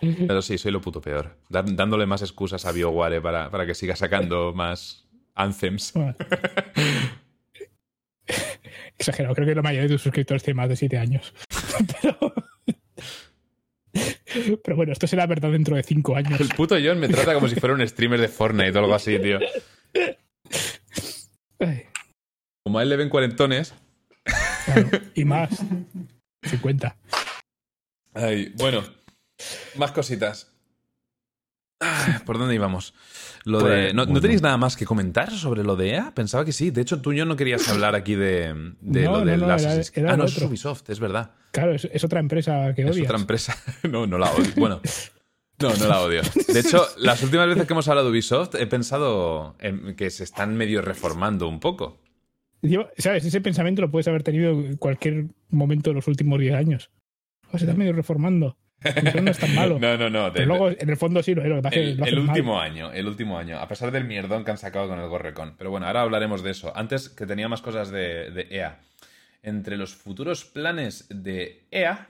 Pero 0.00 0.42
sí, 0.42 0.58
soy 0.58 0.72
lo 0.72 0.80
puto 0.80 1.00
peor. 1.00 1.36
Dándole 1.48 2.06
más 2.06 2.22
excusas 2.22 2.66
a 2.66 2.72
BioWare 2.72 3.22
para, 3.22 3.50
para 3.50 3.66
que 3.66 3.74
siga 3.74 3.94
sacando 3.94 4.52
más 4.52 5.06
anthems. 5.34 5.92
Bueno. 5.92 6.14
Exagerado, 8.98 9.34
creo 9.34 9.46
que 9.48 9.54
la 9.54 9.62
mayoría 9.62 9.88
de 9.88 9.94
tus 9.94 10.02
suscriptores 10.02 10.42
tienen 10.42 10.58
más 10.58 10.68
de 10.68 10.76
7 10.76 10.98
años. 10.98 11.34
Pero... 12.02 12.34
Pero 14.64 14.76
bueno, 14.76 14.92
esto 14.92 15.06
será 15.06 15.26
verdad 15.26 15.50
dentro 15.50 15.76
de 15.76 15.82
5 15.82 16.16
años. 16.16 16.40
El 16.40 16.48
puto 16.48 16.76
John 16.82 16.98
me 16.98 17.08
trata 17.08 17.34
como 17.34 17.48
si 17.48 17.56
fuera 17.56 17.74
un 17.74 17.86
streamer 17.86 18.20
de 18.20 18.28
Fortnite 18.28 18.76
o 18.78 18.80
algo 18.80 18.94
así, 18.94 19.18
tío. 19.18 19.38
Ay, 21.58 21.82
Como 22.64 22.78
a 22.78 22.82
él 22.82 22.88
le 22.88 22.96
ven 22.96 23.10
cuarentones. 23.10 23.74
claro, 24.64 24.88
y 25.14 25.24
más. 25.26 25.50
50. 26.44 26.96
Ay, 28.14 28.54
bueno, 28.56 28.82
más 29.76 29.92
cositas. 29.92 30.51
Ah, 31.82 32.22
¿Por 32.24 32.38
dónde 32.38 32.54
íbamos? 32.54 32.94
Lo 33.44 33.58
Pues, 33.60 33.92
¿no, 33.92 34.02
¿no 34.02 34.06
bueno. 34.06 34.20
tenéis 34.20 34.40
nada 34.40 34.56
más 34.56 34.76
que 34.76 34.86
comentar 34.86 35.30
sobre 35.32 35.64
lo 35.64 35.74
de 35.76 35.90
EA? 35.90 36.12
Pensaba 36.14 36.44
que 36.44 36.52
sí. 36.52 36.70
De 36.70 36.80
hecho, 36.80 37.00
tú 37.02 37.12
y 37.12 37.16
yo 37.18 37.24
no 37.24 37.34
querías 37.36 37.68
hablar 37.68 37.94
aquí 37.96 38.14
de, 38.14 38.54
de 38.80 39.02
No, 39.04 39.12
lo 39.12 39.18
no, 39.20 39.24
del 39.26 39.40
no, 39.40 39.50
Assassin's 39.50 39.90
Creed. 39.90 40.04
era 40.04 40.14
Ah, 40.14 40.16
no, 40.16 40.24
es. 40.24 40.38
Ubisoft, 40.38 40.88
es 40.90 41.00
verdad. 41.00 41.32
Claro, 41.50 41.72
es, 41.74 41.86
es 41.92 42.04
otra 42.04 42.20
empresa 42.20 42.72
que 42.74 42.82
Es 42.82 42.90
odias. 42.92 43.04
otra 43.06 43.18
empresa. 43.18 43.56
No, 43.90 44.06
no 44.06 44.16
la 44.18 44.30
odio. 44.30 44.50
Bueno, 44.56 44.80
no, 45.60 45.74
no 45.76 45.86
la 45.88 46.00
odio. 46.00 46.22
De 46.48 46.60
hecho, 46.60 46.84
las 46.98 47.22
últimas 47.22 47.46
veces 47.48 47.66
que 47.66 47.72
hemos 47.72 47.86
hablado 47.88 48.06
de 48.08 48.12
Ubisoft 48.12 48.54
he 48.56 48.66
pensado 48.66 49.56
en 49.60 49.94
que 49.96 50.10
se 50.10 50.24
están 50.24 50.56
medio 50.56 50.82
reformando 50.82 51.48
un 51.48 51.60
poco. 51.60 51.98
Yo- 52.62 52.88
¿Sabes? 52.96 53.24
Ese 53.24 53.40
pensamiento 53.40 53.82
lo 53.82 53.90
puedes 53.90 54.06
haber 54.08 54.22
tenido 54.22 54.50
en 54.52 54.76
cualquier 54.76 55.26
momento 55.50 55.90
de 55.90 55.94
los 55.94 56.06
últimos 56.08 56.38
10 56.38 56.54
años. 56.54 56.90
O 57.52 57.58
se 57.58 57.64
está 57.64 57.76
medio 57.76 57.92
reformando. 57.92 58.56
No 59.22 59.30
es 59.30 59.38
tan 59.38 59.54
malo. 59.54 59.78
No, 59.78 59.96
no, 59.96 60.10
no. 60.10 60.24
de- 60.26 60.32
Pero 60.32 60.46
luego, 60.46 60.70
en 60.70 60.88
el 60.90 60.96
fondo 60.96 61.22
sí, 61.22 61.34
lo, 61.34 61.42
es, 61.42 61.48
lo 61.48 61.56
que 61.56 61.62
pasa 61.62 61.76
es 61.76 61.80
que 61.96 62.02
El, 62.02 62.08
el 62.08 62.16
mal. 62.20 62.28
último 62.30 62.60
año, 62.60 62.92
el 62.92 63.06
último 63.06 63.38
año, 63.38 63.58
a 63.58 63.68
pesar 63.68 63.90
del 63.90 64.04
mierdón 64.04 64.44
que 64.44 64.50
han 64.50 64.58
sacado 64.58 64.88
con 64.88 64.98
el 64.98 65.08
Gorrecon. 65.08 65.54
Pero 65.56 65.70
bueno, 65.70 65.86
ahora 65.86 66.02
hablaremos 66.02 66.42
de 66.42 66.50
eso. 66.50 66.72
Antes 66.76 67.08
que 67.08 67.26
tenía 67.26 67.48
más 67.48 67.62
cosas 67.62 67.90
de, 67.90 68.30
de 68.30 68.46
EA. 68.50 68.80
Entre 69.42 69.76
los 69.76 69.94
futuros 69.94 70.44
planes 70.44 71.06
de 71.10 71.64
EA 71.70 72.08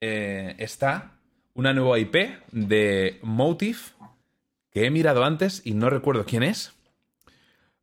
eh, 0.00 0.54
está 0.58 1.12
una 1.54 1.72
nueva 1.72 1.98
IP 1.98 2.16
de 2.52 3.18
Motive 3.22 3.78
que 4.70 4.86
he 4.86 4.90
mirado 4.90 5.24
antes 5.24 5.62
y 5.64 5.74
no 5.74 5.88
recuerdo 5.90 6.24
quién 6.24 6.42
es. 6.42 6.73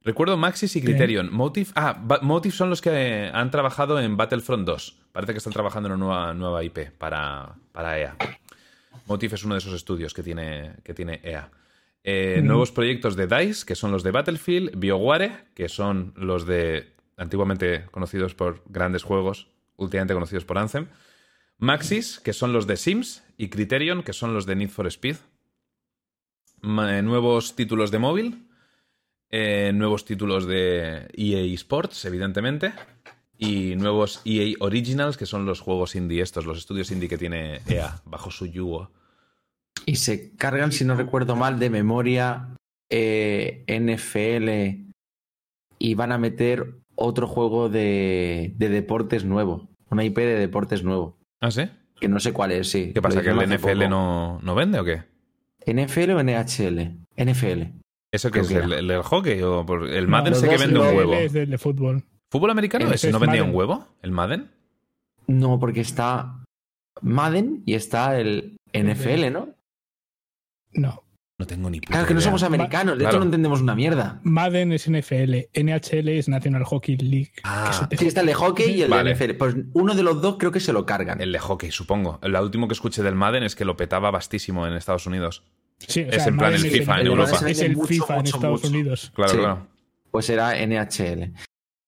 Recuerdo 0.03 0.35
Maxis 0.35 0.75
y 0.75 0.81
Criterion. 0.81 1.31
Motive, 1.31 1.69
ah, 1.75 1.95
Ba- 2.01 2.19
Motive 2.23 2.53
son 2.55 2.69
los 2.71 2.81
que 2.81 3.29
han 3.31 3.51
trabajado 3.51 3.99
en 3.99 4.17
Battlefront 4.17 4.65
2. 4.65 4.97
Parece 5.11 5.33
que 5.33 5.37
están 5.37 5.53
trabajando 5.53 5.87
en 5.89 5.93
una 5.95 6.05
nueva, 6.05 6.33
nueva 6.33 6.63
IP 6.63 6.89
para, 6.97 7.53
para 7.71 7.99
EA. 7.99 8.15
Motive 9.05 9.35
es 9.35 9.43
uno 9.43 9.53
de 9.55 9.59
esos 9.59 9.73
estudios 9.73 10.13
que 10.13 10.23
tiene, 10.23 10.73
que 10.83 10.93
tiene 10.93 11.19
EA. 11.23 11.49
Eh, 12.03 12.39
Mm. 12.41 12.47
Nuevos 12.47 12.71
proyectos 12.71 13.15
de 13.15 13.27
DICE, 13.27 13.63
que 13.65 13.75
son 13.75 13.91
los 13.91 14.01
de 14.01 14.09
Battlefield, 14.11 14.71
BioWare, 14.79 15.45
que 15.53 15.69
son 15.69 16.13
los 16.15 16.47
de 16.47 16.93
antiguamente 17.17 17.85
conocidos 17.91 18.33
por 18.33 18.63
grandes 18.67 19.03
juegos, 19.03 19.49
últimamente 19.77 20.15
conocidos 20.15 20.45
por 20.45 20.57
Anthem. 20.57 20.87
Maxis, 21.59 22.19
que 22.19 22.33
son 22.33 22.53
los 22.53 22.65
de 22.65 22.75
Sims, 22.77 23.23
y 23.37 23.49
Criterion, 23.49 24.01
que 24.01 24.13
son 24.13 24.33
los 24.33 24.47
de 24.47 24.55
Need 24.55 24.69
for 24.69 24.87
Speed. 24.87 25.17
Ma- 26.61 26.97
eh, 26.97 27.01
nuevos 27.03 27.55
títulos 27.55 27.91
de 27.91 27.99
móvil, 27.99 28.47
eh, 29.31 29.71
nuevos 29.73 30.05
títulos 30.05 30.45
de 30.45 31.07
EA 31.15 31.53
Sports, 31.55 32.05
evidentemente, 32.05 32.73
y 33.37 33.75
nuevos 33.75 34.21
EA 34.25 34.55
Originals, 34.59 35.17
que 35.17 35.25
son 35.25 35.45
los 35.45 35.61
juegos 35.61 35.95
indie 35.95 36.21
estos, 36.21 36.45
los 36.45 36.57
estudios 36.57 36.91
indie 36.91 37.09
que 37.09 37.17
tiene 37.17 37.61
EA 37.67 38.01
bajo 38.05 38.29
su 38.29 38.45
yugo. 38.45 38.91
y 39.85 39.95
se 39.95 40.35
cargan, 40.35 40.71
si 40.71 40.85
no 40.85 40.95
recuerdo 40.95 41.35
mal, 41.35 41.59
de 41.59 41.69
memoria 41.69 42.55
eh, 42.89 43.63
NFL 43.67 44.91
y 45.79 45.95
van 45.95 46.11
a 46.11 46.17
meter 46.17 46.75
otro 46.95 47.25
juego 47.25 47.69
de, 47.69 48.53
de 48.57 48.69
deportes 48.69 49.25
nuevo. 49.25 49.69
Una 49.89 50.03
IP 50.03 50.17
de 50.17 50.37
deportes 50.37 50.83
nuevo. 50.83 51.17
¿Ah, 51.39 51.51
sí? 51.51 51.63
Que 51.99 52.07
no 52.07 52.19
sé 52.19 52.33
cuál 52.33 52.51
es, 52.51 52.69
sí. 52.69 52.91
¿Qué 52.93 53.01
pasa? 53.01 53.21
¿Que 53.21 53.29
el 53.29 53.49
NFL 53.49 53.89
no, 53.89 54.39
no 54.41 54.55
vende 54.55 54.79
o 54.79 54.83
qué? 54.83 55.03
¿NFL 55.65 56.11
o 56.11 56.23
NHL? 56.23 56.97
NFL. 57.17 57.80
¿Eso 58.11 58.29
Creo 58.31 58.45
qué 58.47 58.53
es? 58.59 58.65
que 58.67 58.75
¿El, 58.75 59.01
hockey? 59.03 59.41
O 59.41 59.65
por- 59.65 59.87
el 59.89 60.05
No, 60.05 60.11
Madden 60.11 60.31
los 60.31 60.39
sé 60.41 60.49
que 60.49 60.57
vende 60.57 60.79
un 60.79 60.85
no- 60.85 60.91
huevo. 60.91 61.13
Es 61.13 61.31
de, 61.33 61.45
de 61.45 61.57
fútbol. 61.57 62.03
¿Fútbol 62.29 62.49
americano? 62.51 62.85
Ese 62.85 62.95
¿Ese 62.95 63.07
es 63.07 63.13
no 63.13 63.19
vendía 63.19 63.41
Madden. 63.41 63.51
un 63.53 63.57
huevo? 63.57 63.87
¿El 64.01 64.11
Madden? 64.11 64.51
No, 65.27 65.59
porque 65.59 65.81
está 65.81 66.43
Madden 67.01 67.63
y 67.65 67.73
está 67.75 68.19
el 68.19 68.57
NFL, 68.73 69.31
¿no? 69.31 69.49
No. 70.73 71.03
No 71.39 71.47
tengo 71.47 71.71
ni 71.71 71.79
puta 71.79 71.93
Claro 71.93 72.07
que 72.07 72.13
no 72.13 72.21
somos 72.21 72.43
americanos, 72.43 72.93
de 72.93 72.99
Claro. 72.99 73.09
hecho 73.15 73.19
no 73.19 73.25
entendemos 73.25 73.61
una 73.61 73.73
mierda. 73.73 74.19
Madden 74.23 74.73
es 74.73 74.87
NFL, 74.87 75.49
NHL 75.55 76.09
es 76.09 76.29
National 76.29 76.63
Hockey 76.65 76.97
League. 76.97 77.31
Ah. 77.43 77.89
Sí, 77.97 78.05
está 78.07 78.21
el 78.21 78.27
de 78.27 78.35
hockey 78.35 78.69
y 78.75 78.81
el 78.83 78.91
Vale. 78.91 79.09
de 79.09 79.15
NFL. 79.15 79.33
Pues 79.37 79.55
uno 79.73 79.95
de 79.95 80.03
los 80.03 80.21
dos 80.21 80.35
creo 80.37 80.51
que 80.51 80.59
se 80.59 80.71
lo 80.71 80.85
cargan. 80.85 81.19
El 81.19 81.31
de 81.31 81.39
hockey, 81.39 81.71
supongo. 81.71 82.19
La 82.21 82.43
último 82.43 82.67
que 82.67 82.73
escuché 82.73 83.01
del 83.01 83.15
Madden 83.15 83.41
es 83.43 83.55
que 83.55 83.65
lo 83.65 83.75
petaba 83.75 84.11
bastísimo 84.11 84.67
en 84.67 84.73
Estados 84.73 85.07
Unidos. 85.07 85.43
Sí, 85.87 86.01
o 86.01 86.07
es 86.09 86.27
en 86.27 86.37
plan 86.37 86.53
el 86.53 86.59
FIFA 86.59 87.01
en 87.01 87.07
Europa. 87.07 87.49
Es 87.49 87.61
el 87.61 87.75
Mucho, 87.75 87.87
FIFA 87.87 88.17
en 88.19 88.25
Estados 88.27 88.61
mucho. 88.63 88.67
Unidos. 88.73 89.11
Claro, 89.15 89.31
Sí. 89.31 89.37
claro. 89.37 89.67
Pues 90.11 90.25
será 90.25 90.55
NHL. 90.65 91.33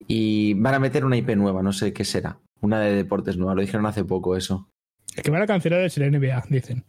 Y 0.08 0.54
van 0.56 0.74
a 0.76 0.80
meter 0.80 1.06
una 1.06 1.18
IP 1.18 1.30
nueva, 1.36 1.62
no 1.62 1.72
sé 1.74 1.94
qué 1.94 2.04
será. 2.06 2.40
Una 2.62 2.80
de 2.80 2.94
deportes 2.96 3.38
nueva, 3.38 3.56
lo 3.56 3.62
dijeron 3.62 3.86
hace 3.86 4.04
poco 4.06 4.36
eso. 4.38 4.70
El 5.16 5.24
que 5.24 5.32
van 5.32 5.42
a 5.42 5.48
cancelar 5.48 5.82
es 5.82 5.98
el 5.98 6.12
NBA, 6.12 6.44
dicen. 6.50 6.86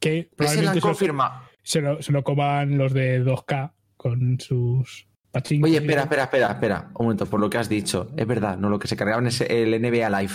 Que 0.00 0.28
la 0.30 0.36
probablemente 0.36 0.80
se 0.80 0.86
lo, 0.86 0.92
confirma. 0.92 1.48
se, 1.62 1.80
lo, 1.80 2.02
se 2.02 2.12
lo 2.12 2.24
coman 2.24 2.76
los 2.78 2.92
de 2.92 3.22
2K 3.24 3.72
con 3.96 4.40
sus 4.40 5.06
pachincos. 5.30 5.70
Oye, 5.70 5.78
espera, 5.78 6.02
espera, 6.02 6.24
espera, 6.24 6.48
espera. 6.52 6.90
Un 6.94 7.04
momento, 7.06 7.26
por 7.26 7.38
lo 7.40 7.48
que 7.48 7.58
has 7.58 7.68
dicho. 7.68 8.10
Es 8.16 8.26
verdad, 8.26 8.56
no, 8.58 8.68
lo 8.68 8.78
que 8.78 8.88
se 8.88 8.96
cargaban 8.96 9.26
es 9.26 9.40
el 9.42 9.70
NBA 9.80 10.08
Live. 10.20 10.32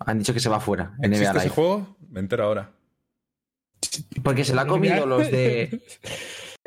Han 0.00 0.18
dicho 0.18 0.34
que 0.34 0.40
se 0.40 0.48
va 0.48 0.60
fuera. 0.60 0.94
NBA 0.98 1.06
¿Existe 1.06 1.24
ese 1.30 1.38
Live. 1.44 1.48
juego? 1.54 1.96
Me 2.10 2.20
entero 2.20 2.44
ahora. 2.44 2.72
Porque 4.22 4.44
se 4.44 4.54
la 4.54 4.62
ha 4.62 4.66
comido 4.66 5.06
los 5.06 5.30
de. 5.30 5.80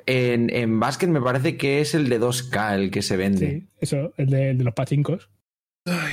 En, 0.06 0.49
en 0.56 0.80
básquet 0.80 1.10
me 1.10 1.22
parece 1.22 1.57
que 1.57 1.81
es 1.81 1.94
el 1.94 2.07
de 2.07 2.19
2K 2.22 2.76
el 2.76 2.91
que 2.91 3.02
se 3.02 3.18
vende. 3.18 3.49
Sí, 3.49 3.68
eso, 3.81 4.14
el 4.18 4.30
de, 4.30 4.52
el 4.52 4.57
de 4.57 4.64
los 4.64 4.73
pachincos. 4.73 5.30
Ah, 5.85 6.07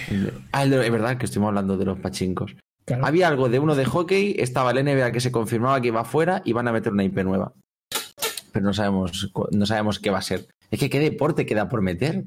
el 0.63 0.71
de- 0.71 0.85
es 0.87 0.91
verdad 0.93 1.17
que 1.17 1.27
estuvimos 1.27 1.49
hablando 1.49 1.77
de 1.77 1.85
los 1.85 1.99
pachincos. 2.01 2.57
Claro. 2.87 3.07
Había 3.07 3.29
algo 3.29 3.49
de 3.49 3.59
uno 3.61 3.75
de 3.77 3.85
hockey, 3.85 4.37
estaba 4.39 4.73
el 4.73 4.85
NBA 4.85 5.13
que 5.13 5.21
se 5.21 5.31
confirmaba 5.33 5.81
que 5.81 5.89
iba 5.89 6.05
fuera 6.05 6.43
y 6.45 6.53
van 6.53 6.69
a 6.69 6.73
meter 6.73 6.93
una 6.93 7.05
IP 7.05 7.19
nueva. 7.25 7.53
Pero 8.53 8.65
no 8.67 8.73
sabemos, 8.75 9.33
no 9.53 9.67
sabemos 9.67 9.99
qué 10.01 10.11
va 10.11 10.19
a 10.19 10.23
ser. 10.23 10.47
Es 10.71 10.79
que 10.81 10.91
qué 10.91 11.01
deporte 11.01 11.47
queda 11.47 11.69
por 11.69 11.81
meter. 11.83 12.25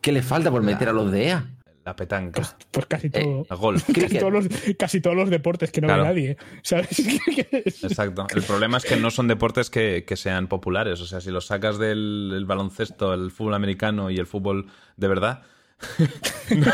¿Qué 0.00 0.12
le 0.12 0.22
falta 0.22 0.50
por 0.50 0.62
meter 0.62 0.88
a 0.88 0.92
los 0.92 1.10
de 1.10 1.26
EA? 1.26 1.55
La 1.86 1.94
petanca. 1.94 2.40
Pues, 2.42 2.56
pues 2.72 2.86
casi 2.86 3.10
todo. 3.10 3.46
El 3.48 3.56
golf. 3.56 3.84
Casi 3.94 4.18
todos, 4.18 4.32
los, 4.32 4.48
casi 4.76 5.00
todos 5.00 5.14
los 5.16 5.30
deportes 5.30 5.70
que 5.70 5.80
no 5.80 5.86
Claro. 5.86 6.02
ve 6.02 6.08
nadie. 6.08 6.36
¿Sabes? 6.62 6.98
Exacto. 7.84 8.26
El 8.34 8.42
problema 8.42 8.78
es 8.78 8.84
que 8.84 8.96
no 8.96 9.12
son 9.12 9.28
deportes 9.28 9.70
que, 9.70 10.04
que 10.04 10.16
sean 10.16 10.48
populares. 10.48 11.00
O 11.00 11.06
sea, 11.06 11.20
si 11.20 11.30
los 11.30 11.46
sacas 11.46 11.78
del 11.78 12.32
el 12.34 12.44
baloncesto, 12.44 13.14
el 13.14 13.30
fútbol 13.30 13.54
americano 13.54 14.10
y 14.10 14.16
el 14.18 14.26
fútbol 14.26 14.66
de 14.96 15.06
verdad, 15.06 15.42
no, 16.50 16.72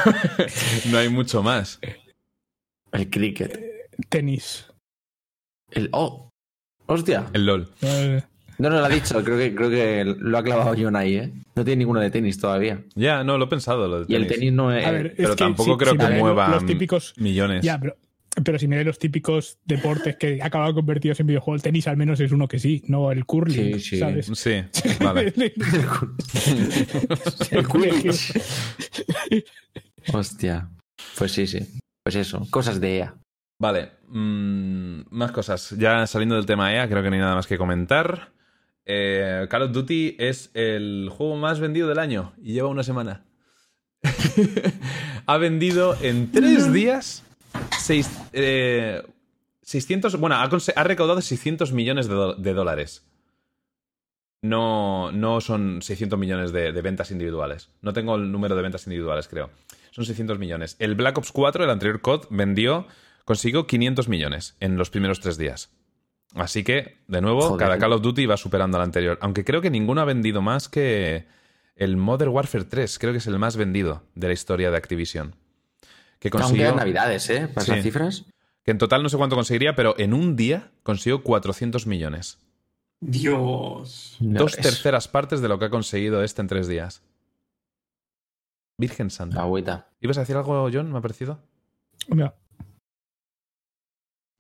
no 0.91 0.99
hay 0.99 1.11
mucho 1.11 1.43
más. 1.43 1.79
El 2.93 3.11
cricket. 3.11 3.61
Tenis. 4.09 4.67
El, 5.71 5.91
oh, 5.93 6.31
hostia. 6.87 7.27
El 7.35 7.45
LOL. 7.45 7.69
Eh, 7.83 8.23
No, 8.63 8.71
no 8.71 8.79
lo 8.79 8.85
ha 8.85 8.89
dicho. 8.89 9.23
Creo 9.25 9.37
que, 9.37 9.55
creo 9.55 9.69
que 9.71 10.05
lo 10.19 10.39
ha 10.39 10.43
clavado 10.45 10.75
John 10.79 10.95
ahí, 10.95 11.17
¿eh? 11.17 11.33
No 11.57 11.65
tiene 11.65 11.81
ninguno 11.81 11.99
de 12.01 12.11
tenis 12.11 12.39
todavía. 12.39 12.81
Ya, 12.95 13.25
no, 13.25 13.37
lo 13.37 13.47
he 13.47 13.49
pensado. 13.49 13.89
Lo 13.89 14.05
de 14.05 14.07
Y 14.09 14.15
el 14.15 14.23
tenis. 14.23 14.39
tenis 14.39 14.53
no 14.53 14.73
es. 14.73 14.87
A 14.87 14.91
ver, 14.93 15.15
Pero 15.17 15.31
que 15.31 15.35
tampoco 15.37 15.73
si- 15.73 15.79
creo 15.79 15.93
si 15.93 15.99
que 15.99 16.09
mueva 16.21 16.49
Los 16.49 16.65
típicos. 16.65 17.13
millones. 17.17 17.63
Ya, 17.65 17.79
pero, 17.81 17.97
pero 18.45 18.59
si 18.61 18.69
me 18.69 18.83
los 18.85 18.99
típicos 19.01 19.59
deportes 19.65 20.15
que 20.17 20.41
acaban 20.41 20.73
convertidos 20.75 21.19
en 21.19 21.27
videojuegos, 21.27 21.59
el 21.59 21.63
tenis 21.65 21.89
al 21.89 21.97
menos 21.97 22.21
es 22.21 22.31
uno 22.31 22.47
que 22.47 22.61
sí, 22.61 22.85
no 22.87 23.11
el 23.11 23.25
curling, 23.27 23.75
Sí, 23.75 23.81
sí. 23.81 23.99
¿sabes? 23.99 24.31
Sí, 24.33 24.63
vale. 25.03 25.33
el 27.51 27.67
curling. 27.69 28.11
Hostia. 30.13 30.69
Pues 31.19 31.33
sí, 31.33 31.47
sí. 31.47 31.59
Pues 32.05 32.17
eso. 32.17 32.47
Cosas 32.51 32.81
de 32.81 32.99
EA. 32.99 33.15
Vale, 33.61 33.91
mm, 34.09 35.03
más 35.11 35.31
cosas. 35.31 35.71
Ya 35.79 36.07
saliendo 36.07 36.35
del 36.35 36.47
tema 36.47 36.73
EA, 36.75 36.89
creo 36.89 37.03
que 37.03 37.11
no 37.11 37.15
hay 37.15 37.21
nada 37.21 37.35
más 37.37 37.47
que 37.47 37.59
comentar. 37.59 38.31
Eh, 38.85 39.47
Call 39.49 39.63
of 39.63 39.73
Duty 39.73 40.17
es 40.19 40.51
el 40.55 41.09
juego 41.11 41.37
más 41.37 41.61
vendido 41.61 41.89
del 41.89 41.99
año 41.99 42.33
y 42.43 42.53
lleva 42.53 42.69
una 42.69 42.83
semana. 42.83 43.25
ha 45.27 45.37
vendido 45.37 45.97
en 46.03 46.33
tres 46.33 46.73
días 46.73 47.23
seis- 47.79 48.11
eh, 48.33 49.03
600, 49.63 50.17
bueno, 50.19 50.37
ha, 50.37 50.85
recaudado 50.85 51.21
600 51.21 51.73
millones 51.73 52.09
de, 52.09 52.55
dólares. 52.55 53.05
No, 54.43 55.13
no 55.13 55.41
son 55.41 55.83
600 55.83 56.19
millones 56.19 56.53
de, 56.53 56.73
de 56.73 56.83
ventas 56.83 57.13
individuales. 57.13 57.71
No 57.81 57.93
tengo 57.93 58.17
el 58.17 58.33
número 58.33 58.57
de 58.57 58.63
ventas 58.63 58.87
individuales, 58.87 59.29
creo. 59.29 59.51
Son 59.93 60.05
600 60.05 60.39
millones. 60.39 60.77
El 60.81 60.97
Black 60.97 61.17
Ops 61.19 61.31
4, 61.31 61.63
el 61.65 61.71
anterior 61.71 62.01
COD, 62.01 62.27
vendió, 62.31 62.87
consiguió 63.25 63.67
500 63.67 64.09
millones 64.09 64.57
en 64.59 64.77
los 64.77 64.91
primeros 64.91 65.21
tres 65.21 65.39
días. 65.39 65.71
Así 66.35 66.65
que, 66.65 66.97
de 67.09 67.21
nuevo, 67.21 67.43
Joder. 67.43 67.59
cada 67.67 67.79
Call 67.79 67.93
of 67.93 68.03
Duty 68.03 68.27
va 68.27 68.37
superando 68.37 68.77
al 68.79 68.85
anterior. 68.85 69.19
Aunque 69.21 69.45
creo 69.45 69.61
que 69.61 69.71
ninguno 69.71 70.01
ha 70.01 70.05
vendido 70.07 70.41
más 70.43 70.69
que 70.69 71.27
el 71.77 71.97
Modern 71.97 72.31
Warfare 72.33 72.65
3. 72.65 72.99
Creo 72.99 73.13
que 73.13 73.19
es 73.19 73.27
el 73.27 73.39
más 73.39 73.57
vendido 73.57 74.03
de 74.15 74.29
la 74.29 74.33
historia 74.33 74.71
de 74.71 74.77
Activision. 74.77 75.35
Que 76.19 76.31
consiguió, 76.31 76.75
navidades, 76.75 77.29
¿eh? 77.31 77.49
Para 77.49 77.67
Sí. 77.67 77.83
cifras. 77.83 78.25
que 78.65 78.71
en 78.71 78.79
total 78.79 79.03
no 79.03 79.09
sé 79.09 79.17
cuánto 79.17 79.35
conseguiría, 79.35 79.75
pero 79.75 79.95
en 79.99 80.15
un 80.15 80.37
día 80.37 80.71
consiguió 80.85 81.25
400 81.25 81.87
millones. 81.89 82.39
Dios. 83.01 84.17
Dos 84.21 84.55
terceras 84.57 85.09
partes 85.09 85.41
de 85.43 85.49
lo 85.49 85.59
que 85.59 85.65
ha 85.65 85.71
conseguido 85.71 86.23
este 86.23 86.43
en 86.43 86.47
tres 86.47 86.69
días. 86.69 87.03
Virgen 88.79 89.07
La 89.07 89.11
Santa. 89.11 89.41
agüita. 89.43 89.89
¿Ibas 90.01 90.17
a 90.19 90.21
decir 90.21 90.37
algo, 90.37 90.69
John? 90.73 90.93
¿Me 90.93 90.99
ha 90.99 91.01
parecido? 91.01 91.41
Mira, 92.09 92.35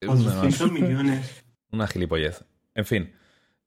Una, 0.02 0.14
400 0.22 0.70
millones. 0.72 1.41
Una 1.72 1.86
gilipollez. 1.86 2.44
En 2.74 2.84
fin. 2.84 3.14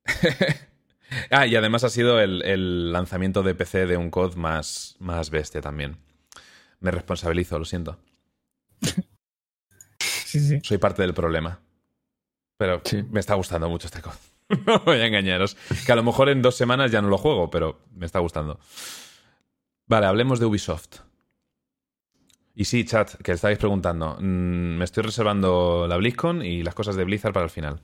ah, 1.31 1.45
y 1.47 1.55
además 1.55 1.83
ha 1.83 1.89
sido 1.89 2.19
el, 2.19 2.41
el 2.43 2.91
lanzamiento 2.91 3.43
de 3.43 3.55
PC 3.55 3.85
de 3.87 3.97
un 3.97 4.09
COD 4.09 4.35
más, 4.35 4.95
más 4.99 5.29
bestia 5.29 5.61
también. 5.61 5.97
Me 6.79 6.91
responsabilizo, 6.91 7.59
lo 7.59 7.65
siento. 7.65 7.99
sí, 9.99 10.39
sí. 10.39 10.59
Soy 10.63 10.77
parte 10.77 11.01
del 11.01 11.13
problema. 11.13 11.59
Pero 12.57 12.81
Sí. 12.85 13.03
me 13.09 13.19
está 13.19 13.35
gustando 13.35 13.69
mucho 13.69 13.87
este 13.87 14.01
COD. 14.01 14.13
no 14.65 14.79
voy 14.79 14.97
a 14.97 15.05
engañaros. 15.07 15.55
Que 15.85 15.91
a 15.91 15.95
lo 15.95 16.03
mejor 16.03 16.29
en 16.29 16.41
dos 16.41 16.55
semanas 16.55 16.91
ya 16.91 17.01
no 17.01 17.09
lo 17.09 17.17
juego, 17.17 17.49
pero 17.49 17.81
me 17.93 18.05
está 18.05 18.19
gustando. 18.19 18.59
Vale, 19.87 20.05
hablemos 20.07 20.39
de 20.39 20.45
Ubisoft. 20.45 20.99
Y 22.55 22.65
sí, 22.65 22.85
chat, 22.85 23.15
que 23.21 23.33
estáis 23.33 23.57
preguntando. 23.57 24.15
mm, 24.19 24.77
me 24.77 24.85
estoy 24.85 25.03
reservando 25.03 25.85
la 25.87 25.97
BlizzCon 25.97 26.43
y 26.43 26.63
las 26.63 26.73
cosas 26.75 26.95
de 26.95 27.03
Blizzard 27.03 27.33
para 27.33 27.45
el 27.45 27.49
final. 27.49 27.81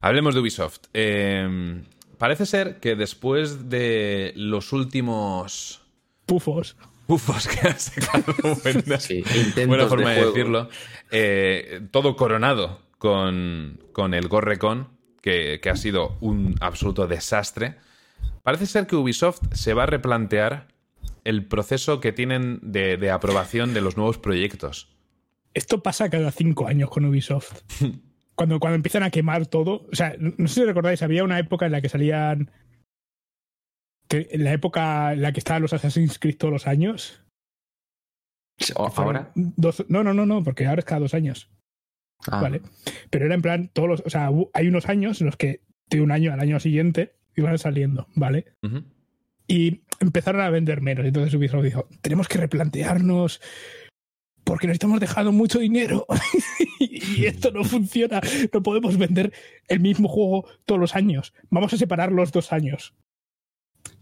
Hablemos 0.00 0.34
de 0.34 0.40
Ubisoft. 0.40 0.80
Eh, 0.94 1.82
parece 2.18 2.46
ser 2.46 2.80
que 2.80 2.96
después 2.96 3.68
de 3.68 4.32
los 4.36 4.72
últimos 4.72 5.80
Pufos. 6.26 6.76
bufos 7.06 7.46
que 7.48 7.68
han 7.68 7.78
sacado, 7.78 8.34
buena, 8.62 9.00
Sí, 9.00 9.24
buena 9.66 9.86
forma 9.86 10.10
de 10.10 10.26
decirlo, 10.26 10.68
eh, 11.10 11.80
todo 11.90 12.16
coronado 12.16 12.80
con, 12.98 13.80
con 13.92 14.12
el 14.14 14.28
Gorrecon, 14.28 14.88
que, 15.22 15.58
que 15.62 15.70
ha 15.70 15.76
sido 15.76 16.16
un 16.20 16.54
absoluto 16.60 17.06
desastre. 17.06 17.76
Parece 18.42 18.66
ser 18.66 18.86
que 18.86 18.96
Ubisoft 18.96 19.40
se 19.52 19.74
va 19.74 19.84
a 19.84 19.86
replantear 19.86 20.68
el 21.28 21.46
proceso 21.46 22.00
que 22.00 22.12
tienen 22.12 22.58
de, 22.62 22.96
de 22.96 23.10
aprobación 23.10 23.74
de 23.74 23.80
los 23.80 23.96
nuevos 23.96 24.18
proyectos. 24.18 24.96
Esto 25.54 25.82
pasa 25.82 26.08
cada 26.10 26.30
cinco 26.30 26.66
años 26.66 26.90
con 26.90 27.04
Ubisoft. 27.04 27.62
Cuando, 28.34 28.60
cuando 28.60 28.76
empiezan 28.76 29.02
a 29.02 29.10
quemar 29.10 29.46
todo. 29.48 29.88
O 29.90 29.96
sea, 29.96 30.14
no 30.18 30.46
sé 30.46 30.54
si 30.60 30.64
recordáis, 30.64 31.02
había 31.02 31.24
una 31.24 31.40
época 31.40 31.66
en 31.66 31.72
la 31.72 31.80
que 31.80 31.88
salían. 31.88 32.52
Que, 34.06 34.28
en 34.30 34.44
la 34.44 34.52
época 34.52 35.12
en 35.12 35.22
la 35.22 35.32
que 35.32 35.40
estaban 35.40 35.60
los 35.62 35.72
Assassin's 35.72 36.20
Creed 36.20 36.36
todos 36.38 36.52
los 36.52 36.66
años. 36.68 37.20
Ahora. 38.76 39.32
dos- 39.34 39.84
no, 39.88 40.04
no, 40.04 40.14
no, 40.14 40.24
no, 40.24 40.44
porque 40.44 40.66
ahora 40.66 40.78
es 40.78 40.84
cada 40.84 41.00
dos 41.00 41.14
años. 41.14 41.50
Ah, 42.28 42.40
Vale. 42.40 42.62
Pero 43.10 43.26
era 43.26 43.34
en 43.34 43.42
plan, 43.42 43.70
todos 43.72 43.88
los, 43.88 44.02
o 44.06 44.10
sea, 44.10 44.30
hay 44.54 44.68
unos 44.68 44.88
años 44.88 45.20
en 45.20 45.26
los 45.26 45.36
que 45.36 45.62
de 45.90 46.00
un 46.00 46.12
año 46.12 46.32
al 46.32 46.38
año 46.40 46.60
siguiente 46.60 47.16
iban 47.36 47.58
saliendo, 47.58 48.06
¿vale? 48.14 48.52
Y 49.48 49.82
empezaron 50.00 50.40
a 50.42 50.50
vender 50.50 50.80
menos. 50.80 51.04
Entonces 51.06 51.34
Ubisoft 51.34 51.64
dijo, 51.64 51.88
tenemos 52.00 52.28
que 52.28 52.38
replantearnos 52.38 53.40
porque 54.44 54.66
nos 54.66 54.74
estamos 54.74 54.98
dejando 55.00 55.30
mucho 55.32 55.58
dinero 55.58 56.06
y 56.80 57.26
esto 57.26 57.50
no 57.50 57.64
funciona. 57.64 58.20
No 58.52 58.62
podemos 58.62 58.96
vender 58.96 59.32
el 59.68 59.80
mismo 59.80 60.08
juego 60.08 60.46
todos 60.64 60.80
los 60.80 60.96
años. 60.96 61.34
Vamos 61.50 61.72
a 61.72 61.76
separar 61.76 62.12
los 62.12 62.32
dos 62.32 62.52
años. 62.52 62.94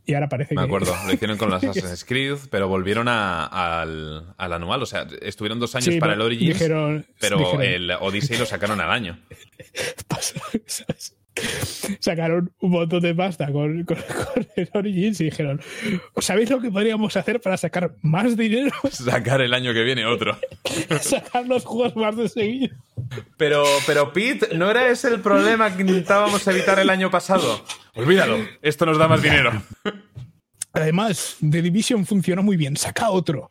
Y 0.09 0.15
ahora 0.15 0.29
parece 0.29 0.55
Me 0.55 0.61
que... 0.61 0.67
acuerdo, 0.67 0.95
lo 1.05 1.13
hicieron 1.13 1.37
con 1.37 1.51
los 1.51 1.65
Assassin's 1.65 2.05
Creed, 2.05 2.37
pero 2.49 2.69
volvieron 2.69 3.09
a- 3.09 3.45
al, 3.47 4.35
al 4.39 4.53
anual. 4.53 4.81
O 4.83 4.87
sea, 4.87 5.05
estuvieron 5.21 5.59
dos 5.59 5.75
años 5.75 5.87
Sí, 5.95 5.99
para 5.99 6.13
el 6.13 6.21
Origins, 6.21 6.55
dijeron- 6.61 7.07
pero 7.19 7.39
dijeron, 7.39 7.63
el 7.63 7.91
Odyssey 7.91 8.39
lo 8.39 8.47
sacaron 8.47 8.81
al 8.81 8.91
año. 8.93 9.19
Sacaron 12.01 12.51
un 12.61 12.71
montón 12.71 13.01
de 13.01 13.15
pasta 13.15 13.53
con, 13.53 13.85
con- 13.85 13.97
con 13.97 14.47
el 14.57 14.71
Origins 14.73 15.21
y 15.21 15.25
dijeron, 15.25 15.61
¿sabéis 16.19 16.51
lo 16.51 16.61
que 16.61 16.71
podríamos 16.71 17.17
hacer 17.17 17.41
para 17.41 17.57
sacar 17.57 17.95
más 18.03 18.37
dinero? 18.37 18.75
Sacar 18.91 19.41
el 19.41 19.53
año 19.55 19.73
que 19.75 19.83
viene 19.83 20.07
otro. 20.07 20.39
sacar 21.01 21.47
los 21.47 21.65
juegos 21.65 21.95
más 21.97 22.17
de 22.17 22.29
seguido. 22.29 22.75
Pero, 23.37 23.65
pero 23.87 24.13
Pete, 24.13 24.57
¿no 24.57 24.71
era 24.71 24.89
ese 24.89 25.09
el 25.09 25.21
problema 25.21 25.75
que 25.77 25.83
intentábamos 25.83 26.47
evitar 26.49 26.79
el 26.79 26.91
año 26.91 27.11
pasado? 27.11 27.65
Olvídalo, 27.95 28.39
esto 28.63 28.87
nos 28.87 28.99
da 28.99 29.07
más 29.09 29.23
dinero. 29.23 29.63
Además, 30.73 31.37
The 31.41 31.63
Division 31.63 32.05
funcionó 32.05 32.43
muy 32.43 32.57
bien, 32.57 32.77
saca 32.77 33.11
otro. 33.11 33.51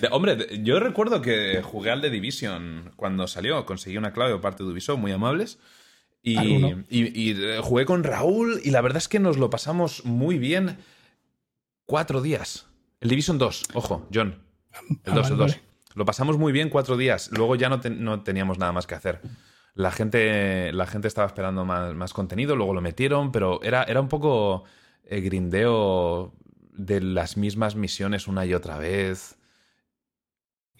De- 0.00 0.08
hombre, 0.10 0.60
yo 0.62 0.78
recuerdo 0.80 1.20
que 1.22 1.62
jugué 1.62 1.90
al 1.90 2.00
The 2.00 2.10
Division 2.10 2.92
cuando 2.96 3.26
salió, 3.26 3.64
conseguí 3.66 3.96
una 3.96 4.12
clave 4.12 4.32
por 4.32 4.40
parte 4.40 4.62
de 4.64 4.70
Ubisoft, 4.70 4.98
muy 4.98 5.12
amables. 5.12 5.58
Y, 6.22 6.36
Alguno. 6.36 6.84
y- 6.88 7.30
y, 7.30 7.30
eh, 7.40 7.60
jugué 7.62 7.84
con 7.84 8.02
Raúl 8.02 8.60
y 8.64 8.70
la 8.70 8.80
verdad 8.80 8.98
es 8.98 9.08
que 9.08 9.20
nos 9.20 9.36
lo 9.38 9.48
pasamos 9.48 10.04
muy 10.04 10.38
bien 10.38 10.78
cuatro 11.84 12.20
días. 12.20 12.66
El 13.00 13.10
Division 13.10 13.38
2, 13.38 13.62
ojo, 13.74 14.06
John. 14.12 14.38
El 15.04 15.12
Ah, 15.12 15.14
2, 15.16 15.30
el 15.30 15.36
vale, 15.36 15.52
2. 15.52 15.60
Lo 15.94 16.04
pasamos 16.04 16.36
muy 16.36 16.52
bien 16.52 16.68
cuatro 16.68 16.96
días. 16.96 17.30
Luego 17.32 17.54
ya 17.56 17.68
no, 17.68 17.80
no 17.90 18.22
teníamos 18.22 18.58
nada 18.58 18.72
más 18.72 18.86
que 18.86 18.94
hacer. 18.94 19.20
La 19.74 19.90
gente, 19.92 20.72
la 20.72 20.86
gente 20.86 21.06
estaba 21.08 21.26
esperando 21.26 21.64
más, 21.64 21.94
más 21.94 22.12
contenido, 22.12 22.56
luego 22.56 22.74
lo 22.74 22.80
metieron, 22.80 23.30
pero 23.32 23.62
era, 23.62 23.82
era 23.84 24.00
un 24.00 24.08
poco 24.08 24.64
eh, 25.04 25.20
grindeo 25.20 26.34
de 26.72 27.00
las 27.00 27.36
mismas 27.36 27.76
misiones 27.76 28.26
una 28.26 28.44
y 28.46 28.52
otra 28.54 28.78
vez. 28.78 29.38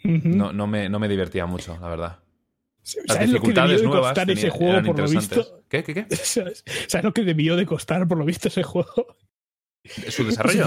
No, 0.04 0.52
no, 0.52 0.66
me, 0.66 0.88
no 0.88 0.98
me 0.98 1.08
divertía 1.08 1.46
mucho, 1.46 1.76
la 1.80 1.88
verdad. 1.88 2.18
Las 2.82 2.92
¿Sabes 2.92 3.08
lo 3.08 3.16
que 3.16 3.26
dificultades 3.26 3.70
debió 3.70 3.82
de 3.82 3.88
nuevas 3.88 4.08
costar 4.10 4.30
ese 4.30 4.50
juego, 4.50 4.82
por 4.84 4.98
lo 5.00 5.08
visto? 5.08 5.64
¿Qué, 5.68 5.82
qué, 5.82 5.94
qué? 5.94 6.06
¿Sabes 6.16 6.64
¿Sabes 6.86 7.04
lo 7.04 7.12
que 7.12 7.22
debió 7.22 7.56
de 7.56 7.66
costar, 7.66 8.06
por 8.06 8.16
lo 8.16 8.24
visto, 8.24 8.48
ese 8.48 8.62
juego? 8.62 9.16
¿Su 10.08 10.24
desarrollo? 10.26 10.66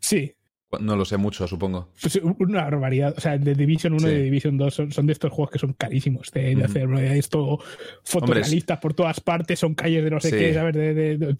Sí, 0.00 0.34
No 0.78 0.96
lo 0.96 1.04
sé 1.04 1.16
mucho, 1.16 1.46
supongo. 1.48 1.88
pues 2.00 2.16
una 2.38 2.62
barbaridad. 2.64 3.14
O 3.16 3.20
sea, 3.20 3.38
de 3.38 3.54
Division 3.54 3.94
1 3.94 4.08
y 4.08 4.12
de 4.14 4.22
Division 4.22 4.56
2 4.56 4.74
son, 4.74 4.92
son 4.92 5.06
de 5.06 5.12
estos 5.12 5.32
juegos 5.32 5.50
que 5.52 5.58
son 5.58 5.72
carísimos 5.74 6.30
de, 6.32 6.54
de 6.54 6.64
hacer. 6.64 6.88
Esto, 6.94 7.58
fotorrealistas 8.04 8.78
por 8.78 8.94
todas 8.94 9.20
partes, 9.20 9.58
son 9.58 9.74
calles 9.74 10.04
de 10.04 10.10
no 10.10 10.20
sé 10.20 10.30
Sí. 10.30 10.36
qué, 10.36 10.54
¿sabes? 10.54 10.74
De, 10.74 10.94
de- 10.94 11.36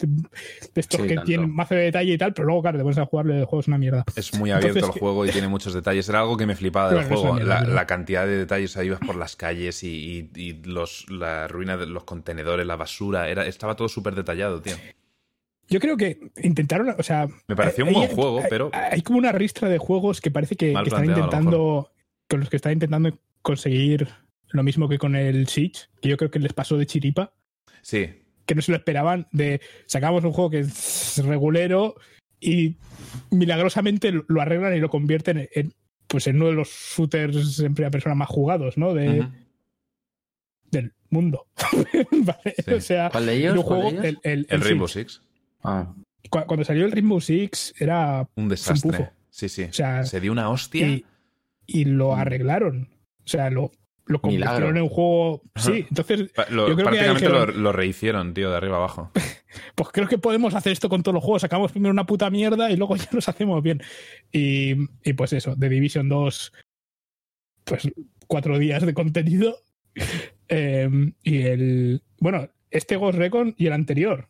estos 0.75 1.01
Sí, 1.01 1.07
que 1.09 1.15
tanto. 1.15 1.27
tienen 1.27 1.51
mazo 1.55 1.75
de 1.75 1.83
detalle 1.83 2.13
y 2.13 2.19
tal, 2.19 2.33
pero 2.35 2.47
luego, 2.47 2.63
claro, 2.63 2.79
te 2.79 2.83
pones 2.85 2.99
a 2.99 3.07
jugar 3.07 3.27
el 3.27 3.45
juego 3.45 3.61
es 3.61 3.69
una 3.69 3.79
mierda. 3.79 4.05
Es 4.17 4.35
muy 4.39 4.51
abierto 4.51 4.79
Entonces, 4.79 4.97
el 4.97 5.01
juego 5.01 5.27
y 5.27 5.31
tiene 5.31 5.49
muchos 5.49 5.75
detalles. 5.75 6.09
Era 6.09 6.21
algo 6.21 6.37
que 6.37 6.47
me 6.47 6.55
flipaba 6.57 6.93
del 6.93 7.05
juego. 7.05 7.39
La, 7.39 7.87
cantidad 7.87 8.27
de 8.27 8.37
detalles. 8.39 8.73
Sea, 8.73 8.83
ibas 8.85 9.01
por 9.01 9.17
las 9.17 9.37
calles 9.37 9.83
y, 9.85 10.31
y- 10.35 10.41
y 10.41 10.63
los, 10.65 11.07
la 11.11 11.47
ruina 11.49 11.77
de 11.77 11.87
los 11.87 12.05
contenedores, 12.05 12.67
la 12.67 12.77
basura. 12.77 13.29
Era, 13.29 13.47
estaba 13.47 13.77
todo 13.77 13.89
súper 13.89 14.15
detallado, 14.15 14.61
tío. 14.61 14.75
Yo 15.69 15.81
creo 15.81 15.97
que 15.97 16.19
intentaron, 16.43 16.95
o 16.99 17.03
sea... 17.03 17.27
Me 17.49 17.57
pareció 17.57 17.85
un 17.85 17.89
hay- 17.91 17.95
buen 17.95 18.09
juego, 18.09 18.39
hay- 18.41 18.47
pero- 18.51 18.71
Hay 18.73 19.03
como 19.03 19.19
una 19.19 19.33
ristra 19.33 19.69
de 19.69 19.79
juegos 19.79 20.21
que 20.21 20.31
parece 20.31 20.57
que, 20.57 20.73
están 20.73 21.05
intentando... 21.07 21.91
Con 22.29 22.41
los 22.41 22.49
que 22.51 22.57
están 22.57 22.73
intentando 22.73 23.19
conseguir 23.43 24.09
lo 24.49 24.63
mismo 24.63 24.89
que 24.89 24.99
con 24.99 25.15
el 25.17 25.47
Siege, 25.49 25.87
que 26.01 26.09
yo 26.09 26.17
creo 26.17 26.31
que 26.31 26.39
les 26.39 26.53
pasó 26.53 26.77
de 26.79 26.87
chiripa. 26.87 27.33
Sí. 27.83 28.09
que 28.47 28.55
no 28.55 28.63
se 28.63 28.73
lo 28.73 28.77
esperaban, 28.79 29.27
de 29.33 29.61
sacamos 29.87 30.25
un 30.25 30.33
juego 30.33 30.49
que 30.51 30.61
es 30.61 31.23
regulero 31.25 31.97
y 32.41 32.77
milagrosamente 33.31 34.13
lo 34.27 34.41
arreglan 34.41 34.75
y 34.77 34.81
lo 34.81 34.89
convierten 34.91 35.49
en, 35.53 35.75
pues 36.07 36.27
en 36.27 36.37
uno 36.37 36.47
de 36.47 36.53
los 36.53 36.69
shooters 36.69 37.59
en 37.61 37.75
primera 37.75 37.91
persona 37.91 38.15
más 38.15 38.29
jugados, 38.29 38.77
¿no? 38.79 38.95
De. 38.95 39.27
Del 40.71 40.93
mundo. 41.11 41.47
Vale, 42.11 42.55
Sí. 42.65 42.73
O 42.73 42.81
sea, 42.81 43.11
¿Cuál 43.11 43.27
de 43.27 43.33
era 43.37 43.53
ellos? 43.53 43.57
un 43.59 43.63
¿Cuál 43.65 43.79
de 43.81 43.85
juego, 43.91 44.03
ellos? 44.03 44.05
el, 44.25 44.31
el- 44.33 44.39
El 44.41 44.47
el 44.51 44.61
Rainbow 44.63 44.89
Siege. 44.89 45.09
Six. 45.11 45.23
Ah, 45.65 45.93
Cu- 46.31 46.45
Cuando 46.47 46.65
salió 46.65 46.85
el 46.85 46.93
Rainbow 46.93 47.21
Six 47.21 47.75
era 47.79 48.29
Un 48.37 48.49
desastre. 48.49 48.99
bufo. 48.99 49.11
Sí, 49.31 49.49
sí. 49.49 49.65
O 49.65 49.73
sea, 49.73 50.05
Se 50.05 50.21
dio 50.21 50.31
una 50.33 50.49
hostia. 50.51 50.87
y, 50.87 51.05
y 51.67 51.85
lo 51.87 52.15
arreglaron. 52.15 52.89
O 53.25 53.29
sea, 53.29 53.51
lo, 53.51 53.73
lo 54.07 54.21
convirtieron 54.21 54.55
Milagro. 54.57 54.77
en 54.77 54.83
un 54.83 54.89
juego. 54.89 55.43
Sí, 55.57 55.87
entonces, 55.89 56.31
lo- 56.51 56.69
yo 56.69 56.75
creo 56.75 56.77
que 56.77 56.83
prácticamente 56.85 57.29
lo, 57.29 57.41
dijeron- 57.47 57.63
lo 57.63 57.73
rehicieron, 57.73 58.35
tío, 58.35 58.51
de 58.51 58.57
arriba 58.57 58.77
abajo. 58.77 59.11
pues 59.75 59.89
creo 59.93 60.09
que 60.09 60.19
podemos 60.19 60.55
hacer 60.55 60.73
esto 60.73 60.89
con 60.89 61.03
todos 61.03 61.15
los 61.15 61.25
juegos. 61.25 61.43
Sacamos 61.43 61.73
primero 61.73 61.93
una 61.93 62.07
puta 62.07 62.31
mierda 62.31 62.71
y 62.71 62.77
luego 62.77 62.97
ya 62.97 63.09
nos 63.13 63.29
hacemos 63.29 63.63
bien. 63.63 63.83
Y, 64.33 64.75
y 65.05 65.13
pues 65.15 65.33
eso, 65.33 65.57
The 65.59 65.69
Division 65.69 66.09
2, 66.09 66.53
pues 67.65 67.89
cuatro 68.27 68.59
días 68.59 68.85
de 68.85 68.95
contenido. 68.95 69.57
Eh, 70.49 70.91
y 71.23 71.39
el. 71.43 72.03
Bueno, 72.21 72.51
este 72.71 72.97
Ghost 72.97 73.17
Recon 73.17 73.55
y 73.57 73.67
el 73.67 73.73
anterior, 73.73 74.29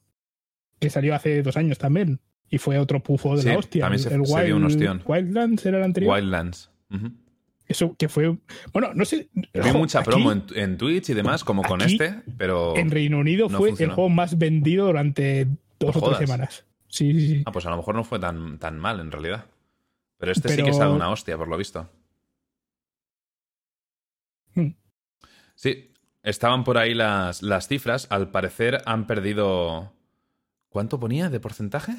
que 0.79 0.91
salió 0.91 1.15
hace 1.15 1.43
dos 1.43 1.57
años 1.57 1.79
también. 1.79 2.21
Y 2.51 2.59
fue 2.59 2.79
otro 2.79 3.03
pufo 3.03 3.37
de 3.37 3.43
Sí, 3.43 3.49
la 3.49 3.59
hostia. 3.59 3.81
también 3.85 4.03
el, 4.05 4.09
se- 4.11 4.15
el 4.15 4.27
se 4.27 4.45
dio 4.45 4.57
un 4.57 4.65
ostión. 4.65 5.03
Wildlands 5.07 5.67
era 5.67 5.79
el 5.79 5.85
anterior. 5.85 6.15
Wildlands. 6.15 6.71
Eso 7.67 7.97
que 7.99 8.09
fue. 8.11 8.37
Bueno, 8.73 8.93
no 8.95 9.05
sé. 9.07 9.29
Vi 9.33 9.73
mucha 9.73 10.01
aquí, 10.01 10.11
promo 10.11 10.31
en, 10.33 10.45
en 10.55 10.77
Twitch 10.77 11.09
y 11.09 11.15
demás, 11.15 11.43
como 11.45 11.63
con 11.63 11.81
este, 11.81 12.21
pero. 12.37 12.77
En 12.77 12.91
Reino 12.91 13.19
Unido 13.19 13.49
no 13.49 13.57
fue 13.59 13.69
funcionó. 13.71 13.93
el 13.93 13.95
juego 13.95 14.11
más 14.11 14.37
vendido 14.39 14.87
durante 14.87 15.47
dos 15.81 15.95
No 15.95 16.01
o 16.01 16.05
jodas. 16.05 16.19
tres 16.19 16.29
semanas. 16.29 16.65
Sí, 16.89 17.13
sí, 17.19 17.27
sí. 17.29 17.43
Ah, 17.47 17.53
pues 17.53 17.65
a 17.67 17.71
lo 17.71 17.77
mejor 17.79 17.95
no 17.95 18.05
fue 18.05 18.19
tan, 18.21 18.59
tan 18.59 18.79
mal 18.79 19.01
en 19.01 19.11
realidad. 19.11 19.47
Pero 20.19 20.31
este 20.31 20.51
sí 20.51 20.63
que 20.63 20.73
se 20.73 20.77
ha 20.79 20.85
dado 20.85 20.95
una 20.95 21.11
hostia, 21.11 21.37
por 21.39 21.49
lo 21.49 21.57
visto. 21.57 21.89
Hmm. 24.55 24.75
Sí, 25.55 25.91
estaban 26.23 26.65
por 26.65 26.77
ahí 26.79 26.95
las, 26.95 27.43
las 27.43 27.67
cifras. 27.67 28.07
Al 28.11 28.31
parecer 28.31 28.83
han 28.85 29.07
perdido. 29.07 29.94
¿Cuánto 30.75 30.99
ponía 30.99 31.31
de 31.31 31.39
porcentaje? 31.39 31.93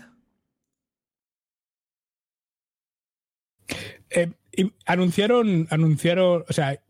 Eh, 4.09 4.33
y 4.51 4.73
anunciaron, 4.85 5.65
anunciaron, 5.69 6.43
o 6.45 6.51
sea, 6.51 6.83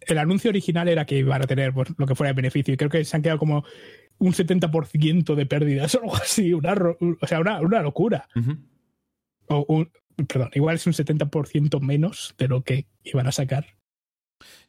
el 0.00 0.18
anuncio 0.18 0.50
original 0.50 0.88
era 0.88 1.06
que 1.06 1.16
iban 1.16 1.40
a 1.40 1.46
tener 1.46 1.72
pues, 1.72 1.88
lo 1.96 2.06
que 2.06 2.14
fuera 2.14 2.28
de 2.34 2.36
beneficio 2.36 2.74
y 2.74 2.76
creo 2.76 2.90
que 2.90 3.02
se 3.06 3.16
han 3.16 3.22
quedado 3.22 3.38
como 3.38 3.64
un 4.18 4.34
70% 4.34 5.34
de 5.34 5.46
pérdidas 5.46 5.94
o 5.94 6.02
algo 6.02 6.16
así, 6.16 6.52
una, 6.52 6.74
o 6.74 7.26
sea, 7.26 7.40
una, 7.40 7.62
una 7.62 7.80
locura. 7.80 8.28
O 9.46 9.64
un- 9.68 9.90
perdón, 10.28 10.50
igual 10.52 10.74
es 10.74 10.86
un 10.86 10.92
70% 10.92 11.80
menos 11.80 12.34
de 12.36 12.48
lo 12.48 12.62
que 12.62 12.88
iban 13.04 13.26
a 13.26 13.32
sacar. 13.32 13.64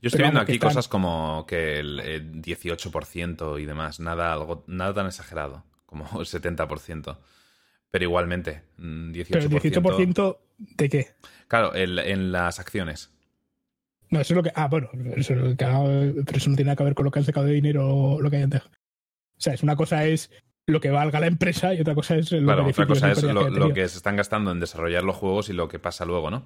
Yo 0.02 0.08
estoy 0.08 0.12
Pero 0.20 0.24
viendo 0.28 0.40
aquí 0.40 0.54
están- 0.54 0.70
cosas 0.70 0.88
como 0.88 1.46
que 1.46 1.80
el, 1.80 2.00
el 2.00 2.42
18% 2.42 3.60
y 3.62 3.66
demás. 3.66 4.00
Nada, 4.00 4.32
algo, 4.32 4.64
nada 4.68 4.94
tan 4.94 5.08
exagerado 5.08 5.66
como 5.94 6.06
el 6.20 6.26
70%. 6.26 7.18
Pero 7.92 8.04
igualmente, 8.06 8.64
mm, 8.78 9.12
18%. 9.12 9.28
Pero 9.30 9.46
el 9.46 9.50
18% 9.52 10.40
de 10.58 10.90
qué? 10.90 11.08
Claro, 11.48 11.74
el- 11.74 12.00
en 12.00 12.32
las 12.32 12.60
acciones. 12.60 13.12
No, 14.10 14.20
eso 14.20 14.34
es 14.34 14.36
lo 14.36 14.44
que. 14.44 14.52
Ah, 14.56 14.68
bueno, 14.68 14.90
eso 15.16 15.34
es 15.34 15.40
lo 15.40 15.50
que 15.50 15.56
pero 16.26 16.38
eso 16.38 16.50
no 16.50 16.56
tiene 16.56 16.68
nada 16.70 16.76
que 16.76 16.84
ver 16.84 16.96
con 16.96 17.06
lo 17.06 17.12
que 17.12 17.20
han 17.20 17.26
sacado 17.26 17.46
de 17.46 17.54
dinero 17.54 17.88
o 17.88 18.22
lo 18.22 18.30
que 18.30 18.38
hayan 18.38 18.50
dejado. 18.50 18.72
O 19.38 19.42
sea, 19.42 19.54
es 19.54 19.64
una 19.64 19.76
cosa 19.76 20.06
es 20.06 20.30
lo 20.68 20.80
que 20.80 20.92
valga 20.92 21.20
la 21.20 21.28
empresa 21.28 21.74
y 21.74 21.82
otra 21.82 21.96
cosa 21.96 22.16
es 22.16 22.32
lo 22.32 22.44
Claro, 22.46 22.66
otra 22.68 22.86
cosa 22.88 23.12
es 23.12 23.24
lo, 23.24 23.50
lo 23.50 23.74
que 23.74 23.88
se 23.90 23.98
están 23.98 24.16
gastando 24.16 24.52
en 24.52 24.60
desarrollar 24.60 25.04
los 25.04 25.16
juegos 25.16 25.50
y 25.50 25.54
lo 25.54 25.68
que 25.68 25.80
pasa 25.80 26.06
luego, 26.06 26.30
¿no? 26.32 26.46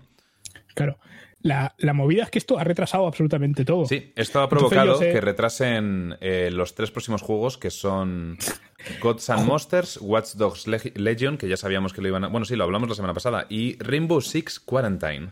Claro. 0.78 0.98
La, 1.42 1.76
la 1.78 1.94
movida 1.94 2.24
es 2.24 2.30
que 2.32 2.40
esto 2.40 2.58
ha 2.58 2.64
retrasado 2.64 3.06
absolutamente 3.06 3.64
todo. 3.64 3.86
Sí, 3.86 4.12
esto 4.16 4.42
ha 4.42 4.50
provocado 4.50 4.98
sé- 4.98 5.12
que 5.12 5.22
retrasen 5.22 6.16
eh, 6.20 6.50
los 6.52 6.74
tres 6.76 6.90
próximos 6.92 7.22
juegos 7.22 7.58
que 7.58 7.70
son 7.70 8.38
Gods 9.02 9.30
and 9.30 9.46
Monsters, 9.46 10.00
Watch 10.02 10.34
Dogs 10.36 10.68
Leg- 10.68 10.96
Legion, 10.98 11.38
que 11.38 11.48
ya 11.48 11.56
sabíamos 11.58 11.94
que 11.94 12.02
lo 12.02 12.08
iban 12.08 12.24
a... 12.24 12.28
Bueno, 12.28 12.46
sí, 12.46 12.56
lo 12.56 12.64
hablamos 12.64 12.90
la 12.90 12.96
semana 12.96 13.14
pasada, 13.14 13.46
y 13.50 13.78
Rainbow 13.80 14.20
Six 14.22 14.60
Quarantine. 14.60 15.32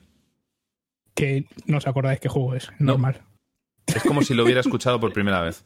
Que 1.15 1.45
no 1.65 1.77
os 1.77 1.88
acordáis 1.88 2.19
qué 2.19 2.30
juego 2.30 2.56
es. 2.56 2.69
No. 2.80 2.93
Normal. 2.93 3.22
Es 3.88 4.03
como 4.03 4.23
si 4.23 4.33
lo 4.33 4.43
hubiera 4.43 4.61
escuchado 4.61 4.99
por 4.99 5.14
primera 5.14 5.41
vez. 5.41 5.64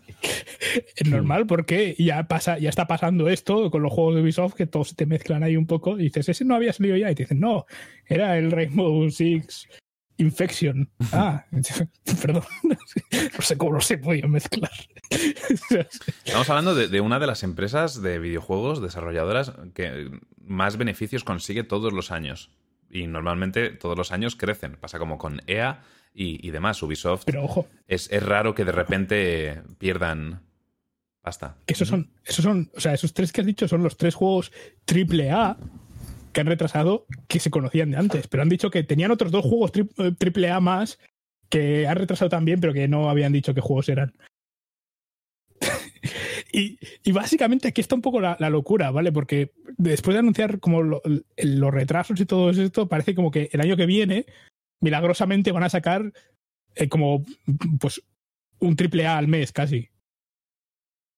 Es 0.95 1.07
normal 1.07 1.47
porque 1.47 1.95
ya 1.97 2.27
pasa, 2.27 2.59
ya 2.59 2.69
está 2.69 2.87
pasando 2.87 3.29
esto 3.29 3.71
con 3.71 3.81
los 3.81 3.93
juegos 3.93 4.15
de 4.15 4.21
Ubisoft 4.21 4.55
que 4.55 4.67
todos 4.67 4.95
te 4.95 5.05
mezclan 5.05 5.43
ahí 5.43 5.55
un 5.55 5.67
poco 5.67 5.97
y 5.97 6.03
dices, 6.03 6.29
ese 6.29 6.45
no 6.45 6.55
había 6.55 6.73
salido 6.73 6.97
ya. 6.97 7.09
Y 7.11 7.15
te 7.15 7.23
dicen, 7.23 7.39
no, 7.39 7.65
era 8.05 8.37
el 8.37 8.51
Rainbow 8.51 9.09
Six 9.09 9.67
Infection. 10.17 10.89
Ah, 11.13 11.45
perdón. 12.21 12.43
No 13.11 13.41
sé 13.41 13.57
cómo 13.57 13.73
no 13.73 13.81
se 13.81 13.97
podía 13.97 14.27
mezclar. 14.27 14.71
Estamos 16.25 16.49
hablando 16.49 16.75
de, 16.75 16.87
de 16.87 17.01
una 17.01 17.19
de 17.19 17.27
las 17.27 17.43
empresas 17.43 18.01
de 18.01 18.19
videojuegos 18.19 18.81
desarrolladoras 18.81 19.53
que 19.73 20.11
más 20.43 20.77
beneficios 20.77 21.23
consigue 21.23 21.63
todos 21.63 21.93
los 21.93 22.11
años. 22.11 22.51
Y 22.91 23.07
normalmente 23.07 23.69
todos 23.69 23.97
los 23.97 24.11
años 24.11 24.35
crecen. 24.35 24.75
Pasa 24.75 24.99
como 24.99 25.17
con 25.17 25.41
EA 25.47 25.81
y, 26.13 26.45
y 26.47 26.51
demás. 26.51 26.81
Ubisoft 26.83 27.23
Pero 27.25 27.43
ojo, 27.45 27.67
es, 27.87 28.09
es 28.11 28.23
raro 28.23 28.55
que 28.55 28.65
de 28.65 28.71
repente 28.71 29.61
pierdan 29.77 30.41
pasta. 31.21 31.55
que 31.65 31.73
esos 31.73 31.87
son, 31.87 32.09
esos 32.25 32.43
son, 32.43 32.71
o 32.75 32.79
sea, 32.79 32.93
esos 32.93 33.13
tres 33.13 33.31
que 33.31 33.41
has 33.41 33.47
dicho 33.47 33.67
son 33.67 33.83
los 33.83 33.97
tres 33.97 34.15
juegos 34.15 34.51
triple 34.85 35.31
A 35.31 35.57
que 36.33 36.41
han 36.41 36.47
retrasado 36.47 37.05
que 37.27 37.39
se 37.39 37.49
conocían 37.49 37.91
de 37.91 37.97
antes, 37.97 38.27
pero 38.27 38.43
han 38.43 38.49
dicho 38.49 38.69
que 38.69 38.83
tenían 38.83 39.11
otros 39.11 39.31
dos 39.31 39.43
juegos 39.45 39.73
tri- 39.73 39.89
eh, 39.97 40.13
triple 40.17 40.49
A 40.51 40.59
más 40.59 40.99
que 41.49 41.87
han 41.87 41.97
retrasado 41.97 42.29
también, 42.29 42.59
pero 42.61 42.73
que 42.73 42.87
no 42.87 43.09
habían 43.09 43.31
dicho 43.33 43.53
qué 43.55 43.61
juegos 43.61 43.89
eran. 43.89 44.13
y, 46.53 46.77
y 47.03 47.11
básicamente 47.11 47.67
aquí 47.67 47.81
está 47.81 47.95
un 47.95 48.01
poco 48.01 48.19
la, 48.21 48.37
la 48.39 48.49
locura, 48.49 48.91
¿vale? 48.91 49.11
Porque 49.11 49.51
después 49.77 50.13
de 50.13 50.19
anunciar 50.19 50.59
como 50.59 50.81
lo- 50.83 51.01
los 51.37 51.73
retrasos 51.73 52.19
y 52.19 52.25
todo 52.25 52.49
esto, 52.51 52.87
parece 52.87 53.15
como 53.15 53.31
que 53.31 53.49
el 53.51 53.61
año 53.61 53.75
que 53.77 53.85
viene, 53.85 54.25
milagrosamente 54.81 55.51
van 55.51 55.63
a 55.63 55.69
sacar 55.69 56.11
eh, 56.75 56.87
como 56.89 57.25
pues 57.79 58.01
un 58.59 58.75
triple 58.75 59.05
A 59.07 59.17
al 59.17 59.27
mes 59.27 59.51
casi. 59.51 59.89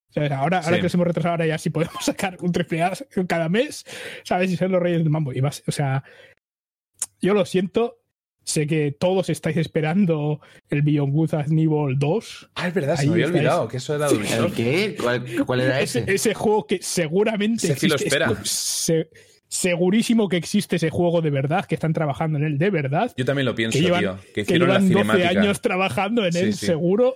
O 0.09 0.13
sea, 0.13 0.39
ahora, 0.39 0.59
ahora 0.59 0.75
que 0.77 0.83
nos 0.83 0.93
hemos 0.93 1.07
retrasado, 1.07 1.31
ahora 1.33 1.45
ya 1.47 1.57
sí 1.57 1.69
podemos 1.69 1.95
sacar 2.05 2.37
un 2.41 2.51
triple 2.51 2.83
A 2.83 2.91
cada 3.27 3.47
mes, 3.49 3.85
¿sabes? 4.23 4.51
Y 4.51 4.57
ser 4.57 4.69
los 4.69 4.81
reyes 4.81 4.99
del 4.99 5.09
mambo. 5.09 5.31
Y 5.33 5.39
vas, 5.39 5.63
o 5.67 5.71
sea, 5.71 6.03
yo 7.21 7.33
lo 7.33 7.45
siento. 7.45 7.97
Sé 8.43 8.65
que 8.65 8.91
todos 8.91 9.29
estáis 9.29 9.55
esperando 9.57 10.41
el 10.69 10.81
Beyond 10.81 11.13
Good 11.13 11.33
and 11.35 11.51
Evil 11.59 11.95
2. 11.99 12.49
Ah, 12.55 12.67
es 12.67 12.73
verdad, 12.73 12.95
se 12.95 13.05
me 13.05 13.13
había 13.13 13.27
olvidado 13.27 13.67
que 13.67 13.77
eso 13.77 13.95
era 13.95 14.09
de 14.09 14.15
¿El 14.15 14.51
qué? 14.53 14.97
¿Cuál, 14.99 15.23
cuál 15.45 15.61
era 15.61 15.79
Ese, 15.79 15.99
ese? 15.99 16.13
ese 16.15 16.33
juego 16.33 16.65
que 16.65 16.79
seguramente 16.81 17.75
sí 17.75 17.87
lo 17.87 17.93
existe. 17.95 18.17
espera. 18.17 18.31
Es- 18.41 18.49
se- 18.49 19.09
segurísimo 19.55 20.29
que 20.29 20.37
existe 20.37 20.77
ese 20.77 20.89
juego 20.89 21.21
de 21.21 21.29
verdad, 21.29 21.65
que 21.65 21.75
están 21.75 21.91
trabajando 21.91 22.37
en 22.37 22.45
él 22.45 22.57
de 22.57 22.69
verdad. 22.69 23.11
Yo 23.17 23.25
también 23.25 23.45
lo 23.45 23.53
pienso, 23.53 23.77
Que 23.77 23.83
llevan- 23.83 23.99
tío. 23.99 24.17
Que 24.27 24.31
Que 24.33 24.41
hicieron 24.41 24.69
la 24.69 24.75
llevan 24.79 24.89
12 24.93 25.03
cinemática. 25.11 25.41
años 25.41 25.61
trabajando 25.61 26.25
en 26.25 26.31
Sí, 26.31 26.39
él, 26.39 26.53
sí. 26.53 26.65
seguro. 26.67 27.15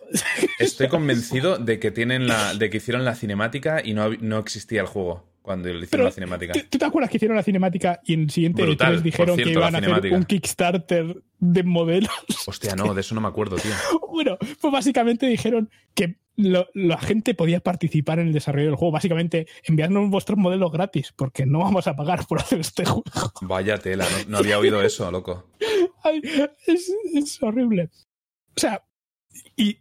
Estoy 0.59 0.87
convencido 0.89 1.57
de 1.57 1.79
que 1.79 1.91
tienen 1.91 2.27
la, 2.27 2.53
de 2.53 2.69
que 2.69 2.77
hicieron 2.77 3.05
la 3.05 3.15
cinemática 3.15 3.81
y 3.83 3.93
no, 3.93 4.09
no 4.19 4.37
existía 4.39 4.81
el 4.81 4.87
juego. 4.87 5.23
cuando 5.41 5.69
le 5.69 5.75
hicieron 5.75 5.89
Pero, 5.91 6.03
la 6.05 6.11
cinemática. 6.11 6.53
¿Tú, 6.69 6.77
te 6.77 6.85
acuerdas 6.85 7.09
que 7.09 7.17
hicieron 7.17 7.37
la 7.37 7.43
cinemática 7.43 8.01
y 8.03 8.15
en 8.15 8.21
el 8.23 8.29
siguiente 8.31 8.63
Brutal, 8.63 8.97
E3 8.97 9.01
dijeron 9.01 9.35
cierto, 9.35 9.43
que 9.45 9.51
iban 9.59 9.73
la 9.73 9.79
a 9.79 9.97
hacer 9.97 10.13
un 10.13 10.23
Kickstarter 10.25 11.21
de 11.39 11.63
modelos? 11.63 12.09
Hostia, 12.47 12.75
no, 12.75 12.93
de 12.93 13.01
eso 13.01 13.15
no 13.15 13.21
me 13.21 13.27
acuerdo, 13.29 13.55
tío. 13.57 13.71
bueno, 14.11 14.37
pues 14.59 14.73
básicamente 14.73 15.27
dijeron 15.27 15.69
que 15.93 16.15
lo- 16.37 16.67
la 16.73 16.97
gente 16.97 17.33
podía 17.33 17.59
participar 17.59 18.19
en 18.19 18.27
el 18.27 18.33
desarrollo 18.33 18.67
del 18.67 18.75
juego. 18.75 18.91
Básicamente, 18.91 19.47
enviarnos 19.63 20.09
vuestros 20.09 20.37
modelos 20.37 20.71
gratis, 20.71 21.13
porque 21.15 21.45
no 21.45 21.59
vamos 21.59 21.87
a 21.87 21.95
pagar 21.95 22.25
por 22.27 22.39
hacer 22.39 22.59
este 22.59 22.85
juego. 22.85 23.03
Vaya 23.41 23.77
tela, 23.77 24.05
no, 24.27 24.31
no 24.31 24.37
había 24.39 24.59
oído 24.59 24.81
eso, 24.81 25.09
loco. 25.11 25.49
Ay, 26.03 26.21
es, 26.67 26.91
es 27.13 27.41
horrible. 27.43 27.89
O 28.55 28.59
sea, 28.59 28.83
y, 29.55 29.79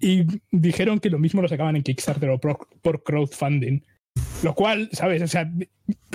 y 0.00 0.24
dijeron 0.50 1.00
que 1.00 1.10
lo 1.10 1.18
mismo 1.18 1.42
lo 1.42 1.48
sacaban 1.48 1.76
en 1.76 1.82
Kickstarter 1.82 2.30
o 2.30 2.38
por, 2.40 2.68
por 2.82 3.02
crowdfunding. 3.02 3.80
Lo 4.42 4.54
cual, 4.54 4.88
¿sabes? 4.92 5.22
O 5.22 5.28
sea, 5.28 5.50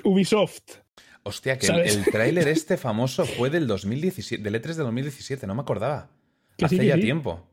Ubisoft. 0.03 0.61
Hostia, 1.23 1.57
que 1.57 1.65
el, 1.67 1.71
¿Sabes? 1.73 1.95
el 1.97 2.05
tráiler 2.05 2.47
este 2.47 2.77
famoso 2.77 3.25
fue 3.25 3.49
del 3.49 3.67
2017, 3.67 4.41
del 4.41 4.55
E3 4.61 4.75
de 4.75 4.83
2017, 4.83 5.47
no 5.47 5.55
me 5.55 5.61
acordaba. 5.61 6.09
Hace 6.61 6.77
sí, 6.77 6.85
ya 6.87 6.95
sí. 6.95 7.01
tiempo. 7.01 7.45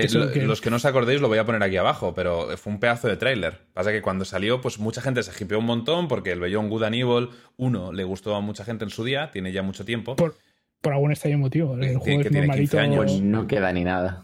Eh, 0.00 0.04
Eso 0.06 0.18
lo- 0.18 0.32
que- 0.32 0.42
Los 0.42 0.60
que 0.60 0.70
no 0.70 0.76
os 0.76 0.84
acordéis 0.84 1.20
lo 1.20 1.28
voy 1.28 1.38
a 1.38 1.44
poner 1.46 1.62
aquí 1.62 1.76
abajo, 1.76 2.14
pero 2.14 2.56
fue 2.56 2.72
un 2.72 2.80
pedazo 2.80 3.08
de 3.08 3.16
tráiler. 3.16 3.60
Pasa 3.72 3.92
que 3.92 4.02
cuando 4.02 4.24
salió, 4.24 4.60
pues 4.60 4.78
mucha 4.78 5.00
gente 5.00 5.22
se 5.22 5.44
hipeó 5.44 5.58
un 5.58 5.66
montón 5.66 6.08
porque 6.08 6.32
el 6.32 6.40
Beyond 6.40 6.68
Good 6.70 6.82
and 6.84 6.94
Evil 6.96 7.28
1 7.56 7.92
le 7.92 8.04
gustó 8.04 8.34
a 8.34 8.40
mucha 8.40 8.64
gente 8.64 8.84
en 8.84 8.90
su 8.90 9.04
día, 9.04 9.30
tiene 9.30 9.52
ya 9.52 9.62
mucho 9.62 9.84
tiempo. 9.84 10.16
Por, 10.16 10.36
por 10.80 10.92
algún 10.92 11.12
extraño 11.12 11.38
motivo. 11.38 11.74
El 11.74 11.80
Que- 11.80 11.86
juego 11.96 12.04
que 12.04 12.28
es 12.28 12.32
tiene 12.32 12.46
15 12.48 12.76
normalito. 12.76 12.78
años. 12.80 13.12
Pues 13.12 13.20
no 13.22 13.46
queda 13.46 13.72
ni 13.72 13.84
nada. 13.84 14.22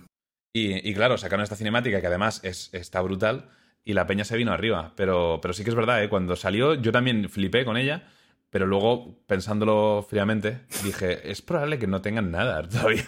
Y, 0.54 0.88
y 0.88 0.94
claro, 0.94 1.16
sacaron 1.16 1.42
esta 1.44 1.56
cinemática 1.56 2.00
que 2.00 2.06
además 2.06 2.40
es, 2.44 2.68
está 2.72 3.00
brutal 3.00 3.48
y 3.84 3.94
la 3.94 4.06
peña 4.06 4.24
se 4.24 4.36
vino 4.36 4.52
arriba. 4.52 4.92
Pero, 4.96 5.38
pero 5.40 5.54
sí 5.54 5.64
que 5.64 5.70
es 5.70 5.76
verdad, 5.76 6.02
¿eh? 6.04 6.08
cuando 6.08 6.36
salió 6.36 6.74
yo 6.74 6.92
también 6.92 7.28
flipé 7.30 7.64
con 7.64 7.76
ella, 7.78 8.04
pero 8.50 8.66
luego, 8.66 9.18
pensándolo 9.26 10.06
fríamente, 10.08 10.60
dije, 10.84 11.30
es 11.30 11.40
probable 11.40 11.78
que 11.78 11.86
no 11.86 12.02
tengan 12.02 12.30
nada 12.30 12.62
todavía. 12.68 13.04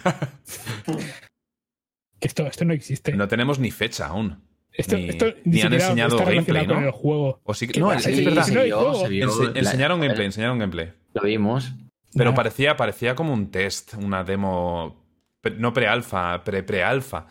Que 2.25 2.27
esto, 2.27 2.47
esto 2.47 2.65
no 2.65 2.73
existe. 2.73 3.13
no 3.13 3.27
tenemos 3.27 3.59
ni 3.59 3.69
fecha 3.69 4.07
aún. 4.07 4.41
esto, 4.73 4.97
ni- 4.97 5.09
esto 5.09 5.25
ni 5.43 5.61
han 5.61 5.69
siquiera 5.69 5.75
enseñado 5.85 6.17
gameplay, 6.17 6.65
¿no? 6.65 6.79
el 6.79 6.91
juego. 6.91 7.39
O 7.43 7.53
sí 7.53 7.67
que, 7.67 7.73
¿Qué 7.73 7.79
no, 7.79 7.93
es, 7.93 8.03
Sí, 8.03 8.25
verdad. 8.25 8.43
se 8.43 8.53
juego. 8.53 8.65
vio, 8.65 8.93
se 8.95 9.07
vio 9.09 9.27
Ense- 9.29 9.53
la- 9.53 9.59
enseñaron 9.59 9.99
gameplay, 10.01 10.25
enseñaron 10.25 10.57
gameplay. 10.59 10.91
Lo 11.13 11.21
vimos. 11.21 11.71
Pero 12.15 12.31
Nah. 12.31 12.35
parecía, 12.35 12.75
parecía 12.77 13.15
como 13.15 13.31
un 13.33 13.51
test, 13.51 13.93
una 13.93 14.23
demo, 14.23 15.05
pre- 15.41 15.55
no 15.55 15.71
pre-alfa, 15.71 16.43
pre-pre-alfa 16.43 17.27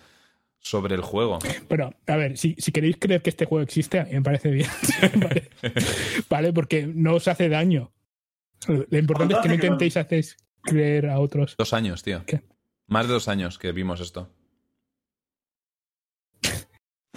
sobre 0.61 0.95
el 0.95 1.01
juego. 1.03 1.39
Bueno, 1.69 1.93
a 2.07 2.17
ver, 2.17 2.39
si, 2.39 2.55
si 2.59 2.71
queréis 2.71 2.97
creer 2.99 3.21
que 3.21 3.31
este 3.31 3.45
juego 3.47 3.63
existe, 3.65 3.99
a 3.99 4.05
mí 4.05 4.13
me 4.13 4.23
parece 4.23 4.51
bien. 4.51 4.69
vale. 5.17 5.51
Vale, 6.31 6.53
porque 6.53 6.87
no 6.87 7.15
os 7.17 7.27
hace 7.29 7.49
daño. 7.49 7.93
Lo 8.69 8.99
importante 8.99 9.35
es 9.35 9.41
que 9.41 9.49
no 9.49 9.55
hace 9.55 9.61
que 9.61 9.67
no? 9.69 9.75
intentéis 9.75 9.97
hacer 9.97 10.25
creer 10.63 11.09
a 11.11 11.19
otros. 11.19 11.57
Dos 11.59 11.73
años, 11.75 12.03
tío. 12.03 12.23
¿Qué? 12.27 12.41
Más 12.87 13.07
de 13.07 13.13
dos 13.15 13.29
años 13.29 13.59
que 13.59 13.73
vimos 13.73 14.01
esto. 14.01 14.31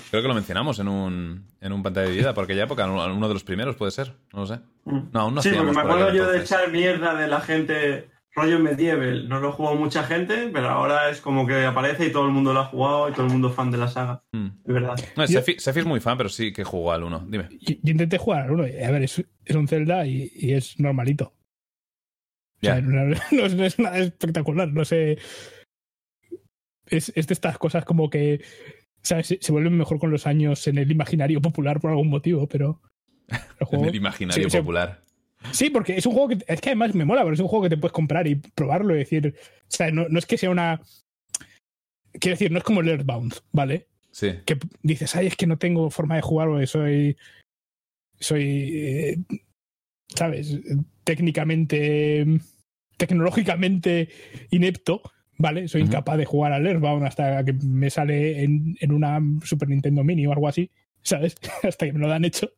Creo 0.09 0.21
que 0.21 0.27
lo 0.27 0.33
mencionamos 0.35 0.79
en 0.79 0.87
un, 0.87 1.47
en 1.59 1.73
un 1.73 1.83
pantalla 1.83 2.07
de 2.07 2.15
vida, 2.15 2.33
por 2.33 2.43
aquella 2.45 2.63
época, 2.63 2.85
uno 2.89 3.27
de 3.27 3.33
los 3.33 3.43
primeros 3.43 3.75
puede 3.75 3.91
ser, 3.91 4.13
no 4.33 4.41
lo 4.41 4.47
sé. 4.47 4.59
Mm. 4.85 4.99
No, 5.11 5.19
aún 5.21 5.35
no 5.35 5.41
sí, 5.41 5.49
porque 5.55 5.71
me 5.73 5.81
acuerdo 5.81 6.13
yo 6.13 6.29
de 6.31 6.39
echar 6.41 6.71
mierda 6.71 7.15
de 7.15 7.27
la 7.27 7.41
gente 7.41 8.09
rollo 8.35 8.59
medieval. 8.59 9.27
No 9.27 9.39
lo 9.39 9.51
jugó 9.51 9.73
mucha 9.75 10.03
gente, 10.03 10.49
pero 10.53 10.69
ahora 10.69 11.09
es 11.09 11.19
como 11.21 11.47
que 11.47 11.65
aparece 11.65 12.05
y 12.05 12.11
todo 12.11 12.25
el 12.27 12.31
mundo 12.31 12.53
lo 12.53 12.59
ha 12.59 12.65
jugado 12.65 13.09
y 13.09 13.13
todo 13.13 13.25
el 13.25 13.31
mundo 13.31 13.49
es 13.49 13.55
fan 13.55 13.71
de 13.71 13.77
la 13.79 13.87
saga. 13.87 14.21
Mm. 14.31 14.45
Es 14.65 14.73
verdad. 14.73 14.95
No, 15.15 15.25
Yo- 15.25 15.39
Sefi, 15.39 15.59
Sefi 15.59 15.79
es 15.79 15.85
muy 15.87 15.99
fan, 15.99 16.17
pero 16.17 16.29
sí 16.29 16.53
que 16.53 16.63
jugó 16.63 16.91
al 16.91 17.03
uno. 17.03 17.25
Dime. 17.27 17.49
Yo, 17.59 17.75
yo 17.81 17.91
intenté 17.91 18.19
jugar 18.19 18.43
al 18.43 18.51
uno. 18.51 18.67
y, 18.67 18.77
A 18.83 18.91
ver, 18.91 19.01
es, 19.03 19.23
es 19.43 19.55
un 19.55 19.67
Zelda 19.67 20.05
y, 20.05 20.31
y 20.35 20.53
es 20.53 20.79
normalito. 20.79 21.33
O 22.61 22.65
sea, 22.65 22.75
Ya. 22.75 22.81
no, 22.81 23.05
no 23.31 23.45
es, 23.45 23.55
no 23.55 23.65
es 23.65 23.79
nada 23.79 23.97
espectacular. 23.97 24.67
No 24.71 24.85
sé. 24.85 25.17
Es, 26.85 27.11
es 27.15 27.27
de 27.27 27.33
estas 27.33 27.57
cosas 27.57 27.83
como 27.85 28.09
que. 28.09 28.41
Se, 29.07 29.23
se 29.23 29.51
vuelven 29.51 29.77
mejor 29.77 29.99
con 29.99 30.11
los 30.11 30.27
años 30.27 30.67
en 30.67 30.77
el 30.77 30.91
imaginario 30.91 31.41
popular 31.41 31.79
por 31.79 31.91
algún 31.91 32.09
motivo, 32.09 32.47
pero. 32.47 32.81
El 33.59 33.79
En 33.79 33.85
el 33.85 33.95
imaginario 33.95 34.49
sí, 34.49 34.57
popular. 34.57 35.03
Sí, 35.51 35.69
porque 35.69 35.97
es 35.97 36.05
un 36.05 36.13
juego 36.13 36.29
que 36.29 36.37
es 36.47 36.61
que 36.61 36.69
además 36.69 36.95
me 36.95 37.05
mola, 37.05 37.23
pero 37.23 37.33
es 37.33 37.39
un 37.39 37.47
juego 37.47 37.63
que 37.63 37.69
te 37.69 37.77
puedes 37.77 37.93
comprar 37.93 38.27
y 38.27 38.35
probarlo 38.35 38.95
y 38.95 38.99
decir, 38.99 39.35
o 39.37 39.65
sea, 39.67 39.91
no, 39.91 40.07
no 40.09 40.19
es 40.19 40.25
que 40.25 40.37
sea 40.37 40.49
una 40.49 40.81
quiero 42.19 42.33
decir, 42.33 42.51
no 42.51 42.57
es 42.57 42.63
como 42.63 42.81
el 42.81 42.89
Earthbound, 42.89 43.35
¿vale? 43.51 43.87
Sí. 44.11 44.33
Que 44.45 44.57
dices, 44.81 45.15
ay, 45.15 45.27
es 45.27 45.35
que 45.35 45.47
no 45.47 45.57
tengo 45.57 45.89
forma 45.89 46.15
de 46.15 46.21
jugar 46.21 46.47
porque 46.47 46.67
soy 46.67 47.17
soy 48.19 48.71
eh, 48.73 49.17
sabes, 50.15 50.59
técnicamente 51.03 52.25
tecnológicamente 52.97 54.09
inepto, 54.49 55.01
¿vale? 55.37 55.67
Soy 55.67 55.81
incapaz 55.81 56.17
de 56.17 56.25
jugar 56.25 56.53
al 56.53 56.65
Earthbound 56.65 57.05
hasta 57.05 57.43
que 57.43 57.53
me 57.53 57.89
sale 57.89 58.43
en, 58.43 58.75
en 58.79 58.91
una 58.91 59.19
Super 59.43 59.69
Nintendo 59.69 60.03
Mini 60.03 60.27
o 60.27 60.31
algo 60.31 60.47
así, 60.47 60.69
¿sabes? 61.01 61.35
hasta 61.63 61.85
que 61.85 61.93
me 61.93 61.99
lo 61.99 62.07
dan 62.07 62.25
hecho. 62.25 62.51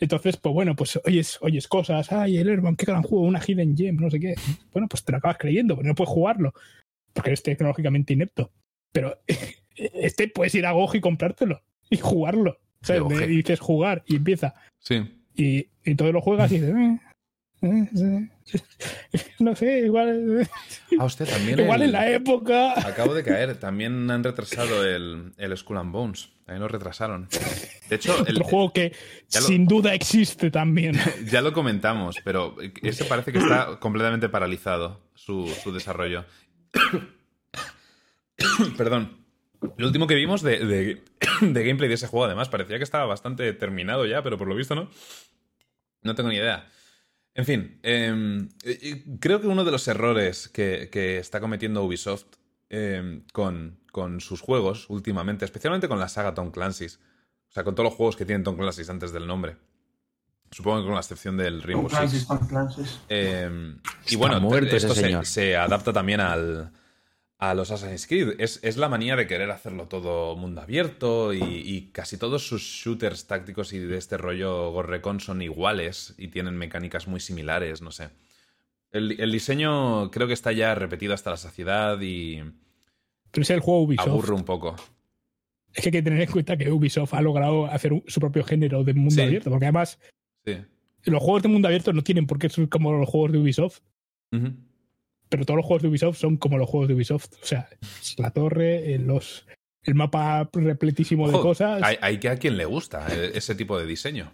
Entonces, 0.00 0.36
pues 0.36 0.54
bueno, 0.54 0.76
pues 0.76 0.98
oyes, 1.04 1.38
oyes 1.40 1.66
cosas, 1.66 2.12
ay, 2.12 2.38
el 2.38 2.48
Airbound, 2.48 2.76
qué 2.76 2.86
gran 2.86 3.02
juego, 3.02 3.24
una 3.24 3.40
Hidden 3.44 3.76
Gem, 3.76 3.96
no 3.96 4.10
sé 4.10 4.20
qué. 4.20 4.34
Bueno, 4.72 4.88
pues 4.88 5.04
te 5.04 5.12
lo 5.12 5.18
acabas 5.18 5.38
creyendo, 5.38 5.76
pero 5.76 5.88
no 5.88 5.94
puedes 5.94 6.12
jugarlo, 6.12 6.52
porque 7.12 7.30
eres 7.30 7.42
tecnológicamente 7.42 8.12
inepto. 8.12 8.52
Pero 8.92 9.18
este 9.76 10.28
puedes 10.28 10.54
ir 10.54 10.66
a 10.66 10.72
GOG 10.72 10.96
y 10.96 11.00
comprártelo 11.00 11.62
y 11.90 11.96
jugarlo. 11.96 12.60
¿sabes? 12.82 13.28
Y 13.28 13.36
dices 13.36 13.60
jugar 13.60 14.04
y 14.06 14.16
empieza. 14.16 14.54
Sí. 14.78 15.02
Y, 15.34 15.68
y 15.84 15.94
todo 15.94 16.12
lo 16.12 16.20
juegas 16.20 16.50
y 16.52 16.60
dices, 16.60 16.74
eh, 16.74 16.98
no 19.40 19.56
sé, 19.56 19.80
igual, 19.80 20.48
Ah, 20.98 21.04
usted 21.04 21.28
también. 21.28 21.58
igual 21.60 21.82
el- 21.82 21.86
en 21.88 21.92
la 21.92 22.10
época. 22.10 22.72
Acabo 22.88 23.14
de 23.14 23.22
caer. 23.24 23.56
También 23.58 24.10
han 24.10 24.24
retrasado 24.24 24.84
el, 24.84 25.32
el 25.36 25.56
Skull 25.56 25.78
and 25.78 25.92
Bones. 25.92 26.30
También 26.46 26.62
lo 26.62 26.68
retrasaron. 26.68 27.28
De 27.88 27.96
hecho, 27.96 28.14
el- 28.26 28.36
Otro 28.36 28.44
juego 28.44 28.72
que 28.72 28.92
lo- 29.34 29.40
sin 29.40 29.66
duda 29.66 29.94
existe 29.94 30.50
también. 30.50 30.96
ya 31.30 31.42
lo 31.42 31.52
comentamos, 31.52 32.16
pero 32.24 32.56
ese 32.82 33.04
parece 33.04 33.32
que 33.32 33.38
está 33.38 33.78
completamente 33.80 34.28
paralizado 34.28 35.00
su, 35.14 35.48
su 35.62 35.72
desarrollo. 35.72 36.24
Perdón. 38.76 39.16
Lo 39.76 39.88
último 39.88 40.06
que 40.06 40.14
vimos 40.14 40.42
de, 40.42 40.64
de- 40.64 41.02
de 41.40 41.64
gameplay 41.64 41.88
de 41.88 41.96
ese 41.96 42.06
juego, 42.06 42.26
además, 42.26 42.48
parecía 42.48 42.78
que 42.78 42.84
estaba 42.84 43.06
bastante 43.06 43.52
terminado 43.52 44.06
ya, 44.06 44.22
pero 44.22 44.38
por 44.38 44.46
lo 44.46 44.54
visto 44.54 44.76
no. 44.76 44.88
No 46.02 46.14
tengo 46.14 46.28
ni 46.28 46.36
idea. 46.36 46.68
En 47.38 47.44
fin, 47.44 47.78
em, 47.84 48.48
eh, 48.64 49.04
creo 49.20 49.40
que 49.40 49.46
uno 49.46 49.64
de 49.64 49.70
los 49.70 49.86
errores 49.86 50.48
que, 50.48 50.88
que 50.90 51.18
está 51.18 51.38
cometiendo 51.38 51.84
Ubisoft 51.84 52.26
em, 52.68 53.22
con, 53.32 53.78
con 53.92 54.20
sus 54.20 54.40
juegos 54.40 54.90
últimamente, 54.90 55.44
especialmente 55.44 55.86
con 55.86 56.00
la 56.00 56.08
saga 56.08 56.34
Tom 56.34 56.50
Clancy's, 56.50 56.98
o 57.48 57.52
sea, 57.52 57.62
con 57.62 57.76
todos 57.76 57.90
los 57.90 57.94
juegos 57.94 58.16
que 58.16 58.24
tienen 58.24 58.42
Tom 58.42 58.56
Clancy's 58.56 58.90
antes 58.90 59.12
del 59.12 59.28
nombre, 59.28 59.56
supongo 60.50 60.78
que 60.80 60.86
con 60.86 60.94
la 60.94 61.00
excepción 61.00 61.36
del 61.36 61.62
Rainbow 61.62 61.88
Tom 61.88 62.08
Six, 62.08 62.26
Clancy's, 62.26 62.26
Tom 62.26 62.48
Clancy's. 62.48 63.00
eh, 63.08 63.76
y 64.08 64.16
bueno, 64.16 64.40
muerto 64.40 64.74
esto 64.74 64.88
ese 64.88 64.96
se, 64.96 65.06
señor. 65.06 65.24
se 65.24 65.56
adapta 65.56 65.92
también 65.92 66.18
al, 66.18 66.72
a 67.38 67.54
los 67.54 67.70
Assassin's 67.70 68.06
Creed. 68.06 68.34
Es, 68.40 68.58
es 68.62 68.76
la 68.76 68.88
manía 68.88 69.14
de 69.16 69.26
querer 69.26 69.50
hacerlo 69.50 69.86
todo 69.86 70.34
mundo 70.36 70.60
abierto 70.60 71.32
y, 71.32 71.38
y 71.42 71.90
casi 71.92 72.16
todos 72.18 72.46
sus 72.46 72.62
shooters 72.62 73.26
tácticos 73.26 73.72
y 73.72 73.78
de 73.78 73.96
este 73.96 74.16
rollo 74.18 74.70
Gorrecon 74.72 75.20
son 75.20 75.40
iguales 75.42 76.14
y 76.18 76.28
tienen 76.28 76.56
mecánicas 76.56 77.06
muy 77.06 77.20
similares, 77.20 77.80
no 77.80 77.92
sé. 77.92 78.10
El, 78.90 79.20
el 79.20 79.30
diseño 79.30 80.10
creo 80.10 80.26
que 80.26 80.32
está 80.32 80.50
ya 80.52 80.74
repetido 80.74 81.14
hasta 81.14 81.30
la 81.30 81.36
saciedad 81.36 82.00
y 82.00 82.42
Pero 83.30 83.42
es 83.42 83.50
el 83.50 83.60
juego 83.60 83.82
Ubisoft. 83.82 84.08
aburre 84.08 84.34
un 84.34 84.44
poco. 84.44 84.74
Es 85.74 85.82
que 85.82 85.88
hay 85.88 85.92
que 85.92 86.02
tener 86.02 86.20
en 86.22 86.30
cuenta 86.32 86.56
que 86.56 86.72
Ubisoft 86.72 87.12
ha 87.14 87.20
logrado 87.20 87.66
hacer 87.66 87.92
su 88.06 88.18
propio 88.20 88.42
género 88.42 88.82
de 88.82 88.94
mundo 88.94 89.14
Sí. 89.14 89.20
abierto, 89.20 89.50
porque 89.50 89.66
además 89.66 90.00
Sí. 90.44 90.56
los 91.04 91.22
juegos 91.22 91.42
de 91.42 91.48
mundo 91.50 91.68
abierto 91.68 91.92
no 91.92 92.02
tienen 92.02 92.26
por 92.26 92.38
qué 92.38 92.48
ser 92.48 92.68
como 92.68 92.90
los 92.92 93.08
juegos 93.08 93.30
de 93.32 93.38
Ubisoft, 93.38 93.80
Ujú. 94.32 94.54
Pero 95.28 95.44
todos 95.44 95.56
los 95.58 95.66
juegos 95.66 95.82
de 95.82 95.88
Ubisoft 95.88 96.18
son 96.18 96.36
como 96.36 96.58
los 96.58 96.68
juegos 96.68 96.88
de 96.88 96.94
Ubisoft. 96.94 97.32
O 97.42 97.46
sea, 97.46 97.68
la 98.16 98.30
torre, 98.30 98.98
los, 98.98 99.46
el 99.82 99.94
mapa 99.94 100.48
repletísimo 100.52 101.30
de 101.30 101.38
cosas. 101.38 101.82
Hay, 101.82 101.96
hay 102.00 102.18
que 102.18 102.28
a 102.28 102.36
quien 102.36 102.56
le 102.56 102.64
gusta 102.64 103.06
eh, 103.10 103.32
ese 103.34 103.54
tipo 103.54 103.78
de 103.78 103.86
diseño. 103.86 104.32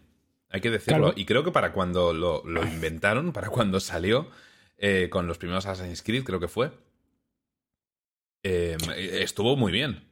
Hay 0.51 0.61
que 0.61 0.71
decirlo. 0.71 0.99
Claro. 1.07 1.15
Y 1.17 1.25
creo 1.25 1.43
que 1.45 1.51
para 1.51 1.73
cuando 1.73 2.13
lo, 2.15 2.45
lo 2.45 2.63
inventaron, 2.63 3.33
para 3.33 3.49
cuando 3.49 3.81
salió 3.81 4.31
eh, 4.79 5.09
con 5.11 5.27
los 5.27 5.39
primeros 5.39 5.67
Assassin's 5.67 6.03
Creed, 6.03 6.25
creo 6.25 6.39
que 6.39 6.49
fue, 6.49 6.71
eh, 8.45 8.77
estuvo 9.21 9.57
muy 9.57 9.73
bien. 9.73 10.05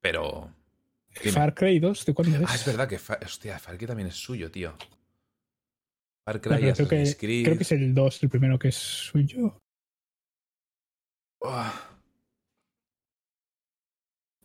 Pero. 0.00 0.52
dime. 1.20 1.32
Far 1.32 1.54
Cry 1.54 1.80
2, 1.80 2.04
¿de 2.06 2.14
cuándo 2.14 2.36
es? 2.36 2.44
Ah, 2.48 2.54
es 2.54 2.64
verdad 2.64 2.88
que. 2.88 2.98
Fa- 2.98 3.18
Hostia, 3.24 3.58
Far 3.58 3.76
Cry 3.76 3.86
también 3.86 4.08
es 4.08 4.14
suyo, 4.14 4.50
tío. 4.50 4.76
Far 6.24 6.36
No, 6.36 6.40
Cry, 6.42 6.50
pero 6.60 6.74
creo, 6.74 6.88
que, 6.88 7.16
creo 7.44 7.56
que 7.56 7.62
es 7.62 7.72
el 7.72 7.94
2, 7.94 8.22
el 8.22 8.28
primero 8.28 8.58
que 8.58 8.68
es 8.68 8.76
suyo. 8.76 9.58
Ah, 11.48 11.72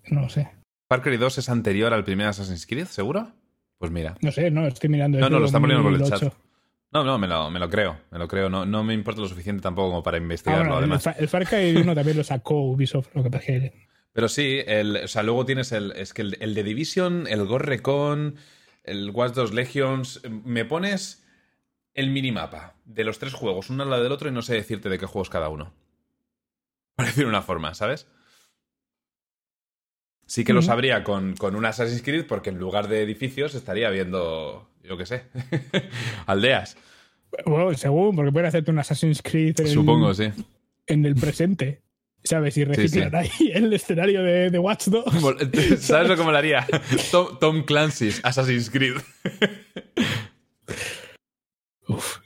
No 0.09 0.21
lo 0.21 0.29
sé. 0.29 0.49
Far 0.89 1.01
Cry 1.01 1.17
2 1.17 1.37
es 1.37 1.49
anterior 1.49 1.93
al 1.93 2.03
primer 2.03 2.27
Assassin's 2.27 2.65
Creed, 2.65 2.85
¿seguro? 2.87 3.31
Pues 3.77 3.91
mira. 3.91 4.15
No 4.21 4.31
sé, 4.31 4.51
no, 4.51 4.67
estoy 4.67 4.89
mirando. 4.89 5.19
No, 5.19 5.29
no, 5.29 5.39
lo 5.39 5.45
están 5.45 5.61
poniendo 5.61 5.83
por 5.83 5.93
el 5.93 5.99
2008. 5.99 6.29
chat. 6.29 6.39
No, 6.93 7.05
no, 7.05 7.17
me 7.17 7.27
lo, 7.27 7.49
me 7.49 7.59
lo 7.59 7.69
creo, 7.69 7.97
me 8.11 8.19
lo 8.19 8.27
creo. 8.27 8.49
No, 8.49 8.65
no 8.65 8.83
me 8.83 8.93
importa 8.93 9.21
lo 9.21 9.27
suficiente 9.27 9.61
tampoco 9.61 9.89
como 9.89 10.03
para 10.03 10.17
Ah, 10.17 10.21
investigarlo, 10.21 10.63
bueno, 10.63 10.77
el, 10.77 10.91
además. 10.91 11.15
El 11.17 11.29
Far 11.29 11.47
Cry 11.47 11.77
1 11.77 11.95
también 11.95 12.17
lo 12.17 12.23
sacó 12.23 12.61
Ubisoft, 12.63 13.15
lo 13.15 13.23
que 13.23 13.29
pasa 13.31 13.45
que 13.45 13.73
Pero 14.13 14.27
sí, 14.27 14.59
el, 14.67 14.97
o 14.97 15.07
sea, 15.07 15.23
luego 15.23 15.45
tienes 15.45 15.71
el. 15.71 15.93
Es 15.93 16.13
que 16.13 16.23
el, 16.23 16.37
el 16.41 16.53
de 16.53 16.63
Division, 16.63 17.27
el 17.27 17.45
Ghost 17.45 17.63
Recon, 17.65 18.35
el 18.83 19.11
Watch 19.11 19.33
Dogs 19.35 19.53
Legions. 19.53 20.21
Me 20.29 20.65
pones 20.65 21.25
el 21.93 22.09
minimapa 22.09 22.75
de 22.83 23.05
los 23.05 23.19
tres 23.19 23.33
juegos, 23.33 23.69
uno 23.69 23.83
al 23.83 23.89
lado 23.89 24.03
del 24.03 24.11
otro, 24.11 24.27
y 24.27 24.33
no 24.33 24.41
sé 24.41 24.55
decirte 24.55 24.89
de 24.89 24.99
qué 24.99 25.05
juegos 25.05 25.29
cada 25.29 25.47
uno. 25.47 25.73
Por 26.95 27.05
decir 27.05 27.25
una 27.25 27.41
forma, 27.41 27.73
¿sabes? 27.73 28.07
Sí 30.25 30.45
que 30.45 30.53
lo 30.53 30.61
sabría 30.61 31.03
con, 31.03 31.35
con 31.35 31.57
un 31.57 31.65
Assassin's 31.65 32.03
Creed, 32.03 32.25
porque 32.25 32.51
en 32.51 32.57
lugar 32.57 32.87
de 32.87 33.01
edificios 33.03 33.53
estaría 33.53 33.89
viendo, 33.89 34.69
yo 34.81 34.95
qué 34.95 35.05
sé, 35.05 35.25
aldeas. 36.25 36.77
Bueno, 37.45 37.73
según, 37.73 38.15
porque 38.15 38.31
pueden 38.31 38.47
hacerte 38.47 38.71
un 38.71 38.79
Assassin's 38.79 39.21
Creed 39.21 39.59
en, 39.59 39.67
Supongo, 39.67 40.13
sí. 40.13 40.31
en 40.87 41.05
el 41.05 41.15
presente. 41.15 41.81
¿Sabes? 42.23 42.55
Y 42.55 42.63
reciclan 42.65 43.15
ahí 43.15 43.51
el 43.51 43.73
escenario 43.73 44.21
de, 44.21 44.51
de 44.51 44.59
Watch 44.59 44.87
Dogs. 44.87 45.11
¿Sabes 45.79 46.07
lo 46.07 46.15
que 46.15 46.23
me 46.23 46.37
haría? 46.37 46.67
Tom, 47.11 47.39
Tom 47.39 47.63
Clancy's 47.65 48.21
Assassin's 48.23 48.69
Creed. 48.69 48.97
Uf. 51.87 52.19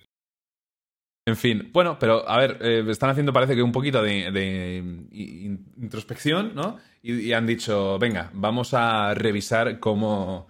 En 1.28 1.36
fin, 1.36 1.72
bueno, 1.74 1.98
pero 1.98 2.28
a 2.30 2.38
ver, 2.38 2.60
eh, 2.62 2.86
están 2.88 3.10
haciendo 3.10 3.34
parece 3.34 3.56
que 3.56 3.64
un 3.64 3.72
poquito 3.72 4.04
de, 4.04 4.32
de 4.32 4.78
in- 5.12 5.74
introspección, 5.78 6.54
¿no? 6.54 6.78
Y, 7.02 7.34
han 7.34 7.48
dicho, 7.48 7.98
venga, 7.98 8.30
vamos 8.34 8.74
a 8.76 9.14
revisar 9.16 9.80
cómo 9.80 10.48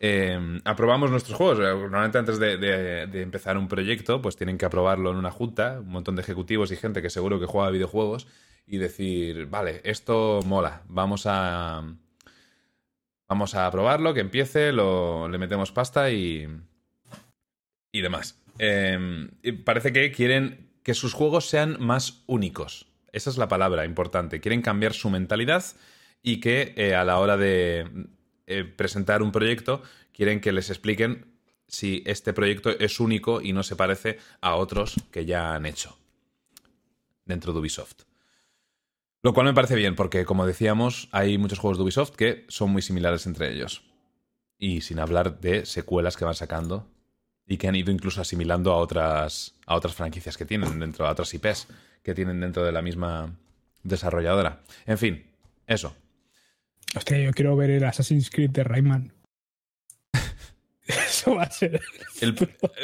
eh, 0.00 0.60
aprobamos 0.64 1.10
nuestros 1.10 1.36
juegos. 1.36 1.58
Eh, 1.58 1.62
Normalmente 1.62 2.18
antes 2.18 2.38
de, 2.38 3.02
empezar 3.22 3.58
un 3.58 3.68
proyecto, 3.68 4.22
pues 4.22 4.36
tienen 4.36 4.56
que 4.56 4.64
aprobarlo 4.64 5.10
en 5.10 5.16
una 5.16 5.30
junta, 5.30 5.80
un 5.80 5.90
montón 5.90 6.16
de 6.16 6.22
ejecutivos 6.22 6.72
y 6.72 6.76
gente 6.76 7.02
que 7.02 7.10
seguro 7.10 7.38
que 7.38 7.46
juega 7.46 7.70
videojuegos, 7.70 8.26
y 8.66 8.78
decir, 8.78 9.46
vale, 9.46 9.82
esto 9.84 10.40
mola, 10.46 10.82
vamos 10.88 11.24
a... 11.26 11.82
Vamos 13.28 13.54
a 13.54 13.66
aprobarlo, 13.66 14.12
que 14.14 14.20
empiece, 14.20 14.70
lo, 14.72 15.28
le 15.28 15.38
metemos 15.38 15.72
pasta 15.72 16.10
y, 16.10 16.46
y 17.90 18.00
demás. 18.02 18.43
Y 18.58 19.52
parece 19.52 19.92
que 19.92 20.12
quieren 20.12 20.70
que 20.84 20.94
sus 20.94 21.14
juegos 21.14 21.48
sean 21.48 21.76
más 21.80 22.22
únicos. 22.26 22.86
Esa 23.12 23.30
es 23.30 23.38
la 23.38 23.48
palabra 23.48 23.84
importante. 23.84 24.40
Quieren 24.40 24.62
cambiar 24.62 24.92
su 24.92 25.10
mentalidad 25.10 25.64
y 26.22 26.40
que 26.40 26.74
eh, 26.76 26.94
a 26.94 27.04
la 27.04 27.18
hora 27.18 27.36
de 27.36 28.08
eh, 28.46 28.64
presentar 28.64 29.22
un 29.22 29.32
proyecto 29.32 29.82
quieren 30.12 30.40
que 30.40 30.52
les 30.52 30.70
expliquen 30.70 31.26
si 31.66 32.02
este 32.06 32.32
proyecto 32.32 32.70
es 32.70 33.00
único 33.00 33.40
y 33.40 33.52
no 33.52 33.62
se 33.62 33.76
parece 33.76 34.18
a 34.40 34.54
otros 34.56 34.96
que 35.10 35.24
ya 35.24 35.54
han 35.54 35.66
hecho 35.66 35.96
dentro 37.24 37.52
de 37.52 37.60
Ubisoft. 37.60 38.02
Lo 39.22 39.32
cual 39.32 39.46
me 39.46 39.54
parece 39.54 39.74
bien, 39.74 39.94
porque 39.94 40.26
como 40.26 40.46
decíamos, 40.46 41.08
hay 41.10 41.38
muchos 41.38 41.58
juegos 41.58 41.78
de 41.78 41.84
Ubisoft 41.84 42.14
que 42.14 42.44
son 42.48 42.70
muy 42.70 42.82
similares 42.82 43.26
entre 43.26 43.52
ellos. 43.52 43.82
Y 44.58 44.82
sin 44.82 44.98
hablar 44.98 45.40
de 45.40 45.64
secuelas 45.64 46.16
que 46.16 46.26
van 46.26 46.34
sacando 46.34 46.93
y 47.46 47.56
que 47.58 47.68
han 47.68 47.76
ido 47.76 47.90
incluso 47.92 48.20
asimilando 48.20 48.72
a 48.72 48.76
otras, 48.76 49.54
a 49.66 49.74
otras 49.74 49.94
franquicias 49.94 50.36
que 50.36 50.44
tienen 50.44 50.78
dentro, 50.78 51.06
a 51.06 51.10
otras 51.12 51.32
IPs 51.34 51.66
que 52.02 52.14
tienen 52.14 52.40
dentro 52.40 52.64
de 52.64 52.72
la 52.72 52.82
misma 52.82 53.34
desarrolladora. 53.82 54.60
En 54.86 54.98
fin, 54.98 55.24
eso. 55.66 55.94
Hostia, 56.96 57.18
yo 57.18 57.32
quiero 57.32 57.56
ver 57.56 57.70
el 57.70 57.84
Assassin's 57.84 58.30
Creed 58.30 58.50
de 58.50 58.64
Rayman. 58.64 59.12
Eso 60.86 61.34
va 61.34 61.44
a 61.44 61.50
ser. 61.50 61.80
El- 62.20 62.36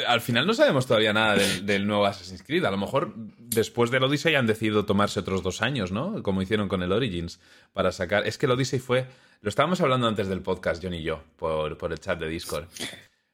al 0.07 0.21
final 0.21 0.47
no 0.47 0.53
sabemos 0.55 0.87
todavía 0.87 1.13
nada 1.13 1.35
del, 1.35 1.65
del 1.67 1.85
nuevo 1.85 2.05
Assassin's 2.07 2.41
Creed. 2.41 2.65
A 2.65 2.71
lo 2.71 2.77
mejor 2.77 3.13
después 3.37 3.91
del 3.91 4.03
Odyssey 4.03 4.33
han 4.33 4.47
decidido 4.47 4.85
tomarse 4.85 5.19
otros 5.19 5.43
dos 5.43 5.61
años, 5.61 5.91
¿no? 5.91 6.23
Como 6.23 6.41
hicieron 6.41 6.67
con 6.67 6.81
el 6.81 6.91
Origins, 6.91 7.39
para 7.73 7.91
sacar... 7.91 8.25
Es 8.27 8.39
que 8.39 8.47
el 8.47 8.53
Odyssey 8.53 8.79
fue... 8.79 9.05
Lo 9.41 9.49
estábamos 9.49 9.81
hablando 9.81 10.07
antes 10.07 10.27
del 10.27 10.41
podcast, 10.41 10.81
John 10.83 10.95
y 10.95 11.03
yo, 11.03 11.23
por, 11.37 11.77
por 11.77 11.91
el 11.91 11.99
chat 11.99 12.19
de 12.19 12.27
Discord. 12.27 12.65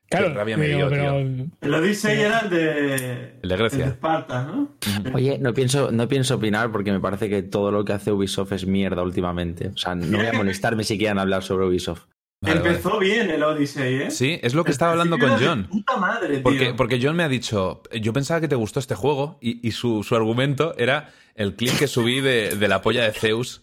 Claro, 0.10 0.34
rabia 0.34 0.56
me 0.56 0.68
dio, 0.68 0.90
pero 0.90 1.18
El 1.18 1.74
Odyssey 1.74 2.22
era 2.22 2.40
el 2.40 2.50
de. 2.50 3.34
El 3.42 3.50
de 3.50 3.58
Grecia. 3.58 3.78
el 3.80 3.84
de 3.86 3.90
Esparta, 3.90 4.44
¿no? 4.44 4.70
Oye, 5.14 5.38
no 5.38 5.54
pienso, 5.54 5.92
no 5.92 6.08
pienso 6.08 6.36
opinar 6.36 6.72
porque 6.72 6.92
me 6.92 7.00
parece 7.00 7.30
que 7.30 7.44
todo 7.44 7.72
lo 7.72 7.84
que 7.84 7.94
hace 7.94 8.12
Ubisoft 8.12 8.54
es 8.54 8.66
mierda 8.66 9.04
últimamente. 9.04 9.68
O 9.68 9.78
sea, 9.78 9.96
no 9.96 10.18
voy 10.18 10.28
a 10.28 10.34
molestarme 10.38 10.84
si 10.84 10.98
quieren 10.98 11.20
hablar 11.20 11.44
sobre 11.44 11.68
Ubisoft. 11.68 12.06
Vale, 12.40 12.60
vale. 12.60 12.70
Empezó 12.70 13.00
bien 13.00 13.30
el 13.32 13.42
Odyssey, 13.44 13.96
¿eh? 14.04 14.12
Sí, 14.12 14.40
es 14.44 14.54
lo 14.54 14.64
que 14.64 14.70
estaba 14.72 14.92
hablando 14.92 15.18
con 15.18 15.32
John. 15.40 15.68
Puta 15.70 15.98
madre, 15.98 16.36
tío. 16.36 16.44
Porque, 16.44 16.74
porque 16.76 17.00
John 17.02 17.16
me 17.16 17.24
ha 17.24 17.30
dicho, 17.30 17.82
yo 18.00 18.14
pensaba 18.14 18.40
que 18.42 18.48
te 18.48 18.56
gustó 18.56 18.80
este 18.80 18.94
juego 18.94 19.38
y, 19.42 19.68
y 19.68 19.72
su, 19.72 20.04
su 20.04 20.16
argumento 20.16 20.76
era 20.78 21.12
el 21.34 21.56
clip 21.56 21.78
que 21.80 21.88
subí 21.88 22.22
de, 22.22 22.56
de 22.56 22.68
la 22.68 22.82
polla 22.82 23.04
de 23.04 23.12
Zeus 23.12 23.62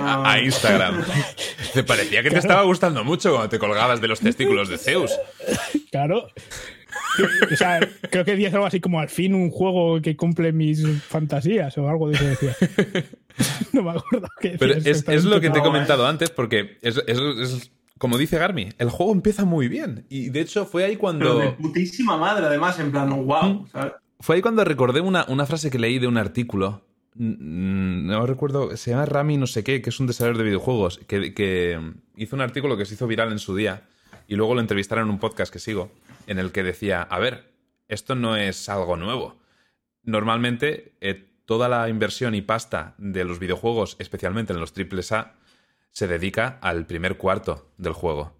a, 0.00 0.30
a 0.32 0.40
Instagram. 0.40 1.04
Te 1.72 1.84
parecía 1.84 2.22
que 2.22 2.30
te 2.30 2.38
estaba 2.38 2.62
gustando 2.64 3.02
mucho 3.02 3.30
cuando 3.30 3.48
te 3.48 3.58
colgabas 3.58 4.00
de 4.02 4.08
los 4.08 4.20
testículos 4.20 4.68
de 4.68 4.76
Zeus. 4.78 5.12
claro. 5.90 6.28
O 7.50 7.56
sea, 7.56 7.80
creo 8.10 8.24
que 8.26 8.32
decías 8.32 8.52
algo 8.54 8.66
así 8.66 8.80
como 8.80 9.00
al 9.00 9.08
fin 9.08 9.34
un 9.34 9.50
juego 9.50 10.00
que 10.02 10.16
cumple 10.16 10.52
mis 10.52 10.82
fantasías 11.02 11.76
o 11.78 11.88
algo 11.88 12.08
de 12.10 12.14
eso 12.16 12.24
decía. 12.26 12.56
No 13.74 13.82
me 13.82 13.90
acuerdo 13.90 14.28
qué 14.40 14.56
Pero 14.58 14.72
es, 14.74 15.04
es 15.06 15.24
lo 15.24 15.40
que 15.42 15.50
te 15.50 15.58
he 15.58 15.62
comentado 15.62 16.06
antes 16.06 16.30
porque 16.30 16.78
es, 16.80 16.96
es- 17.06 17.18
es- 17.18 17.70
como 17.98 18.18
dice 18.18 18.38
Garmi, 18.38 18.68
el 18.78 18.90
juego 18.90 19.12
empieza 19.12 19.44
muy 19.44 19.68
bien. 19.68 20.06
Y 20.08 20.30
de 20.30 20.40
hecho 20.40 20.66
fue 20.66 20.84
ahí 20.84 20.92
Pero 20.92 21.00
cuando... 21.00 21.38
de 21.38 21.52
putísima 21.52 22.16
madre, 22.16 22.46
además, 22.46 22.78
en 22.78 22.90
plan, 22.90 23.08
wow. 23.10 23.66
¿sabes? 23.72 23.92
Fue 24.20 24.36
ahí 24.36 24.42
cuando 24.42 24.64
recordé 24.64 25.00
una, 25.00 25.24
una 25.28 25.46
frase 25.46 25.70
que 25.70 25.78
leí 25.78 25.98
de 25.98 26.06
un 26.06 26.16
artículo. 26.16 26.84
Mm, 27.14 28.06
No 28.06 28.26
recuerdo, 28.26 28.76
se 28.76 28.90
llama 28.90 29.06
Rami 29.06 29.36
no 29.36 29.46
sé 29.46 29.64
qué, 29.64 29.80
que 29.82 29.90
es 29.90 30.00
un 30.00 30.06
desarrollador 30.06 30.38
de 30.38 30.44
videojuegos, 30.44 30.98
que, 31.06 31.34
que 31.34 31.80
hizo 32.16 32.36
un 32.36 32.42
artículo 32.42 32.76
que 32.76 32.84
se 32.86 32.94
hizo 32.94 33.06
viral 33.06 33.32
en 33.32 33.38
su 33.38 33.54
día 33.56 33.82
y 34.28 34.36
luego 34.36 34.54
lo 34.54 34.60
entrevistaron 34.60 35.06
en 35.06 35.12
un 35.12 35.18
podcast 35.18 35.52
que 35.52 35.58
sigo, 35.58 35.90
en 36.26 36.38
el 36.38 36.52
que 36.52 36.62
decía, 36.62 37.02
a 37.02 37.18
ver, 37.18 37.52
esto 37.88 38.14
no 38.14 38.36
es 38.36 38.68
algo 38.68 38.96
nuevo. 38.96 39.36
Normalmente 40.02 40.92
eh, 41.00 41.26
toda 41.44 41.68
la 41.68 41.88
inversión 41.88 42.34
y 42.34 42.42
pasta 42.42 42.94
de 42.98 43.24
los 43.24 43.38
videojuegos, 43.38 43.96
especialmente 43.98 44.52
en 44.52 44.60
los 44.60 44.72
triples 44.72 45.12
A, 45.12 45.35
se 45.96 46.06
dedica 46.06 46.58
al 46.60 46.84
primer 46.84 47.16
cuarto 47.16 47.72
del 47.78 47.94
juego. 47.94 48.34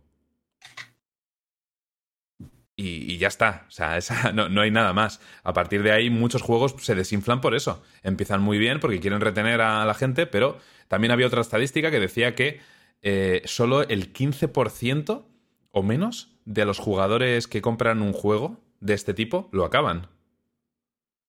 Y, 2.76 3.16
ya 3.16 3.28
está. 3.28 3.64
O 3.66 3.70
sea, 3.70 3.98
no, 4.34 4.50
no 4.50 4.60
hay 4.60 4.70
nada 4.70 4.92
más. 4.92 5.22
A 5.42 5.54
partir 5.54 5.82
de 5.82 5.90
ahí, 5.90 6.10
muchos 6.10 6.42
juegos 6.42 6.74
se 6.80 6.94
desinflan 6.94 7.40
por 7.40 7.54
eso. 7.54 7.82
Empiezan 8.02 8.42
muy 8.42 8.58
bien 8.58 8.78
porque 8.78 9.00
quieren 9.00 9.22
retener 9.22 9.62
a 9.62 9.86
la 9.86 9.94
gente, 9.94 10.26
pero 10.26 10.58
también 10.88 11.12
había 11.12 11.28
otra 11.28 11.40
estadística 11.40 11.90
que 11.90 11.98
decía 11.98 12.34
que 12.34 12.60
eh, 13.00 13.40
solo 13.46 13.80
el 13.80 14.12
15% 14.12 15.24
o 15.70 15.82
menos 15.82 16.36
de 16.44 16.66
los 16.66 16.78
jugadores 16.78 17.48
que 17.48 17.62
compran 17.62 18.02
un 18.02 18.12
juego 18.12 18.60
de 18.80 18.92
este 18.92 19.14
tipo 19.14 19.48
lo 19.50 19.64
acaban. 19.64 20.08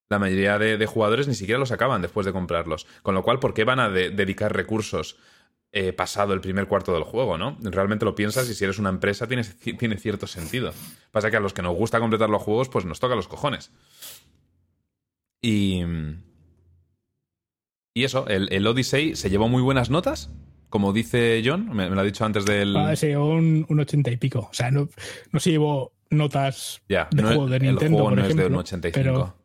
La 0.10 0.20
mayoría 0.20 0.60
de, 0.60 0.78
de 0.78 0.86
jugadores 0.88 1.30
ni 1.30 1.36
siquiera 1.36 1.58
los 1.58 1.72
acaban 1.72 2.02
después 2.02 2.26
de 2.26 2.34
comprarlos. 2.34 2.86
Con 3.02 3.16
lo 3.16 3.24
cual, 3.24 3.40
¿por 3.40 3.54
qué 3.54 3.64
van 3.64 3.80
a 3.80 3.90
de- 3.90 4.10
dedicar 4.10 4.54
recursos 4.54 5.18
eh, 5.72 5.94
pasado 5.94 6.34
el 6.34 6.42
primer 6.42 6.68
cuarto 6.68 6.94
del 6.94 7.04
juego, 7.04 7.38
¿no? 7.38 7.58
Realmente 7.62 8.06
lo 8.06 8.16
piensas 8.16 8.50
y 8.50 8.56
si 8.56 8.64
eres 8.64 8.80
una 8.80 8.90
empresa 8.90 9.28
tiene, 9.28 9.44
tiene 9.44 9.98
cierto 9.98 10.26
sentido. 10.28 10.74
Pasa 11.12 11.30
que 11.30 11.38
a 11.38 11.40
los 11.40 11.54
que 11.54 11.62
nos 11.62 11.76
gusta 11.76 12.00
completar 12.00 12.30
los 12.30 12.42
juegos, 12.42 12.70
pues 12.70 12.86
nos 12.86 13.00
toca 13.00 13.16
los 13.16 13.28
cojones. 13.28 13.72
Y. 15.42 15.82
Y 17.94 18.04
eso, 18.04 18.28
el, 18.28 18.52
el 18.54 18.68
Odyssey 18.68 19.16
se 19.16 19.30
llevó 19.30 19.48
muy 19.48 19.62
buenas 19.62 19.90
notas, 19.90 20.30
como 20.70 20.94
dice 20.94 21.42
John, 21.44 21.68
me, 21.76 21.90
me 21.90 21.96
lo 21.96 22.02
ha 22.02 22.04
dicho 22.04 22.26
antes 22.26 22.46
del. 22.46 22.76
Ah, 22.78 22.96
se 22.96 23.08
llevó 23.08 23.30
un, 23.32 23.66
un 23.68 23.80
80 23.80 24.12
y 24.12 24.18
pico. 24.18 24.48
O 24.52 24.54
sea, 24.54 24.70
no, 24.72 24.88
no 25.32 25.40
se 25.40 25.50
llevó 25.52 25.94
notas 26.10 26.82
Ya, 26.88 27.08
de 27.12 27.22
no- 27.24 27.28
juego 27.30 27.48
de 27.48 27.58
el 27.58 27.64
Nintendo, 27.64 27.98
juego 27.98 28.10
por 28.10 28.18
no 28.20 28.26
es 28.26 28.36
de 28.36 28.46
un 28.46 28.56
85. 28.56 28.94
pero- 28.94 29.36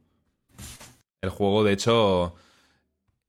El 1.23 1.31
juego, 1.31 1.65
de 1.65 1.73
hecho. 1.73 2.35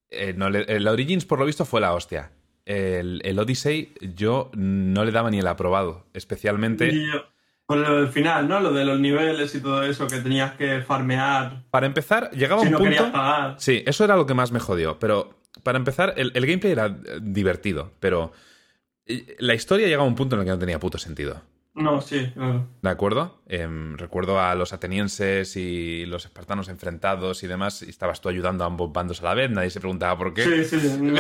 eh, 0.10 0.34
no 0.36 0.48
el 0.48 0.88
Origins, 0.88 1.26
por 1.26 1.40
lo 1.40 1.46
visto, 1.46 1.64
fue 1.66 1.80
la 1.82 1.94
hostia. 1.94 2.32
El, 2.66 3.22
el 3.26 3.40
Odyssey, 3.40 3.94
yo 4.16 4.50
no 4.56 5.04
le 5.06 5.12
daba 5.12 5.30
ni 5.30 5.40
el 5.40 5.48
aprobado. 5.48 6.06
Especialmente. 6.14 6.92
Yo- 6.94 7.26
con 7.66 7.82
lo 7.82 7.96
del 7.96 8.10
final, 8.10 8.48
¿no? 8.50 8.60
Lo 8.60 8.74
de 8.74 8.84
los 8.84 9.00
niveles 9.00 9.56
y 9.56 9.62
todo 9.62 9.84
eso, 9.84 10.06
que 10.08 10.18
tenías 10.20 10.54
que 10.56 10.82
farmear 10.82 11.64
Para 11.72 11.86
empezar, 11.86 12.30
llegaba 12.32 12.60
si 12.62 12.68
un 12.68 12.74
no 12.74 12.78
punto. 12.80 12.92
querías 12.94 13.12
pagar. 13.12 13.56
Sí, 13.58 13.84
eso 13.88 14.04
era 14.04 14.18
lo 14.18 14.26
que 14.26 14.34
más 14.34 14.52
me 14.52 14.60
jodió. 14.60 15.00
Pero 15.00 15.40
para 15.64 15.78
empezar, 15.78 16.14
el, 16.18 16.32
el 16.36 16.46
gameplay 16.46 16.74
era 16.74 16.90
divertido, 17.22 17.94
pero 18.02 18.34
eh, 19.06 19.38
la 19.40 19.54
historia 19.54 19.86
llegaba 19.88 20.04
a 20.04 20.08
un 20.08 20.16
punto 20.16 20.36
en 20.36 20.42
el 20.42 20.46
que 20.46 20.52
no 20.52 20.60
tenía 20.60 20.78
puto 20.80 20.98
sentido. 20.98 21.42
No, 21.76 22.02
sí, 22.02 22.32
claro. 22.36 22.68
¿De 22.84 22.90
acuerdo? 22.90 23.42
Em, 23.48 23.98
recuerdo 23.98 24.40
a 24.40 24.54
los 24.54 24.74
atenienses 24.74 25.56
y 25.58 26.06
los 26.06 26.26
espartanos 26.26 26.70
enfrentados 26.70 27.42
y 27.42 27.48
demás, 27.48 27.82
y 27.82 27.90
estabas 27.90 28.22
tú 28.22 28.30
ayudando 28.30 28.64
a 28.64 28.68
ambos 28.68 28.94
bandos 28.94 29.22
a 29.22 29.26
la 29.26 29.34
vez, 29.34 29.50
nadie 29.50 29.72
se 29.72 29.80
preguntaba 29.80 30.16
por 30.16 30.36
qué. 30.36 30.44
Sí, 30.44 30.80
sí, 30.80 30.88
entiendo. 30.88 31.20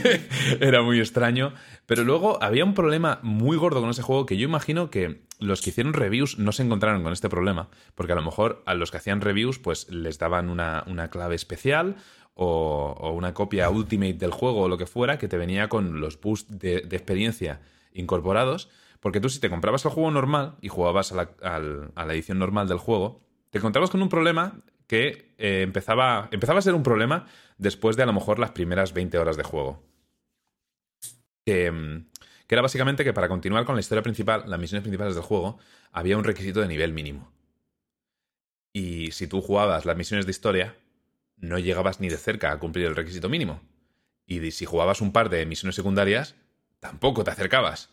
Era 0.60 0.82
muy 0.82 0.98
extraño. 0.98 1.54
Pero 1.86 2.02
luego 2.02 2.42
había 2.42 2.64
un 2.64 2.74
problema 2.74 3.20
muy 3.22 3.56
gordo 3.56 3.80
con 3.80 3.90
ese 3.90 4.02
juego 4.02 4.26
que 4.26 4.36
yo 4.36 4.44
imagino 4.44 4.90
que 4.90 5.22
los 5.38 5.62
que 5.62 5.70
hicieron 5.70 5.92
reviews 5.92 6.36
no 6.36 6.50
se 6.50 6.64
encontraron 6.64 7.04
con 7.04 7.12
este 7.12 7.28
problema, 7.28 7.68
porque 7.94 8.12
a 8.12 8.16
lo 8.16 8.22
mejor 8.22 8.64
a 8.66 8.74
los 8.74 8.90
que 8.90 8.96
hacían 8.96 9.20
reviews 9.20 9.60
pues 9.60 9.88
les 9.88 10.18
daban 10.18 10.48
una, 10.48 10.82
una 10.88 11.10
clave 11.10 11.36
especial 11.36 11.96
o, 12.34 12.96
o 12.98 13.12
una 13.12 13.34
copia 13.34 13.70
ultimate 13.70 14.14
del 14.14 14.32
juego 14.32 14.62
o 14.62 14.68
lo 14.68 14.78
que 14.78 14.86
fuera 14.86 15.18
que 15.18 15.28
te 15.28 15.36
venía 15.36 15.68
con 15.68 16.00
los 16.00 16.20
boosts 16.20 16.58
de, 16.58 16.80
de 16.80 16.96
experiencia 16.96 17.60
incorporados. 17.92 18.68
Porque 19.02 19.18
tú 19.18 19.28
si 19.28 19.40
te 19.40 19.50
comprabas 19.50 19.84
el 19.84 19.90
juego 19.90 20.12
normal 20.12 20.56
y 20.60 20.68
jugabas 20.68 21.10
a 21.10 21.16
la, 21.16 22.14
edición 22.14 22.38
normal 22.38 22.68
del 22.68 22.78
juego, 22.78 23.20
te 23.50 23.58
encontrabas 23.58 23.90
con 23.90 24.00
un 24.00 24.08
problema 24.08 24.62
que 24.86 25.34
eh, 25.38 25.62
empezaba, 25.62 26.28
empezaba 26.30 26.60
a 26.60 26.62
ser 26.62 26.74
un 26.74 26.84
problema 26.84 27.26
después 27.58 27.96
de 27.96 28.04
a 28.04 28.06
lo 28.06 28.12
mejor 28.12 28.38
las 28.38 28.52
primeras 28.52 28.92
20 28.92 29.18
horas 29.18 29.36
de 29.36 29.42
juego. 29.42 29.82
Que, 31.44 31.72
mm, 31.72 32.10
que 32.46 32.54
era 32.54 32.62
básicamente 32.62 33.02
que 33.02 33.12
para 33.12 33.26
continuar 33.26 33.64
con 33.64 33.74
la 33.74 33.80
historia 33.80 34.02
principal, 34.02 34.44
las 34.46 34.60
misiones 34.60 34.84
principales 34.84 35.16
del 35.16 35.24
juego, 35.24 35.58
había 35.90 36.16
un 36.16 36.22
requisito 36.22 36.60
de 36.60 36.68
nivel 36.68 36.92
mínimo. 36.92 37.32
Y 38.72 39.10
si 39.10 39.26
tú 39.26 39.42
jugabas 39.42 39.84
las 39.84 39.96
misiones 39.96 40.26
de 40.26 40.30
historia, 40.30 40.76
no 41.38 41.58
llegabas 41.58 41.98
ni 41.98 42.08
de 42.08 42.18
cerca 42.18 42.52
a 42.52 42.60
cumplir 42.60 42.86
el 42.86 42.94
requisito 42.94 43.28
mínimo. 43.28 43.60
Y 44.26 44.52
si 44.52 44.64
jugabas 44.64 45.00
un 45.00 45.10
par 45.10 45.28
de 45.28 45.44
misiones 45.44 45.74
secundarias, 45.74 46.36
tampoco 46.78 47.24
te 47.24 47.32
acercabas. 47.32 47.90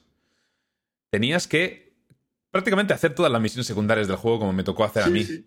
Tenías 1.11 1.47
que 1.47 1.93
prácticamente 2.51 2.93
hacer 2.93 3.13
todas 3.15 3.31
las 3.31 3.41
misiones 3.41 3.67
secundarias 3.67 4.07
del 4.07 4.17
juego 4.17 4.39
como 4.39 4.53
me 4.53 4.63
tocó 4.63 4.83
hacer 4.83 5.03
a 5.03 5.07
mí. 5.07 5.23
sí. 5.23 5.45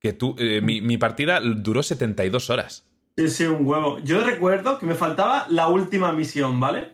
Que 0.00 0.12
tú, 0.12 0.36
eh, 0.38 0.60
mi, 0.60 0.82
mi 0.82 0.98
partida 0.98 1.40
duró 1.40 1.82
72 1.82 2.50
horas. 2.50 2.86
Sí, 3.16 3.28
sí, 3.30 3.44
un 3.44 3.66
huevo. 3.66 4.00
Yo 4.00 4.20
recuerdo 4.22 4.78
que 4.78 4.84
me 4.84 4.94
faltaba 4.94 5.46
la 5.48 5.68
última 5.68 6.12
misión, 6.12 6.60
¿vale? 6.60 6.92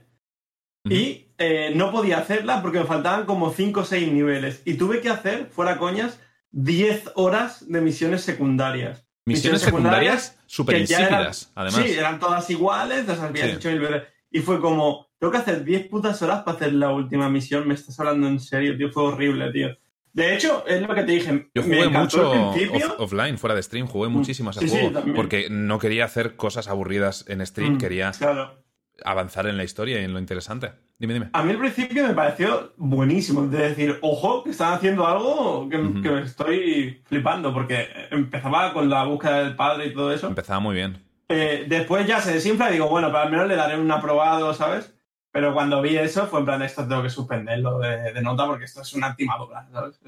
Y 0.88 1.26
eh, 1.38 1.72
no 1.74 1.90
podía 1.90 2.18
hacerla 2.18 2.62
porque 2.62 2.78
me 2.78 2.84
faltaban 2.86 3.26
como 3.26 3.52
5 3.52 3.80
o 3.80 3.84
6 3.84 4.12
niveles. 4.12 4.62
Y 4.64 4.74
tuve 4.74 5.00
que 5.00 5.08
hacer, 5.08 5.46
fuera 5.50 5.76
coñas, 5.76 6.20
10 6.52 7.12
horas 7.16 7.68
de 7.68 7.80
misiones 7.80 8.22
secundarias. 8.22 9.04
Misiones 9.26 9.60
secundarias 9.62 10.38
súper 10.46 10.78
insípidas, 10.78 11.50
además. 11.56 11.82
Sí, 11.84 11.90
eran 11.92 12.20
todas 12.20 12.48
iguales, 12.50 13.06
las 13.08 13.18
habías 13.18 13.48
Sí. 13.50 13.56
hecho 13.56 13.70
mil 13.70 13.80
veces. 13.80 14.02
Y 14.30 14.40
fue 14.40 14.60
como, 14.60 15.08
tengo 15.18 15.32
que 15.32 15.38
hacer 15.38 15.64
10 15.64 15.88
putas 15.88 16.20
horas 16.22 16.42
para 16.42 16.56
hacer 16.56 16.72
la 16.72 16.90
última 16.90 17.28
misión. 17.28 17.66
Me 17.66 17.74
estás 17.74 17.98
hablando 17.98 18.28
en 18.28 18.38
serio, 18.40 18.76
tío. 18.76 18.90
Fue 18.92 19.02
horrible, 19.04 19.50
tío. 19.52 19.68
De 20.12 20.34
hecho, 20.34 20.64
es 20.66 20.82
lo 20.82 20.92
que 20.94 21.02
te 21.04 21.12
dije. 21.12 21.50
Yo 21.54 21.62
jugué 21.62 21.88
mucho 21.88 22.30
off- 22.30 22.94
offline, 22.98 23.38
fuera 23.38 23.54
de 23.54 23.62
stream, 23.62 23.86
jugué 23.86 24.08
muchísimo 24.08 24.50
a 24.50 24.52
ese 24.52 24.60
Sí, 24.60 24.68
sí, 24.68 24.76
juego. 24.76 24.92
también. 24.92 25.14
porque 25.16 25.48
no 25.50 25.78
quería 25.78 26.04
hacer 26.04 26.34
cosas 26.36 26.66
aburridas 26.68 27.24
en 27.28 27.44
stream, 27.46 27.74
Mm, 27.74 27.78
quería 27.78 28.10
Claro. 28.12 28.58
avanzar 29.04 29.46
en 29.46 29.56
la 29.56 29.62
historia 29.64 30.00
y 30.00 30.04
en 30.04 30.12
lo 30.12 30.18
interesante. 30.18 30.72
Dime, 30.98 31.14
dime. 31.14 31.30
A 31.32 31.42
mí 31.42 31.52
al 31.52 31.58
principio 31.58 32.06
me 32.06 32.12
pareció 32.14 32.72
buenísimo. 32.76 33.46
De 33.46 33.68
decir, 33.68 33.98
ojo, 34.02 34.42
que 34.44 34.50
están 34.50 34.72
haciendo 34.74 35.06
algo 35.06 35.68
que, 35.68 35.76
que 36.02 36.10
me 36.10 36.22
estoy 36.22 37.00
flipando. 37.04 37.54
Porque 37.54 37.86
empezaba 38.10 38.72
con 38.72 38.90
la 38.90 39.04
búsqueda 39.04 39.44
del 39.44 39.54
padre 39.56 39.86
y 39.86 39.94
todo 39.94 40.12
eso. 40.12 40.26
Empezaba 40.28 40.60
muy 40.60 40.74
bien. 40.74 40.98
Eh, 41.32 41.64
después 41.68 42.06
ya 42.06 42.20
se 42.20 42.32
desinfla 42.34 42.70
y 42.70 42.74
digo, 42.74 42.88
bueno, 42.88 43.06
pero 43.08 43.20
al 43.20 43.30
menos 43.30 43.46
le 43.46 43.54
daré 43.56 43.78
un 43.78 43.90
aprobado, 43.90 44.52
¿sabes? 44.52 44.92
Pero 45.30 45.54
cuando 45.54 45.80
vi 45.80 45.96
eso 45.96 46.26
fue 46.26 46.40
en 46.40 46.46
plan, 46.46 46.60
esto 46.62 46.86
tengo 46.88 47.02
que 47.04 47.10
suspenderlo 47.10 47.78
de, 47.78 48.12
de 48.12 48.20
nota 48.20 48.46
porque 48.46 48.64
esto 48.64 48.82
es 48.82 48.92
una 48.94 49.14
timadura, 49.14 49.68
¿sabes? 49.72 50.00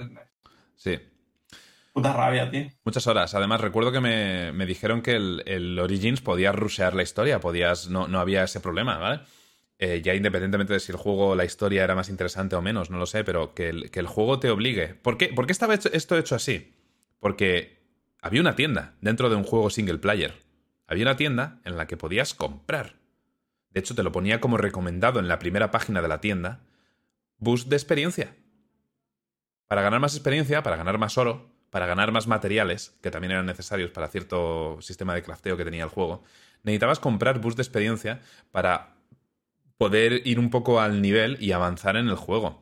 Sí. 0.74 0.98
puta 1.92 2.12
rabia, 2.12 2.50
tío. 2.50 2.66
Muchas 2.84 3.06
horas. 3.06 3.34
Además, 3.36 3.60
recuerdo 3.60 3.92
que 3.92 4.00
me, 4.00 4.50
me 4.52 4.66
dijeron 4.66 5.00
que 5.00 5.14
el, 5.14 5.42
el 5.46 5.78
Origins 5.78 6.20
podía 6.20 6.50
rushear 6.50 6.94
la 6.94 7.04
historia, 7.04 7.38
podías, 7.38 7.88
no, 7.88 8.08
no 8.08 8.18
había 8.18 8.42
ese 8.42 8.58
problema, 8.58 8.98
¿vale? 8.98 9.20
Eh, 9.78 10.00
ya 10.02 10.14
independientemente 10.14 10.72
de 10.72 10.80
si 10.80 10.90
el 10.90 10.98
juego, 10.98 11.34
la 11.36 11.44
historia 11.44 11.84
era 11.84 11.94
más 11.94 12.08
interesante 12.08 12.56
o 12.56 12.62
menos, 12.62 12.90
no 12.90 12.98
lo 12.98 13.06
sé, 13.06 13.22
pero 13.22 13.54
que 13.54 13.68
el, 13.68 13.90
que 13.92 14.00
el 14.00 14.06
juego 14.08 14.40
te 14.40 14.50
obligue. 14.50 14.88
¿Por 14.94 15.18
qué, 15.18 15.28
¿Por 15.28 15.46
qué 15.46 15.52
estaba 15.52 15.74
hecho- 15.74 15.90
esto 15.92 16.18
hecho 16.18 16.34
así? 16.34 16.72
Porque 17.20 17.80
había 18.20 18.40
una 18.40 18.56
tienda 18.56 18.94
dentro 19.00 19.28
de 19.30 19.36
un 19.36 19.44
juego 19.44 19.70
single 19.70 19.98
player. 19.98 20.34
Había 20.92 21.06
una 21.06 21.16
tienda 21.16 21.58
en 21.64 21.78
la 21.78 21.86
que 21.86 21.96
podías 21.96 22.34
comprar. 22.34 22.96
De 23.70 23.80
hecho, 23.80 23.94
te 23.94 24.02
lo 24.02 24.12
ponía 24.12 24.42
como 24.42 24.58
recomendado 24.58 25.20
en 25.20 25.26
la 25.26 25.38
primera 25.38 25.70
página 25.70 26.02
de 26.02 26.08
la 26.08 26.20
tienda. 26.20 26.60
Boost 27.38 27.68
de 27.68 27.76
experiencia. 27.76 28.36
Para 29.68 29.80
ganar 29.80 30.00
más 30.00 30.14
experiencia, 30.14 30.62
para 30.62 30.76
ganar 30.76 30.98
más 30.98 31.16
oro, 31.16 31.50
para 31.70 31.86
ganar 31.86 32.12
más 32.12 32.26
materiales, 32.26 32.94
que 33.00 33.10
también 33.10 33.30
eran 33.30 33.46
necesarios 33.46 33.90
para 33.90 34.08
cierto 34.08 34.82
sistema 34.82 35.14
de 35.14 35.22
crafteo 35.22 35.56
que 35.56 35.64
tenía 35.64 35.84
el 35.84 35.88
juego, 35.88 36.24
necesitabas 36.62 37.00
comprar 37.00 37.40
boost 37.40 37.56
de 37.56 37.62
experiencia 37.62 38.20
para 38.50 38.94
poder 39.78 40.26
ir 40.26 40.38
un 40.38 40.50
poco 40.50 40.78
al 40.78 41.00
nivel 41.00 41.38
y 41.40 41.52
avanzar 41.52 41.96
en 41.96 42.08
el 42.10 42.16
juego. 42.16 42.61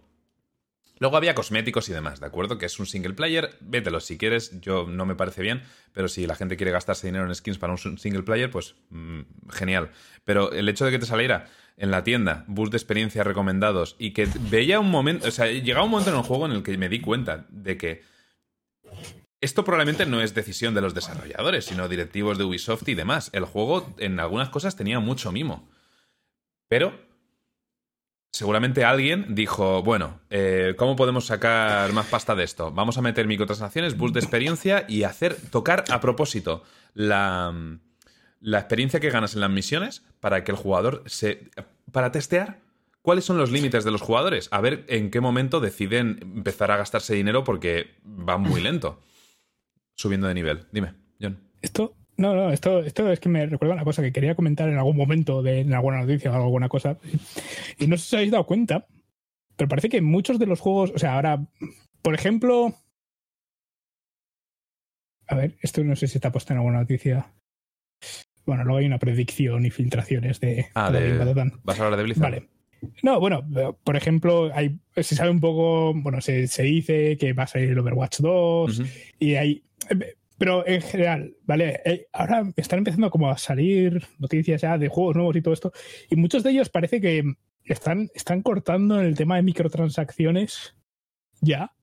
Luego 1.00 1.16
había 1.16 1.34
cosméticos 1.34 1.88
y 1.88 1.94
demás, 1.94 2.20
¿de 2.20 2.26
acuerdo? 2.26 2.58
Que 2.58 2.66
es 2.66 2.78
un 2.78 2.84
single 2.84 3.14
player, 3.14 3.56
vételo 3.60 4.00
si 4.00 4.18
quieres, 4.18 4.60
yo 4.60 4.86
no 4.86 5.06
me 5.06 5.14
parece 5.14 5.40
bien, 5.40 5.62
pero 5.94 6.08
si 6.08 6.26
la 6.26 6.36
gente 6.36 6.58
quiere 6.58 6.72
gastarse 6.72 7.06
dinero 7.06 7.24
en 7.24 7.34
skins 7.34 7.56
para 7.56 7.72
un 7.72 7.98
single 7.98 8.22
player, 8.22 8.50
pues 8.50 8.74
mm, 8.90 9.20
genial. 9.48 9.90
Pero 10.26 10.52
el 10.52 10.68
hecho 10.68 10.84
de 10.84 10.90
que 10.90 10.98
te 10.98 11.06
saliera 11.06 11.48
en 11.78 11.90
la 11.90 12.04
tienda 12.04 12.44
boost 12.48 12.72
de 12.72 12.76
experiencia 12.76 13.24
recomendados 13.24 13.96
y 13.98 14.12
que 14.12 14.28
veía 14.50 14.78
un 14.78 14.90
momento, 14.90 15.26
o 15.26 15.30
sea, 15.30 15.46
llegaba 15.46 15.86
un 15.86 15.90
momento 15.90 16.10
en 16.10 16.18
el 16.18 16.22
juego 16.22 16.44
en 16.44 16.52
el 16.52 16.62
que 16.62 16.76
me 16.76 16.90
di 16.90 17.00
cuenta 17.00 17.46
de 17.48 17.78
que 17.78 18.02
esto 19.40 19.64
probablemente 19.64 20.04
no 20.04 20.20
es 20.20 20.34
decisión 20.34 20.74
de 20.74 20.82
los 20.82 20.92
desarrolladores, 20.92 21.64
sino 21.64 21.88
directivos 21.88 22.36
de 22.36 22.44
Ubisoft 22.44 22.86
y 22.88 22.94
demás. 22.94 23.30
El 23.32 23.46
juego 23.46 23.94
en 23.96 24.20
algunas 24.20 24.50
cosas 24.50 24.76
tenía 24.76 25.00
mucho 25.00 25.32
mimo. 25.32 25.66
Pero 26.68 27.09
seguramente 28.32 28.84
alguien 28.84 29.34
dijo, 29.34 29.82
bueno, 29.82 30.20
eh, 30.30 30.74
¿cómo 30.76 30.96
podemos 30.96 31.26
sacar 31.26 31.92
más 31.92 32.06
pasta 32.06 32.34
de 32.34 32.44
esto? 32.44 32.70
Vamos 32.70 32.98
a 32.98 33.02
meter 33.02 33.26
microtransacciones, 33.26 33.96
boost 33.96 34.14
de 34.14 34.20
experiencia 34.20 34.84
y 34.88 35.02
hacer 35.02 35.36
tocar 35.50 35.84
a 35.90 36.00
propósito 36.00 36.62
la, 36.94 37.52
la 38.40 38.58
experiencia 38.58 39.00
que 39.00 39.10
ganas 39.10 39.34
en 39.34 39.40
las 39.40 39.50
misiones 39.50 40.04
para 40.20 40.44
que 40.44 40.52
el 40.52 40.56
jugador 40.56 41.02
se... 41.06 41.50
para 41.92 42.12
testear 42.12 42.60
cuáles 43.02 43.24
son 43.24 43.38
los 43.38 43.50
límites 43.50 43.84
de 43.84 43.90
los 43.90 44.02
jugadores, 44.02 44.48
a 44.50 44.60
ver 44.60 44.84
en 44.88 45.10
qué 45.10 45.20
momento 45.20 45.60
deciden 45.60 46.18
empezar 46.22 46.70
a 46.70 46.76
gastarse 46.76 47.14
dinero 47.14 47.44
porque 47.44 47.96
van 48.02 48.42
muy 48.42 48.60
lento 48.60 49.00
subiendo 49.94 50.28
de 50.28 50.34
nivel. 50.34 50.66
Dime, 50.72 50.94
John. 51.20 51.38
Esto, 51.60 51.94
no, 52.20 52.34
no, 52.34 52.52
esto, 52.52 52.80
esto 52.80 53.10
es 53.10 53.18
que 53.18 53.30
me 53.30 53.46
recuerda 53.46 53.72
una 53.74 53.84
cosa 53.84 54.02
que 54.02 54.12
quería 54.12 54.34
comentar 54.34 54.68
en 54.68 54.76
algún 54.76 54.96
momento 54.96 55.42
de 55.42 55.60
en 55.60 55.72
alguna 55.72 56.02
noticia 56.02 56.30
o 56.30 56.34
alguna 56.34 56.68
cosa. 56.68 56.98
Y 57.78 57.86
no 57.86 57.96
sé 57.96 58.02
si 58.02 58.08
os 58.08 58.18
habéis 58.18 58.32
dado 58.32 58.44
cuenta, 58.44 58.86
pero 59.56 59.68
parece 59.68 59.88
que 59.88 60.02
muchos 60.02 60.38
de 60.38 60.44
los 60.44 60.60
juegos, 60.60 60.92
o 60.94 60.98
sea, 60.98 61.14
ahora, 61.14 61.42
por 62.02 62.14
ejemplo. 62.14 62.74
A 65.28 65.34
ver, 65.34 65.56
esto 65.62 65.82
no 65.82 65.96
sé 65.96 66.08
si 66.08 66.18
está 66.18 66.30
puesto 66.30 66.52
en 66.52 66.58
alguna 66.58 66.80
noticia. 66.80 67.32
Bueno, 68.44 68.64
luego 68.64 68.80
hay 68.80 68.86
una 68.86 68.98
predicción 68.98 69.64
y 69.64 69.70
filtraciones 69.70 70.40
de. 70.40 70.66
Ah, 70.74 70.90
de... 70.90 71.16
¿Vas 71.62 71.80
a 71.80 71.84
hablar 71.84 71.96
de 71.96 72.04
Blizzard? 72.04 72.22
Vale. 72.22 72.48
No, 73.02 73.18
bueno, 73.18 73.46
por 73.82 73.96
ejemplo, 73.96 74.50
hay, 74.54 74.78
se 74.94 75.16
sabe 75.16 75.30
un 75.30 75.40
poco, 75.40 75.94
bueno, 75.94 76.20
se, 76.20 76.46
se 76.48 76.64
dice 76.64 77.16
que 77.16 77.32
va 77.32 77.44
a 77.44 77.46
salir 77.46 77.70
el 77.70 77.78
Overwatch 77.78 78.20
2 78.20 78.78
Ujú. 78.78 78.88
y 79.18 79.34
hay, 79.36 79.62
pero 80.40 80.66
en 80.66 80.80
general, 80.80 81.36
¿vale? 81.44 81.82
Eh, 81.84 82.06
Ahora 82.14 82.50
están 82.56 82.78
empezando 82.78 83.10
como 83.10 83.30
a 83.30 83.36
salir 83.36 84.02
noticias 84.18 84.62
ya 84.62 84.78
de 84.78 84.88
juegos 84.88 85.14
nuevos 85.14 85.36
y 85.36 85.42
todo 85.42 85.52
esto 85.52 85.70
y 86.08 86.16
muchos 86.16 86.42
de 86.42 86.50
ellos 86.52 86.70
parece 86.70 86.98
que 86.98 87.22
están, 87.64 88.08
están 88.14 88.40
cortando 88.40 88.98
en 88.98 89.06
el 89.06 89.16
tema 89.16 89.36
de 89.36 89.42
microtransacciones 89.42 90.74
ya, 91.42 91.74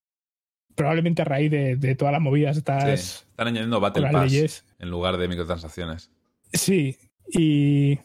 probablemente 0.73 1.21
a 1.21 1.25
raíz 1.25 1.51
de, 1.51 1.75
de 1.75 1.93
todas 1.95 2.11
las 2.11 2.21
movidas 2.21 2.55
Sí, 2.55 2.59
estas 2.61 3.25
Están 3.29 3.47
añadiendo 3.49 3.79
Battle 3.79 4.09
Pass 4.11 4.31
leyes. 4.31 4.65
en 4.79 4.89
lugar 4.89 5.17
de 5.17 5.27
microtransacciones. 5.27 6.09
Sí, 6.51 6.97
y, 7.29 7.99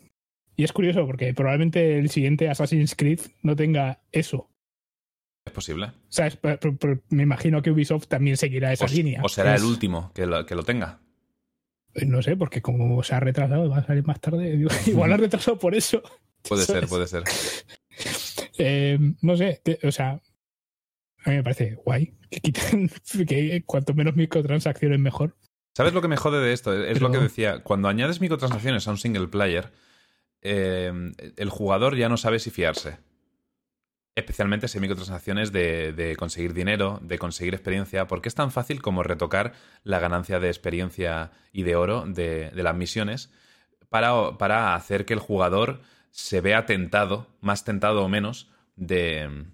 y 0.54 0.64
es 0.64 0.72
curioso 0.74 1.06
porque 1.06 1.32
probablemente 1.32 1.98
el 1.98 2.10
siguiente 2.10 2.50
Assassin's 2.50 2.94
Creed 2.94 3.20
no 3.42 3.56
tenga 3.56 4.02
eso. 4.12 4.50
¿Es 5.44 5.52
posible? 5.52 5.92
Pero- 6.40 6.58
pero- 6.60 6.76
pero 6.76 7.02
me 7.10 7.24
imagino 7.24 7.62
que 7.62 7.70
Ubisoft 7.70 8.06
también 8.06 8.36
seguirá 8.36 8.72
esa 8.72 8.84
o, 8.84 8.88
línea. 8.88 9.20
o 9.22 9.28
será 9.28 9.54
Es- 9.54 9.62
el 9.62 9.68
último 9.68 10.12
que 10.14 10.26
lo, 10.26 10.46
que 10.46 10.54
lo 10.54 10.62
tenga. 10.62 11.00
No 12.06 12.22
sé, 12.22 12.36
porque 12.36 12.62
como 12.62 13.02
se 13.02 13.14
ha 13.14 13.20
retrasado, 13.20 13.68
va 13.68 13.78
a 13.78 13.86
salir 13.86 14.06
más 14.06 14.20
tarde. 14.20 14.64
Igual 14.86 15.12
ha 15.12 15.16
retrasado 15.16 15.58
por 15.58 15.74
eso. 15.74 16.02
Puede 16.48 16.64
ser, 16.64 16.86
puede 16.88 17.06
ser. 17.06 17.24
Eh, 18.58 18.98
no 19.22 19.36
sé, 19.36 19.60
que- 19.64 19.78
o 19.86 19.90
sea, 19.92 20.20
a 21.24 21.30
mí 21.30 21.36
me 21.36 21.42
parece 21.42 21.74
guay 21.84 22.14
que 22.30 22.40
quiten 22.40 22.90
que 23.26 23.62
cuanto 23.66 23.94
menos 23.94 24.14
microtransacciones 24.14 24.98
mejor. 25.00 25.36
¿Sabes 25.74 25.92
lo 25.94 26.02
que 26.02 26.08
me 26.08 26.16
jode 26.18 26.40
de 26.44 26.52
esto? 26.52 26.72
Es 26.84 26.94
Pero- 26.94 27.08
lo 27.08 27.12
que 27.12 27.18
decía. 27.18 27.62
Cuando 27.62 27.88
añades 27.88 28.20
microtransacciones 28.20 28.86
a 28.86 28.90
un 28.90 28.98
single 28.98 29.28
player, 29.28 29.72
eh, 30.42 30.92
el 31.36 31.48
jugador 31.50 31.96
ya 31.96 32.08
no 32.08 32.16
sabe 32.18 32.38
si 32.38 32.50
fiarse. 32.50 32.98
Especialmente 34.14 34.68
si 34.68 34.78
hay 34.78 34.82
microtransacciones 34.82 35.52
de, 35.52 35.92
de 35.92 36.16
conseguir 36.16 36.52
dinero, 36.52 36.98
de 37.02 37.18
conseguir 37.18 37.54
experiencia, 37.54 38.06
porque 38.06 38.28
es 38.28 38.34
tan 38.34 38.50
fácil 38.50 38.82
como 38.82 39.02
retocar 39.02 39.54
la 39.84 39.98
ganancia 39.98 40.38
de 40.38 40.48
experiencia 40.48 41.30
y 41.52 41.62
de 41.62 41.76
oro 41.76 42.04
de, 42.06 42.50
de 42.50 42.62
las 42.62 42.76
misiones 42.76 43.30
para, 43.88 44.38
para 44.38 44.74
hacer 44.74 45.04
que 45.04 45.14
el 45.14 45.20
jugador 45.20 45.80
se 46.10 46.40
vea 46.40 46.66
tentado, 46.66 47.26
más 47.40 47.64
tentado 47.64 48.04
o 48.04 48.08
menos, 48.08 48.50
de, 48.76 49.46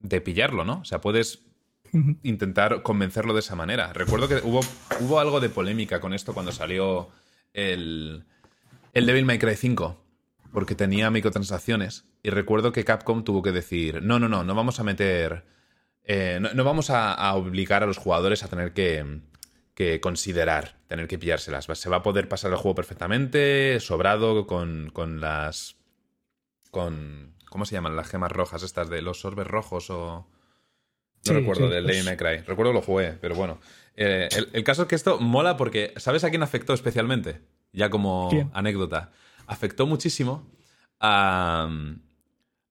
de 0.00 0.20
pillarlo, 0.20 0.64
¿no? 0.64 0.80
O 0.80 0.84
sea, 0.84 1.00
puedes 1.00 1.44
intentar 2.22 2.82
convencerlo 2.82 3.34
de 3.34 3.40
esa 3.40 3.56
manera. 3.56 3.92
Recuerdo 3.92 4.28
que 4.28 4.36
hubo, 4.36 4.60
hubo 5.00 5.20
algo 5.20 5.40
de 5.40 5.48
polémica 5.48 6.00
con 6.00 6.14
esto 6.14 6.34
cuando 6.34 6.52
salió 6.52 7.08
el, 7.52 8.24
el 8.94 9.06
Devil 9.06 9.24
May 9.24 9.38
Cry 9.38 9.56
5, 9.56 10.04
porque 10.52 10.74
tenía 10.74 11.10
microtransacciones. 11.10 12.04
Y 12.22 12.30
recuerdo 12.30 12.72
que 12.72 12.84
Capcom 12.84 13.24
tuvo 13.24 13.42
que 13.42 13.52
decir, 13.52 14.02
no, 14.02 14.18
no, 14.18 14.28
no, 14.28 14.44
no 14.44 14.54
vamos 14.54 14.80
a 14.80 14.84
meter... 14.84 15.44
eh, 16.04 16.38
no, 16.40 16.52
no 16.54 16.64
vamos 16.64 16.90
a, 16.90 17.12
a 17.12 17.34
obligar 17.34 17.82
a 17.82 17.86
los 17.86 17.98
jugadores 17.98 18.42
a 18.42 18.48
tener 18.48 18.72
que, 18.72 19.20
que 19.74 20.00
considerar, 20.00 20.76
tener 20.88 21.06
que 21.08 21.18
pillárselas. 21.18 21.66
Se 21.74 21.90
va 21.90 21.98
a 21.98 22.02
poder 22.02 22.28
pasar 22.28 22.50
el 22.50 22.56
juego 22.56 22.74
perfectamente, 22.74 23.78
sobrado, 23.80 24.46
con, 24.46 24.90
con 24.92 25.20
las... 25.20 25.76
con... 26.70 27.34
¿Cómo 27.48 27.64
se 27.64 27.74
llaman 27.76 27.96
las 27.96 28.08
gemas 28.08 28.30
rojas 28.30 28.62
estas 28.62 28.90
de 28.90 29.00
los 29.02 29.20
sorbes 29.20 29.46
rojos 29.46 29.88
o...? 29.90 30.26
No 31.26 31.32
Sí, 31.32 31.32
recuerdo 31.32 31.66
sí, 31.68 31.74
del 31.74 31.84
pues- 31.84 32.16
Cry. 32.16 32.38
Recuerdo 32.46 32.72
lo 32.72 32.80
jugué, 32.82 33.12
pero 33.20 33.34
bueno. 33.34 33.58
Eh, 33.96 34.28
el, 34.36 34.48
el 34.52 34.64
caso 34.64 34.82
es 34.82 34.88
que 34.88 34.94
esto 34.94 35.18
mola 35.18 35.56
porque... 35.56 35.92
¿Sabes 35.96 36.24
a 36.24 36.30
quién 36.30 36.42
afectó 36.42 36.72
especialmente? 36.74 37.40
Ya 37.72 37.90
como 37.90 38.28
¿Quién? 38.30 38.50
anécdota. 38.54 39.10
Afectó 39.48 39.86
muchísimo 39.86 40.48
a, 41.00 41.68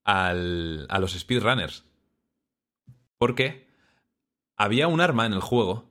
al- 0.05 0.85
a 0.89 0.99
los 0.99 1.11
speedrunners. 1.13 1.83
Porque 3.17 3.67
había 4.55 4.87
un 4.87 5.01
arma 5.01 5.25
en 5.25 5.33
el 5.33 5.41
juego 5.41 5.89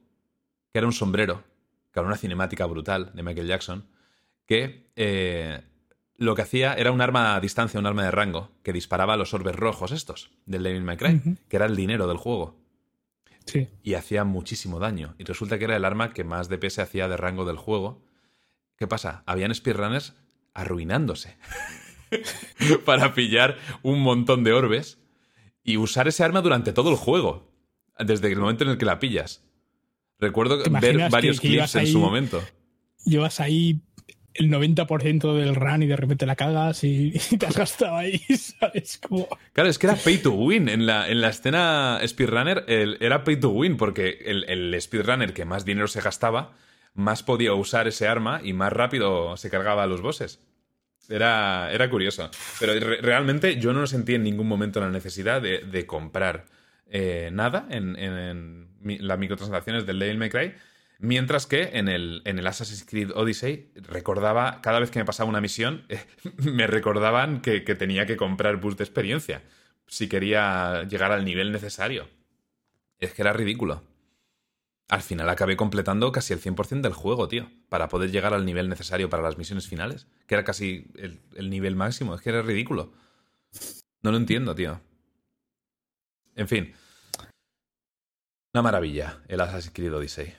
que 0.72 0.78
era 0.78 0.86
un 0.86 0.92
sombrero, 0.92 1.44
que 1.92 2.00
era 2.00 2.06
una 2.06 2.16
cinemática 2.16 2.66
brutal 2.66 3.10
de 3.14 3.22
Michael 3.22 3.46
Jackson, 3.48 3.88
que 4.46 4.90
eh, 4.96 5.62
lo 6.16 6.34
que 6.34 6.42
hacía 6.42 6.74
era 6.74 6.92
un 6.92 7.00
arma 7.00 7.34
a 7.34 7.40
distancia, 7.40 7.80
un 7.80 7.86
arma 7.86 8.04
de 8.04 8.10
rango, 8.10 8.52
que 8.62 8.72
disparaba 8.72 9.14
a 9.14 9.16
los 9.16 9.34
orbes 9.34 9.56
rojos 9.56 9.90
estos 9.92 10.30
del 10.46 10.62
Devil 10.62 10.82
May 10.84 10.96
Cry, 10.96 11.20
que 11.48 11.56
era 11.56 11.66
el 11.66 11.76
dinero 11.76 12.06
del 12.06 12.16
juego. 12.18 12.60
Sí. 13.46 13.68
Y 13.82 13.94
hacía 13.94 14.24
muchísimo 14.24 14.78
daño. 14.80 15.14
Y 15.18 15.24
resulta 15.24 15.58
que 15.58 15.64
era 15.64 15.76
el 15.76 15.84
arma 15.84 16.12
que 16.12 16.24
más 16.24 16.48
DPS 16.48 16.80
hacía 16.80 17.08
de 17.08 17.16
rango 17.16 17.44
del 17.44 17.56
juego. 17.56 18.04
¿Qué 18.76 18.86
pasa? 18.86 19.22
Habían 19.26 19.54
speedrunners 19.54 20.14
arruinándose 20.56 21.36
para 22.84 23.14
pillar 23.14 23.56
un 23.82 24.00
montón 24.00 24.44
de 24.44 24.52
orbes 24.52 24.98
y 25.62 25.76
usar 25.76 26.08
ese 26.08 26.24
arma 26.24 26.40
durante 26.42 26.72
todo 26.72 26.90
el 26.90 26.96
juego, 26.96 27.52
desde 27.98 28.28
el 28.32 28.38
momento 28.38 28.64
en 28.64 28.70
el 28.70 28.78
que 28.78 28.84
la 28.84 28.98
pillas. 28.98 29.42
Recuerdo 30.18 30.62
¿Te 30.62 30.70
ver 30.70 31.10
varios 31.10 31.40
que- 31.40 31.48
que 31.48 31.54
clips 31.56 31.74
en 31.74 31.80
ahí- 31.82 31.92
su 31.92 31.98
momento. 31.98 32.42
Llevas 33.04 33.38
ahí 33.40 33.80
el 34.34 34.50
90% 34.50 35.34
del 35.34 35.54
run 35.54 35.82
y 35.82 35.86
de 35.86 35.96
repente 35.96 36.26
la 36.26 36.36
cagas 36.36 36.84
y, 36.84 37.12
y 37.30 37.36
te 37.38 37.46
has 37.46 37.56
gastado 37.56 37.96
ahí, 37.96 38.18
¿sabes? 38.60 38.98
Como... 38.98 39.28
Claro, 39.52 39.68
es 39.68 39.78
que 39.78 39.86
era 39.86 39.96
pay 39.96 40.18
to 40.18 40.30
win. 40.32 40.68
En 40.68 40.86
la, 40.86 41.08
en 41.08 41.20
la 41.20 41.28
escena 41.30 42.00
speedrunner 42.06 42.64
el- 42.68 42.98
era 43.00 43.24
pay 43.24 43.36
to 43.36 43.50
win 43.50 43.76
porque 43.76 44.18
el, 44.24 44.44
el 44.48 44.80
speedrunner 44.80 45.32
que 45.34 45.44
más 45.44 45.64
dinero 45.64 45.88
se 45.88 46.00
gastaba, 46.00 46.52
más 46.96 47.22
podía 47.22 47.52
usar 47.54 47.86
ese 47.86 48.08
arma 48.08 48.40
y 48.42 48.52
más 48.52 48.72
rápido 48.72 49.36
se 49.36 49.50
cargaba 49.50 49.84
a 49.84 49.86
los 49.86 50.00
bosses. 50.00 50.40
Era, 51.08 51.70
era 51.72 51.88
curioso. 51.88 52.30
Pero 52.58 52.72
re- 52.74 53.00
realmente 53.00 53.60
yo 53.60 53.72
no 53.72 53.86
sentí 53.86 54.14
en 54.14 54.24
ningún 54.24 54.48
momento 54.48 54.80
la 54.80 54.90
necesidad 54.90 55.40
de, 55.40 55.58
de 55.60 55.86
comprar 55.86 56.46
eh, 56.88 57.30
nada 57.32 57.66
en, 57.70 57.96
en- 57.96 58.66
las 58.82 59.18
microtransacciones 59.18 59.86
del 59.86 59.98
Devil 60.00 60.18
May 60.18 60.30
Cry. 60.30 60.54
Mientras 60.98 61.46
que 61.46 61.70
en 61.74 61.88
el, 61.88 62.22
en 62.24 62.38
el 62.38 62.46
Assassin's 62.46 62.84
Creed 62.88 63.10
Odyssey 63.14 63.70
recordaba, 63.74 64.60
cada 64.62 64.80
vez 64.80 64.90
que 64.90 64.98
me 64.98 65.04
pasaba 65.04 65.28
una 65.28 65.40
misión, 65.40 65.84
me 66.38 66.66
recordaban 66.66 67.40
que, 67.42 67.62
que 67.64 67.74
tenía 67.74 68.06
que 68.06 68.16
comprar 68.16 68.56
boost 68.56 68.78
de 68.78 68.84
experiencia 68.84 69.42
si 69.86 70.08
quería 70.08 70.84
llegar 70.84 71.12
al 71.12 71.24
nivel 71.24 71.52
necesario. 71.52 72.08
Es 72.98 73.12
que 73.12 73.22
era 73.22 73.32
ridículo. 73.32 73.82
Al 74.88 75.02
final 75.02 75.28
acabé 75.28 75.56
completando 75.56 76.12
casi 76.12 76.32
el 76.32 76.40
100% 76.40 76.80
del 76.82 76.92
juego, 76.92 77.26
tío, 77.26 77.50
para 77.68 77.88
poder 77.88 78.10
llegar 78.12 78.34
al 78.34 78.44
nivel 78.44 78.68
necesario 78.68 79.10
para 79.10 79.22
las 79.22 79.36
misiones 79.36 79.66
finales, 79.66 80.06
que 80.28 80.34
era 80.36 80.44
casi 80.44 80.86
el, 80.96 81.20
el 81.34 81.50
nivel 81.50 81.74
máximo. 81.74 82.14
Es 82.14 82.20
que 82.20 82.30
era 82.30 82.42
ridículo. 82.42 82.92
No 84.02 84.12
lo 84.12 84.16
entiendo, 84.16 84.54
tío. 84.54 84.80
En 86.36 86.46
fin. 86.46 86.72
Una 88.54 88.62
maravilla 88.62 89.22
el 89.26 89.40
Assassin's 89.40 89.74
Creed 89.74 89.92
Odyssey. 89.94 90.34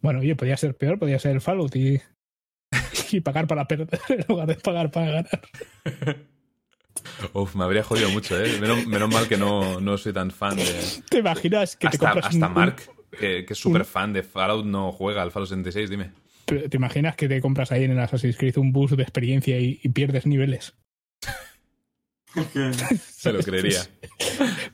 Bueno, 0.00 0.20
oye, 0.20 0.34
podía 0.34 0.56
ser 0.56 0.76
peor, 0.76 0.98
podía 0.98 1.18
ser 1.18 1.32
el 1.32 1.40
Fallout 1.42 1.76
y, 1.76 2.00
y 3.10 3.20
pagar 3.20 3.46
para 3.46 3.66
perder 3.66 4.00
en 4.08 4.24
lugar 4.28 4.48
de 4.48 4.54
pagar 4.56 4.90
para 4.90 5.06
ganar. 5.10 5.40
Uf, 7.32 7.54
me 7.54 7.64
habría 7.64 7.82
jodido 7.82 8.08
mucho, 8.10 8.42
¿eh? 8.42 8.58
Menos, 8.60 8.86
menos 8.86 9.12
mal 9.12 9.28
que 9.28 9.36
no, 9.36 9.80
no 9.80 9.98
soy 9.98 10.12
tan 10.12 10.30
fan 10.30 10.56
de... 10.56 11.02
¿Te 11.10 11.18
imaginas 11.18 11.76
que 11.76 11.88
te 11.88 11.96
Hasta, 11.96 11.98
compras 11.98 12.26
hasta 12.34 12.46
un- 12.46 12.54
Mark, 12.54 12.82
que, 13.14 13.44
que 13.44 13.52
es 13.52 13.58
súper 13.58 13.84
fan 13.84 14.12
de 14.12 14.22
Fallout, 14.22 14.64
no 14.64 14.92
juega 14.92 15.22
al 15.22 15.30
Fallout 15.30 15.48
76, 15.48 15.90
dime. 15.90 16.12
¿Te 16.44 16.76
imaginas 16.76 17.16
que 17.16 17.28
te 17.28 17.40
compras 17.40 17.72
ahí 17.72 17.84
en 17.84 17.92
el 17.92 17.98
Assassin's 17.98 18.36
Creed 18.36 18.58
un 18.58 18.72
boost 18.72 18.94
de 18.94 19.02
experiencia 19.02 19.58
y, 19.58 19.80
y 19.82 19.88
pierdes 19.88 20.26
niveles? 20.26 20.74
Se 23.08 23.32
lo 23.32 23.40
creería. 23.40 23.80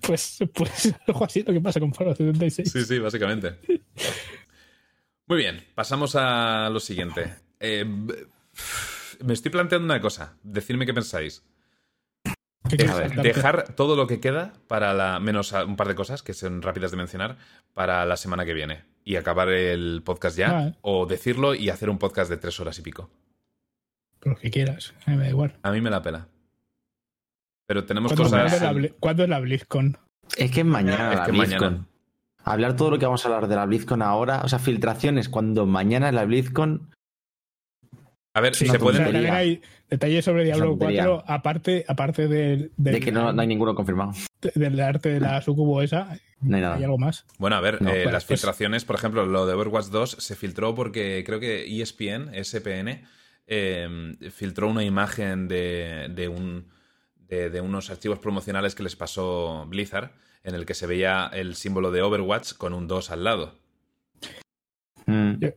Pues, 0.01 0.39
pues 0.55 0.95
algo 1.07 1.25
así 1.25 1.43
lo 1.43 1.53
que 1.53 1.61
pasa 1.61 1.79
con 1.81 1.95
Fallout 1.95 2.17
76. 2.17 2.71
Sí, 2.73 2.85
sí, 2.85 2.99
básicamente. 2.99 3.57
Muy 5.27 5.39
bien, 5.39 5.65
pasamos 5.75 6.17
a 6.17 6.69
lo 6.71 6.81
siguiente. 6.81 7.35
Eh, 7.61 7.85
me 9.25 9.33
estoy 9.33 9.51
planteando 9.51 9.85
una 9.85 10.01
cosa. 10.01 10.37
Decidme 10.43 10.87
qué 10.87 10.95
pensáis. 10.95 11.45
¿Qué 12.71 12.77
quieres 12.77 12.95
A 12.95 12.99
ver, 12.99 13.07
saltarte? 13.09 13.29
Dejar 13.29 13.75
todo 13.75 13.97
lo 13.97 14.07
que 14.07 14.21
queda 14.21 14.53
para 14.69 14.95
la. 14.95 15.21
menos 15.21 15.53
a- 15.53 15.65
un 15.65 15.77
par 15.77 15.89
de 15.89 15.95
cosas 15.95 16.23
que 16.23 16.33
son 16.35 16.63
rápidas 16.63 16.91
de 16.91 16.97
mencionar 16.97 17.37
para 17.75 18.05
la 18.07 18.17
semana 18.17 18.45
que 18.45 18.55
viene. 18.55 18.85
Y 19.05 19.17
acabar 19.17 19.49
el 19.49 20.03
podcast 20.05 20.37
ya. 20.37 20.75
O 20.83 21.07
decirlo 21.07 21.55
y 21.55 21.71
hacer 21.71 21.91
un 21.91 21.99
podcast 21.99 22.31
de 22.31 22.37
tres 22.37 22.59
horas 22.61 22.79
y 22.79 22.83
pico. 22.83 23.11
Lo 24.23 24.37
que 24.37 24.51
quieras, 24.51 24.93
a 25.07 25.11
mí 25.11 25.17
me 25.17 25.25
da 25.25 25.31
igual. 25.31 25.57
A 25.63 25.71
mí 25.73 25.81
me 25.81 25.91
la 25.91 26.03
pela. 26.03 26.29
Pero 27.67 27.85
tenemos 27.85 28.13
¿Cuándo, 28.13 28.25
cosas. 28.25 28.59
cuándo 28.61 28.79
es 28.81 28.91
la, 28.91 28.97
cuándo 28.99 29.23
es 29.25 29.29
la 29.29 29.41
BlizzCon? 29.41 29.99
Es 30.37 30.51
que 30.51 30.65
mañana 30.65 31.13
Es 31.13 31.19
la 31.19 31.25
que 31.25 31.33
BlizzCon. 31.33 31.61
mañana. 31.73 31.87
Hablar 32.45 32.75
todo 32.77 32.91
lo 32.91 32.99
que 32.99 33.07
vamos 33.07 33.25
a 33.25 33.29
hablar 33.29 33.49
de 33.49 33.57
la 33.57 33.67
BlizzCon 33.67 34.03
ahora, 34.03 34.41
o 34.45 34.49
sea, 34.49 34.59
filtraciones 34.59 35.29
cuando 35.29 35.67
mañana 35.67 36.09
es 36.09 36.15
la 36.15 36.25
BlizzCon, 36.25 36.95
A 38.33 38.41
ver, 38.41 38.55
Sí, 38.55 38.67
se 38.69 38.79
pueden. 38.79 39.03
también 39.05 39.33
hay 39.33 39.61
detalles 39.89 40.25
sobre 40.25 40.45
Diablo 40.45 40.71
Tontería. 40.77 41.05
4, 41.07 41.25
aparte, 41.27 41.85
aparte 41.89 42.29
del, 42.29 42.71
del, 42.77 42.95
de 42.95 43.01
que 43.01 43.11
no, 43.11 43.33
no 43.33 43.41
hay 43.43 43.49
ninguno 43.49 43.75
confirmado. 43.75 44.13
del 44.55 44.81
arte 44.81 45.09
de 45.09 45.21
la 45.21 45.43
sucubo 45.43 45.83
esa, 45.83 46.05
No 46.41 46.57
hay 46.57 46.63
hay 46.63 46.69
nada. 46.71 46.77
algo 46.77 46.97
más. 46.99 47.27
Bueno, 47.39 47.57
a 47.57 47.61
ver, 47.61 47.83
No, 47.83 47.91
eh, 47.91 48.03
pues- 48.05 48.13
las 48.13 48.25
filtraciones, 48.25 48.85
por 48.85 48.95
ejemplo, 48.97 49.27
lo 49.27 49.47
de 49.47 49.55
Overwatch 49.55 49.87
2 49.87 50.11
se 50.21 50.37
filtró 50.37 50.75
porque 50.77 51.25
creo 51.27 51.41
que 51.41 51.65
ESPN, 51.67 52.31
SPN, 52.35 53.05
eh, 53.49 54.15
filtró 54.31 54.69
una 54.69 54.85
imagen 54.85 55.49
de, 55.49 56.07
de 56.15 56.29
un, 56.29 56.69
de, 57.29 57.51
de 57.51 57.61
unos 57.61 57.91
archivos 57.91 58.21
promocionales 58.21 58.77
que 58.77 58.85
les 58.85 58.95
pasó 58.95 59.67
Blizzard, 59.69 60.13
en 60.45 60.55
el 60.55 60.67
que 60.67 60.75
se 60.75 60.87
veía 60.87 61.29
el 61.33 61.57
símbolo 61.57 61.91
de 61.91 62.01
Overwatch 62.03 62.53
con 62.55 62.75
un 62.75 62.87
2 62.87 63.11
al 63.11 63.25
lado. 63.25 63.59
Mm, 65.07 65.33
Yo- 65.41 65.49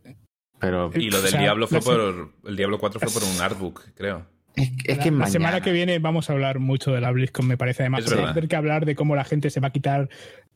pero 0.63 0.91
Y 0.95 1.09
lo 1.11 1.19
O 1.19 1.21
del 1.21 1.31
sea, 1.31 1.41
Diablo 1.41 1.67
fue 1.67 1.77
la 1.77 1.81
se- 1.81 1.89
por. 1.89 2.29
El 2.45 2.55
Diablo 2.55 2.79
4 2.79 2.99
fue 2.99 3.11
por 3.11 3.23
un 3.23 3.41
artbook, 3.41 3.81
creo. 3.95 4.25
es, 4.55 4.71
es 4.85 4.97
la, 4.97 5.03
que 5.03 5.09
la 5.09 5.17
mañana. 5.17 5.31
semana 5.31 5.61
que 5.61 5.71
viene 5.71 5.99
vamos 5.99 6.29
a 6.29 6.33
hablar 6.33 6.59
mucho 6.59 6.91
de 6.91 7.01
la 7.01 7.11
BlizzCon, 7.11 7.47
me 7.47 7.57
parece. 7.57 7.83
Además, 7.83 8.05
vamos 8.09 8.29
a 8.29 8.33
tener 8.33 8.47
que 8.49 8.55
hablar 8.55 8.85
de 8.85 8.95
cómo 8.95 9.15
la 9.15 9.23
gente 9.23 9.49
se 9.49 9.59
va 9.59 9.69
a 9.69 9.71
quitar 9.71 10.09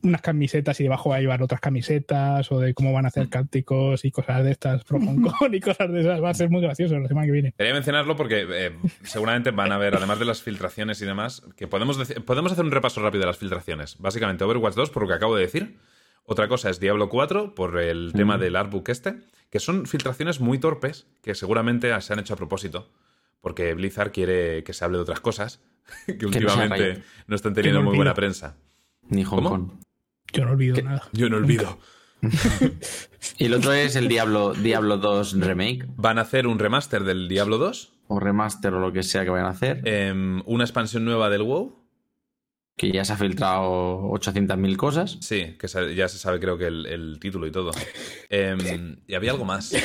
unas 0.03 0.21
camisetas 0.21 0.79
y 0.79 0.83
debajo 0.83 1.09
va 1.09 1.15
a 1.15 1.19
llevar 1.19 1.41
otras 1.41 1.59
camisetas, 1.59 2.51
o 2.51 2.59
de 2.59 2.75
cómo 2.75 2.93
van 2.93 3.05
a 3.05 3.07
Mm. 3.07 3.09
hacer 3.09 3.29
cánticos 3.29 4.05
y 4.05 4.11
cosas 4.11 4.43
de 4.43 4.51
estas, 4.51 4.83
pro 4.83 4.99
Hong 4.99 5.21
Kong 5.39 5.53
y 5.55 5.59
cosas 5.59 5.91
de 5.91 6.01
esas. 6.01 6.21
Va 6.23 6.29
a 6.29 6.33
ser 6.35 6.51
muy 6.51 6.61
gracioso 6.61 6.99
la 6.99 7.07
semana 7.07 7.25
que 7.25 7.31
viene. 7.31 7.53
Quería 7.57 7.73
mencionarlo 7.73 8.15
porque 8.15 8.45
eh, 8.47 8.71
seguramente 9.01 9.49
van 9.49 9.71
a 9.71 9.79
ver, 9.79 9.95
además 9.95 10.19
de 10.19 10.25
las 10.25 10.43
filtraciones 10.43 11.01
y 11.01 11.05
demás, 11.05 11.41
que 11.55 11.67
podemos, 11.67 11.97
podemos 12.25 12.51
hacer 12.51 12.63
un 12.63 12.71
repaso 12.71 13.01
rápido 13.01 13.21
de 13.21 13.25
las 13.27 13.37
filtraciones. 13.39 13.97
Básicamente 13.97 14.43
Overwatch 14.43 14.75
2, 14.75 14.91
por 14.91 15.01
lo 15.03 15.09
que 15.09 15.15
acabo 15.15 15.35
de 15.35 15.41
decir. 15.41 15.77
Otra 16.29 16.47
cosa 16.47 16.69
es 16.69 16.79
Diablo 16.79 17.09
4, 17.09 17.55
por 17.55 17.79
el 17.79 18.11
tema 18.13 18.37
del 18.37 18.55
artbook 18.57 18.89
este, 18.89 19.15
que 19.49 19.59
son 19.59 19.85
filtraciones 19.85 20.39
muy 20.39 20.59
torpes, 20.59 21.07
que 21.21 21.35
seguramente 21.35 21.99
se 22.01 22.13
han 22.13 22.19
hecho 22.19 22.33
a 22.33 22.37
propósito, 22.37 22.91
porque 23.41 23.73
Blizzard 23.73 24.11
quiere 24.11 24.63
que 24.63 24.73
se 24.73 24.83
hable 24.85 24.97
de 24.97 25.03
otras 25.03 25.19
cosas, 25.19 25.61
que 26.05 26.25
últimamente 26.25 27.03
no 27.27 27.35
están 27.35 27.53
teniendo 27.53 27.81
no 27.81 27.89
muy 27.89 27.95
buena 27.95 28.13
prensa. 28.13 28.57
Ni 29.09 29.23
Hong 29.23 29.37
¿Cómo? 29.37 29.49
Kong. 29.49 29.71
Yo 30.33 30.45
no 30.45 30.51
olvido 30.51 30.75
¿Qué? 30.75 30.83
nada. 30.83 31.03
Yo 31.13 31.29
no 31.29 31.37
olvido. 31.37 31.79
Y 33.37 33.45
el 33.45 33.53
otro 33.53 33.73
es 33.73 33.95
el 33.95 34.07
Diablo, 34.07 34.53
Diablo 34.53 34.97
2 34.97 35.39
Remake, 35.39 35.85
Van 35.95 36.17
a 36.17 36.21
hacer 36.21 36.47
un 36.47 36.57
remaster 36.57 37.03
del 37.03 37.27
Diablo 37.27 37.57
2, 37.57 37.93
o 38.07 38.19
remaster 38.19 38.73
o 38.73 38.79
lo 38.79 38.91
que 38.91 39.03
sea 39.03 39.23
que 39.23 39.29
vayan 39.29 39.47
a 39.47 39.51
hacer. 39.51 39.81
em, 39.87 40.41
una 40.45 40.63
expansión 40.63 41.05
nueva 41.05 41.29
del 41.29 41.43
WoW 41.43 41.86
que 42.77 42.91
ya 42.91 43.03
se 43.03 43.11
ha 43.13 43.17
filtrado 43.17 44.03
800.000 44.11 44.75
cosas. 44.77 45.17
Sí, 45.21 45.57
que 45.59 45.67
ya 45.95 46.07
se 46.07 46.17
sabe 46.19 46.39
creo 46.39 46.57
que 46.57 46.67
el, 46.67 46.85
el 46.85 47.19
título 47.19 47.47
y 47.47 47.51
todo. 47.51 47.71
Em, 48.29 48.97
y 49.07 49.15
había 49.15 49.31
algo 49.31 49.43
más. 49.45 49.73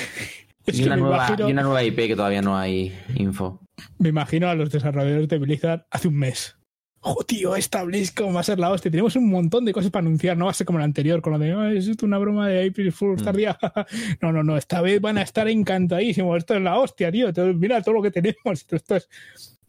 Es 0.64 0.78
y, 0.78 0.84
una 0.84 0.94
nueva, 0.96 1.16
imagino, 1.16 1.48
y 1.48 1.52
una 1.52 1.62
nueva 1.62 1.82
IP 1.82 1.96
que 2.06 2.14
todavía 2.14 2.40
no 2.40 2.56
hay 2.56 2.96
info. 3.16 3.60
me 3.98 4.10
imagino 4.10 4.48
a 4.48 4.54
los 4.54 4.70
desarrolladores 4.70 5.26
de 5.26 5.38
Blizzard 5.38 5.86
hace 5.90 6.06
un 6.06 6.14
mes. 6.16 6.54
¡Oh, 7.00 7.24
tío, 7.24 7.56
esta 7.56 7.82
BlizzCon 7.82 8.32
va 8.36 8.38
a 8.38 8.44
ser 8.44 8.60
la 8.60 8.70
hostia! 8.70 8.88
Tenemos 8.88 9.16
un 9.16 9.28
montón 9.28 9.64
de 9.64 9.72
cosas 9.72 9.90
para 9.90 10.06
anunciar, 10.06 10.36
no 10.36 10.44
va 10.44 10.52
a 10.52 10.54
ser 10.54 10.64
como 10.64 10.78
el 10.78 10.84
anterior, 10.84 11.20
con 11.20 11.32
lo 11.32 11.40
de, 11.40 11.50
"Ah, 11.50 11.72
es 11.72 11.88
esto 11.88 12.06
una 12.06 12.16
broma 12.18 12.46
de 12.46 12.68
April 12.68 12.92
Fool's 12.92 13.22
Mm. 13.22 13.24
tardía. 13.24 13.58
no, 14.22 14.30
no, 14.30 14.44
no, 14.44 14.56
esta 14.56 14.80
vez 14.82 15.00
van 15.00 15.18
a 15.18 15.22
estar 15.22 15.48
encantadísimos. 15.48 16.38
Esto 16.38 16.54
es 16.54 16.62
la 16.62 16.78
hostia, 16.78 17.10
tío. 17.10 17.32
Mira 17.56 17.82
todo 17.82 17.96
lo 17.96 18.02
que 18.02 18.12
tenemos. 18.12 18.64
Esto 18.70 18.94
es 18.94 19.08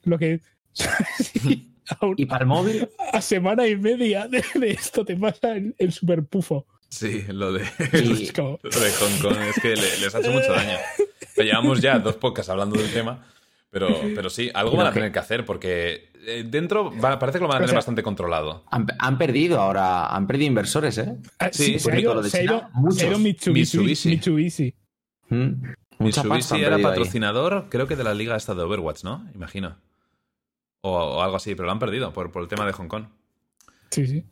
lo 0.04 0.20
que... 0.20 0.42
Sí, 0.74 1.73
un- 2.02 2.16
Y 2.18 2.26
para 2.26 2.44
el 2.44 2.48
móvil, 2.48 2.90
a 3.12 3.22
semana 3.22 3.68
y 3.68 3.76
media 3.76 4.28
de, 4.28 4.44
de 4.56 4.72
esto 4.72 5.04
te 5.06 5.16
pasa 5.16 5.56
el, 5.56 5.76
el 5.78 5.92
super 5.92 6.24
pufo. 6.26 6.66
Sí, 6.90 7.24
lo 7.30 7.52
de, 7.54 7.62
lo 7.92 8.10
de 8.80 8.92
Hong 9.00 9.22
Kong 9.22 9.38
es 9.50 9.60
que 9.62 9.70
le- 9.76 9.98
les 10.00 10.14
ha 10.14 10.20
hecho 10.20 10.32
mucho 10.32 10.52
daño. 10.54 10.78
Pero 11.36 11.48
llevamos 11.48 11.82
ya 11.82 11.98
dos 11.98 12.16
podcasts 12.18 12.50
hablando 12.52 12.78
del 12.80 12.92
tema. 12.92 13.26
Pero, 13.72 13.88
pero 14.14 14.30
sí, 14.30 14.52
algo 14.54 14.78
van 14.78 14.86
a 14.86 14.94
tener 14.94 15.12
que 15.12 15.18
hacer 15.18 15.46
porque 15.46 16.12
eh, 16.28 16.44
dentro 16.48 16.92
va- 16.96 17.18
parece 17.18 17.40
que 17.40 17.42
lo 17.42 17.48
van 17.48 17.56
a 17.56 17.60
tener 17.62 17.70
o 17.70 17.72
sea- 17.72 17.78
bastante 17.78 18.04
controlado. 18.04 18.64
han, 18.70 18.86
han 19.00 19.18
perdido 19.18 19.60
ahora, 19.60 20.06
han 20.16 20.28
perdido 20.28 20.50
inversores, 20.50 20.96
¿eh? 21.00 21.16
ah, 21.40 21.50
Sí, 21.52 21.80
se 21.80 21.92
ha 21.92 22.00
ido, 22.00 22.12
todo 22.12 22.16
lo 22.18 22.22
de 22.22 22.30
se 22.30 22.38
ha 22.38 22.42
China, 22.42 22.54
ido- 22.54 22.70
muchos. 22.76 23.00
se 23.00 23.06
ha 23.06 23.10
ido 23.10 23.18
Mitsubishi. 23.18 23.78
Mitsubishi. 23.80 24.10
Mitsubishi. 24.10 24.76
Mm. 25.30 25.64
Mitsubishi 25.98 26.62
era 26.64 26.76
ahí. 26.76 26.84
patrocinador, 26.84 27.66
creo 27.72 27.88
que 27.88 27.96
de 27.96 28.04
la 28.04 28.14
liga 28.14 28.36
esta 28.36 28.54
de 28.54 28.62
Overwatch, 28.62 29.04
¿no? 29.04 29.28
Imagino. 29.34 29.76
O, 30.86 30.92
o 30.92 31.22
algo 31.22 31.38
así, 31.38 31.56
pero 31.56 31.66
lo 31.66 31.72
han 31.72 31.80
perdido 31.80 32.12
por, 32.12 32.32
por 32.32 32.44
el 32.44 32.50
tema 32.50 32.66
de 32.66 32.74
Hong 32.74 32.88
Kong. 32.88 33.06
Sí, 33.90 34.06
sí. 34.08 34.26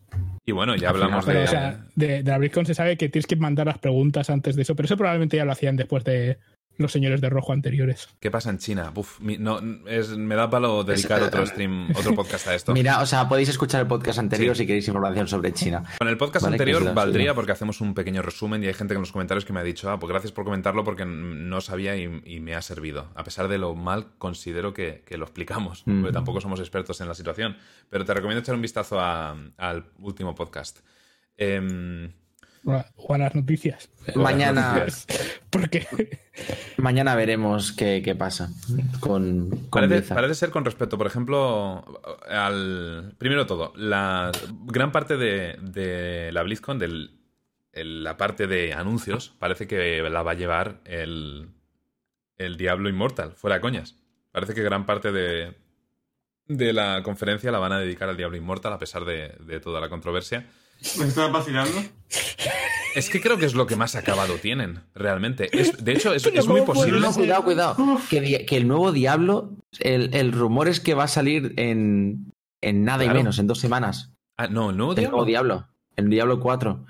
Y 0.45 0.51
bueno, 0.51 0.75
ya 0.75 0.89
hablamos 0.89 1.23
Pero, 1.23 1.39
de... 1.39 1.45
o 1.45 1.47
sea, 1.47 1.85
de, 1.95 2.23
de 2.23 2.31
la 2.31 2.37
BlizzCon 2.37 2.65
se 2.65 2.73
sabe 2.73 2.97
que 2.97 3.09
tienes 3.09 3.27
que 3.27 3.35
mandar 3.35 3.67
las 3.67 3.77
preguntas 3.77 4.29
antes 4.29 4.55
de 4.55 4.63
eso, 4.63 4.75
pero 4.75 4.85
eso 4.85 4.97
probablemente 4.97 5.37
ya 5.37 5.45
lo 5.45 5.51
hacían 5.51 5.77
después 5.77 6.03
de 6.03 6.39
los 6.77 6.91
señores 6.91 7.21
de 7.21 7.29
rojo 7.29 7.53
anteriores. 7.53 8.09
¿Qué 8.19 8.31
pasa 8.31 8.49
en 8.49 8.57
China? 8.57 8.91
Uf, 8.95 9.19
mi- 9.19 9.37
no, 9.37 9.59
es, 9.87 10.09
me 10.17 10.35
da 10.35 10.49
palo 10.49 10.83
dedicar 10.83 11.21
Es- 11.21 11.27
otro 11.27 11.45
stream, 11.45 11.89
otro 11.95 12.15
podcast 12.15 12.47
a 12.47 12.55
esto. 12.55 12.73
Mira, 12.73 13.01
o 13.01 13.05
sea, 13.05 13.29
podéis 13.29 13.49
escuchar 13.49 13.81
el 13.81 13.87
podcast 13.87 14.17
anterior 14.19 14.55
Sí. 14.55 14.63
si 14.63 14.67
queréis 14.67 14.87
información 14.87 15.27
sobre 15.27 15.51
China. 15.53 15.83
Con 15.99 16.07
el 16.07 16.17
podcast 16.17 16.43
Vale, 16.43 16.55
anterior 16.55 16.93
valdría 16.93 17.31
sí. 17.31 17.35
porque 17.35 17.51
hacemos 17.51 17.81
un 17.81 17.93
pequeño 17.93 18.21
resumen 18.21 18.63
y 18.63 18.67
hay 18.67 18.73
gente 18.73 18.93
en 18.95 18.99
los 19.01 19.11
comentarios 19.11 19.45
que 19.45 19.53
me 19.53 19.59
ha 19.59 19.63
dicho, 19.63 19.91
ah, 19.91 19.99
pues 19.99 20.09
gracias 20.09 20.31
por 20.31 20.43
comentarlo 20.45 20.83
porque 20.83 21.05
no 21.05 21.61
sabía 21.61 21.95
y, 21.95 22.21
y 22.25 22.39
me 22.39 22.55
ha 22.55 22.61
servido. 22.61 23.09
A 23.15 23.23
pesar 23.23 23.47
de 23.47 23.57
lo 23.59 23.75
mal 23.75 24.07
considero 24.17 24.73
que, 24.73 25.03
que 25.05 25.17
lo 25.17 25.25
explicamos, 25.25 25.83
Mm. 25.85 26.01
porque 26.01 26.13
tampoco 26.13 26.41
somos 26.41 26.59
expertos 26.59 26.99
en 27.01 27.07
la 27.07 27.13
situación. 27.13 27.57
Pero 27.89 28.05
te 28.05 28.13
recomiendo 28.13 28.41
echar 28.41 28.55
un 28.55 28.61
vistazo 28.61 28.99
a- 28.99 29.35
al 29.57 29.85
último 29.99 30.33
podcast. 30.33 30.79
Em, 31.37 32.11
O 32.63 33.13
a 33.13 33.17
las 33.17 33.33
noticias. 33.33 33.89
Mañana, 34.15 34.73
noticias. 34.79 35.07
Porque 35.49 35.87
mañana 36.77 37.15
veremos 37.15 37.71
qué, 37.71 38.01
qué 38.03 38.13
pasa 38.15 38.49
con, 38.99 39.49
con 39.69 39.81
Parece, 39.89 40.13
parece 40.13 40.35
ser 40.35 40.51
con 40.51 40.63
respecto, 40.65 40.97
por 40.97 41.07
ejemplo, 41.07 41.83
al. 42.29 43.15
Primero 43.17 43.41
de 43.43 43.47
todo, 43.47 43.73
la 43.75 44.31
gran 44.65 44.91
parte 44.91 45.17
de, 45.17 45.57
de 45.61 46.31
la 46.31 46.43
BlizzCon, 46.43 46.77
del, 46.77 47.17
el- 47.73 48.03
la 48.03 48.17
parte 48.17 48.45
de 48.47 48.73
anuncios, 48.73 49.33
parece 49.39 49.65
que 49.67 50.01
la 50.03 50.21
va 50.21 50.31
a 50.31 50.35
llevar 50.35 50.81
el, 50.85 51.49
el 52.37 52.57
Diablo 52.57 52.89
Immortal, 52.89 53.31
fuera 53.33 53.55
de 53.55 53.61
coñas. 53.61 53.95
Parece 54.31 54.53
que 54.53 54.61
gran 54.63 54.85
parte 54.85 55.11
de, 55.11 55.55
de 56.47 56.73
la 56.73 57.01
conferencia 57.03 57.51
la 57.51 57.59
van 57.59 57.71
a 57.73 57.79
dedicar 57.79 58.07
al 58.07 58.17
Diablo 58.17 58.37
Immortal, 58.37 58.71
a 58.73 58.79
pesar 58.79 59.03
de, 59.03 59.35
de 59.45 59.59
toda 59.59 59.81
la 59.81 59.89
controversia. 59.89 60.45
¿Me 60.97 61.05
estás 61.05 61.31
vacilando? 61.31 61.81
Es 62.95 63.09
que 63.09 63.21
creo 63.21 63.37
que 63.37 63.45
es 63.45 63.53
lo 63.53 63.67
que 63.67 63.75
más 63.75 63.95
acabado 63.95 64.35
tienen, 64.35 64.81
realmente. 64.95 65.49
Es- 65.57 65.83
de 65.83 65.93
hecho, 65.93 66.13
es, 66.13 66.25
muy 66.31 66.39
¿cómo 66.41 66.65
puede 66.65 66.65
posible. 66.65 66.99
No, 66.99 67.13
cuidado, 67.13 67.43
cuidado. 67.43 67.75
Que, 68.09 68.45
el 68.57 68.67
nuevo 68.67 68.91
Diablo, 68.91 69.51
el, 69.79 70.13
el 70.13 70.31
rumor 70.33 70.67
es 70.67 70.79
que 70.79 70.93
va 70.93 71.03
a 71.05 71.07
salir 71.07 71.53
en, 71.57 72.31
en 72.61 72.83
nada 72.83 73.03
Claro. 73.03 73.19
y 73.19 73.21
menos, 73.21 73.39
en 73.39 73.47
dos 73.47 73.59
semanas. 73.59 74.11
Ah, 74.37 74.47
no, 74.47 74.71
el 74.71 74.77
nuevo 74.77 74.91
El 74.93 74.97
Diablo. 74.97 75.11
nuevo 75.17 75.25
Diablo. 75.25 75.67
El 75.95 76.09
Diablo 76.09 76.39
4. 76.39 76.85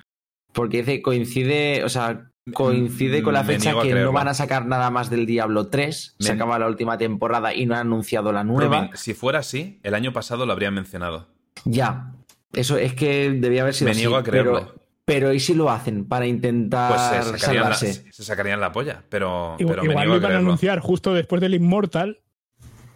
Porque 0.53 0.77
dice, 0.77 1.01
coincide, 1.01 1.83
o 1.83 1.89
sea, 1.89 2.29
coincide 2.53 3.21
con 3.23 3.33
la 3.33 3.43
fecha 3.43 3.73
que 3.81 3.93
no 3.93 4.11
van 4.11 4.27
a 4.27 4.33
sacar 4.33 4.65
nada 4.65 4.89
más 4.89 5.09
del 5.09 5.25
Diablo 5.25 5.67
3. 5.67 6.15
Se 6.19 6.31
acaba 6.31 6.57
la 6.59 6.67
última 6.67 6.97
temporada 6.97 7.53
y 7.53 7.65
no 7.65 7.75
han 7.75 7.81
anunciado 7.81 8.31
la 8.31 8.43
nueva. 8.43 8.89
Si 8.95 9.13
fuera 9.13 9.39
así, 9.39 9.79
el 9.83 9.93
año 9.93 10.13
pasado 10.13 10.45
lo 10.45 10.53
habrían 10.53 10.73
mencionado. 10.73 11.27
Ya. 11.65 12.13
Eso 12.53 12.77
es 12.77 12.93
que 12.93 13.31
debía 13.31 13.61
haber 13.61 13.73
sido 13.73 13.85
Me 13.85 13.91
así, 13.91 13.99
niego 14.01 14.15
a 14.17 14.23
creerlo. 14.23 14.59
Pero, 14.59 14.81
pero 15.05 15.33
¿y 15.33 15.39
si 15.39 15.53
lo 15.53 15.69
hacen 15.69 16.05
para 16.05 16.25
intentar 16.27 16.89
Pues 16.89 17.01
se 17.01 17.39
sacarían, 17.39 17.69
la, 17.69 17.75
salvarse? 17.75 18.11
se 18.11 18.23
sacarían 18.23 18.59
la 18.59 18.71
polla, 18.71 19.03
pero, 19.09 19.55
igual, 19.59 19.75
pero 19.75 19.83
me 19.83 19.91
igual 19.91 20.07
niego 20.07 20.07
lo 20.07 20.13
a 20.13 20.17
iban 20.17 20.23
a 20.23 20.27
creerlo. 20.27 20.47
anunciar 20.49 20.79
justo 20.79 21.13
después 21.13 21.41
del 21.41 21.55
Immortal. 21.55 22.19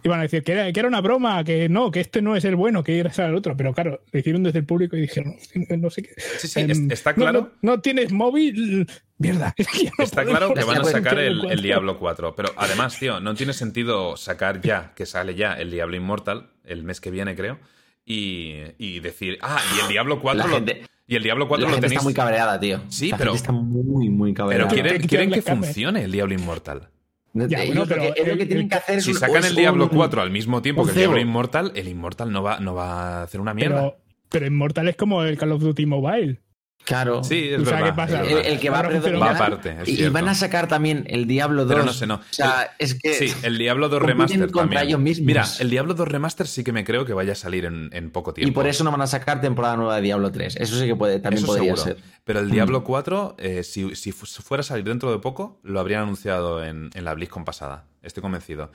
Iban 0.04 0.20
a 0.20 0.22
decir 0.22 0.44
que 0.44 0.52
era, 0.52 0.70
que 0.72 0.78
era 0.78 0.88
una 0.88 1.00
broma, 1.00 1.42
que 1.42 1.68
no, 1.68 1.90
que 1.90 1.98
este 1.98 2.22
no 2.22 2.36
es 2.36 2.44
el 2.44 2.54
bueno, 2.54 2.84
que 2.84 2.96
era 3.00 3.10
el 3.26 3.34
otro. 3.34 3.56
Pero 3.56 3.74
claro, 3.74 4.02
lo 4.12 4.18
hicieron 4.20 4.44
desde 4.44 4.60
el 4.60 4.64
público 4.64 4.96
y 4.96 5.00
dijeron, 5.00 5.34
no 5.80 5.90
sé 5.90 6.02
qué. 6.04 6.10
Sí, 6.38 6.46
sí, 6.46 6.60
Em, 6.60 6.70
es- 6.70 6.78
está 6.92 7.12
claro. 7.12 7.50
No, 7.60 7.72
no 7.74 7.80
tienes 7.80 8.12
móvil. 8.12 8.86
Mierda. 9.18 9.52
no 9.98 10.04
Está 10.04 10.24
claro 10.24 10.54
que 10.54 10.62
van 10.62 10.80
a 10.82 10.84
sacar 10.84 11.18
el, 11.18 11.40
Diablo 11.40 11.48
el 11.50 11.56
4. 11.58 11.62
Diablo 11.62 11.98
4, 11.98 12.34
pero 12.36 12.48
además, 12.56 12.98
tío, 13.00 13.18
no 13.18 13.34
tiene 13.34 13.52
sentido 13.52 14.16
sacar 14.16 14.60
ya, 14.60 14.92
que 14.94 15.06
sale 15.06 15.34
ya 15.34 15.54
el 15.54 15.72
Diablo 15.72 15.96
Immortal, 15.96 16.50
el 16.64 16.84
mes 16.84 17.00
que 17.00 17.10
viene, 17.10 17.34
creo, 17.34 17.58
y, 18.06 18.62
y 18.78 19.00
decir, 19.00 19.36
ah, 19.42 19.60
y 19.76 19.80
el 19.82 19.88
Diablo 19.88 20.20
4 20.20 20.38
La 20.38 20.46
lo, 20.48 20.54
gente- 20.56 20.82
y 21.08 21.16
el 21.16 21.22
Diablo 21.24 21.48
4 21.48 21.64
La 21.64 21.70
lo 21.70 21.74
gente 21.74 21.86
tenéis. 21.88 21.98
está 21.98 22.04
muy 22.04 22.14
cabreada, 22.14 22.58
tío. 22.60 22.80
Sí, 22.88 23.10
La 23.10 23.18
pero- 23.18 23.32
gente 23.32 23.42
está 23.42 23.52
muy, 23.52 24.08
muy 24.08 24.32
pero 24.32 24.44
cabreada. 24.46 24.68
quieren, 24.68 25.02
que 25.02 25.08
quieren 25.08 25.30
le 25.30 25.36
que 25.36 25.42
funcione 25.42 26.04
el 26.04 26.12
Diablo 26.12 26.34
Inmortal. 26.34 26.88
Ya, 27.34 27.64
bueno, 27.66 27.84
pero 27.86 28.02
es 28.14 28.26
lo 28.28 28.36
que 28.38 28.46
tienen 28.46 28.64
el- 28.64 28.68
que 28.70 28.74
hacer 28.76 29.02
Si 29.02 29.12
sacan 29.12 29.44
el 29.44 29.54
Diablo 29.54 29.84
un- 29.84 29.90
4 29.90 30.22
al 30.22 30.30
mismo 30.30 30.62
tiempo 30.62 30.84
que 30.84 30.92
el 30.92 30.96
Diablo. 30.96 31.20
Inmortal, 31.20 31.72
el 31.74 31.88
Inmortal 31.88 32.32
no 32.32 32.42
va, 32.42 32.60
no 32.60 32.74
va 32.74 33.18
a 33.18 33.22
hacer 33.24 33.40
una 33.42 33.52
mierda. 33.52 33.76
Pero, 33.82 33.96
pero 34.30 34.46
Immortal 34.46 34.88
es 34.88 34.96
como 34.96 35.22
el 35.22 35.36
Call 35.36 35.52
of 35.52 35.60
Duty 35.62 35.84
Mobile. 35.84 36.40
Claro. 36.86 37.22
sí, 37.24 37.48
es 37.50 37.58
¿Tú 37.58 37.64
sabes 37.66 37.80
verdad. 37.82 37.86
qué 37.90 37.96
pasa? 37.96 38.22
es 38.22 38.28
El, 38.28 38.34
verdad. 38.36 38.50
el 38.52 38.60
que 38.60 38.70
va 38.70 38.82
Va 39.18 39.30
aparte, 39.32 39.76
es 39.82 39.88
y, 39.88 40.04
y 40.04 40.08
van 40.08 40.28
a 40.28 40.34
sacar 40.34 40.68
también 40.68 41.04
el 41.08 41.26
Diablo 41.26 41.64
2. 41.64 41.72
Pero 41.74 41.84
no 41.84 41.92
sé, 41.92 42.06
no. 42.06 42.14
O 42.14 42.20
sea, 42.30 42.74
es 42.78 42.94
que. 42.94 43.12
Sí, 43.14 43.32
el 43.42 43.58
Diablo 43.58 43.88
2 43.88 43.98
compiten 44.00 44.18
Remaster 44.18 44.40
contra 44.52 44.60
también. 44.62 44.82
ellos 44.88 45.00
mismos. 45.00 45.26
Mira, 45.26 45.44
el 45.58 45.68
Diablo 45.70 45.94
2 45.94 46.08
Remaster 46.08 46.46
sí 46.46 46.62
que 46.64 46.72
me 46.72 46.84
creo 46.84 47.04
que 47.04 47.12
vaya 47.12 47.32
a 47.32 47.34
salir 47.36 47.64
en, 47.64 47.90
en 47.92 48.10
poco 48.10 48.32
tiempo. 48.32 48.48
y 48.50 48.54
por 48.54 48.66
eso 48.66 48.84
no 48.84 48.90
van 48.92 49.02
a 49.02 49.06
sacar 49.06 49.40
temporada 49.40 49.76
nueva 49.76 49.96
de 49.96 50.02
Diablo 50.02 50.30
3. 50.32 50.56
Eso 50.56 50.78
sí 50.78 50.86
que 50.86 50.96
puede, 50.96 51.18
también 51.18 51.38
Eso 51.42 51.46
podría 51.48 51.74
seguro. 51.76 51.82
ser. 51.82 51.96
Pero 52.24 52.40
el 52.40 52.46
Mm. 52.46 52.52
Diablo 52.52 52.84
4, 52.84 53.34
eh, 53.38 53.62
si, 53.64 53.94
si 53.96 54.12
fu- 54.12 54.26
fuera 54.26 54.60
a 54.60 54.64
salir 54.64 54.84
dentro 54.84 55.10
de 55.10 55.18
poco, 55.18 55.58
lo 55.64 55.80
habrían 55.80 56.02
anunciado 56.02 56.64
en, 56.64 56.90
en 56.94 57.04
la 57.04 57.14
BlizzCon 57.14 57.44
pasada. 57.44 57.84
Estoy 58.02 58.20
convencido. 58.22 58.70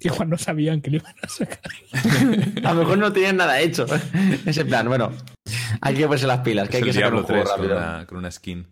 Igual 0.00 0.28
no 0.30 0.36
sabían 0.38 0.80
que 0.82 0.90
lo 0.90 0.96
iban 0.98 1.14
a 1.22 1.28
sacar. 1.28 1.60
A 2.64 2.74
lo 2.74 2.80
mejor 2.80 2.98
no 2.98 3.12
tienen 3.12 3.36
nada 3.36 3.60
hecho. 3.60 3.86
Es 4.46 4.56
en 4.58 4.66
plan, 4.68 4.86
bueno, 4.88 5.12
hay 5.80 5.94
que 5.94 6.04
ponerse 6.04 6.26
las 6.26 6.40
pilas, 6.40 6.68
que 6.68 6.76
Es 6.78 6.82
hay 6.82 6.88
el 6.88 6.94
que 6.94 7.00
sacar 7.00 7.10
Diablo 7.12 7.20
un 7.20 7.26
juego 7.26 7.42
3 7.44 7.56
con 7.56 7.66
una, 7.76 8.06
con 8.06 8.18
una 8.18 8.30
skin. 8.30 8.66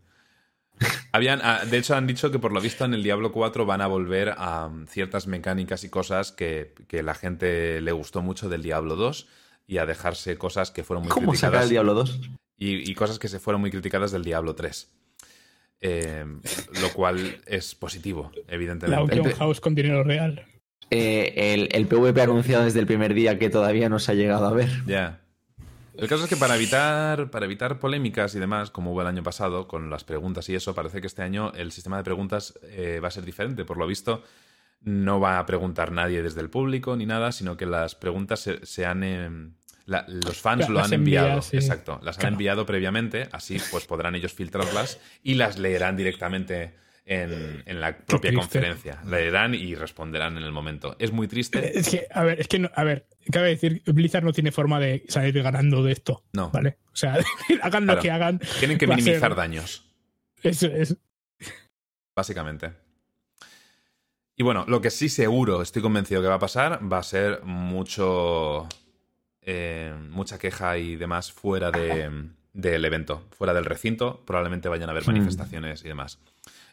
Habían, 1.12 1.40
ah, 1.42 1.60
de 1.64 1.78
hecho, 1.78 1.94
han 1.94 2.06
dicho 2.06 2.30
que 2.30 2.38
por 2.40 2.52
lo 2.52 2.60
visto 2.60 2.84
en 2.84 2.94
el 2.94 3.02
Diablo 3.02 3.30
4 3.32 3.64
van 3.64 3.80
a 3.80 3.86
volver 3.86 4.34
a 4.36 4.68
mm, 4.68 4.86
ciertas 4.88 5.26
mecánicas 5.28 5.84
y 5.84 5.88
cosas 5.88 6.32
que, 6.32 6.74
que 6.88 7.02
la 7.02 7.14
gente 7.14 7.80
le 7.80 7.92
gustó 7.92 8.20
mucho 8.22 8.48
del 8.48 8.62
Diablo 8.62 8.96
2 8.96 9.26
y 9.66 9.78
a 9.78 9.86
dejarse 9.86 10.36
cosas 10.36 10.70
que 10.72 10.82
fueron 10.84 11.04
muy 11.04 11.10
¿Cómo 11.12 11.32
sacar 11.34 11.60
criticadas 11.60 11.64
el 11.64 11.70
Diablo 11.70 11.94
2? 11.94 12.20
y, 12.58 12.90
y 12.90 12.94
cosas 12.94 13.18
que 13.18 13.28
se 13.28 13.38
fueron 13.38 13.60
muy 13.60 13.70
criticadas 13.70 14.10
del 14.12 14.24
Diablo 14.24 14.54
3. 14.54 14.90
Eh, 15.80 16.24
lo 16.80 16.92
cual 16.92 17.38
es 17.46 17.74
positivo, 17.74 18.32
La 18.46 18.54
evidentemente. 18.54 19.14
El- 19.14 19.34
House 19.36 19.60
con 19.60 19.74
dinero 19.74 20.02
real. 20.02 20.44
Eh, 20.90 21.54
el, 21.54 21.68
el 21.72 21.86
PvP 21.86 22.20
anunciado 22.22 22.64
desde 22.64 22.80
el 22.80 22.86
primer 22.86 23.14
día 23.14 23.38
que 23.38 23.50
todavía 23.50 23.88
no 23.88 23.98
se 23.98 24.12
ha 24.12 24.14
llegado 24.14 24.46
a 24.46 24.52
ver. 24.52 24.70
Ya. 24.86 25.20
El 25.96 26.08
caso 26.08 26.24
es 26.24 26.28
que 26.28 26.36
para 26.36 26.56
evitar, 26.56 27.30
para 27.30 27.46
evitar 27.46 27.78
polémicas 27.78 28.34
y 28.34 28.40
demás, 28.40 28.70
como 28.70 28.92
hubo 28.92 29.00
el 29.02 29.06
año 29.06 29.22
pasado 29.22 29.68
con 29.68 29.90
las 29.90 30.02
preguntas 30.04 30.48
y 30.48 30.54
eso, 30.56 30.74
parece 30.74 31.00
que 31.00 31.06
este 31.06 31.22
año 31.22 31.52
el 31.54 31.70
sistema 31.72 31.96
de 31.98 32.04
preguntas 32.04 32.58
eh, 32.64 33.00
va 33.02 33.08
a 33.08 33.10
ser 33.12 33.24
diferente. 33.24 33.64
Por 33.64 33.76
lo 33.76 33.86
visto, 33.86 34.22
no 34.82 35.20
va 35.20 35.38
a 35.38 35.46
preguntar 35.46 35.92
nadie 35.92 36.20
desde 36.22 36.40
el 36.40 36.50
público 36.50 36.96
ni 36.96 37.06
nada, 37.06 37.30
sino 37.32 37.56
que 37.56 37.66
las 37.66 37.94
preguntas 37.94 38.40
se, 38.40 38.64
se 38.66 38.84
han... 38.86 39.02
eh, 39.04 39.30
la- 39.86 40.04
los 40.08 40.40
fans 40.40 40.68
lo 40.68 40.80
han 40.82 40.92
enviado. 40.92 41.42
sí. 41.42 41.56
Exacto. 41.58 42.00
Las 42.02 42.18
han 42.18 42.32
enviado 42.32 42.66
previamente, 42.66 43.28
así 43.32 43.58
pues 43.70 43.86
podrán 43.86 44.14
ellos 44.16 44.32
filtrarlas 44.32 44.98
y 45.22 45.34
las 45.34 45.58
leerán 45.58 45.96
directamente 45.96 46.74
en, 47.06 47.62
en 47.66 47.80
la 47.80 47.96
propia 47.98 48.32
conferencia. 48.32 49.00
Leerán 49.06 49.54
y 49.54 49.74
responderán 49.74 50.36
en 50.38 50.42
el 50.44 50.52
momento. 50.52 50.96
Es 50.98 51.12
muy 51.12 51.28
triste. 51.28 51.78
Es 51.78 51.88
que, 51.90 52.06
a 52.10 52.22
ver, 52.24 52.40
es 52.40 52.48
que, 52.48 52.58
no- 52.58 52.70
a 52.74 52.84
ver, 52.84 53.06
cabe 53.30 53.48
decir, 53.50 53.82
Blizzard 53.86 54.24
no 54.24 54.32
tiene 54.32 54.52
forma 54.52 54.80
de 54.80 55.04
salir 55.08 55.42
ganando 55.42 55.82
de 55.82 55.92
esto. 55.92 56.24
No. 56.32 56.50
¿Vale? 56.50 56.78
O 56.92 56.96
sea, 56.96 57.14
hagan 57.62 57.84
Claro. 57.84 57.96
lo 57.96 58.02
que 58.02 58.10
hagan. 58.10 58.38
Tienen 58.58 58.78
que 58.78 58.86
ser- 58.86 58.96
minimizar 58.96 59.34
daños. 59.34 59.84
Eso 60.42 60.66
es. 60.68 60.96
básicamente. 62.16 62.72
Y 64.36 64.42
bueno, 64.42 64.64
lo 64.66 64.80
que 64.80 64.90
sí 64.90 65.08
seguro, 65.08 65.62
estoy 65.62 65.80
convencido 65.82 66.20
que 66.20 66.28
va 66.28 66.34
a 66.34 66.38
pasar, 66.40 66.80
va 66.92 66.98
a 66.98 67.02
ser 67.02 67.42
mucho 67.44 68.68
eh, 69.42 69.94
mucha 70.10 70.38
queja 70.38 70.76
y 70.78 70.96
demás 70.96 71.30
fuera 71.32 71.70
de, 71.70 72.10
del 72.52 72.84
evento, 72.84 73.26
fuera 73.30 73.52
del 73.54 73.64
recinto. 73.64 74.24
Probablemente 74.26 74.68
vayan 74.68 74.88
a 74.88 74.92
haber 74.92 75.04
Hmm. 75.04 75.12
manifestaciones 75.12 75.84
y 75.84 75.88
demás. 75.88 76.18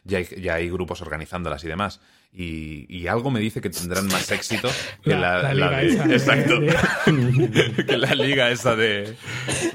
Ya 0.04 0.18
hay, 0.18 0.26
ya 0.40 0.54
hay 0.54 0.68
grupos 0.70 1.00
organizándolas 1.00 1.62
y 1.64 1.68
demás. 1.68 2.00
Y, 2.34 2.86
y 2.88 3.06
algo 3.08 3.30
me 3.30 3.40
dice 3.40 3.60
que 3.60 3.70
tendrán 3.70 4.06
más 4.08 4.30
éxito 4.32 4.70
que 5.04 5.10
la, 5.10 5.42
La- 5.42 5.54
la 5.54 5.70
la 5.70 5.82
liga 5.82 6.06
de- 6.06 6.16
esa 6.16 6.34
de- 6.34 6.40
Exacto. 6.42 6.60
de- 6.60 7.84
que 7.86 7.96
la 7.98 8.14
liga 8.14 8.50
esa 8.50 8.74
de, 8.74 9.14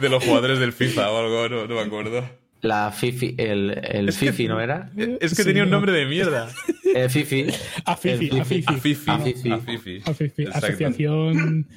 de 0.01 0.09
los 0.09 0.23
jugadores 0.23 0.59
del 0.59 0.73
FIFA 0.73 1.11
o 1.11 1.17
algo, 1.19 1.49
no, 1.49 1.67
no 1.67 1.75
me 1.75 1.81
acuerdo. 1.81 2.27
La 2.61 2.91
Fifi, 2.91 3.35
el, 3.37 3.79
el 3.83 4.07
que- 4.07 4.11
Fifi, 4.11 4.47
¿no 4.47 4.59
era? 4.59 4.89
Es 5.21 5.29
que 5.35 5.43
Sí, 5.43 5.43
tenía 5.45 5.63
un 5.63 5.69
no. 5.69 5.75
nombre 5.77 5.91
de 5.91 6.05
mierda. 6.07 6.49
El 6.95 7.09
Fifi. 7.11 7.45
A 7.85 7.95
Fifi, 7.95 8.29
El 8.29 8.41
a 8.41 8.45
Fifi. 8.45 8.63
A 8.65 8.77
Fifi. 8.77 9.11
A 9.11 9.19
Fifi. 9.19 9.51
A 9.51 9.57
Fifi. 9.59 10.01
A 10.05 10.13
Fifi, 10.13 10.41
Exacto. 10.43 10.67
Asociación. 10.67 11.67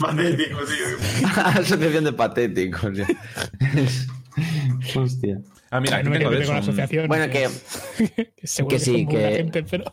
Patético, 0.00 0.58
tío. 0.64 1.26
Asociación 1.44 2.04
de 2.04 2.12
patéticos. 2.12 2.92
Hostia. 4.94 5.38
Ah, 5.70 5.80
mira, 5.80 5.96
aquí 5.98 6.04
no 6.04 6.10
me 6.10 6.18
tengo 6.18 6.30
la 6.52 6.58
asociación. 6.58 7.06
Bueno, 7.08 7.26
que 7.32 7.48
que 8.36 8.46
seguro 8.46 8.76
que 8.76 8.80
sí, 8.80 9.06
que- 9.06 9.36
gente, 9.36 9.62
pero. 9.62 9.84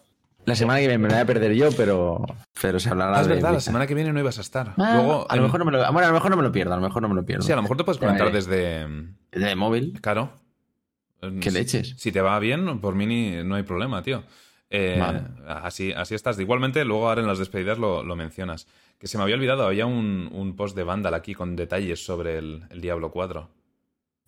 la 0.45 0.55
semana 0.55 0.79
que 0.79 0.87
viene 0.87 0.97
me 0.97 1.07
la 1.09 1.15
voy 1.15 1.21
a 1.23 1.25
perder 1.25 1.53
yo, 1.53 1.69
pero, 1.77 2.25
pero 2.61 2.79
se 2.79 2.89
hablará 2.89 3.17
Ah, 3.17 3.21
es 3.21 3.27
de 3.27 3.35
verdad, 3.35 3.53
la 3.53 3.59
semana 3.59 3.85
que 3.85 3.93
viene 3.93 4.11
no 4.13 4.19
ibas 4.19 4.37
a 4.37 4.41
estar. 4.41 4.73
Ah, 4.77 4.93
Luego, 4.95 5.29
a 5.29 5.35
lo 5.35 5.43
mejor 5.43 5.59
no 5.59 5.65
me 5.65 5.71
lo, 5.71 5.77
bueno, 5.93 6.07
a 6.07 6.11
lo 6.11 6.13
mejor 6.15 6.31
no 6.31 6.37
me 6.37 6.43
lo 6.43 6.51
pierdo, 6.51 6.73
a 6.73 6.77
lo 6.77 6.81
mejor 6.83 7.01
no 7.01 7.09
me 7.09 7.15
lo 7.15 7.25
pierdo. 7.25 7.43
Sí, 7.45 7.51
a 7.51 7.55
lo 7.55 7.61
mejor 7.61 7.77
te 7.77 7.83
puedes 7.83 7.99
conectar 7.99 8.31
desde. 8.31 8.87
De 9.31 9.55
móvil. 9.55 9.99
Claro. 10.01 10.31
¿Qué 11.41 11.49
Si- 11.49 11.57
leches? 11.57 11.95
Si 11.97 12.11
te 12.11 12.21
va 12.21 12.37
bien, 12.39 12.79
por 12.79 12.95
mí 12.95 13.05
ni- 13.05 13.43
no 13.43 13.55
hay 13.55 13.63
problema, 13.63 14.01
tío. 14.03 14.23
Eh, 14.69 14.97
Vale. 14.99 15.21
así, 15.47 15.91
así 15.93 16.13
estás. 16.15 16.37
Igualmente, 16.39 16.83
luego 16.85 17.07
ahora 17.09 17.21
en 17.21 17.27
las 17.27 17.39
despedidas 17.39 17.77
lo, 17.77 18.03
lo 18.03 18.15
mencionas. 18.15 18.67
Que 18.99 19.07
se 19.07 19.17
me 19.17 19.23
había 19.23 19.35
olvidado, 19.35 19.65
había 19.65 19.85
un, 19.85 20.29
un 20.31 20.55
post 20.55 20.75
de 20.75 20.83
Vandal 20.83 21.13
aquí 21.13 21.33
con 21.33 21.55
detalles 21.55 22.03
sobre 22.05 22.37
el, 22.37 22.63
el 22.69 22.81
Diablo 22.81 23.11
4. 23.11 23.49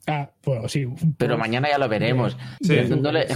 Ah, 0.09 0.31
bueno, 0.43 0.67
sí. 0.67 0.85
Pero 1.17 1.35
Pues- 1.35 1.39
mañana 1.39 1.69
ya 1.69 1.77
lo 1.77 1.87
veremos. 1.89 2.37
Sí. 2.61 2.69
Pero 2.69 2.95
no 2.97 3.11
le- 3.11 3.27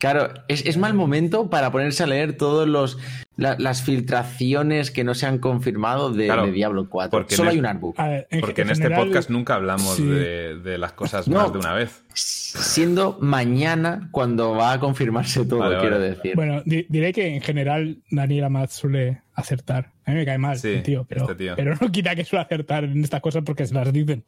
Claro, 0.00 0.32
es, 0.46 0.64
es 0.64 0.76
mal 0.76 0.94
momento 0.94 1.50
para 1.50 1.72
ponerse 1.72 2.04
a 2.04 2.06
leer 2.06 2.36
todos 2.36 2.68
los 2.68 2.98
la- 3.34 3.56
las 3.58 3.82
filtraciones 3.82 4.92
que 4.92 5.02
no 5.02 5.12
se 5.14 5.26
han 5.26 5.38
confirmado 5.38 6.12
de, 6.12 6.26
Claro, 6.26 6.46
de 6.46 6.52
Diablo 6.52 6.88
4. 6.88 7.10
porque 7.18 7.34
Solo 7.34 7.50
en 7.50 7.54
hay 7.54 7.58
un 7.58 7.66
artbook. 7.66 7.96
Ver, 7.98 8.28
en- 8.30 8.40
Porque 8.40 8.62
en, 8.62 8.68
en 8.68 8.72
este 8.74 8.90
podcast 8.90 9.28
nunca 9.28 9.56
hablamos 9.56 9.96
sí. 9.96 10.04
de, 10.06 10.60
de 10.60 10.78
las 10.78 10.92
cosas 10.92 11.26
No. 11.26 11.38
más 11.40 11.52
de 11.52 11.58
una 11.58 11.74
vez. 11.74 12.04
Siendo 12.14 13.18
mañana 13.20 14.08
cuando 14.12 14.52
va 14.52 14.72
a 14.72 14.80
confirmarse 14.80 15.44
todo, 15.44 15.60
Vale, 15.60 15.78
quiero 15.78 15.96
vale. 15.96 16.10
decir. 16.10 16.34
Bueno, 16.36 16.62
di- 16.64 16.86
diré 16.88 17.12
que 17.12 17.34
en 17.34 17.40
general 17.40 17.98
Daniel 18.10 18.44
Amat 18.44 18.70
suele 18.70 19.22
acertar. 19.34 19.92
A 20.04 20.12
mí 20.12 20.16
me 20.18 20.24
cae 20.24 20.38
mal, 20.38 20.58
Sí, 20.58 20.80
tío, 20.84 21.04
pero, 21.08 21.22
este 21.22 21.34
tío. 21.34 21.54
pero 21.56 21.74
no 21.80 21.90
quita 21.90 22.14
que 22.14 22.24
suele 22.24 22.44
acertar 22.44 22.84
en 22.84 23.02
estas 23.02 23.20
cosas 23.20 23.42
porque 23.44 23.66
se 23.66 23.74
las 23.74 23.92
dicen. 23.92 24.24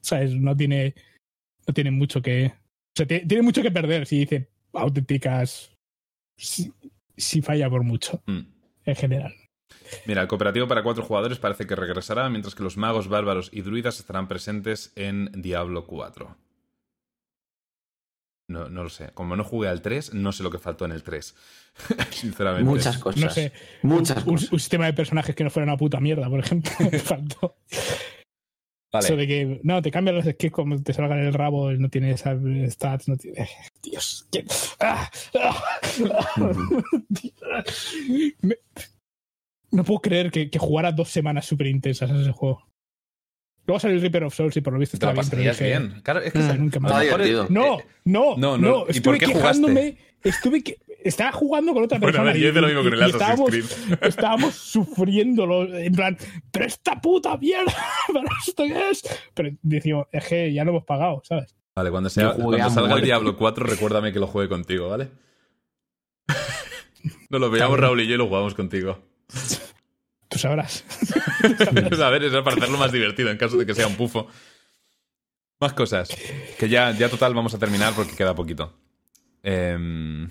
¿Sabes? 0.00 0.34
No 0.34 0.56
tiene, 0.56 0.94
no 1.66 1.74
tiene 1.74 1.90
mucho 1.90 2.20
que. 2.22 2.46
O 2.46 2.94
sea, 2.96 3.06
tiene, 3.06 3.26
tiene 3.26 3.42
mucho 3.42 3.62
que 3.62 3.70
perder 3.70 4.06
si 4.06 4.18
dice 4.20 4.48
auténticas. 4.72 5.70
Si, 6.36 6.72
si 7.16 7.42
falla 7.42 7.68
por 7.70 7.82
mucho, 7.84 8.22
Mm. 8.26 8.40
en 8.86 8.96
general. 8.96 9.34
Mira, 10.06 10.22
el 10.22 10.28
cooperativo 10.28 10.66
para 10.68 10.82
cuatro 10.82 11.02
jugadores 11.04 11.38
parece 11.38 11.66
que 11.66 11.76
regresará, 11.76 12.28
mientras 12.30 12.54
que 12.54 12.62
los 12.62 12.76
magos, 12.76 13.08
bárbaros 13.08 13.50
y 13.52 13.60
druidas 13.62 13.98
estarán 14.00 14.28
presentes 14.28 14.92
en 14.96 15.30
Diablo 15.34 15.86
4. 15.86 16.36
No, 18.48 18.68
no 18.68 18.82
lo 18.82 18.90
sé. 18.90 19.10
Como 19.14 19.36
no 19.36 19.44
jugué 19.44 19.68
al 19.68 19.80
3, 19.82 20.14
no 20.14 20.32
sé 20.32 20.42
lo 20.42 20.50
que 20.50 20.58
faltó 20.58 20.84
en 20.84 20.92
el 20.92 21.02
3. 21.02 21.34
Sinceramente. 22.10 22.68
Muchas 22.68 22.98
cosas. 22.98 23.20
No 23.22 23.30
sé, 23.30 23.52
Muchas 23.82 24.24
un, 24.26 24.34
cosas. 24.34 24.52
un 24.52 24.58
sistema 24.60 24.86
de 24.86 24.92
personajes 24.94 25.34
que 25.34 25.44
no 25.44 25.50
fuera 25.50 25.64
una 25.64 25.76
puta 25.78 26.00
mierda, 26.00 26.28
por 26.28 26.40
ejemplo. 26.40 26.70
me 26.90 26.98
faltó. 26.98 27.56
Vale. 28.92 29.06
Eso 29.06 29.16
de 29.16 29.26
que, 29.26 29.60
no, 29.62 29.80
te 29.80 29.90
cambian 29.90 30.16
los 30.16 30.26
skills 30.26 30.52
como 30.52 30.82
te 30.82 30.92
salgan 30.92 31.18
el 31.20 31.32
rabo, 31.32 31.72
no 31.72 31.88
tiene 31.88 32.14
stats, 32.16 33.08
no 33.08 33.16
tiene... 33.16 33.48
Dios, 33.82 34.28
¿qué? 34.30 34.44
Ah, 34.80 35.10
ah, 35.40 35.62
ah. 36.36 36.52
Me- 38.42 38.58
No 39.70 39.84
puedo 39.84 40.00
creer 40.00 40.30
que, 40.30 40.50
que 40.50 40.58
jugara 40.58 40.92
dos 40.92 41.08
semanas 41.08 41.46
súper 41.46 41.68
intensas 41.68 42.10
a 42.10 42.20
ese 42.20 42.32
juego. 42.32 42.68
Luego 43.66 43.80
salió 43.80 43.94
el 43.96 44.02
Reaper 44.02 44.24
of 44.24 44.34
Souls 44.34 44.56
y 44.56 44.60
por 44.60 44.72
lo 44.72 44.78
visto 44.78 44.96
estaba 44.96 45.12
bien, 45.12 45.26
pero 45.30 45.42
dije, 45.42 45.64
bien. 45.64 46.00
Claro, 46.02 46.20
es 46.20 46.32
que 46.32 46.38
Mm, 46.40 46.58
nunca 46.58 46.80
más. 46.80 46.92
Está. 47.02 47.16
No, 47.48 47.78
no, 48.04 48.36
no, 48.36 48.36
no, 48.36 48.58
no. 48.58 48.84
¿Y 48.88 48.90
estuve 48.90 49.18
por 49.18 49.18
qué 49.26 49.32
quejándome, 49.32 49.96
estuve 50.24 50.62
que 50.62 50.78
estaba 51.04 51.32
jugando 51.32 51.72
con 51.74 51.84
otra 51.84 51.98
Bueno, 51.98 52.08
a 52.20 52.22
persona 52.24 52.32
ver, 52.32 52.40
yo 52.40 52.46
y- 52.46 52.50
hice 52.50 52.60
lo 52.60 52.66
mismo 52.68 52.82
con 52.84 52.94
el 52.94 53.02
estábamos, 53.10 53.50
Creed. 53.50 53.64
estábamos 54.02 54.54
sufriéndolo, 54.54 55.74
en 55.76 55.92
plan, 55.94 56.16
pero 56.50 56.64
esta 56.66 57.00
puta 57.00 57.36
mierda, 57.36 57.74
¿pero 58.12 58.24
esto 58.46 58.64
qué 58.64 58.90
es? 58.90 59.02
Pero 59.34 59.50
decimos, 59.62 60.06
es 60.12 60.24
que 60.26 60.52
ya 60.52 60.64
lo 60.64 60.70
hemos 60.70 60.84
pagado, 60.84 61.22
¿sabes? 61.24 61.54
Vale, 61.74 61.90
cuando, 61.90 62.10
sea, 62.10 62.34
salga 62.70 62.94
el. 62.96 63.02
Diablo 63.02 63.36
4, 63.36 63.64
recuérdame 63.66 64.12
que 64.12 64.20
lo 64.20 64.26
juegue 64.26 64.48
contigo, 64.48 64.88
¿vale? 64.90 65.08
Nos 67.30 67.40
lo 67.40 67.50
veamos 67.50 67.78
Raúl 67.80 68.00
y 68.00 68.06
yo 68.06 68.14
y 68.14 68.18
lo 68.18 68.26
jugamos 68.26 68.54
contigo. 68.54 68.98
Tú 70.28 70.38
sabrás. 70.38 70.84
a 72.00 72.10
ver, 72.10 72.24
eso 72.24 72.38
es 72.38 72.44
para 72.44 72.56
hacerlo 72.56 72.78
más 72.78 72.92
divertido 72.92 73.30
en 73.30 73.36
caso 73.38 73.56
de 73.56 73.66
que 73.66 73.74
sea 73.74 73.86
un 73.86 73.96
pufo. 73.96 74.26
Más 75.60 75.72
cosas. 75.74 76.08
Que 76.58 76.68
ya, 76.68 76.90
ya 76.92 77.08
total 77.08 77.34
vamos 77.34 77.54
a 77.54 77.58
terminar 77.58 77.92
porque 77.94 78.16
queda 78.16 78.34
poquito. 78.34 78.74
Em, 79.42 80.30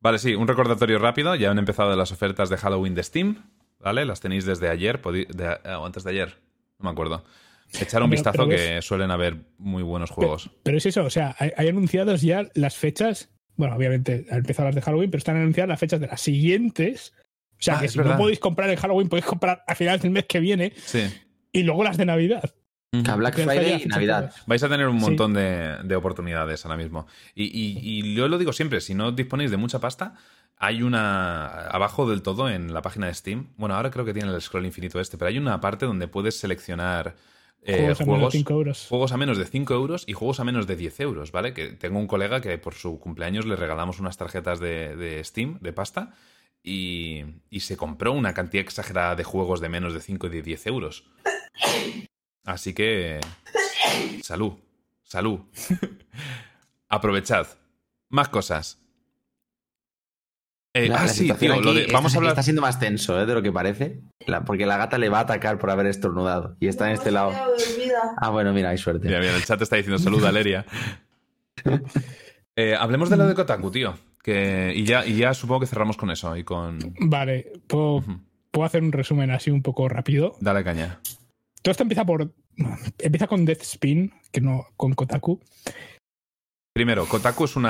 vale, 0.00 0.18
sí, 0.18 0.34
un 0.34 0.46
recordatorio 0.48 0.98
rápido. 0.98 1.34
Ya 1.34 1.50
han 1.50 1.58
empezado 1.58 1.94
las 1.96 2.12
ofertas 2.12 2.48
de 2.50 2.56
Halloween 2.56 2.94
de 2.94 3.02
Steam. 3.02 3.42
¿Vale? 3.80 4.06
Las 4.06 4.20
tenéis 4.20 4.46
desde 4.46 4.68
ayer. 4.70 5.00
de- 5.02 5.26
eh, 5.42 5.58
antes 5.84 6.04
de 6.04 6.10
ayer. 6.10 6.38
No 6.78 6.84
me 6.86 6.90
acuerdo. 6.90 7.22
Echar 7.78 8.02
un 8.02 8.08
vistazo 8.10 8.48
que 8.48 8.80
suelen 8.82 9.10
haber 9.10 9.36
muy 9.58 9.82
buenos 9.82 10.10
juegos. 10.10 10.50
Pero 10.62 10.78
es 10.78 10.86
eso, 10.86 11.04
o 11.04 11.10
sea, 11.10 11.34
hay, 11.38 11.50
hay 11.56 11.68
anunciadas 11.68 12.22
ya 12.22 12.48
las 12.54 12.76
fechas. 12.76 13.30
Bueno, 13.56 13.74
obviamente 13.76 14.26
han 14.30 14.38
empezado 14.38 14.68
las 14.68 14.74
de 14.74 14.80
Halloween, 14.82 15.10
pero 15.10 15.18
están 15.18 15.36
anunciadas 15.36 15.68
las 15.68 15.80
fechas 15.80 16.00
de 16.00 16.06
las 16.06 16.20
siguientes. 16.20 17.12
O 17.52 17.56
sea, 17.62 17.78
Ah, 17.78 17.80
que 17.80 17.88
si 17.88 17.98
verdad. 17.98 18.12
no 18.12 18.18
podéis 18.18 18.38
comprar 18.38 18.70
en 18.70 18.76
Halloween, 18.76 19.08
podéis 19.08 19.26
comprar 19.26 19.64
a 19.66 19.74
finales 19.74 20.02
del 20.02 20.10
mes 20.12 20.24
que 20.26 20.40
viene 20.40 20.72
Sí. 20.76 21.02
y 21.52 21.62
luego 21.62 21.84
las 21.84 21.96
de 21.96 22.06
Navidad. 22.06 22.54
Que 23.02 23.10
a 23.10 23.16
Black 23.16 23.34
Friday 23.34 23.82
y 23.84 23.86
Navidad. 23.86 24.32
Vais 24.46 24.62
a 24.62 24.68
tener 24.68 24.86
un 24.88 24.98
Sí. 25.00 25.04
montón 25.06 25.32
de, 25.34 25.78
de 25.82 25.96
oportunidades 25.96 26.64
ahora 26.64 26.76
mismo. 26.76 27.06
Y, 27.34 27.44
y- 27.44 27.78
y 27.82 28.14
yo 28.14 28.28
lo 28.28 28.38
digo 28.38 28.52
siempre, 28.52 28.80
si 28.80 28.94
no 28.94 29.12
disponéis 29.12 29.50
de 29.50 29.56
mucha 29.56 29.80
pasta, 29.80 30.14
hay 30.56 30.82
una 30.82 31.46
abajo 31.68 32.08
del 32.08 32.22
todo 32.22 32.48
en 32.48 32.72
la 32.72 32.82
página 32.82 33.06
de 33.08 33.14
Steam. 33.14 33.48
Bueno, 33.56 33.74
ahora 33.74 33.90
creo 33.90 34.04
que 34.04 34.12
tiene 34.14 34.32
el 34.32 34.40
scroll 34.40 34.66
infinito 34.66 35.00
este, 35.00 35.16
pero 35.18 35.28
hay 35.30 35.38
una 35.38 35.60
parte 35.60 35.86
donde 35.86 36.06
puedes 36.08 36.38
seleccionar 36.38 37.16
eh, 37.66 37.78
Juegos 37.78 38.00
a 38.00 38.04
menos 38.04 38.06
de 38.06 38.14
juegos, 38.20 38.32
5 38.34 38.52
euros. 38.52 38.86
juegos 38.90 39.12
a 39.12 39.16
menos 39.16 39.38
de 39.38 39.46
5 39.46 39.74
euros 39.74 40.04
y 40.06 40.12
juegos 40.12 40.38
a 40.38 40.44
menos 40.44 40.66
de 40.66 40.76
10 40.76 41.00
euros, 41.00 41.32
¿vale? 41.32 41.54
Que 41.54 41.68
tengo 41.68 41.98
un 41.98 42.06
colega 42.06 42.40
que 42.42 42.58
por 42.58 42.74
su 42.74 42.98
cumpleaños 43.00 43.46
le 43.46 43.56
regalamos 43.56 43.98
unas 44.00 44.18
tarjetas 44.18 44.60
de, 44.60 44.94
de 44.96 45.24
Steam, 45.24 45.58
de 45.60 45.72
pasta, 45.72 46.12
y, 46.62 47.24
y 47.50 47.60
se 47.60 47.76
compró 47.78 48.12
una 48.12 48.34
cantidad 48.34 48.62
exagerada 48.62 49.16
de 49.16 49.24
juegos 49.24 49.60
de 49.60 49.70
menos 49.70 49.94
de 49.94 50.00
5 50.00 50.26
y 50.26 50.30
de 50.30 50.42
10 50.42 50.66
euros. 50.66 51.04
Así 52.44 52.74
que... 52.74 53.20
Salud. 54.22 54.54
Salud. 55.02 55.40
Aprovechad. 56.88 57.46
Más 58.10 58.28
cosas. 58.28 58.80
Eh, 60.76 60.88
La- 60.88 60.96
ah, 60.98 61.02
la 61.04 61.08
sí, 61.08 61.20
situación 61.22 61.52
tío, 61.52 61.60
lo 61.62 61.70
aquí 61.70 61.78
de- 61.78 61.84
está- 61.86 61.92
vamos 61.94 62.14
a 62.14 62.18
hablar... 62.18 62.30
Está 62.32 62.42
siendo 62.42 62.62
más 62.62 62.78
tenso 62.80 63.20
¿eh? 63.20 63.26
de 63.26 63.34
lo 63.34 63.42
que 63.42 63.52
parece. 63.52 64.00
La- 64.26 64.44
porque 64.44 64.66
la 64.66 64.76
gata 64.76 64.98
le 64.98 65.08
va 65.08 65.18
a 65.18 65.22
atacar 65.22 65.58
por 65.58 65.70
haber 65.70 65.86
estornudado. 65.86 66.56
Y 66.60 66.68
está 66.68 66.88
en 66.88 66.94
este 66.94 67.10
lado. 67.12 67.32
Ah, 68.18 68.30
bueno, 68.30 68.52
mira, 68.52 68.70
hay 68.70 68.78
suerte. 68.78 69.06
Mira, 69.06 69.20
mira, 69.20 69.36
el 69.36 69.44
chat 69.44 69.60
está 69.62 69.76
diciendo 69.76 69.98
salud, 69.98 70.24
Aleria. 70.24 70.64
Eh, 72.56 72.76
hablemos 72.78 73.10
de 73.10 73.16
lo 73.16 73.26
de 73.26 73.34
Kotaku, 73.34 73.68
tío. 73.72 73.94
Que, 74.22 74.72
y, 74.76 74.84
ya, 74.84 75.04
y 75.04 75.16
ya 75.16 75.34
supongo 75.34 75.58
que 75.62 75.66
cerramos 75.66 75.96
con 75.96 76.12
eso 76.12 76.36
y 76.36 76.44
con... 76.44 76.78
Vale, 77.00 77.50
puedo, 77.66 78.04
puedo 78.52 78.64
hacer 78.64 78.80
un 78.84 78.92
resumen 78.92 79.32
así 79.32 79.50
un 79.50 79.60
poco 79.60 79.88
rápido. 79.88 80.36
Dale 80.40 80.62
caña. 80.62 81.00
Todo 81.64 81.70
esto 81.72 81.82
empieza 81.82 82.04
por. 82.04 82.30
Empieza 82.98 83.26
con 83.26 83.46
Death 83.46 83.62
Spin, 83.62 84.12
que 84.30 84.42
no 84.42 84.66
con 84.76 84.92
Kotaku. 84.92 85.40
Primero, 86.74 87.06
Kotaku 87.06 87.44
es 87.44 87.56
un 87.56 87.64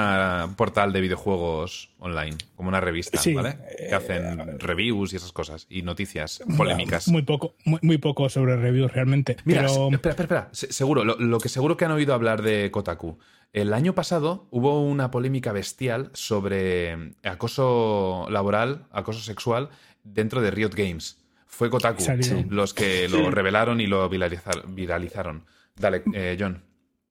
portal 0.56 0.92
de 0.92 1.00
videojuegos 1.02 1.94
online, 1.98 2.36
como 2.56 2.70
una 2.70 2.81
revista, 2.81 3.18
Sí, 3.18 3.34
¿vale? 3.34 3.58
Que 3.78 3.84
eh, 3.90 3.94
hacen 3.94 4.58
reviews 4.58 5.12
y 5.12 5.16
esas 5.16 5.31
cosas, 5.31 5.66
y 5.68 5.82
noticias 5.82 6.42
polémicas. 6.56 7.06
Muy 7.06 7.23
poco, 7.23 7.55
muy, 7.66 7.78
muy 7.82 7.98
poco 7.98 8.28
sobre 8.31 8.56
reviews 8.56 8.90
realmente. 8.92 9.36
Mira, 9.44 9.60
pero 9.60 9.90
espera, 9.90 10.10
espera, 10.10 10.24
espera. 10.24 10.48
Se- 10.52 10.73
Seguro, 10.73 11.05
lo, 11.05 11.16
lo 11.18 11.39
que 11.39 11.48
seguro 11.50 11.76
que 11.76 11.84
han 11.84 11.92
oído 11.92 12.14
hablar 12.14 12.42
de 12.42 12.70
Kotaku. 12.73 13.18
El 13.52 13.74
año 13.74 13.94
pasado 13.94 14.48
hubo 14.50 14.82
una 14.82 15.10
polémica 15.12 15.52
bestial 15.52 16.10
sobre 16.14 17.12
acoso 17.23 18.26
laboral, 18.31 18.86
acoso 18.90 19.20
sexual 19.20 19.68
dentro 20.02 20.40
de 20.40 20.50
Riot 20.50 20.74
Games. 20.74 21.24
Fue 21.57 21.70
Kotaku. 21.70 22.02
Sí. 22.20 22.44
los 22.50 22.74
que 22.74 23.08
lo 23.08 23.31
revelaron 23.31 23.81
y 23.81 23.86
lo 23.86 24.08
viralizar- 24.10 24.65
viralizaron. 24.74 25.44
Dale, 25.76 26.02
eh, 26.12 26.36
John. 26.39 26.65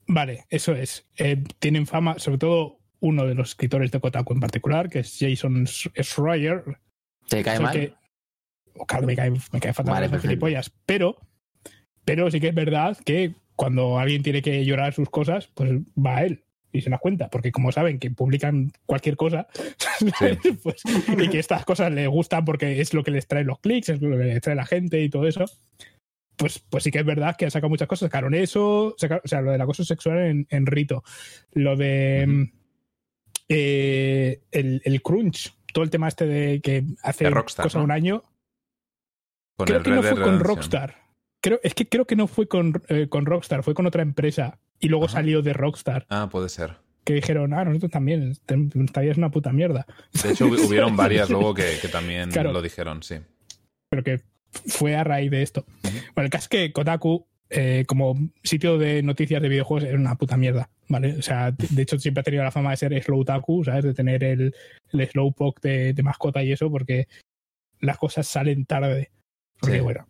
Vale, 0.07 0.45
eso 0.49 0.73
es. 0.73 1.07
Eh, 1.17 1.43
tienen 1.59 1.87
fama, 1.87 2.19
sobre 2.19 2.37
todo 2.37 2.79
uno 2.99 3.25
de 3.25 3.35
los 3.35 3.49
escritores 3.49 3.91
de 3.91 3.99
Kotaku 3.99 4.33
en 4.33 4.39
particular, 4.41 4.89
que 4.89 4.99
es 4.99 5.17
Jason 5.19 5.65
Schreier. 5.65 6.63
¿Te 7.29 7.41
cae 7.43 7.59
mal? 7.59 7.71
que- 7.73 7.93
claro, 8.87 9.05
me 9.07 9.15
cae, 9.15 9.31
me 9.31 9.59
cae 9.59 9.73
fatal 9.73 9.93
Vale, 9.93 10.01
las 10.05 10.11
perfecto. 10.11 10.29
gilipollas, 10.29 10.71
pero, 10.85 11.17
pero 12.05 12.29
sí 12.31 12.39
que 12.41 12.49
es 12.49 12.55
verdad 12.55 12.97
que 13.05 13.33
cuando 13.55 13.97
alguien 13.99 14.23
tiene 14.23 14.41
que 14.41 14.65
llorar 14.65 14.93
sus 14.93 15.09
cosas, 15.09 15.47
pues 15.53 15.71
va 15.95 16.17
a 16.17 16.23
él 16.25 16.42
y 16.73 16.81
se 16.81 16.89
las 16.89 16.99
cuenta, 16.99 17.29
porque 17.29 17.51
como 17.51 17.71
saben 17.71 17.99
que 17.99 18.11
publican 18.11 18.71
cualquier 18.85 19.15
cosa, 19.15 19.47
pues, 20.63 20.81
y 21.17 21.29
que 21.29 21.39
estas 21.39 21.63
cosas 21.63 21.91
les 21.93 22.09
gustan 22.09 22.43
porque 22.43 22.81
es 22.81 22.93
lo 22.93 23.03
que 23.03 23.11
les 23.11 23.27
trae 23.27 23.43
los 23.43 23.59
clics, 23.59 23.89
es 23.89 24.01
lo 24.01 24.17
que 24.17 24.23
les 24.23 24.41
trae 24.41 24.55
la 24.55 24.65
gente 24.65 25.01
y 25.01 25.09
todo 25.09 25.27
eso, 25.27 25.45
pues, 26.35 26.59
pues 26.59 26.83
sí 26.83 26.91
que 26.91 26.99
es 26.99 27.05
verdad 27.05 27.35
que 27.37 27.45
han 27.45 27.51
sacado 27.51 27.69
muchas 27.69 27.87
cosas. 27.87 28.07
Sacaron 28.07 28.33
eso, 28.33 28.95
sacaron- 28.97 29.21
o 29.23 29.27
sea, 29.27 29.41
lo 29.41 29.51
del 29.51 29.61
acoso 29.61 29.85
sexual 29.85 30.17
en, 30.17 30.47
en 30.49 30.65
Rito, 30.65 31.03
lo 31.53 31.75
de 31.75 32.49
eh, 33.49 34.41
el, 34.51 34.81
el 34.83 35.01
crunch, 35.01 35.53
todo 35.73 35.83
el 35.83 35.89
tema 35.89 36.07
este 36.07 36.25
de 36.25 36.59
que 36.61 36.83
hace 37.03 37.29
Rockstar, 37.29 37.65
cosa 37.65 37.77
¿no? 37.79 37.85
un 37.85 37.91
año. 37.91 38.23
Con 39.57 39.67
creo 39.67 39.77
el 39.77 39.83
que 39.83 39.89
Red 39.91 39.95
no 39.97 40.03
fue 40.03 40.21
con. 40.21 40.39
Rockstar. 40.39 40.95
Creo, 41.41 41.59
es 41.61 41.73
que 41.75 41.87
creo 41.87 42.05
que 42.05 42.15
no 42.15 42.27
fue 42.27 42.47
con, 42.47 42.81
eh, 42.87 43.07
con 43.09 43.25
Rockstar, 43.25 43.63
fue 43.63 43.73
con 43.73 43.85
otra 43.85 44.01
empresa. 44.01 44.59
Y 44.83 44.89
luego 44.89 45.05
Ajá. 45.05 45.13
salió 45.15 45.41
de 45.41 45.53
Rockstar, 45.53 46.05
Ah, 46.09 46.27
puede 46.31 46.49
ser. 46.49 46.75
que 47.05 47.13
dijeron, 47.13 47.53
ah, 47.53 47.63
nosotros 47.65 47.91
también, 47.91 48.33
vida 49.01 49.11
es 49.11 49.17
una 49.17 49.31
puta 49.31 49.51
mierda. 49.51 49.85
De 50.23 50.31
hecho, 50.31 50.45
hubi- 50.47 50.59
hubieron 50.67 50.95
varias 50.97 51.29
luego 51.29 51.53
que, 51.53 51.63
que 51.81 51.87
también 51.87 52.29
Claro. 52.31 52.51
lo 52.51 52.61
dijeron, 52.61 53.01
sí. 53.03 53.15
pero 53.89 54.03
que 54.03 54.21
fue 54.67 54.95
a 54.95 55.03
raíz 55.03 55.31
de 55.31 55.41
esto. 55.41 55.65
Bueno, 56.15 56.25
el 56.25 56.29
caso 56.29 56.43
es 56.45 56.49
que 56.49 56.71
Kotaku, 56.73 57.25
eh, 57.49 57.85
como 57.87 58.15
sitio 58.43 58.77
de 58.77 59.01
noticias 59.03 59.41
de 59.41 59.49
videojuegos, 59.49 59.87
era 59.87 59.97
una 59.97 60.15
puta 60.15 60.37
mierda, 60.37 60.69
¿vale? 60.89 61.17
O 61.17 61.21
sea, 61.21 61.51
de 61.51 61.81
hecho 61.81 61.97
siempre 61.99 62.21
ha 62.21 62.23
tenido 62.23 62.43
la 62.43 62.51
fama 62.51 62.71
de 62.71 62.77
ser 62.77 63.03
Slowtaku, 63.03 63.63
¿sabes? 63.63 63.83
De 63.83 63.93
tener 63.93 64.23
el, 64.23 64.53
el 64.91 65.07
Slowpoke 65.09 65.61
de, 65.61 65.93
de 65.93 66.03
mascota 66.03 66.43
y 66.43 66.51
eso, 66.51 66.69
porque 66.71 67.07
las 67.79 67.97
cosas 67.97 68.27
salen 68.27 68.65
tarde. 68.65 69.11
Porque, 69.59 69.77
Sí. 69.77 69.81
bueno. 69.81 70.07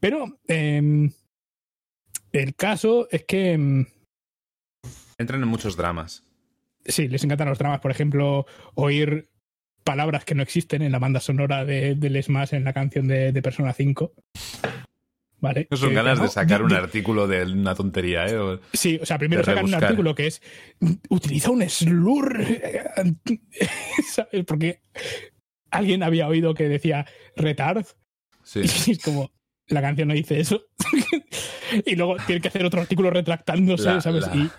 Pero 0.00 0.38
em, 0.48 1.10
el 2.32 2.54
caso 2.54 3.08
es 3.10 3.24
que 3.24 3.52
em, 3.52 3.86
Entran 5.18 5.42
en 5.42 5.48
muchos 5.48 5.76
dramas. 5.76 6.22
sí, 6.84 7.08
les 7.08 7.22
encantan 7.24 7.48
los 7.48 7.58
dramas. 7.58 7.80
Por 7.80 7.90
ejemplo, 7.90 8.46
oír 8.74 9.28
palabras 9.84 10.24
que 10.24 10.34
no 10.34 10.42
existen 10.42 10.82
en 10.82 10.92
la 10.92 10.98
banda 10.98 11.20
sonora 11.20 11.64
de, 11.64 11.94
del 11.94 12.22
Smash 12.22 12.54
en 12.54 12.64
la 12.64 12.72
canción 12.72 13.06
de, 13.08 13.32
de 13.32 13.42
Persona 13.42 13.72
5. 13.72 14.12
¿Vale? 15.42 15.68
No 15.70 15.76
son 15.78 15.94
ganas 15.94 16.18
no, 16.18 16.24
de 16.24 16.30
sacar 16.30 16.62
un 16.62 16.74
artículo 16.74 17.26
de 17.26 17.44
una 17.44 17.74
tontería, 17.74 18.26
¿eh? 18.26 18.36
O- 18.36 18.60
Sí, 18.74 18.98
o 19.00 19.06
sea, 19.06 19.16
primero 19.18 19.42
sacan 19.42 19.64
un 19.64 19.74
artículo 19.74 20.14
que 20.14 20.26
es 20.26 20.42
utiliza 21.08 21.50
un 21.50 21.66
slur, 21.68 22.44
¿sabes? 24.12 24.44
Porque 24.46 24.80
alguien 25.70 26.02
había 26.02 26.28
oído 26.28 26.54
que 26.54 26.68
decía 26.68 27.06
retard 27.36 27.86
Sí. 28.42 28.60
y 28.86 28.90
es 28.92 28.98
como 29.02 29.30
la 29.68 29.80
canción 29.80 30.08
no 30.08 30.14
dice 30.14 30.40
eso. 30.40 30.62
y 31.86 31.96
luego 31.96 32.16
tiene 32.26 32.40
que 32.40 32.48
hacer 32.48 32.64
otro 32.64 32.80
artículo 32.80 33.10
retractándose, 33.10 33.84
La- 33.84 34.00
¿sabes? 34.00 34.26
la- 34.26 34.36
Y 34.36 34.50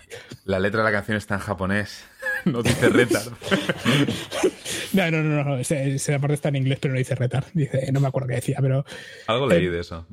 La 0.44 0.58
letra 0.58 0.80
de 0.80 0.84
la 0.84 0.92
canción 0.92 1.16
está 1.16 1.34
en 1.34 1.40
japonés. 1.40 2.04
No 2.44 2.60
dice 2.60 2.88
retard. 2.88 3.32
no, 4.94 5.10
no, 5.10 5.22
no, 5.22 5.44
no, 5.44 5.58
esa 5.58 6.18
parte 6.18 6.34
está 6.34 6.48
en 6.48 6.56
inglés, 6.56 6.78
pero 6.80 6.92
no 6.94 6.98
dice 6.98 7.14
retard. 7.14 7.44
Dice, 7.54 7.90
no 7.92 8.00
me 8.00 8.08
acuerdo 8.08 8.28
qué 8.28 8.34
decía, 8.36 8.58
pero 8.60 8.84
Algo 9.28 9.46
leí 9.46 9.68
de 9.68 9.80
eso. 9.80 10.06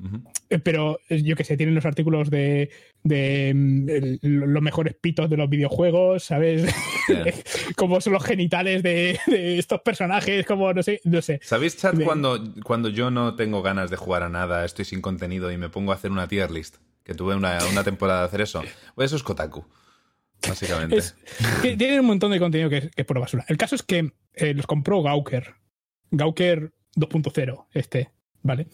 Eh, 0.49 0.59
Pero 0.59 0.99
eh, 1.09 1.23
yo 1.23 1.35
que 1.35 1.43
sé, 1.43 1.57
tienen 1.57 1.73
los 1.75 1.85
artículos 1.85 2.29
de, 2.29 2.69
de 3.03 3.53
mm, 3.55 3.89
el- 3.89 4.19
los 4.21 4.61
mejores 4.61 4.95
pitos 4.95 5.29
de 5.29 5.37
los 5.37 5.49
videojuegos, 5.49 6.23
¿sabes? 6.23 6.65
Ya. 7.07 7.23
como 7.75 8.01
son 8.01 8.13
los 8.13 8.23
genitales 8.23 8.83
de, 8.83 9.19
de 9.27 9.57
estos 9.59 9.81
personajes, 9.81 10.45
como 10.45 10.73
no 10.73 10.83
sé, 10.83 11.01
no 11.05 11.21
sé. 11.21 11.39
¿Sabéis, 11.43 11.77
chat, 11.77 11.95
De- 11.95 12.03
cuando, 12.05 12.39
cuando 12.63 12.89
yo 12.89 13.09
no 13.11 13.35
tengo 13.35 13.61
ganas 13.61 13.89
de 13.89 13.95
jugar 13.97 14.23
a 14.23 14.29
nada, 14.29 14.65
estoy 14.65 14.85
sin 14.85 15.01
contenido 15.01 15.51
y 15.51 15.57
me 15.57 15.69
pongo 15.69 15.91
a 15.91 15.95
hacer 15.95 16.11
una 16.11 16.27
tier 16.27 16.51
list? 16.51 16.77
Que 17.03 17.15
tuve 17.15 17.35
una, 17.35 17.57
una 17.71 17.83
temporada 17.83 18.19
de 18.19 18.25
hacer 18.27 18.41
eso. 18.41 18.61
Pues 18.93 19.07
eso 19.07 19.15
es 19.15 19.23
Kotaku. 19.23 19.65
Básicamente. 20.47 20.97
Es- 20.97 21.15
tienen 21.61 22.01
un 22.01 22.05
montón 22.05 22.31
de 22.31 22.39
contenido 22.39 22.69
que 22.69 22.77
es, 22.77 22.83
que 22.91 23.01
es 23.01 23.05
pura 23.05 23.19
basura. 23.19 23.45
El 23.47 23.57
caso 23.57 23.75
es 23.75 23.83
que 23.83 24.13
eh, 24.35 24.53
los 24.53 24.67
compró 24.67 25.01
Gawker. 25.01 25.55
Gawker 26.11 26.71
2.0, 26.95 27.65
este, 27.73 28.11
¿vale? 28.43 28.67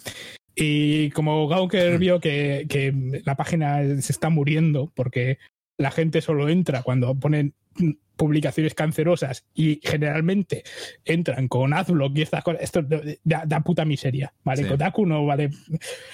Y 0.56 1.10
como 1.12 1.48
Gawker 1.48 1.98
vio 1.98 2.20
que, 2.20 2.66
que 2.70 3.22
la 3.26 3.36
página 3.36 4.02
se 4.02 4.12
está 4.12 4.30
muriendo 4.30 4.92
porque 4.96 5.38
la 5.78 5.92
gente 5.92 6.22
solo 6.22 6.48
entra 6.50 6.82
cuando 6.84 7.14
ponen 7.16 7.54
mm, 7.76 7.92
publicaciones 8.16 8.74
cancerosas 8.74 9.46
y 9.54 9.82
generalmente 9.84 10.64
entran 11.04 11.48
con 11.50 11.74
Adblock 11.74 12.18
y 12.18 12.22
estas 12.22 12.44
cosas, 12.44 12.62
esto 12.62 12.82
da, 13.24 13.44
da 13.46 13.60
puta 13.62 13.84
miseria, 13.84 14.34
¿vale? 14.44 14.64
Sí. 14.64 14.70
Kotaku 14.70 15.06
no 15.06 15.26
vale. 15.26 15.50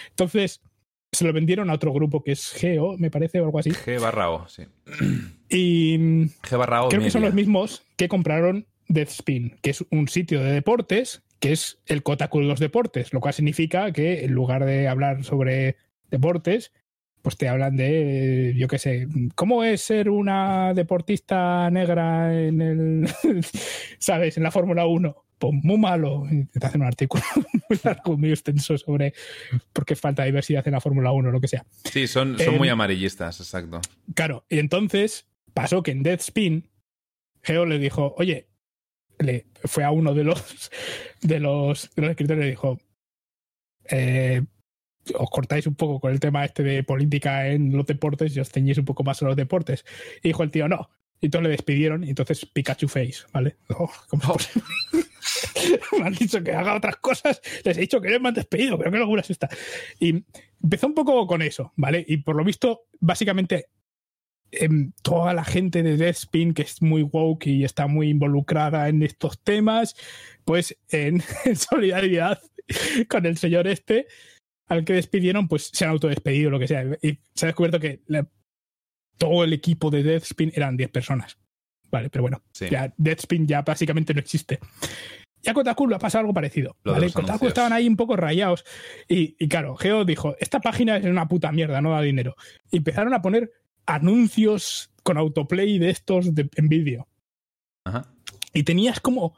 Entonces 0.10 0.62
se 1.12 1.26
lo 1.26 1.34
vendieron 1.34 1.70
a 1.70 1.74
otro 1.74 1.94
grupo 1.94 2.24
que 2.24 2.32
es 2.32 2.52
Geo, 2.52 2.98
me 2.98 3.12
parece, 3.12 3.42
o 3.42 3.46
algo 3.46 3.60
así. 3.60 3.72
G 3.72 4.00
barra 4.00 4.30
O, 4.30 4.48
sí. 4.48 4.64
Y 5.50 5.98
mm, 5.98 6.24
G 6.42 6.58
barra 6.58 6.84
O. 6.84 6.90
creo 6.90 7.02
que 7.02 7.12
son 7.12 7.22
los 7.22 7.34
mismos 7.34 7.84
que 7.98 8.08
compraron 8.08 8.66
Deathspin, 8.88 9.58
que 9.62 9.72
es 9.72 9.86
un 9.92 10.08
sitio 10.08 10.42
de 10.42 10.54
deportes, 10.54 11.22
que 11.42 11.52
es 11.52 11.80
el 11.88 12.04
Kotaku 12.04 12.40
de 12.40 12.46
los 12.46 12.60
deportes, 12.60 13.12
lo 13.14 13.20
cual 13.20 13.34
significa 13.34 13.92
que 13.92 14.24
en 14.24 14.32
lugar 14.32 14.64
de 14.64 14.88
hablar 14.88 15.24
sobre 15.24 15.76
deportes, 16.12 16.72
pues 17.24 17.36
te 17.36 17.50
hablan 17.50 17.76
de, 17.76 18.54
yo 18.56 18.68
qué 18.68 18.78
sé, 18.78 19.08
cómo 19.34 19.64
es 19.64 19.82
ser 19.82 20.10
una 20.10 20.74
deportista 20.76 21.70
negra 21.72 22.40
en 22.40 22.62
el, 22.62 23.10
¿sabes? 23.98 24.38
En 24.38 24.44
la 24.44 24.52
Fórmula 24.52 24.86
1. 24.86 25.16
Pues 25.40 25.54
muy 25.64 25.80
malo. 25.80 26.28
Y 26.30 26.46
te 26.46 26.68
hacen 26.68 26.82
un 26.82 26.88
artículo 26.88 27.24
muy 27.70 27.80
largo, 27.84 28.16
muy 28.16 28.30
extenso 28.30 28.78
sobre 28.78 29.16
por 29.74 29.84
qué 29.84 29.96
falta 29.96 30.24
diversidad 30.24 30.66
en 30.68 30.74
la 30.74 30.82
Fórmula 30.82 31.12
1 31.12 31.30
o 31.30 31.32
lo 31.32 31.42
que 31.42 31.48
sea. 31.48 31.66
Sí, 31.86 32.06
son, 32.06 32.38
son 32.38 32.54
Em, 32.54 32.58
muy 32.60 32.70
amarillistas, 32.70 33.40
exacto. 33.40 33.82
Claro, 34.14 34.46
y 34.48 34.60
entonces 34.60 35.28
pasó 35.56 35.82
que 35.82 35.90
en 35.90 36.04
Deathspin, 36.04 36.70
Geo 37.42 37.66
le 37.66 37.80
dijo, 37.80 38.14
oye, 38.20 38.51
le 39.24 39.48
fue 39.64 39.84
a 39.84 39.92
uno 39.92 40.14
de 40.14 40.24
los 40.24 40.72
de 41.22 41.40
los, 41.40 41.90
de 41.96 42.02
los 42.02 42.12
escritores 42.12 42.46
y 42.46 42.50
dijo, 42.50 42.80
eh, 43.90 44.42
os 45.16 45.30
cortáis 45.30 45.68
un 45.68 45.76
poco 45.76 46.00
con 46.00 46.12
el 46.12 46.20
tema 46.20 46.46
este 46.46 46.64
de 46.64 46.84
política 46.84 47.48
en 47.48 47.76
los 47.76 47.86
deportes 47.86 48.36
y 48.36 48.40
os 48.40 48.50
ceñís 48.50 48.78
un 48.78 48.86
poco 48.86 49.04
más 49.04 49.22
a 49.22 49.26
los 49.26 49.36
deportes. 49.36 49.84
Y 50.24 50.30
dijo 50.30 50.44
el 50.44 50.52
tío, 50.52 50.68
no. 50.68 50.90
Y 51.20 51.28
entonces 51.28 51.44
le 51.44 51.50
despidieron 51.50 52.04
y 52.04 52.10
entonces 52.10 52.46
Pikachu 52.46 52.88
Face, 52.88 53.26
¿vale? 53.32 53.58
Oh, 53.70 53.92
¿cómo 54.10 54.24
posible? 54.34 54.66
me 56.00 56.08
han 56.08 56.14
dicho 56.14 56.44
que 56.44 56.52
haga 56.52 56.76
otras 56.76 56.98
cosas, 56.98 57.42
les 57.64 57.78
he 57.78 57.82
dicho 57.82 58.02
que 58.02 58.20
me 58.20 58.30
han 58.30 58.34
despedido, 58.34 58.78
pero 58.78 58.92
qué 58.92 58.98
locura 58.98 59.22
es 59.22 59.30
esta. 59.30 59.50
Y 60.00 60.24
empezó 60.62 60.88
un 60.88 60.96
poco 60.96 61.28
con 61.28 61.42
eso, 61.42 61.74
¿vale? 61.76 62.04
Y 62.08 62.18
por 62.18 62.36
lo 62.36 62.44
visto, 62.44 62.86
básicamente, 63.00 63.68
toda 65.02 65.34
la 65.34 65.44
gente 65.44 65.84
de 65.84 65.98
Deathspin, 65.98 66.54
que 66.54 66.62
es 66.64 66.82
muy 66.82 67.04
woke 67.04 67.48
y 67.48 67.64
está 67.64 67.88
muy 67.88 68.10
involucrada 68.10 68.90
en 68.90 69.02
estos 69.04 69.40
temas, 69.42 69.96
pues 70.46 70.78
en, 70.90 71.22
en 71.46 71.56
solidaridad 71.56 72.42
con 73.10 73.26
el 73.26 73.38
señor 73.38 73.68
este, 73.68 74.08
al 74.68 74.86
que 74.86 74.94
despidieron, 74.94 75.48
pues 75.48 75.70
se 75.74 75.86
han 75.86 75.92
autodespedido, 75.92 76.50
lo 76.50 76.60
que 76.60 76.68
sea. 76.68 76.84
Y 77.02 77.20
se 77.36 77.46
ha 77.46 77.48
descubierto 77.48 77.80
que 77.80 78.02
la- 78.08 78.28
todo 79.18 79.44
el 79.44 79.54
equipo 79.54 79.90
de 79.92 80.04
Deathspin 80.04 80.52
eran 80.56 80.78
10 80.78 80.90
personas. 80.90 81.38
Vale, 81.92 82.10
pero 82.10 82.24
bueno, 82.24 82.42
Sí. 82.54 82.68
ya 82.70 82.94
Deathspin 82.98 83.46
ya 83.48 83.62
básicamente 83.62 84.14
no 84.14 84.20
existe. 84.20 84.60
Y 85.44 85.50
a 85.50 85.54
Kotaku 85.54 85.88
le 85.88 85.96
ha 85.96 86.00
pasado 86.00 86.22
algo 86.22 86.34
parecido. 86.34 86.78
Kotaku 87.14 87.48
estaban 87.48 87.74
ahí 87.74 87.88
un 87.88 87.96
poco 87.98 88.16
rayados. 88.16 88.64
Y, 89.10 89.36
y 89.40 89.48
claro, 89.48 89.76
Geo 89.76 90.06
dijo: 90.06 90.36
Esta 90.40 90.60
página 90.60 90.98
es 90.98 91.06
una 91.06 91.28
puta 91.28 91.52
mierda, 91.52 91.82
no 91.82 91.92
da 91.92 92.02
dinero. 92.02 92.36
Y 92.72 92.78
empezaron 92.78 93.14
a 93.14 93.22
poner 93.22 93.52
anuncios 93.86 94.92
con 95.04 95.18
autoplay 95.18 95.80
de 95.80 95.90
estos 95.90 96.34
de- 96.36 96.50
en 96.56 96.70
vídeo. 96.70 97.08
Ajá. 97.86 98.14
Y 98.54 98.64
tenías 98.64 99.00
como 99.00 99.36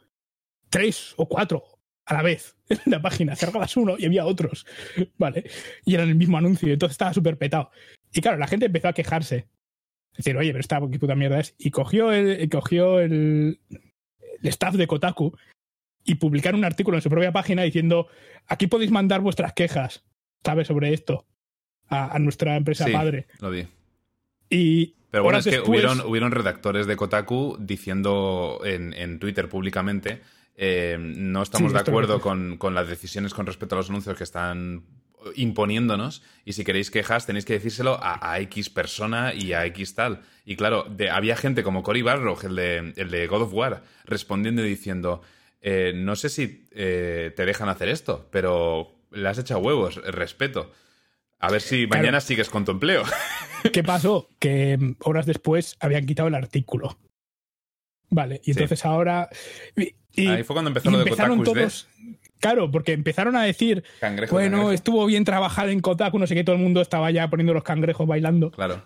tres 0.69 1.13
o 1.17 1.27
cuatro 1.27 1.63
a 2.05 2.15
la 2.15 2.21
vez 2.21 2.55
en 2.69 2.79
la 2.91 3.01
página. 3.01 3.35
Cerrabas 3.35 3.75
uno 3.77 3.95
y 3.97 4.05
había 4.05 4.25
otros. 4.25 4.65
¿Vale? 5.17 5.49
Y 5.85 5.95
eran 5.95 6.09
el 6.09 6.15
mismo 6.15 6.37
anuncio. 6.37 6.67
y 6.69 6.73
Entonces 6.73 6.93
estaba 6.95 7.13
súper 7.13 7.37
petado. 7.37 7.71
Y 8.11 8.21
claro, 8.21 8.37
la 8.37 8.47
gente 8.47 8.65
empezó 8.67 8.87
a 8.89 8.93
quejarse. 8.93 9.47
Decir, 10.15 10.37
oye, 10.37 10.49
pero 10.51 10.59
esta 10.59 10.79
qué 10.91 10.99
puta 10.99 11.15
mierda 11.15 11.39
es. 11.39 11.55
Y 11.57 11.71
cogió 11.71 12.11
el, 12.11 12.47
cogió 12.49 12.99
el, 12.99 13.59
el 13.69 14.47
staff 14.49 14.75
de 14.75 14.85
Kotaku 14.85 15.35
y 16.03 16.15
publicaron 16.15 16.59
un 16.59 16.65
artículo 16.65 16.97
en 16.97 17.01
su 17.01 17.09
propia 17.09 17.31
página 17.31 17.63
diciendo: 17.63 18.07
aquí 18.45 18.67
podéis 18.67 18.91
mandar 18.91 19.21
vuestras 19.21 19.53
quejas, 19.53 20.03
¿sabes? 20.45 20.67
Sobre 20.67 20.93
esto 20.93 21.25
a, 21.87 22.15
a 22.15 22.19
nuestra 22.19 22.55
empresa 22.57 22.85
Sí. 22.85 22.91
padre. 22.91 23.25
Lo 23.39 23.49
vi. 23.49 23.65
Y 24.53 24.95
Pero 25.11 25.23
bueno, 25.23 25.39
es 25.39 25.45
que 25.45 25.59
hubieron, 25.59 26.01
hubieron 26.01 26.31
redactores 26.31 26.87
de 26.87 26.95
Kotaku 26.95 27.57
diciendo 27.59 28.59
en, 28.63 28.93
en 28.93 29.19
Twitter 29.19 29.49
públicamente 29.49 30.21
eh, 30.55 30.97
no 30.99 31.41
estamos 31.41 31.71
Sí, 31.71 31.73
de 31.73 31.79
acuerdo 31.81 32.21
con, 32.21 32.57
con 32.57 32.75
las 32.75 32.87
decisiones 32.87 33.33
con 33.33 33.45
respecto 33.45 33.75
a 33.75 33.79
los 33.79 33.89
anuncios 33.89 34.15
que 34.17 34.23
están 34.23 34.83
imponiéndonos 35.35 36.21
y 36.45 36.53
si 36.53 36.63
queréis 36.63 36.91
quejas 36.91 37.25
tenéis 37.25 37.45
que 37.45 37.53
decírselo 37.53 37.97
a, 38.01 38.31
a 38.33 38.39
X 38.41 38.69
persona 38.69 39.33
y 39.33 39.53
a 39.53 39.65
X 39.67 39.95
tal. 39.95 40.21
Y 40.45 40.55
claro, 40.55 40.85
de- 40.89 41.09
había 41.09 41.35
gente 41.35 41.63
como 41.63 41.81
Cory 41.83 42.01
Barlog, 42.01 42.43
el 42.45 42.55
de, 42.55 42.93
el 42.95 43.09
de 43.09 43.27
God 43.27 43.43
of 43.43 43.53
War, 43.53 43.83
respondiendo 44.05 44.65
y 44.65 44.69
diciendo 44.69 45.21
eh, 45.61 45.93
no 45.95 46.15
sé 46.15 46.29
si 46.29 46.65
eh, 46.71 47.31
te 47.35 47.45
dejan 47.45 47.69
hacer 47.69 47.87
esto, 47.89 48.27
pero 48.31 48.91
le 49.11 49.29
has 49.29 49.37
echado 49.37 49.61
huevos, 49.61 49.95
respeto. 49.95 50.71
A 51.43 51.51
ver 51.51 51.61
si 51.61 51.87
Claro. 51.87 52.01
mañana 52.01 52.21
sigues 52.21 52.49
con 52.49 52.63
tu 52.63 52.71
empleo. 52.71 53.03
¿Qué 53.73 53.83
pasó? 53.83 54.29
Que 54.39 54.95
horas 55.01 55.25
después 55.25 55.75
habían 55.81 56.05
quitado 56.05 56.29
el 56.29 56.35
artículo. 56.35 56.97
Vale, 58.09 58.41
y 58.45 58.51
entonces 58.51 58.85
ahora. 58.85 59.29
y- 59.75 59.93
y- 60.13 60.27
Ahí 60.27 60.43
fue 60.43 60.53
cuando 60.53 60.69
empezó 60.69 60.89
lo 60.89 60.97
de 60.99 61.03
empezaron 61.03 61.39
Kotaku 61.39 61.55
todos. 61.59 61.87
Claro, 62.39 62.69
porque 62.71 62.93
empezaron 62.93 63.35
a 63.35 63.43
decir, 63.43 63.83
Cangrejo, 63.99 64.35
bueno, 64.35 64.57
cangrejo. 64.57 64.71
estuvo 64.73 65.05
bien 65.05 65.23
trabajar 65.25 65.69
en 65.69 65.79
Kotaku, 65.81 66.19
no 66.19 66.27
sé 66.27 66.35
qué, 66.35 66.43
todo 66.43 66.55
el 66.55 66.61
mundo 66.61 66.81
estaba 66.81 67.09
ya 67.11 67.29
poniendo 67.29 67.53
los 67.53 67.63
cangrejos 67.63 68.05
bailando. 68.07 68.51
Claro. 68.51 68.81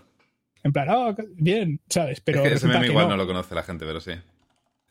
En 0.64 0.74
plan, 0.74 0.88
ah, 0.90 1.16
bien, 1.36 1.80
¿sabes? 1.90 2.22
Pero 2.22 2.44
es 2.44 2.50
que 2.50 2.56
ese 2.56 2.68
meme 2.68 2.82
que 2.82 2.88
igual 2.88 3.06
no. 3.06 3.12
no. 3.12 3.18
lo 3.18 3.28
conoce 3.28 3.54
la 3.56 3.64
gente, 3.64 3.86
pero 3.86 4.00
sí. 4.00 4.12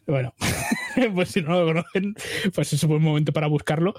Bueno, 0.07 0.35
pues 1.15 1.31
si 1.31 1.43
no 1.43 1.61
lo 1.61 1.67
conocen, 1.67 2.15
pues 2.55 2.73
es 2.73 2.83
un 2.85 2.91
buen 2.91 3.03
momento 3.03 3.33
para 3.33 3.47
buscarlo. 3.49 3.95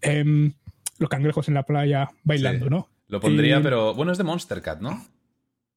Em, 0.00 0.52
los 0.98 1.08
cangrejos 1.08 1.46
en 1.48 1.54
la 1.54 1.62
playa 1.64 2.10
bailando, 2.24 2.66
Sí. 2.66 2.70
¿no? 2.70 2.88
Lo 3.14 3.20
pondría, 3.20 3.58
Y- 3.58 3.62
pero 3.62 3.94
bueno, 3.94 4.10
es 4.12 4.18
de 4.18 4.24
Monster 4.24 4.60
Cat, 4.60 4.80
¿no? 4.80 5.06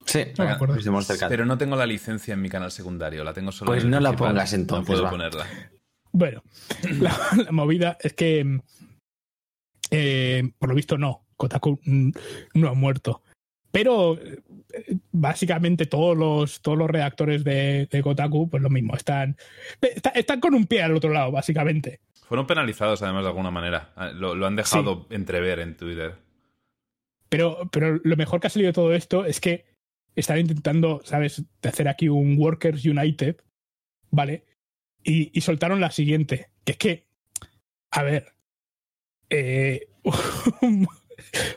Sí, 0.04 0.24
No 0.38 0.44
me 0.44 0.50
acuerdo. 0.50 0.74
es 0.76 0.84
de 0.84 0.90
Monster 0.90 1.18
Cat. 1.18 1.28
Pero 1.28 1.44
no 1.46 1.56
tengo 1.58 1.76
la 1.76 1.86
licencia 1.86 2.34
en 2.34 2.40
mi 2.42 2.48
canal 2.48 2.70
secundario, 2.72 3.22
la 3.24 3.32
tengo 3.34 3.52
solo 3.52 3.70
Pues 3.70 3.82
en 3.82 3.88
el 3.88 3.90
no 3.92 4.00
la 4.00 4.16
pongas 4.16 4.52
entonces, 4.54 4.88
No 4.88 4.92
puedo 4.92 5.02
va. 5.04 5.10
ponerla. 5.10 5.46
Bueno, 6.12 6.42
la, 7.00 7.16
la 7.44 7.52
movida 7.52 7.96
es 8.00 8.12
que, 8.14 8.60
eh, 9.90 10.50
por 10.58 10.68
lo 10.68 10.74
visto, 10.74 10.98
no. 10.98 11.24
Kotaku 11.36 11.78
mm, 11.84 12.10
no 12.54 12.68
ha 12.68 12.74
muerto. 12.74 13.22
Pero 13.70 14.18
eh, 14.18 14.40
básicamente 15.12 15.86
todos 15.86 16.16
los, 16.16 16.60
todos 16.62 16.76
los 16.78 16.88
redactores 16.90 17.44
de, 17.44 17.86
de 17.90 18.02
Kotaku, 18.02 18.48
pues 18.50 18.62
lo 18.62 18.70
mismo, 18.70 18.96
están, 18.96 19.36
está- 19.80 20.10
están 20.10 20.40
con 20.40 20.54
un 20.54 20.66
pie 20.66 20.82
al 20.82 20.96
otro 20.96 21.10
lado, 21.12 21.30
básicamente. 21.30 22.00
Fueron 22.26 22.46
penalizados, 22.46 23.02
además, 23.02 23.22
de 23.24 23.28
alguna 23.28 23.50
manera. 23.50 23.92
Ah, 23.96 24.08
Lo, 24.10 24.34
lo 24.34 24.46
han 24.46 24.56
dejado 24.56 25.06
entrever 25.10 25.60
en 25.60 25.76
Twitter. 25.76 26.14
Pero, 27.28 27.68
pero 27.70 28.00
lo 28.02 28.16
mejor 28.16 28.40
que 28.40 28.46
ha 28.46 28.50
salido 28.50 28.68
de 28.68 28.74
todo 28.74 28.94
esto 28.94 29.24
es 29.24 29.40
que 29.40 29.66
están 30.16 30.38
intentando, 30.38 31.00
¿sabes?, 31.04 31.44
de 31.62 31.68
hacer 31.68 31.88
aquí 31.88 32.08
un 32.08 32.36
Workers 32.38 32.84
United, 32.84 33.36
¿vale? 34.10 34.44
Y, 35.04 35.30
y 35.36 35.40
soltaron 35.42 35.80
la 35.80 35.90
siguiente, 35.90 36.50
que 36.64 36.72
es 36.72 36.78
que, 36.78 37.06
a 37.92 38.02
ver, 38.02 38.32
eh, 39.30 39.88
un, 40.62 40.88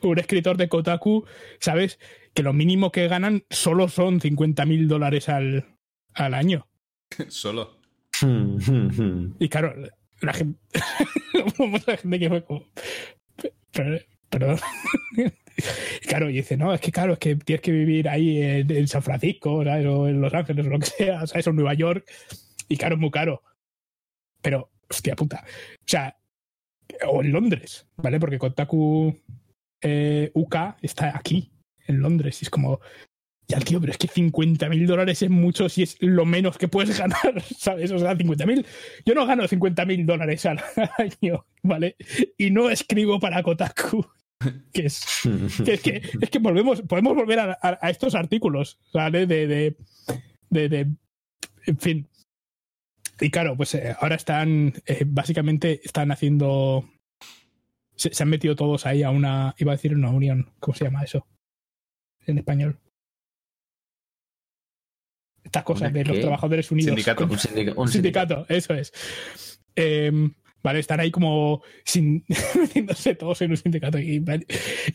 un 0.03 0.19
escritor 0.19 0.57
de 0.57 0.69
Kotaku, 0.69 1.25
¿sabes? 1.59 1.99
Que 2.33 2.43
lo 2.43 2.53
mínimo 2.53 2.91
que 2.91 3.07
ganan 3.07 3.43
solo 3.49 3.87
son 3.87 4.21
50 4.21 4.65
mil 4.65 4.87
dólares 4.87 5.27
al, 5.29 5.65
al 6.13 6.33
año. 6.33 6.67
Solo. 7.29 7.79
Hmm, 8.21 8.57
hmm, 8.57 8.89
hmm. 9.01 9.35
Y 9.39 9.49
claro, 9.49 9.73
la 10.21 10.33
gente, 10.33 10.59
mucha 11.57 11.97
gente 11.97 12.19
que 12.19 12.29
fue 12.29 12.43
como, 12.45 12.65
"Pe- 13.41 13.53
per- 13.71 14.07
perdón. 14.29 14.59
Claro, 16.07 16.29
y 16.29 16.33
dice, 16.33 16.57
no, 16.57 16.73
es 16.73 16.81
que 16.81 16.91
claro, 16.91 17.13
es 17.13 17.19
que 17.19 17.35
tienes 17.35 17.61
que 17.61 17.71
vivir 17.71 18.09
ahí 18.09 18.41
en, 18.41 18.71
en 18.71 18.87
San 18.87 19.01
Francisco, 19.01 19.63
¿sabes? 19.63 19.85
o 19.85 20.07
en 20.07 20.19
Los 20.19 20.33
Ángeles, 20.33 20.65
o 20.65 20.69
lo 20.69 20.79
que 20.79 20.85
sea, 20.87 21.25
¿sabes? 21.27 21.47
o 21.47 21.51
en 21.51 21.55
Nueva 21.55 21.73
York, 21.73 22.05
y 22.67 22.77
claro, 22.77 22.95
es 22.95 23.01
muy 23.01 23.11
caro. 23.11 23.43
Pero, 24.41 24.71
hostia 24.89 25.15
puta. 25.15 25.43
O 25.45 25.83
sea, 25.85 26.17
o 27.07 27.21
en 27.21 27.31
Londres, 27.31 27.87
¿vale? 27.97 28.19
Porque 28.19 28.39
Kotaku 28.39 29.15
eh, 29.81 30.31
UK 30.33 30.55
está 30.81 31.17
aquí, 31.17 31.51
en 31.87 32.01
Londres, 32.01 32.41
y 32.41 32.45
es 32.45 32.49
como, 32.49 32.79
ya 33.47 33.59
tío, 33.59 33.79
pero 33.79 33.91
es 33.91 33.97
que 33.97 34.07
50 34.07 34.69
mil 34.69 34.87
dólares 34.87 35.21
es 35.21 35.29
mucho 35.29 35.67
si 35.67 35.83
es 35.83 35.97
lo 35.99 36.25
menos 36.25 36.57
que 36.57 36.67
puedes 36.67 36.97
ganar, 36.99 37.41
¿sabes? 37.57 37.91
O 37.91 37.99
sea, 37.99 38.15
50 38.15 38.45
mil. 38.45 38.65
Yo 39.05 39.13
no 39.13 39.25
gano 39.25 39.47
50 39.47 39.85
mil 39.85 40.05
dólares 40.05 40.45
al 40.45 40.61
año, 40.97 41.45
¿vale? 41.61 41.95
Y 42.37 42.51
no 42.51 42.69
escribo 42.69 43.19
para 43.19 43.43
Kotaku. 43.43 44.05
Que 44.73 44.85
es, 44.85 45.05
que 45.65 45.73
es 45.73 45.81
que, 45.81 46.01
es 46.21 46.29
que 46.29 46.39
volvemos, 46.39 46.81
podemos 46.83 47.15
volver 47.15 47.39
a, 47.39 47.57
a- 47.61 47.79
a 47.81 47.89
estos 47.89 48.15
artículos, 48.15 48.79
¿vale? 48.93 49.25
De, 49.27 49.47
de, 49.47 49.75
de, 50.49 50.69
de- 50.69 50.87
en 51.65 51.77
fin. 51.77 52.07
Y 53.19 53.29
claro, 53.29 53.55
pues 53.55 53.75
eh, 53.75 53.95
ahora 53.99 54.15
están, 54.15 54.73
eh, 54.87 55.03
básicamente 55.05 55.79
están 55.83 56.11
haciendo, 56.11 56.89
se, 57.95 58.13
se 58.13 58.23
han 58.23 58.29
metido 58.29 58.55
todos 58.55 58.85
ahí 58.87 59.03
a 59.03 59.11
una, 59.11 59.53
iba 59.59 59.71
a 59.71 59.75
decir 59.75 59.93
una 59.93 60.09
unión, 60.09 60.51
¿cómo 60.59 60.75
se 60.75 60.85
llama 60.85 61.03
eso? 61.03 61.27
En 62.25 62.37
español. 62.39 62.79
Estas 65.43 65.63
cosas 65.63 65.89
¿Una 65.89 65.99
de 65.99 66.05
los 66.05 66.19
trabajadores 66.19 66.71
unidos. 66.71 66.89
Sindicato. 66.89 67.23
Un, 67.25 67.37
sindica- 67.37 67.73
un 67.75 67.87
sindicato, 67.91 68.45
eso 68.49 68.73
es. 68.73 69.59
Em, 69.75 70.33
vale, 70.63 70.79
están 70.79 70.99
ahí 70.99 71.11
como 71.11 71.61
sin, 71.85 72.25
metiéndose 72.59 73.15
todos 73.15 73.41
en 73.41 73.51
un 73.51 73.57
sindicato. 73.57 73.99
Y, 73.99 74.23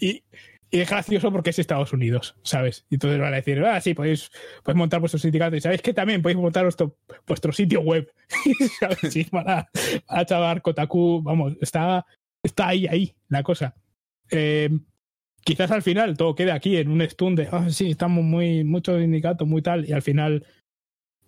y, 0.01 0.25
y 0.71 0.81
es 0.81 0.91
gracioso 0.91 1.31
porque 1.31 1.51
es 1.51 1.59
Estados 1.59 1.93
Unidos, 1.93 2.37
¿sabes? 2.43 2.87
Y 2.91 2.97
entonces 2.97 3.21
van 3.21 3.33
a 3.33 3.37
decir, 3.37 3.63
ah, 3.65 3.81
sí, 3.81 3.95
podéis, 3.95 4.31
podéis 4.65 4.79
montar 4.79 5.01
vuestro 5.01 5.19
sindicato. 5.19 5.57
Y 5.57 5.61
sabéis 5.61 5.83
que 5.83 5.95
también 5.95 6.23
podéis 6.23 6.41
montar 6.41 6.65
vuestro, 6.65 6.99
vuestro 7.27 7.53
sitio 7.53 7.81
web. 7.81 8.13
¿Sabes? 8.81 8.99
Sí, 9.13 9.25
para, 9.31 9.69
para 10.07 10.27
chavar 10.27 10.63
Kotaku, 10.63 11.23
vamos, 11.23 11.55
está, 11.61 12.05
está 12.43 12.69
ahí, 12.69 12.87
ahí 12.89 13.15
la 13.29 13.43
cosa. 13.45 13.77
Em, 14.31 14.85
quizás 15.45 15.71
al 15.71 15.83
final 15.83 16.17
todo 16.17 16.35
quede 16.35 16.51
aquí 16.51 16.77
en 16.77 16.91
un 16.91 17.01
stun 17.03 17.37
de, 17.37 17.49
ah, 17.53 17.71
sí, 17.71 17.91
estamos 17.93 18.25
muy, 18.25 18.65
mucho 18.65 18.99
sindicato, 18.99 19.47
muy 19.47 19.63
tal, 19.63 19.89
y 19.89 19.93
al 19.93 20.03
final, 20.03 20.45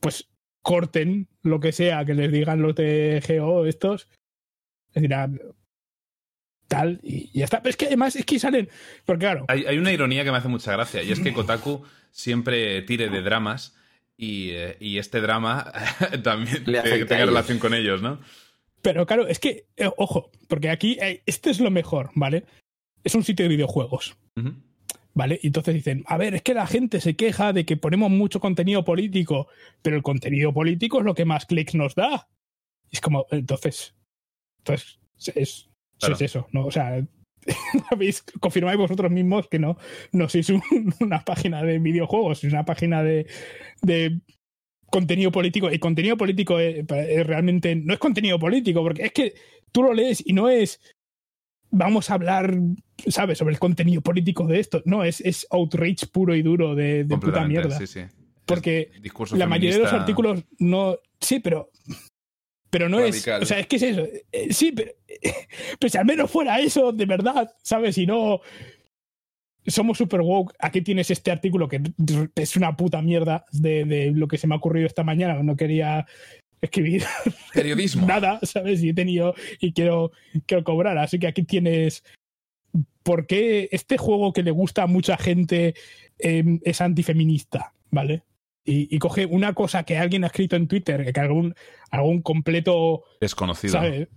pues 0.01 0.29
corten 0.63 1.29
lo 1.43 1.61
que 1.61 1.71
sea 1.71 2.05
que 2.05 2.15
les 2.15 2.33
digan 2.33 2.61
los 2.61 2.75
de 2.75 3.23
GO 3.27 3.67
estos. 3.67 4.09
Es 4.99 5.03
decir, 5.03 5.15
ah, 5.15 5.29
tal, 6.67 7.01
y 7.03 7.31
ya 7.39 7.45
está. 7.45 7.63
Pero 7.63 7.71
es 7.71 7.77
que 7.77 7.87
además 7.87 8.17
es 8.17 8.25
que 8.25 8.39
salen, 8.39 8.69
porque 9.05 9.21
claro, 9.21 9.45
Hay, 9.49 9.65
hay 9.67 9.79
una 9.79 9.93
ironía 9.93 10.25
que 10.25 10.31
me 10.31 10.39
hace 10.39 10.49
mucha 10.49 10.73
gracia, 10.73 11.03
y 11.03 11.13
es 11.13 11.21
que 11.21 11.33
Kotaku 11.33 11.83
siempre 12.11 12.83
tire 12.83 13.09
de 13.09 13.23
dramas, 13.23 13.75
y, 14.17 14.51
eh, 14.51 14.77
y 14.81 14.99
este 14.99 15.21
drama 15.21 15.73
también 16.25 16.65
Le 16.67 16.81
te- 16.83 17.05
tenga 17.07 17.27
relación 17.27 17.59
con 17.59 17.75
ellos, 17.75 18.03
¿no? 18.03 18.21
pero 18.83 19.07
claro, 19.07 19.27
es 19.27 19.39
que, 19.41 19.67
eh, 19.77 19.91
ojo, 19.97 20.31
porque 20.49 20.71
aquí, 20.71 20.99
eh, 21.01 21.23
este 21.27 21.51
es 21.51 21.59
lo 21.61 21.71
mejor, 21.71 22.11
¿vale? 22.15 22.45
Es 23.05 23.15
un 23.17 23.25
sitio 23.25 23.45
de 23.45 23.49
videojuegos. 23.51 24.17
¿Vale? 25.15 25.41
Y 25.43 25.49
entonces 25.49 25.75
dicen, 25.75 26.05
a 26.07 26.17
ver, 26.17 26.35
es 26.37 26.43
que 26.43 26.55
la 26.55 26.67
gente 26.67 27.01
se 27.01 27.17
queja 27.17 27.53
de 27.53 27.67
que 27.67 27.77
ponemos 27.77 28.09
mucho 28.11 28.39
contenido 28.39 28.85
político, 28.85 29.49
pero 29.83 29.97
el 29.97 30.03
contenido 30.05 30.53
político 30.53 31.01
es 31.01 31.05
lo 31.05 31.15
que 31.17 31.25
más 31.25 31.45
clics 31.47 31.75
nos 31.75 31.97
da. 31.97 32.29
Y 32.89 32.97
es 32.97 33.01
como, 33.01 33.27
entonces, 33.33 33.95
entonces, 34.69 34.99
es, 35.37 35.71
Claro. 35.99 36.15
es 36.15 36.21
eso, 36.23 36.47
¿no? 36.53 36.67
O 36.67 36.71
sea, 36.71 37.05
habéis, 37.91 38.23
confirmáis 38.41 38.79
vosotros 38.79 39.11
mismos 39.11 39.49
que 39.49 39.59
no, 39.59 39.77
no 40.13 40.29
sois 40.29 40.49
un- 40.51 40.63
una 41.01 41.25
página 41.25 41.63
de 41.63 41.79
videojuegos, 41.79 42.45
es 42.45 42.53
una 42.53 42.65
página 42.65 43.03
de, 43.03 43.27
de 43.83 44.21
contenido 44.91 45.33
político. 45.33 45.71
Y 45.73 45.79
contenido 45.79 46.17
político 46.17 46.59
es, 46.61 46.85
es 46.89 47.27
realmente, 47.27 47.75
no 47.77 47.93
es 47.95 47.99
contenido 47.99 48.39
político, 48.39 48.83
porque 48.83 49.05
es 49.07 49.13
que 49.13 49.35
tú 49.73 49.83
lo 49.83 49.93
lees 49.93 50.23
y 50.27 50.33
no 50.33 50.49
es 50.49 50.81
vamos 51.71 52.11
a 52.11 52.15
hablar, 52.15 52.57
¿sabes?, 53.09 53.37
sobre 53.39 53.53
el 53.53 53.59
contenido 53.61 54.01
político 54.01 54.47
de 54.47 54.59
esto. 54.61 54.81
No, 54.87 55.05
es, 55.05 55.21
es 55.21 55.47
outrage 55.51 56.07
puro 56.11 56.35
y 56.35 56.41
duro 56.43 56.75
de, 56.75 57.05
de 57.05 57.19
puta 57.19 57.47
mierda. 57.47 57.77
sí, 57.79 57.87
sí. 57.87 58.01
Porque 58.47 58.91
la 59.33 59.47
mayoría 59.47 59.77
de 59.77 59.83
los 59.83 59.93
artículos 59.93 60.43
no. 60.59 60.97
Sí, 61.21 61.39
pero. 61.41 61.71
Pero 62.71 62.89
no 62.89 62.99
Radical. 62.99 63.43
es. 63.43 63.43
O 63.43 63.47
sea, 63.47 63.59
es 63.61 63.67
que 63.67 63.77
es 63.77 63.83
eso. 63.83 64.07
Eh, 64.33 64.53
Sí, 64.53 64.73
pero. 64.73 64.93
Pero 65.81 65.91
si 65.91 65.99
al 65.99 66.05
menos 66.05 66.31
fuera 66.31 66.61
eso, 66.61 66.93
de 66.93 67.07
verdad, 67.07 67.51
¿sabes? 67.63 67.97
Y 67.99 68.07
no. 68.07 68.41
Somos 69.67 69.99
super 69.99 70.21
woke. 70.23 70.55
Aquí 70.61 70.81
tienes 70.81 71.11
este 71.11 71.31
artículo 71.31 71.69
que 71.69 71.81
es 72.37 72.57
una 72.57 72.75
puta 72.77 73.03
mierda 73.03 73.45
de, 73.53 73.85
de 73.85 74.11
lo 74.13 74.27
que 74.29 74.39
se 74.39 74.47
me 74.47 74.55
ha 74.55 74.59
ocurrido 74.59 74.87
esta 74.87 75.05
mañana. 75.05 75.43
No 75.43 75.57
quería 75.57 76.07
escribir 76.61 77.05
Periodismo. 77.55 78.07
nada, 78.07 78.41
¿sabes? 78.43 78.83
Y 78.83 78.91
he 78.91 78.95
tenido 78.95 79.35
y 79.61 79.73
quiero, 79.73 80.13
quiero 80.47 80.65
cobrar. 80.65 80.97
Así 80.99 81.19
que 81.19 81.27
aquí 81.27 81.43
tienes. 81.43 82.03
¿Por 83.03 83.27
qué 83.27 83.69
este 83.73 83.97
juego 83.99 84.33
que 84.33 84.43
le 84.43 84.51
gusta 84.51 84.83
a 84.83 84.87
mucha 84.87 85.17
gente 85.17 85.75
eh, 86.19 86.45
es 86.63 86.81
antifeminista? 86.81 87.73
¿Vale? 87.91 88.23
Y, 88.71 88.95
y 88.95 88.99
coge 88.99 89.25
una 89.25 89.55
cosa 89.55 89.85
que 89.85 89.97
alguien 89.97 90.25
ha 90.25 90.27
escrito 90.27 90.55
en 90.57 90.69
Twitter, 90.69 91.11
que 91.13 91.21
algún, 91.21 91.55
algún 91.91 92.21
completo, 92.21 93.03
Desconocido. 93.21 93.73
¿sabes? 93.73 94.09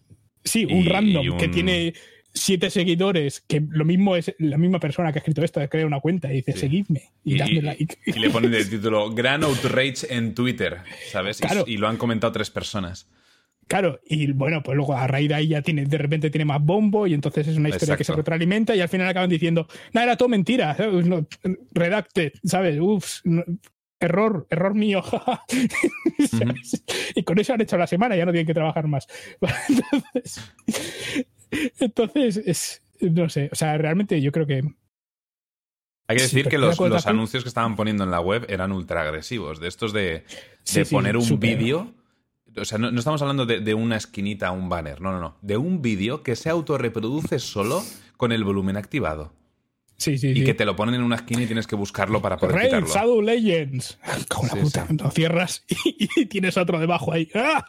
Sí, 0.44 0.66
un 0.66 0.82
Y- 0.84 0.90
random 0.90 1.24
y 1.24 1.30
un- 1.30 1.38
que 1.38 1.48
tiene 1.48 1.94
siete 2.34 2.70
seguidores, 2.70 3.42
que 3.42 3.62
lo 3.70 3.86
mismo 3.86 4.16
es 4.16 4.34
la 4.40 4.58
misma 4.58 4.80
persona 4.80 5.12
que 5.14 5.20
ha 5.20 5.22
escrito 5.22 5.44
esto, 5.44 5.62
crea 5.70 5.86
una 5.86 6.00
cuenta 6.02 6.32
y 6.32 6.38
dice, 6.38 6.54
Sí. 6.54 6.60
seguidme 6.60 7.12
y, 7.24 7.36
Y, 7.36 7.38
dadme 7.38 7.62
like. 7.62 7.98
y 8.06 8.14
le 8.20 8.30
ponen 8.30 8.52
de 8.52 8.66
título 8.66 9.14
Gran 9.14 9.44
Outrage 9.44 10.08
en 10.10 10.34
Twitter, 10.34 10.80
¿sabes? 11.12 11.40
Y- 11.40 11.44
Claro. 11.44 11.64
Y, 11.68 11.78
lo 11.78 11.88
han 11.88 11.96
comentado 11.98 12.34
tres 12.34 12.50
personas. 12.50 13.08
Claro, 13.68 14.02
y 14.06 14.30
bueno, 14.34 14.62
pues 14.64 14.76
luego 14.76 14.98
a 14.98 15.08
raíz 15.08 15.30
de 15.30 15.36
ahí 15.36 15.48
ya 15.48 15.62
tiene, 15.62 15.86
de 15.86 15.98
repente 15.98 16.30
tiene 16.30 16.44
más 16.44 16.62
bombo 16.62 17.08
y 17.08 17.14
entonces 17.14 17.48
es 17.48 17.56
una 17.56 17.70
historia 17.70 17.96
que 17.96 18.04
se 18.04 18.14
retroalimenta 18.14 18.76
y 18.76 18.82
al 18.82 18.90
final 18.90 19.08
acaban 19.08 19.30
diciendo, 19.30 19.66
no, 19.94 20.02
era 20.02 20.18
todo 20.18 20.28
mentira. 20.28 20.76
No, 21.06 21.26
redacte, 21.72 22.34
¿sabes? 22.44 22.78
Ups, 22.82 23.22
no- 23.24 23.46
error, 24.02 24.48
error 24.50 24.74
mío. 24.76 25.02
Y 27.16 27.24
con 27.24 27.40
eso 27.40 27.54
han 27.54 27.62
hecho 27.62 27.78
la 27.78 27.88
semana, 27.88 28.16
ya 28.16 28.26
no 28.26 28.32
tienen 28.32 28.48
que 28.48 28.54
trabajar 28.54 28.88
más. 28.88 29.08
Entonces, 29.70 30.42
entonces 31.80 32.38
es, 32.38 32.82
no 33.02 33.28
sé, 33.30 33.50
o 33.52 33.56
sea, 33.56 33.78
realmente 33.78 34.22
yo 34.22 34.32
creo 34.32 34.48
que 34.48 34.64
Hay 36.08 36.18
que 36.18 36.20
Sí, 36.20 36.38
decir 36.38 36.50
que 36.50 36.58
los, 36.58 36.80
anuncios 37.06 37.44
que 37.44 37.50
estaban 37.50 37.76
poniendo 37.76 38.04
en 38.04 38.12
la 38.12 38.22
web 38.22 38.46
eran 38.48 38.72
ultra 38.72 39.02
agresivos. 39.02 39.60
De 39.60 39.68
estos 39.68 39.92
de, 39.92 40.02
de 40.02 40.24
Sí, 40.64 40.86
sí, 40.86 40.96
poner 40.96 41.18
un 41.18 41.40
vídeo. 41.40 41.94
O 42.56 42.66
sea, 42.66 42.78
no, 42.78 42.92
no 42.92 43.00
estamos 43.00 43.22
hablando 43.22 43.46
de, 43.46 43.60
de 43.60 43.74
una 43.74 43.98
esquinita, 43.98 44.52
un 44.52 44.70
banner. 44.70 45.02
No, 45.02 45.12
no, 45.12 45.20
no. 45.20 45.38
De 45.42 45.58
un 45.58 45.82
vídeo 45.82 46.24
que 46.24 46.36
se 46.36 46.50
autorreproduce 46.50 47.40
solo 47.40 47.84
con 48.18 48.32
el 48.32 48.44
volumen 48.44 48.78
activado. 48.78 49.34
Sí, 50.02 50.18
sí, 50.18 50.30
Y 50.30 50.36
sí. 50.36 50.44
que 50.44 50.54
te 50.54 50.66
lo 50.66 50.76
ponen 50.76 50.96
en 50.96 51.04
una 51.04 51.16
esquina 51.18 51.44
y 51.44 51.46
tienes 51.46 51.68
que 51.68 51.76
buscarlo 51.76 52.22
para 52.22 52.38
poder 52.38 52.56
Raid 52.56 52.66
quitarlo. 52.68 52.88
Shadow 52.88 53.22
Legends. 53.22 53.98
Como 54.28 54.48
la 54.56 54.62
puta, 54.62 54.88
lo 54.98 55.12
cierras 55.12 55.64
y, 55.68 56.10
y 56.22 56.26
tienes 56.26 56.58
otro 56.58 56.80
debajo 56.80 57.14
ahí. 57.14 57.30
¡Ah! 57.36 57.66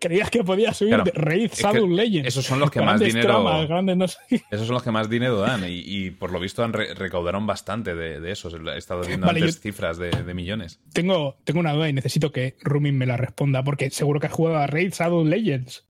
Creías 0.00 0.30
que 0.30 0.44
podías 0.44 0.76
subir 0.76 0.94
Claro, 0.94 1.04
de 1.04 1.12
Raid 1.12 1.50
Shadow 1.54 1.88
Legends. 1.88 2.28
esos 2.28 2.44
son 2.44 2.60
los 2.60 2.70
que 2.70 2.80
más 2.80 3.00
dinero- 3.00 3.26
tramas, 3.28 3.68
grandes 3.68 3.96
no 3.96 4.08
sé 4.08 4.18
qué. 4.28 4.42
Esos 4.50 4.66
son 4.66 4.74
los 4.74 4.82
que 4.82 4.90
más 4.90 5.08
dinero 5.08 5.38
dan 5.38 5.64
y, 5.64 5.82
y 5.84 6.10
por 6.10 6.32
lo 6.32 6.40
visto 6.40 6.62
han 6.64 6.72
re- 6.72 6.94
recaudaron 6.94 7.46
bastante 7.46 7.94
de, 7.94 8.20
de 8.20 8.32
esos. 8.32 8.54
He 8.54 8.76
estado 8.78 9.02
viendo 9.02 9.26
Vale, 9.26 9.40
antes 9.40 9.60
cifras 9.60 9.98
de, 9.98 10.10
de 10.10 10.34
millones. 10.34 10.80
Tengo, 10.92 11.38
tengo 11.44 11.60
una 11.60 11.72
duda 11.72 11.88
y 11.88 11.92
necesito 11.92 12.32
que 12.32 12.56
Rumin 12.62 12.98
me 12.98 13.06
la 13.06 13.16
responda 13.16 13.62
porque 13.62 13.90
seguro 13.90 14.20
que 14.20 14.26
has 14.26 14.32
jugado 14.32 14.56
a 14.58 14.66
Raid 14.66 14.92
Shadow 14.92 15.24
Legends. 15.24 15.86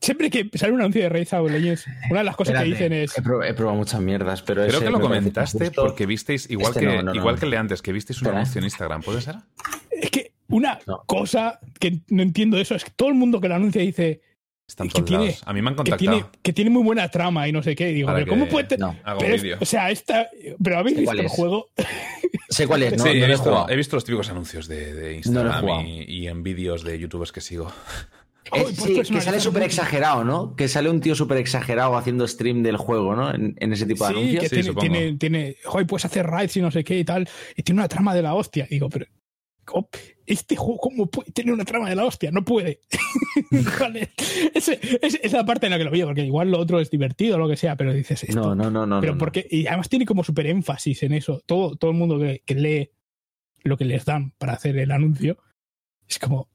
Siempre 0.00 0.30
que 0.30 0.48
sale 0.54 0.72
un 0.72 0.80
anuncio 0.80 1.02
de 1.02 1.08
Raid 1.08 1.26
Shadow 1.26 1.48
Legends, 1.48 1.86
una 2.10 2.20
de 2.20 2.24
las 2.24 2.36
cosas 2.36 2.54
que 2.62 2.68
Espérate, 2.70 2.84
dicen 2.94 3.04
es. 3.04 3.18
He, 3.18 3.22
prob- 3.22 3.48
he 3.48 3.54
probado 3.54 3.76
muchas 3.78 4.00
mierdas, 4.00 4.42
pero 4.42 4.62
Creo 4.62 4.76
ese 4.76 4.84
que 4.86 4.90
lo 4.92 5.00
comentaste 5.00 5.70
porque 5.72 6.06
visteis, 6.06 6.48
igual, 6.50 6.68
Este 6.70 6.80
que, 6.80 6.86
no, 6.86 7.02
no, 7.02 7.14
igual 7.14 7.34
no. 7.34 7.38
que 7.40 7.44
el 7.46 7.50
de 7.50 7.56
antes, 7.56 7.82
que 7.82 7.92
visteis 7.92 8.20
un 8.20 8.26
Espera. 8.26 8.40
anuncio 8.40 8.58
en 8.60 8.64
Instagram, 8.64 9.02
¿puede 9.02 9.20
ser? 9.22 9.36
Es 9.90 10.10
que 10.10 10.32
una 10.48 10.78
No. 10.86 11.02
cosa 11.06 11.58
que 11.80 12.00
no 12.08 12.22
entiendo 12.22 12.56
de 12.56 12.62
eso 12.62 12.74
es 12.76 12.84
que 12.84 12.92
todo 12.94 13.08
el 13.08 13.14
mundo 13.16 13.40
que 13.40 13.48
lo 13.48 13.56
anuncia 13.56 13.82
dice 13.82 14.20
Están 14.68 14.86
Es 14.88 14.92
que 14.92 15.00
tiene- 15.00 15.34
A 15.46 15.52
mí 15.54 15.62
me 15.62 15.68
han 15.70 15.74
que 15.74 15.76
contactado. 15.78 15.98
tiene, 16.18 16.26
que 16.42 16.52
tiene 16.52 16.68
muy 16.70 16.82
buena 16.82 17.08
trama 17.08 17.48
y 17.48 17.52
no 17.52 17.62
sé 17.62 17.74
qué. 17.74 17.90
Y 17.90 17.94
digo, 17.94 18.10
pero 18.14 18.26
¿cómo 18.26 18.44
que- 18.44 18.50
puede 18.50 18.64
tener.? 18.66 18.80
No, 18.80 18.96
Hago 19.02 19.20
Pero 19.20 19.30
un 19.30 19.36
es- 19.36 19.42
vídeo. 19.42 19.56
o 19.60 19.64
sea, 19.64 19.90
esta. 19.90 20.28
Pero 20.62 20.78
habéis 20.78 20.96
¿Cuál 21.04 21.16
visto 21.16 21.20
el 21.22 21.26
es? 21.26 21.32
juego. 21.32 21.68
sé 22.50 22.66
cuál 22.66 22.82
es, 22.82 22.92
no, 22.98 23.04
sí, 23.04 23.08
no 23.08 23.14
he, 23.14 23.24
he 23.24 23.28
visto, 23.28 23.68
he 23.70 23.76
visto 23.76 23.96
los 23.96 24.04
típicos 24.04 24.28
anuncios 24.28 24.68
de, 24.68 24.92
de 24.92 25.14
Instagram 25.14 25.86
y, 25.86 26.02
y 26.02 26.28
en 26.28 26.42
vídeos 26.42 26.84
de 26.84 26.98
youtubers 26.98 27.32
que 27.32 27.40
sigo. 27.40 27.72
Oh, 28.50 28.56
Eh, 28.56 28.62
pues 28.76 28.76
sí, 29.06 29.12
que 29.14 29.20
sale 29.20 29.40
súper 29.40 29.62
exagerado, 29.64 30.24
¿no? 30.24 30.54
Que 30.56 30.68
sale 30.68 30.88
un 30.90 31.00
tío 31.00 31.14
súper 31.14 31.38
exagerado 31.38 31.96
haciendo 31.96 32.26
stream 32.26 32.62
del 32.62 32.76
juego, 32.76 33.14
¿no? 33.16 33.32
En, 33.34 33.56
en 33.58 33.72
ese 33.72 33.86
tipo 33.86 34.06
de 34.06 34.14
Sí, 34.14 34.18
anuncios. 34.20 34.42
que 34.42 34.48
Sí, 34.48 34.54
tiene, 34.62 34.80
tiene, 34.80 35.16
tiene. 35.18 35.56
Joder, 35.64 35.86
puedes 35.86 36.04
hacer 36.04 36.26
raids 36.26 36.56
y 36.56 36.60
no 36.62 36.70
sé 36.70 36.84
qué 36.84 36.98
y 36.98 37.04
tal. 37.04 37.28
Y 37.56 37.62
tiene 37.62 37.80
una 37.80 37.88
trama 37.88 38.14
de 38.14 38.22
la 38.22 38.34
hostia. 38.34 38.66
Y 38.70 38.74
digo, 38.74 38.88
pero. 38.88 39.06
¿cómo- 39.64 39.88
Este 40.26 40.56
juego, 40.56 40.78
¿cómo 40.78 41.06
puede 41.10 41.30
tener 41.32 41.52
una 41.52 41.64
trama 41.64 41.88
de 41.90 41.96
la 41.96 42.04
hostia? 42.04 42.30
No 42.30 42.44
puede. 42.44 42.80
Vale. 43.80 44.10
Ese- 44.54 44.78
es, 45.02 45.18
es 45.22 45.32
la 45.32 45.44
parte 45.44 45.66
en 45.66 45.72
la 45.72 45.78
que 45.78 45.84
lo 45.84 45.90
veo, 45.90 46.06
porque 46.06 46.24
igual 46.24 46.50
lo 46.50 46.58
otro 46.58 46.80
es 46.80 46.90
divertido 46.90 47.36
o 47.36 47.38
lo 47.38 47.48
que 47.48 47.56
sea, 47.56 47.76
pero 47.76 47.92
dices 47.92 48.24
esto. 48.24 48.40
No, 48.40 48.54
no, 48.54 48.70
no, 48.70 48.86
no. 48.86 49.00
pero 49.00 49.12
no, 49.12 49.16
no. 49.16 49.18
porque. 49.18 49.46
Y 49.50 49.66
además 49.66 49.88
tiene 49.88 50.06
como 50.06 50.24
súper 50.24 50.46
énfasis 50.46 51.02
en 51.02 51.12
eso. 51.12 51.42
Todo, 51.46 51.76
todo 51.76 51.90
el 51.90 51.96
mundo 51.96 52.18
que, 52.18 52.42
que 52.46 52.54
lee 52.54 52.90
lo 53.62 53.76
que 53.76 53.84
les 53.84 54.04
dan 54.04 54.32
para 54.38 54.54
hacer 54.54 54.78
el 54.78 54.90
anuncio 54.90 55.38
es 56.08 56.18
como. 56.18 56.48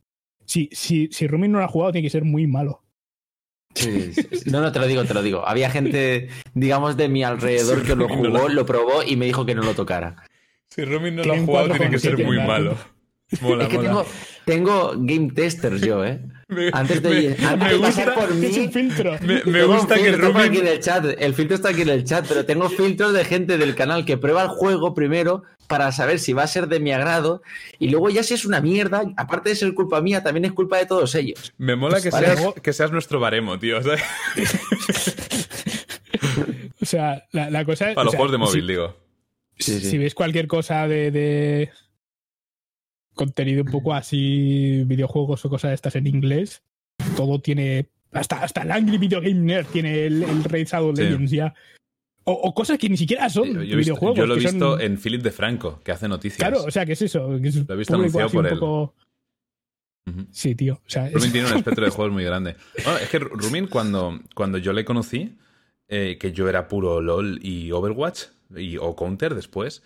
Si, 0.54 0.70
si, 0.72 1.08
si 1.12 1.26
Rumin 1.26 1.52
no 1.52 1.58
lo 1.58 1.66
ha 1.66 1.68
jugado, 1.68 1.92
tiene 1.94 2.06
que 2.06 2.12
ser 2.12 2.24
muy 2.26 2.46
malo. 2.46 2.84
Sí, 3.74 4.14
sí, 4.14 4.28
sí. 4.34 4.52
No, 4.52 4.62
no, 4.62 4.72
te 4.72 4.78
lo 4.78 4.86
digo, 4.86 5.04
te 5.04 5.16
lo 5.16 5.24
digo. 5.24 5.48
Había 5.48 5.72
gente, 5.72 6.28
digamos, 6.54 6.96
de 6.96 7.10
mi 7.10 7.24
alrededor 7.24 7.80
Sí, 7.80 7.86
que 7.88 7.96
lo 7.96 8.08
no 8.08 8.16
lo- 8.16 8.16
jugó, 8.40 8.50
lo 8.50 8.66
probó 8.68 9.02
y 9.02 9.16
me 9.16 9.26
dijo 9.26 9.48
que 9.48 9.56
no 9.56 9.64
lo 9.64 9.74
tocara. 9.74 10.16
Si 10.70 10.86
Romin 10.86 11.16
no 11.16 11.24
lo 11.24 11.34
ha 11.34 11.40
jugado, 11.40 11.70
tiene 11.70 11.90
que 11.90 11.98
ser 11.98 12.24
muy 12.24 12.38
malo. 12.38 12.78
Mola, 13.42 13.64
es 13.64 13.70
que 13.70 13.78
tengo, 13.80 14.06
tengo 14.46 14.92
game 14.98 15.32
testers 15.32 15.82
yo, 15.82 16.06
¿eh? 16.06 16.22
Me- 16.48 16.70
Antes 16.74 17.02
de, 17.02 17.10
me- 17.40 17.46
antes 17.48 17.60
me 17.60 17.70
de 17.70 17.78
gusta- 17.78 18.06
pasar 18.06 18.14
por 18.16 18.36
mí. 18.36 18.46
Es 18.48 18.58
un 18.58 18.72
filtro. 18.72 19.12
Me, 19.22 19.36
me 19.36 19.42
tengo 19.42 19.66
un 19.72 19.78
gusta 19.78 19.96
que 19.96 20.12
por 20.14 20.38
aquí 20.42 20.58
en 20.60 20.68
el 20.68 20.80
chat. 20.80 21.06
El 21.18 21.34
filtro 21.34 21.56
está 21.56 21.70
aquí 21.70 21.82
en 21.84 21.90
el 21.90 22.04
chat, 22.04 22.26
pero 22.28 22.46
tengo 22.46 22.70
filtros 22.70 23.14
de 23.14 23.24
gente 23.26 23.58
del 23.58 23.76
canal 23.76 24.06
que 24.06 24.18
prueba 24.18 24.44
el 24.44 24.50
juego 24.50 24.94
primero 24.94 25.44
para 25.68 25.92
saber 25.92 26.20
si 26.20 26.34
va 26.34 26.44
a 26.44 26.48
ser 26.48 26.68
de 26.68 26.80
mi 26.80 26.92
agrado 26.92 27.42
y 27.80 27.90
luego 27.90 28.10
ya 28.10 28.22
si 28.22 28.34
es 28.34 28.46
una 28.46 28.60
mierda, 28.62 29.04
aparte 29.18 29.50
de 29.50 29.56
ser 29.56 29.74
culpa 29.74 30.02
mía, 30.02 30.22
también 30.22 30.46
es 30.46 30.52
culpa 30.52 30.78
de 30.78 30.86
todos 30.86 31.16
ellos. 31.16 31.54
Me 31.58 31.76
mola 31.76 32.02
que 32.02 32.10
Vale. 32.10 32.36
seas, 32.36 32.54
que 32.62 32.74
seas 32.74 32.92
nuestro 32.92 33.20
baremo, 33.20 33.58
tío. 33.58 33.82
¿sabes? 33.82 34.02
O 36.82 36.86
sea, 36.86 37.24
la, 37.32 37.50
la 37.50 37.64
cosa 37.66 37.90
es. 37.90 37.96
Para 37.96 38.02
o 38.04 38.06
los 38.06 38.12
sea, 38.12 38.18
juegos 38.18 38.32
de 38.34 38.38
móvil, 38.38 38.62
si- 38.62 38.68
digo. 38.68 38.98
Sí, 39.58 39.80
sí. 39.80 39.90
Si 39.92 39.98
ves 39.98 40.14
cualquier 40.16 40.48
cosa 40.48 40.88
de, 40.88 41.12
de 41.12 41.70
contenido 43.14 43.64
un 43.64 43.72
poco 43.72 43.93
así, 43.93 44.83
videojuegos 44.85 45.43
o 45.45 45.50
cosas 45.50 45.72
de 45.72 45.75
estas 45.75 45.95
en 45.95 46.08
inglés, 46.08 46.64
todo 47.16 47.40
tiene. 47.40 47.88
Hasta, 48.11 48.43
hasta 48.43 48.61
el 48.61 48.72
Angry 48.72 48.98
Video 48.98 49.22
Game 49.22 49.33
Nerd 49.42 49.66
tiene 49.67 50.06
el, 50.06 50.22
el 50.24 50.43
Raid 50.43 50.67
Shadow 50.67 50.95
Sí. 50.95 51.01
Legends 51.03 51.32
ya. 51.32 51.53
O, 52.25 52.32
o 52.32 52.53
cosas 52.53 52.77
que 52.77 52.88
ni 52.88 52.95
siquiera 52.95 53.30
son 53.30 53.53
yo 53.53 53.59
visto- 53.61 53.77
videojuegos. 53.77 54.17
yo 54.17 54.25
lo 54.25 54.35
he 54.35 54.42
son- 54.42 54.51
visto 54.53 54.80
en 54.80 54.98
Philip 54.98 55.22
de 55.24 55.32
Franco, 55.32 55.82
que 55.83 55.92
hace 55.92 56.08
noticias. 56.08 56.38
Claro, 56.38 56.64
o 56.64 56.72
sea, 56.72 56.85
¿qué 56.85 56.93
es 56.93 57.01
eso? 57.01 57.27
Que 57.42 57.48
es 57.50 57.67
Lo 57.67 57.74
he 57.74 57.77
visto 57.77 57.95
anunciado 57.95 58.30
por 58.30 58.45
él. 58.48 58.53
poco-. 58.59 58.93
Sí, 60.32 60.53
tío. 60.56 60.75
O 60.75 60.90
sea, 60.90 61.08
es- 61.08 61.14
Rumin 61.14 61.32
tiene 61.32 61.51
un 61.51 61.58
espectro 61.58 61.85
de 61.85 61.92
juegos 61.95 62.14
muy 62.14 62.24
grande. 62.24 62.56
Bueno, 62.83 63.00
es 63.00 63.09
que 63.09 63.19
Rumin, 63.19 63.67
cuando, 63.67 64.19
cuando 64.35 64.58
yo 64.58 64.74
le 64.74 64.85
conocí, 64.85 65.35
eh, 65.88 66.17
que 66.19 66.32
yo 66.32 66.48
era 66.50 66.67
puro 66.67 67.01
LOL 67.01 67.40
y 67.42 67.72
Overwatch, 67.72 68.24
y, 68.56 68.77
o 68.77 68.95
Counter 68.95 69.33
después, 69.35 69.82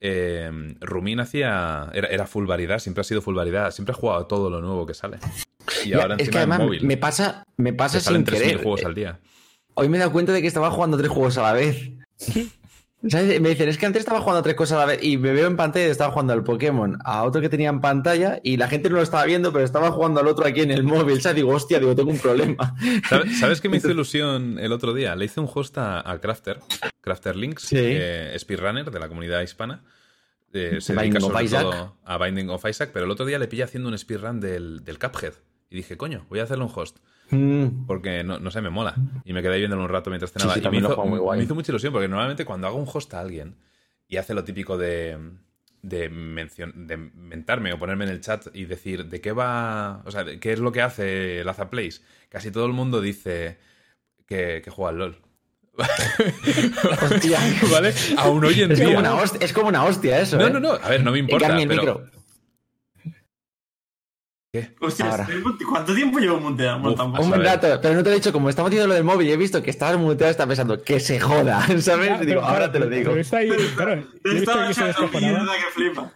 eh, 0.00 0.50
Rumin 0.80 1.20
hacía. 1.20 1.90
Era, 1.92 2.08
era 2.08 2.26
full 2.26 2.46
variedad, 2.46 2.78
siempre 2.78 3.02
ha 3.02 3.04
sido 3.04 3.22
full 3.22 3.34
variedad, 3.34 3.70
siempre 3.70 3.92
ha 3.92 3.96
jugado 3.96 4.26
todo 4.26 4.50
lo 4.50 4.60
nuevo 4.60 4.86
que 4.86 4.94
sale. 4.94 5.18
Y 5.84 5.90
Ya, 5.90 6.02
ahora 6.02 6.14
es 6.16 6.20
encima 6.20 6.32
que 6.32 6.38
además 6.38 6.60
en 6.60 6.66
móvil. 6.66 6.86
me 6.86 6.96
pasa, 6.96 7.44
me 7.56 7.72
pasa 7.72 8.00
salen 8.00 8.26
sin 8.26 8.34
3.000 8.34 8.38
querer. 8.42 8.62
juegos 8.62 8.84
al 8.84 8.94
día. 8.94 9.20
Hoy 9.74 9.88
me 9.88 9.96
he 9.96 10.00
dado 10.00 10.12
cuenta 10.12 10.32
de 10.32 10.40
que 10.42 10.48
estaba 10.48 10.70
jugando 10.70 10.96
tres 10.98 11.10
juegos 11.10 11.38
a 11.38 11.42
la 11.42 11.52
vez. 11.52 11.90
¿Sabes? 13.08 13.40
Me 13.40 13.48
dicen, 13.50 13.68
es 13.68 13.78
que 13.78 13.86
antes 13.86 14.00
estaba 14.00 14.20
jugando 14.20 14.40
a 14.40 14.42
tres 14.42 14.54
cosas 14.56 14.76
a 14.76 14.80
la 14.80 14.86
vez 14.86 15.02
y 15.02 15.16
me 15.16 15.32
veo 15.32 15.46
en 15.46 15.56
pantalla 15.56 15.86
y 15.86 15.90
estaba 15.90 16.10
jugando 16.12 16.34
al 16.34 16.44
Pokémon, 16.44 16.98
a 17.04 17.22
otro 17.24 17.40
que 17.40 17.48
tenía 17.48 17.70
en 17.70 17.80
pantalla 17.80 18.40
y 18.42 18.58
la 18.58 18.68
gente 18.68 18.90
no 18.90 18.96
lo 18.96 19.02
estaba 19.02 19.24
viendo, 19.24 19.52
pero 19.52 19.64
estaba 19.64 19.90
jugando 19.90 20.20
al 20.20 20.26
otro 20.28 20.46
aquí 20.46 20.60
en 20.60 20.70
el 20.70 20.82
móvil. 20.84 21.16
O 21.16 21.20
sea, 21.20 21.32
digo, 21.32 21.50
hostia, 21.54 21.78
digo, 21.78 21.94
tengo 21.96 22.10
un 22.10 22.18
problema. 22.18 22.76
¿Sabes, 23.08 23.38
sabes 23.40 23.60
qué 23.62 23.68
me 23.70 23.78
hizo 23.78 23.90
ilusión 23.90 24.58
el 24.58 24.70
otro 24.72 24.92
día? 24.92 25.16
Le 25.16 25.24
hice 25.24 25.40
un 25.40 25.48
host 25.52 25.78
a, 25.78 26.08
a 26.10 26.20
Crafter, 26.20 26.60
Crafter 27.00 27.36
Links, 27.36 27.62
Sí. 27.62 27.76
eh, 27.80 28.36
speedrunner 28.38 28.90
de 28.90 29.00
la 29.00 29.08
comunidad 29.08 29.40
hispana. 29.40 29.82
Eh, 30.52 30.78
se 30.80 30.92
Binding 30.92 31.12
dedica 31.12 31.26
of 31.26 31.32
sobre 31.32 31.44
Isaac. 31.44 31.62
todo 31.62 31.96
a 32.04 32.18
Binding 32.18 32.50
of 32.50 32.64
Isaac, 32.68 32.90
pero 32.92 33.04
el 33.06 33.10
otro 33.12 33.24
día 33.24 33.38
le 33.38 33.46
pillé 33.48 33.62
haciendo 33.62 33.88
un 33.88 33.96
speedrun 33.96 34.40
del, 34.40 34.84
del 34.84 34.98
Cuphead. 34.98 35.34
Y 35.70 35.76
dije, 35.76 35.96
coño, 35.96 36.26
voy 36.28 36.40
a 36.40 36.42
hacerle 36.42 36.64
un 36.64 36.72
host. 36.74 36.98
Mm, 37.30 37.86
Porque 37.86 38.24
no, 38.24 38.38
no 38.38 38.50
sé, 38.50 38.60
me 38.60 38.70
mola. 38.70 38.94
Y 39.24 39.32
me 39.32 39.42
quedé 39.42 39.54
ahí 39.54 39.60
viéndolo 39.60 39.82
un 39.84 39.88
rato 39.88 40.10
mientras 40.10 40.32
cenaba. 40.32 40.54
Sí, 40.54 40.60
sí, 40.60 40.66
y 40.66 40.70
me 40.70 40.78
hizo, 40.78 41.04
muy 41.04 41.18
guay. 41.18 41.38
me 41.38 41.44
hizo 41.44 41.54
mucha 41.54 41.72
ilusión, 41.72 41.92
porque 41.92 42.08
normalmente 42.08 42.44
cuando 42.44 42.66
hago 42.66 42.76
un 42.76 42.88
host 42.92 43.12
a 43.14 43.20
alguien 43.20 43.56
y 44.08 44.16
hace 44.16 44.34
lo 44.34 44.42
típico 44.44 44.76
de, 44.76 45.16
de, 45.82 46.10
mencion- 46.10 46.74
de 46.74 46.96
mentarme 46.96 47.72
o 47.72 47.78
ponerme 47.78 48.04
en 48.04 48.10
el 48.10 48.20
chat 48.20 48.46
y 48.54 48.64
decir 48.64 49.06
de 49.06 49.20
qué 49.20 49.32
va, 49.32 50.02
o 50.04 50.10
sea, 50.10 50.24
de 50.24 50.40
qué 50.40 50.52
es 50.52 50.58
lo 50.58 50.72
que 50.72 50.82
hace 50.82 51.44
Laza 51.44 51.70
Plays, 51.70 52.02
casi 52.28 52.50
todo 52.50 52.66
el 52.66 52.72
mundo 52.72 53.00
dice 53.00 53.58
que, 54.26 54.60
que 54.64 54.70
juega 54.70 54.90
al 54.90 54.98
LOL. 54.98 55.16
hostia. 57.02 57.38
¿Vale? 57.70 57.94
Aún 58.18 58.44
hoy 58.44 58.62
en 58.62 58.72
Es 58.72 58.78
como, 58.78 58.90
día. 58.90 58.98
una 58.98 59.14
hostia, 59.14 59.40
es 59.44 59.52
como 59.52 59.68
una 59.68 59.84
hostia 59.84 60.20
eso. 60.20 60.36
No, 60.36 60.46
¿eh? 60.46 60.50
no, 60.50 60.60
no. 60.60 60.72
A 60.72 60.88
ver, 60.88 61.02
no 61.04 61.12
me 61.12 61.18
importa. 61.18 61.48
Pero- 61.56 61.68
micro. 61.68 62.10
¿Qué? 64.52 64.74
Hostia, 64.80 65.08
Ahora. 65.08 65.28
¿cuánto 65.68 65.94
tiempo 65.94 66.18
llevo 66.18 66.40
monteando? 66.40 66.88
montando? 66.88 67.20
Uf, 67.20 67.24
Un 67.26 67.30
ver. 67.30 67.42
dato, 67.42 67.80
pero 67.80 67.94
no 67.94 68.02
te 68.02 68.08
lo 68.10 68.14
he 68.16 68.18
dicho, 68.18 68.32
como 68.32 68.48
estamos 68.50 68.68
haciendo 68.70 68.88
lo 68.88 68.94
del 68.94 69.04
móvil 69.04 69.28
y 69.28 69.32
he 69.32 69.36
visto 69.36 69.62
que 69.62 69.70
estabas 69.70 69.96
muteado, 69.96 70.30
estaba 70.32 70.48
pensando 70.48 70.82
que 70.82 70.98
se 70.98 71.20
joda, 71.20 71.64
¿sabes? 71.80 72.08
Ya, 72.08 72.16
Y 72.16 72.18
pero 72.18 72.24
digo, 72.26 72.40
ahora 72.40 72.72
te 72.72 72.80
lo 72.80 72.88
digo. 72.88 73.10
pero 73.10 73.20
está 73.20 73.36
ahí, 73.38 73.48
claro, 73.76 74.02
yo 74.24 74.30
he 74.30 74.34
visto 74.34 74.52
que 74.66 74.74
se 74.74 74.84
descojonaba. 74.84 75.52
que 75.54 75.72
flipa. 75.72 76.12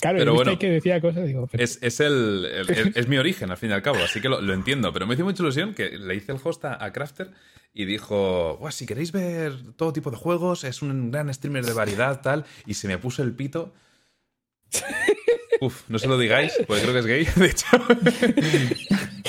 Claro, 0.00 0.18
Pero 0.18 0.34
bueno. 0.34 0.50
ahí 0.52 0.56
que 0.58 0.70
decía 0.70 1.00
cosas, 1.00 1.26
digo, 1.26 1.48
pero- 1.50 1.64
Es, 1.64 1.78
es 1.82 1.98
el, 1.98 2.44
el- 2.44 2.70
el- 2.70 2.92
es 2.94 3.08
mi 3.08 3.16
origen, 3.18 3.50
al 3.50 3.56
fin 3.56 3.70
y 3.70 3.72
al 3.72 3.82
cabo, 3.82 3.98
así 4.04 4.20
que 4.20 4.28
lo, 4.28 4.40
lo 4.40 4.52
entiendo. 4.52 4.92
Pero 4.92 5.06
me 5.08 5.14
hizo 5.14 5.24
mucha 5.24 5.42
ilusión 5.42 5.74
que 5.74 5.98
le 5.98 6.14
hice 6.14 6.30
el 6.30 6.38
host 6.44 6.64
a, 6.66 6.84
a 6.84 6.92
Crafter 6.92 7.32
y 7.72 7.86
dijo, 7.86 8.56
"Buah, 8.58 8.70
si 8.70 8.86
queréis 8.86 9.10
ver 9.10 9.52
todo 9.74 9.92
tipo 9.92 10.12
de 10.12 10.16
juegos, 10.16 10.62
es 10.62 10.80
un 10.80 11.10
gran 11.10 11.32
streamer 11.34 11.64
de 11.64 11.72
variedad, 11.72 12.20
tal. 12.20 12.44
Y 12.66 12.74
se 12.74 12.86
me 12.86 12.98
puso 12.98 13.24
el 13.24 13.32
pito. 13.32 13.74
Uf, 15.66 15.88
no 15.88 15.98
se 15.98 16.06
lo 16.08 16.18
digáis, 16.18 16.52
porque 16.66 16.82
creo 16.82 16.92
que 16.92 16.98
es 17.00 17.06
gay, 17.06 17.24
de 17.36 17.46
hecho. 17.46 17.66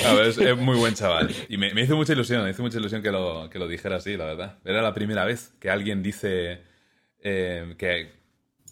A 0.06 0.12
ver, 0.14 0.26
es, 0.26 0.38
es 0.38 0.56
muy 0.56 0.76
buen 0.76 0.94
chaval. 0.94 1.30
Y 1.48 1.56
me, 1.56 1.72
me 1.74 1.82
hizo 1.82 1.96
mucha 1.96 2.12
ilusión, 2.12 2.44
me 2.44 2.50
hizo 2.50 2.62
mucha 2.62 2.78
ilusión 2.78 3.02
que 3.02 3.10
lo, 3.10 3.48
que 3.50 3.58
lo 3.58 3.66
dijera 3.68 3.96
así, 3.96 4.16
la 4.16 4.26
verdad. 4.26 4.58
Era 4.64 4.82
la 4.82 4.94
primera 4.94 5.24
vez 5.24 5.54
que 5.60 5.70
alguien 5.70 6.02
dice 6.02 6.62
eh, 7.22 7.74
que, 7.78 8.12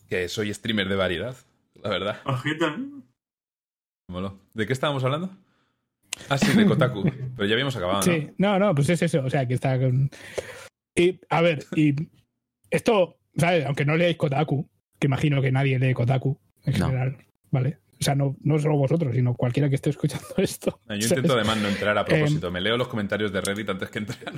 que 0.08 0.28
soy 0.28 0.52
streamer 0.52 0.88
de 0.88 0.96
variedad, 0.96 1.36
la 1.82 1.90
verdad. 1.90 2.20
¿De 4.54 4.66
qué 4.66 4.72
estábamos 4.72 5.02
hablando? 5.04 5.30
Ah, 6.28 6.38
sí, 6.38 6.56
de 6.56 6.64
Kotaku. 6.66 7.02
Pero 7.36 7.46
ya 7.48 7.54
habíamos 7.54 7.74
acabado, 7.76 7.98
¿no? 7.98 8.02
Sí, 8.12 8.30
no, 8.38 8.58
no, 8.58 8.74
pues 8.74 8.88
es 8.88 9.02
eso. 9.02 9.24
O 9.24 9.30
sea, 9.30 9.46
que 9.48 9.54
está 9.54 9.78
con. 9.78 10.10
Y, 10.94 11.18
a 11.28 11.40
ver, 11.40 11.64
y 11.74 11.94
esto, 12.70 13.18
¿sabes? 13.36 13.66
Aunque 13.66 13.84
no 13.84 13.96
leáis 13.96 14.16
Kotaku, 14.16 14.68
que 15.00 15.06
imagino 15.08 15.42
que 15.42 15.50
nadie 15.50 15.78
lee 15.78 15.92
Kotaku, 15.94 16.38
en 16.64 16.78
No. 16.78 16.86
general, 16.86 17.16
¿vale? 17.54 17.78
O 18.00 18.04
sea, 18.04 18.16
no, 18.16 18.36
no 18.42 18.58
solo 18.58 18.76
vosotros, 18.76 19.14
sino 19.14 19.34
cualquiera 19.36 19.68
que 19.68 19.76
esté 19.76 19.90
escuchando 19.90 20.26
esto. 20.36 20.80
No, 20.88 20.96
Yo 20.96 21.02
¿sabes? 21.02 21.12
intento 21.24 21.34
además 21.34 21.58
no 21.58 21.68
entrar 21.68 21.96
a 21.96 22.00
Em, 22.00 22.06
propósito. 22.06 22.50
Me 22.50 22.60
leo 22.60 22.76
los 22.76 22.88
comentarios 22.88 23.32
de 23.32 23.40
Reddit 23.40 23.70
antes 23.70 23.88
que 23.90 23.98
entrar. 24.00 24.34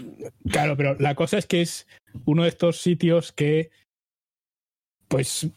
Claro, 0.51 0.77
pero 0.77 0.95
la 1.01 1.15
cosa 1.15 1.39
es 1.39 1.47
que 1.47 1.63
es 1.63 1.87
uno 2.27 2.43
de 2.43 2.51
estos 2.51 2.81
sitios 2.83 3.33
que, 3.33 3.71
pues, 5.09 5.49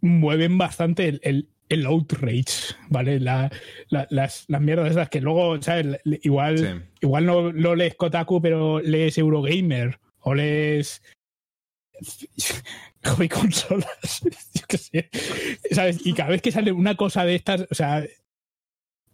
mueven 0.00 0.56
bastante 0.58 1.08
el, 1.08 1.20
el, 1.24 1.48
el 1.68 1.86
outrage, 1.86 2.74
¿vale? 2.88 3.18
La, 3.20 3.50
la- 3.90 4.06
las, 4.10 4.44
las 4.48 4.60
mierdas 4.60 4.90
esas 4.92 5.08
que 5.08 5.20
luego, 5.20 5.60
¿sabes? 5.60 6.00
Igual, 6.22 6.58
Sí. 6.58 6.66
igual 7.02 7.26
no, 7.26 7.52
no 7.52 7.74
lees 7.74 7.96
Kotaku, 7.96 8.40
pero 8.40 8.78
lees 8.80 9.18
Eurogamer 9.18 9.98
o 10.20 10.34
lees 10.34 11.02
hobby 13.04 13.28
consolas, 13.28 14.20
yo 14.54 14.62
qué 14.68 14.78
sé, 14.78 15.10
¿sabes? 15.70 16.04
Y 16.06 16.12
cada 16.14 16.30
vez 16.30 16.42
que 16.42 16.52
sale 16.52 16.72
una 16.72 16.96
cosa 16.96 17.24
de 17.24 17.34
estas, 17.34 17.66
o 17.70 17.74
sea, 17.74 18.04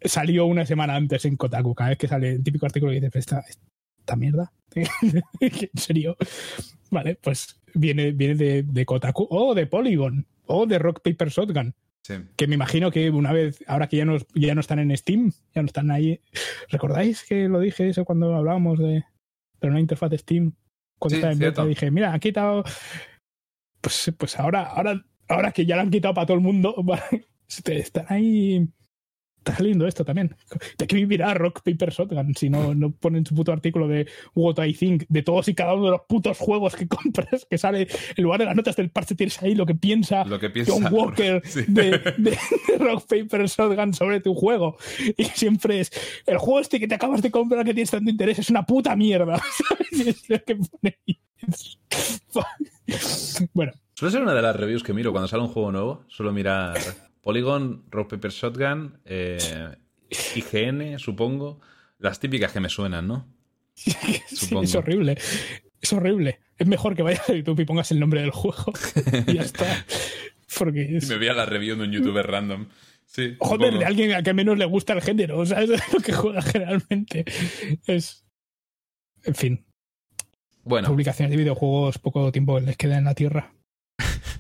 salió 0.03 0.47
una 0.47 0.67
semana 0.67 0.97
antes 0.97 1.25
en 1.25 1.37
Kotaku, 1.37 1.75
cada 1.75 1.91
vez 1.91 1.99
que 1.99 2.09
sale 2.09 2.33
el 2.33 2.43
típico 2.45 2.67
artículo 2.67 2.93
que 2.93 2.97
dices, 3.01 3.11
"Pero 3.13 3.21
esta, 3.21 3.45
esta 3.99 4.17
mierda, 4.17 4.53
¿en 5.41 5.71
serio? 5.75 6.17
Vale, 6.91 7.17
pues 7.17 7.61
viene, 7.75 8.13
viene 8.13 8.35
de, 8.35 8.63
de 8.63 8.87
Kotaku 8.87 9.27
o 9.31 9.55
de 9.55 9.67
Polygon 9.67 10.27
o 10.47 10.67
de 10.67 10.79
Rock 10.79 11.01
Paper 11.03 11.29
Shotgun 11.29 11.75
Sí. 12.07 12.17
que 12.37 12.47
me 12.47 12.55
imagino 12.55 12.91
que 12.91 13.09
una 13.09 13.33
vez, 13.33 13.65
ahora 13.67 13.89
que 13.89 13.97
ya 13.97 14.05
no, 14.05 14.19
ya 14.35 14.55
no 14.55 14.61
están 14.61 14.79
en 14.79 14.95
Steam, 14.95 15.33
ya 15.55 15.63
no 15.63 15.67
están 15.67 15.91
ahí. 15.91 16.21
¿Recordáis 16.69 17.25
que 17.25 17.49
lo 17.49 17.61
dije 17.61 17.89
eso 17.89 18.05
cuando 18.05 18.35
hablábamos 18.37 18.79
de, 18.79 19.05
de 19.63 19.69
una 19.69 19.81
interfaz 19.81 20.11
de 20.11 20.19
Steam? 20.19 20.53
Cuando 20.99 21.15
Sí, 21.15 21.17
estaba 21.17 21.33
en 21.33 21.39
beta 21.39 21.65
dije, 21.65 21.91
mira, 21.91 22.13
han 22.13 22.21
quitado. 22.21 22.63
Pues, 23.85 24.11
pues 24.17 24.41
ahora, 24.41 24.63
ahora, 24.63 25.05
ahora 25.29 25.53
que 25.53 25.67
ya 25.67 25.77
lo 25.77 25.83
han 25.83 25.91
quitado 25.91 26.15
para 26.15 26.27
todo 26.27 26.39
el 26.39 26.43
mundo, 26.43 26.75
están 27.67 28.07
ahí. 28.09 28.67
Está 29.45 29.57
saliendo 29.59 29.87
esto 29.87 30.07
también. 30.07 30.35
¿De 30.79 30.87
qué 30.87 30.97
vivirá 30.97 31.35
Rock 31.35 31.61
Paper 31.63 31.91
Shotgun 31.91 32.35
si 32.35 32.49
no, 32.49 32.75
no 32.75 32.93
ponen 32.93 33.27
su 33.27 33.35
puto 33.35 33.53
artículo 33.53 33.87
de 33.87 34.07
What 34.35 34.65
I 34.65 34.73
Think 34.73 35.05
de 35.11 35.23
todos 35.23 35.49
y 35.49 35.55
cada 35.55 35.75
uno 35.75 35.85
de 35.85 35.91
los 35.91 36.01
putos 36.09 36.39
juegos 36.39 36.75
que 36.75 36.89
compras 36.89 37.47
que 37.51 37.59
sale 37.59 37.87
en 38.17 38.25
lugar 38.25 38.39
de 38.41 38.47
las 38.47 38.57
notas 38.57 38.75
del 38.77 38.91
parche 38.91 39.15
tienes 39.15 39.43
ahí 39.43 39.55
lo 39.55 39.67
que 39.67 39.75
piensa 39.75 40.25
Lo 40.25 40.39
que 40.41 40.49
piensa. 40.49 40.73
John 40.73 40.89
Walker 40.91 41.43
Sí. 41.45 41.65
de, 41.69 41.91
de- 41.91 42.17
de 42.17 42.79
Rock 42.79 43.05
Paper 43.07 43.47
Shotgun 43.47 43.93
sobre 43.93 44.21
tu 44.21 44.35
juego. 44.35 44.79
Y 45.19 45.25
siempre 45.25 45.81
es 45.81 45.91
el 46.27 46.39
juego 46.39 46.61
este 46.61 46.81
que 46.81 46.89
te 46.89 46.95
acabas 46.95 47.21
de 47.21 47.31
comprar 47.31 47.65
que 47.67 47.75
tienes 47.75 47.91
tanto 47.91 48.11
interés 48.11 48.39
es 48.39 48.49
una 48.49 48.65
puta 48.65 48.97
mierda. 48.97 49.39
¿sabes? 49.69 50.23
Es 50.31 50.43
que 50.43 50.57
pone 50.57 50.99
ahí. 51.07 51.19
bueno, 53.53 53.73
Suele 53.97 54.13
ser 54.13 54.23
una 54.23 54.35
de 54.35 54.43
las 54.43 54.57
reviews 54.57 54.83
que 54.83 54.93
miro 54.93 55.13
cuando 55.13 55.29
sale 55.29 55.43
un 55.45 55.51
juego 55.51 55.71
nuevo. 55.71 56.05
Suelo 56.09 56.33
mirar 56.33 56.77
Polygon, 57.25 57.85
Rock 57.91 58.11
Paper 58.11 58.31
Shotgun, 58.31 59.01
eh, 59.07 59.77
IGN, 60.37 60.99
supongo. 60.99 61.61
Las 61.99 62.21
típicas 62.21 62.53
que 62.53 62.61
me 62.61 62.69
suenan, 62.69 63.09
¿no? 63.09 63.27
sí, 63.75 63.93
Supongo. 64.29 64.63
es 64.65 64.75
horrible. 64.75 65.19
Es 65.81 65.93
horrible. 65.93 66.41
Es 66.59 66.67
mejor 66.67 66.95
que 66.95 67.03
vayas 67.03 67.29
a 67.29 67.33
YouTube 67.35 67.61
y 67.61 67.65
pongas 67.65 67.91
el 67.93 67.99
nombre 67.99 68.21
del 68.21 68.31
juego. 68.31 68.73
Y 69.27 69.35
ya 69.35 69.43
está. 69.43 69.87
Porque 70.59 70.87
Y 70.89 70.97
es, 70.97 71.09
me 71.09 71.17
veía 71.17 71.33
la 71.33 71.47
review 71.47 71.77
de 71.77 71.85
un 71.85 71.93
youtuber 71.93 72.27
random. 72.27 72.69
Sí. 73.07 73.37
Joder, 73.39 73.67
supongo. 73.69 73.79
de 73.79 73.85
alguien 73.87 74.13
a 74.13 74.23
que 74.23 74.35
menos 74.35 74.59
le 74.59 74.67
gusta 74.67 74.93
el 74.93 75.01
género, 75.01 75.39
o 75.39 75.47
sea, 75.47 75.63
es 75.63 75.71
lo 75.71 76.01
que 76.01 76.13
juega 76.13 76.43
generalmente. 76.43 77.25
Es. 77.87 78.25
En 79.25 79.35
fin, 79.35 79.65
Bueno, 80.63 80.89
publicaciones 80.89 81.31
de 81.31 81.39
videojuegos, 81.39 81.99
poco 81.99 82.31
tiempo 82.31 82.61
les 82.61 82.77
queda 82.77 82.99
en 82.99 83.05
la 83.05 83.15
tierra. 83.15 83.55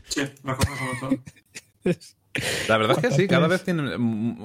Sí, 0.09 0.21
las 0.45 0.57
cosas 0.59 0.79
como 0.79 1.01
son. 1.01 1.25
La 2.69 2.79
verdad 2.79 2.99
es 2.99 3.11
que 3.11 3.15
sí, 3.15 3.29
cada 3.29 3.47
vez 3.49 3.63
tienen. 3.65 3.87
mm, 4.01 4.39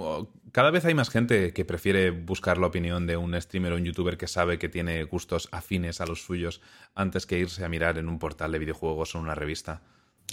Cada 0.51 0.71
vez 0.71 0.83
hay 0.85 0.93
más 0.95 1.09
gente 1.09 1.53
que 1.53 1.65
prefiere 1.65 2.09
buscar 2.11 2.57
la 2.57 2.67
opinión 2.67 3.05
de 3.07 3.17
un 3.17 3.39
streamer 3.39 3.73
o 3.73 3.75
un 3.75 3.85
youtuber 3.85 4.17
que 4.17 4.27
sabe 4.27 4.57
que 4.59 4.67
tiene 4.69 5.03
gustos 5.03 5.47
afines 5.51 6.01
a 6.01 6.05
los 6.07 6.23
suyos 6.23 6.61
antes 6.95 7.25
que 7.25 7.37
irse 7.39 7.63
a 7.63 7.69
mirar 7.69 7.97
en 7.97 8.09
un 8.09 8.17
portal 8.19 8.51
de 8.51 8.59
videojuegos 8.59 9.13
o 9.13 9.19
en 9.19 9.25
una 9.25 9.35
revista. 9.35 9.81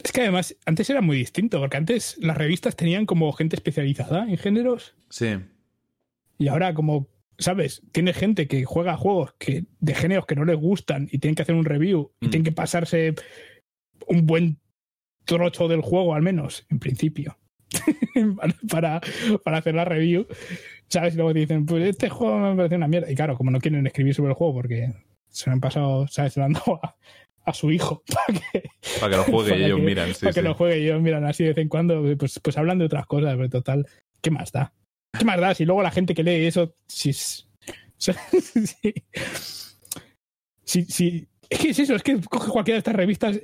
Es 0.03 0.13
que 0.13 0.23
además, 0.23 0.55
antes 0.67 0.89
era 0.91 1.01
muy 1.01 1.17
distinto, 1.19 1.59
porque 1.61 1.77
antes 1.79 2.17
las 2.19 2.37
revistas 2.37 2.77
tenían 2.77 3.07
como 3.07 3.33
gente 3.33 3.57
especializada 3.57 4.25
en 4.29 4.37
géneros, 4.37 4.95
Sí, 5.11 5.37
y 6.39 6.49
ahora 6.49 6.75
como, 6.75 7.09
¿sabes? 7.39 7.81
Tiene 7.93 8.13
gente 8.13 8.47
que 8.49 8.65
juega 8.67 8.97
juegos 8.97 9.35
que, 9.39 9.65
de 9.81 9.95
géneros 9.95 10.27
que 10.27 10.35
no 10.37 10.45
les 10.45 10.57
gustan 10.59 11.09
y 11.11 11.19
tienen 11.19 11.35
que 11.35 11.43
hacer 11.43 11.55
un 11.55 11.65
review 11.65 12.13
y 12.21 12.27
Mm. 12.27 12.31
tienen 12.31 12.45
que 12.45 12.53
pasarse 12.53 13.15
un 14.07 14.27
buen 14.27 14.59
trocho 15.25 15.67
del 15.69 15.81
juego 15.81 16.15
al 16.15 16.23
menos, 16.23 16.67
en 16.71 16.79
principio, 16.79 17.39
para, 18.71 19.01
para 19.45 19.59
hacer 19.59 19.75
la 19.75 19.85
review. 19.85 20.27
¿Sabes? 20.89 21.15
Y 21.15 21.17
luego 21.17 21.33
te 21.33 21.41
dicen, 21.41 21.67
pues 21.67 21.85
este 21.85 22.09
juego 22.09 22.39
me 22.39 22.57
parece 22.57 22.77
una 22.77 22.89
mierda. 22.89 23.11
Y 23.11 23.15
claro, 23.15 23.37
como 23.37 23.51
no 23.51 23.59
quieren 23.61 23.87
escribir 23.87 24.15
sobre 24.15 24.31
el 24.31 24.37
juego 24.37 24.55
porque 24.55 24.93
se 25.29 25.51
lo 25.51 25.55
han 25.55 25.61
pasado, 25.61 26.07
¿sabes? 26.09 26.33
Se 26.35 26.41
lo 26.41 26.47
han 26.47 26.53
dado 26.53 26.79
a, 26.83 26.97
a 27.45 27.53
su 27.55 27.71
hijo 27.73 28.03
para 28.27 28.39
que, 28.39 28.71
para 29.01 29.11
que 29.11 29.17
lo 29.17 29.25
juegue 29.25 29.59
y 29.59 29.65
ellos 29.65 29.79
que- 29.79 29.85
miran. 29.85 30.15
Sí, 30.15 30.21
para 30.21 30.33
que 30.33 30.43
lo 30.43 30.55
juegue 30.55 30.79
y 30.81 30.85
ellos 30.87 31.03
miran 31.03 31.25
así 31.25 31.43
de 31.45 31.51
vez 31.51 31.59
en 31.59 31.69
cuando, 31.69 32.03
pues, 32.17 32.39
pues 32.43 32.57
hablan 32.59 32.79
de 32.79 32.85
otras 32.85 33.07
cosas, 33.07 33.35
pero 33.37 33.49
total, 33.51 33.87
¿qué 34.21 34.31
más 34.31 34.53
da? 34.53 34.73
¿Qué 35.19 35.25
más 35.25 35.41
da? 35.41 35.55
Si 35.55 35.65
luego 35.65 35.83
la 35.83 35.91
gente 35.91 36.15
que 36.15 36.23
lee 36.23 36.47
eso, 36.47 36.75
si 36.87 37.11
es. 37.11 37.49
si- 37.99 38.93
si- 40.65 40.85
si- 40.85 41.29
es 41.49 41.59
que 41.59 41.69
es 41.71 41.79
eso, 41.79 41.95
es 41.95 42.03
que 42.03 42.21
coges 42.21 42.51
cualquiera 42.51 42.77
de 42.77 42.79
estas 42.81 42.97
revistas, 42.97 43.41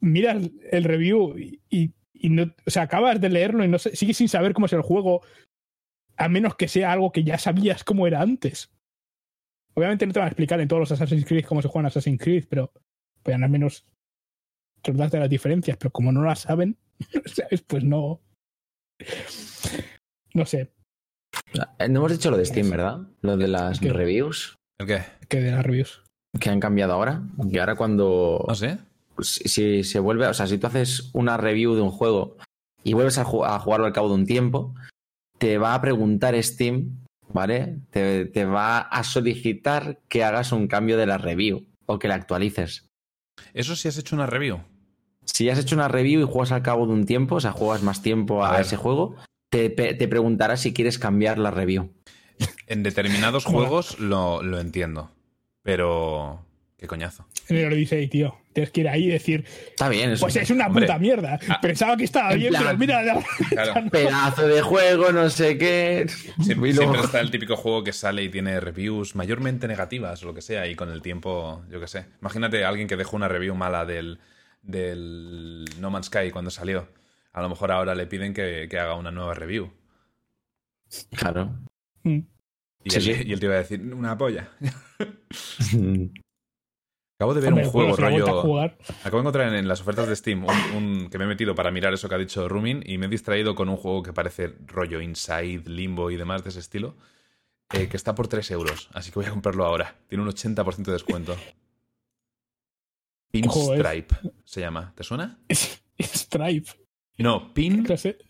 miras 0.00 0.48
el 0.70 0.84
review 0.84 1.36
y, 1.38 1.60
y- 1.70 1.90
y 2.20 2.30
no, 2.30 2.54
o 2.66 2.70
sea, 2.70 2.82
acabas 2.82 3.20
de 3.20 3.28
leerlo 3.28 3.64
y 3.64 3.68
no 3.68 3.78
sé- 3.78 3.94
sigues 3.96 4.16
sin 4.16 4.28
saber 4.28 4.52
cómo 4.54 4.66
es 4.66 4.72
el 4.72 4.82
juego, 4.82 5.22
a 6.16 6.28
menos 6.28 6.56
que 6.56 6.68
sea 6.68 6.92
algo 6.92 7.12
que 7.12 7.24
ya 7.24 7.38
sabías 7.38 7.84
cómo 7.84 8.06
era 8.06 8.20
antes. 8.20 8.70
Obviamente 9.74 10.06
no 10.06 10.12
te 10.12 10.18
van 10.18 10.26
a 10.26 10.30
explicar 10.30 10.60
en 10.60 10.68
todos 10.68 10.80
los 10.80 10.92
Assassin's 10.92 11.24
Creed 11.24 11.44
cómo 11.44 11.62
se 11.62 11.68
juegan 11.68 11.86
Assassin's 11.86 12.20
Creed, 12.20 12.46
pero 12.48 12.72
pueden 13.22 13.44
al 13.44 13.50
menos 13.50 13.86
recordarte 14.82 15.18
las 15.20 15.30
diferencias, 15.30 15.76
pero 15.76 15.90
como 15.92 16.10
no 16.12 16.22
las 16.24 16.40
saben, 16.40 16.76
¿sabes? 17.26 17.62
Pues 17.62 17.84
no. 17.84 18.20
No 20.34 20.44
sé, 20.46 20.72
Eh, 21.78 21.88
No 21.88 22.00
hemos 22.00 22.12
dicho 22.12 22.30
lo 22.30 22.36
de 22.36 22.44
Steam, 22.44 22.70
¿verdad? 22.70 22.98
Lo 23.22 23.36
de 23.36 23.48
las 23.48 23.78
¿Qué? 23.80 23.92
reviews 23.92 24.56
¿El 24.80 24.86
qué? 24.86 25.02
que 25.28 25.40
de 25.40 25.50
las 25.52 25.64
reviews. 25.64 26.02
que 26.40 26.50
han 26.50 26.60
cambiado 26.60 26.92
ahora. 26.94 27.22
Que 27.50 27.60
ahora 27.60 27.76
cuando 27.76 28.44
No 28.48 28.54
sé. 28.54 28.78
Si, 29.22 29.48
si 29.48 29.84
se 29.84 29.98
vuelve, 30.00 30.26
o 30.26 30.34
sea, 30.34 30.46
si 30.46 30.58
tú 30.58 30.66
haces 30.66 31.10
una 31.12 31.36
review 31.36 31.74
de 31.74 31.80
un 31.82 31.90
juego 31.90 32.36
y 32.84 32.92
vuelves 32.94 33.18
a, 33.18 33.24
ju- 33.24 33.46
a 33.46 33.58
jugarlo 33.58 33.86
al 33.86 33.92
cabo 33.92 34.08
de 34.08 34.14
un 34.14 34.26
tiempo, 34.26 34.74
te 35.38 35.58
va 35.58 35.74
a 35.74 35.80
preguntar 35.80 36.40
Steam, 36.42 37.04
¿vale? 37.32 37.78
Te, 37.90 38.26
te 38.26 38.44
va 38.44 38.78
a 38.78 39.04
solicitar 39.04 40.00
que 40.08 40.24
hagas 40.24 40.52
un 40.52 40.66
cambio 40.68 40.96
de 40.96 41.06
la 41.06 41.18
review 41.18 41.66
o 41.86 41.98
que 41.98 42.08
la 42.08 42.14
actualices. 42.14 42.86
Eso 43.54 43.76
sí 43.76 43.88
has 43.88 43.98
hecho 43.98 44.16
una 44.16 44.26
review. 44.26 44.60
Si 45.24 45.48
has 45.50 45.58
hecho 45.58 45.74
una 45.76 45.88
review 45.88 46.20
y 46.20 46.24
juegas 46.24 46.52
al 46.52 46.62
cabo 46.62 46.86
de 46.86 46.92
un 46.92 47.04
tiempo, 47.06 47.36
o 47.36 47.40
sea, 47.40 47.52
juegas 47.52 47.82
más 47.82 48.02
tiempo 48.02 48.44
A 48.44 48.56
a, 48.56 48.60
ese 48.60 48.76
juego, 48.76 49.14
te, 49.50 49.68
te 49.70 50.08
preguntará 50.08 50.56
si 50.56 50.72
quieres 50.72 50.98
cambiar 50.98 51.38
la 51.38 51.50
review. 51.50 51.92
En 52.66 52.82
determinados 52.82 53.44
juegos 53.46 53.98
lo, 54.00 54.42
lo 54.42 54.58
entiendo. 54.58 55.10
Pero. 55.62 56.44
¿Qué 56.78 56.86
coñazo? 56.86 57.26
Lo 57.48 57.74
dice 57.74 57.96
ahí, 57.96 58.08
tío. 58.08 58.36
Tienes 58.52 58.70
que 58.72 58.80
ir 58.80 58.88
ahí 58.88 59.04
y 59.04 59.08
decir, 59.08 59.44
Está 59.70 59.88
bien, 59.88 60.10
es 60.10 60.20
pues 60.20 60.34
es 60.34 60.50
una 60.50 60.66
Hombre. 60.66 60.86
puta 60.86 60.98
mierda. 60.98 61.38
Ah. 61.48 61.60
Pensaba 61.62 61.96
que 61.96 62.04
estaba 62.04 62.32
En 62.32 62.40
bien, 62.40 62.50
plan- 62.52 62.64
pero 62.64 62.78
mira. 62.78 63.02
la- 63.02 63.24
Claro. 63.50 63.88
pedazo 63.90 64.48
de 64.48 64.60
juego, 64.62 65.12
no 65.12 65.30
sé 65.30 65.56
qué. 65.58 66.06
Siempre, 66.42 66.70
está 66.70 67.20
el 67.20 67.30
típico 67.30 67.54
juego 67.56 67.84
que 67.84 67.92
sale 67.92 68.24
y 68.24 68.28
tiene 68.30 68.58
reviews 68.58 69.14
mayormente 69.14 69.68
negativas 69.68 70.22
o 70.24 70.26
lo 70.26 70.34
que 70.34 70.42
sea, 70.42 70.66
y 70.66 70.74
con 70.74 70.90
el 70.90 71.02
tiempo, 71.02 71.62
yo 71.70 71.78
qué 71.80 71.86
sé. 71.86 72.06
Imagínate 72.20 72.64
a 72.64 72.68
alguien 72.68 72.88
que 72.88 72.96
dejó 72.96 73.16
una 73.16 73.28
review 73.28 73.54
mala 73.54 73.84
del, 73.86 74.18
del 74.62 75.64
No 75.78 75.90
Man's 75.90 76.06
Sky 76.06 76.30
cuando 76.32 76.50
salió. 76.50 76.88
A 77.32 77.42
lo 77.42 77.48
mejor 77.48 77.70
ahora 77.70 77.94
le 77.94 78.06
piden 78.08 78.34
que, 78.34 78.66
que 78.68 78.78
haga 78.80 78.96
una 78.96 79.12
nueva 79.12 79.34
review. 79.34 79.70
Claro. 81.16 81.54
Mm. 82.02 82.18
Y, 82.84 82.90
Sí, 82.90 82.96
él, 82.96 83.02
sí. 83.02 83.22
y 83.26 83.32
él 83.34 83.38
te 83.40 83.46
iba 83.46 83.54
a 83.54 83.58
decir, 83.58 83.80
una 83.94 84.16
polla. 84.18 84.48
Acabo 87.18 87.34
de 87.34 87.40
ver 87.40 87.48
Hombre, 87.52 87.64
un 87.66 87.70
juego 87.72 87.96
rollo. 87.96 88.26
Acabo 89.02 89.16
de 89.16 89.18
encontrar 89.18 89.48
en, 89.48 89.54
en 89.54 89.66
las 89.66 89.80
ofertas 89.80 90.06
de 90.06 90.14
Steam 90.14 90.44
un, 90.44 90.54
un- 90.76 91.10
que 91.10 91.18
me 91.18 91.24
he 91.24 91.26
metido 91.26 91.52
para 91.56 91.72
mirar 91.72 91.92
eso 91.92 92.08
que 92.08 92.14
ha 92.14 92.18
dicho 92.18 92.48
Rumin 92.48 92.80
y 92.86 92.96
me 92.96 93.06
he 93.06 93.08
distraído 93.08 93.56
con 93.56 93.68
un 93.68 93.76
juego 93.76 94.04
que 94.04 94.12
parece 94.12 94.54
rollo 94.66 95.00
Inside, 95.00 95.64
Limbo 95.68 96.12
y 96.12 96.16
demás 96.16 96.44
de 96.44 96.50
ese 96.50 96.60
estilo, 96.60 96.94
eh, 97.72 97.88
que 97.88 97.96
está 97.96 98.14
por 98.14 98.28
3 98.28 98.48
euros. 98.52 98.88
Así 98.92 99.10
que 99.10 99.18
voy 99.18 99.26
a 99.26 99.30
comprarlo 99.30 99.64
ahora. 99.64 99.96
Tiene 100.06 100.22
un 100.22 100.30
80% 100.30 100.76
de 100.84 100.92
descuento. 100.92 101.36
Pinstripe 103.32 104.14
se 104.44 104.60
llama. 104.60 104.92
¿Te 104.94 105.02
suena? 105.02 105.38
Stripe. 105.98 106.70
No, 107.18 107.52
Pin. 107.52 107.84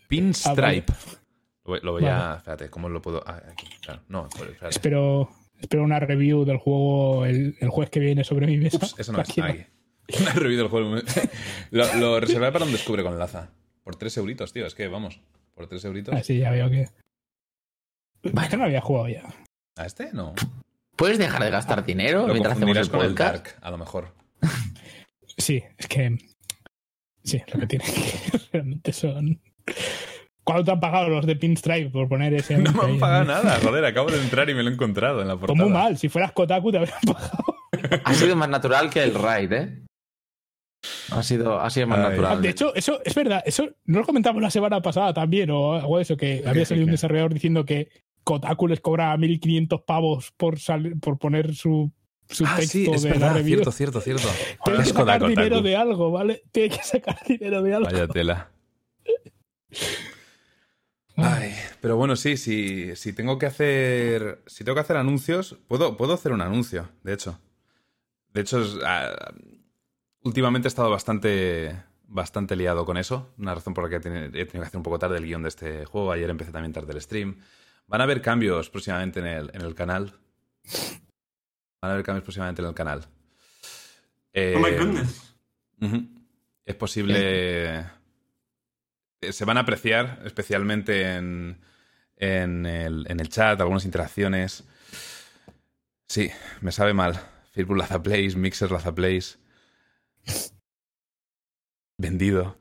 Pinstripe. 0.07 0.91
Lo 1.63 1.71
voy, 1.73 1.79
lo 1.83 1.91
voy 1.91 2.05
a. 2.07 2.17
Vale. 2.17 2.37
Espérate, 2.37 2.69
¿cómo 2.71 2.89
lo 2.89 3.01
puedo.? 3.03 3.23
Ah, 3.27 3.39
aquí, 3.51 3.67
claro. 3.81 4.01
No, 4.07 4.27
espérate. 4.27 4.67
Espero, 4.69 5.29
espero 5.59 5.83
una 5.83 5.99
review 5.99 6.45
del 6.45 6.57
juego 6.57 7.25
el, 7.25 7.55
el 7.59 7.69
jueves 7.69 7.89
que 7.89 7.99
viene 7.99 8.23
sobre 8.23 8.47
mi 8.47 8.57
mesa. 8.57 8.77
Ups, 8.77 8.95
eso 8.97 9.11
no 9.11 9.17
La 9.19 9.23
es. 9.27 9.33
quiero. 9.33 9.49
Aquí. 9.49 9.65
Una 10.21 10.33
review 10.33 10.57
del 10.57 10.67
juego. 10.69 10.95
lo, 11.71 11.95
lo 11.95 12.19
reservé 12.19 12.51
para 12.51 12.65
un 12.65 12.71
descubre 12.71 13.03
con 13.03 13.17
Laza. 13.19 13.51
Por 13.83 13.95
tres 13.95 14.15
euritos, 14.17 14.51
tío. 14.53 14.65
Es 14.65 14.75
que 14.75 14.87
vamos. 14.87 15.21
Por 15.55 15.67
tres 15.67 15.83
euritos. 15.85 16.13
Ah, 16.15 16.23
sí, 16.23 16.37
ya 16.39 16.51
veo 16.51 16.69
que. 16.69 16.87
Bueno. 18.23 18.41
Es 18.41 18.49
que 18.49 18.57
no 18.57 18.63
había 18.65 18.81
jugado 18.81 19.07
ya. 19.09 19.23
¿A 19.75 19.85
este? 19.85 20.11
No. 20.13 20.33
¿Puedes 20.95 21.17
dejar 21.17 21.43
de 21.43 21.49
gastar 21.49 21.85
dinero 21.85 22.27
Lo 22.27 22.33
mientras 22.33 22.57
hacemos 22.57 22.75
el 22.77 22.89
con 22.89 23.01
el 23.01 23.09
podcast? 23.11 23.45
Dark, 23.45 23.57
a 23.61 23.71
lo 23.71 23.77
mejor. 23.77 24.13
Sí, 25.37 25.63
es 25.77 25.87
que. 25.87 26.17
Sí, 27.23 27.41
lo 27.53 27.61
que 27.61 27.67
tiene 27.67 27.85
que 27.85 28.37
realmente 28.51 28.91
son. 28.91 29.39
¿Cuánto 30.51 30.63
te 30.65 30.71
han 30.71 30.79
pagado 30.79 31.09
los 31.09 31.25
de 31.27 31.35
Pinstripe 31.35 31.91
por 31.91 32.07
poner 32.09 32.33
ese 32.33 32.57
No 32.57 32.71
me 32.73 32.79
han 32.81 32.89
ahí? 32.91 32.97
pagado 32.97 33.25
nada, 33.25 33.59
joder. 33.61 33.85
Acabo 33.85 34.09
de 34.09 34.19
entrar 34.19 34.49
y 34.49 34.55
me 34.55 34.63
lo 34.63 34.69
he 34.69 34.73
encontrado 34.73 35.21
en 35.21 35.27
la 35.27 35.35
Pues 35.35 35.47
portada. 35.47 35.63
muy 35.63 35.71
mal, 35.71 35.97
si 35.97 36.09
fueras 36.09 36.31
Kotaku 36.31 36.71
te 36.71 36.77
habrían 36.79 36.97
pagado. 37.05 37.43
Ha 38.03 38.13
sido 38.15 38.35
más 38.35 38.49
natural 38.49 38.89
que 38.89 39.03
el 39.03 39.13
raid, 39.13 39.53
¿eh? 39.53 39.83
Ha 41.11 41.21
sido, 41.23 41.59
ha 41.59 41.69
sido 41.69 41.85
más 41.87 41.99
Ay. 41.99 42.09
Natural. 42.09 42.41
De 42.41 42.49
hecho, 42.49 42.73
eso 42.73 42.99
es 43.05 43.13
verdad. 43.13 43.43
Eso 43.45 43.69
no 43.85 43.99
lo 43.99 44.05
comentamos 44.05 44.41
la 44.41 44.49
semana 44.49 44.81
pasada 44.81 45.13
también, 45.13 45.51
o 45.51 45.73
algo 45.73 45.97
de 45.97 46.03
eso, 46.03 46.17
que 46.17 46.43
había 46.47 46.65
salido 46.65 46.85
un 46.85 46.91
desarrollador 46.91 47.33
diciendo 47.33 47.63
que 47.65 47.89
Kotaku 48.23 48.67
les 48.67 48.79
cobra 48.79 49.15
1.500 49.17 49.85
pavos 49.85 50.31
por, 50.35 50.59
sal- 50.59 50.95
por 50.99 51.17
poner 51.19 51.53
su, 51.53 51.91
su 52.29 52.45
Ah, 52.45 52.55
texto 52.57 52.71
sí, 52.71 52.89
es 52.91 53.03
de 53.03 53.09
verdad. 53.09 53.43
Cierto, 53.43 53.71
cierto, 53.71 54.01
cierto. 54.01 54.27
Tiene 54.65 54.79
que 54.83 54.89
sacar 54.89 55.27
dinero 55.27 55.61
de 55.61 55.75
algo, 55.75 56.11
¿vale? 56.11 56.41
Tiene 56.51 56.69
que 56.75 56.83
sacar 56.83 57.17
dinero 57.27 57.61
de 57.61 57.73
algo. 57.75 57.89
Vaya 57.91 58.07
tela. 58.07 58.49
Pero 61.81 61.95
bueno, 61.95 62.15
sí, 62.15 62.35
sí, 62.37 62.95
si 62.95 63.13
tengo 63.13 63.37
que 63.39 63.45
hacer. 63.45 64.43
Si 64.47 64.63
tengo 64.63 64.75
que 64.75 64.81
hacer 64.81 64.97
anuncios, 64.97 65.57
puedo, 65.67 65.95
puedo 65.97 66.13
hacer 66.13 66.31
un 66.33 66.41
anuncio, 66.41 66.89
de 67.03 67.13
hecho. 67.13 67.39
De 68.33 68.41
hecho, 68.41 68.61
es, 68.61 68.77
ah, 68.85 69.33
últimamente 70.23 70.67
he 70.67 70.69
estado 70.69 70.89
bastante. 70.89 71.75
Bastante 72.11 72.55
liado 72.55 72.85
con 72.85 72.97
eso. 72.97 73.31
Una 73.37 73.53
razón 73.53 73.75
por 73.75 73.83
la 73.83 73.89
que 73.91 73.97
he 73.97 74.01
teni- 74.01 74.25
he 74.35 74.45
tenido 74.45 74.61
que 74.61 74.67
hacer 74.67 74.77
un 74.77 74.83
poco 74.83 74.97
tarde 74.97 75.17
el 75.19 75.25
guion 75.25 75.43
de 75.43 75.49
este 75.49 75.85
juego. 75.85 76.11
Ayer 76.11 76.27
empecé 76.27 76.51
también 76.51 76.73
tarde 76.73 76.91
el 76.91 76.99
stream. 77.01 77.37
Van 77.85 78.01
a 78.01 78.05
haber 78.05 78.19
cambios 78.23 78.67
próximamente 78.71 79.19
en 79.19 79.27
el, 79.27 79.51
en 79.53 79.61
el 79.61 79.75
canal. 79.75 80.17
Van 81.81 81.91
a 81.91 81.93
haber 81.93 82.03
cambios 82.03 82.23
próximamente 82.23 82.63
en 82.63 82.67
el 82.67 82.73
canal. 82.73 83.05
Eh, 84.33 84.55
Oh 84.57 84.59
my 84.59 84.71
goodness. 84.71 85.35
Ujú. 85.81 86.07
Es 86.65 86.75
posible. 86.75 87.85
Eh, 89.21 89.33
Se 89.33 89.45
van 89.45 89.57
a 89.57 89.61
apreciar, 89.61 90.21
especialmente 90.25 91.15
en, 91.15 91.59
en, 92.17 92.65
el, 92.65 93.05
en 93.09 93.19
el 93.19 93.29
chat, 93.29 93.59
algunas 93.61 93.85
interacciones. 93.85 94.63
Sí, 96.07 96.29
me 96.61 96.71
sabe 96.71 96.93
mal. 96.93 97.19
Firbu 97.51 97.75
Lazaplays, 97.75 98.35
Mixer 98.35 98.71
Lazaplays. 98.71 99.39
Vendido. 101.97 102.57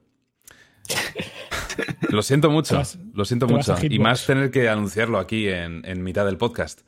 Lo 2.10 2.22
siento 2.22 2.50
mucho, 2.50 2.74
vas- 2.76 2.98
lo 3.14 3.24
siento 3.24 3.46
mucho. 3.46 3.76
Y 3.82 3.98
más 4.00 4.26
tener 4.26 4.50
que 4.50 4.68
anunciarlo 4.68 5.18
aquí 5.18 5.48
en, 5.48 5.82
en 5.84 6.02
mitad 6.02 6.24
del 6.26 6.36
podcast. 6.38 6.80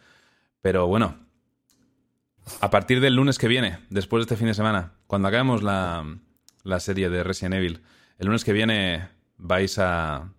Pero 0.62 0.86
bueno, 0.88 1.16
a 2.60 2.70
partir 2.70 3.00
del 3.00 3.14
lunes 3.14 3.38
que 3.38 3.46
viene, 3.46 3.78
después 3.90 4.20
de 4.20 4.22
este 4.24 4.36
fin 4.36 4.48
de 4.48 4.54
semana, 4.54 4.94
cuando 5.06 5.28
acabemos 5.28 5.62
la, 5.62 6.18
la 6.64 6.80
serie 6.80 7.08
de 7.10 7.22
Resident 7.22 7.54
Evil, 7.54 7.82
el 8.18 8.26
lunes 8.26 8.42
que 8.44 8.52
viene 8.52 9.08
vais 9.40 9.78
a 9.78 10.32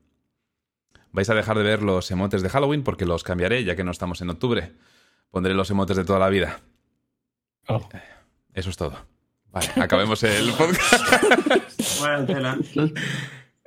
vais 1.11 1.29
a 1.29 1.35
dejar 1.35 1.57
de 1.57 1.63
ver 1.63 1.81
los 1.81 2.09
emotes 2.11 2.41
de 2.41 2.49
Halloween 2.49 2.83
porque 2.83 3.05
los 3.05 3.23
cambiaré 3.23 3.63
ya 3.63 3.75
que 3.75 3.83
no 3.83 3.91
estamos 3.91 4.21
en 4.21 4.29
octubre. 4.29 4.73
Pondré 5.29 5.53
los 5.53 5.69
emotes 5.69 5.97
de 5.97 6.05
toda 6.05 6.19
la 6.19 6.29
vida. 6.29 6.59
Oh. 7.67 7.87
Eso 8.53 8.69
es 8.69 8.77
todo. 8.77 8.97
Vale, 9.51 9.67
acabemos 9.75 10.23
el 10.23 10.51
podcast. 10.57 12.25
Tela. 12.27 12.57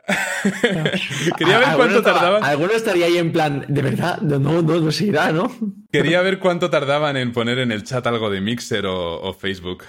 Quería 1.38 1.58
ver 1.58 1.76
cuánto 1.76 2.02
tardaban. 2.02 2.44
Alguno 2.44 2.72
estaría 2.72 3.06
ahí 3.06 3.16
en 3.16 3.32
plan, 3.32 3.64
de 3.68 3.80
verdad, 3.82 4.20
no, 4.20 4.38
no, 4.38 4.62
no, 4.62 4.92
se 4.92 5.06
irá, 5.06 5.32
¿no? 5.32 5.50
Quería 5.90 6.20
ver 6.20 6.38
cuánto 6.38 6.68
tardaban 6.68 7.16
en 7.16 7.32
poner 7.32 7.58
en 7.58 7.72
el 7.72 7.84
chat 7.84 8.06
algo 8.06 8.28
de 8.28 8.42
Mixer 8.42 8.84
o, 8.86 9.22
o 9.22 9.32
Facebook. 9.32 9.84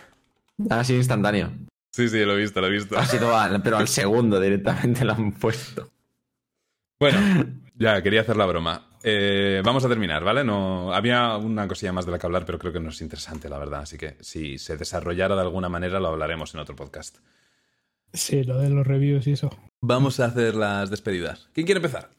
Ha 0.70 0.84
sido 0.86 1.00
instantáneo. 1.00 1.52
Sí, 1.96 2.10
sí, 2.10 2.26
lo 2.26 2.34
he 2.34 2.42
visto, 2.42 2.60
lo 2.60 2.68
he 2.68 2.72
visto. 2.72 2.98
Ha 2.98 3.06
sido 3.06 3.34
al, 3.38 3.62
pero 3.62 3.78
al 3.78 3.88
segundo 3.88 4.38
directamente 4.38 5.06
lo 5.06 5.14
han 5.14 5.32
puesto. 5.32 5.90
Bueno, 7.00 7.18
ya, 7.76 8.02
quería 8.02 8.20
hacer 8.20 8.36
la 8.36 8.46
broma. 8.46 8.90
Eh, 9.02 9.62
vamos 9.64 9.86
a 9.86 9.88
terminar, 9.88 10.22
¿vale? 10.22 10.44
No, 10.44 10.94
había 10.94 11.38
una 11.38 11.70
cosilla 11.70 11.94
más 11.94 12.06
de 12.06 12.12
la 12.12 12.20
que 12.20 12.26
hablar, 12.26 12.46
pero 12.46 12.60
creo 12.60 12.74
que 12.74 12.82
no 12.82 12.90
es 12.90 13.00
interesante, 13.00 13.48
la 13.48 13.60
verdad. 13.60 13.84
Así 13.84 13.98
que 13.98 14.18
si 14.20 14.58
se 14.58 14.76
desarrollara 14.76 15.36
de 15.36 15.42
alguna 15.42 15.70
manera, 15.70 16.02
lo 16.02 16.10
hablaremos 16.10 16.54
en 16.54 16.60
otro 16.60 16.76
podcast. 16.76 17.20
Sí, 18.12 18.44
lo 18.44 18.58
de 18.58 18.72
los 18.72 18.86
reviews 18.86 19.26
y 19.28 19.32
eso. 19.32 19.58
Vamos 19.80 20.20
a 20.20 20.26
hacer 20.26 20.56
las 20.56 20.90
despedidas. 20.90 21.50
¿Quién 21.54 21.66
quiere 21.66 21.80
empezar? 21.80 22.10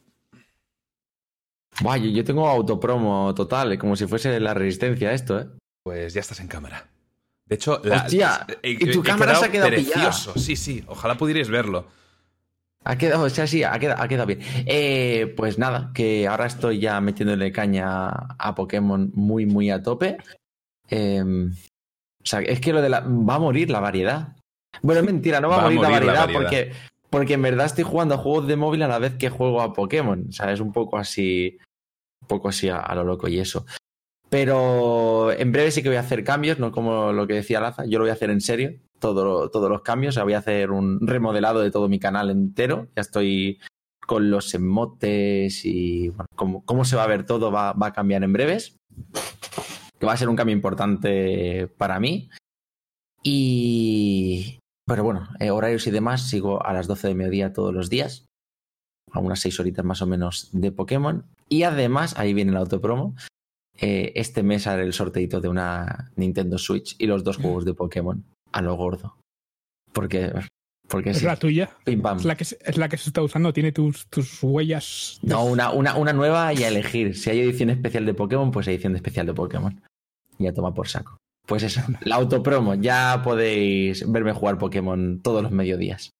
Buah, 1.82 1.98
yo, 1.98 2.24
tengo 2.24 2.48
autopromo 2.48 3.34
total, 3.34 3.72
eh, 3.72 3.78
como 3.78 3.94
si 3.94 4.06
fuese 4.06 4.40
la 4.40 4.54
resistencia 4.54 5.12
esto, 5.12 5.38
¿eh? 5.38 5.48
Pues 5.82 6.14
ya 6.14 6.20
estás 6.20 6.40
en 6.40 6.48
cámara. 6.48 6.95
De 7.46 7.54
hecho, 7.54 7.80
la, 7.84 8.02
Hostia, 8.02 8.46
y 8.62 8.90
tu 8.90 9.00
he 9.00 9.02
cámara 9.02 9.36
se 9.36 9.46
ha 9.46 9.50
quedado 9.50 9.70
precioso. 9.70 10.36
Sí, 10.36 10.56
sí, 10.56 10.84
ojalá 10.88 11.16
pudierais 11.16 11.48
verlo. 11.48 11.86
Ha 12.84 12.98
quedado, 12.98 13.24
o 13.24 13.30
sea, 13.30 13.46
sí, 13.46 13.62
ha 13.62 13.78
quedado, 13.78 14.02
ha 14.02 14.08
quedado 14.08 14.26
bien. 14.26 14.40
Eh, 14.66 15.32
pues 15.36 15.58
nada, 15.58 15.90
que 15.94 16.26
ahora 16.26 16.46
estoy 16.46 16.80
ya 16.80 17.00
metiéndole 17.00 17.52
caña 17.52 18.08
a 18.08 18.54
Pokémon 18.54 19.10
muy, 19.14 19.46
muy 19.46 19.70
a 19.70 19.82
tope. 19.82 20.18
Eh, 20.90 21.22
o 22.26 22.28
sea, 22.28 22.40
es 22.40 22.60
que 22.60 22.72
lo 22.72 22.82
de 22.82 22.88
la. 22.88 23.00
Va 23.00 23.36
a 23.36 23.38
morir 23.38 23.70
la 23.70 23.80
variedad. 23.80 24.36
Bueno, 24.82 25.00
es 25.00 25.06
mentira, 25.06 25.40
no 25.40 25.48
va, 25.48 25.58
a 25.58 25.62
morir, 25.62 25.80
la, 25.80 25.88
variedad 25.88 26.20
variedad. 26.20 26.42
porque, 26.42 26.72
porque 27.10 27.34
en 27.34 27.42
verdad 27.42 27.66
estoy 27.66 27.84
jugando 27.84 28.16
a 28.16 28.18
juegos 28.18 28.48
de 28.48 28.56
móvil 28.56 28.82
a 28.82 28.88
la 28.88 28.98
vez 28.98 29.14
que 29.14 29.30
juego 29.30 29.62
a 29.62 29.72
Pokémon. 29.72 30.26
O 30.28 30.32
sea, 30.32 30.52
es 30.52 30.60
un 30.60 30.72
poco 30.72 30.98
así. 30.98 31.56
Un 32.22 32.28
poco 32.28 32.48
así 32.48 32.68
a, 32.68 32.78
a 32.78 32.94
lo 32.96 33.04
loco 33.04 33.28
y 33.28 33.38
eso. 33.38 33.66
Pero 34.28 35.32
en 35.32 35.52
breve 35.52 35.70
sí 35.70 35.82
que 35.82 35.88
voy 35.88 35.96
a 35.96 36.00
hacer 36.00 36.24
cambios, 36.24 36.58
no 36.58 36.72
como 36.72 37.12
lo 37.12 37.26
que 37.26 37.34
decía 37.34 37.60
Laza, 37.60 37.84
yo 37.86 37.98
lo 37.98 38.04
voy 38.04 38.10
a 38.10 38.14
hacer 38.14 38.30
en 38.30 38.40
serio, 38.40 38.74
todo, 38.98 39.50
todos 39.50 39.70
los 39.70 39.82
cambios, 39.82 40.14
o 40.14 40.16
sea, 40.16 40.24
voy 40.24 40.34
a 40.34 40.38
hacer 40.38 40.72
un 40.72 41.06
remodelado 41.06 41.60
de 41.60 41.70
todo 41.70 41.88
mi 41.88 42.00
canal 42.00 42.30
entero, 42.30 42.88
ya 42.96 43.02
estoy 43.02 43.60
con 44.06 44.30
los 44.30 44.52
emotes 44.54 45.64
y 45.64 46.08
bueno, 46.10 46.26
cómo, 46.34 46.64
cómo 46.64 46.84
se 46.84 46.96
va 46.96 47.04
a 47.04 47.08
ver 47.08 47.24
todo 47.26 47.50
va, 47.52 47.72
va 47.72 47.88
a 47.88 47.92
cambiar 47.92 48.24
en 48.24 48.32
breves, 48.32 48.78
que 49.98 50.06
va 50.06 50.12
a 50.12 50.16
ser 50.16 50.28
un 50.28 50.36
cambio 50.36 50.54
importante 50.54 51.68
para 51.76 52.00
mí. 52.00 52.30
Y... 53.22 54.58
Pero 54.86 55.02
bueno, 55.02 55.28
eh, 55.40 55.50
horarios 55.50 55.86
y 55.88 55.90
demás, 55.90 56.28
sigo 56.28 56.64
a 56.64 56.72
las 56.72 56.86
12 56.86 57.08
de 57.08 57.14
mediodía 57.16 57.52
todos 57.52 57.74
los 57.74 57.90
días, 57.90 58.24
a 59.10 59.18
unas 59.18 59.40
6 59.40 59.58
horitas 59.58 59.84
más 59.84 60.00
o 60.00 60.06
menos 60.06 60.48
de 60.52 60.70
Pokémon. 60.70 61.24
Y 61.48 61.64
además, 61.64 62.16
ahí 62.16 62.34
viene 62.34 62.52
el 62.52 62.56
autopromo, 62.56 63.16
eh, 63.78 64.12
este 64.14 64.42
mes 64.42 64.66
haré 64.66 64.82
el 64.84 64.92
sorteito 64.92 65.40
de 65.40 65.48
una 65.48 66.10
Nintendo 66.16 66.58
Switch 66.58 66.96
y 66.98 67.06
los 67.06 67.24
dos 67.24 67.36
juegos 67.36 67.64
de 67.64 67.74
Pokémon 67.74 68.24
a 68.52 68.62
lo 68.62 68.74
gordo. 68.74 69.16
Porque, 69.92 70.32
porque 70.88 71.10
Es 71.10 71.18
sí, 71.18 71.24
la 71.24 71.36
tuya. 71.36 71.70
pim 71.84 72.02
pam. 72.02 72.18
Es 72.18 72.24
la, 72.24 72.36
que 72.36 72.44
se, 72.44 72.58
es 72.64 72.76
la 72.76 72.88
que 72.88 72.96
se 72.96 73.08
está 73.10 73.22
usando. 73.22 73.52
Tiene 73.52 73.72
tus, 73.72 74.06
tus 74.08 74.42
huellas. 74.42 75.18
No, 75.22 75.44
una, 75.44 75.70
una, 75.70 75.96
una 75.96 76.12
nueva 76.12 76.52
y 76.52 76.62
a 76.64 76.68
elegir. 76.68 77.16
Si 77.16 77.30
hay 77.30 77.40
edición 77.40 77.70
especial 77.70 78.04
de 78.06 78.14
Pokémon, 78.14 78.50
pues 78.50 78.68
edición 78.68 78.94
especial 78.94 79.26
de 79.26 79.34
Pokémon. 79.34 79.80
Ya 80.38 80.52
toma 80.52 80.74
por 80.74 80.88
saco. 80.88 81.16
Pues 81.46 81.62
eso, 81.62 81.80
la 82.02 82.16
autopromo. 82.16 82.74
Ya 82.74 83.20
podéis 83.24 84.10
verme 84.10 84.32
jugar 84.32 84.58
Pokémon 84.58 85.20
todos 85.22 85.42
los 85.42 85.52
mediodías. 85.52 86.10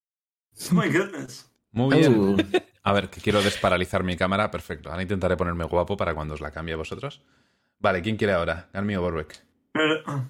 Oh 0.70 0.74
my 0.74 0.88
goodness. 0.88 1.50
Muy 1.72 1.98
bien. 1.98 2.18
Uh, 2.18 2.36
A 2.84 2.92
ver, 2.92 3.10
que 3.10 3.20
quiero 3.20 3.42
desparalizar 3.42 4.04
mi 4.04 4.16
cámara. 4.16 4.50
Perfecto. 4.50 4.88
Ahora 4.90 5.02
intentaré 5.02 5.36
ponerme 5.36 5.64
guapo 5.64 5.96
para 5.96 6.14
cuando 6.14 6.34
os 6.34 6.40
la 6.40 6.50
cambie 6.52 6.74
a 6.74 6.78
vosotros. 6.78 7.22
Vale, 7.78 8.02
¿quién 8.02 8.16
quiere 8.16 8.32
ahora? 8.32 8.68
Garmi 8.72 8.96
o 8.96 9.02
Borbeck. 9.02 9.38
Pero, 9.72 10.02
ah, 10.06 10.24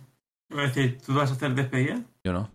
decir, 0.51 0.99
¿tú 1.05 1.15
vas 1.15 1.31
a 1.31 1.35
hacer 1.35 1.55
despedida? 1.55 2.03
Yo 2.25 2.33
no. 2.33 2.51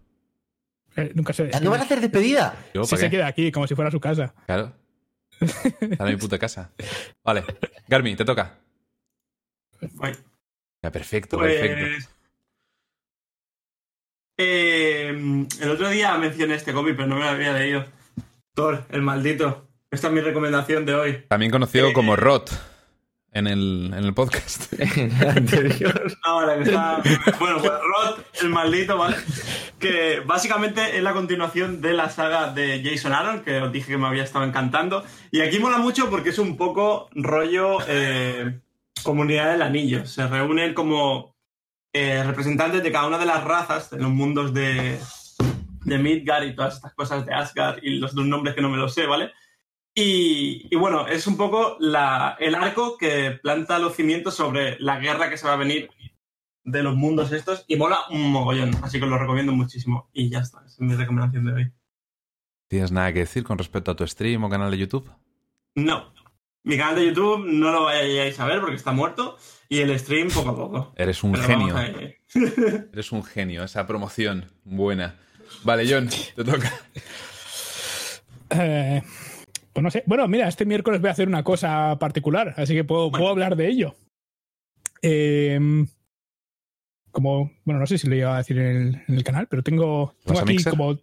Eh, 0.95 1.11
nunca 1.15 1.33
se. 1.33 1.49
¿No 1.61 1.71
van 1.71 1.79
a 1.79 1.83
hacer 1.83 2.01
despedida? 2.01 2.55
¿Yo? 2.73 2.83
Si 2.83 2.91
¿Para 2.91 3.01
se 3.01 3.09
queda 3.09 3.27
aquí, 3.27 3.51
como 3.51 3.67
si 3.67 3.75
fuera 3.75 3.91
su 3.91 3.99
casa. 3.99 4.33
Claro. 4.45 4.73
Está 5.39 6.05
en 6.05 6.15
mi 6.15 6.17
puta 6.17 6.37
casa. 6.37 6.71
Vale. 7.23 7.43
Garmi, 7.87 8.15
te 8.15 8.25
toca. 8.25 8.57
Guay. 9.95 10.15
Ya, 10.83 10.91
perfecto, 10.91 11.37
perfecto. 11.37 11.85
Pues. 11.95 12.09
Eh, 14.37 15.45
el 15.61 15.69
otro 15.69 15.89
día 15.89 16.17
mencioné 16.17 16.55
este 16.55 16.73
cómic, 16.73 16.95
pero 16.95 17.07
no 17.07 17.15
me 17.15 17.21
lo 17.21 17.29
había 17.29 17.53
leído. 17.53 17.85
Thor, 18.53 18.85
el 18.89 19.01
maldito. 19.01 19.67
Esta 19.89 20.07
es 20.07 20.13
mi 20.13 20.21
recomendación 20.21 20.85
de 20.85 20.93
hoy. 20.95 21.25
También 21.27 21.51
conocido 21.51 21.89
Eh, 21.89 21.93
como 21.93 22.15
Rot 22.15 22.49
en 23.33 23.47
el, 23.47 23.93
en 23.95 24.03
el 24.03 24.13
podcast. 24.13 24.73
En 24.79 25.11
el 25.11 25.27
anterior. 25.29 26.17
Ahora 26.23 26.57
que 26.57 26.63
está. 26.63 27.01
Bueno, 27.39 27.57
pues 27.59 27.71
Rod, 27.71 28.19
el 28.41 28.49
maldito, 28.49 28.97
¿vale? 28.97 29.15
Que 29.79 30.21
básicamente 30.25 30.97
es 30.97 31.03
la 31.03 31.13
continuación 31.13 31.81
de 31.81 31.93
la 31.93 32.09
saga 32.09 32.51
de 32.51 32.81
Jason 32.83 33.13
Aaron, 33.13 33.43
que 33.43 33.61
os 33.61 33.71
dije 33.71 33.91
que 33.91 33.97
me 33.97 34.07
había 34.07 34.23
estado 34.23 34.45
encantando. 34.45 35.03
Y 35.31 35.41
aquí 35.41 35.59
mola 35.59 35.77
mucho 35.77 36.09
porque 36.09 36.29
es 36.29 36.39
un 36.39 36.57
poco 36.57 37.09
rollo 37.13 37.77
eh, 37.87 38.59
comunidad 39.03 39.51
del 39.51 39.61
anillo. 39.61 40.05
Se 40.05 40.27
reúnen 40.27 40.73
como 40.73 41.35
eh, 41.93 42.23
representantes 42.23 42.83
de 42.83 42.91
cada 42.91 43.07
una 43.07 43.17
de 43.17 43.25
las 43.25 43.43
razas 43.43 43.89
de 43.89 43.99
los 43.99 44.11
mundos 44.11 44.53
de, 44.53 44.99
de 45.85 45.97
Midgard 45.97 46.43
y 46.43 46.55
todas 46.55 46.75
estas 46.75 46.93
cosas 46.93 47.25
de 47.25 47.33
Asgard 47.33 47.79
y 47.81 47.97
los 47.97 48.13
dos 48.13 48.25
nombres 48.25 48.55
que 48.55 48.61
no 48.61 48.69
me 48.69 48.77
los 48.77 48.93
sé, 48.93 49.05
¿vale? 49.05 49.31
Y, 49.93 50.67
y 50.73 50.75
bueno, 50.77 51.07
es 51.07 51.27
un 51.27 51.35
poco 51.35 51.75
la, 51.79 52.37
el 52.39 52.55
arco 52.55 52.97
que 52.97 53.31
planta 53.41 53.79
los 53.79 53.95
cimientos 53.95 54.35
sobre 54.35 54.79
la 54.79 54.99
guerra 54.99 55.29
que 55.29 55.37
se 55.37 55.47
va 55.47 55.53
a 55.53 55.57
venir 55.57 55.89
de 56.63 56.83
los 56.83 56.95
mundos 56.95 57.31
estos 57.31 57.65
y 57.67 57.75
mola 57.75 57.99
un 58.09 58.31
mogollón, 58.31 58.71
así 58.83 58.99
que 58.99 59.05
os 59.05 59.11
lo 59.11 59.17
recomiendo 59.17 59.51
muchísimo. 59.51 60.09
Y 60.13 60.29
ya 60.29 60.39
está, 60.39 60.63
es 60.65 60.79
mi 60.79 60.95
recomendación 60.95 61.45
de 61.45 61.53
hoy. 61.53 61.71
¿Tienes 62.67 62.91
nada 62.91 63.11
que 63.11 63.19
decir 63.19 63.43
con 63.43 63.57
respecto 63.57 63.91
a 63.91 63.95
tu 63.95 64.07
stream 64.07 64.43
o 64.43 64.49
canal 64.49 64.71
de 64.71 64.77
YouTube? 64.77 65.11
No, 65.75 66.13
mi 66.63 66.77
canal 66.77 66.95
de 66.95 67.07
YouTube 67.07 67.45
no 67.47 67.71
lo 67.71 67.85
vayáis 67.85 68.39
a 68.39 68.45
ver 68.45 68.61
porque 68.61 68.75
está 68.75 68.91
muerto 68.91 69.37
y 69.67 69.79
el 69.79 69.97
stream 69.97 70.29
poco 70.29 70.49
a 70.49 70.55
poco. 70.55 70.93
Eres 70.95 71.23
un 71.23 71.31
Pero 71.31 71.43
genio. 71.43 71.75
Eres 72.93 73.11
un 73.11 73.23
genio. 73.23 73.63
Esa 73.63 73.87
promoción. 73.87 74.51
Buena. 74.63 75.15
Vale, 75.63 75.91
John, 75.91 76.07
te 76.35 76.43
toca. 76.43 76.71
Eh, 78.51 79.01
pues 79.73 79.83
no 79.83 79.91
sé. 79.91 80.03
Bueno, 80.05 80.27
mira, 80.27 80.47
este 80.47 80.65
miércoles 80.65 81.01
voy 81.01 81.09
a 81.09 81.13
hacer 81.13 81.27
una 81.27 81.43
cosa 81.43 81.97
particular, 81.99 82.53
así 82.57 82.73
que 82.73 82.83
puedo, 82.83 83.11
puedo 83.11 83.29
hablar 83.29 83.55
de 83.55 83.67
ello. 83.67 83.95
Eh, 85.01 85.59
como, 87.11 87.51
bueno, 87.65 87.79
no 87.79 87.87
sé 87.87 87.97
si 87.97 88.07
lo 88.07 88.15
iba 88.15 88.33
a 88.33 88.37
decir 88.37 88.57
en 88.57 88.65
el, 88.65 89.03
en 89.07 89.15
el 89.15 89.23
canal, 89.23 89.47
pero 89.47 89.63
tengo, 89.63 90.15
tengo 90.23 90.33
¿Vas 90.33 90.39
a 90.39 90.43
aquí 90.43 90.53
Mixer? 90.53 90.71
como 90.71 90.97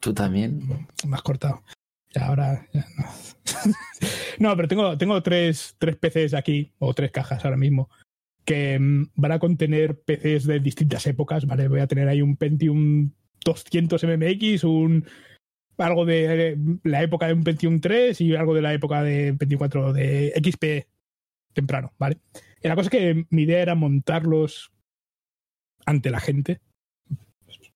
¿Tú 0.00 0.14
también? 0.14 0.86
me 1.06 1.16
has 1.16 1.22
cortado. 1.22 1.62
Ya, 2.14 2.26
ahora 2.26 2.66
ya 2.72 2.86
no. 2.96 3.04
no, 4.38 4.56
pero 4.56 4.68
tengo, 4.68 4.98
tengo 4.98 5.22
tres, 5.22 5.74
tres 5.78 5.96
PCs 5.96 6.34
aquí, 6.34 6.72
o 6.78 6.94
tres 6.94 7.10
cajas 7.10 7.44
ahora 7.44 7.56
mismo, 7.56 7.90
que 8.44 8.78
mm, 8.78 9.10
van 9.16 9.32
a 9.32 9.38
contener 9.38 10.00
PCs 10.00 10.46
de 10.46 10.60
distintas 10.60 11.06
épocas, 11.06 11.46
¿vale? 11.46 11.68
Voy 11.68 11.80
a 11.80 11.86
tener 11.86 12.08
ahí 12.08 12.22
un 12.22 12.36
Pentium 12.36 13.10
200 13.44 14.04
MMX, 14.04 14.64
un 14.64 15.06
algo 15.78 16.04
de 16.04 16.58
la 16.82 17.02
época 17.02 17.26
de 17.26 17.34
un 17.34 17.44
Pentium 17.44 17.80
3 17.80 18.20
y 18.20 18.34
algo 18.34 18.54
de 18.54 18.62
la 18.62 18.72
época 18.72 19.02
de 19.02 19.34
Pentium 19.34 19.58
4 19.58 19.92
de 19.92 20.32
XP 20.42 20.86
temprano, 21.52 21.92
¿vale? 21.98 22.18
Y 22.62 22.68
la 22.68 22.74
cosa 22.74 22.86
es 22.86 22.90
que 22.90 23.26
mi 23.30 23.42
idea 23.42 23.62
era 23.62 23.74
montarlos 23.74 24.72
ante 25.86 26.10
la 26.10 26.20
gente. 26.20 26.60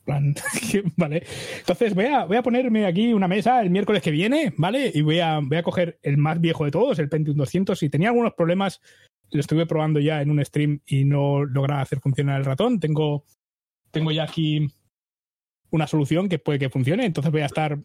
plan, 0.04 0.34
vale. 0.96 1.22
Entonces 1.58 1.94
voy 1.94 2.06
a, 2.06 2.24
voy 2.24 2.36
a 2.36 2.42
ponerme 2.42 2.86
aquí 2.86 3.12
una 3.12 3.28
mesa 3.28 3.60
el 3.62 3.70
miércoles 3.70 4.02
que 4.02 4.10
viene, 4.10 4.52
¿vale? 4.56 4.90
Y 4.94 5.02
voy 5.02 5.20
a, 5.20 5.40
voy 5.40 5.58
a 5.58 5.62
coger 5.62 5.98
el 6.02 6.16
más 6.18 6.40
viejo 6.40 6.64
de 6.64 6.70
todos, 6.70 6.98
el 6.98 7.08
Pentium 7.08 7.36
200. 7.36 7.78
Si 7.78 7.88
tenía 7.88 8.08
algunos 8.08 8.34
problemas, 8.34 8.80
lo 9.30 9.40
estuve 9.40 9.66
probando 9.66 10.00
ya 10.00 10.20
en 10.20 10.30
un 10.30 10.44
stream 10.44 10.80
y 10.86 11.04
no 11.04 11.44
lograba 11.44 11.82
hacer 11.82 12.00
funcionar 12.00 12.38
el 12.38 12.44
ratón. 12.44 12.80
Tengo, 12.80 13.24
tengo 13.90 14.10
ya 14.10 14.24
aquí 14.24 14.68
una 15.70 15.86
solución 15.86 16.28
que 16.28 16.38
puede 16.38 16.58
que 16.58 16.70
funcione, 16.70 17.04
entonces 17.06 17.32
voy 17.32 17.42
a 17.42 17.46
estar 17.46 17.78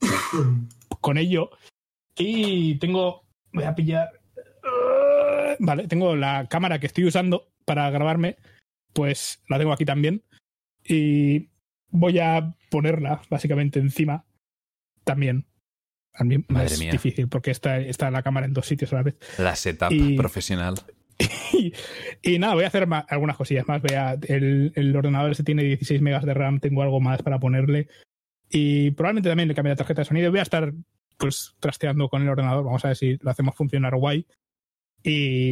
con 1.02 1.18
ello. 1.18 1.50
Y 2.18 2.76
tengo, 2.80 3.26
voy 3.54 3.64
a 3.66 3.76
pillar, 3.76 4.10
vale, 5.60 5.88
tengo 5.88 6.16
la 6.16 6.48
cámara 6.48 6.80
que 6.80 6.88
estoy 6.88 7.06
usando 7.06 7.52
para 7.66 7.90
grabarme, 7.90 8.38
pues 8.94 9.44
la 9.50 9.58
tengo 9.60 9.74
aquí 9.74 9.86
también. 9.86 10.24
Y 10.84 11.50
voy 11.90 12.20
a 12.20 12.54
ponerla 12.70 13.22
básicamente 13.30 13.80
encima 13.80 14.26
también. 15.04 15.46
También 16.14 16.46
Madre 16.48 16.68
es 16.68 16.80
mía. 16.80 16.92
difícil 16.92 17.28
porque 17.28 17.52
está, 17.52 17.78
está 17.80 18.10
la 18.10 18.24
cámara 18.24 18.46
en 18.46 18.54
dos 18.54 18.66
sitios 18.66 18.94
a 18.94 18.98
la 18.98 19.04
vez. 19.04 19.16
La 19.38 19.56
setup 19.56 19.92
Y- 19.92 20.16
profesional. 20.16 20.76
y, 21.54 21.74
y 22.22 22.40
nada, 22.40 22.54
voy 22.56 22.64
a 22.64 22.68
hacer 22.68 22.88
algunas 23.08 23.38
cosillas 23.38 23.68
más. 23.68 23.82
Voy 23.82 23.96
a- 23.96 24.18
el, 24.28 24.72
el 24.76 24.96
ordenador 24.96 25.32
ese 25.32 25.44
tiene 25.44 25.64
16 25.64 26.02
megas 26.02 26.26
de 26.26 26.34
RAM, 26.34 26.60
tengo 26.60 26.82
algo 26.82 27.00
más 27.00 27.22
para 27.22 27.40
ponerle. 27.40 27.88
Y 28.50 28.92
probablemente 28.92 29.30
también 29.30 29.48
le 29.48 29.56
cambie 29.56 29.72
la 29.72 29.76
tarjeta 29.78 30.02
de 30.02 30.06
sonido. 30.06 30.30
Voy 30.32 30.40
a 30.40 30.44
estar 30.44 30.74
pues 31.18 31.56
trasteando 31.60 32.10
con 32.10 32.22
el 32.22 32.30
ordenador. 32.30 32.64
Vamos 32.66 32.84
a 32.86 32.90
ver 32.90 32.98
si 32.98 33.18
lo 33.22 33.32
hacemos 33.32 33.56
funcionar 33.56 33.96
guay. 33.96 34.26
Y, 35.04 35.52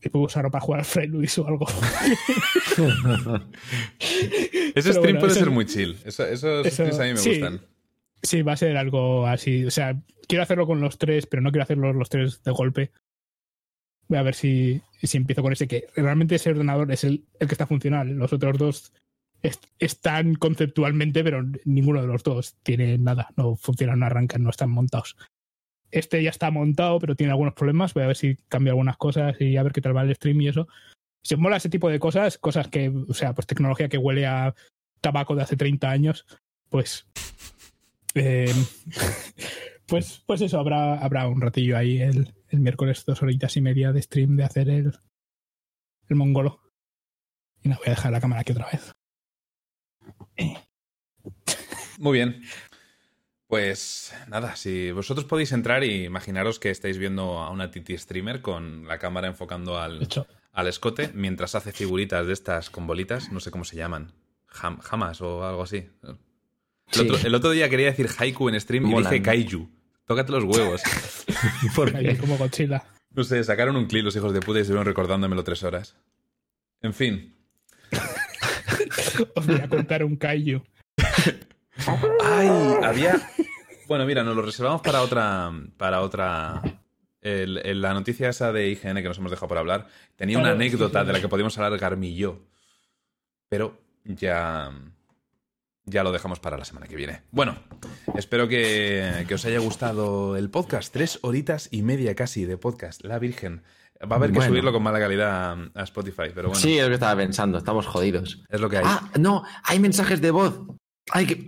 y 0.00 0.08
puedo 0.10 0.24
usarlo 0.26 0.50
para 0.50 0.64
jugar 0.64 0.84
al 0.96 1.06
Luis 1.08 1.36
o 1.38 1.46
algo. 1.46 1.66
Ese 3.98 4.72
Pero 4.74 4.82
stream 4.92 5.02
bueno, 5.02 5.20
puede 5.20 5.32
eso- 5.32 5.40
ser 5.40 5.50
muy 5.50 5.66
chill. 5.66 5.96
Eso- 6.04 6.26
esos 6.26 6.66
eso- 6.66 6.84
streams 6.86 6.98
a 6.98 7.02
mí 7.04 7.10
me 7.10 7.16
sí. 7.16 7.30
gustan. 7.30 7.60
Sí, 8.22 8.42
va 8.42 8.52
a 8.52 8.56
ser 8.56 8.76
algo 8.76 9.26
así. 9.26 9.64
O 9.64 9.70
sea, 9.70 10.00
quiero 10.28 10.42
hacerlo 10.44 10.66
con 10.66 10.80
los 10.80 10.96
tres, 10.98 11.26
pero 11.26 11.42
no 11.42 11.50
quiero 11.50 11.64
hacerlo 11.64 11.92
los 11.92 12.08
tres 12.08 12.42
de 12.44 12.50
golpe. 12.52 12.92
Voy 14.12 14.18
a 14.18 14.24
ver 14.24 14.34
si, 14.34 14.82
si 15.02 15.16
empiezo 15.16 15.40
con 15.40 15.54
ese 15.54 15.66
que 15.66 15.86
realmente 15.96 16.34
ese 16.34 16.50
ordenador 16.50 16.92
es 16.92 17.02
el, 17.02 17.24
el 17.40 17.48
que 17.48 17.54
está 17.54 17.66
funcional. 17.66 18.10
Los 18.10 18.34
otros 18.34 18.58
dos 18.58 18.92
est- 19.42 19.64
están 19.78 20.34
conceptualmente, 20.34 21.24
pero 21.24 21.42
ninguno 21.64 22.02
de 22.02 22.08
los 22.08 22.22
dos 22.22 22.56
tiene 22.62 22.98
nada. 22.98 23.30
No 23.38 23.56
funcionan, 23.56 24.00
no 24.00 24.04
arrancan, 24.04 24.42
no 24.42 24.50
están 24.50 24.68
montados. 24.68 25.16
Este 25.90 26.22
ya 26.22 26.28
está 26.28 26.50
montado, 26.50 26.98
pero 27.00 27.16
tiene 27.16 27.30
algunos 27.32 27.54
problemas. 27.54 27.94
Voy 27.94 28.02
a 28.02 28.08
ver 28.08 28.16
si 28.16 28.36
cambio 28.50 28.72
algunas 28.72 28.98
cosas 28.98 29.34
y 29.40 29.56
a 29.56 29.62
ver 29.62 29.72
qué 29.72 29.80
tal 29.80 29.96
va 29.96 30.02
el 30.02 30.14
stream 30.14 30.42
y 30.42 30.48
eso. 30.48 30.68
Si 31.24 31.34
mola 31.36 31.56
ese 31.56 31.70
tipo 31.70 31.88
de 31.88 31.98
cosas, 31.98 32.36
cosas 32.36 32.68
que, 32.68 32.90
o 33.08 33.14
sea, 33.14 33.32
pues 33.34 33.46
tecnología 33.46 33.88
que 33.88 33.96
huele 33.96 34.26
a 34.26 34.54
tabaco 35.00 35.34
de 35.34 35.42
hace 35.44 35.56
30 35.56 35.90
años, 35.90 36.26
pues 36.68 37.06
eh, 38.14 38.52
pues, 39.86 40.22
pues 40.26 40.42
eso, 40.42 40.58
habrá, 40.58 40.98
habrá 40.98 41.28
un 41.28 41.40
ratillo 41.40 41.78
ahí 41.78 42.02
el, 42.02 42.34
el 42.52 42.60
miércoles, 42.60 43.04
dos 43.06 43.22
horitas 43.22 43.56
y 43.56 43.60
media 43.60 43.92
de 43.92 44.02
stream 44.02 44.36
de 44.36 44.44
hacer 44.44 44.68
el, 44.68 44.92
el 46.08 46.16
mongolo. 46.16 46.60
Y 47.62 47.68
no 47.68 47.76
voy 47.76 47.86
a 47.88 47.90
dejar 47.90 48.12
la 48.12 48.20
cámara 48.20 48.40
aquí 48.42 48.52
otra 48.52 48.68
vez. 48.72 48.92
Muy 51.98 52.12
bien. 52.18 52.42
Pues 53.46 54.14
nada, 54.28 54.56
si 54.56 54.90
vosotros 54.92 55.26
podéis 55.26 55.52
entrar 55.52 55.84
y 55.84 56.04
imaginaros 56.04 56.58
que 56.58 56.70
estáis 56.70 56.96
viendo 56.98 57.38
a 57.38 57.50
una 57.50 57.70
Titi 57.70 57.96
streamer 57.98 58.40
con 58.40 58.88
la 58.88 58.98
cámara 58.98 59.28
enfocando 59.28 59.78
al, 59.78 60.08
al 60.52 60.66
escote 60.68 61.10
mientras 61.14 61.54
hace 61.54 61.70
figuritas 61.72 62.26
de 62.26 62.32
estas 62.32 62.70
con 62.70 62.86
bolitas, 62.86 63.30
no 63.30 63.40
sé 63.40 63.50
cómo 63.50 63.64
se 63.64 63.76
llaman. 63.76 64.12
Jam- 64.48 64.80
Jamas 64.80 65.20
o 65.20 65.44
algo 65.46 65.62
así. 65.62 65.88
El, 66.02 66.16
Sí. 66.90 67.00
otro, 67.08 67.16
el 67.26 67.34
otro 67.34 67.50
día 67.52 67.70
quería 67.70 67.86
decir 67.86 68.06
haiku 68.18 68.50
en 68.50 68.60
stream 68.60 68.84
y 68.86 68.90
Molan. 68.90 69.10
dije 69.10 69.22
kaiju. 69.22 69.66
Tócate 70.06 70.32
los 70.32 70.44
huevos. 70.44 70.82
¿Por 71.76 71.94
ahí 71.96 72.06
qué? 72.06 72.18
como 72.18 72.36
Godzilla. 72.36 72.82
No 73.10 73.24
sé, 73.24 73.42
sacaron 73.44 73.76
un 73.76 73.86
clip 73.86 74.04
los 74.04 74.16
hijos 74.16 74.32
de 74.32 74.40
puta 74.40 74.58
y 74.58 74.62
estuvieron 74.62 74.86
recordándomelo 74.86 75.44
tres 75.44 75.62
horas. 75.62 75.96
En 76.80 76.94
fin. 76.94 77.34
Os 79.36 79.46
voy 79.46 79.60
a 79.60 79.68
contar 79.68 80.02
un 80.04 80.16
kaiju. 80.16 80.62
¡Ay! 82.24 82.48
Había. 82.82 83.20
Bueno, 83.86 84.06
mira, 84.06 84.22
nos 84.24 84.34
lo 84.36 84.42
reservamos 84.42 84.80
para 84.82 85.02
otra. 85.02 85.50
Para 85.76 86.00
otra. 86.00 86.62
el- 87.20 87.58
el- 87.58 87.80
la 87.82 87.92
noticia 87.94 88.28
esa 88.30 88.52
de 88.52 88.68
IGN 88.70 88.96
que 89.02 89.08
nos 89.08 89.18
hemos 89.18 89.30
dejado 89.30 89.48
por 89.48 89.58
hablar. 89.58 89.86
Tenía 90.16 90.38
una 90.38 90.52
anécdota 90.52 91.00
sí, 91.00 91.04
sí. 91.04 91.06
de 91.06 91.12
la 91.12 91.20
que 91.20 91.28
podíamos 91.28 91.56
hablar 91.58 91.78
Garmi 91.78 92.08
y 92.08 92.16
yo. 92.16 92.40
Pero 93.48 93.78
ya. 94.04 94.72
Ya 95.84 96.04
lo 96.04 96.12
dejamos 96.12 96.38
para 96.38 96.56
la 96.56 96.64
semana 96.64 96.86
que 96.86 96.94
viene. 96.96 97.22
Bueno, 97.32 97.56
espero 98.16 98.46
que, 98.48 99.24
que 99.26 99.34
os 99.34 99.44
haya 99.44 99.58
gustado 99.58 100.36
el 100.36 100.48
podcast. 100.48 100.92
Tres 100.92 101.18
horitas 101.22 101.68
y 101.72 101.82
media 101.82 102.14
casi 102.14 102.44
de 102.44 102.56
podcast. 102.56 103.02
La 103.04 103.18
Virgen. 103.18 103.62
Va 104.00 104.16
a 104.16 104.18
haber 104.18 104.30
que 104.30 104.36
Bueno. 104.36 104.50
subirlo 104.50 104.72
con 104.72 104.82
mala 104.82 104.98
calidad 105.00 105.56
a, 105.74 105.82
Spotify, 105.84 106.30
pero 106.34 106.48
bueno, 106.48 106.54
Sí, 106.60 106.76
es 106.76 106.82
lo 106.82 106.88
que 106.88 106.94
estaba 106.94 107.16
pensando, 107.16 107.58
estamos 107.58 107.86
jodidos. 107.86 108.42
es 108.48 108.60
lo 108.60 108.68
que 108.68 108.78
hay. 108.78 108.84
Ah, 108.86 109.10
no, 109.18 109.44
hay 109.64 109.78
mensajes 109.80 110.20
de 110.20 110.30
voz. 110.30 110.60
Hay 111.10 111.26
que... 111.26 111.44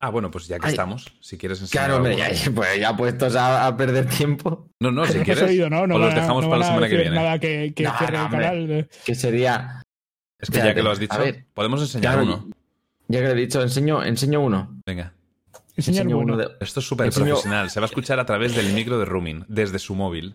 Ah, 0.00 0.10
bueno, 0.10 0.30
pues 0.32 0.48
ya 0.48 0.58
que 0.58 0.66
Ay. 0.66 0.72
estamos, 0.72 1.16
si 1.20 1.38
quieres 1.38 1.60
enseñar. 1.60 1.86
Claro, 1.86 1.96
hombre, 1.98 2.16
ya, 2.16 2.28
pues 2.52 2.80
ya 2.80 2.96
puestos 2.96 3.36
a, 3.36 3.66
a 3.68 3.76
perder 3.76 4.08
tiempo, 4.08 4.68
No, 4.80 4.90
no, 4.90 5.06
si 5.06 5.18
quieres. 5.20 5.42
has 5.44 5.48
oído, 5.50 5.70
¿no? 5.70 5.86
No 5.86 5.94
o 5.94 5.98
los 5.98 6.08
van 6.08 6.16
dejamos 6.20 6.42
no 6.44 6.50
para 6.50 6.60
la 6.60 6.66
semana 6.66 6.88
que 6.88 6.96
viene. 6.96 7.14
Nada 7.14 7.38
que, 7.38 7.72
que 7.74 7.84
No, 7.84 7.96
cierre 7.98 8.12
no, 8.12 8.18
el 8.18 8.24
hombre. 8.26 8.40
canal. 8.44 8.70
eh. 8.70 8.88
que 9.04 9.14
sería... 9.14 9.82
Es 10.38 10.50
que 10.50 10.58
ya 10.58 10.74
que 10.74 10.82
lo 10.82 10.90
has 10.90 10.98
a 10.98 11.00
dicho, 11.00 11.18
ver. 11.18 11.46
podemos 11.54 11.80
enseñar 11.80 12.14
Claro, 12.14 12.22
uno. 12.26 12.50
Ya 13.12 13.20
que 13.20 13.26
lo 13.26 13.32
he 13.32 13.34
dicho, 13.34 13.60
enseño, 13.60 14.02
enseño 14.02 14.40
uno. 14.40 14.80
Venga. 14.86 15.12
Enseñar 15.76 16.02
Enseño 16.04 16.18
uno 16.18 16.36
de... 16.38 16.48
Esto 16.60 16.80
es 16.80 16.86
súper 16.86 17.06
Enseño- 17.08 17.26
profesional. 17.34 17.68
Se 17.70 17.78
va 17.78 17.84
a 17.84 17.88
escuchar 17.88 18.18
a 18.18 18.24
través 18.24 18.54
del 18.56 18.72
micro 18.72 18.98
de 18.98 19.04
Rooming, 19.04 19.44
desde 19.48 19.78
su 19.78 19.94
móvil. 19.94 20.34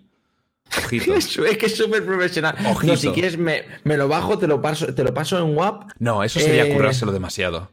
Ojito. 0.77 1.13
Es 1.15 1.57
que 1.57 1.65
es 1.65 1.75
súper 1.75 2.05
profesional. 2.05 2.55
Ojito. 2.69 2.93
No, 2.93 2.97
si 2.97 3.09
quieres 3.09 3.37
me, 3.37 3.63
me 3.83 3.97
lo 3.97 4.07
bajo, 4.07 4.37
te 4.37 4.45
lo 4.45 4.61
paso, 4.61 4.93
te 4.93 5.03
lo 5.03 5.11
paso 5.13 5.39
en 5.39 5.57
WAP. 5.57 5.89
No, 5.97 6.23
eso 6.23 6.39
sería 6.39 6.65
Eh. 6.67 6.73
currárselo 6.73 7.11
demasiado. 7.11 7.71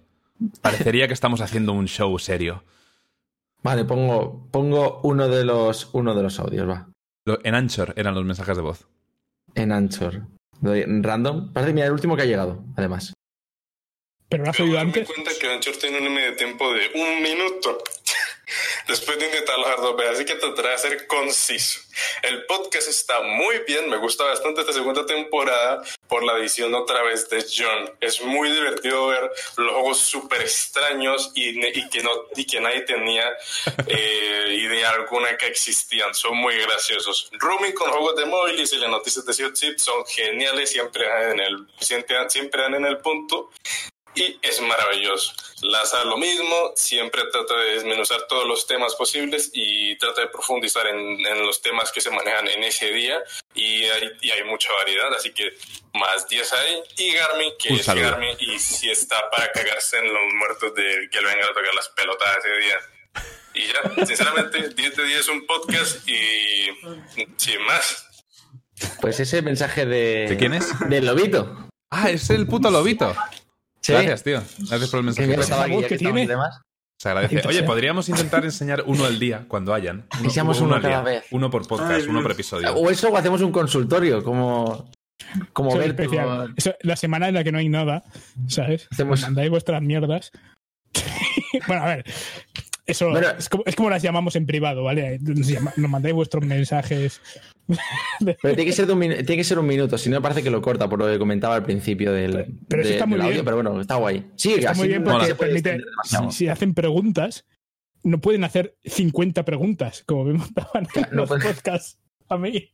Parecería 0.62 1.06
que 1.06 1.12
estamos 1.14 1.42
haciendo 1.42 1.72
un 1.72 1.86
show 1.86 2.18
serio. 2.18 2.64
Vale, 3.62 3.84
pongo, 3.84 4.48
pongo 4.50 5.00
uno 5.02 5.28
de 5.28 5.44
los 5.44 5.90
uno 5.92 6.14
de 6.14 6.22
los 6.22 6.38
audios, 6.40 6.66
va. 6.68 6.88
Lo- 7.26 7.40
En 7.44 7.54
Anchor 7.54 7.92
eran 7.96 8.14
los 8.14 8.24
mensajes 8.24 8.56
de 8.56 8.62
voz. 8.62 8.86
En 9.54 9.70
Anchor. 9.70 10.22
Doy 10.60 10.80
en 10.80 11.02
random. 11.02 11.52
Parece 11.52 11.72
mira, 11.74 11.86
el 11.86 11.92
último 11.92 12.16
que 12.16 12.22
ha 12.22 12.26
llegado, 12.26 12.64
además. 12.76 13.12
Pero 14.28 14.44
lo 14.44 14.50
has 14.50 14.60
oído 14.60 14.74
darme 14.74 14.92
antes. 14.92 15.06
cuenta 15.06 15.30
que 15.38 15.46
Anchor 15.48 15.76
tiene 15.76 15.98
un 15.98 16.04
límite 16.04 16.30
de 16.30 16.32
tiempo 16.32 16.72
de 16.72 16.90
un 16.94 17.22
minuto. 17.22 17.82
después 18.88 19.18
de 19.18 19.26
intentarlo 19.26 19.64
dejar 19.64 19.80
dos 19.80 19.96
veces, 19.96 20.14
así 20.14 20.24
que 20.24 20.34
trataré 20.34 20.70
de 20.70 20.78
ser 20.78 21.06
conciso. 21.06 21.80
El 22.22 22.44
podcast 22.46 22.88
está 22.88 23.20
muy 23.20 23.60
bien, 23.66 23.88
me 23.88 23.96
gusta 23.96 24.24
bastante 24.24 24.60
esta 24.60 24.72
segunda 24.72 25.06
temporada 25.06 25.82
por 26.08 26.24
la 26.24 26.36
edición 26.38 26.74
otra 26.74 27.02
vez 27.02 27.28
de 27.28 27.44
John. 27.44 27.90
Es 28.00 28.20
muy 28.22 28.50
divertido 28.50 29.08
ver 29.08 29.30
los 29.56 29.72
juegos 29.72 29.98
súper 29.98 30.42
extraños 30.42 31.32
y, 31.34 31.64
y, 31.66 31.88
que 31.88 32.02
no, 32.02 32.10
y 32.34 32.44
que 32.44 32.60
nadie 32.60 32.82
tenía 32.82 33.24
eh, 33.86 34.56
idea 34.58 34.90
alguna 34.90 35.36
que 35.36 35.46
existían. 35.46 36.14
Son 36.14 36.36
muy 36.36 36.56
graciosos. 36.56 37.30
Rooming 37.32 37.72
con 37.72 37.90
juegos 37.90 38.16
de 38.16 38.26
móviles 38.26 38.72
y 38.72 38.78
las 38.78 38.90
noticias 38.90 39.24
de 39.24 39.52
Chip 39.52 39.78
son 39.78 40.04
geniales, 40.06 40.70
siempre 40.70 41.06
dan 41.08 41.32
en 41.32 41.40
el, 41.40 41.66
siempre, 41.78 42.16
siempre 42.28 42.62
dan 42.62 42.74
en 42.74 42.86
el 42.86 42.98
punto 42.98 43.50
y 44.14 44.38
es 44.42 44.60
maravilloso. 44.60 45.32
Laza 45.62 46.04
lo 46.04 46.16
mismo, 46.16 46.72
siempre 46.76 47.22
trata 47.32 47.56
de 47.56 47.74
desmenuzar 47.74 48.26
todos 48.28 48.46
los 48.46 48.66
temas 48.66 48.94
posibles 48.94 49.50
y 49.52 49.96
trata 49.96 50.22
de 50.22 50.28
profundizar 50.28 50.86
en, 50.86 51.46
los 51.46 51.62
temas 51.62 51.90
que 51.90 52.00
se 52.00 52.10
manejan 52.10 52.48
en 52.48 52.64
ese 52.64 52.92
día 52.92 53.22
y 53.54 53.84
hay, 53.84 54.10
y 54.20 54.30
hay 54.30 54.44
mucha 54.44 54.72
variedad, 54.72 55.12
así 55.14 55.32
que 55.32 55.54
más 55.94 56.28
10 56.28 56.52
ahí. 56.52 56.82
Y 56.98 57.12
Garmin, 57.12 57.52
que 57.58 57.74
es 57.74 57.86
Garmin 57.86 58.36
y 58.38 58.58
si 58.58 58.90
está 58.90 59.30
para 59.30 59.50
cagarse 59.52 59.98
en 59.98 60.12
los 60.12 60.34
muertos 60.34 60.74
de 60.74 61.08
que 61.10 61.20
le 61.20 61.26
vengan 61.26 61.44
a 61.44 61.54
tocar 61.54 61.74
las 61.74 61.88
pelotas 61.90 62.28
ese 62.38 62.56
día. 62.56 62.76
Y 63.54 63.66
ya, 63.68 64.06
sinceramente, 64.06 64.68
10 64.68 64.96
de 64.96 65.04
10 65.04 65.20
es 65.20 65.28
un 65.28 65.46
podcast 65.46 66.08
y 66.08 66.70
sin 67.36 67.62
más. 67.62 68.06
Pues 69.00 69.20
ese 69.20 69.42
mensaje 69.42 69.86
de... 69.86 70.26
¿De 70.28 70.36
quién 70.36 70.52
es? 70.54 70.72
Del 70.88 71.06
lobito. 71.06 71.68
Ah, 71.90 72.10
es 72.10 72.28
el 72.30 72.46
puto 72.46 72.70
lobito. 72.70 73.14
Gracias, 73.86 74.22
tío. 74.22 74.42
Gracias 74.58 74.90
por 74.90 75.00
el 75.00 75.06
mensaje. 75.06 75.36
Se 76.98 77.08
agradece. 77.08 77.46
Oye, 77.46 77.62
podríamos 77.64 78.08
intentar 78.08 78.44
enseñar 78.44 78.84
uno 78.86 79.04
al 79.04 79.18
día 79.18 79.44
cuando 79.48 79.74
hayan. 79.74 80.06
Uno, 80.20 80.52
uno, 80.60 80.80
cada 80.80 81.02
vez. 81.02 81.24
Uno 81.32 81.50
por 81.50 81.66
podcast, 81.66 82.06
uno 82.08 82.22
por 82.22 82.32
episodio. 82.32 82.74
O 82.74 82.88
eso 82.88 83.08
o 83.08 83.16
hacemos 83.16 83.42
un 83.42 83.52
consultorio, 83.52 84.22
como. 84.22 84.90
Como 85.52 85.76
ver. 85.76 85.96
la 86.82 86.96
semana 86.96 87.28
en 87.28 87.34
la 87.34 87.44
que 87.44 87.52
no 87.52 87.58
hay 87.58 87.68
nada, 87.68 88.02
¿sabes? 88.48 88.88
Hacemos... 88.90 89.22
Mandáis 89.22 89.48
vuestras 89.48 89.80
mierdas. 89.80 90.32
bueno, 91.66 91.82
a 91.82 91.86
ver. 91.86 92.04
Eso 92.86 93.16
es, 93.18 93.48
como, 93.76 93.88
las 93.88 94.02
llamamos 94.02 94.36
en 94.36 94.44
privado, 94.44 94.84
¿vale? 94.84 95.18
Nos, 95.20 95.88
mandáis 95.88 96.14
vuestros 96.14 96.44
mensajes. 96.44 97.20
Pero 98.18 98.36
tiene 98.42 98.66
que, 98.66 98.72
ser 98.72 98.90
un, 98.90 99.00
tiene 99.00 99.36
que 99.36 99.44
ser 99.44 99.58
un 99.58 99.66
minuto, 99.66 99.96
si 99.96 100.10
no 100.10 100.20
parece 100.20 100.42
que 100.42 100.50
lo 100.50 100.60
corta, 100.60 100.88
por 100.88 100.98
lo 100.98 101.06
que 101.06 101.18
comentaba 101.18 101.54
al 101.54 101.62
principio 101.62 102.12
del, 102.12 102.46
pero 102.68 102.82
está 102.82 103.06
muy 103.06 103.20
audio, 103.20 103.42
pero 103.42 103.56
bueno, 103.56 103.80
está 103.80 103.94
guay. 103.94 104.26
Sí, 104.36 104.52
está 104.54 104.74
muy 104.74 104.88
bien 104.88 105.02
porque 105.02 105.34
permite, 105.34 105.80
si, 106.30 106.48
hacen 106.48 106.74
preguntas, 106.74 107.46
no 108.02 108.20
pueden 108.20 108.44
hacer 108.44 108.76
50 108.84 109.46
preguntas, 109.46 110.04
como 110.06 110.24
me 110.24 110.34
mandaban 110.34 110.86
en 110.94 111.16
los 111.16 111.28
podcasts 111.28 111.98
a 112.28 112.36
mí. 112.36 112.70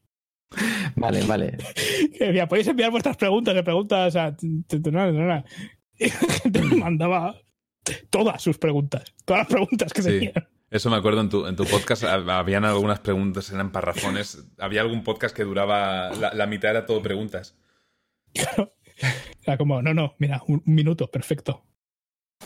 Vale, 0.96 1.22
vale. 1.22 1.56
Podéis 2.48 2.66
enviar 2.66 2.90
vuestras 2.90 3.16
preguntas, 3.16 3.54
de 3.54 3.62
preguntas 3.62 4.16
a... 4.16 4.36
Gente 6.00 6.62
me 6.62 6.76
mandaba 6.76 7.36
todas 8.10 8.42
sus 8.42 8.58
preguntas, 8.58 9.14
todas 9.24 9.40
las 9.40 9.48
preguntas 9.48 9.92
que 9.92 10.02
sí. 10.02 10.32
Eso 10.70 10.88
me 10.88 10.96
acuerdo 10.96 11.20
en 11.20 11.28
tu, 11.28 11.46
en 11.46 11.56
tu 11.56 11.64
podcast, 11.64 12.04
habían 12.04 12.64
algunas 12.64 13.00
preguntas, 13.00 13.50
eran 13.50 13.72
parrafones. 13.72 14.44
Había 14.58 14.82
algún 14.82 15.02
podcast 15.02 15.36
que 15.36 15.42
duraba, 15.42 16.10
la, 16.10 16.46
mitad 16.46 16.70
era 16.70 16.86
todo 16.86 17.02
preguntas. 17.02 17.56
Claro. 18.32 18.72
Era 19.42 19.56
como, 19.58 19.82
no, 19.82 19.94
no, 19.94 20.14
mira, 20.18 20.40
un, 20.46 20.62
minuto, 20.66 21.10
perfecto. 21.10 21.64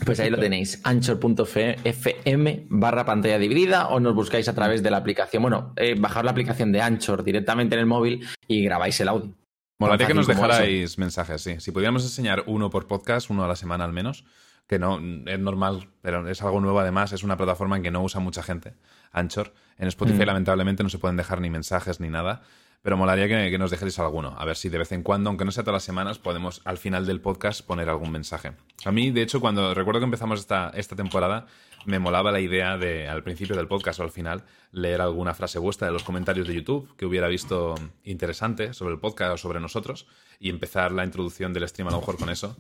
Pues 0.07 0.19
ahí 0.21 0.31
lo 0.31 0.39
tenéis, 0.39 0.81
anchor.fm 0.85 2.67
barra 2.69 3.05
pantalla 3.05 3.39
dividida 3.39 3.89
o 3.89 4.01
nos 4.01 4.15
buscáis 4.15 4.49
a 4.49 4.55
través 4.55 4.83
de 4.83 4.91
la 4.91 4.97
aplicación, 4.97 5.43
bueno, 5.43 5.73
eh, 5.77 5.95
bajar 5.97 6.25
la 6.25 6.31
aplicación 6.31 6.73
de 6.73 6.81
Anchor 6.81 7.23
directamente 7.23 7.75
en 7.77 7.81
el 7.81 7.87
móvil 7.87 8.27
y 8.49 8.65
grabáis 8.65 8.99
el 9.01 9.09
audio. 9.09 9.35
Molaría 9.79 10.07
que 10.07 10.15
nos 10.15 10.27
dejarais 10.27 10.99
mensajes, 10.99 11.43
sí. 11.43 11.57
Si 11.59 11.73
pudiéramos 11.73 12.03
enseñar 12.05 12.45
uno 12.47 12.71
por 12.71 12.87
podcast, 12.87 13.29
uno 13.31 13.45
a 13.45 13.49
la 13.49 13.57
semana 13.57 13.85
al 13.85 13.93
menos, 13.93 14.25
que 14.67 14.79
no 14.79 15.01
es 15.27 15.39
normal, 15.39 15.89
pero 16.01 16.27
es 16.29 16.43
algo 16.43 16.61
nuevo 16.61 16.81
además, 16.81 17.13
es 17.13 17.23
una 17.23 17.37
plataforma 17.37 17.77
en 17.77 17.83
que 17.83 17.91
no 17.91 18.03
usa 18.03 18.21
mucha 18.21 18.43
gente, 18.43 18.75
Anchor. 19.13 19.53
En 19.79 19.89
Spotify 19.89 20.23
mm. 20.23 20.27
lamentablemente 20.27 20.83
no 20.83 20.89
se 20.89 20.99
pueden 20.99 21.17
dejar 21.17 21.41
ni 21.41 21.51
mensajes 21.51 22.01
ni 22.01 22.09
nada, 22.09 22.43
pero 22.85 22.99
molaría 22.99 23.29
que, 23.29 23.59
nos 23.59 23.71
dejéis 23.71 23.99
alguno, 23.99 24.35
a 24.39 24.45
ver 24.45 24.57
si 24.57 24.69
de 24.69 24.77
vez 24.77 24.93
en 24.93 25.03
cuando, 25.03 25.31
aunque 25.31 25.47
no 25.47 25.53
sea 25.53 25.65
todas 25.65 25.77
las 25.77 25.85
semanas, 25.85 26.19
podemos 26.19 26.61
al 26.65 26.77
final 26.77 27.07
del 27.07 27.21
podcast 27.21 27.67
poner 27.67 27.89
algún 27.89 28.11
mensaje. 28.11 28.53
A 28.85 28.93
mí, 28.93 29.11
de 29.11 29.23
hecho, 29.23 29.41
cuando 29.41 29.73
recuerdo 29.73 30.01
que 30.01 30.05
empezamos 30.05 30.41
esta, 30.41 30.71
esta 30.75 30.95
temporada, 30.95 31.47
me 31.87 31.99
molaba 31.99 32.31
la 32.31 32.41
idea 32.41 32.77
de, 32.77 33.09
al 33.09 33.23
principio 33.23 33.57
del 33.57 33.69
podcast 33.69 34.01
o 34.01 34.03
al 34.03 34.11
final, 34.11 34.45
leer 34.71 35.01
alguna 35.01 35.33
frase 35.33 35.59
vuestra 35.59 35.87
de 35.87 35.95
los 35.95 36.05
comentarios 36.05 36.47
de 36.47 36.55
YouTube 36.55 36.95
que 36.97 37.07
hubiera 37.07 37.29
visto 37.29 37.75
interesante 38.05 38.75
sobre 38.75 38.93
el 38.93 39.01
podcast 39.01 39.33
o 39.33 39.39
sobre 39.39 39.61
nosotros 39.61 40.07
y 40.39 40.51
empezar 40.51 40.93
la 40.93 41.05
introducción 41.05 41.55
del 41.55 41.67
stream 41.67 41.89
a 41.89 41.93
lo 41.93 42.01
mejor 42.01 42.19
con 42.19 42.29
eso. 42.29 42.55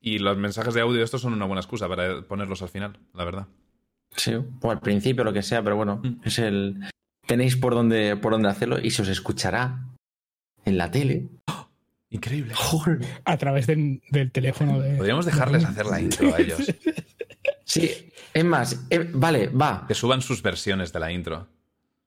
Y 0.00 0.18
los 0.18 0.36
mensajes 0.38 0.74
de 0.74 0.80
audio 0.80 1.02
estos 1.02 1.20
son 1.20 1.34
una 1.34 1.44
buena 1.44 1.60
excusa 1.60 1.88
para 1.88 2.22
ponerlos 2.22 2.62
al 2.62 2.68
final, 2.68 2.98
la 3.14 3.24
verdad. 3.24 3.46
Sí, 4.16 4.32
o 4.34 4.70
al 4.70 4.80
principio, 4.80 5.24
lo 5.24 5.32
que 5.32 5.42
sea, 5.42 5.62
pero 5.62 5.76
bueno, 5.76 6.00
mm. 6.02 6.20
es 6.24 6.38
el. 6.38 6.80
Tenéis 7.26 7.56
por 7.56 7.74
dónde, 7.74 8.16
por 8.16 8.32
dónde 8.32 8.48
hacerlo 8.48 8.78
y 8.80 8.90
se 8.90 9.02
os 9.02 9.08
escuchará 9.08 9.84
en 10.64 10.78
la 10.78 10.90
tele. 10.90 11.28
¡Oh! 11.46 11.68
Increíble. 12.12 12.54
A 13.24 13.36
través 13.36 13.68
del 13.68 14.00
teléfono 14.32 14.80
de. 14.80 14.96
Podríamos 14.96 15.26
dejarles 15.26 15.64
hacer 15.64 15.86
la 15.86 16.00
intro 16.00 16.34
a 16.34 16.38
ellos. 16.38 16.60
Sí, 17.64 17.88
es 18.34 18.44
más, 18.44 18.84
eh, 18.90 19.08
vale, 19.12 19.46
va. 19.46 19.84
Que 19.86 19.94
suban 19.94 20.22
sus 20.22 20.42
versiones 20.42 20.92
de 20.92 20.98
la 20.98 21.12
intro. 21.12 21.46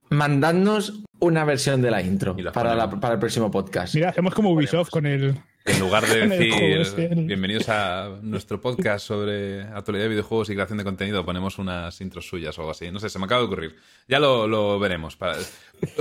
Mandadnos 0.10 1.04
una 1.20 1.46
versión 1.46 1.82
de 1.82 1.90
la 1.90 2.02
intro 2.02 2.36
para, 2.54 2.90
para 3.00 3.14
el 3.14 3.20
próximo 3.20 3.50
podcast. 3.50 3.96
Mira, 3.96 4.10
hacemos 4.10 4.34
como 4.34 4.52
Ubisoft 4.52 4.90
con 4.90 5.06
el, 5.06 5.42
en 5.66 5.80
lugar 5.80 6.06
de 6.08 6.28
decir 6.28 7.16
bienvenidos 7.16 7.70
a 7.70 8.10
nuestro 8.22 8.60
podcast 8.60 9.06
sobre 9.06 9.64
actualidad 9.64 10.06
de 10.06 10.10
videojuegos 10.10 10.50
y 10.50 10.54
creación 10.54 10.78
de 10.78 10.84
contenido, 10.84 11.26
ponemos 11.26 11.58
unas 11.58 12.00
intros 12.02 12.28
suyas 12.28 12.58
o 12.58 12.62
algo 12.62 12.72
así. 12.72 12.92
No 12.92 13.00
sé, 13.00 13.10
se 13.10 13.20
me 13.20 13.26
acaba 13.26 13.42
de 13.42 13.48
ocurrir. 13.48 13.76
Ya 14.08 14.20
lo, 14.20 14.80
veremos. 14.80 15.18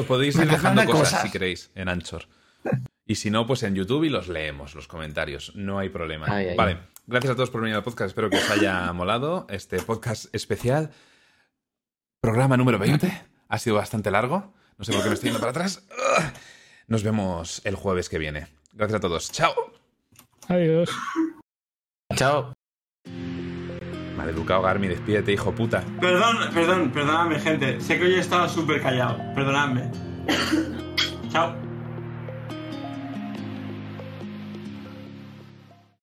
podéis 0.07 0.37
ir 0.39 0.49
dejando 0.49 0.85
cosas, 0.87 1.23
si 1.23 1.31
queréis 1.31 1.71
en 1.75 1.89
Anchor. 1.89 2.27
Y 3.07 3.17
si 3.17 3.31
no, 3.31 3.47
pues 3.47 3.63
en 3.63 3.75
YouTube 3.75 4.05
y 4.05 4.09
los 4.09 4.29
leemos, 4.29 4.75
los 4.75 4.89
comentarios. 4.89 5.55
No 5.55 5.79
hay 5.79 5.89
problema. 5.89 6.27
vale. 6.57 6.79
Gracias 7.07 7.33
a 7.33 7.35
todos 7.35 7.51
por 7.51 7.61
venir 7.61 7.75
al 7.75 7.83
podcast. 7.83 8.09
Espero 8.09 8.31
que 8.31 8.37
os 8.37 8.51
haya 8.51 8.93
molado 8.93 9.47
este 9.51 9.81
podcast 9.81 10.33
especial. 10.35 10.91
Programa 12.21 12.57
número 12.57 12.79
20. 12.79 13.23
Ha 13.49 13.59
sido 13.59 13.77
bastante 13.77 14.11
largo. 14.13 14.55
No 14.79 14.85
sé 14.85 14.93
por 14.93 15.03
qué 15.03 15.09
me 15.09 15.15
estoy 15.15 15.31
yendo 15.31 15.41
para 15.41 15.51
atrás. 15.51 15.85
Nos 16.87 17.03
vemos 17.03 17.61
el 17.65 17.75
jueves 17.75 18.09
que 18.09 18.19
viene. 18.19 18.47
Gracias 18.73 18.99
a 18.99 19.01
todos. 19.01 19.31
Chao. 19.31 19.55
Adiós. 20.49 20.91
Chao. 22.15 22.53
Maleducado 24.17 24.63
Garmi, 24.63 24.89
despídete, 24.89 25.33
hijo 25.33 25.53
puta. 25.53 25.83
Perdón, 26.01 26.37
perdón, 26.55 26.91
perdóname, 26.91 27.39
gente. 27.41 27.81
Sé 27.81 27.99
que 27.99 28.05
hoy 28.05 28.15
he 28.15 28.19
estado 28.21 28.49
súper 28.49 28.83
callado. 28.83 29.19
Perdonadme. 29.35 29.91
Chao. 31.31 31.55